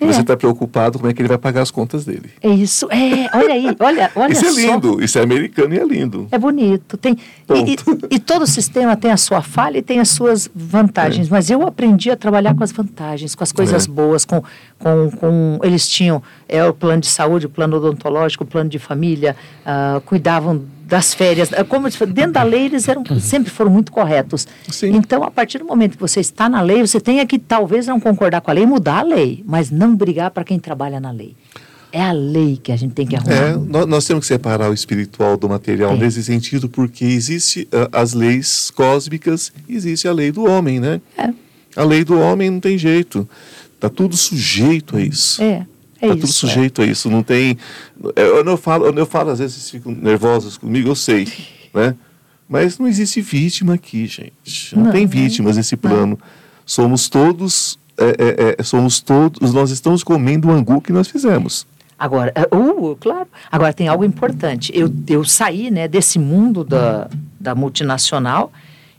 É. 0.00 0.06
Você 0.06 0.22
está 0.22 0.36
preocupado 0.36 0.98
como 0.98 1.08
é 1.10 1.14
que 1.14 1.22
ele 1.22 1.28
vai 1.28 1.38
pagar 1.38 1.62
as 1.62 1.70
contas 1.70 2.04
dele. 2.04 2.30
É 2.42 2.48
isso. 2.48 2.88
É, 2.90 3.30
olha 3.36 3.54
aí, 3.54 3.76
olha, 3.78 4.10
olha 4.16 4.32
isso 4.32 4.44
é 4.44 4.50
só. 4.50 4.56
lindo, 4.74 5.02
isso 5.02 5.18
é 5.18 5.22
americano 5.22 5.72
e 5.74 5.78
é 5.78 5.84
lindo. 5.84 6.26
É 6.32 6.38
bonito. 6.38 6.96
Tem, 6.96 7.16
e, 7.48 7.72
e- 7.72 7.76
e 8.16 8.18
todo 8.18 8.44
sistema 8.46 8.96
tem 8.96 9.12
a 9.12 9.16
sua 9.16 9.40
falha 9.40 9.78
e 9.78 9.82
tem 9.82 10.00
as 10.00 10.08
suas 10.08 10.50
vantagens. 10.54 11.28
Mas 11.28 11.48
eu 11.48 11.62
aprendi 11.66 12.10
a 12.10 12.16
trabalhar 12.16 12.54
com 12.54 12.64
as 12.64 12.72
vantagens, 12.72 13.34
com 13.36 13.44
as 13.44 13.52
coisas 13.52 13.86
É. 13.86 13.90
boas, 13.90 14.24
com, 14.24 14.42
com, 14.80 15.10
com. 15.12 15.58
Eles 15.62 15.88
tinham 15.88 16.20
é, 16.48 16.64
o 16.64 16.74
plano 16.74 17.00
de 17.00 17.06
saúde, 17.08 17.46
o 17.46 17.50
plano 17.50 17.76
odontológico, 17.76 18.42
o 18.42 18.46
plano 18.46 18.68
de 18.68 18.78
família, 18.80 19.36
ah, 19.64 20.02
cuidavam 20.04 20.62
das 20.86 21.14
férias. 21.14 21.52
Ah, 21.52 21.64
Como 21.64 21.86
eu 21.86 21.90
disse, 21.90 22.06
dentro 22.06 22.32
da 22.32 22.42
lei, 22.42 22.66
eles 22.66 22.88
eram, 22.88 23.04
sempre 23.20 23.50
foram 23.50 23.70
muito 23.70 23.90
corretos. 23.90 24.46
Sim. 24.68 24.94
Então, 24.94 25.22
a 25.22 25.30
partir 25.30 25.58
do 25.58 25.64
momento 25.64 25.92
que 25.92 26.00
você 26.00 26.20
está 26.20 26.48
na 26.48 26.60
lei, 26.60 26.80
você 26.80 27.00
tem 27.00 27.24
que 27.26 27.38
talvez 27.38 27.86
não 27.86 27.98
concordar 27.98 28.40
com 28.40 28.50
a 28.50 28.54
lei, 28.54 28.66
mudar 28.66 29.00
a 29.00 29.02
lei, 29.02 29.42
mas 29.46 29.70
não 29.70 29.94
brigar 29.96 30.30
para 30.30 30.44
quem 30.44 30.58
trabalha 30.58 31.00
na 31.00 31.10
lei. 31.10 31.34
É 31.90 32.02
a 32.02 32.12
lei 32.12 32.58
que 32.60 32.72
a 32.72 32.76
gente 32.76 32.92
tem 32.92 33.06
que 33.06 33.14
arrumar. 33.14 33.34
É, 33.34 33.56
nós, 33.56 33.86
nós 33.86 34.04
temos 34.04 34.22
que 34.22 34.26
separar 34.26 34.68
o 34.68 34.74
espiritual 34.74 35.36
do 35.36 35.48
material 35.48 35.90
Tem. 35.92 36.00
nesse 36.00 36.24
sentido, 36.24 36.68
porque 36.68 37.04
existe 37.04 37.68
ah, 37.72 37.88
as 37.92 38.12
leis 38.12 38.70
cósmicas, 38.74 39.52
existe 39.68 40.08
a 40.08 40.12
lei 40.12 40.32
do 40.32 40.44
homem, 40.44 40.80
né? 40.80 41.00
É. 41.16 41.30
A 41.76 41.84
lei 41.84 42.04
do 42.04 42.18
homem 42.18 42.50
não 42.50 42.58
tem 42.58 42.76
jeito. 42.76 43.28
Tá 43.78 43.88
tudo 43.88 44.16
sujeito 44.16 44.96
a 44.96 45.00
isso. 45.00 45.42
É, 45.42 45.64
é 46.00 46.08
tá 46.08 46.14
isso. 46.14 46.16
tudo 46.16 46.30
é. 46.30 46.32
sujeito 46.32 46.82
a 46.82 46.86
isso. 46.86 47.10
Não 47.10 47.22
tem. 47.22 47.56
Eu, 48.16 48.36
eu, 48.36 48.44
não 48.44 48.56
falo, 48.56 48.86
eu 48.86 49.06
falo, 49.06 49.30
às 49.30 49.38
vezes 49.38 49.56
vocês 49.56 49.70
ficam 49.70 49.92
nervosos 49.92 50.56
comigo, 50.56 50.88
eu 50.88 50.94
sei, 50.94 51.28
né? 51.74 51.94
Mas 52.48 52.78
não 52.78 52.86
existe 52.86 53.20
vítima 53.20 53.74
aqui, 53.74 54.06
gente. 54.06 54.76
Não, 54.76 54.84
Não, 54.84 54.92
tem 54.92 55.06
vítimas 55.06 55.56
nesse 55.56 55.76
plano. 55.76 56.18
Somos 56.66 57.08
todos. 57.08 57.78
é, 57.96 58.04
é, 58.04 58.56
é, 58.58 58.62
somos 58.62 59.00
todos. 59.00 59.52
Nós 59.54 59.70
estamos 59.70 60.04
comendo 60.04 60.48
o 60.48 60.50
angu 60.50 60.80
que 60.80 60.92
nós 60.92 61.08
fizemos. 61.08 61.66
Agora, 61.98 62.32
é, 62.34 62.42
uh, 62.54 62.96
claro. 62.96 63.28
Agora 63.50 63.72
tem 63.72 63.88
algo 63.88 64.04
importante. 64.04 64.72
Eu, 64.74 64.92
eu 65.08 65.24
saí 65.24 65.70
né, 65.70 65.88
desse 65.88 66.18
mundo 66.18 66.64
da, 66.64 67.08
da 67.38 67.54
multinacional 67.54 68.52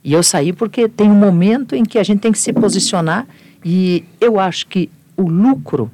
e 0.04 0.14
eu 0.14 0.24
saí 0.24 0.54
porque 0.54 0.88
tem 0.88 1.10
um 1.10 1.16
momento 1.16 1.76
em 1.76 1.84
que 1.84 2.00
a 2.00 2.04
gente 2.04 2.20
tem 2.20 2.32
que 2.32 2.40
se 2.40 2.54
posicionar 2.54 3.28
e 3.64 4.04
eu 4.22 4.40
acho 4.40 4.68
que 4.68 4.90
o 5.18 5.24
lucro, 5.24 5.92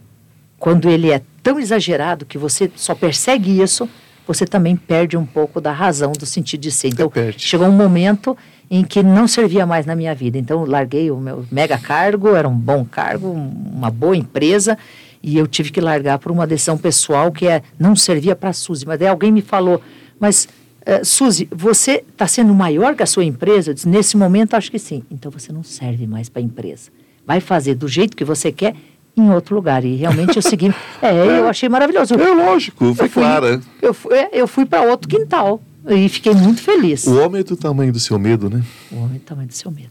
quando 0.62 0.88
ele 0.88 1.10
é 1.10 1.20
tão 1.42 1.60
exagerado 1.60 2.24
que 2.24 2.38
você 2.38 2.72
só 2.76 2.94
persegue 2.94 3.60
isso, 3.60 3.90
você 4.28 4.46
também 4.46 4.76
perde 4.76 5.18
um 5.18 5.26
pouco 5.26 5.60
da 5.60 5.72
razão, 5.72 6.12
do 6.12 6.24
sentido 6.24 6.62
de 6.62 6.72
ser. 6.72 6.90
Então, 6.90 7.12
chegou 7.36 7.68
um 7.68 7.72
momento 7.72 8.38
em 8.70 8.84
que 8.84 9.02
não 9.02 9.28
servia 9.28 9.66
mais 9.66 9.88
na 9.88 9.96
minha 9.96 10.14
vida. 10.14 10.38
Então, 10.38 10.64
larguei 10.64 11.10
o 11.10 11.18
meu 11.18 11.44
mega 11.52 11.80
cargo, 11.80 12.36
era 12.36 12.48
um 12.48 12.56
bom 12.56 12.86
cargo, 12.86 13.32
uma 13.32 13.90
boa 13.90 14.16
empresa, 14.16 14.78
E 15.24 15.36
eu 15.36 15.48
tive 15.48 15.72
que 15.72 15.82
largar 15.82 16.20
por 16.20 16.32
uma 16.32 16.46
decisão 16.46 16.78
pessoal 16.78 17.32
que 17.32 17.48
é 17.48 17.64
não 17.80 17.96
servia 17.96 18.36
para 18.36 18.50
a 18.50 18.54
Suzy. 18.54 18.86
Mas 18.86 19.00
daí 19.00 19.08
alguém 19.08 19.32
me 19.32 19.42
falou, 19.42 19.82
mas 20.20 20.48
uh, 20.82 21.04
Suzy, 21.04 21.48
você 21.52 22.04
está 22.08 22.28
sendo 22.28 22.54
maior 22.54 22.96
que 22.96 23.04
a 23.04 23.08
sua 23.08 23.24
empresa? 23.24 23.72
Eu 23.72 23.74
disse, 23.74 23.88
nesse 23.88 24.16
momento 24.16 24.56
acho 24.56 24.70
que 24.72 24.80
sim. 24.80 25.04
Então 25.12 25.32
você 25.32 25.52
não 25.52 25.64
serve 25.64 26.06
mais 26.06 26.30
para 26.30 26.40
a 26.42 26.46
empresa. 26.46 26.92
Vai 27.26 27.40
fazer 27.40 27.76
do 27.76 27.88
jeito 27.88 28.18
que 28.18 28.26
você 28.26 28.52
quer 28.52 28.76
em 29.16 29.30
outro 29.30 29.56
lugar. 29.56 29.84
E 29.84 29.96
realmente 29.96 30.36
eu 30.36 30.42
segui. 30.42 30.74
É, 31.02 31.40
eu 31.40 31.50
achei 31.50 31.68
maravilhoso. 31.68 32.14
É 32.14 32.34
lógico, 32.34 32.94
foi 32.94 33.08
eu 33.08 33.10
fui, 33.10 33.24
clara. 33.24 33.60
Eu 33.82 33.94
fui, 33.94 34.14
é, 34.14 34.30
eu 34.34 34.48
fui 34.48 34.66
para 34.68 34.84
outro 34.84 35.10
quintal 35.10 35.60
e 35.90 36.08
fiquei 36.08 36.34
muito 36.34 36.62
feliz. 36.62 37.08
O 37.08 37.20
homem 37.20 37.42
é 37.42 37.44
do 37.44 37.58
tamanho 37.58 37.92
do 37.92 38.00
seu 38.00 38.20
medo, 38.20 38.50
né? 38.50 38.62
O 38.92 38.98
homem 38.98 39.16
é 39.16 39.20
do 39.20 39.26
tamanho 39.26 39.48
do 39.48 39.54
seu 39.54 39.72
medo. 39.72 39.90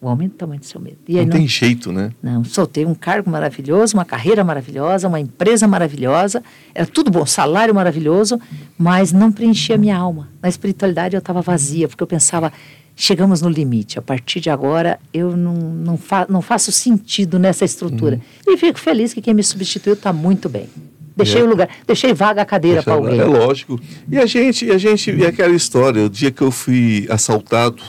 O 0.00 0.08
homem 0.08 0.26
é 0.26 0.28
do 0.30 0.34
tamanho 0.34 0.58
do 0.58 0.66
seu 0.66 0.80
medo. 0.80 0.96
E 1.06 1.14
não, 1.14 1.24
não 1.24 1.30
tem 1.30 1.46
jeito, 1.46 1.92
né? 1.92 2.10
Não, 2.22 2.42
soltei 2.44 2.84
um 2.84 2.94
cargo 2.94 3.30
maravilhoso, 3.30 3.94
uma 3.96 4.04
carreira 4.04 4.42
maravilhosa, 4.42 5.06
uma 5.06 5.20
empresa 5.20 5.68
maravilhosa. 5.68 6.42
Era 6.74 6.86
tudo 6.86 7.10
bom, 7.10 7.24
salário 7.24 7.72
maravilhoso, 7.74 8.40
mas 8.76 9.12
não 9.12 9.30
preenchia 9.30 9.78
minha 9.78 9.96
alma. 9.96 10.28
Na 10.42 10.48
espiritualidade 10.48 11.14
eu 11.14 11.20
estava 11.20 11.40
vazia, 11.40 11.86
porque 11.86 12.02
eu 12.02 12.06
pensava, 12.06 12.52
chegamos 12.96 13.42
no 13.42 13.48
limite. 13.48 13.98
A 13.98 14.02
partir 14.02 14.40
de 14.40 14.50
agora, 14.50 14.98
eu 15.12 15.36
não, 15.36 15.54
não, 15.54 15.96
fa 15.96 16.26
não 16.28 16.42
faço 16.42 16.70
sentido 16.70 17.38
nessa 17.38 17.64
estrutura. 17.64 18.20
Uhum. 18.46 18.54
E 18.54 18.56
fico 18.56 18.78
feliz 18.78 19.12
que 19.14 19.20
quem 19.20 19.34
me 19.34 19.42
substituiu 19.42 19.94
está 19.94 20.12
muito 20.12 20.48
bem. 20.48 20.68
Deixei 21.16 21.40
é. 21.40 21.44
o 21.44 21.46
lugar, 21.46 21.68
deixei 21.86 22.14
vaga 22.14 22.42
a 22.42 22.44
cadeira 22.44 22.82
para 22.82 22.94
alguém. 22.94 23.18
É 23.18 23.24
lógico. 23.24 23.78
E 24.10 24.18
a 24.18 24.26
gente, 24.26 24.70
a 24.70 24.78
gente, 24.78 25.10
e 25.10 25.26
aquela 25.26 25.54
história, 25.54 26.04
o 26.04 26.08
dia 26.08 26.30
que 26.30 26.42
eu 26.42 26.50
fui 26.50 27.06
assaltado 27.10 27.82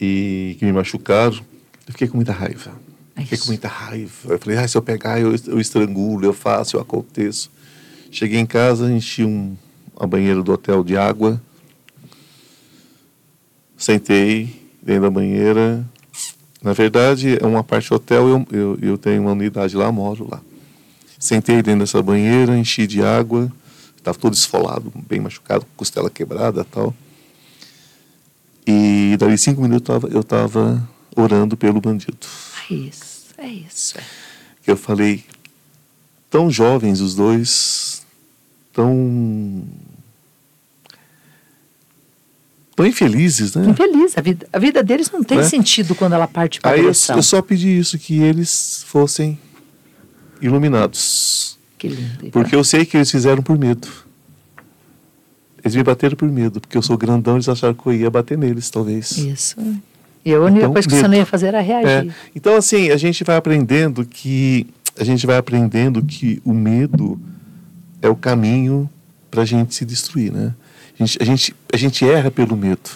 e 0.00 0.56
que 0.58 0.64
me 0.64 0.72
machucaram, 0.72 1.36
eu 1.86 1.92
fiquei 1.92 2.08
com 2.08 2.16
muita 2.16 2.32
raiva. 2.32 2.72
É 3.14 3.22
fiquei 3.22 3.38
com 3.38 3.46
muita 3.46 3.68
raiva. 3.68 4.12
Eu 4.28 4.38
falei, 4.38 4.58
ah, 4.58 4.66
se 4.66 4.76
eu 4.76 4.82
pegar, 4.82 5.20
eu, 5.20 5.34
eu 5.46 5.60
estrangulo, 5.60 6.24
eu 6.24 6.32
faço, 6.32 6.76
eu 6.76 6.80
aconteço. 6.80 7.50
Cheguei 8.10 8.40
em 8.40 8.46
casa, 8.46 8.90
enchi 8.90 9.24
um, 9.24 9.56
a 9.98 10.06
banheira 10.06 10.42
do 10.42 10.52
hotel 10.52 10.82
de 10.82 10.96
água, 10.96 11.40
Sentei 13.78 14.70
dentro 14.82 15.02
da 15.02 15.10
banheira. 15.10 15.88
Na 16.60 16.72
verdade, 16.72 17.38
é 17.40 17.46
uma 17.46 17.62
parte 17.62 17.94
hotel, 17.94 18.28
eu, 18.28 18.46
eu, 18.50 18.78
eu 18.82 18.98
tenho 18.98 19.22
uma 19.22 19.32
unidade 19.32 19.76
lá, 19.76 19.92
moro 19.92 20.28
lá. 20.28 20.40
Sentei 21.18 21.62
dentro 21.62 21.80
dessa 21.80 22.02
banheira, 22.02 22.58
enchi 22.58 22.86
de 22.86 23.00
água, 23.00 23.50
estava 23.96 24.18
todo 24.18 24.34
esfolado, 24.34 24.92
bem 25.08 25.20
machucado, 25.20 25.64
costela 25.76 26.10
quebrada 26.10 26.64
tal. 26.64 26.92
E 28.66 29.16
dali 29.18 29.38
cinco 29.38 29.62
minutos 29.62 29.88
eu 30.12 30.20
estava 30.20 30.86
orando 31.16 31.56
pelo 31.56 31.80
bandido. 31.80 32.18
É 32.68 32.74
isso, 32.74 33.26
é 33.38 33.48
isso. 33.48 33.94
Eu 34.66 34.76
falei, 34.76 35.24
tão 36.28 36.50
jovens 36.50 37.00
os 37.00 37.14
dois, 37.14 38.02
tão 38.72 39.64
infelizes, 42.86 43.54
né? 43.54 43.66
Infelizes. 43.68 44.16
A 44.16 44.20
vida, 44.20 44.46
a 44.52 44.58
vida 44.58 44.82
deles 44.82 45.10
não 45.10 45.22
tem 45.22 45.38
é. 45.38 45.42
sentido 45.42 45.94
quando 45.94 46.12
ela 46.12 46.26
parte 46.26 46.60
para 46.60 46.72
a 46.72 46.76
direção. 46.76 47.16
Eu, 47.16 47.18
eu 47.18 47.22
só 47.22 47.42
pedi 47.42 47.78
isso, 47.78 47.98
que 47.98 48.20
eles 48.20 48.84
fossem 48.86 49.38
iluminados. 50.40 51.58
Que 51.76 51.88
lindo. 51.88 52.30
Porque 52.30 52.54
eu 52.54 52.64
sei 52.64 52.84
que 52.84 52.96
eles 52.96 53.10
fizeram 53.10 53.42
por 53.42 53.58
medo. 53.58 53.88
Eles 55.64 55.74
me 55.74 55.82
bateram 55.82 56.16
por 56.16 56.28
medo, 56.30 56.60
porque 56.60 56.76
eu 56.76 56.82
sou 56.82 56.96
grandão, 56.96 57.34
eles 57.34 57.48
acharam 57.48 57.74
que 57.74 57.86
eu 57.86 57.92
ia 57.92 58.10
bater 58.10 58.38
neles, 58.38 58.70
talvez. 58.70 59.12
Isso. 59.18 59.56
E 60.24 60.32
a 60.32 60.40
única 60.40 60.60
então, 60.60 60.72
coisa 60.72 60.88
que 60.88 60.94
medo. 60.94 61.04
você 61.04 61.08
não 61.08 61.16
ia 61.16 61.26
fazer 61.26 61.46
era 61.48 61.60
reagir. 61.60 62.10
É. 62.10 62.14
Então, 62.34 62.54
assim, 62.56 62.90
a 62.90 62.96
gente 62.96 63.24
vai 63.24 63.36
aprendendo 63.36 64.04
que 64.04 64.66
a 64.98 65.04
gente 65.04 65.26
vai 65.26 65.36
aprendendo 65.36 66.02
que 66.02 66.42
o 66.44 66.52
medo 66.52 67.20
é 68.02 68.08
o 68.08 68.16
caminho 68.16 68.90
para 69.30 69.42
a 69.42 69.44
gente 69.44 69.74
se 69.74 69.84
destruir, 69.84 70.32
né? 70.32 70.54
A 70.98 71.04
gente, 71.04 71.22
a 71.22 71.24
gente, 71.24 71.56
a 71.72 71.76
gente 71.76 72.04
erra 72.04 72.30
pelo 72.30 72.56
medo. 72.56 72.90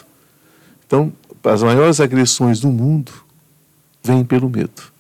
Então, 0.86 1.12
as 1.44 1.62
maiores 1.62 2.00
agressões 2.00 2.60
do 2.60 2.68
mundo 2.68 3.12
vêm 4.02 4.24
pelo 4.24 4.48
medo. 4.48 4.92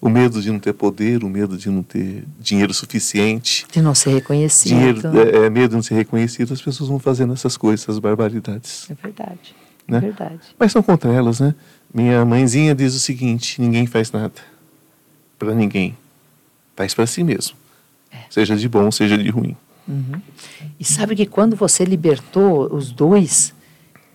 O 0.00 0.10
medo 0.10 0.42
de 0.42 0.50
não 0.50 0.58
ter 0.58 0.74
poder, 0.74 1.24
o 1.24 1.30
medo 1.30 1.56
de 1.56 1.70
não 1.70 1.82
ter 1.82 2.24
dinheiro 2.38 2.74
suficiente. 2.74 3.66
De 3.72 3.80
não 3.80 3.94
ser 3.94 4.10
reconhecido. 4.10 4.68
Dinheiro, 4.68 5.00
é, 5.18 5.46
é, 5.46 5.50
medo 5.50 5.70
de 5.70 5.76
não 5.76 5.82
ser 5.82 5.94
reconhecido, 5.94 6.52
as 6.52 6.60
pessoas 6.60 6.90
vão 6.90 6.98
fazendo 6.98 7.32
essas 7.32 7.56
coisas, 7.56 7.84
essas 7.84 7.98
barbaridades. 7.98 8.86
É 8.90 8.94
verdade. 8.94 9.54
Né? 9.88 9.98
É 9.98 10.00
verdade. 10.00 10.40
Mas 10.58 10.72
são 10.72 10.82
contra 10.82 11.10
elas, 11.10 11.40
né? 11.40 11.54
Minha 11.92 12.22
mãezinha 12.24 12.74
diz 12.74 12.94
o 12.94 13.00
seguinte: 13.00 13.60
ninguém 13.60 13.86
faz 13.86 14.12
nada 14.12 14.34
para 15.38 15.54
ninguém. 15.54 15.96
Faz 16.76 16.92
para 16.92 17.06
si 17.06 17.22
mesmo. 17.22 17.56
É. 18.10 18.18
Seja 18.28 18.56
de 18.56 18.68
bom, 18.68 18.90
seja 18.90 19.16
de 19.16 19.30
ruim. 19.30 19.56
Uhum. 19.86 20.20
E 20.78 20.84
sabe 20.84 21.14
que 21.14 21.26
quando 21.26 21.54
você 21.54 21.84
libertou 21.84 22.72
os 22.74 22.90
dois, 22.90 23.54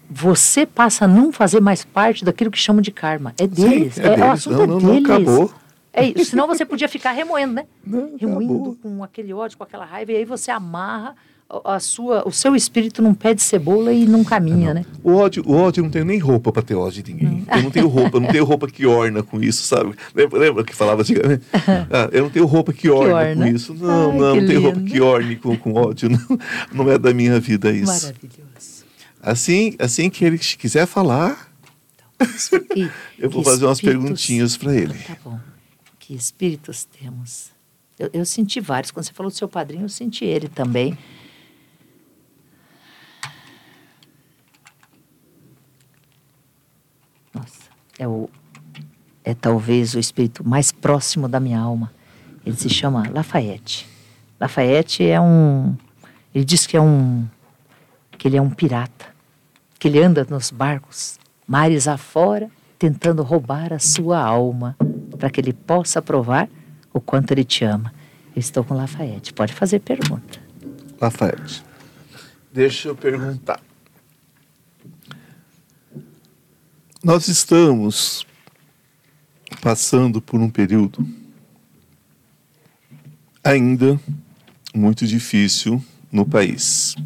você 0.10 0.66
passa 0.66 1.06
a 1.06 1.08
não 1.08 1.32
fazer 1.32 1.60
mais 1.60 1.86
parte 1.86 2.26
daquilo 2.26 2.50
que 2.50 2.58
chamam 2.58 2.82
de 2.82 2.92
karma. 2.92 3.34
É 3.38 3.46
deles. 3.46 3.96
Sim, 3.96 4.02
é, 4.02 4.06
é 4.06 4.10
deles. 4.10 4.26
O 4.26 4.32
assunto 4.32 4.56
não, 4.56 4.64
é 4.64 4.68
não, 4.68 4.78
deles. 4.78 5.08
Não 5.08 5.16
acabou. 5.16 5.54
É 5.94 6.06
isso. 6.06 6.32
Senão 6.32 6.48
você 6.48 6.66
podia 6.66 6.88
ficar 6.88 7.12
remoendo, 7.12 7.54
né? 7.54 7.66
Não, 7.86 8.16
remoendo 8.18 8.78
com 8.82 9.04
aquele 9.04 9.34
ódio, 9.34 9.58
com 9.58 9.64
aquela 9.64 9.86
raiva, 9.86 10.12
e 10.12 10.18
aí 10.18 10.26
você 10.26 10.52
amarra 10.52 11.16
a 11.66 11.80
sua, 11.80 12.28
o 12.28 12.32
seu 12.32 12.56
espírito 12.56 13.02
num 13.02 13.14
pé 13.14 13.34
de 13.34 13.42
cebola 13.42 13.92
e 13.92 14.06
não 14.06 14.24
caminha, 14.24 14.72
né? 14.72 14.86
O 15.04 15.14
ódio, 15.16 15.44
o 15.48 15.54
ódio 15.56 15.82
não 15.82 15.90
tem 15.90 16.04
nem 16.04 16.20
roupa 16.20 16.52
para 16.52 16.62
ter 16.62 16.76
ódio 16.76 17.02
de 17.02 17.12
ninguém. 17.12 17.44
Não. 17.48 17.58
Eu 17.58 17.64
não 17.64 17.72
tenho 17.72 17.88
roupa, 17.88 18.20
não 18.20 18.28
tenho 18.28 18.46
roupa 18.46 18.68
que 18.68 18.86
orna 18.86 19.24
com 19.24 19.42
isso, 19.42 19.64
sabe? 19.64 19.96
Lembra, 20.14 20.40
lembra 20.40 20.64
que 20.64 20.76
falava 20.76 21.02
assim? 21.02 21.16
Ah, 21.92 22.10
eu 22.12 22.24
não 22.24 22.30
tenho 22.30 22.46
roupa 22.46 22.72
que 22.72 22.90
orna, 22.90 23.08
que 23.08 23.14
orna. 23.14 23.46
com 23.46 23.56
isso. 23.56 23.74
Não, 23.74 24.12
Ai, 24.12 24.18
não, 24.18 24.36
não 24.36 24.48
tenho 24.48 24.62
roupa 24.62 24.80
que 24.82 25.02
orne 25.02 25.36
com, 25.36 25.58
com 25.58 25.74
ódio. 25.74 26.10
Não, 26.10 26.40
não 26.72 26.92
é 26.92 26.98
da 26.98 27.14
minha 27.14 27.40
vida 27.40 27.72
isso. 27.72 27.88
Maravilhoso. 27.88 28.86
Assim, 29.22 29.76
assim 29.80 30.10
que 30.10 30.24
ele 30.24 30.38
quiser 30.38 30.86
falar, 30.86 31.50
então, 32.20 32.60
e, 32.76 32.90
eu 33.18 33.30
vou 33.30 33.44
fazer 33.44 33.66
umas 33.66 33.82
perguntinhas 33.82 34.56
para 34.56 34.76
ele. 34.76 34.94
Tá 34.94 35.18
bom. 35.24 35.40
Que 35.98 36.14
espíritos 36.14 36.86
temos? 36.86 37.52
Eu, 37.98 38.10
eu 38.14 38.26
senti 38.26 38.60
vários. 38.60 38.92
Quando 38.92 39.06
você 39.06 39.14
falou 39.14 39.32
do 39.32 39.36
seu 39.36 39.48
padrinho, 39.48 39.86
eu 39.86 39.90
senti 39.90 40.26
ele 40.26 40.48
também. 40.48 40.98
É, 48.00 48.08
o, 48.08 48.30
é 49.24 49.36
talvez 49.36 49.94
o 49.94 50.00
espírito 50.00 50.48
mais 50.48 50.72
próximo 50.72 51.28
da 51.28 51.40
minha 51.40 51.60
alma. 51.60 51.92
Ele 52.46 52.56
se 52.56 52.70
chama 52.70 53.08
Lafayette. 53.12 53.86
Lafayette 54.40 55.06
é 55.06 55.20
um. 55.20 55.76
Ele 56.34 56.46
diz 56.46 56.66
que 56.66 56.78
é 56.78 56.82
um. 56.82 57.28
que 58.18 58.28
ele 58.28 58.38
é 58.38 58.42
um 58.42 58.50
pirata. 58.50 59.08
Que 59.78 59.90
ele 59.90 60.02
anda 60.02 60.26
nos 60.30 60.50
barcos, 60.50 61.20
mares 61.46 61.88
afora, 61.88 62.50
tentando 62.78 63.22
roubar 63.22 63.74
a 63.74 63.80
sua 63.80 64.20
alma, 64.20 64.76
para 65.18 65.30
que 65.30 65.40
ele 65.40 65.54
possa 65.54 66.02
provar 66.02 66.50
o 66.94 67.00
quanto 67.00 67.32
ele 67.32 67.44
te 67.44 67.66
ama. 67.66 67.94
Eu 68.36 68.40
estou 68.40 68.64
com 68.64 68.74
Lafayette. 68.74 69.34
Pode 69.34 69.54
fazer 69.54 69.80
pergunta. 69.80 70.40
Lafayette, 71.00 71.64
deixa 72.52 72.90
eu 72.90 72.96
perguntar. 72.96 73.60
Nós 77.02 77.30
estamos 77.30 78.28
passando 79.62 80.22
por 80.22 80.38
um 80.42 80.50
período 80.50 81.08
ainda 83.42 83.98
muito 84.76 85.08
difícil 85.08 85.82
no 86.12 86.26
país. 86.26 86.98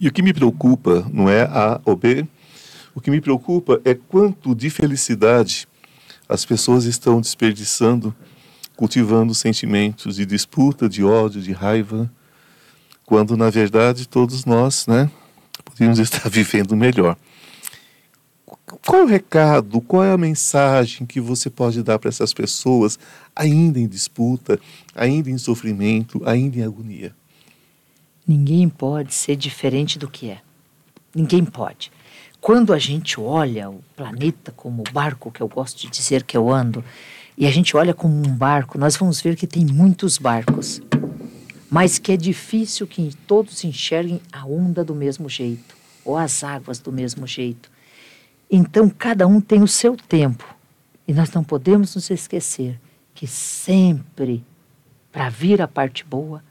E 0.00 0.08
o 0.08 0.12
que 0.12 0.22
me 0.22 0.32
preocupa 0.32 1.06
não 1.12 1.28
é 1.28 1.42
A 1.42 1.82
ou 1.84 1.94
B, 1.94 2.26
o 2.94 3.00
que 3.00 3.10
me 3.10 3.20
preocupa 3.20 3.78
é 3.84 3.94
quanto 3.94 4.54
de 4.54 4.70
felicidade 4.70 5.68
as 6.26 6.46
pessoas 6.46 6.84
estão 6.84 7.20
desperdiçando, 7.20 8.16
cultivando 8.74 9.34
sentimentos 9.34 10.16
de 10.16 10.24
disputa, 10.24 10.88
de 10.88 11.04
ódio, 11.04 11.42
de 11.42 11.52
raiva, 11.52 12.10
quando 13.04 13.36
na 13.36 13.50
verdade 13.50 14.08
todos 14.08 14.46
nós, 14.46 14.86
né, 14.86 15.10
podíamos 15.62 15.98
estar 16.00 16.26
vivendo 16.30 16.74
melhor. 16.74 17.18
Qual 18.86 19.02
o 19.02 19.06
recado, 19.06 19.80
qual 19.80 20.04
é 20.04 20.12
a 20.12 20.18
mensagem 20.18 21.06
que 21.06 21.20
você 21.20 21.50
pode 21.50 21.82
dar 21.82 21.98
para 21.98 22.08
essas 22.08 22.32
pessoas 22.32 22.98
ainda 23.34 23.78
em 23.78 23.86
disputa, 23.86 24.58
ainda 24.94 25.30
em 25.30 25.38
sofrimento, 25.38 26.22
ainda 26.24 26.58
em 26.58 26.62
agonia? 26.62 27.14
Ninguém 28.26 28.68
pode 28.68 29.12
ser 29.12 29.36
diferente 29.36 29.98
do 29.98 30.08
que 30.08 30.30
é. 30.30 30.40
Ninguém 31.14 31.44
pode. 31.44 31.90
Quando 32.40 32.72
a 32.72 32.78
gente 32.78 33.20
olha 33.20 33.68
o 33.68 33.82
planeta 33.96 34.52
como 34.52 34.82
o 34.82 34.92
barco 34.92 35.30
que 35.30 35.40
eu 35.40 35.48
gosto 35.48 35.80
de 35.80 35.88
dizer 35.88 36.22
que 36.22 36.36
eu 36.36 36.50
ando, 36.50 36.84
e 37.36 37.46
a 37.46 37.50
gente 37.50 37.76
olha 37.76 37.94
como 37.94 38.14
um 38.14 38.34
barco, 38.34 38.78
nós 38.78 38.96
vamos 38.96 39.20
ver 39.20 39.36
que 39.36 39.46
tem 39.46 39.64
muitos 39.64 40.18
barcos, 40.18 40.80
mas 41.70 41.98
que 41.98 42.12
é 42.12 42.16
difícil 42.16 42.86
que 42.86 43.14
todos 43.26 43.64
enxerguem 43.64 44.20
a 44.32 44.44
onda 44.44 44.84
do 44.84 44.94
mesmo 44.94 45.28
jeito, 45.28 45.74
ou 46.04 46.16
as 46.16 46.44
águas 46.44 46.78
do 46.78 46.92
mesmo 46.92 47.26
jeito. 47.26 47.71
Então, 48.54 48.90
cada 48.90 49.26
um 49.26 49.40
tem 49.40 49.62
o 49.62 49.66
seu 49.66 49.96
tempo. 49.96 50.44
E 51.08 51.14
nós 51.14 51.32
não 51.32 51.42
podemos 51.42 51.94
nos 51.94 52.10
esquecer 52.10 52.78
que 53.14 53.26
sempre, 53.26 54.44
para 55.10 55.30
vir 55.30 55.62
a 55.62 55.66
parte 55.66 56.04
boa, 56.04 56.44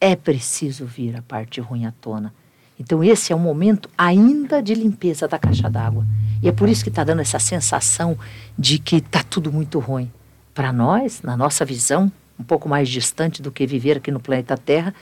é 0.00 0.14
preciso 0.14 0.86
vir 0.86 1.16
a 1.16 1.22
parte 1.22 1.60
ruim 1.60 1.84
à 1.84 1.90
tona. 2.00 2.32
Então, 2.78 3.02
esse 3.02 3.32
é 3.32 3.36
um 3.36 3.40
momento 3.40 3.90
ainda 3.98 4.62
de 4.62 4.72
limpeza 4.72 5.26
da 5.26 5.36
caixa 5.36 5.68
d'água. 5.68 6.06
E 6.40 6.48
é 6.48 6.52
por 6.52 6.68
isso 6.68 6.84
que 6.84 6.90
está 6.90 7.02
dando 7.02 7.22
essa 7.22 7.40
sensação 7.40 8.16
de 8.56 8.78
que 8.78 8.98
está 8.98 9.24
tudo 9.24 9.52
muito 9.52 9.80
ruim. 9.80 10.08
Para 10.54 10.72
nós, 10.72 11.22
na 11.22 11.36
nossa 11.36 11.64
visão, 11.64 12.10
um 12.38 12.44
pouco 12.44 12.68
mais 12.68 12.88
distante 12.88 13.42
do 13.42 13.50
que 13.50 13.66
viver 13.66 13.96
aqui 13.96 14.12
no 14.12 14.20
planeta 14.20 14.56
Terra, 14.56 14.94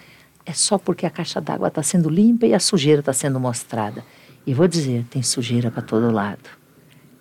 é 0.47 0.55
só 0.55 0.79
porque 0.79 1.05
a 1.05 1.11
caixa 1.11 1.39
d'água 1.39 1.69
está 1.69 1.83
sendo 1.83 2.09
limpa 2.09 2.47
e 2.47 2.55
a 2.55 2.61
sujeira 2.61 3.01
está 3.01 3.13
sendo 3.13 3.39
mostrada. 3.39 4.03
E 4.47 4.55
vou 4.55 4.69
dizer, 4.69 5.05
tem 5.11 5.23
sujeira 5.23 5.71
para 5.71 5.83
todo 5.83 6.11
lado. 6.13 6.49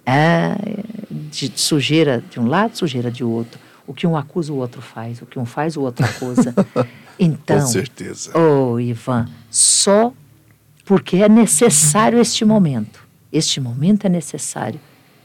É, 0.05 0.55
de 1.09 1.51
sujeira 1.55 2.23
de 2.29 2.39
um 2.39 2.45
lado, 2.47 2.77
sujeira 2.77 3.09
de 3.09 3.23
outro. 3.23 3.59
O 3.87 3.93
que 3.93 4.05
um 4.05 4.15
acusa, 4.15 4.53
o 4.53 4.57
outro 4.57 4.81
faz. 4.81 5.21
O 5.21 5.25
que 5.25 5.39
um 5.39 5.45
faz, 5.45 5.75
o 5.75 5.81
outro 5.81 6.05
acusa. 6.05 6.53
Então, 7.17 7.61
Com 7.61 7.67
certeza. 7.67 8.37
Oh, 8.37 8.77
Ivan, 8.77 9.29
só 9.49 10.11
porque 10.83 11.15
é 11.15 11.29
necessário 11.29 12.19
este 12.19 12.43
momento. 12.43 13.07
Este 13.31 13.61
momento 13.61 14.05
é 14.05 14.09
necessário. 14.09 14.81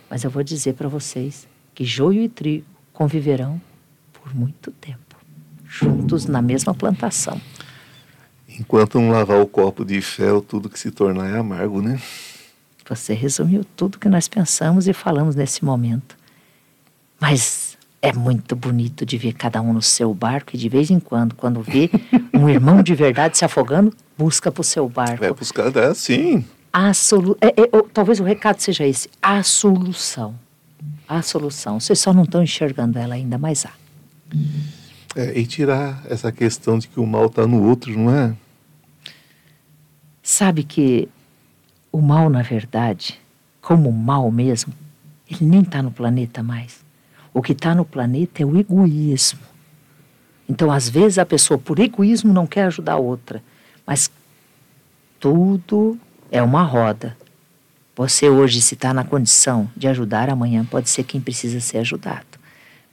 Mas 0.08 0.22
eu 0.22 0.30
vou 0.30 0.44
dizer 0.44 0.74
para 0.74 0.88
vocês 0.88 1.48
que 1.74 1.84
joio 1.84 2.22
e 2.22 2.28
trigo 2.28 2.64
conviverão 2.92 3.60
por 4.12 4.34
muito 4.34 4.70
tempo, 4.70 5.16
juntos 5.66 6.26
na 6.26 6.40
mesma 6.40 6.74
plantação. 6.74 7.40
Enquanto 8.58 9.00
não 9.00 9.10
lavar 9.10 9.40
o 9.40 9.46
copo 9.46 9.84
de 9.84 10.00
fel, 10.00 10.40
tudo 10.40 10.68
que 10.68 10.78
se 10.78 10.90
tornar 10.90 11.30
é 11.30 11.38
amargo, 11.38 11.80
né? 11.80 12.00
Você 12.88 13.14
resumiu 13.14 13.64
tudo 13.76 13.98
que 13.98 14.08
nós 14.08 14.26
pensamos 14.26 14.88
e 14.88 14.92
falamos 14.92 15.36
nesse 15.36 15.64
momento. 15.64 16.16
Mas 17.20 17.78
é 18.02 18.12
muito 18.12 18.56
bonito 18.56 19.04
de 19.06 19.16
ver 19.16 19.34
cada 19.34 19.60
um 19.60 19.72
no 19.72 19.82
seu 19.82 20.12
barco 20.12 20.50
e 20.54 20.58
de 20.58 20.68
vez 20.68 20.90
em 20.90 20.98
quando, 20.98 21.34
quando 21.34 21.60
vê 21.62 21.90
um 22.34 22.48
irmão 22.48 22.82
de 22.82 22.94
verdade 22.94 23.38
se 23.38 23.44
afogando, 23.44 23.94
busca 24.16 24.50
para 24.50 24.60
o 24.60 24.64
seu 24.64 24.88
barco. 24.88 25.24
É 25.24 25.32
buscar, 25.32 25.74
é 25.76 25.94
sim. 25.94 26.44
A 26.72 26.94
solu 26.94 27.36
é, 27.40 27.48
é, 27.48 27.68
talvez 27.92 28.20
o 28.20 28.24
recado 28.24 28.60
seja 28.60 28.86
esse: 28.86 29.08
a 29.20 29.42
solução. 29.42 30.34
A 31.06 31.20
solução. 31.22 31.78
Vocês 31.78 31.98
só 31.98 32.12
não 32.12 32.22
estão 32.22 32.42
enxergando 32.42 32.98
ela 32.98 33.14
ainda, 33.14 33.36
mas 33.36 33.66
há. 33.66 33.72
É, 35.16 35.38
e 35.38 35.44
tirar 35.44 36.04
essa 36.08 36.30
questão 36.30 36.78
de 36.78 36.86
que 36.86 37.00
o 37.00 37.06
mal 37.06 37.26
está 37.26 37.46
no 37.46 37.62
outro, 37.62 37.98
não 37.98 38.14
é? 38.14 38.36
Sabe 40.22 40.62
que 40.62 41.08
o 41.90 42.00
mal, 42.00 42.30
na 42.30 42.42
verdade, 42.42 43.20
como 43.60 43.90
mal 43.90 44.30
mesmo, 44.30 44.72
ele 45.28 45.44
nem 45.44 45.62
está 45.62 45.82
no 45.82 45.90
planeta 45.90 46.42
mais. 46.42 46.84
O 47.34 47.42
que 47.42 47.52
está 47.52 47.74
no 47.74 47.84
planeta 47.84 48.42
é 48.42 48.46
o 48.46 48.56
egoísmo. 48.56 49.40
Então, 50.48 50.70
às 50.70 50.88
vezes, 50.88 51.18
a 51.18 51.26
pessoa, 51.26 51.58
por 51.58 51.78
egoísmo, 51.78 52.32
não 52.32 52.46
quer 52.46 52.64
ajudar 52.64 52.94
a 52.94 52.98
outra. 52.98 53.42
Mas 53.86 54.10
tudo 55.18 55.98
é 56.30 56.42
uma 56.42 56.62
roda. 56.62 57.16
Você 57.96 58.28
hoje, 58.28 58.60
se 58.60 58.74
está 58.74 58.94
na 58.94 59.04
condição 59.04 59.70
de 59.76 59.86
ajudar, 59.86 60.30
amanhã 60.30 60.64
pode 60.64 60.88
ser 60.88 61.04
quem 61.04 61.20
precisa 61.20 61.60
ser 61.60 61.78
ajudado. 61.78 62.29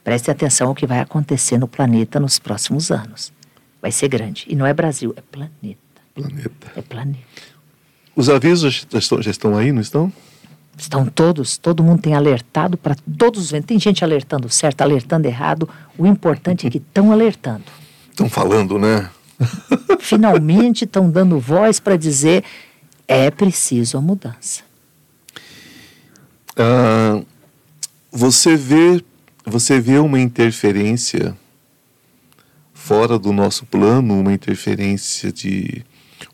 Preste 0.04 0.30
atenção 0.30 0.68
ao 0.68 0.74
que 0.74 0.86
vai 0.86 1.00
acontecer 1.00 1.58
no 1.58 1.68
planeta 1.68 2.18
nos 2.18 2.38
próximos 2.38 2.90
anos. 2.90 3.32
Vai 3.80 3.92
ser 3.92 4.08
grande. 4.08 4.44
E 4.48 4.56
não 4.56 4.66
é 4.66 4.72
Brasil, 4.72 5.14
é 5.16 5.20
planeta. 5.20 5.78
Planeta. 6.14 6.72
É 6.76 6.82
planeta. 6.82 7.18
Os 8.16 8.28
avisos 8.28 8.86
já 8.90 8.98
estão, 8.98 9.22
já 9.22 9.30
estão 9.30 9.56
aí, 9.56 9.70
não 9.70 9.80
estão? 9.80 10.12
Estão 10.76 11.06
todos, 11.06 11.56
todo 11.56 11.82
mundo 11.82 12.02
tem 12.02 12.14
alertado 12.14 12.76
para 12.76 12.96
todos 13.16 13.44
os 13.44 13.50
ventos. 13.50 13.66
Tem 13.66 13.78
gente 13.78 14.02
alertando 14.04 14.48
certo, 14.48 14.80
alertando 14.82 15.26
errado. 15.26 15.68
O 15.96 16.06
importante 16.06 16.66
é 16.66 16.70
que 16.70 16.78
estão 16.88 17.12
alertando. 17.12 17.64
Estão 18.10 18.28
falando, 18.28 18.78
né? 18.78 19.10
Finalmente 20.00 20.84
estão 20.84 21.10
dando 21.10 21.38
voz 21.38 21.78
para 21.78 21.96
dizer 21.96 22.44
é 23.06 23.30
preciso 23.30 23.96
a 23.96 24.00
mudança. 24.00 24.62
Ah, 26.56 27.22
você 28.10 28.56
vê, 28.56 29.02
você 29.48 29.80
vê 29.80 29.98
uma 29.98 30.20
interferência 30.20 31.36
fora 32.72 33.18
do 33.18 33.32
nosso 33.32 33.66
plano, 33.66 34.20
uma 34.20 34.32
interferência 34.32 35.32
de 35.32 35.84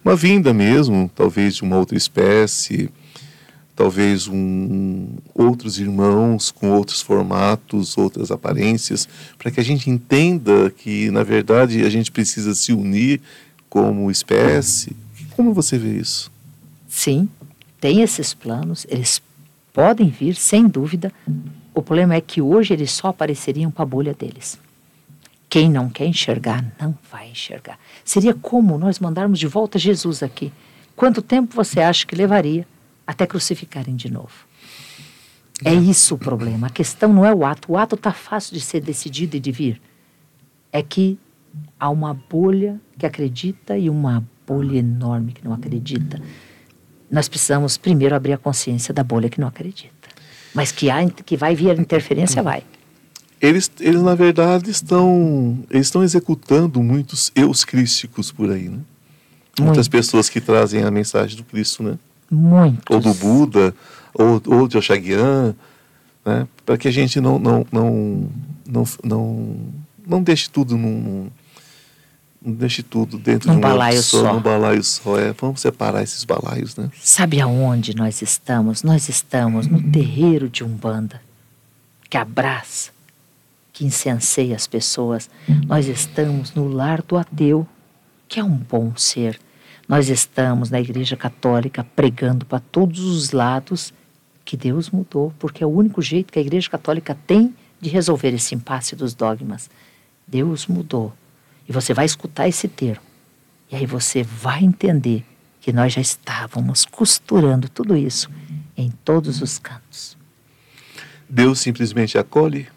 uma 0.05 0.15
vinda 0.15 0.53
mesmo, 0.53 1.11
talvez 1.15 1.57
de 1.57 1.63
uma 1.63 1.77
outra 1.77 1.97
espécie 1.97 2.91
talvez 3.75 4.29
um, 4.29 5.09
outros 5.35 5.79
irmãos 5.79 6.51
com 6.51 6.71
outros 6.71 7.01
formatos, 7.03 7.99
outras 7.99 8.31
aparências, 8.31 9.09
para 9.37 9.51
que 9.51 9.61
a 9.61 9.65
gente 9.65 9.91
entenda 9.91 10.71
que, 10.71 11.11
na 11.11 11.23
verdade, 11.23 11.83
a 11.85 11.91
gente 11.91 12.13
precisa 12.13 12.55
se 12.55 12.73
unir 12.73 13.21
como 13.69 14.11
espécie. 14.11 14.97
Como 15.31 15.53
você 15.53 15.77
vê 15.77 15.97
isso? 15.99 16.31
Sim, 16.89 17.29
tem 17.81 18.03
esses 18.03 18.33
planos, 18.33 18.87
eles 18.89 19.21
podem 19.73 20.09
vir, 20.09 20.37
sem 20.37 20.69
dúvida. 20.69 21.13
O 21.75 21.83
problema 21.83 22.15
é 22.15 22.21
que 22.21 22.41
hoje 22.41 22.73
eles 22.73 22.93
só 22.93 23.09
apareceriam 23.09 23.71
para 23.71 23.83
a 23.83 23.87
bolha 23.87 24.15
deles. 24.15 24.59
Quem 25.51 25.69
não 25.71 25.91
quer 25.91 26.07
enxergar, 26.07 26.65
não 26.81 26.97
vai 27.11 27.31
enxergar. 27.31 27.79
Seria 28.05 28.33
como 28.33 28.79
nós 28.79 28.99
mandarmos 28.99 29.39
de 29.39 29.47
volta 29.47 29.79
Jesus 29.79 30.23
aqui. 30.23 30.53
Quanto 30.97 31.21
tempo 31.21 31.55
você 31.55 31.81
acha 31.81 32.07
que 32.07 32.15
levaria 32.15 32.67
até 33.07 33.27
crucificarem 33.27 33.97
de 33.97 34.11
novo. 34.11 34.47
É 35.65 35.73
isso 35.73 36.15
o 36.15 36.19
problema. 36.19 36.69
A 36.69 36.71
questão 36.71 37.13
não 37.13 37.25
é 37.25 37.33
o 37.33 37.45
ato. 37.45 37.73
O 37.73 37.77
ato 37.77 37.95
está 37.95 38.13
fácil 38.13 38.55
de 38.55 38.61
ser 38.61 38.81
decidido 38.81 39.37
e 39.37 39.41
de 39.41 39.53
vir. 39.53 39.81
É 40.73 40.83
que 40.83 41.19
há 41.79 41.89
uma 41.89 42.15
bolha 42.15 42.81
que 42.99 43.07
acredita 43.07 43.77
e 43.79 43.89
uma 43.89 44.25
bolha 44.47 44.79
enorme 44.79 45.33
que 45.33 45.45
não 45.45 45.53
acredita. 45.53 46.21
Nós 47.11 47.29
precisamos 47.29 47.77
primeiro 47.77 48.15
abrir 48.15 48.33
a 48.33 48.39
consciência 48.39 48.93
da 48.93 49.05
bolha 49.05 49.29
que 49.29 49.41
não 49.41 49.49
acredita. 49.49 49.94
Mas 50.55 50.71
que, 50.71 50.89
há, 50.89 51.05
que 51.11 51.37
vai 51.37 51.55
vir 51.55 51.79
interferência, 51.79 52.43
vai. 52.43 52.63
Eles, 53.41 53.71
eles 53.81 54.01
na 54.01 54.15
verdade, 54.15 54.71
estão, 54.71 55.59
eles 55.69 55.89
estão 55.89 56.03
executando 56.03 56.83
muitos 56.83 57.33
eus 57.35 57.65
crísticos 57.65 58.31
por 58.31 58.51
aí, 58.51 58.69
né? 58.69 58.79
Muitas 59.61 59.87
pessoas 59.87 60.29
que 60.29 60.41
trazem 60.41 60.83
a 60.83 60.91
mensagem 60.91 61.37
do 61.37 61.45
Cristo, 61.45 61.83
né? 61.83 61.99
Muitos. 62.31 62.83
Ou 62.89 63.01
do 63.01 63.15
Buda, 63.15 63.75
ou, 64.15 64.41
ou 64.47 64.69
de 64.69 64.79
Oxaguian, 64.79 65.55
né? 66.25 66.49
para 66.65 66.79
que 66.79 66.89
a 66.89 66.91
gente 66.91 67.21
não, 67.21 67.39
não, 67.39 67.67
não, 67.71 68.31
não, 68.67 68.85
não, 69.05 69.57
não 70.07 70.23
deixe 70.23 70.49
tudo 70.49 70.77
num, 70.77 71.29
deixe 72.53 72.83
tudo 72.83 73.19
dentro 73.19 73.49
num 73.49 73.55
de 73.55 73.59
um 73.59 73.61
balaio 73.61 74.03
só, 74.03 74.21
só. 74.21 74.35
Num 74.35 74.41
balaio 74.41 74.85
só. 74.85 75.19
É, 75.19 75.33
vamos 75.33 75.61
separar 75.61 76.03
esses 76.03 76.25
balaios, 76.25 76.77
né? 76.77 76.91
Sabe 77.01 77.41
aonde 77.41 77.95
nós 77.95 78.21
estamos? 78.23 78.83
Nós 78.83 79.09
estamos 79.09 79.67
no 79.67 79.83
terreiro 79.91 80.49
de 80.49 80.63
Umbanda, 80.63 81.21
que 82.11 82.17
abraça, 82.17 82.91
que 83.73 83.85
incenseia 83.85 84.55
as 84.57 84.67
pessoas. 84.67 85.31
Nós 85.67 85.87
estamos 85.87 86.55
no 86.55 86.69
lar 86.69 87.03
do 87.03 87.17
ateu, 87.17 87.67
que 88.29 88.41
é 88.41 88.45
um 88.45 88.57
bom 88.57 88.93
ser 88.97 89.41
nós 89.89 90.09
estamos 90.09 90.71
na 90.71 90.81
Igreja 90.81 91.17
Católica 91.17 91.85
pregando 91.95 92.47
para 92.47 92.59
todos 92.59 93.01
os 93.01 93.33
lados 93.33 93.93
que 94.45 94.57
Deus 94.57 94.91
mudou, 94.91 95.33
porque 95.39 95.63
é 95.63 95.67
o 95.67 95.71
único 95.71 96.01
jeito 96.01 96.33
que 96.33 96.39
a 96.39 96.43
Igreja 96.43 96.71
Católica 96.71 97.17
tem 97.27 97.55
de 97.81 97.91
resolver 97.91 98.33
esse 98.33 98.55
impasse 98.55 98.97
dos 98.97 99.15
dogmas. 99.15 99.69
Deus 100.27 100.67
mudou. 100.67 101.13
E 101.69 101.73
você 101.73 101.95
vai 101.95 102.05
escutar 102.05 102.49
esse 102.49 102.69
termo. 102.69 103.03
E 103.71 103.77
aí 103.77 103.87
você 103.87 104.23
vai 104.23 104.63
entender 104.63 105.25
que 105.61 105.73
nós 105.73 105.93
já 105.93 106.01
estávamos 106.01 106.85
costurando 106.85 107.69
tudo 107.69 107.97
isso 107.97 108.31
em 108.77 108.91
todos 108.91 109.41
os 109.41 109.59
cantos. 109.59 110.17
Deus 111.29 111.59
simplesmente 111.59 112.19
acolhe? 112.19 112.69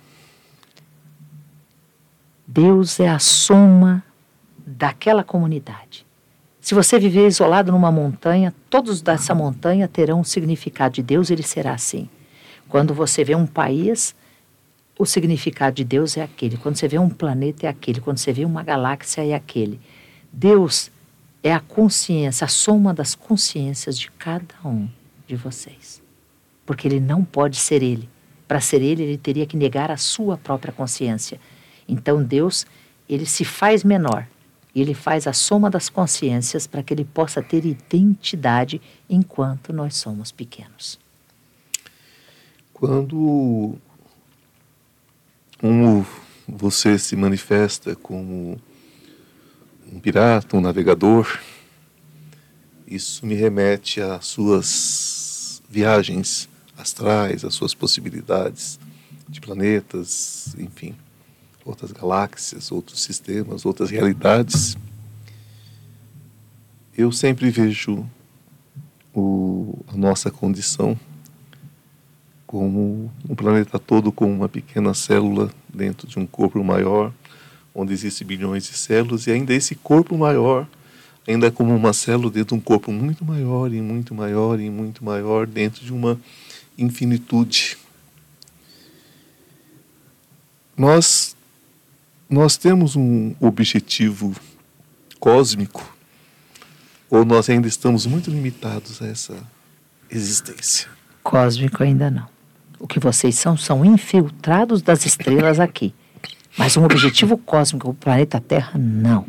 Deus 2.48 2.99
é 2.99 3.09
a 3.09 3.19
soma 3.19 4.03
daquela 4.66 5.24
comunidade. 5.24 6.06
Se 6.61 6.74
você 6.74 6.98
viver 6.98 7.27
isolado 7.27 7.72
numa 7.72 7.91
montanha, 7.91 8.53
todos 8.69 9.01
dessa 9.01 9.35
montanha 9.35 9.88
terão 9.88 10.22
um 10.22 10.24
significado 10.24 10.95
de 10.95 11.03
Deus, 11.03 11.30
ele 11.30 11.43
será 11.43 11.74
assim. 11.74 12.09
Quando 12.67 12.93
você 12.93 13.24
vê 13.24 13.35
um 13.35 13.45
país, 13.45 14.16
o 14.98 15.06
significado 15.06 15.76
de 15.76 15.84
Deus 15.84 16.17
é 16.17 16.24
aquele. 16.24 16.58
Quando 16.58 16.76
você 16.76 16.88
vê 16.88 16.98
um 16.98 17.09
planeta, 17.09 17.66
é 17.66 17.69
aquele. 17.69 18.01
Quando 18.01 18.17
você 18.17 18.34
vê 18.34 18.45
uma 18.45 18.64
galáxia, 18.64 19.26
é 19.26 19.34
aquele. 19.34 19.80
Deus 20.32 20.92
é 21.43 21.53
a 21.53 21.59
consciência, 21.59 22.45
a 22.45 22.48
soma 22.48 22.93
das 22.93 23.16
consciências 23.16 23.98
de 23.98 24.09
cada 24.11 24.56
um 24.66 24.88
de 25.27 25.35
vocês. 25.35 26.01
Porque 26.66 26.88
ele 26.88 27.00
não 27.00 27.24
pode 27.24 27.58
ser 27.58 27.84
ele. 27.84 28.09
Para 28.48 28.59
ser 28.59 28.82
ele, 28.82 29.03
ele 29.03 29.17
teria 29.17 29.45
que 29.45 29.58
negar 29.58 29.92
a 29.92 29.98
sua 29.98 30.38
própria 30.38 30.74
consciência. 30.74 31.40
Então 31.88 32.24
Deus, 32.24 32.66
ele 33.08 33.26
se 33.26 33.45
faz 33.45 33.84
menor 33.84 34.27
ele 34.82 34.93
faz 34.93 35.27
a 35.27 35.34
soma 35.34 35.69
das 35.69 35.90
consciências 35.90 36.67
para 36.67 36.84
que 36.84 36.93
ele 36.93 37.06
possa 37.06 37.42
ter 37.42 37.66
identidade 37.66 38.82
enquanto 39.09 39.74
nós 39.74 39.95
somos 39.95 40.32
pequenos. 40.32 41.00
Quando 42.74 43.76
um, 45.61 46.06
você 46.48 47.00
se 47.00 47.16
manifesta 47.16 47.95
como 47.95 48.60
um 49.92 50.00
pirata, 50.00 50.56
um 50.56 50.61
navegador, 50.61 51.40
isso 52.86 53.26
me 53.26 53.36
remete 53.36 54.00
às 54.02 54.26
suas 54.26 55.61
viagens 55.69 56.48
astrais, 56.77 57.44
às 57.44 57.53
suas 57.53 57.74
possibilidades 57.74 58.80
de 59.27 59.42
planetas, 59.42 60.56
enfim, 60.58 60.95
outras 61.66 61.92
galáxias, 61.92 62.72
outros 62.72 63.02
sistemas, 63.02 63.66
outras 63.66 63.90
realidades. 63.90 64.77
Eu 66.98 67.11
sempre 67.11 67.50
vejo 67.50 68.08
o, 69.14 69.77
a 69.88 69.98
nossa 69.98 70.32
condição 70.32 70.98
como 72.48 73.11
um 73.30 73.35
planeta 73.35 73.77
todo 73.77 74.09
com 74.09 74.32
uma 74.34 74.48
pequena 74.48 74.93
célula 74.93 75.51
dentro 75.67 76.08
de 76.08 76.17
um 76.17 76.26
corpo 76.26 76.64
maior, 76.64 77.14
onde 77.76 77.92
existem 77.93 78.26
bilhões 78.26 78.64
de 78.64 78.74
células, 78.74 79.27
e 79.27 79.32
ainda 79.32 79.53
esse 79.53 79.76
corpo 79.76 80.17
maior, 80.17 80.66
ainda 81.27 81.51
como 81.51 81.76
uma 81.76 81.92
célula 81.92 82.32
dentro 82.32 82.56
de 82.56 82.61
um 82.61 82.64
corpo 82.64 82.90
muito 82.90 83.26
maior 83.26 83.72
e 83.74 83.82
muito 83.82 84.16
maior 84.16 84.59
e 84.61 84.69
muito 84.69 85.03
maior, 85.03 85.45
dentro 85.45 85.84
de 85.84 85.92
uma 85.92 86.19
infinitude. 86.77 87.77
Nós, 90.76 91.35
nós 92.30 92.56
temos 92.56 92.95
um 92.95 93.35
objetivo 93.42 94.34
cósmico, 95.19 95.95
ou 97.09 97.26
nós 97.26 97.50
ainda 97.50 97.67
estamos 97.67 98.06
muito 98.06 98.32
limitados 98.32 99.01
a 99.01 99.08
essa 99.08 99.35
existência? 100.09 100.88
Cósmico 101.24 101.84
ainda 101.84 102.09
não. 102.09 102.36
O 102.80 102.88
que 102.88 102.99
vocês 102.99 103.35
são 103.35 103.57
são 103.57 103.83
infiltrados 103.83 104.81
das 104.81 105.06
estrelas 105.06 105.59
aqui. 105.59 105.93
Mas 106.57 106.77
um 106.77 106.83
objetivo 106.83 107.38
cósmico, 107.39 107.89
o 107.89 107.93
planeta 107.93 108.39
Terra, 108.39 108.77
não. 108.77 109.25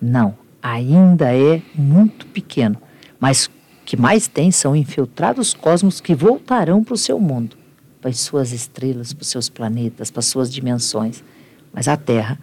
Não. 0.00 0.36
Ainda 0.62 1.34
é 1.34 1.62
muito 1.74 2.26
pequeno. 2.26 2.80
Mas 3.20 3.46
o 3.46 3.50
que 3.84 3.96
mais 3.96 4.26
tem 4.28 4.50
são 4.50 4.74
infiltrados 4.74 5.52
cósmicos 5.52 6.00
que 6.00 6.14
voltarão 6.14 6.82
para 6.82 6.94
o 6.94 6.98
seu 6.98 7.18
mundo, 7.20 7.56
para 8.00 8.10
as 8.10 8.20
suas 8.20 8.52
estrelas, 8.52 9.12
para 9.12 9.22
os 9.22 9.28
seus 9.28 9.48
planetas, 9.48 10.10
para 10.10 10.20
as 10.20 10.26
suas 10.26 10.52
dimensões. 10.52 11.22
Mas 11.72 11.88
a 11.88 11.96
Terra 11.96 12.38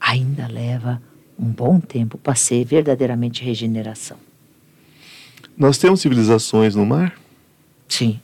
ainda 0.00 0.46
leva 0.48 1.00
um 1.38 1.46
bom 1.46 1.78
tempo 1.80 2.18
para 2.18 2.34
ser 2.34 2.64
verdadeiramente 2.64 3.44
regeneração. 3.44 4.16
Nós 5.56 5.78
temos 5.78 6.00
civilizações 6.00 6.74
no 6.74 6.84
mar? 6.84 7.14
Sim. 7.88 8.20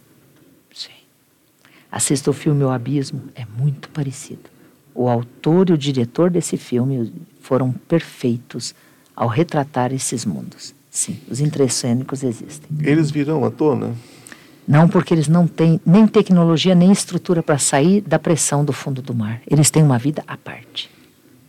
Assista 1.91 2.31
o 2.31 2.34
filme 2.34 2.62
O 2.65 2.70
Abismo, 2.70 3.23
é 3.34 3.44
muito 3.58 3.89
parecido. 3.91 4.50
O 4.94 5.08
autor 5.08 5.70
e 5.70 5.73
o 5.73 5.78
diretor 5.78 6.31
desse 6.31 6.57
filme 6.57 7.12
foram 7.41 7.73
perfeitos 7.73 8.75
ao 9.15 9.28
retratar 9.28 9.92
esses 9.92 10.25
mundos. 10.25 10.75
Sim, 10.91 11.18
os 11.31 11.41
intracênicos 11.41 12.23
existem. 12.23 12.68
Eles 12.83 13.10
virão 13.10 13.44
à 13.44 13.50
tona? 13.50 13.94
Não, 14.67 14.86
porque 14.86 15.15
eles 15.15 15.28
não 15.28 15.47
têm 15.47 15.81
nem 15.84 16.07
tecnologia 16.07 16.75
nem 16.75 16.92
estrutura 16.92 17.42
para 17.42 17.57
sair 17.57 18.02
da 18.02 18.18
pressão 18.18 18.65
do 18.65 18.73
fundo 18.73 19.00
do 19.00 19.15
mar. 19.15 19.41
Eles 19.47 19.70
têm 19.70 19.83
uma 19.83 19.99
vida 19.99 20.23
à 20.26 20.36
parte. 20.36 20.91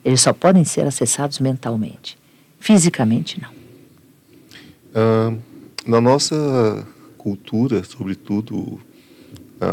Eles 0.05 0.21
só 0.21 0.31
podem 0.31 0.63
ser 0.63 0.87
acessados 0.87 1.39
mentalmente. 1.39 2.17
Fisicamente, 2.59 3.41
não. 3.41 3.49
Ah, 4.95 5.33
na 5.85 5.99
nossa 5.99 6.87
cultura, 7.17 7.83
sobretudo 7.83 8.79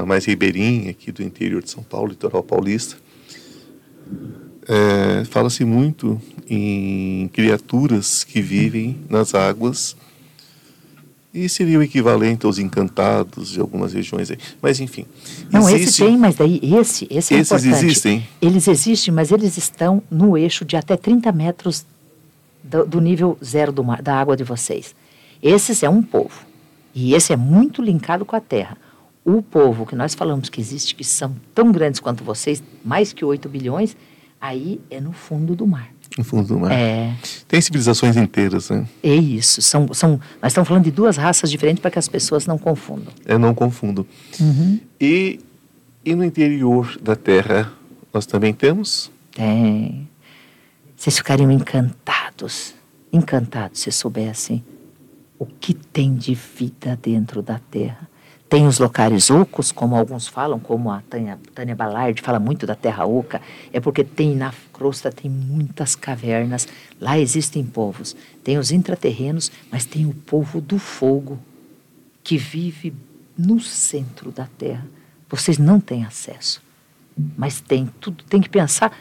mais 0.06 0.24
ribeirinha 0.24 0.90
aqui 0.90 1.12
do 1.12 1.23
interior 1.23 1.62
de 1.62 1.70
São 1.70 1.82
Paulo, 1.82 2.08
litoral 2.08 2.42
paulista, 2.42 2.97
é, 4.68 5.24
fala-se 5.26 5.65
muito 5.65 6.20
em 6.48 7.28
criaturas 7.32 8.24
que 8.24 8.40
vivem 8.40 8.98
nas 9.08 9.34
águas 9.34 9.97
e 11.32 11.48
seria 11.48 11.78
o 11.78 11.82
equivalente 11.82 12.47
aos 12.47 12.58
encantados 12.58 13.50
de 13.50 13.60
algumas 13.60 13.92
regiões 13.92 14.31
aí. 14.31 14.39
Mas 14.60 14.81
enfim. 14.81 15.06
Não, 15.50 15.68
existe... 15.68 15.84
esse 15.84 16.05
tem, 16.05 16.16
mas 16.16 16.34
daí 16.36 16.58
esse, 16.62 17.06
esse 17.10 17.34
é 17.34 17.39
Esses 17.39 17.65
importante. 17.65 17.84
existem? 17.84 18.28
Eles 18.40 18.66
existem, 18.66 19.12
mas 19.12 19.31
eles 19.31 19.56
estão 19.56 20.02
no 20.10 20.36
eixo 20.36 20.65
de 20.65 20.76
até 20.76 20.97
30 20.97 21.31
metros 21.32 21.84
do, 22.65 22.86
do 22.86 23.00
nível 23.00 23.39
zero 23.44 23.70
do 23.70 23.84
mar, 23.84 24.00
da 24.02 24.18
água 24.18 24.36
de 24.36 24.42
vocês. 24.44 24.94
Esses 25.42 25.82
é 25.82 25.89
um 25.89 26.02
povo. 26.02 26.47
E 26.94 27.15
esse 27.15 27.32
é 27.32 27.36
muito 27.36 27.82
linkado 27.82 28.24
com 28.24 28.34
a 28.34 28.40
terra 28.40 28.78
o 29.26 29.42
povo 29.42 29.84
que 29.84 29.96
nós 29.96 30.14
falamos 30.14 30.48
que 30.48 30.60
existe, 30.60 30.94
que 30.94 31.02
são 31.02 31.34
tão 31.52 31.72
grandes 31.72 31.98
quanto 31.98 32.22
vocês, 32.22 32.62
mais 32.84 33.12
que 33.12 33.24
8 33.24 33.48
bilhões, 33.48 33.96
aí 34.40 34.80
é 34.88 35.00
no 35.00 35.12
fundo 35.12 35.56
do 35.56 35.66
mar. 35.66 35.90
No 36.16 36.22
fundo 36.22 36.46
do 36.46 36.60
mar. 36.60 36.70
É. 36.70 37.12
Tem 37.48 37.60
civilizações 37.60 38.16
inteiras, 38.16 38.70
né? 38.70 38.86
É 39.02 39.12
isso. 39.12 39.60
São, 39.60 39.92
são, 39.92 40.20
nós 40.40 40.52
estamos 40.52 40.68
falando 40.68 40.84
de 40.84 40.92
duas 40.92 41.16
raças 41.16 41.50
diferentes 41.50 41.82
para 41.82 41.90
que 41.90 41.98
as 41.98 42.06
pessoas 42.06 42.46
não 42.46 42.56
confundam. 42.56 43.12
Eu 43.24 43.36
não 43.36 43.52
confundo. 43.52 44.06
Uhum. 44.38 44.78
E, 45.00 45.40
e 46.05 46.14
no 46.14 46.24
interior 46.24 46.96
da 47.02 47.16
Terra, 47.16 47.72
nós 48.14 48.26
também 48.26 48.55
temos? 48.55 49.10
Tem. 49.32 50.08
Vocês 50.96 51.16
ficariam 51.16 51.50
encantados, 51.50 52.76
encantados 53.12 53.80
se 53.80 53.90
soubessem 53.90 54.64
o 55.36 55.44
que 55.44 55.74
tem 55.74 56.14
de 56.14 56.32
vida 56.32 56.96
dentro 57.02 57.42
da 57.42 57.58
Terra 57.58 58.08
tem 58.49 58.66
os 58.66 58.78
locais 58.78 59.28
ocos, 59.28 59.73
como 59.73 59.97
alguns 59.97 60.28
falam, 60.28 60.60
como 60.60 60.91
a 60.91 61.00
Tânia, 61.02 61.39
Tânia 61.52 61.75
Ballard 61.75 62.20
fala 62.23 62.39
muito 62.39 62.65
da 62.65 62.76
terra 62.76 63.05
oca, 63.05 63.42
é 63.73 63.81
porque 63.81 64.05
tem 64.05 64.36
na 64.36 64.55
crosta 64.73 65.10
tem 65.10 65.28
muitas 65.31 65.97
cavernas, 65.97 66.68
lá 67.00 67.18
existem 67.18 67.65
povos. 67.65 68.15
Tem 68.44 68.57
os 68.57 68.70
intraterrenos, 68.70 69.50
mas 69.70 69.84
tem 69.84 70.07
o 70.07 70.15
povo 70.15 70.60
do 70.60 70.78
fogo, 70.78 71.39
que 72.23 72.36
vive 72.36 72.94
no 73.36 73.58
centro 73.60 74.31
da 74.31 74.47
terra. 74.47 74.86
Vocês 75.28 75.58
não 75.58 75.81
têm 75.81 76.05
acesso, 76.05 76.62
mas 77.36 77.60
tem 77.60 77.91
tudo, 78.00 78.23
tem 78.25 78.41
que 78.41 78.49
pensar. 78.49 78.97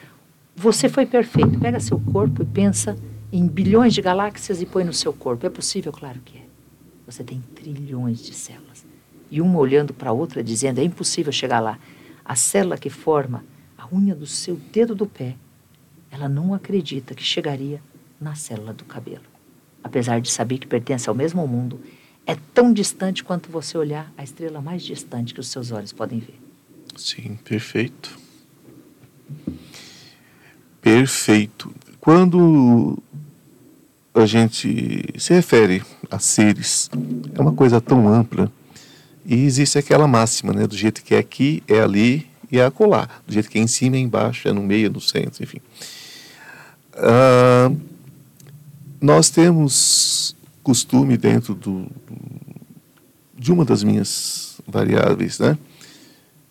Você 0.55 0.89
foi 0.89 1.05
perfeito, 1.05 1.59
pega 1.59 1.79
seu 1.79 1.99
corpo 1.99 2.41
e 2.41 2.45
pensa 2.45 2.97
em 3.31 3.45
bilhões 3.45 3.93
de 3.93 4.01
galáxias 4.01 4.59
e 4.59 4.65
põe 4.65 4.83
no 4.83 4.93
seu 4.93 5.13
corpo. 5.13 5.45
É 5.45 5.49
possível? 5.49 5.91
Claro 5.91 6.19
que 6.25 6.37
é. 6.39 6.45
Você 7.05 7.23
tem 7.23 7.43
trilhões 7.53 8.23
de 8.23 8.33
células 8.33 8.84
e 9.29 9.41
uma 9.41 9.59
olhando 9.59 9.93
para 9.93 10.09
a 10.09 10.13
outra, 10.13 10.43
dizendo: 10.43 10.79
é 10.79 10.83
impossível 10.83 11.31
chegar 11.31 11.59
lá. 11.59 11.79
A 12.23 12.35
célula 12.35 12.77
que 12.77 12.89
forma 12.89 13.43
a 13.77 13.87
unha 13.93 14.15
do 14.15 14.25
seu 14.25 14.55
dedo 14.71 14.95
do 14.95 15.05
pé, 15.05 15.35
ela 16.09 16.27
não 16.27 16.53
acredita 16.53 17.13
que 17.13 17.23
chegaria 17.23 17.81
na 18.19 18.35
célula 18.35 18.73
do 18.73 18.83
cabelo. 18.85 19.23
Apesar 19.83 20.19
de 20.19 20.31
saber 20.31 20.57
que 20.57 20.65
pertence 20.65 21.07
ao 21.07 21.15
mesmo 21.15 21.47
mundo, 21.47 21.79
é 22.25 22.35
tão 22.53 22.73
distante 22.73 23.23
quanto 23.23 23.51
você 23.51 23.77
olhar 23.77 24.11
a 24.17 24.23
estrela 24.23 24.59
mais 24.61 24.83
distante 24.83 25.33
que 25.33 25.39
os 25.39 25.47
seus 25.47 25.71
olhos 25.71 25.93
podem 25.93 26.19
ver. 26.19 26.39
Sim, 26.95 27.37
perfeito. 27.43 28.17
Perfeito. 30.81 31.73
Quando 31.99 32.97
a 34.13 34.25
gente 34.25 35.03
se 35.19 35.33
refere 35.33 35.83
a 36.09 36.17
seres, 36.17 36.89
é 37.35 37.41
uma 37.41 37.53
coisa 37.53 37.81
tão 37.81 38.07
ampla 38.07 38.51
e 39.25 39.43
existe 39.45 39.77
aquela 39.77 40.07
máxima, 40.07 40.53
né? 40.53 40.67
Do 40.67 40.77
jeito 40.77 41.03
que 41.03 41.15
é 41.15 41.17
aqui, 41.17 41.63
é 41.67 41.79
ali 41.79 42.27
e 42.51 42.59
é 42.59 42.65
acolá. 42.65 43.09
Do 43.25 43.33
jeito 43.33 43.49
que 43.49 43.57
é 43.57 43.61
em 43.61 43.67
cima, 43.67 43.95
é 43.95 43.99
embaixo, 43.99 44.47
é 44.47 44.53
no 44.53 44.61
meio, 44.61 44.85
é 44.85 44.89
no 44.89 45.01
centro, 45.01 45.43
enfim. 45.43 45.59
Ah, 46.93 47.71
nós 49.01 49.29
temos 49.29 50.35
costume 50.63 51.17
dentro 51.17 51.53
do, 51.53 51.87
de 53.37 53.51
uma 53.51 53.65
das 53.65 53.83
minhas 53.83 54.59
variáveis, 54.67 55.39
né? 55.39 55.57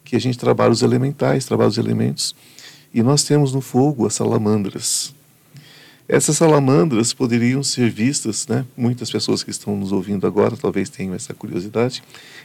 Que 0.05 0.17
a 0.17 0.21
gente 0.21 0.39
trabalha 0.39 0.73
os 0.73 0.83
elementais, 0.83 1.47
trabalha 1.47 1.69
os 1.69 1.79
elementos. 1.79 2.35
E 2.93 3.03
nós 3.03 3.25
temos 3.25 3.53
no 3.53 3.61
fogo 3.61 4.07
as 4.07 4.15
salamandras. 4.15 5.15
Essas 6.07 6.37
salamandras 6.37 7.15
poderiam 7.15 7.63
ser 7.63 7.89
vistas, 7.89 8.47
né? 8.47 8.67
muitas 8.77 9.11
pessoas 9.11 9.43
que 9.43 9.51
estão 9.51 9.75
nos 9.75 9.91
ouvindo 9.91 10.27
agora 10.27 10.55
talvez 10.55 10.91
tenham 10.91 11.15
essa 11.15 11.33
curiosidade, 11.33 12.03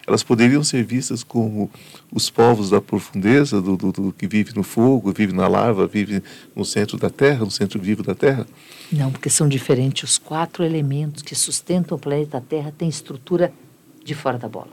elas 0.07 0.23
poderiam 0.23 0.63
ser 0.63 0.83
vistas 0.85 1.23
como 1.23 1.69
os 2.09 2.29
povos 2.29 2.69
da 2.69 2.79
profundeza, 2.79 3.61
do, 3.61 3.75
do, 3.75 3.91
do, 3.91 4.13
que 4.13 4.27
vive 4.27 4.55
no 4.55 4.63
fogo, 4.63 5.11
vive 5.11 5.33
na 5.33 5.45
lava, 5.49 5.85
vive 5.87 6.23
no 6.55 6.63
centro 6.63 6.97
da 6.97 7.09
Terra, 7.09 7.43
no 7.43 7.51
centro 7.51 7.81
vivo 7.81 8.01
da 8.01 8.15
Terra? 8.15 8.47
Não, 8.89 9.11
porque 9.11 9.29
são 9.29 9.47
diferentes. 9.47 10.11
Os 10.11 10.17
quatro 10.17 10.63
elementos 10.63 11.21
que 11.21 11.35
sustentam 11.35 11.97
o 11.97 11.99
planeta 11.99 12.39
Terra 12.39 12.73
têm 12.75 12.87
estrutura 12.87 13.51
de 14.05 14.15
fora 14.15 14.37
da 14.37 14.47
bola. 14.47 14.71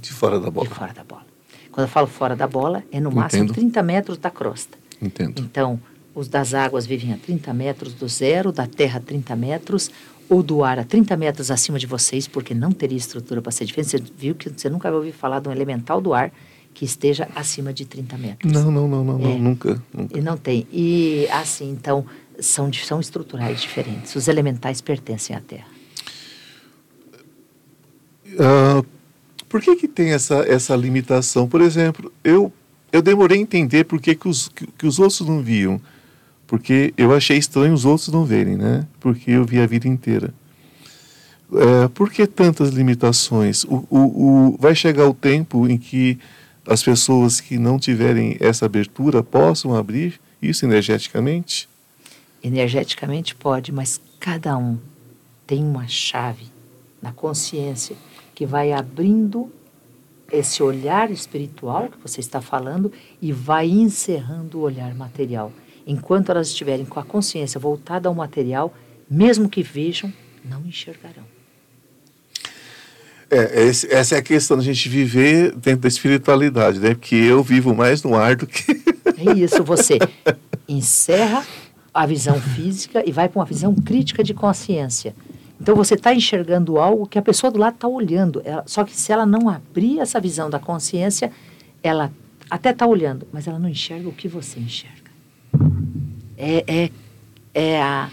De 0.00 0.12
fora 0.12 0.40
da 0.40 0.50
bola? 0.50 0.66
De 0.66 0.74
fora 0.74 0.94
da 0.94 1.04
bola. 1.04 1.26
Quando 1.70 1.86
eu 1.86 1.92
falo 1.92 2.06
fora 2.06 2.34
da 2.34 2.46
bola, 2.46 2.82
é 2.90 2.98
no 2.98 3.10
máximo 3.12 3.44
Entendo. 3.44 3.54
30 3.54 3.82
metros 3.82 4.18
da 4.18 4.30
crosta. 4.30 4.78
Entendo. 5.00 5.40
Então, 5.42 5.78
os 6.18 6.28
das 6.28 6.52
águas 6.52 6.84
vivem 6.84 7.12
a 7.12 7.16
30 7.16 7.54
metros 7.54 7.94
do 7.94 8.08
zero, 8.08 8.50
da 8.50 8.66
terra 8.66 8.98
a 8.98 9.00
30 9.00 9.36
metros, 9.36 9.90
ou 10.28 10.42
do 10.42 10.64
ar 10.64 10.78
a 10.78 10.84
30 10.84 11.16
metros 11.16 11.50
acima 11.50 11.78
de 11.78 11.86
vocês, 11.86 12.26
porque 12.26 12.54
não 12.54 12.72
teria 12.72 12.98
estrutura 12.98 13.40
para 13.40 13.52
ser 13.52 13.64
diferente. 13.64 13.90
Você 13.90 14.02
viu 14.16 14.34
que 14.34 14.50
você 14.50 14.68
nunca 14.68 14.90
vai 14.90 14.98
ouvir 14.98 15.12
falar 15.12 15.40
de 15.40 15.48
um 15.48 15.52
elemental 15.52 16.00
do 16.00 16.12
ar 16.12 16.32
que 16.74 16.84
esteja 16.84 17.28
acima 17.34 17.72
de 17.72 17.84
30 17.84 18.18
metros. 18.18 18.52
Não, 18.52 18.70
não, 18.70 18.88
não, 18.88 19.04
não, 19.04 19.20
É. 19.20 19.22
não 19.22 19.38
nunca, 19.38 19.82
nunca. 19.92 20.18
E 20.18 20.20
não 20.20 20.36
tem. 20.36 20.66
E 20.72 21.26
assim, 21.30 21.70
então, 21.70 22.04
são, 22.38 22.70
são 22.72 23.00
estruturais 23.00 23.60
diferentes. 23.60 24.14
Os 24.14 24.28
elementais 24.28 24.80
pertencem 24.80 25.34
à 25.34 25.40
Terra. 25.40 25.66
Ah, 28.38 28.82
por 29.48 29.60
que, 29.60 29.76
que 29.76 29.88
tem 29.88 30.10
essa, 30.12 30.44
essa 30.48 30.76
limitação? 30.76 31.48
Por 31.48 31.60
exemplo, 31.60 32.12
eu, 32.22 32.52
eu 32.92 33.00
demorei 33.00 33.38
a 33.38 33.40
entender 33.40 33.84
por 33.84 34.00
que, 34.00 34.14
que, 34.14 34.28
os, 34.28 34.48
que, 34.48 34.66
que 34.66 34.86
os 34.86 34.98
outros 34.98 35.20
não 35.20 35.42
viam. 35.42 35.80
Porque 36.48 36.94
eu 36.96 37.14
achei 37.14 37.36
estranho 37.36 37.74
os 37.74 37.84
outros 37.84 38.08
não 38.08 38.24
verem, 38.24 38.56
né? 38.56 38.86
Porque 38.98 39.30
eu 39.30 39.44
vi 39.44 39.60
a 39.60 39.66
vida 39.66 39.86
inteira. 39.86 40.32
É, 41.52 41.88
por 41.88 42.10
que 42.10 42.26
tantas 42.26 42.70
limitações? 42.70 43.64
O, 43.64 43.86
o, 43.90 43.98
o, 43.98 44.56
vai 44.58 44.74
chegar 44.74 45.06
o 45.06 45.12
tempo 45.12 45.68
em 45.68 45.76
que 45.76 46.18
as 46.66 46.82
pessoas 46.82 47.38
que 47.38 47.58
não 47.58 47.78
tiverem 47.78 48.36
essa 48.40 48.64
abertura 48.64 49.22
possam 49.22 49.76
abrir 49.76 50.18
isso 50.40 50.64
energeticamente? 50.64 51.68
Energeticamente 52.42 53.34
pode, 53.34 53.70
mas 53.70 54.00
cada 54.18 54.56
um 54.56 54.78
tem 55.46 55.62
uma 55.62 55.86
chave 55.86 56.46
na 57.02 57.12
consciência 57.12 57.94
que 58.34 58.46
vai 58.46 58.72
abrindo 58.72 59.52
esse 60.32 60.62
olhar 60.62 61.10
espiritual 61.10 61.88
que 61.88 61.98
você 62.02 62.20
está 62.20 62.40
falando 62.40 62.90
e 63.20 63.32
vai 63.32 63.68
encerrando 63.68 64.58
o 64.58 64.62
olhar 64.62 64.94
material. 64.94 65.52
Enquanto 65.88 66.30
elas 66.30 66.48
estiverem 66.48 66.84
com 66.84 67.00
a 67.00 67.02
consciência 67.02 67.58
voltada 67.58 68.08
ao 68.08 68.14
material, 68.14 68.72
mesmo 69.10 69.48
que 69.48 69.62
vejam, 69.62 70.12
não 70.44 70.64
enxergarão. 70.66 71.24
É, 73.30 73.62
esse- 73.64 73.92
essa 73.92 74.14
é 74.14 74.18
a 74.18 74.22
questão 74.22 74.56
da 74.56 74.62
gente 74.62 74.88
viver 74.88 75.52
dentro 75.56 75.80
da 75.82 75.88
espiritualidade, 75.88 76.78
né? 76.78 76.90
Porque 76.94 77.14
eu 77.14 77.42
vivo 77.42 77.74
mais 77.74 78.02
no 78.02 78.14
ar 78.14 78.36
do 78.36 78.46
que. 78.46 78.64
É 79.16 79.32
isso, 79.36 79.64
você 79.64 79.98
encerra 80.68 81.44
a 81.92 82.06
visão 82.06 82.40
física 82.40 83.02
e 83.06 83.10
vai 83.10 83.28
para 83.28 83.38
uma 83.40 83.44
visão 83.46 83.74
crítica 83.74 84.22
de 84.22 84.32
consciência. 84.32 85.14
Então 85.60 85.74
você 85.74 85.94
está 85.94 86.14
enxergando 86.14 86.78
algo 86.78 87.06
que 87.06 87.18
a 87.18 87.22
pessoa 87.22 87.50
do 87.50 87.58
lado 87.58 87.74
está 87.74 87.88
olhando. 87.88 88.40
Ela- 88.44 88.62
só 88.66 88.84
que 88.84 88.94
se 88.96 89.10
ela 89.12 89.26
não 89.26 89.48
abrir 89.48 89.98
essa 89.98 90.20
visão 90.20 90.48
da 90.48 90.58
consciência, 90.58 91.32
ela 91.82 92.12
até 92.48 92.70
está 92.70 92.86
olhando, 92.86 93.26
mas 93.32 93.46
ela 93.48 93.58
não 93.58 93.68
enxerga 93.68 94.08
o 94.08 94.12
que 94.12 94.28
você 94.28 94.58
enxerga. 94.60 94.97
É, 96.40 96.64
é, 96.68 96.90
é, 97.52 97.82
a, 97.82 98.08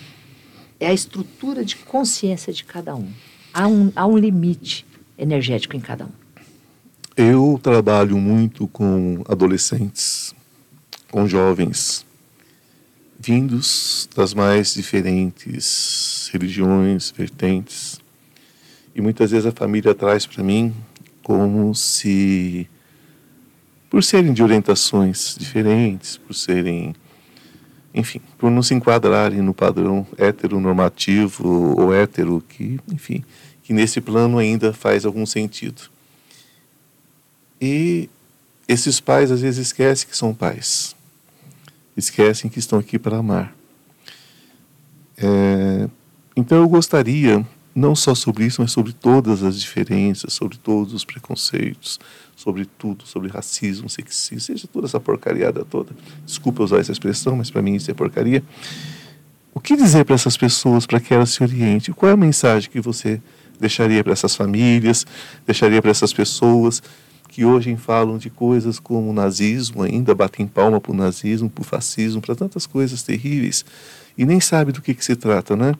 é 0.79 0.87
a 0.87 0.93
estrutura 0.93 1.63
de 1.63 1.75
consciência 1.75 2.51
de 2.51 2.65
cada 2.65 2.95
um. 2.95 3.07
Há 3.53 3.67
um, 3.67 3.91
há 3.95 4.07
um 4.07 4.17
limite 4.17 4.83
energético 5.15 5.77
em 5.77 5.79
cada 5.79 6.05
um. 6.05 6.11
Eu 7.15 7.59
trabalho 7.61 8.17
muito 8.17 8.67
com 8.67 9.23
adolescentes, 9.29 10.33
com 11.11 11.27
jovens, 11.27 12.05
vindos 13.19 14.09
das 14.15 14.33
mais 14.33 14.73
diferentes 14.73 16.29
religiões, 16.33 17.11
vertentes. 17.11 18.01
E 18.93 19.01
muitas 19.01 19.31
vezes 19.31 19.45
a 19.45 19.51
família 19.51 19.93
traz 19.95 20.25
para 20.25 20.43
mim 20.43 20.73
como 21.23 21.73
se, 21.73 22.67
por 23.89 24.03
serem 24.03 24.33
de 24.33 24.43
orientações 24.43 25.35
diferentes, 25.39 26.17
por 26.17 26.33
serem, 26.33 26.93
enfim, 27.95 28.19
por 28.37 28.51
não 28.51 28.61
se 28.61 28.73
enquadrarem 28.73 29.41
no 29.41 29.53
padrão 29.53 30.05
heteronormativo 30.17 31.79
ou 31.79 31.93
hétero, 31.93 32.43
que, 32.49 32.77
enfim, 32.91 33.23
que 33.63 33.71
nesse 33.71 34.01
plano 34.01 34.37
ainda 34.37 34.73
faz 34.73 35.05
algum 35.05 35.25
sentido. 35.25 35.83
E 37.59 38.09
esses 38.67 38.99
pais 38.99 39.31
às 39.31 39.39
vezes 39.39 39.67
esquecem 39.67 40.09
que 40.09 40.17
são 40.17 40.33
pais, 40.33 40.93
esquecem 41.95 42.49
que 42.49 42.59
estão 42.59 42.77
aqui 42.77 42.99
para 42.99 43.17
amar. 43.17 43.55
É, 45.17 45.87
então 46.35 46.57
eu 46.57 46.67
gostaria, 46.67 47.47
não 47.75 47.93
só 47.93 48.15
sobre 48.15 48.45
isso, 48.45 48.61
mas 48.61 48.71
sobre 48.71 48.93
todas 48.93 49.43
as 49.43 49.59
diferenças, 49.59 50.31
sobre 50.31 50.57
todos 50.57 50.93
os 50.93 51.03
preconceitos, 51.03 51.99
sobre 52.33 52.65
tudo, 52.65 53.05
sobre 53.05 53.29
racismo, 53.29 53.89
sexismo, 53.89 54.39
seja 54.39 54.67
toda 54.71 54.87
essa 54.87 54.99
porcariada 54.99 55.65
toda. 55.65 55.91
Desculpa 56.25 56.63
usar 56.63 56.79
essa 56.79 56.93
expressão, 56.93 57.35
mas 57.35 57.51
para 57.51 57.61
mim 57.61 57.75
isso 57.75 57.91
é 57.91 57.93
porcaria. 57.93 58.41
O 59.53 59.59
que 59.59 59.75
dizer 59.75 60.05
para 60.05 60.15
essas 60.15 60.37
pessoas 60.37 60.85
para 60.85 61.01
que 61.01 61.13
elas 61.13 61.31
se 61.31 61.43
orientem? 61.43 61.93
Qual 61.93 62.09
é 62.09 62.13
a 62.13 62.17
mensagem 62.17 62.69
que 62.69 62.79
você 62.79 63.21
deixaria 63.59 64.03
para 64.03 64.13
essas 64.13 64.35
famílias, 64.35 65.05
deixaria 65.45 65.81
para 65.81 65.91
essas 65.91 66.13
pessoas 66.13 66.81
que 67.29 67.43
hoje 67.43 67.75
falam 67.75 68.17
de 68.17 68.29
coisas 68.29 68.79
como 68.79 69.09
o 69.09 69.13
nazismo, 69.13 69.83
ainda 69.83 70.15
batem 70.15 70.47
palma 70.47 70.79
para 70.79 70.91
o 70.93 70.95
nazismo, 70.95 71.49
para 71.49 71.61
o 71.61 71.65
fascismo, 71.65 72.21
para 72.21 72.35
tantas 72.35 72.65
coisas 72.65 73.03
terríveis, 73.03 73.65
e 74.17 74.25
nem 74.25 74.39
sabe 74.39 74.71
do 74.71 74.81
que, 74.81 74.93
que 74.93 75.03
se 75.03 75.15
trata, 75.17 75.55
né? 75.55 75.73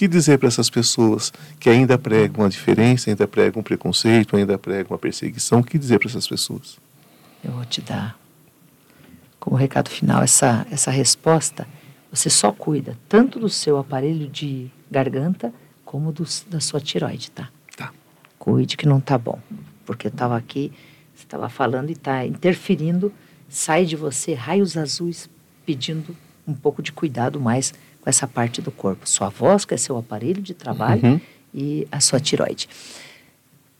O 0.00 0.02
que 0.02 0.08
dizer 0.08 0.38
para 0.38 0.48
essas 0.48 0.70
pessoas 0.70 1.30
que 1.58 1.68
ainda 1.68 1.98
pregam 1.98 2.46
a 2.46 2.48
diferença, 2.48 3.10
ainda 3.10 3.28
pregam 3.28 3.60
o 3.60 3.62
preconceito, 3.62 4.34
ainda 4.34 4.56
pregam 4.56 4.94
a 4.94 4.98
perseguição? 4.98 5.60
O 5.60 5.62
que 5.62 5.78
dizer 5.78 5.98
para 5.98 6.08
essas 6.08 6.26
pessoas? 6.26 6.78
Eu 7.44 7.52
vou 7.52 7.66
te 7.66 7.82
dar 7.82 8.18
como 9.38 9.56
recado 9.56 9.90
final 9.90 10.22
essa, 10.22 10.66
essa 10.70 10.90
resposta. 10.90 11.68
Você 12.10 12.30
só 12.30 12.50
cuida 12.50 12.96
tanto 13.10 13.38
do 13.38 13.50
seu 13.50 13.76
aparelho 13.76 14.26
de 14.26 14.70
garganta 14.90 15.52
como 15.84 16.10
do, 16.12 16.24
da 16.48 16.60
sua 16.60 16.80
tiroide, 16.80 17.30
tá? 17.30 17.50
Tá. 17.76 17.92
Cuide 18.38 18.78
que 18.78 18.88
não 18.88 19.00
tá 19.00 19.18
bom. 19.18 19.38
Porque 19.84 20.06
eu 20.06 20.10
estava 20.10 20.34
aqui, 20.34 20.72
você 21.14 21.24
estava 21.24 21.50
falando 21.50 21.90
e 21.90 21.92
está 21.92 22.24
interferindo, 22.24 23.12
sai 23.50 23.84
de 23.84 23.96
você 23.96 24.32
raios 24.32 24.78
azuis 24.78 25.28
pedindo 25.66 26.16
um 26.48 26.54
pouco 26.54 26.82
de 26.82 26.90
cuidado 26.90 27.38
mais 27.38 27.74
com 28.00 28.08
essa 28.10 28.26
parte 28.26 28.60
do 28.62 28.70
corpo. 28.70 29.08
Sua 29.08 29.28
voz, 29.28 29.64
que 29.64 29.74
é 29.74 29.76
seu 29.76 29.96
aparelho 29.98 30.40
de 30.42 30.54
trabalho, 30.54 31.04
Uhum. 31.04 31.20
e 31.54 31.86
a 31.90 32.00
sua 32.00 32.18
tiroide. 32.20 32.68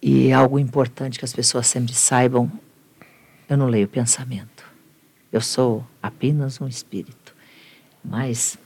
E 0.02 0.32
algo 0.32 0.58
importante 0.58 1.18
que 1.18 1.24
as 1.24 1.32
pessoas 1.32 1.66
sempre 1.66 1.94
saibam, 1.94 2.50
eu 3.48 3.56
não 3.56 3.66
leio 3.66 3.86
pensamento. 3.88 4.64
Eu 5.32 5.40
sou 5.40 5.84
apenas 6.02 6.60
um 6.60 6.66
espírito. 6.66 7.34
Mas, 8.04 8.56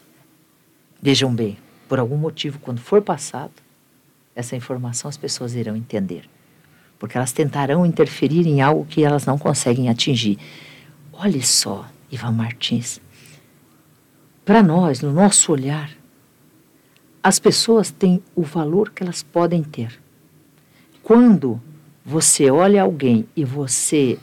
vejam 1.03 1.35
bem, 1.35 1.59
por 1.89 1.99
algum 1.99 2.17
motivo, 2.17 2.59
quando 2.61 2.81
for 2.81 3.03
passado, 3.03 3.53
essa 4.35 4.55
informação 4.57 5.09
as 5.09 5.17
pessoas 5.17 5.55
irão 5.55 5.77
entender. 5.77 6.29
Porque 6.99 7.17
elas 7.17 7.33
tentarão 7.33 7.85
interferir 7.85 8.47
em 8.47 8.63
algo 8.63 8.85
que 8.87 9.05
elas 9.05 9.27
não 9.27 9.37
conseguem 9.37 9.89
atingir. 9.89 10.39
Olhe 11.13 11.43
só, 11.43 11.87
Ivan 12.11 12.33
Martins. 12.33 13.01
Para 14.45 14.63
nós, 14.63 15.01
no 15.01 15.11
nosso 15.11 15.53
olhar, 15.53 15.91
as 17.23 17.39
pessoas 17.39 17.91
têm 17.91 18.23
o 18.37 18.43
valor 18.43 18.91
que 18.91 19.03
elas 19.03 19.23
podem 19.23 19.63
ter. 19.63 19.99
Quando 21.03 21.59
você 22.05 22.51
olha 22.51 22.83
alguém 22.83 23.27
e 23.35 23.43
você 23.43 24.19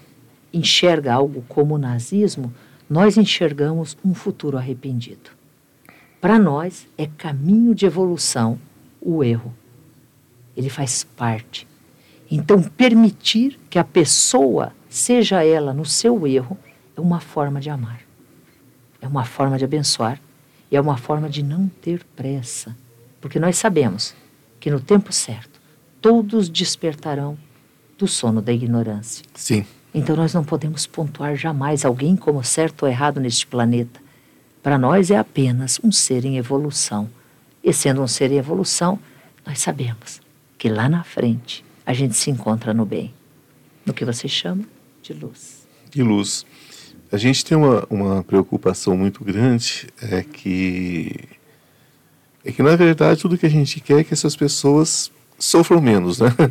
enxerga 0.54 1.12
algo 1.12 1.44
como 1.48 1.74
o 1.74 1.80
nazismo, 1.80 2.54
nós 2.88 3.18
enxergamos 3.18 3.98
um 4.06 4.14
futuro 4.14 4.60
arrependido. 4.60 5.32
Para 6.20 6.38
nós 6.38 6.88
é 6.96 7.08
caminho 7.08 7.74
de 7.74 7.88
evolução 7.88 8.60
o 9.02 9.24
erro. 9.24 9.52
Ele 10.56 10.70
faz 10.70 11.04
parte. 11.04 11.68
Então, 12.30 12.62
permitir 12.62 13.60
que 13.72 13.80
a 13.80 13.84
pessoa 13.84 14.72
seja 14.88 15.44
ela 15.44 15.74
no 15.74 15.86
seu 15.86 16.28
erro 16.28 16.56
é 16.96 17.02
uma 17.02 17.20
forma 17.20 17.60
de 17.60 17.72
amar. 17.72 18.01
É 19.02 19.08
uma 19.08 19.26
forma 19.26 19.58
de 19.58 19.66
abençoar 19.66 20.22
e 20.70 20.76
é 20.78 20.82
uma 20.82 20.96
forma 20.96 21.30
de 21.30 21.44
não 21.44 21.68
ter 21.68 22.04
pressa. 22.16 22.76
Porque 23.20 23.40
nós 23.40 23.58
sabemos 23.58 24.16
que 24.60 24.70
no 24.70 24.80
tempo 24.80 25.12
certo 25.12 25.60
todos 26.00 26.48
despertarão 26.48 27.38
do 27.98 28.08
sono 28.08 28.42
da 28.42 28.54
ignorância. 28.54 29.26
Sim. 29.36 29.66
Então 29.94 30.16
nós 30.16 30.34
não 30.34 30.44
podemos 30.44 30.88
pontuar 30.88 31.36
jamais 31.36 31.84
alguém 31.84 32.16
como 32.16 32.44
certo 32.44 32.84
ou 32.84 32.90
errado 32.90 33.20
neste 33.20 33.46
planeta. 33.46 34.00
Para 34.64 34.78
nós 34.78 35.12
é 35.12 35.18
apenas 35.18 35.80
um 35.84 35.92
ser 35.92 36.24
em 36.24 36.38
evolução. 36.38 37.10
E 37.64 37.74
sendo 37.74 38.02
um 38.02 38.08
ser 38.08 38.32
em 38.32 38.38
evolução, 38.38 39.00
nós 39.46 39.60
sabemos 39.60 40.22
que 40.58 40.70
lá 40.70 40.88
na 40.88 41.04
frente 41.04 41.66
a 41.86 41.94
gente 41.94 42.16
se 42.16 42.30
encontra 42.30 42.74
no 42.74 42.86
bem, 42.86 43.14
no 43.86 43.94
que 43.94 44.06
você 44.06 44.28
chama 44.28 44.64
de 45.02 45.14
luz. 45.14 45.68
de 45.90 46.04
luz. 46.04 46.46
A 47.12 47.18
gente 47.18 47.44
tem 47.44 47.58
uma, 47.58 47.86
uma 47.90 48.24
preocupação 48.24 48.96
muito 48.96 49.24
grande, 49.24 49.88
é 50.02 50.24
que, 50.24 51.14
é 52.46 52.52
que, 52.52 52.64
na 52.64 52.76
verdade, 52.76 53.20
tudo 53.22 53.38
que 53.38 53.46
a 53.46 53.50
gente 53.50 53.80
quer 53.82 54.00
é 54.00 54.04
que 54.04 54.14
essas 54.14 54.36
pessoas 54.36 55.12
sofram 55.38 55.82
menos, 55.82 56.20
né? 56.20 56.30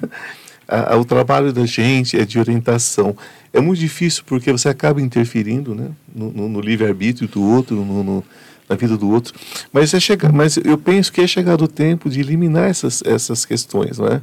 A- 0.73 0.95
a- 0.95 0.97
o 0.99 1.05
trabalho 1.05 1.53
da 1.53 1.67
gente 1.67 2.17
é 2.17 2.25
de 2.25 2.39
orientação. 2.39 3.17
É 3.53 3.61
muito 3.61 3.81
difícil 3.81 4.23
porque 4.25 4.53
você 4.53 4.69
acaba 4.69 5.03
interferindo 5.03 5.75
né? 5.75 5.89
no, 6.15 6.31
no- 6.31 6.49
no 6.49 6.61
livre-arbítrio 6.61 7.27
do 7.29 7.43
outro, 7.43 7.75
no, 7.85 8.05
no- 8.05 8.25
na 8.69 8.77
vida 8.77 8.97
do 8.97 9.11
outro. 9.11 9.35
Mas, 9.73 9.93
é 9.95 9.99
chega, 9.99 10.31
mas 10.31 10.57
eu 10.59 10.79
penso 10.79 11.13
que 11.13 11.21
é 11.21 11.27
chegado 11.27 11.63
o 11.65 11.67
tempo 11.69 12.09
de 12.09 12.21
eliminar 12.21 12.71
essas, 12.71 13.03
essas 13.05 13.45
questões, 13.45 13.99
não 13.99 14.07
é? 14.07 14.21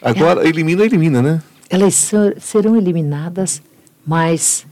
Agora, 0.00 0.48
elimina, 0.48 0.82
elimina, 0.82 1.20
né? 1.20 1.42
Elas 1.68 1.92
ser- 1.94 2.40
serão 2.40 2.74
eliminadas 2.74 3.60
mas 4.06 4.64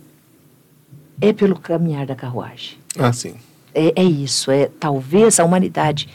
é 1.20 1.32
pelo 1.32 1.58
caminhar 1.58 2.06
da 2.06 2.14
carruagem. 2.14 2.78
Ah, 2.98 3.12
sim. 3.12 3.34
É, 3.74 4.00
é 4.00 4.04
isso, 4.04 4.50
é 4.50 4.70
talvez 4.80 5.38
a 5.38 5.44
humanidade 5.44 6.08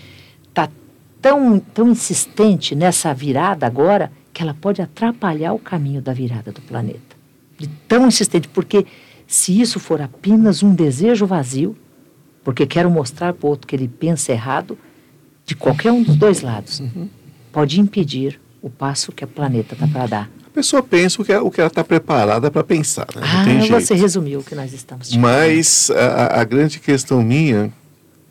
está 0.49 0.69
tão, 1.21 1.59
tão 1.59 1.89
insistente 1.89 2.75
nessa 2.75 3.13
virada 3.13 3.65
agora 3.65 4.11
que 4.33 4.43
ela 4.43 4.53
pode 4.53 4.81
atrapalhar 4.81 5.53
o 5.53 5.59
caminho 5.59 6.01
da 6.01 6.11
virada 6.13 6.51
do 6.51 6.61
planeta. 6.61 7.15
De 7.57 7.67
tão 7.87 8.07
insistente, 8.07 8.49
porque 8.49 8.85
se 9.25 9.59
isso 9.59 9.79
for 9.79 10.01
apenas 10.01 10.61
um 10.61 10.75
desejo 10.75 11.25
vazio, 11.25 11.75
porque 12.43 12.67
quero 12.67 12.91
mostrar 12.91 13.33
para 13.33 13.47
o 13.47 13.49
outro 13.49 13.65
que 13.65 13.75
ele 13.75 13.87
pensa 13.87 14.31
errado, 14.31 14.77
de 15.45 15.55
qualquer 15.55 15.91
um 15.91 16.03
dos 16.03 16.15
dois 16.15 16.41
lados, 16.41 16.79
uhum. 16.79 17.07
pode 17.51 17.79
impedir 17.79 18.39
o 18.61 18.69
passo 18.69 19.11
que 19.11 19.23
o 19.23 19.27
planeta 19.27 19.73
está 19.73 19.87
para 19.87 20.07
dar. 20.07 20.29
A 20.55 20.63
pessoa 20.63 20.81
pensa 20.81 21.21
o 21.21 21.25
que, 21.25 21.35
o 21.35 21.51
que 21.51 21.59
ela 21.59 21.67
está 21.67 21.83
preparada 21.83 22.49
para 22.49 22.63
pensar. 22.63 23.05
Né? 23.13 23.21
ah, 23.21 23.67
você 23.81 23.93
resumiu 23.93 24.39
o 24.39 24.43
que 24.43 24.55
nós 24.55 24.71
estamos 24.71 25.09
falando. 25.09 25.21
Mas 25.21 25.91
a, 25.91 26.39
a, 26.39 26.43
grande 26.45 26.79
questão 26.79 27.21
minha, 27.21 27.73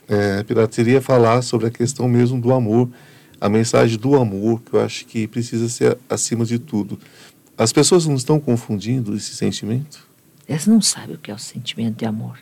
é, 0.09 0.43
seria 0.71 1.03
falar 1.03 1.43
sobre 1.43 1.67
a 1.67 1.71
questão 1.71 2.09
mesmo 2.09 2.41
do 2.41 2.51
amor, 2.55 2.89
a 3.39 3.47
mensagem 3.47 3.99
do 3.99 4.17
amor, 4.17 4.63
que 4.63 4.73
eu 4.73 4.81
acho 4.81 5.05
que 5.05 5.29
precisa 5.29 5.69
ser 5.69 5.99
acima 6.09 6.47
de 6.47 6.59
tudo. 6.59 6.99
As 7.59 7.75
pessoas 7.75 8.07
não 8.07 8.15
estão 8.15 8.41
confundindo 8.41 9.15
esse 9.15 9.37
sentimento? 9.37 10.09
Elas 10.49 10.67
não 10.67 10.81
sabem 10.81 11.17
o 11.17 11.19
que 11.19 11.31
é 11.31 11.35
o 11.35 11.39
sentimento 11.39 11.99
de 11.99 12.07
amor. 12.07 12.39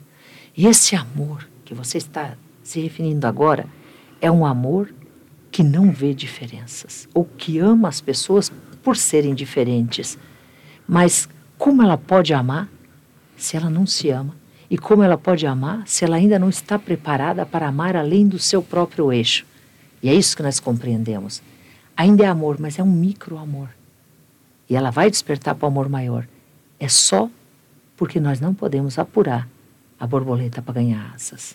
E 0.56 0.68
esse 0.68 0.94
amor 0.94 1.48
que 1.64 1.74
você 1.74 1.98
está 1.98 2.36
se 2.62 2.78
referindo 2.78 3.26
agora 3.26 3.66
é 4.20 4.30
um 4.30 4.46
amor 4.46 4.94
que 5.50 5.64
não 5.64 5.90
vê 5.90 6.14
diferenças, 6.14 7.08
ou 7.12 7.24
que 7.24 7.58
ama 7.58 7.88
as 7.88 8.00
pessoas 8.00 8.52
por 8.82 8.96
serem 8.96 9.34
diferentes. 9.34 10.18
Mas 10.86 11.28
como 11.58 11.82
ela 11.82 11.96
pode 11.96 12.34
amar 12.34 12.68
se 13.36 13.56
ela 13.56 13.70
não 13.70 13.86
se 13.86 14.10
ama? 14.10 14.34
E 14.70 14.78
como 14.78 15.02
ela 15.02 15.18
pode 15.18 15.46
amar 15.46 15.82
se 15.86 16.04
ela 16.04 16.16
ainda 16.16 16.38
não 16.38 16.48
está 16.48 16.78
preparada 16.78 17.44
para 17.44 17.68
amar 17.68 17.94
além 17.94 18.26
do 18.26 18.38
seu 18.38 18.62
próprio 18.62 19.12
eixo? 19.12 19.44
E 20.02 20.08
é 20.08 20.14
isso 20.14 20.36
que 20.36 20.42
nós 20.42 20.58
compreendemos. 20.58 21.42
Ainda 21.96 22.24
é 22.24 22.26
amor, 22.26 22.56
mas 22.58 22.78
é 22.78 22.82
um 22.82 22.90
micro-amor. 22.90 23.68
E 24.68 24.74
ela 24.74 24.90
vai 24.90 25.10
despertar 25.10 25.54
para 25.54 25.66
o 25.66 25.68
amor 25.68 25.88
maior. 25.88 26.26
É 26.80 26.88
só 26.88 27.28
porque 27.96 28.18
nós 28.18 28.40
não 28.40 28.54
podemos 28.54 28.98
apurar 28.98 29.48
a 30.00 30.06
borboleta 30.06 30.60
para 30.60 30.74
ganhar 30.74 31.12
asas. 31.14 31.54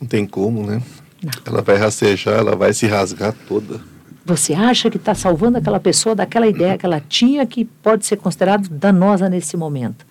Não 0.00 0.08
tem 0.08 0.26
como, 0.26 0.66
né? 0.66 0.82
Não. 1.22 1.30
Ela 1.44 1.62
vai 1.62 1.76
rastejar, 1.76 2.38
ela 2.38 2.56
vai 2.56 2.72
se 2.72 2.86
rasgar 2.86 3.34
toda. 3.46 3.80
Você 4.24 4.52
acha 4.52 4.90
que 4.90 4.96
está 4.96 5.14
salvando 5.14 5.58
aquela 5.58 5.80
pessoa 5.80 6.14
daquela 6.14 6.46
ideia 6.46 6.76
que 6.76 6.84
ela 6.84 7.00
tinha 7.00 7.46
que 7.46 7.64
pode 7.64 8.04
ser 8.04 8.16
considerada 8.16 8.68
danosa 8.68 9.28
nesse 9.28 9.56
momento. 9.56 10.06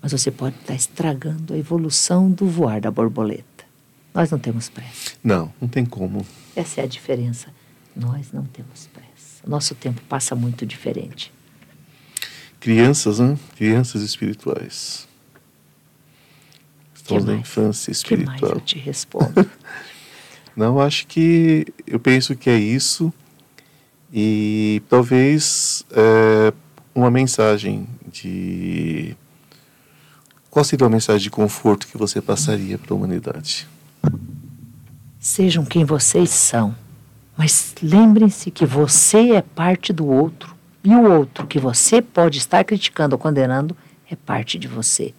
Mas 0.00 0.12
você 0.12 0.30
pode 0.30 0.54
estar 0.54 0.68
tá 0.68 0.74
estragando 0.74 1.52
a 1.52 1.58
evolução 1.58 2.30
do 2.30 2.46
voar 2.46 2.80
da 2.80 2.90
borboleta. 2.90 3.64
Nós 4.14 4.30
não 4.30 4.38
temos 4.38 4.68
pressa. 4.68 5.12
Não, 5.22 5.52
não 5.60 5.68
tem 5.68 5.84
como. 5.84 6.24
Essa 6.56 6.80
é 6.80 6.84
a 6.84 6.86
diferença. 6.86 7.48
Nós 7.94 8.32
não 8.32 8.44
temos 8.44 8.88
pressa. 8.92 9.42
Nosso 9.46 9.74
tempo 9.74 10.00
passa 10.08 10.34
muito 10.34 10.64
diferente. 10.64 11.32
Crianças, 12.58 13.18
né? 13.18 13.38
Crianças 13.56 14.02
espirituais. 14.02 15.08
Estamos 16.94 17.24
na 17.24 17.34
infância 17.34 17.90
espiritual. 17.90 18.36
Que 18.36 18.42
mais 18.42 18.52
eu 18.52 18.60
te 18.60 18.78
respondo? 18.78 19.50
Não, 20.56 20.80
acho 20.80 21.06
que 21.06 21.66
eu 21.86 21.98
penso 21.98 22.36
que 22.36 22.50
é 22.50 22.58
isso 22.58 23.12
e 24.12 24.82
talvez 24.88 25.84
é, 25.92 26.52
uma 26.94 27.10
mensagem 27.10 27.86
de 28.10 29.16
qual 30.50 30.64
seria 30.64 30.84
uma 30.84 30.90
mensagem 30.90 31.22
de 31.22 31.30
conforto 31.30 31.86
que 31.86 31.96
você 31.96 32.20
passaria 32.20 32.76
para 32.76 32.92
a 32.92 32.96
humanidade? 32.96 33.68
Sejam 35.18 35.64
quem 35.64 35.84
vocês 35.84 36.30
são, 36.30 36.74
mas 37.36 37.74
lembrem-se 37.80 38.50
que 38.50 38.66
você 38.66 39.32
é 39.32 39.42
parte 39.42 39.92
do 39.92 40.06
outro 40.06 40.56
e 40.82 40.94
o 40.94 41.08
outro 41.08 41.46
que 41.46 41.58
você 41.58 42.02
pode 42.02 42.38
estar 42.38 42.64
criticando 42.64 43.14
ou 43.14 43.18
condenando 43.18 43.76
é 44.10 44.16
parte 44.16 44.58
de 44.58 44.66
você. 44.66 45.14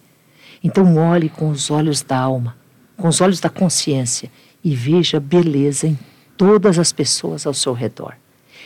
Então 0.62 0.96
olhe 0.96 1.30
com 1.30 1.48
os 1.48 1.70
olhos 1.70 2.02
da 2.02 2.18
alma, 2.18 2.54
com 2.96 3.08
os 3.08 3.20
olhos 3.20 3.40
da 3.40 3.48
consciência 3.48 4.30
e 4.62 4.76
veja 4.76 5.18
beleza 5.18 5.86
em 5.86 5.98
todas 6.36 6.78
as 6.78 6.92
pessoas 6.92 7.46
ao 7.46 7.54
seu 7.54 7.72
redor. 7.72 8.14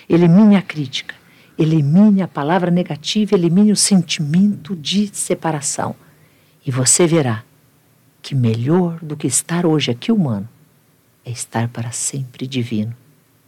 Elimine 0.09 0.57
a 0.57 0.63
crítica, 0.63 1.15
elimine 1.59 2.23
a 2.23 2.29
palavra 2.29 2.71
negativa, 2.71 3.35
elimine 3.35 3.73
o 3.73 3.77
sentimento 3.77 4.75
de 4.77 5.09
separação. 5.15 5.95
E 6.65 6.71
você 6.71 7.07
verá 7.07 7.45
que 8.23 8.35
melhor 8.35 8.99
do 9.01 9.17
que 9.17 9.27
estar 9.27 9.65
hoje 9.67 9.91
aqui 9.91 10.11
humano 10.11 10.49
é 11.25 11.31
estar 11.31 11.69
para 11.69 11.91
sempre 11.91 12.47
divino, 12.47 12.97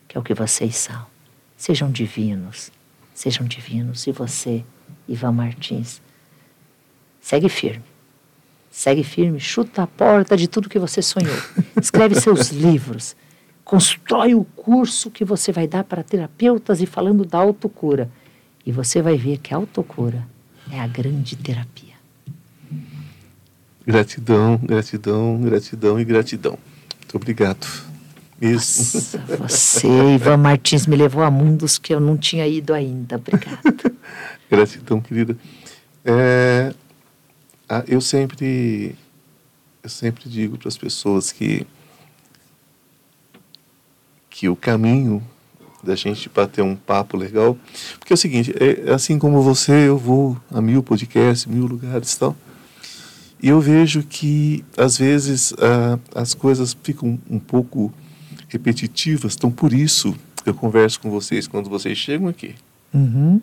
que 0.07 0.17
é 0.17 0.21
o 0.21 0.25
que 0.25 0.35
vocês 0.35 0.77
são. 0.77 1.07
Sejam 1.57 1.91
divinos, 1.91 2.71
sejam 3.15 3.47
divinos. 3.47 4.07
E 4.07 4.13
você, 4.13 4.65
Ivan 5.09 5.33
Martins, 5.33 6.01
segue 7.21 7.49
firme 7.49 7.85
Segue 8.71 9.03
firme, 9.03 9.41
chuta 9.41 9.83
a 9.83 9.87
porta 9.87 10.37
de 10.37 10.47
tudo 10.47 10.69
que 10.69 10.79
você 10.79 11.01
sonhou. 11.03 11.35
Escreve 11.81 12.15
seus 12.21 12.51
livros. 12.51 13.17
Constrói 13.69 14.35
o 14.35 14.45
curso 14.45 15.11
que 15.11 15.27
você 15.27 15.53
vai 15.53 15.69
dar 15.69 15.85
para 15.85 16.03
terapeutas 16.03 16.81
e 16.81 16.87
falando 16.87 17.23
da 17.23 17.37
autocura. 17.37 18.11
E 18.65 18.73
você 18.73 19.03
vai 19.03 19.19
ver 19.19 19.37
que 19.37 19.53
a 19.53 19.59
autocura 19.59 20.27
é 20.73 20.81
a 20.81 20.87
grande 20.87 21.37
terapia. 21.37 21.93
Gratidão, 23.87 24.57
gratidão, 24.57 25.39
gratidão 25.43 26.01
e 26.01 26.05
gratidão. 26.07 26.59
Muito 26.97 27.17
obrigado. 27.17 27.67
Isso. 28.41 28.95
Nossa, 28.95 29.19
você, 29.37 30.15
Ivan 30.15 30.39
Martins, 30.39 30.87
me 30.87 30.97
levou 30.97 31.23
a 31.23 31.31
mundos 31.31 31.77
que 31.77 31.93
eu 31.93 32.01
não 32.01 32.17
tinha 32.17 32.49
ido 32.49 32.73
ainda. 32.73 33.17
Obrigada. 33.17 33.61
gratidão, 34.51 34.99
querida. 34.99 35.37
É, 36.07 36.73
eu 37.87 38.01
sempre 38.01 38.97
eu 39.83 39.91
sempre 39.91 40.27
digo 40.27 40.57
para 40.57 40.69
as 40.69 40.79
pessoas 40.79 41.31
que 41.31 41.67
que 44.39 44.49
o 44.49 44.55
caminho 44.55 45.21
da 45.83 45.97
gente 45.97 46.29
bater 46.29 46.63
um 46.63 46.77
papo 46.77 47.17
legal, 47.17 47.59
porque 47.99 48.13
é 48.13 48.15
o 48.15 48.17
seguinte, 48.17 48.55
é, 48.57 48.93
assim 48.93 49.19
como 49.19 49.43
você, 49.43 49.89
eu 49.89 49.99
vou 49.99 50.41
a 50.53 50.61
mil 50.61 50.81
podcasts, 50.81 51.45
mil 51.45 51.67
lugares 51.67 52.13
e 52.13 52.19
tal, 52.21 52.37
e 53.43 53.49
eu 53.49 53.61
vejo 53.61 54.05
que 54.05 54.65
às 54.77 54.97
vezes 54.97 55.53
ah, 55.59 55.99
as 56.15 56.35
coisas 56.35 56.77
ficam 56.85 57.19
um 57.29 57.41
pouco 57.41 57.93
repetitivas, 58.49 59.35
então 59.35 59.51
por 59.51 59.73
isso 59.73 60.15
eu 60.47 60.55
converso 60.55 61.01
com 61.01 61.11
vocês 61.11 61.49
quando 61.49 61.69
vocês 61.69 61.99
chegam 61.99 62.29
aqui. 62.29 62.55
Uhum. 62.95 63.41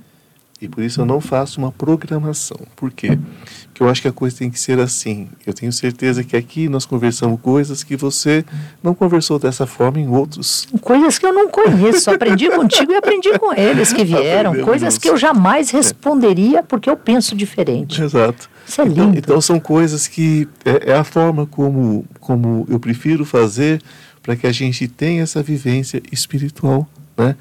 E 0.62 0.70
por 0.70 0.82
isso 0.82 1.02
eu 1.02 1.06
não 1.06 1.20
faço 1.20 1.60
uma 1.60 1.70
programação. 1.70 2.58
Por 2.78 2.90
quê? 2.90 3.20
Porque 3.66 3.84
eu 3.84 3.90
acho 3.90 4.02
que 4.02 4.08
a 4.08 4.12
coisa 4.12 4.38
tem 4.38 4.50
que 4.50 4.58
ser 4.58 4.80
assim. 4.80 5.28
Eu 5.46 5.54
tenho 5.54 5.72
certeza 5.72 6.24
que 6.24 6.38
aqui 6.38 6.70
nós 6.70 6.86
conversamos 6.86 7.42
coisas 7.42 7.84
que 7.84 7.98
você 7.98 8.46
não 8.82 8.96
conversou 8.96 9.38
dessa 9.38 9.68
forma 9.68 10.00
em 10.00 10.08
outros. 10.08 10.66
Coisas 10.80 11.20
que 11.20 11.26
eu 11.26 11.34
não 11.34 11.50
conheço. 11.50 12.10
Aprendi 12.10 12.50
contigo 12.50 12.94
e 12.94 12.96
aprendi 12.96 13.38
com 13.38 13.54
eles 13.54 13.92
que 13.92 14.06
vieram. 14.06 14.52
Aprendemos 14.52 14.66
coisas 14.66 14.98
que 14.98 15.10
eu 15.10 15.18
jamais 15.18 15.72
responderia 15.72 16.64
porque 16.64 16.90
eu 16.90 16.96
penso 16.96 17.36
diferente. 17.36 18.02
Exato. 18.02 18.50
Isso 18.66 18.80
é 18.80 18.86
então, 18.86 18.96
lindo. 18.96 19.18
Então, 19.18 19.36
então 19.36 19.42
são 19.42 19.60
coisas 19.60 20.08
que 20.08 20.48
é, 20.64 20.92
é 20.92 20.96
a 20.96 21.04
forma 21.04 21.46
como, 21.46 22.06
como 22.22 22.66
eu 22.70 22.80
prefiro 22.80 23.26
fazer 23.26 23.82
para 24.24 24.38
que 24.38 24.48
a 24.48 24.52
gente 24.54 24.88
tenha 24.88 25.22
essa 25.22 25.44
vivência 25.44 26.02
espiritual 26.14 26.90
né? 27.18 27.36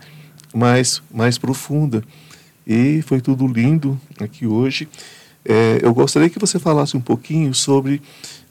mais, 0.52 1.00
mais 1.12 1.38
profunda. 1.38 2.02
E 2.66 3.02
foi 3.02 3.20
tudo 3.20 3.46
lindo 3.46 4.00
aqui 4.20 4.46
hoje. 4.46 4.88
É, 5.44 5.80
eu 5.82 5.92
gostaria 5.92 6.30
que 6.30 6.38
você 6.38 6.58
falasse 6.58 6.96
um 6.96 7.00
pouquinho 7.00 7.52
sobre 7.52 8.00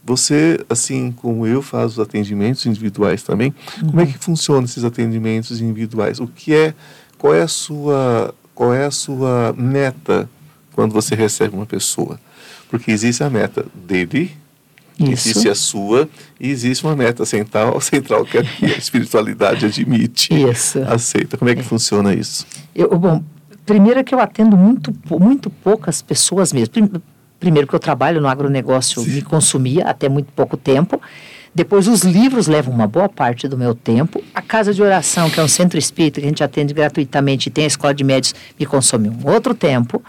você, 0.05 0.59
assim 0.69 1.11
como 1.11 1.47
eu, 1.47 1.61
faz 1.61 1.93
os 1.93 1.99
atendimentos 1.99 2.65
individuais 2.65 3.23
também. 3.23 3.53
Uhum. 3.81 3.89
Como 3.89 4.01
é 4.01 4.05
que 4.05 4.17
funcionam 4.17 4.65
esses 4.65 4.83
atendimentos 4.83 5.61
individuais? 5.61 6.19
O 6.19 6.27
que 6.27 6.53
é, 6.53 6.73
qual 7.17 7.33
é 7.33 7.41
a 7.41 7.47
sua, 7.47 8.35
qual 8.53 8.73
é 8.73 8.85
a 8.85 8.91
sua 8.91 9.53
meta 9.57 10.29
quando 10.73 10.91
você 10.91 11.15
recebe 11.15 11.55
uma 11.55 11.65
pessoa? 11.65 12.19
Porque 12.69 12.91
existe 12.91 13.23
a 13.23 13.29
meta 13.29 13.65
dele, 13.73 14.31
isso. 14.99 15.29
Existe 15.29 15.49
a 15.49 15.55
sua 15.55 16.07
e 16.39 16.51
existe 16.51 16.85
uma 16.85 16.95
meta 16.95 17.25
central, 17.25 17.79
central 17.81 18.25
que 18.25 18.37
a 18.37 18.43
espiritualidade 18.77 19.65
admite, 19.65 20.33
isso. 20.33 20.79
aceita. 20.83 21.37
Como 21.37 21.49
é 21.49 21.55
que 21.55 21.61
é. 21.61 21.63
funciona 21.63 22.13
isso? 22.13 22.45
Eu, 22.75 22.95
bom, 22.97 23.23
Primeiro 23.65 23.99
é 23.99 24.03
que 24.03 24.13
eu 24.13 24.19
atendo 24.19 24.57
muito, 24.57 24.93
muito 25.09 25.49
poucas 25.49 26.01
pessoas 26.01 26.51
mesmo. 26.51 26.73
Primeiro 27.39 27.67
que 27.67 27.73
eu 27.73 27.79
trabalho 27.79 28.21
no 28.21 28.27
agronegócio, 28.27 29.01
Sim. 29.01 29.11
me 29.11 29.21
consumia 29.21 29.85
até 29.85 30.07
muito 30.07 30.31
pouco 30.33 30.57
tempo. 30.57 31.01
Depois, 31.55 31.87
os 31.87 32.01
livros 32.01 32.47
levam 32.47 32.73
uma 32.73 32.87
boa 32.87 33.07
parte 33.07 33.47
do 33.47 33.55
meu 33.55 33.75
tempo. 33.75 34.23
A 34.33 34.41
casa 34.41 34.73
de 34.73 34.81
oração, 34.81 35.29
que 35.29 35.39
é 35.39 35.43
um 35.43 35.47
centro 35.47 35.77
espírita 35.77 36.19
que 36.19 36.25
a 36.25 36.29
gente 36.29 36.43
atende 36.43 36.73
gratuitamente, 36.73 37.47
e 37.47 37.51
tem 37.51 37.65
a 37.65 37.67
escola 37.67 37.93
de 37.93 38.03
médios, 38.03 38.33
me 38.59 38.65
consome 38.65 39.07
um 39.07 39.29
outro 39.31 39.53
tempo. 39.53 40.01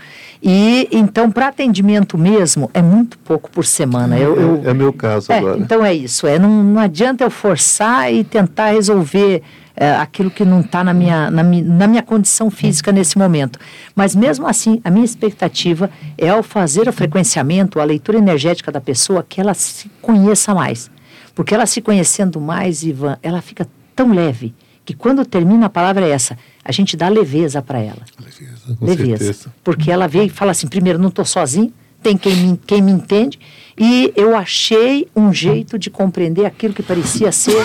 E 0.42 0.88
então, 0.90 1.30
para 1.30 1.48
atendimento 1.48 2.16
mesmo, 2.16 2.70
é 2.72 2.80
muito 2.80 3.18
pouco 3.18 3.50
por 3.50 3.66
semana. 3.66 4.18
Eu, 4.18 4.36
eu, 4.36 4.62
é, 4.64 4.70
é 4.70 4.74
meu 4.74 4.92
caso 4.92 5.30
é, 5.30 5.38
agora. 5.38 5.58
Então 5.58 5.84
é 5.84 5.92
isso. 5.92 6.26
É, 6.26 6.38
não, 6.38 6.64
não 6.64 6.80
adianta 6.80 7.22
eu 7.22 7.30
forçar 7.30 8.12
e 8.12 8.24
tentar 8.24 8.70
resolver 8.70 9.42
é, 9.76 9.90
aquilo 9.92 10.30
que 10.30 10.44
não 10.44 10.60
está 10.60 10.84
na 10.84 10.94
minha, 10.94 11.30
na, 11.30 11.42
mi, 11.42 11.62
na 11.62 11.86
minha 11.86 12.02
condição 12.02 12.50
física 12.50 12.92
nesse 12.92 13.18
momento. 13.18 13.58
Mas 13.94 14.14
mesmo 14.14 14.46
assim, 14.46 14.80
a 14.84 14.90
minha 14.90 15.04
expectativa 15.04 15.90
é 16.16 16.28
ao 16.28 16.42
fazer 16.42 16.88
o 16.88 16.92
frequenciamento, 16.92 17.80
a 17.80 17.84
leitura 17.84 18.18
energética 18.18 18.70
da 18.70 18.80
pessoa, 18.80 19.24
que 19.28 19.40
ela 19.40 19.54
se 19.54 19.90
conheça 20.00 20.54
mais. 20.54 20.90
Porque 21.34 21.54
ela 21.54 21.66
se 21.66 21.80
conhecendo 21.80 22.40
mais, 22.40 22.82
Ivan, 22.82 23.18
ela 23.22 23.42
fica 23.42 23.66
tão 23.94 24.12
leve 24.12 24.54
que 24.84 24.94
quando 24.94 25.24
termina 25.24 25.66
a 25.66 25.70
palavra 25.70 26.06
é 26.06 26.10
essa, 26.10 26.38
a 26.64 26.70
gente 26.70 26.96
dá 26.96 27.08
leveza 27.08 27.62
para 27.62 27.78
ela. 27.80 28.02
Leveza, 28.20 28.76
com 28.78 28.84
leveza. 28.84 29.24
Certeza. 29.24 29.54
Porque 29.64 29.90
ela 29.90 30.06
vê 30.06 30.24
e 30.24 30.28
fala 30.28 30.50
assim, 30.50 30.66
primeiro, 30.66 30.98
não 30.98 31.08
estou 31.08 31.24
sozinho, 31.24 31.72
tem 32.02 32.18
quem 32.18 32.36
me, 32.36 32.60
quem 32.66 32.82
me 32.82 32.92
entende, 32.92 33.40
e 33.78 34.12
eu 34.14 34.36
achei 34.36 35.08
um 35.16 35.32
jeito 35.32 35.78
de 35.78 35.88
compreender 35.88 36.44
aquilo 36.44 36.74
que 36.74 36.82
parecia 36.82 37.32
ser 37.32 37.64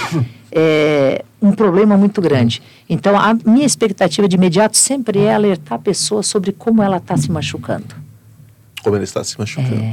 é, 0.49 1.25
um 1.41 1.51
problema 1.51 1.97
muito 1.97 2.21
grande. 2.21 2.61
Então, 2.89 3.17
a 3.17 3.33
minha 3.33 3.65
expectativa 3.65 4.27
de 4.27 4.35
imediato 4.35 4.77
sempre 4.77 5.19
é 5.19 5.33
alertar 5.33 5.77
a 5.77 5.81
pessoa 5.81 6.21
sobre 6.23 6.51
como 6.51 6.83
ela 6.83 6.97
está 6.97 7.15
se 7.15 7.31
machucando. 7.31 7.95
Como 8.83 8.95
ela 8.95 9.03
está 9.03 9.23
se 9.23 9.37
machucando. 9.37 9.83
É. 9.83 9.91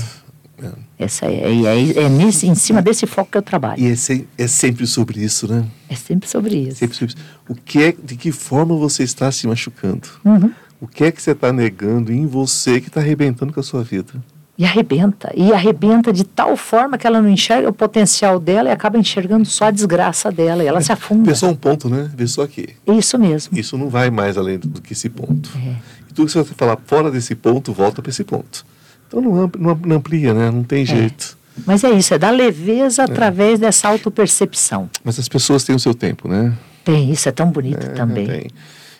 É. 0.63 0.71
Essa 0.99 1.27
é, 1.27 1.53
é, 1.53 2.05
é, 2.05 2.09
nesse, 2.09 2.47
em 2.47 2.55
cima 2.55 2.81
desse 2.81 3.07
foco 3.07 3.31
que 3.31 3.39
eu 3.39 3.43
trabalho. 3.43 3.81
E 3.81 3.89
é, 3.89 4.25
é 4.39 4.47
sempre 4.47 4.87
sobre 4.87 5.23
isso, 5.23 5.47
né? 5.47 5.67
É 5.89 5.95
sempre 5.95 6.29
sobre 6.29 6.57
isso. 6.57 6.77
Sempre 6.77 6.97
sobre 6.97 7.15
isso. 7.15 7.25
O 7.49 7.55
que 7.55 7.83
é, 7.83 7.93
de 7.93 8.17
que 8.17 8.33
forma 8.33 8.75
você 8.75 9.03
está 9.03 9.31
se 9.31 9.47
machucando? 9.47 10.09
Uhum. 10.25 10.51
O 10.81 10.87
que 10.87 11.05
é 11.05 11.13
que 11.13 11.21
você 11.21 11.33
está 11.33 11.53
negando 11.53 12.11
em 12.13 12.27
você 12.27 12.81
que 12.81 12.89
está 12.89 13.01
arrebentando 13.01 13.53
com 13.53 13.61
a 13.61 13.63
sua 13.63 13.83
vida? 13.83 14.15
E 14.59 14.65
arrebenta. 14.65 15.31
E 15.35 15.53
arrebenta 15.53 16.13
de 16.13 16.25
tal 16.25 16.57
forma 16.57 16.97
que 16.97 17.07
ela 17.07 17.21
não 17.21 17.29
enxerga 17.29 17.69
o 17.69 17.73
potencial 17.73 18.41
dela 18.41 18.71
e 18.71 18.73
acaba 18.73 18.99
enxergando 18.99 19.45
só 19.45 19.67
a 19.67 19.71
desgraça 19.71 20.31
dela. 20.31 20.65
E 20.65 20.67
ela 20.67 20.81
se 20.81 20.91
afunda. 20.91 21.31
Vê 21.31 21.37
só 21.37 21.49
um 21.49 21.55
ponto, 21.55 21.91
né? 21.91 22.11
Vê 22.15 22.27
só 22.27 22.43
aqui. 22.43 22.71
Isso 22.87 23.19
mesmo. 23.19 23.59
Isso 23.59 23.77
não 23.77 23.91
vai 23.91 24.11
mais 24.11 24.39
além 24.39 24.59
do 24.59 24.81
que 24.81 24.95
esse 24.95 25.11
ponto. 25.11 25.51
É. 25.57 25.75
E 26.09 26.15
tudo 26.15 26.27
que 26.27 26.33
você 26.33 26.43
vai 26.43 26.55
falar 26.55 26.79
fora 26.87 27.11
desse 27.11 27.35
ponto, 27.35 27.73
volta 27.73 28.01
para 28.01 28.11
esse 28.11 28.25
ponto. 28.25 28.65
Então 29.07 29.21
não, 29.21 29.51
não 29.59 29.97
amplia, 29.97 30.33
né? 30.33 30.51
Não 30.51 30.65
tem 30.65 30.83
é. 30.83 30.87
jeito. 30.87 31.37
Mas 31.65 31.85
é 31.85 31.91
isso, 31.91 32.13
é 32.13 32.19
dar 32.19 32.31
leveza 32.31 33.03
é. 33.03 33.05
através 33.05 33.59
dessa 33.59 33.89
autopercepção. 33.89 34.91
Mas 35.05 35.19
as 35.19 35.29
pessoas 35.29 35.65
têm 35.65 35.75
o 35.75 35.81
seu 35.81 35.95
tempo, 35.95 36.29
né? 36.29 36.57
Tem, 36.85 37.11
isso 37.11 37.29
é 37.29 37.33
tão 37.33 37.51
bonito 37.51 37.87
é, 37.87 37.91
também. 37.91 38.27
Tem. 38.27 38.51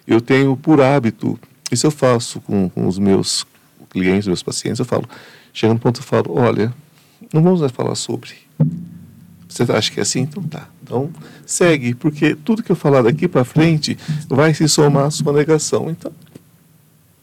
Eu 0.07 0.21
tenho 0.21 0.57
por 0.57 0.81
hábito, 0.81 1.39
isso 1.71 1.87
eu 1.87 1.91
faço 1.91 2.41
com, 2.41 2.69
com 2.69 2.87
os 2.87 2.99
meus 2.99 3.45
clientes, 3.91 4.27
meus 4.27 4.43
pacientes, 4.43 4.79
eu 4.79 4.85
falo, 4.85 5.05
chega 5.57 5.73
no 5.73 5.81
ponto 5.81 6.01
eu 6.01 6.05
falo, 6.05 6.39
olha, 6.39 6.73
não 7.33 7.43
vamos 7.43 7.61
mais 7.63 7.73
falar 7.73 7.95
sobre. 7.95 8.31
Você 9.49 9.63
acha 9.73 9.91
que 9.91 9.99
é 9.99 10.03
assim? 10.03 10.21
Então 10.21 10.43
tá. 10.43 10.69
Então 10.83 11.11
segue, 11.47 11.95
porque 11.95 12.35
tudo 12.35 12.63
que 12.63 12.71
eu 12.71 12.77
falar 12.77 13.03
daqui 13.03 13.27
para 13.27 13.43
frente 13.43 13.97
vai 14.29 14.53
se 14.53 14.69
somar 14.69 15.07
à 15.07 15.11
sua 15.11 15.33
negação. 15.33 15.89
Então 15.91 16.13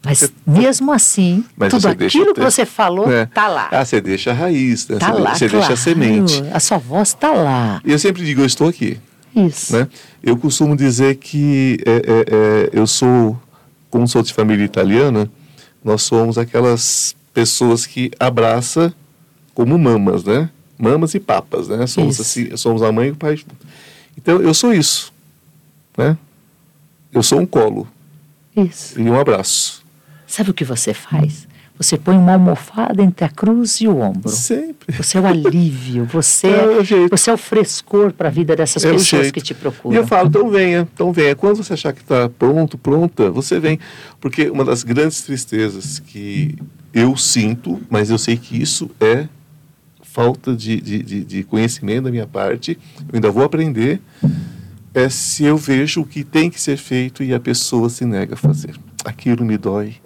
mas 0.04 0.18
você, 0.18 0.30
mesmo 0.46 0.92
assim, 0.92 1.44
mas 1.56 1.70
tudo 1.70 1.86
aquilo 1.86 2.34
que 2.34 2.40
você 2.40 2.66
falou 2.66 3.04
está 3.04 3.14
é. 3.14 3.26
Tá 3.26 3.48
lá. 3.48 3.68
Ah, 3.70 3.84
você 3.84 4.00
deixa 4.00 4.32
a 4.32 4.34
raiz, 4.34 4.86
né? 4.88 4.98
Tá 4.98 5.12
você, 5.12 5.20
lá, 5.20 5.34
você 5.34 5.48
claro. 5.48 5.66
deixa 5.66 5.72
a 5.72 5.76
semente. 5.76 6.44
A 6.52 6.60
sua 6.60 6.76
voz 6.76 7.08
está 7.08 7.30
lá. 7.30 7.80
E 7.84 7.92
eu 7.92 7.98
sempre 7.98 8.24
digo, 8.24 8.42
eu 8.42 8.46
estou 8.46 8.68
aqui. 8.68 9.00
Isso. 9.34 9.74
Né? 9.74 9.88
Eu 10.22 10.36
costumo 10.36 10.76
dizer 10.76 11.14
que 11.16 11.78
é, 11.86 11.90
é, 11.90 12.00
é, 12.00 12.70
eu 12.72 12.86
sou, 12.86 13.40
como 13.88 14.06
sou 14.06 14.22
de 14.22 14.34
família 14.34 14.64
italiana, 14.64 15.30
nós 15.82 16.02
somos 16.02 16.36
aquelas 16.36 17.16
pessoas 17.34 17.84
que 17.84 18.12
abraça 18.18 18.94
como 19.52 19.76
mamas, 19.76 20.24
né? 20.24 20.48
Mamas 20.78 21.14
e 21.14 21.20
papas, 21.20 21.68
né? 21.68 21.86
Somos, 21.86 22.20
assim, 22.20 22.56
somos 22.56 22.82
a 22.82 22.90
mãe 22.90 23.08
e 23.08 23.10
o 23.10 23.16
pai. 23.16 23.38
Então, 24.16 24.40
eu 24.40 24.54
sou 24.54 24.72
isso, 24.72 25.12
né? 25.98 26.16
Eu 27.12 27.22
sou 27.22 27.40
um 27.40 27.46
colo. 27.46 27.86
Isso. 28.56 28.98
E 28.98 29.02
um 29.02 29.18
abraço. 29.18 29.84
Sabe 30.26 30.50
o 30.50 30.54
que 30.54 30.64
você 30.64 30.94
faz? 30.94 31.46
Você 31.76 31.98
põe 31.98 32.16
uma 32.16 32.34
almofada 32.34 33.02
entre 33.02 33.24
a 33.24 33.28
cruz 33.28 33.80
e 33.80 33.88
o 33.88 33.98
ombro. 33.98 34.28
Sempre. 34.28 34.96
Você 34.96 35.18
é 35.18 35.20
o 35.20 35.26
alívio, 35.26 36.04
você 36.04 36.46
é, 36.46 37.08
você 37.10 37.30
é 37.30 37.32
o 37.32 37.36
frescor 37.36 38.12
para 38.12 38.28
a 38.28 38.30
vida 38.30 38.54
dessas 38.54 38.84
É 38.84 38.92
pessoas 38.92 39.32
que 39.32 39.40
te 39.40 39.54
procuram. 39.54 39.94
E 39.94 39.98
eu 39.98 40.06
falo, 40.06 40.28
então 40.28 40.48
venha, 40.50 40.88
então 40.94 41.12
venha. 41.12 41.34
Quando 41.34 41.56
você 41.56 41.72
achar 41.72 41.92
que 41.92 42.00
está 42.00 42.28
pronto, 42.28 42.78
pronta, 42.78 43.28
você 43.28 43.58
vem. 43.58 43.80
Porque 44.20 44.48
uma 44.50 44.64
das 44.64 44.84
grandes 44.84 45.22
tristezas 45.22 45.98
que 45.98 46.56
eu 46.94 47.16
sinto, 47.16 47.80
mas 47.90 48.10
eu 48.10 48.18
sei 48.18 48.36
que 48.36 48.60
isso 48.60 48.90
é 49.00 49.26
falta 50.02 50.54
de, 50.54 50.80
de, 50.80 51.02
de, 51.02 51.24
de 51.24 51.42
conhecimento 51.42 52.04
da 52.04 52.10
minha 52.10 52.26
parte, 52.26 52.78
eu 53.08 53.14
ainda 53.16 53.30
vou 53.32 53.42
aprender, 53.42 54.00
é 54.94 55.08
se 55.08 55.42
eu 55.42 55.56
vejo 55.56 56.02
o 56.02 56.06
que 56.06 56.22
tem 56.22 56.48
que 56.48 56.60
ser 56.60 56.76
feito 56.76 57.22
e 57.24 57.34
a 57.34 57.40
pessoa 57.40 57.88
se 57.90 58.04
nega 58.04 58.34
a 58.34 58.36
fazer. 58.36 58.76
Aquilo 59.04 59.44
me 59.44 59.58
dói 59.58 59.96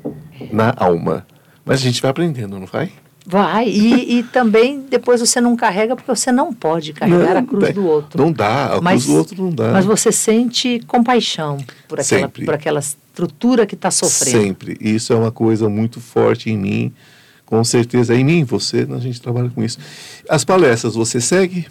na 0.51 0.73
alma. 0.77 1.27
Mas 1.65 1.81
a 1.81 1.83
gente 1.83 2.01
vai 2.01 2.11
aprendendo, 2.11 2.59
não 2.59 2.67
vai? 2.67 2.91
Vai, 3.27 3.69
e, 3.69 4.21
e 4.21 4.23
também 4.23 4.81
depois 4.89 5.21
você 5.21 5.39
não 5.39 5.55
carrega 5.55 5.95
porque 5.95 6.11
você 6.11 6.33
não 6.33 6.55
pode 6.55 6.95
carregar 6.95 7.35
Não, 7.35 7.41
a 7.41 7.43
cruz 7.45 7.75
do 7.75 7.85
outro. 7.87 8.23
Não 8.23 8.33
dá, 8.33 8.77
a 8.77 8.81
Mas- 8.81 9.05
cruz 9.05 9.07
do 9.15 9.19
outro 9.19 9.43
não 9.45 9.51
dá. 9.51 9.73
Mas 9.73 9.85
você 9.85 10.11
sente 10.11 10.81
compaixão 10.87 11.59
por 11.87 12.01
aquela, 12.01 12.21
Sempre. 12.23 12.45
por 12.47 12.55
aquela 12.55 12.81
estrutura 13.23 13.67
que 13.67 13.75
está 13.75 13.91
sofrendo. 13.91 14.39
Sempre. 14.43 14.77
Isso 14.81 15.13
é 15.13 15.17
uma 15.17 15.33
coisa 15.33 15.69
muito 15.69 16.01
forte 16.01 16.51
em 16.51 16.57
mim. 16.57 16.93
Com 17.45 17.65
certeza, 17.65 18.15
é 18.15 18.19
em 18.19 18.25
mim, 18.25 18.45
você, 18.45 18.87
a 18.91 18.99
gente 18.99 19.21
trabalha 19.21 19.49
com 19.49 19.65
isso. 19.65 19.79
As 20.29 20.45
palestras, 20.45 20.95
você 20.95 21.21
segue 21.21 21.67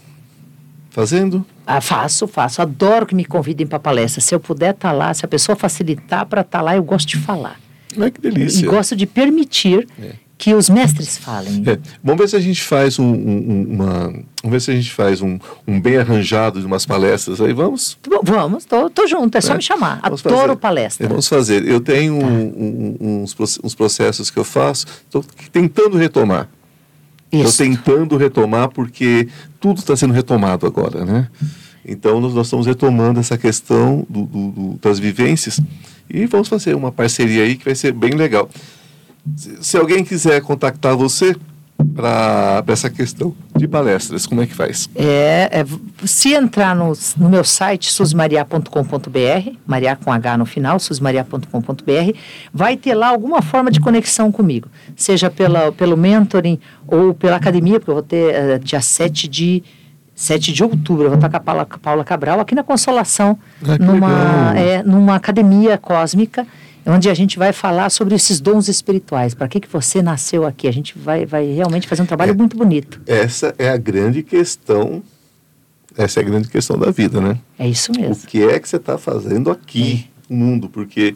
fazendo? 0.89 1.45
Ah, 1.65 1.79
faço, 1.79 2.27
faço. 2.27 2.61
Adoro 2.61 3.05
que 3.05 3.13
me 3.15 3.23
convidem 3.23 3.65
para 3.67 3.79
palestra. 3.79 4.19
Se 4.19 4.33
eu 4.33 4.39
puder 4.39 4.73
estar 4.73 4.91
lá, 4.91 5.13
se 5.13 5.23
a 5.23 5.27
pessoa 5.27 5.55
facilitar 5.55 6.25
para 6.25 6.41
estar 6.41 6.61
lá, 6.61 6.75
eu 6.75 6.83
gosto 6.83 7.07
de 7.07 7.17
falar. 7.17 7.59
Ai, 7.99 8.11
que 8.11 8.19
E 8.19 8.31
delícia. 8.31 8.67
gosto 8.69 8.95
de 8.95 9.05
permitir 9.05 9.87
É. 10.01 10.13
que 10.37 10.53
os 10.53 10.69
mestres 10.69 11.17
falem. 11.17 11.63
É, 11.65 11.79
Vamos 12.03 12.21
ver 12.21 12.27
se 12.29 12.35
a 12.35 12.39
gente 12.39 12.61
faz 12.61 12.99
um, 12.99 13.03
um- 13.05 13.11
um- 13.15 13.67
uma. 13.73 13.87
Vamos 14.43 14.51
ver 14.51 14.61
se 14.61 14.69
a 14.71 14.75
gente 14.75 14.91
faz 14.93 15.21
um, 15.21 15.39
um 15.67 15.81
bem 15.81 15.97
arranjado 15.97 16.59
de 16.59 16.65
umas 16.65 16.85
palestras 16.85 17.41
aí, 17.41 17.53
vamos? 17.53 17.97
Vamos, 18.23 18.63
tô, 18.65 18.89
tô 18.89 19.07
junto, 19.07 19.35
é 19.37 19.41
só 19.41 19.53
É. 19.53 19.57
me 19.57 19.63
chamar. 19.63 19.99
Vamos 20.03 20.23
Adoro 20.25 20.41
fazer. 20.49 20.55
palestra. 20.57 21.05
É, 21.05 21.09
Vamos 21.09 21.27
fazer. 21.27 21.67
Eu 21.67 21.79
tenho 21.81 22.13
um- 22.15 22.97
uns, 23.23 23.35
uns 23.63 23.73
processos 23.73 24.29
que 24.29 24.37
eu 24.37 24.43
faço, 24.43 24.85
estou 25.05 25.25
tentando 25.51 25.97
retomar. 25.97 26.47
Estou 27.31 27.51
tentando 27.51 28.15
retomar 28.15 28.69
porque 28.69 29.27
tudo 29.59 29.79
está 29.79 29.95
sendo 29.97 30.13
retomado 30.13 30.65
agora, 30.65 31.03
né? 31.03 31.27
Então 31.85 32.21
nós, 32.21 32.33
nós 32.33 32.47
estamos 32.47 32.65
retomando 32.65 33.19
essa 33.19 33.37
questão 33.37 34.05
do- 34.09 34.23
do- 34.25 34.51
do- 34.51 34.79
das 34.81 34.99
vivências 34.99 35.59
e 36.09 36.25
vamos 36.25 36.47
fazer 36.47 36.75
uma 36.75 36.91
parceria 36.91 37.43
aí 37.43 37.55
que 37.55 37.65
vai 37.65 37.75
ser 37.75 37.91
bem 37.91 38.11
legal. 38.11 38.49
Se, 39.35 39.77
alguém 39.77 40.03
quiser 40.03 40.41
contactar 40.41 40.95
você 40.95 41.35
para 41.95 42.63
essa 42.67 42.89
questão 42.89 43.35
de 43.55 43.67
palestras, 43.67 44.25
como 44.25 44.41
é 44.41 44.47
que 44.47 44.53
faz? 44.53 44.89
É, 44.95 45.49
é, 45.51 45.65
se 46.05 46.33
entrar 46.33 46.75
no, 46.75 46.93
no 47.17 47.29
meu 47.29 47.43
site 47.43 47.91
susmaria.com.br, 47.91 49.51
Maria 49.65 49.95
com 49.95 50.11
H 50.11 50.37
no 50.37 50.45
final, 50.45 50.79
susmaria.com.br, 50.79 52.17
vai 52.53 52.77
ter 52.77 52.95
lá 52.95 53.07
alguma 53.09 53.41
forma 53.41 53.71
de 53.71 53.79
conexão 53.79 54.31
comigo, 54.31 54.69
seja 54.95 55.29
pela, 55.29 55.71
pelo 55.71 55.97
mentoring 55.97 56.59
ou 56.87 57.13
pela 57.13 57.35
academia, 57.35 57.79
porque 57.79 57.91
eu 57.91 57.95
vou 57.95 58.03
ter 58.03 58.33
eh, 58.33 58.59
dia 58.59 58.81
7 58.81 59.27
de 59.27 59.63
7 60.17 60.51
de 60.51 60.63
outubro, 60.63 61.03
eu 61.03 61.09
vou 61.09 61.15
estar 61.15 61.29
com 61.29 61.37
a 61.37 61.39
Paula, 61.39 61.67
Paula 61.79 62.03
Cabral 62.03 62.39
aqui 62.39 62.55
na 62.55 62.63
Consolação, 62.63 63.37
Ah, 63.63 63.77
numa, 63.77 64.57
é, 64.57 64.81
numa 64.81 65.15
academia 65.15 65.77
cósmica, 65.77 66.45
onde 66.87 67.09
a 67.09 67.13
gente 67.13 67.37
vai 67.37 67.51
falar 67.53 67.89
sobre 67.89 68.15
esses 68.15 68.39
dons 68.39 68.67
espirituais. 68.67 69.33
Para 69.33 69.47
que, 69.47 69.59
que 69.59 69.67
você 69.67 70.01
nasceu 70.01 70.45
aqui? 70.45 70.67
A 70.67 70.71
gente 70.71 70.97
vai, 70.97 71.25
vai 71.25 71.45
realmente 71.47 71.87
fazer 71.87 72.01
um 72.01 72.05
trabalho 72.05 72.31
É. 72.31 72.33
muito 72.33 72.55
bonito. 72.57 73.01
Essa 73.05 73.53
é 73.57 73.69
a 73.69 73.77
grande 73.77 74.23
questão, 74.23 75.03
essa 75.97 76.19
é 76.19 76.23
a 76.23 76.25
grande 76.25 76.47
questão 76.49 76.77
da 76.77 76.89
vida, 76.91 77.19
né? 77.19 77.37
É 77.59 77.67
isso 77.67 77.91
O 77.91 77.99
mesmo. 77.99 78.27
que 78.27 78.41
é 78.43 78.59
que 78.59 78.67
você 78.69 78.77
está 78.77 78.97
fazendo 78.97 79.51
aqui 79.51 80.09
no 80.29 80.37
mundo? 80.37 80.69
Porque 80.69 81.15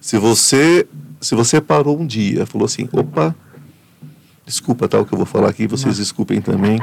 se 0.00 0.18
você 0.18 0.86
se 1.20 1.34
você 1.34 1.58
parou 1.60 1.98
um 1.98 2.06
dia, 2.06 2.44
falou 2.44 2.66
assim, 2.66 2.86
opa, 2.92 3.34
desculpa 4.44 4.86
tá, 4.86 5.00
o 5.00 5.06
que 5.06 5.14
eu 5.14 5.16
vou 5.16 5.24
falar 5.26 5.48
aqui, 5.48 5.66
vocês 5.66 5.96
desculpem 5.96 6.38
também, 6.40 6.78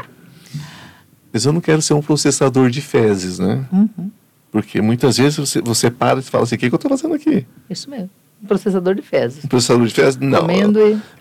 mas 1.31 1.45
eu 1.45 1.53
não 1.53 1.61
quero 1.61 1.79
ser 1.81 1.93
um 1.93 2.01
processador 2.01 2.69
de 2.71 2.81
fezes, 2.81 3.37
né? 3.37 3.63
Uhum. 3.71 4.09
Porque 4.51 4.81
muitas 4.81 5.17
vezes 5.17 5.37
você, 5.37 5.61
você 5.61 5.89
para 5.91 6.19
e 6.19 6.23
fala 6.23 6.43
assim, 6.43 6.55
o 6.55 6.57
que, 6.57 6.69
que 6.69 6.73
eu 6.73 6.77
estou 6.77 6.89
fazendo 6.89 7.13
aqui? 7.13 7.45
Isso 7.69 7.89
mesmo. 7.89 8.09
Processador 8.47 8.95
de 8.95 9.01
fezes. 9.01 9.45
Processador 9.45 9.85
de 9.85 9.93
fezes? 9.93 10.19
Não. 10.19 10.47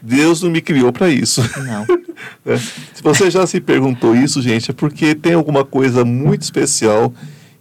Deus 0.00 0.42
não 0.42 0.50
me 0.50 0.60
criou 0.60 0.92
para 0.92 1.08
isso. 1.08 1.42
Não. 1.65 1.86
É. 2.44 2.58
Se 2.58 3.02
você 3.02 3.31
já 3.31 3.47
se 3.47 3.62
perguntou 3.62 4.15
isso, 4.15 4.42
gente, 4.42 4.70
é 4.70 4.74
porque 4.74 5.15
tem 5.15 5.32
alguma 5.32 5.65
coisa 5.65 6.05
muito 6.05 6.42
especial 6.42 7.15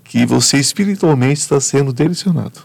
que 0.04 0.26
você 0.26 0.58
espiritualmente 0.58 1.40
está 1.40 1.62
sendo 1.62 1.94
direcionado. 1.94 2.62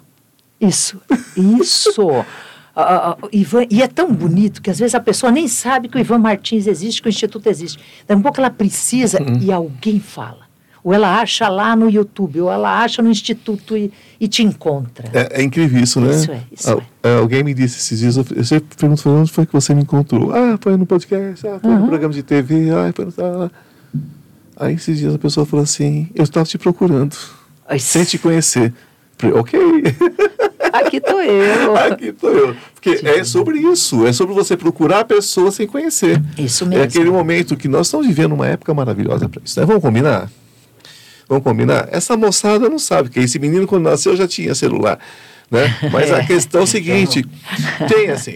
Isso, 0.60 1.00
isso. 1.36 2.08
Uh, 2.08 2.24
uh, 2.74 3.28
Ivan, 3.32 3.66
e 3.70 3.82
é 3.82 3.86
tão 3.86 4.12
bonito 4.12 4.62
que 4.62 4.70
às 4.70 4.78
vezes 4.78 4.94
a 4.94 5.00
pessoa 5.00 5.30
nem 5.30 5.46
sabe 5.46 5.88
que 5.88 5.96
o 5.96 6.00
Ivan 6.00 6.18
Martins 6.18 6.66
existe, 6.66 7.02
que 7.02 7.08
o 7.08 7.10
Instituto 7.10 7.48
existe. 7.48 7.78
Daqui 8.08 8.18
a 8.18 8.22
pouco 8.22 8.40
ela 8.40 8.50
precisa 8.50 9.22
uhum. 9.22 9.38
e 9.40 9.52
alguém 9.52 10.00
fala. 10.00 10.43
Ou 10.84 10.92
ela 10.92 11.18
acha 11.18 11.48
lá 11.48 11.74
no 11.74 11.88
YouTube, 11.88 12.42
ou 12.42 12.52
ela 12.52 12.82
acha 12.82 13.00
no 13.00 13.10
Instituto 13.10 13.74
e, 13.74 13.90
e 14.20 14.28
te 14.28 14.42
encontra. 14.42 15.08
É, 15.14 15.40
é, 15.40 15.42
incrível 15.42 15.82
isso, 15.82 15.98
né? 15.98 16.10
Isso 16.10 16.30
é, 16.30 16.42
isso 16.52 16.78
ah, 17.02 17.08
é. 17.08 17.16
Alguém 17.16 17.42
me 17.42 17.54
disse 17.54 17.78
esses 17.78 17.98
dias, 17.98 18.18
eu, 18.18 18.26
eu 18.36 18.44
sempre 18.44 18.76
pergunto, 18.76 19.08
onde 19.08 19.32
foi 19.32 19.46
que 19.46 19.52
você 19.54 19.74
me 19.74 19.80
encontrou? 19.80 20.30
Ah, 20.34 20.58
foi 20.60 20.76
no 20.76 20.84
podcast, 20.84 21.46
ah, 21.48 21.58
foi 21.58 21.70
uhum. 21.70 21.80
no 21.80 21.88
programa 21.88 22.12
de 22.12 22.22
TV, 22.22 22.70
ah, 22.70 22.92
foi 22.94 23.06
no... 23.06 23.14
Ah. 23.18 23.50
Aí 24.58 24.74
esses 24.74 24.98
dias 24.98 25.14
a 25.14 25.18
pessoa 25.18 25.46
falou 25.46 25.64
assim, 25.64 26.10
eu 26.14 26.22
estava 26.22 26.44
te 26.44 26.58
procurando, 26.58 27.16
Ai, 27.66 27.78
sem 27.78 28.04
te 28.04 28.18
conhecer. 28.18 28.72
Ok. 29.32 29.58
Aqui 30.70 30.96
estou 30.98 31.22
eu. 31.22 31.76
Aqui 31.78 32.06
estou 32.06 32.30
eu. 32.30 32.56
Porque 32.74 32.98
Sim. 32.98 33.06
é 33.06 33.24
sobre 33.24 33.58
isso. 33.58 34.06
É 34.06 34.12
sobre 34.12 34.34
você 34.34 34.56
procurar 34.56 35.00
a 35.00 35.04
pessoa 35.04 35.50
sem 35.50 35.66
conhecer. 35.66 36.20
Isso 36.36 36.66
mesmo. 36.66 36.82
É 36.82 36.86
aquele 36.86 37.10
momento 37.10 37.56
que 37.56 37.68
nós 37.68 37.86
estamos 37.86 38.06
vivendo 38.06 38.32
uma 38.32 38.46
época 38.46 38.74
maravilhosa 38.74 39.28
para 39.28 39.40
isso. 39.42 39.58
Né? 39.58 39.64
Vamos 39.64 39.80
combinar? 39.80 40.28
Vamos 41.28 41.44
combinar? 41.44 41.88
Essa 41.90 42.16
moçada 42.16 42.68
não 42.68 42.78
sabe 42.78 43.08
que 43.08 43.20
esse 43.20 43.38
menino, 43.38 43.66
quando 43.66 43.84
nasceu, 43.84 44.16
já 44.16 44.26
tinha 44.28 44.54
celular. 44.54 44.98
Né? 45.50 45.74
Mas 45.92 46.12
a 46.12 46.22
questão 46.26 46.62
é 46.62 46.64
o 46.64 46.66
seguinte: 46.66 47.24
tem 47.88 48.10
assim. 48.10 48.34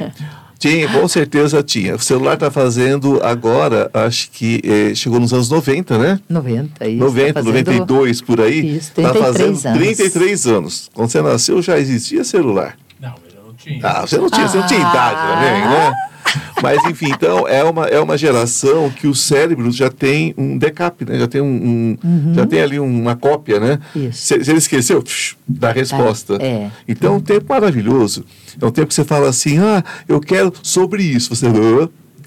Tinha, 0.59 0.89
com 0.89 1.07
certeza 1.07 1.63
tinha. 1.63 1.95
O 1.95 2.01
celular 2.01 2.35
está 2.35 2.51
fazendo 2.51 3.23
agora, 3.23 3.89
acho 3.95 4.29
que 4.33 4.61
eh, 4.65 4.93
chegou 4.93 5.21
nos 5.21 5.33
anos 5.33 5.49
90, 5.49 5.97
né? 5.97 6.21
90, 6.29 6.89
isso. 6.89 6.99
90, 6.99 7.33
tá 7.33 7.41
fazendo... 7.45 7.67
92 7.71 8.21
por 8.23 8.41
aí. 8.41 8.77
Isso, 8.77 8.91
33 8.93 9.03
tá 9.05 9.15
fazendo 9.15 9.67
anos. 9.67 9.79
33 9.79 10.47
anos. 10.49 10.91
Quando 10.93 11.11
você 11.11 11.23
nasceu 11.23 11.63
já 11.63 11.79
existia 11.79 12.25
celular. 12.25 12.77
Tinha. 13.69 13.81
Ah, 13.83 14.01
você 14.01 14.17
não 14.17 14.31
tinha, 14.31 14.47
ah. 14.47 14.49
você 14.49 14.59
não 14.59 14.67
tinha 14.67 14.81
idade 14.81 15.21
também, 15.21 15.61
né? 15.61 15.95
Mas, 16.63 16.85
enfim, 16.85 17.11
então 17.11 17.47
é 17.47 17.63
uma, 17.65 17.87
é 17.87 18.01
uma 18.01 18.17
geração 18.17 18.91
que 18.91 19.07
o 19.07 19.15
cérebro 19.15 19.71
já 19.71 19.91
tem 19.91 20.35
um 20.37 20.59
backup, 20.59 21.05
né? 21.05 21.19
já 21.19 21.27
tem, 21.27 21.41
um, 21.41 21.47
um 21.47 21.99
uhum. 22.05 22.35
já 22.35 22.47
tem 22.47 22.61
ali 22.61 22.79
uma 22.79 23.17
cópia, 23.17 23.61
né? 23.61 23.79
Isso. 23.95 24.23
Se, 24.23 24.45
se 24.45 24.51
ele 24.51 24.59
esqueceu, 24.59 25.03
psh, 25.03 25.37
dá 25.47 25.71
a 25.71 25.73
resposta. 25.73 26.37
É. 26.41 26.71
Então, 26.87 27.15
é 27.15 27.17
um 27.17 27.21
tempo 27.21 27.47
maravilhoso. 27.49 28.25
É 28.61 28.67
um 28.67 28.71
tempo 28.71 28.89
que 28.89 28.95
você 28.95 29.05
fala 29.05 29.29
assim, 29.29 29.59
ah, 29.59 29.83
eu 30.09 30.21
quero 30.21 30.53
sobre 30.63 31.03
isso. 31.03 31.35
Você 31.35 31.49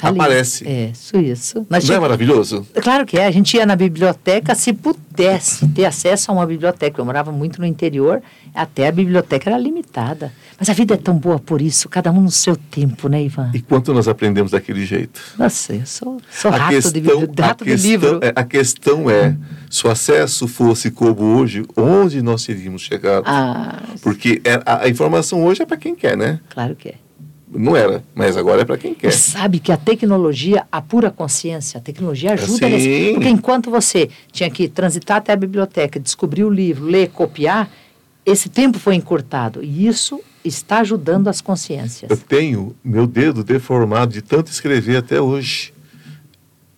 Tá 0.02 0.10
aparece. 0.10 0.68
É, 0.68 0.90
isso, 0.92 1.18
isso. 1.18 1.68
Nós 1.70 1.88
Não 1.88 1.96
é 1.96 2.00
maravilhoso? 2.00 2.66
Claro 2.82 3.06
que 3.06 3.18
é. 3.18 3.28
A 3.28 3.32
gente 3.32 3.56
ia 3.56 3.66
na 3.66 3.76
biblioteca 3.76 4.56
se 4.56 4.74
pudesse 4.74 5.68
ter 5.70 5.86
acesso 5.86 6.32
a 6.32 6.34
uma 6.34 6.46
biblioteca. 6.46 7.00
Eu 7.00 7.06
morava 7.06 7.32
muito 7.32 7.60
no 7.62 7.68
interior, 7.68 8.22
até 8.54 8.88
a 8.88 8.92
biblioteca 8.92 9.50
era 9.50 9.60
limitada. 9.60 10.32
Mas 10.60 10.70
a 10.70 10.74
vida 10.74 10.96
é 10.96 10.98
tão 10.98 11.16
boa 11.16 11.40
por 11.40 11.62
isso, 11.62 11.90
cada 11.90 12.12
um 12.12 12.22
no 12.22 12.32
seu 12.32 12.56
tempo, 12.56 13.08
né, 13.08 13.24
Ivan? 13.24 13.52
E 13.54 13.62
quanto 13.62 13.94
nós 13.94 14.08
aprendemos 14.08 14.52
daquele 14.52 14.86
jeito? 14.86 15.20
Nossa, 15.38 15.74
eu 15.74 15.86
sou, 15.86 16.20
sou 16.32 16.52
rato, 16.52 16.70
questão, 16.70 17.02
de, 17.02 17.42
rato 17.42 17.64
questão, 17.64 17.82
de 17.82 17.88
livro. 17.88 18.20
É, 18.22 18.32
a 18.36 18.44
questão 18.44 19.10
é, 19.10 19.36
se 19.70 19.88
o 19.88 19.90
acesso 19.90 20.48
fosse 20.48 20.92
como 20.92 21.22
hoje, 21.36 21.64
onde 21.76 22.22
nós 22.22 22.44
teríamos 22.46 22.82
chegado? 22.84 23.24
Ah, 23.26 23.82
Porque 24.02 24.42
é, 24.44 24.62
a, 24.66 24.84
a 24.84 24.90
informação 24.90 25.44
hoje 25.44 25.64
é 25.64 25.66
para 25.66 25.78
quem 25.78 25.96
quer, 25.96 26.16
né? 26.16 26.40
Claro 26.50 26.76
que 26.76 26.90
é. 26.90 26.96
Não 27.54 27.76
era, 27.76 28.02
mas 28.16 28.38
agora 28.38 28.62
é 28.62 28.66
para 28.66 28.78
quem 28.78 28.94
quer. 28.94 29.10
E 29.10 29.12
sabe 29.12 29.60
que 29.60 29.74
a 29.74 29.78
tecnologia 29.78 30.66
apura 30.72 31.10
a 31.10 31.12
consciência, 31.12 31.80
a 31.80 31.82
tecnologia 31.82 32.34
ajuda 32.34 32.70
nesse, 32.70 33.12
Porque 33.14 33.28
enquanto 33.28 33.70
você 33.70 34.10
tinha 34.32 34.50
que 34.50 34.70
transitar 34.70 35.18
até 35.18 35.34
a 35.34 35.36
biblioteca, 35.36 36.00
descobrir 36.00 36.46
o 36.46 36.50
livro, 36.50 36.86
ler, 36.86 37.10
copiar, 37.10 37.70
esse 38.26 38.48
tempo 38.48 38.80
foi 38.80 38.96
encurtado. 38.96 39.62
E 39.62 39.86
isso 39.86 40.22
está 40.46 40.80
ajudando 40.80 41.28
as 41.28 41.42
consciências. 41.42 42.10
Eu 42.10 42.18
tenho 42.18 42.74
meu 42.82 43.06
dedo 43.06 43.44
deformado 43.44 44.14
de 44.14 44.22
tanto 44.22 44.50
escrever 44.50 44.98
até 44.98 45.20
hoje. 45.20 45.74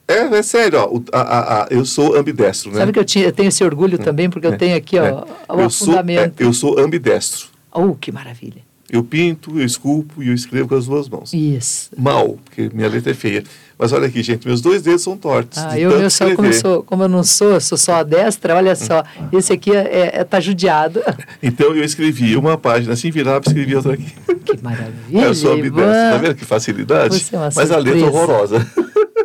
É, 0.08 0.22
é 0.38 0.42
sério, 0.42 0.80
ó, 0.80 1.02
a, 1.16 1.22
a, 1.22 1.64
a, 1.64 1.68
eu 1.70 1.86
sou 1.86 2.16
ambidestro, 2.16 2.72
né? 2.72 2.80
Sabe 2.80 2.92
que 2.92 3.00
eu, 3.00 3.06
tinha, 3.06 3.26
eu 3.26 3.32
tenho 3.32 3.48
esse 3.48 3.64
orgulho 3.64 3.96
é, 3.96 4.04
também, 4.04 4.30
porque 4.30 4.48
é, 4.48 4.50
eu 4.50 4.58
tenho 4.58 4.76
aqui 4.76 4.98
ó, 4.98 5.06
é. 5.06 5.14
o 5.54 5.62
eu 5.62 5.70
fundamento. 5.70 6.34
Sou, 6.36 6.46
é, 6.46 6.50
eu 6.50 6.54
sou 6.54 6.80
ambidestro. 6.80 7.48
Oh, 7.72 7.94
que 7.94 8.12
maravilha. 8.12 8.73
Eu 8.94 9.04
pinto, 9.04 9.60
eu 9.60 9.66
esculpo 9.66 10.22
e 10.22 10.28
eu 10.28 10.36
escrevo 10.36 10.70
com 10.70 10.76
as 10.76 10.86
duas 10.86 11.10
mãos. 11.10 11.34
Isso. 11.34 11.90
Mal, 11.98 12.38
porque 12.46 12.70
minha 12.72 12.88
letra 12.88 13.10
é 13.10 13.16
feia. 13.16 13.44
Mas 13.76 13.92
olha 13.92 14.06
aqui, 14.06 14.22
gente, 14.22 14.46
meus 14.46 14.62
dois 14.62 14.84
dedos 14.84 15.02
são 15.02 15.18
tortos. 15.18 15.58
Ah, 15.58 15.80
eu, 15.80 15.90
eu 16.00 16.12
só, 16.12 16.36
como, 16.36 16.48
eu 16.48 16.54
sou, 16.54 16.84
como 16.84 17.02
eu 17.02 17.10
não 17.10 17.24
sou, 17.24 17.60
sou 17.60 17.76
só 17.76 17.96
a 17.96 18.04
destra, 18.04 18.56
olha 18.56 18.76
só, 18.76 19.04
esse 19.32 19.52
aqui 19.52 19.76
é, 19.76 20.12
é, 20.14 20.24
tá 20.24 20.40
judiado. 20.40 21.02
Então 21.42 21.76
eu 21.76 21.84
escrevi 21.84 22.38
uma 22.38 22.56
página 22.56 22.94
assim, 22.94 23.10
virava 23.10 23.42
e 23.44 23.50
escrevi 23.50 23.76
outra 23.76 23.94
aqui. 23.94 24.14
Que 24.46 24.62
maravilha. 24.62 25.22
Eu 25.22 25.34
sou 25.34 25.54
ambidestro, 25.54 25.82
tá 25.82 26.18
vendo 26.18 26.36
que 26.36 26.46
facilidade? 26.46 27.18
Você 27.18 27.36
é 27.36 27.40
uma 27.40 27.50
Mas 27.56 27.72
a 27.72 27.78
letra 27.78 28.00
é 28.00 28.04
horrorosa. 28.04 28.68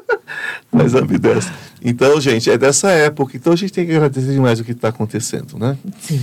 Mas 0.72 0.94
ambidestro. 0.94 1.52
Então, 1.84 2.18
gente, 2.20 2.48
é 2.50 2.56
dessa 2.56 2.90
época. 2.90 3.36
Então 3.36 3.52
a 3.52 3.56
gente 3.56 3.72
tem 3.72 3.84
que 3.84 3.92
agradecer 3.94 4.32
demais 4.32 4.60
o 4.60 4.64
que 4.64 4.72
está 4.72 4.88
acontecendo, 4.88 5.58
né? 5.58 5.76
Sim. 6.00 6.20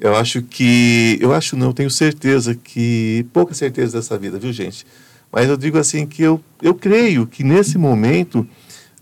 Eu 0.00 0.14
acho 0.16 0.42
que. 0.42 1.18
Eu 1.20 1.32
acho 1.32 1.56
não, 1.56 1.72
tenho 1.72 1.90
certeza 1.90 2.54
que. 2.54 3.26
Pouca 3.32 3.54
certeza 3.54 3.98
dessa 3.98 4.18
vida, 4.18 4.38
viu, 4.38 4.52
gente? 4.52 4.86
Mas 5.32 5.48
eu 5.48 5.56
digo 5.56 5.78
assim 5.78 6.06
que 6.06 6.22
eu, 6.22 6.40
eu 6.62 6.74
creio 6.74 7.26
que 7.26 7.44
nesse 7.44 7.76
momento 7.76 8.46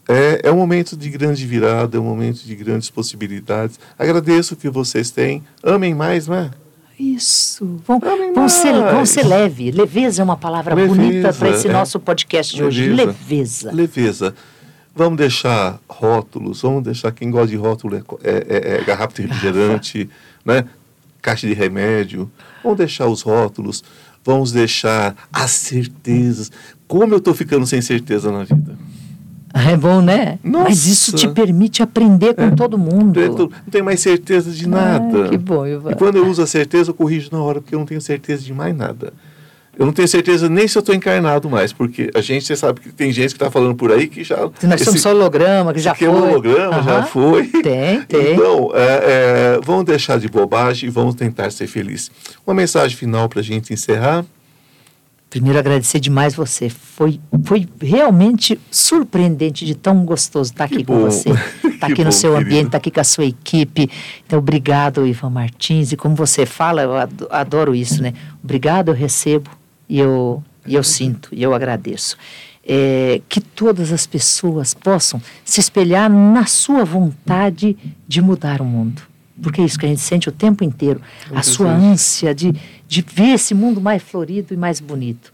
é, 0.08 0.40
é 0.44 0.52
um 0.52 0.56
momento 0.56 0.96
de 0.96 1.10
grande 1.10 1.46
virada, 1.46 1.96
é 1.96 2.00
um 2.00 2.04
momento 2.04 2.44
de 2.44 2.54
grandes 2.54 2.90
possibilidades. 2.90 3.78
Agradeço 3.98 4.54
o 4.54 4.56
que 4.56 4.68
vocês 4.68 5.10
têm. 5.10 5.42
Amem 5.62 5.94
mais, 5.94 6.26
não 6.26 6.36
é? 6.36 6.50
Isso. 6.98 7.78
Vão, 7.86 8.00
vão, 8.34 8.48
ser, 8.48 8.72
vão 8.72 9.04
ser 9.04 9.26
leve. 9.26 9.70
Leveza 9.70 10.22
é 10.22 10.24
uma 10.24 10.36
palavra 10.36 10.74
leveza, 10.74 10.94
bonita 10.94 11.32
para 11.32 11.50
esse 11.50 11.68
é. 11.68 11.72
nosso 11.72 12.00
podcast 12.00 12.54
de 12.54 12.62
leveza, 12.62 12.82
hoje. 12.82 12.94
Leveza. 12.94 13.72
Leveza. 13.72 14.34
Vamos 14.94 15.18
deixar 15.18 15.78
rótulos, 15.86 16.62
vamos 16.62 16.82
deixar 16.82 17.12
quem 17.12 17.30
gosta 17.30 17.48
de 17.48 17.56
rótulo 17.56 17.96
é, 17.96 18.00
é, 18.24 18.46
é, 18.48 18.78
é 18.78 18.84
garrafa 18.84 19.14
de 19.14 19.22
refrigerante, 19.28 20.08
né? 20.42 20.64
Caixa 21.26 21.48
de 21.48 21.54
remédio. 21.54 22.30
Vamos 22.62 22.78
deixar 22.78 23.08
os 23.08 23.22
rótulos, 23.22 23.82
vamos 24.24 24.52
deixar 24.52 25.16
as 25.32 25.50
certezas. 25.50 26.52
Como 26.86 27.14
eu 27.14 27.18
estou 27.18 27.34
ficando 27.34 27.66
sem 27.66 27.82
certeza 27.82 28.30
na 28.30 28.44
vida? 28.44 28.78
É 29.52 29.76
bom, 29.76 30.00
né? 30.00 30.38
Nossa. 30.44 30.68
Mas 30.68 30.86
isso 30.86 31.12
te 31.12 31.26
permite 31.26 31.82
aprender 31.82 32.34
com 32.34 32.44
é. 32.44 32.50
todo 32.50 32.78
mundo. 32.78 33.18
Não 33.18 33.48
tenho 33.70 33.84
mais 33.84 34.00
certeza 34.00 34.52
de 34.52 34.68
nada. 34.68 35.26
Ah, 35.26 35.28
que 35.30 35.38
bom, 35.38 35.66
Ivan. 35.66 35.90
E 35.90 35.94
quando 35.94 36.16
eu 36.16 36.28
uso 36.28 36.42
a 36.42 36.46
certeza, 36.46 36.90
eu 36.90 36.94
corrijo 36.94 37.30
na 37.32 37.42
hora, 37.42 37.60
porque 37.60 37.74
eu 37.74 37.78
não 37.78 37.86
tenho 37.86 38.00
certeza 38.00 38.44
de 38.44 38.52
mais 38.52 38.76
nada. 38.76 39.12
Eu 39.78 39.84
não 39.84 39.92
tenho 39.92 40.08
certeza 40.08 40.48
nem 40.48 40.66
se 40.66 40.76
eu 40.78 40.80
estou 40.80 40.94
encarnado 40.94 41.50
mais, 41.50 41.70
porque 41.70 42.10
a 42.14 42.22
gente, 42.22 42.46
você 42.46 42.56
sabe 42.56 42.80
que 42.80 42.90
tem 42.90 43.12
gente 43.12 43.28
que 43.28 43.34
está 43.34 43.50
falando 43.50 43.74
por 43.74 43.92
aí 43.92 44.08
que 44.08 44.24
já. 44.24 44.48
Nós 44.62 44.80
somos 44.80 45.02
só 45.02 45.10
holograma, 45.10 45.74
que 45.74 45.80
já 45.80 45.94
que 45.94 46.06
foi. 46.06 46.14
holograma, 46.14 46.78
uhum. 46.78 46.82
já 46.82 47.02
foi. 47.02 47.46
Tem, 47.48 48.00
tem. 48.08 48.32
Então, 48.32 48.70
é, 48.74 49.56
é, 49.56 49.60
vamos 49.62 49.84
deixar 49.84 50.18
de 50.18 50.28
bobagem 50.28 50.88
e 50.88 50.90
vamos 50.90 51.14
tentar 51.14 51.50
ser 51.50 51.66
felizes. 51.66 52.10
Uma 52.46 52.54
mensagem 52.54 52.96
final 52.96 53.28
para 53.28 53.40
a 53.40 53.42
gente 53.42 53.72
encerrar. 53.72 54.24
Primeiro, 55.28 55.58
agradecer 55.58 56.00
demais 56.00 56.34
você. 56.34 56.70
Foi, 56.70 57.20
foi 57.44 57.68
realmente 57.78 58.58
surpreendente 58.70 59.66
de 59.66 59.74
tão 59.74 60.06
gostoso 60.06 60.52
estar 60.52 60.64
aqui 60.64 60.82
com 60.82 61.00
você. 61.00 61.28
Estar 61.76 61.88
aqui 61.88 62.02
no 62.02 62.12
seu 62.12 62.32
querido. 62.32 62.48
ambiente, 62.48 62.66
estar 62.68 62.78
aqui 62.78 62.90
com 62.90 63.00
a 63.00 63.04
sua 63.04 63.26
equipe. 63.26 63.90
Então, 64.24 64.38
obrigado, 64.38 65.06
Ivan 65.06 65.28
Martins. 65.28 65.92
E 65.92 65.96
como 65.96 66.14
você 66.14 66.46
fala, 66.46 66.80
eu 66.80 66.92
adoro 67.28 67.74
isso, 67.74 68.00
né? 68.00 68.14
Obrigado, 68.42 68.88
eu 68.88 68.94
recebo 68.94 69.50
e 69.88 69.98
eu, 69.98 70.42
e 70.66 70.74
eu 70.74 70.82
sinto, 70.82 71.28
e 71.32 71.42
eu 71.42 71.54
agradeço. 71.54 72.16
É, 72.68 73.20
que 73.28 73.40
todas 73.40 73.92
as 73.92 74.06
pessoas 74.06 74.74
possam 74.74 75.22
se 75.44 75.60
espelhar 75.60 76.10
na 76.10 76.46
sua 76.46 76.84
vontade 76.84 77.76
de 78.08 78.20
mudar 78.20 78.60
o 78.60 78.64
mundo. 78.64 79.02
Porque 79.40 79.60
é 79.60 79.64
isso 79.64 79.78
que 79.78 79.86
a 79.86 79.88
gente 79.88 80.00
sente 80.00 80.28
o 80.28 80.32
tempo 80.32 80.64
inteiro. 80.64 81.00
a 81.32 81.42
sua 81.42 81.70
ânsia 81.70 82.34
de, 82.34 82.52
de 82.88 83.02
ver 83.02 83.34
esse 83.34 83.54
mundo 83.54 83.80
mais 83.80 84.02
florido 84.02 84.52
e 84.52 84.56
mais 84.56 84.80
bonito. 84.80 85.32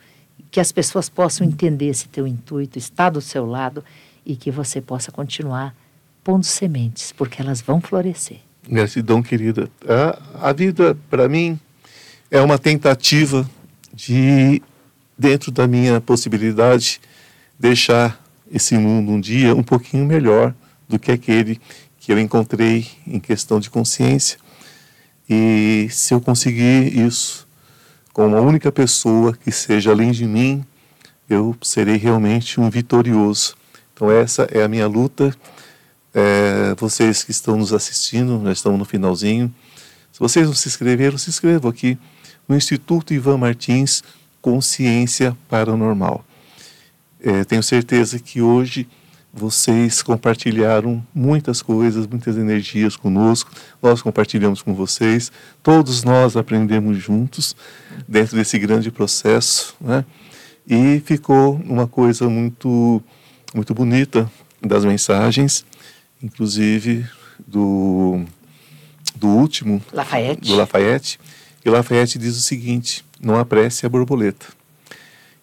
Que 0.51 0.61
as 0.61 0.73
pessoas 0.73 1.09
possam 1.09 1.47
entender 1.47 1.87
esse 1.87 2.09
teu 2.09 2.27
intuito, 2.27 2.79
estar 2.79 3.09
do 3.09 3.21
seu 3.21 3.47
lado 3.47 3.83
e 4.27 4.37
que 4.37 4.51
você 4.51 4.81
possa 4.81 5.11
continuar 5.11 5.75
pondo 6.23 6.45
sementes, 6.45 7.13
porque 7.13 7.41
elas 7.41 7.61
vão 7.61 7.81
florescer. 7.81 8.39
Gratidão, 8.69 9.23
querida. 9.23 9.69
A, 9.89 10.49
a 10.51 10.53
vida, 10.53 10.97
para 11.11 11.29
mim, 11.29 11.59
é 12.31 12.41
uma 12.41 12.59
tentativa 12.59 13.49
de, 13.93 14.62
dentro 15.19 15.51
da 15.51 15.67
minha 15.67 16.01
possibilidade, 16.01 17.01
deixar 17.59 18.21
esse 18.51 18.77
mundo 18.77 19.12
um 19.12 19.21
dia 19.21 19.55
um 19.55 19.62
pouquinho 19.62 20.05
melhor 20.05 20.55
do 20.89 20.99
que 20.99 21.11
aquele 21.11 21.61
que 21.99 22.12
eu 22.12 22.19
encontrei 22.19 22.89
em 23.07 23.21
questão 23.21 23.61
de 23.61 23.71
consciência. 23.71 24.39
E 25.29 25.89
se 25.91 26.12
eu 26.12 26.21
conseguir 26.21 26.99
isso, 26.99 27.47
com 28.12 28.27
uma 28.27 28.41
única 28.41 28.71
pessoa 28.71 29.33
que 29.33 29.51
seja 29.51 29.91
além 29.91 30.11
de 30.11 30.27
mim, 30.27 30.65
eu 31.29 31.57
serei 31.62 31.97
realmente 31.97 32.61
um 32.61 32.69
vitorioso. 32.69 33.55
Então, 33.95 34.11
essa 34.11 34.43
é 34.51 34.62
a 34.62 34.69
minha 34.69 34.87
luta. 34.87 35.35
É, 36.15 36.75
vocês 36.77 37.25
que 37.25 37.31
estão 37.31 37.57
nos 37.57 37.73
assistindo, 37.73 38.39
nós 38.39 38.59
estamos 38.59 38.79
no 38.79 38.85
finalzinho. 38.85 39.53
Se 40.12 40.21
vocês 40.21 40.47
não 40.47 40.55
se 40.55 40.69
inscreveram, 40.69 41.17
se 41.17 41.31
inscrevam 41.31 41.71
aqui 41.71 41.97
no 42.53 42.59
Instituto 42.59 43.15
Ivan 43.15 43.39
Martins 43.39 44.05
Consciência 44.43 45.35
Paranormal. 45.49 46.23
É, 47.19 47.45
tenho 47.45 47.63
certeza 47.63 48.19
que 48.19 48.43
hoje 48.43 48.87
vocês 49.33 50.03
compartilharam 50.03 51.03
muitas 51.15 51.63
coisas, 51.63 52.07
muitas 52.07 52.37
energias 52.37 52.95
conosco, 52.95 53.51
nós 53.81 54.03
compartilhamos 54.03 54.61
com 54.61 54.75
vocês, 54.75 55.33
todos 55.63 56.05
nós 56.05 56.37
aprendemos 56.37 56.99
juntos 56.99 57.57
dentro 58.07 58.37
desse 58.37 58.59
grande 58.59 58.91
processo, 58.91 59.75
né? 59.81 60.05
E 60.67 61.01
ficou 61.07 61.55
uma 61.55 61.87
coisa 61.87 62.29
muito, 62.29 63.03
muito 63.55 63.73
bonita 63.73 64.31
das 64.61 64.85
mensagens, 64.85 65.65
inclusive 66.23 67.07
do, 67.47 68.23
do 69.17 69.29
último, 69.29 69.83
Lafayette. 69.91 70.49
do 70.49 70.55
Lafayette. 70.55 71.19
E 71.65 71.70
Lafayette 71.70 72.18
diz 72.18 72.36
o 72.36 72.41
seguinte: 72.41 73.05
não 73.20 73.39
apresse 73.39 73.86
a 73.86 73.89
borboleta. 73.89 74.47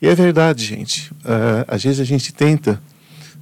E 0.02 0.08
é 0.08 0.16
verdade, 0.16 0.66
gente. 0.66 1.12
Uh, 1.12 1.66
às 1.68 1.84
vezes 1.84 2.00
a 2.00 2.04
gente 2.04 2.34
tenta 2.34 2.82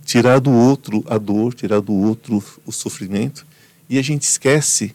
tirar 0.05 0.39
do 0.39 0.51
outro 0.51 1.03
a 1.07 1.17
dor, 1.17 1.53
tirar 1.53 1.81
do 1.81 1.93
outro 1.93 2.43
o 2.65 2.71
sofrimento, 2.71 3.45
e 3.89 3.99
a 3.99 4.01
gente 4.01 4.23
esquece 4.23 4.93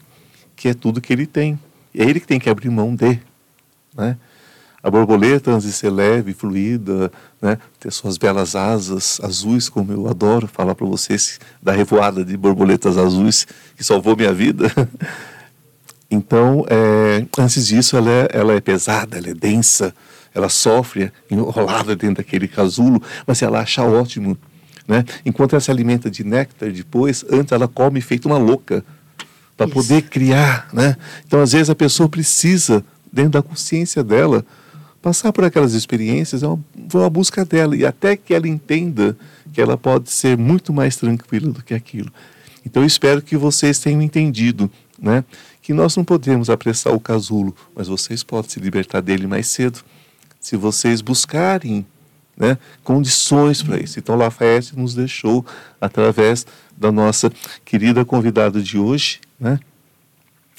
que 0.55 0.67
é 0.67 0.73
tudo 0.73 1.01
que 1.01 1.13
ele 1.13 1.25
tem. 1.25 1.59
É 1.95 2.03
ele 2.03 2.19
que 2.19 2.27
tem 2.27 2.39
que 2.39 2.49
abrir 2.49 2.69
mão 2.69 2.95
de. 2.95 3.19
Né? 3.95 4.17
A 4.81 4.89
borboleta, 4.91 5.51
antes 5.51 5.65
de 5.65 5.71
ser 5.71 5.89
leve, 5.89 6.33
fluida, 6.33 7.09
né? 7.41 7.57
ter 7.79 7.91
suas 7.91 8.17
belas 8.17 8.53
asas 8.53 9.17
azuis, 9.23 9.69
como 9.69 9.93
eu 9.93 10.09
adoro 10.09 10.45
falar 10.45 10.75
para 10.75 10.85
vocês 10.85 11.39
da 11.61 11.71
revoada 11.71 12.25
de 12.25 12.35
borboletas 12.35 12.97
azuis 12.97 13.47
que 13.77 13.83
salvou 13.83 14.15
minha 14.17 14.33
vida. 14.33 14.69
Então, 16.13 16.65
é, 16.69 17.25
antes 17.37 17.65
disso, 17.65 17.97
ela 17.97 18.09
é, 18.09 18.27
ela 18.31 18.53
é 18.53 18.61
pesada, 18.61 19.17
ela 19.17 19.29
é 19.29 19.33
densa, 19.33 19.93
ela 20.33 20.49
sofre 20.49 21.11
enrolada 21.29 21.95
dentro 21.95 22.17
daquele 22.17 22.47
casulo, 22.47 23.01
mas 23.25 23.41
ela 23.41 23.59
acha 23.59 23.83
ótimo 23.83 24.37
né? 24.87 25.05
Enquanto 25.25 25.53
ela 25.53 25.61
se 25.61 25.71
alimenta 25.71 26.09
de 26.09 26.23
néctar 26.23 26.71
depois, 26.71 27.23
antes 27.31 27.51
ela 27.51 27.67
come 27.67 28.01
feito 28.01 28.25
uma 28.25 28.37
louca 28.37 28.83
para 29.55 29.67
poder 29.67 30.03
criar. 30.03 30.67
Né? 30.73 30.97
Então, 31.25 31.41
às 31.41 31.53
vezes, 31.53 31.69
a 31.69 31.75
pessoa 31.75 32.09
precisa, 32.09 32.83
dentro 33.11 33.31
da 33.31 33.41
consciência 33.41 34.03
dela, 34.03 34.45
passar 35.01 35.31
por 35.31 35.43
aquelas 35.43 35.73
experiências, 35.73 36.43
é 36.43 36.47
uma, 36.47 36.59
uma 36.93 37.09
busca 37.09 37.45
dela, 37.45 37.75
e 37.75 37.85
até 37.85 38.15
que 38.15 38.33
ela 38.33 38.47
entenda 38.47 39.17
que 39.53 39.61
ela 39.61 39.77
pode 39.77 40.09
ser 40.09 40.37
muito 40.37 40.73
mais 40.73 40.95
tranquila 40.95 41.51
do 41.51 41.63
que 41.63 41.73
aquilo. 41.73 42.11
Então, 42.65 42.83
eu 42.83 42.87
espero 42.87 43.21
que 43.21 43.37
vocês 43.37 43.79
tenham 43.79 44.01
entendido 44.01 44.69
né, 44.99 45.23
que 45.63 45.73
nós 45.73 45.95
não 45.95 46.03
podemos 46.03 46.49
apressar 46.49 46.93
o 46.93 46.99
casulo, 46.99 47.55
mas 47.73 47.87
vocês 47.87 48.21
podem 48.21 48.51
se 48.51 48.59
libertar 48.59 49.01
dele 49.01 49.25
mais 49.25 49.47
cedo. 49.47 49.79
Se 50.37 50.57
vocês 50.57 50.99
buscarem 50.99 51.85
né, 52.35 52.57
condições 52.83 53.63
para 53.63 53.79
isso. 53.79 53.97
Então, 53.97 54.15
Lafayette 54.15 54.77
nos 54.77 54.93
deixou, 54.93 55.45
através 55.79 56.45
da 56.75 56.91
nossa 56.91 57.31
querida 57.63 58.03
convidada 58.03 58.61
de 58.61 58.77
hoje, 58.77 59.21
né, 59.39 59.57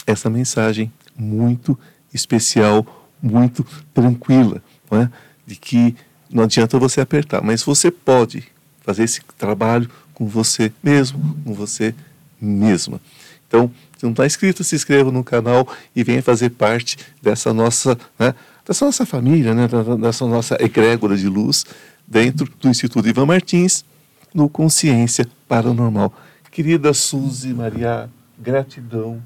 essa 0.06 0.30
mensagem 0.30 0.90
muito 1.14 1.78
especial, 2.12 2.86
muito 3.22 3.66
tranquila, 3.92 4.62
né, 4.90 5.10
de 5.46 5.56
que 5.56 5.94
não 6.30 6.44
adianta 6.44 6.78
você 6.78 7.02
apertar, 7.02 7.42
mas 7.42 7.62
você 7.62 7.90
pode 7.90 8.44
fazer 8.80 9.04
esse 9.04 9.20
trabalho 9.36 9.90
com 10.14 10.26
você 10.26 10.72
mesmo, 10.82 11.36
com 11.44 11.52
você 11.52 11.94
mesma. 12.40 13.00
Então, 13.46 13.70
se 14.04 14.06
não 14.06 14.10
está 14.12 14.26
inscrito, 14.26 14.62
se 14.62 14.76
inscreva 14.76 15.10
no 15.10 15.24
canal 15.24 15.66
e 15.96 16.04
venha 16.04 16.22
fazer 16.22 16.50
parte 16.50 16.98
dessa 17.22 17.54
nossa 17.54 17.98
né, 18.18 18.34
dessa 18.66 18.84
nossa 18.84 19.06
família, 19.06 19.54
né, 19.54 19.66
dessa 20.00 20.26
nossa 20.26 20.56
egrégora 20.60 21.16
de 21.16 21.26
luz, 21.26 21.64
dentro 22.06 22.46
do 22.60 22.68
Instituto 22.68 23.08
Ivan 23.08 23.26
Martins, 23.26 23.84
no 24.32 24.48
Consciência 24.48 25.26
Paranormal. 25.48 26.12
Querida 26.50 26.92
Suzy 26.92 27.52
Maria, 27.52 28.08
gratidão. 28.38 29.22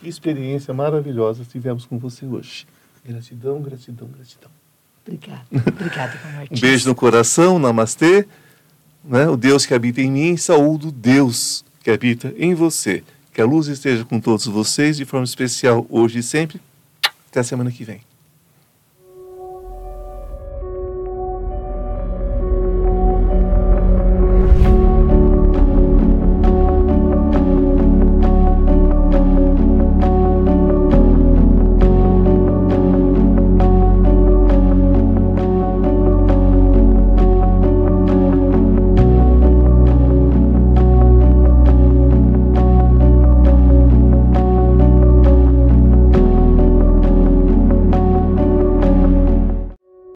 Que 0.00 0.08
experiência 0.08 0.74
maravilhosa 0.74 1.44
tivemos 1.44 1.84
com 1.84 1.98
você 1.98 2.26
hoje. 2.26 2.66
Gratidão, 3.04 3.60
gratidão, 3.60 4.08
gratidão. 4.08 4.50
Obrigada. 5.06 5.46
Obrigada, 5.52 6.14
Ivan 6.14 6.36
Martins. 6.36 6.58
Um 6.58 6.60
beijo 6.60 6.88
no 6.88 6.94
coração, 6.94 7.58
namastê. 7.58 8.26
Né? 9.04 9.28
O 9.28 9.36
Deus 9.36 9.66
que 9.66 9.74
habita 9.74 10.00
em 10.00 10.10
mim, 10.10 10.36
saúde 10.36 10.88
o 10.88 10.92
Deus 10.92 11.64
que 11.82 11.90
habita 11.90 12.32
em 12.36 12.54
você. 12.54 13.02
Que 13.32 13.40
a 13.40 13.44
luz 13.44 13.68
esteja 13.68 14.04
com 14.04 14.20
todos 14.20 14.46
vocês 14.46 14.96
de 14.96 15.04
forma 15.04 15.24
especial 15.24 15.86
hoje 15.88 16.18
e 16.18 16.22
sempre. 16.22 16.60
Até 17.30 17.40
a 17.40 17.44
semana 17.44 17.70
que 17.70 17.84
vem. 17.84 18.09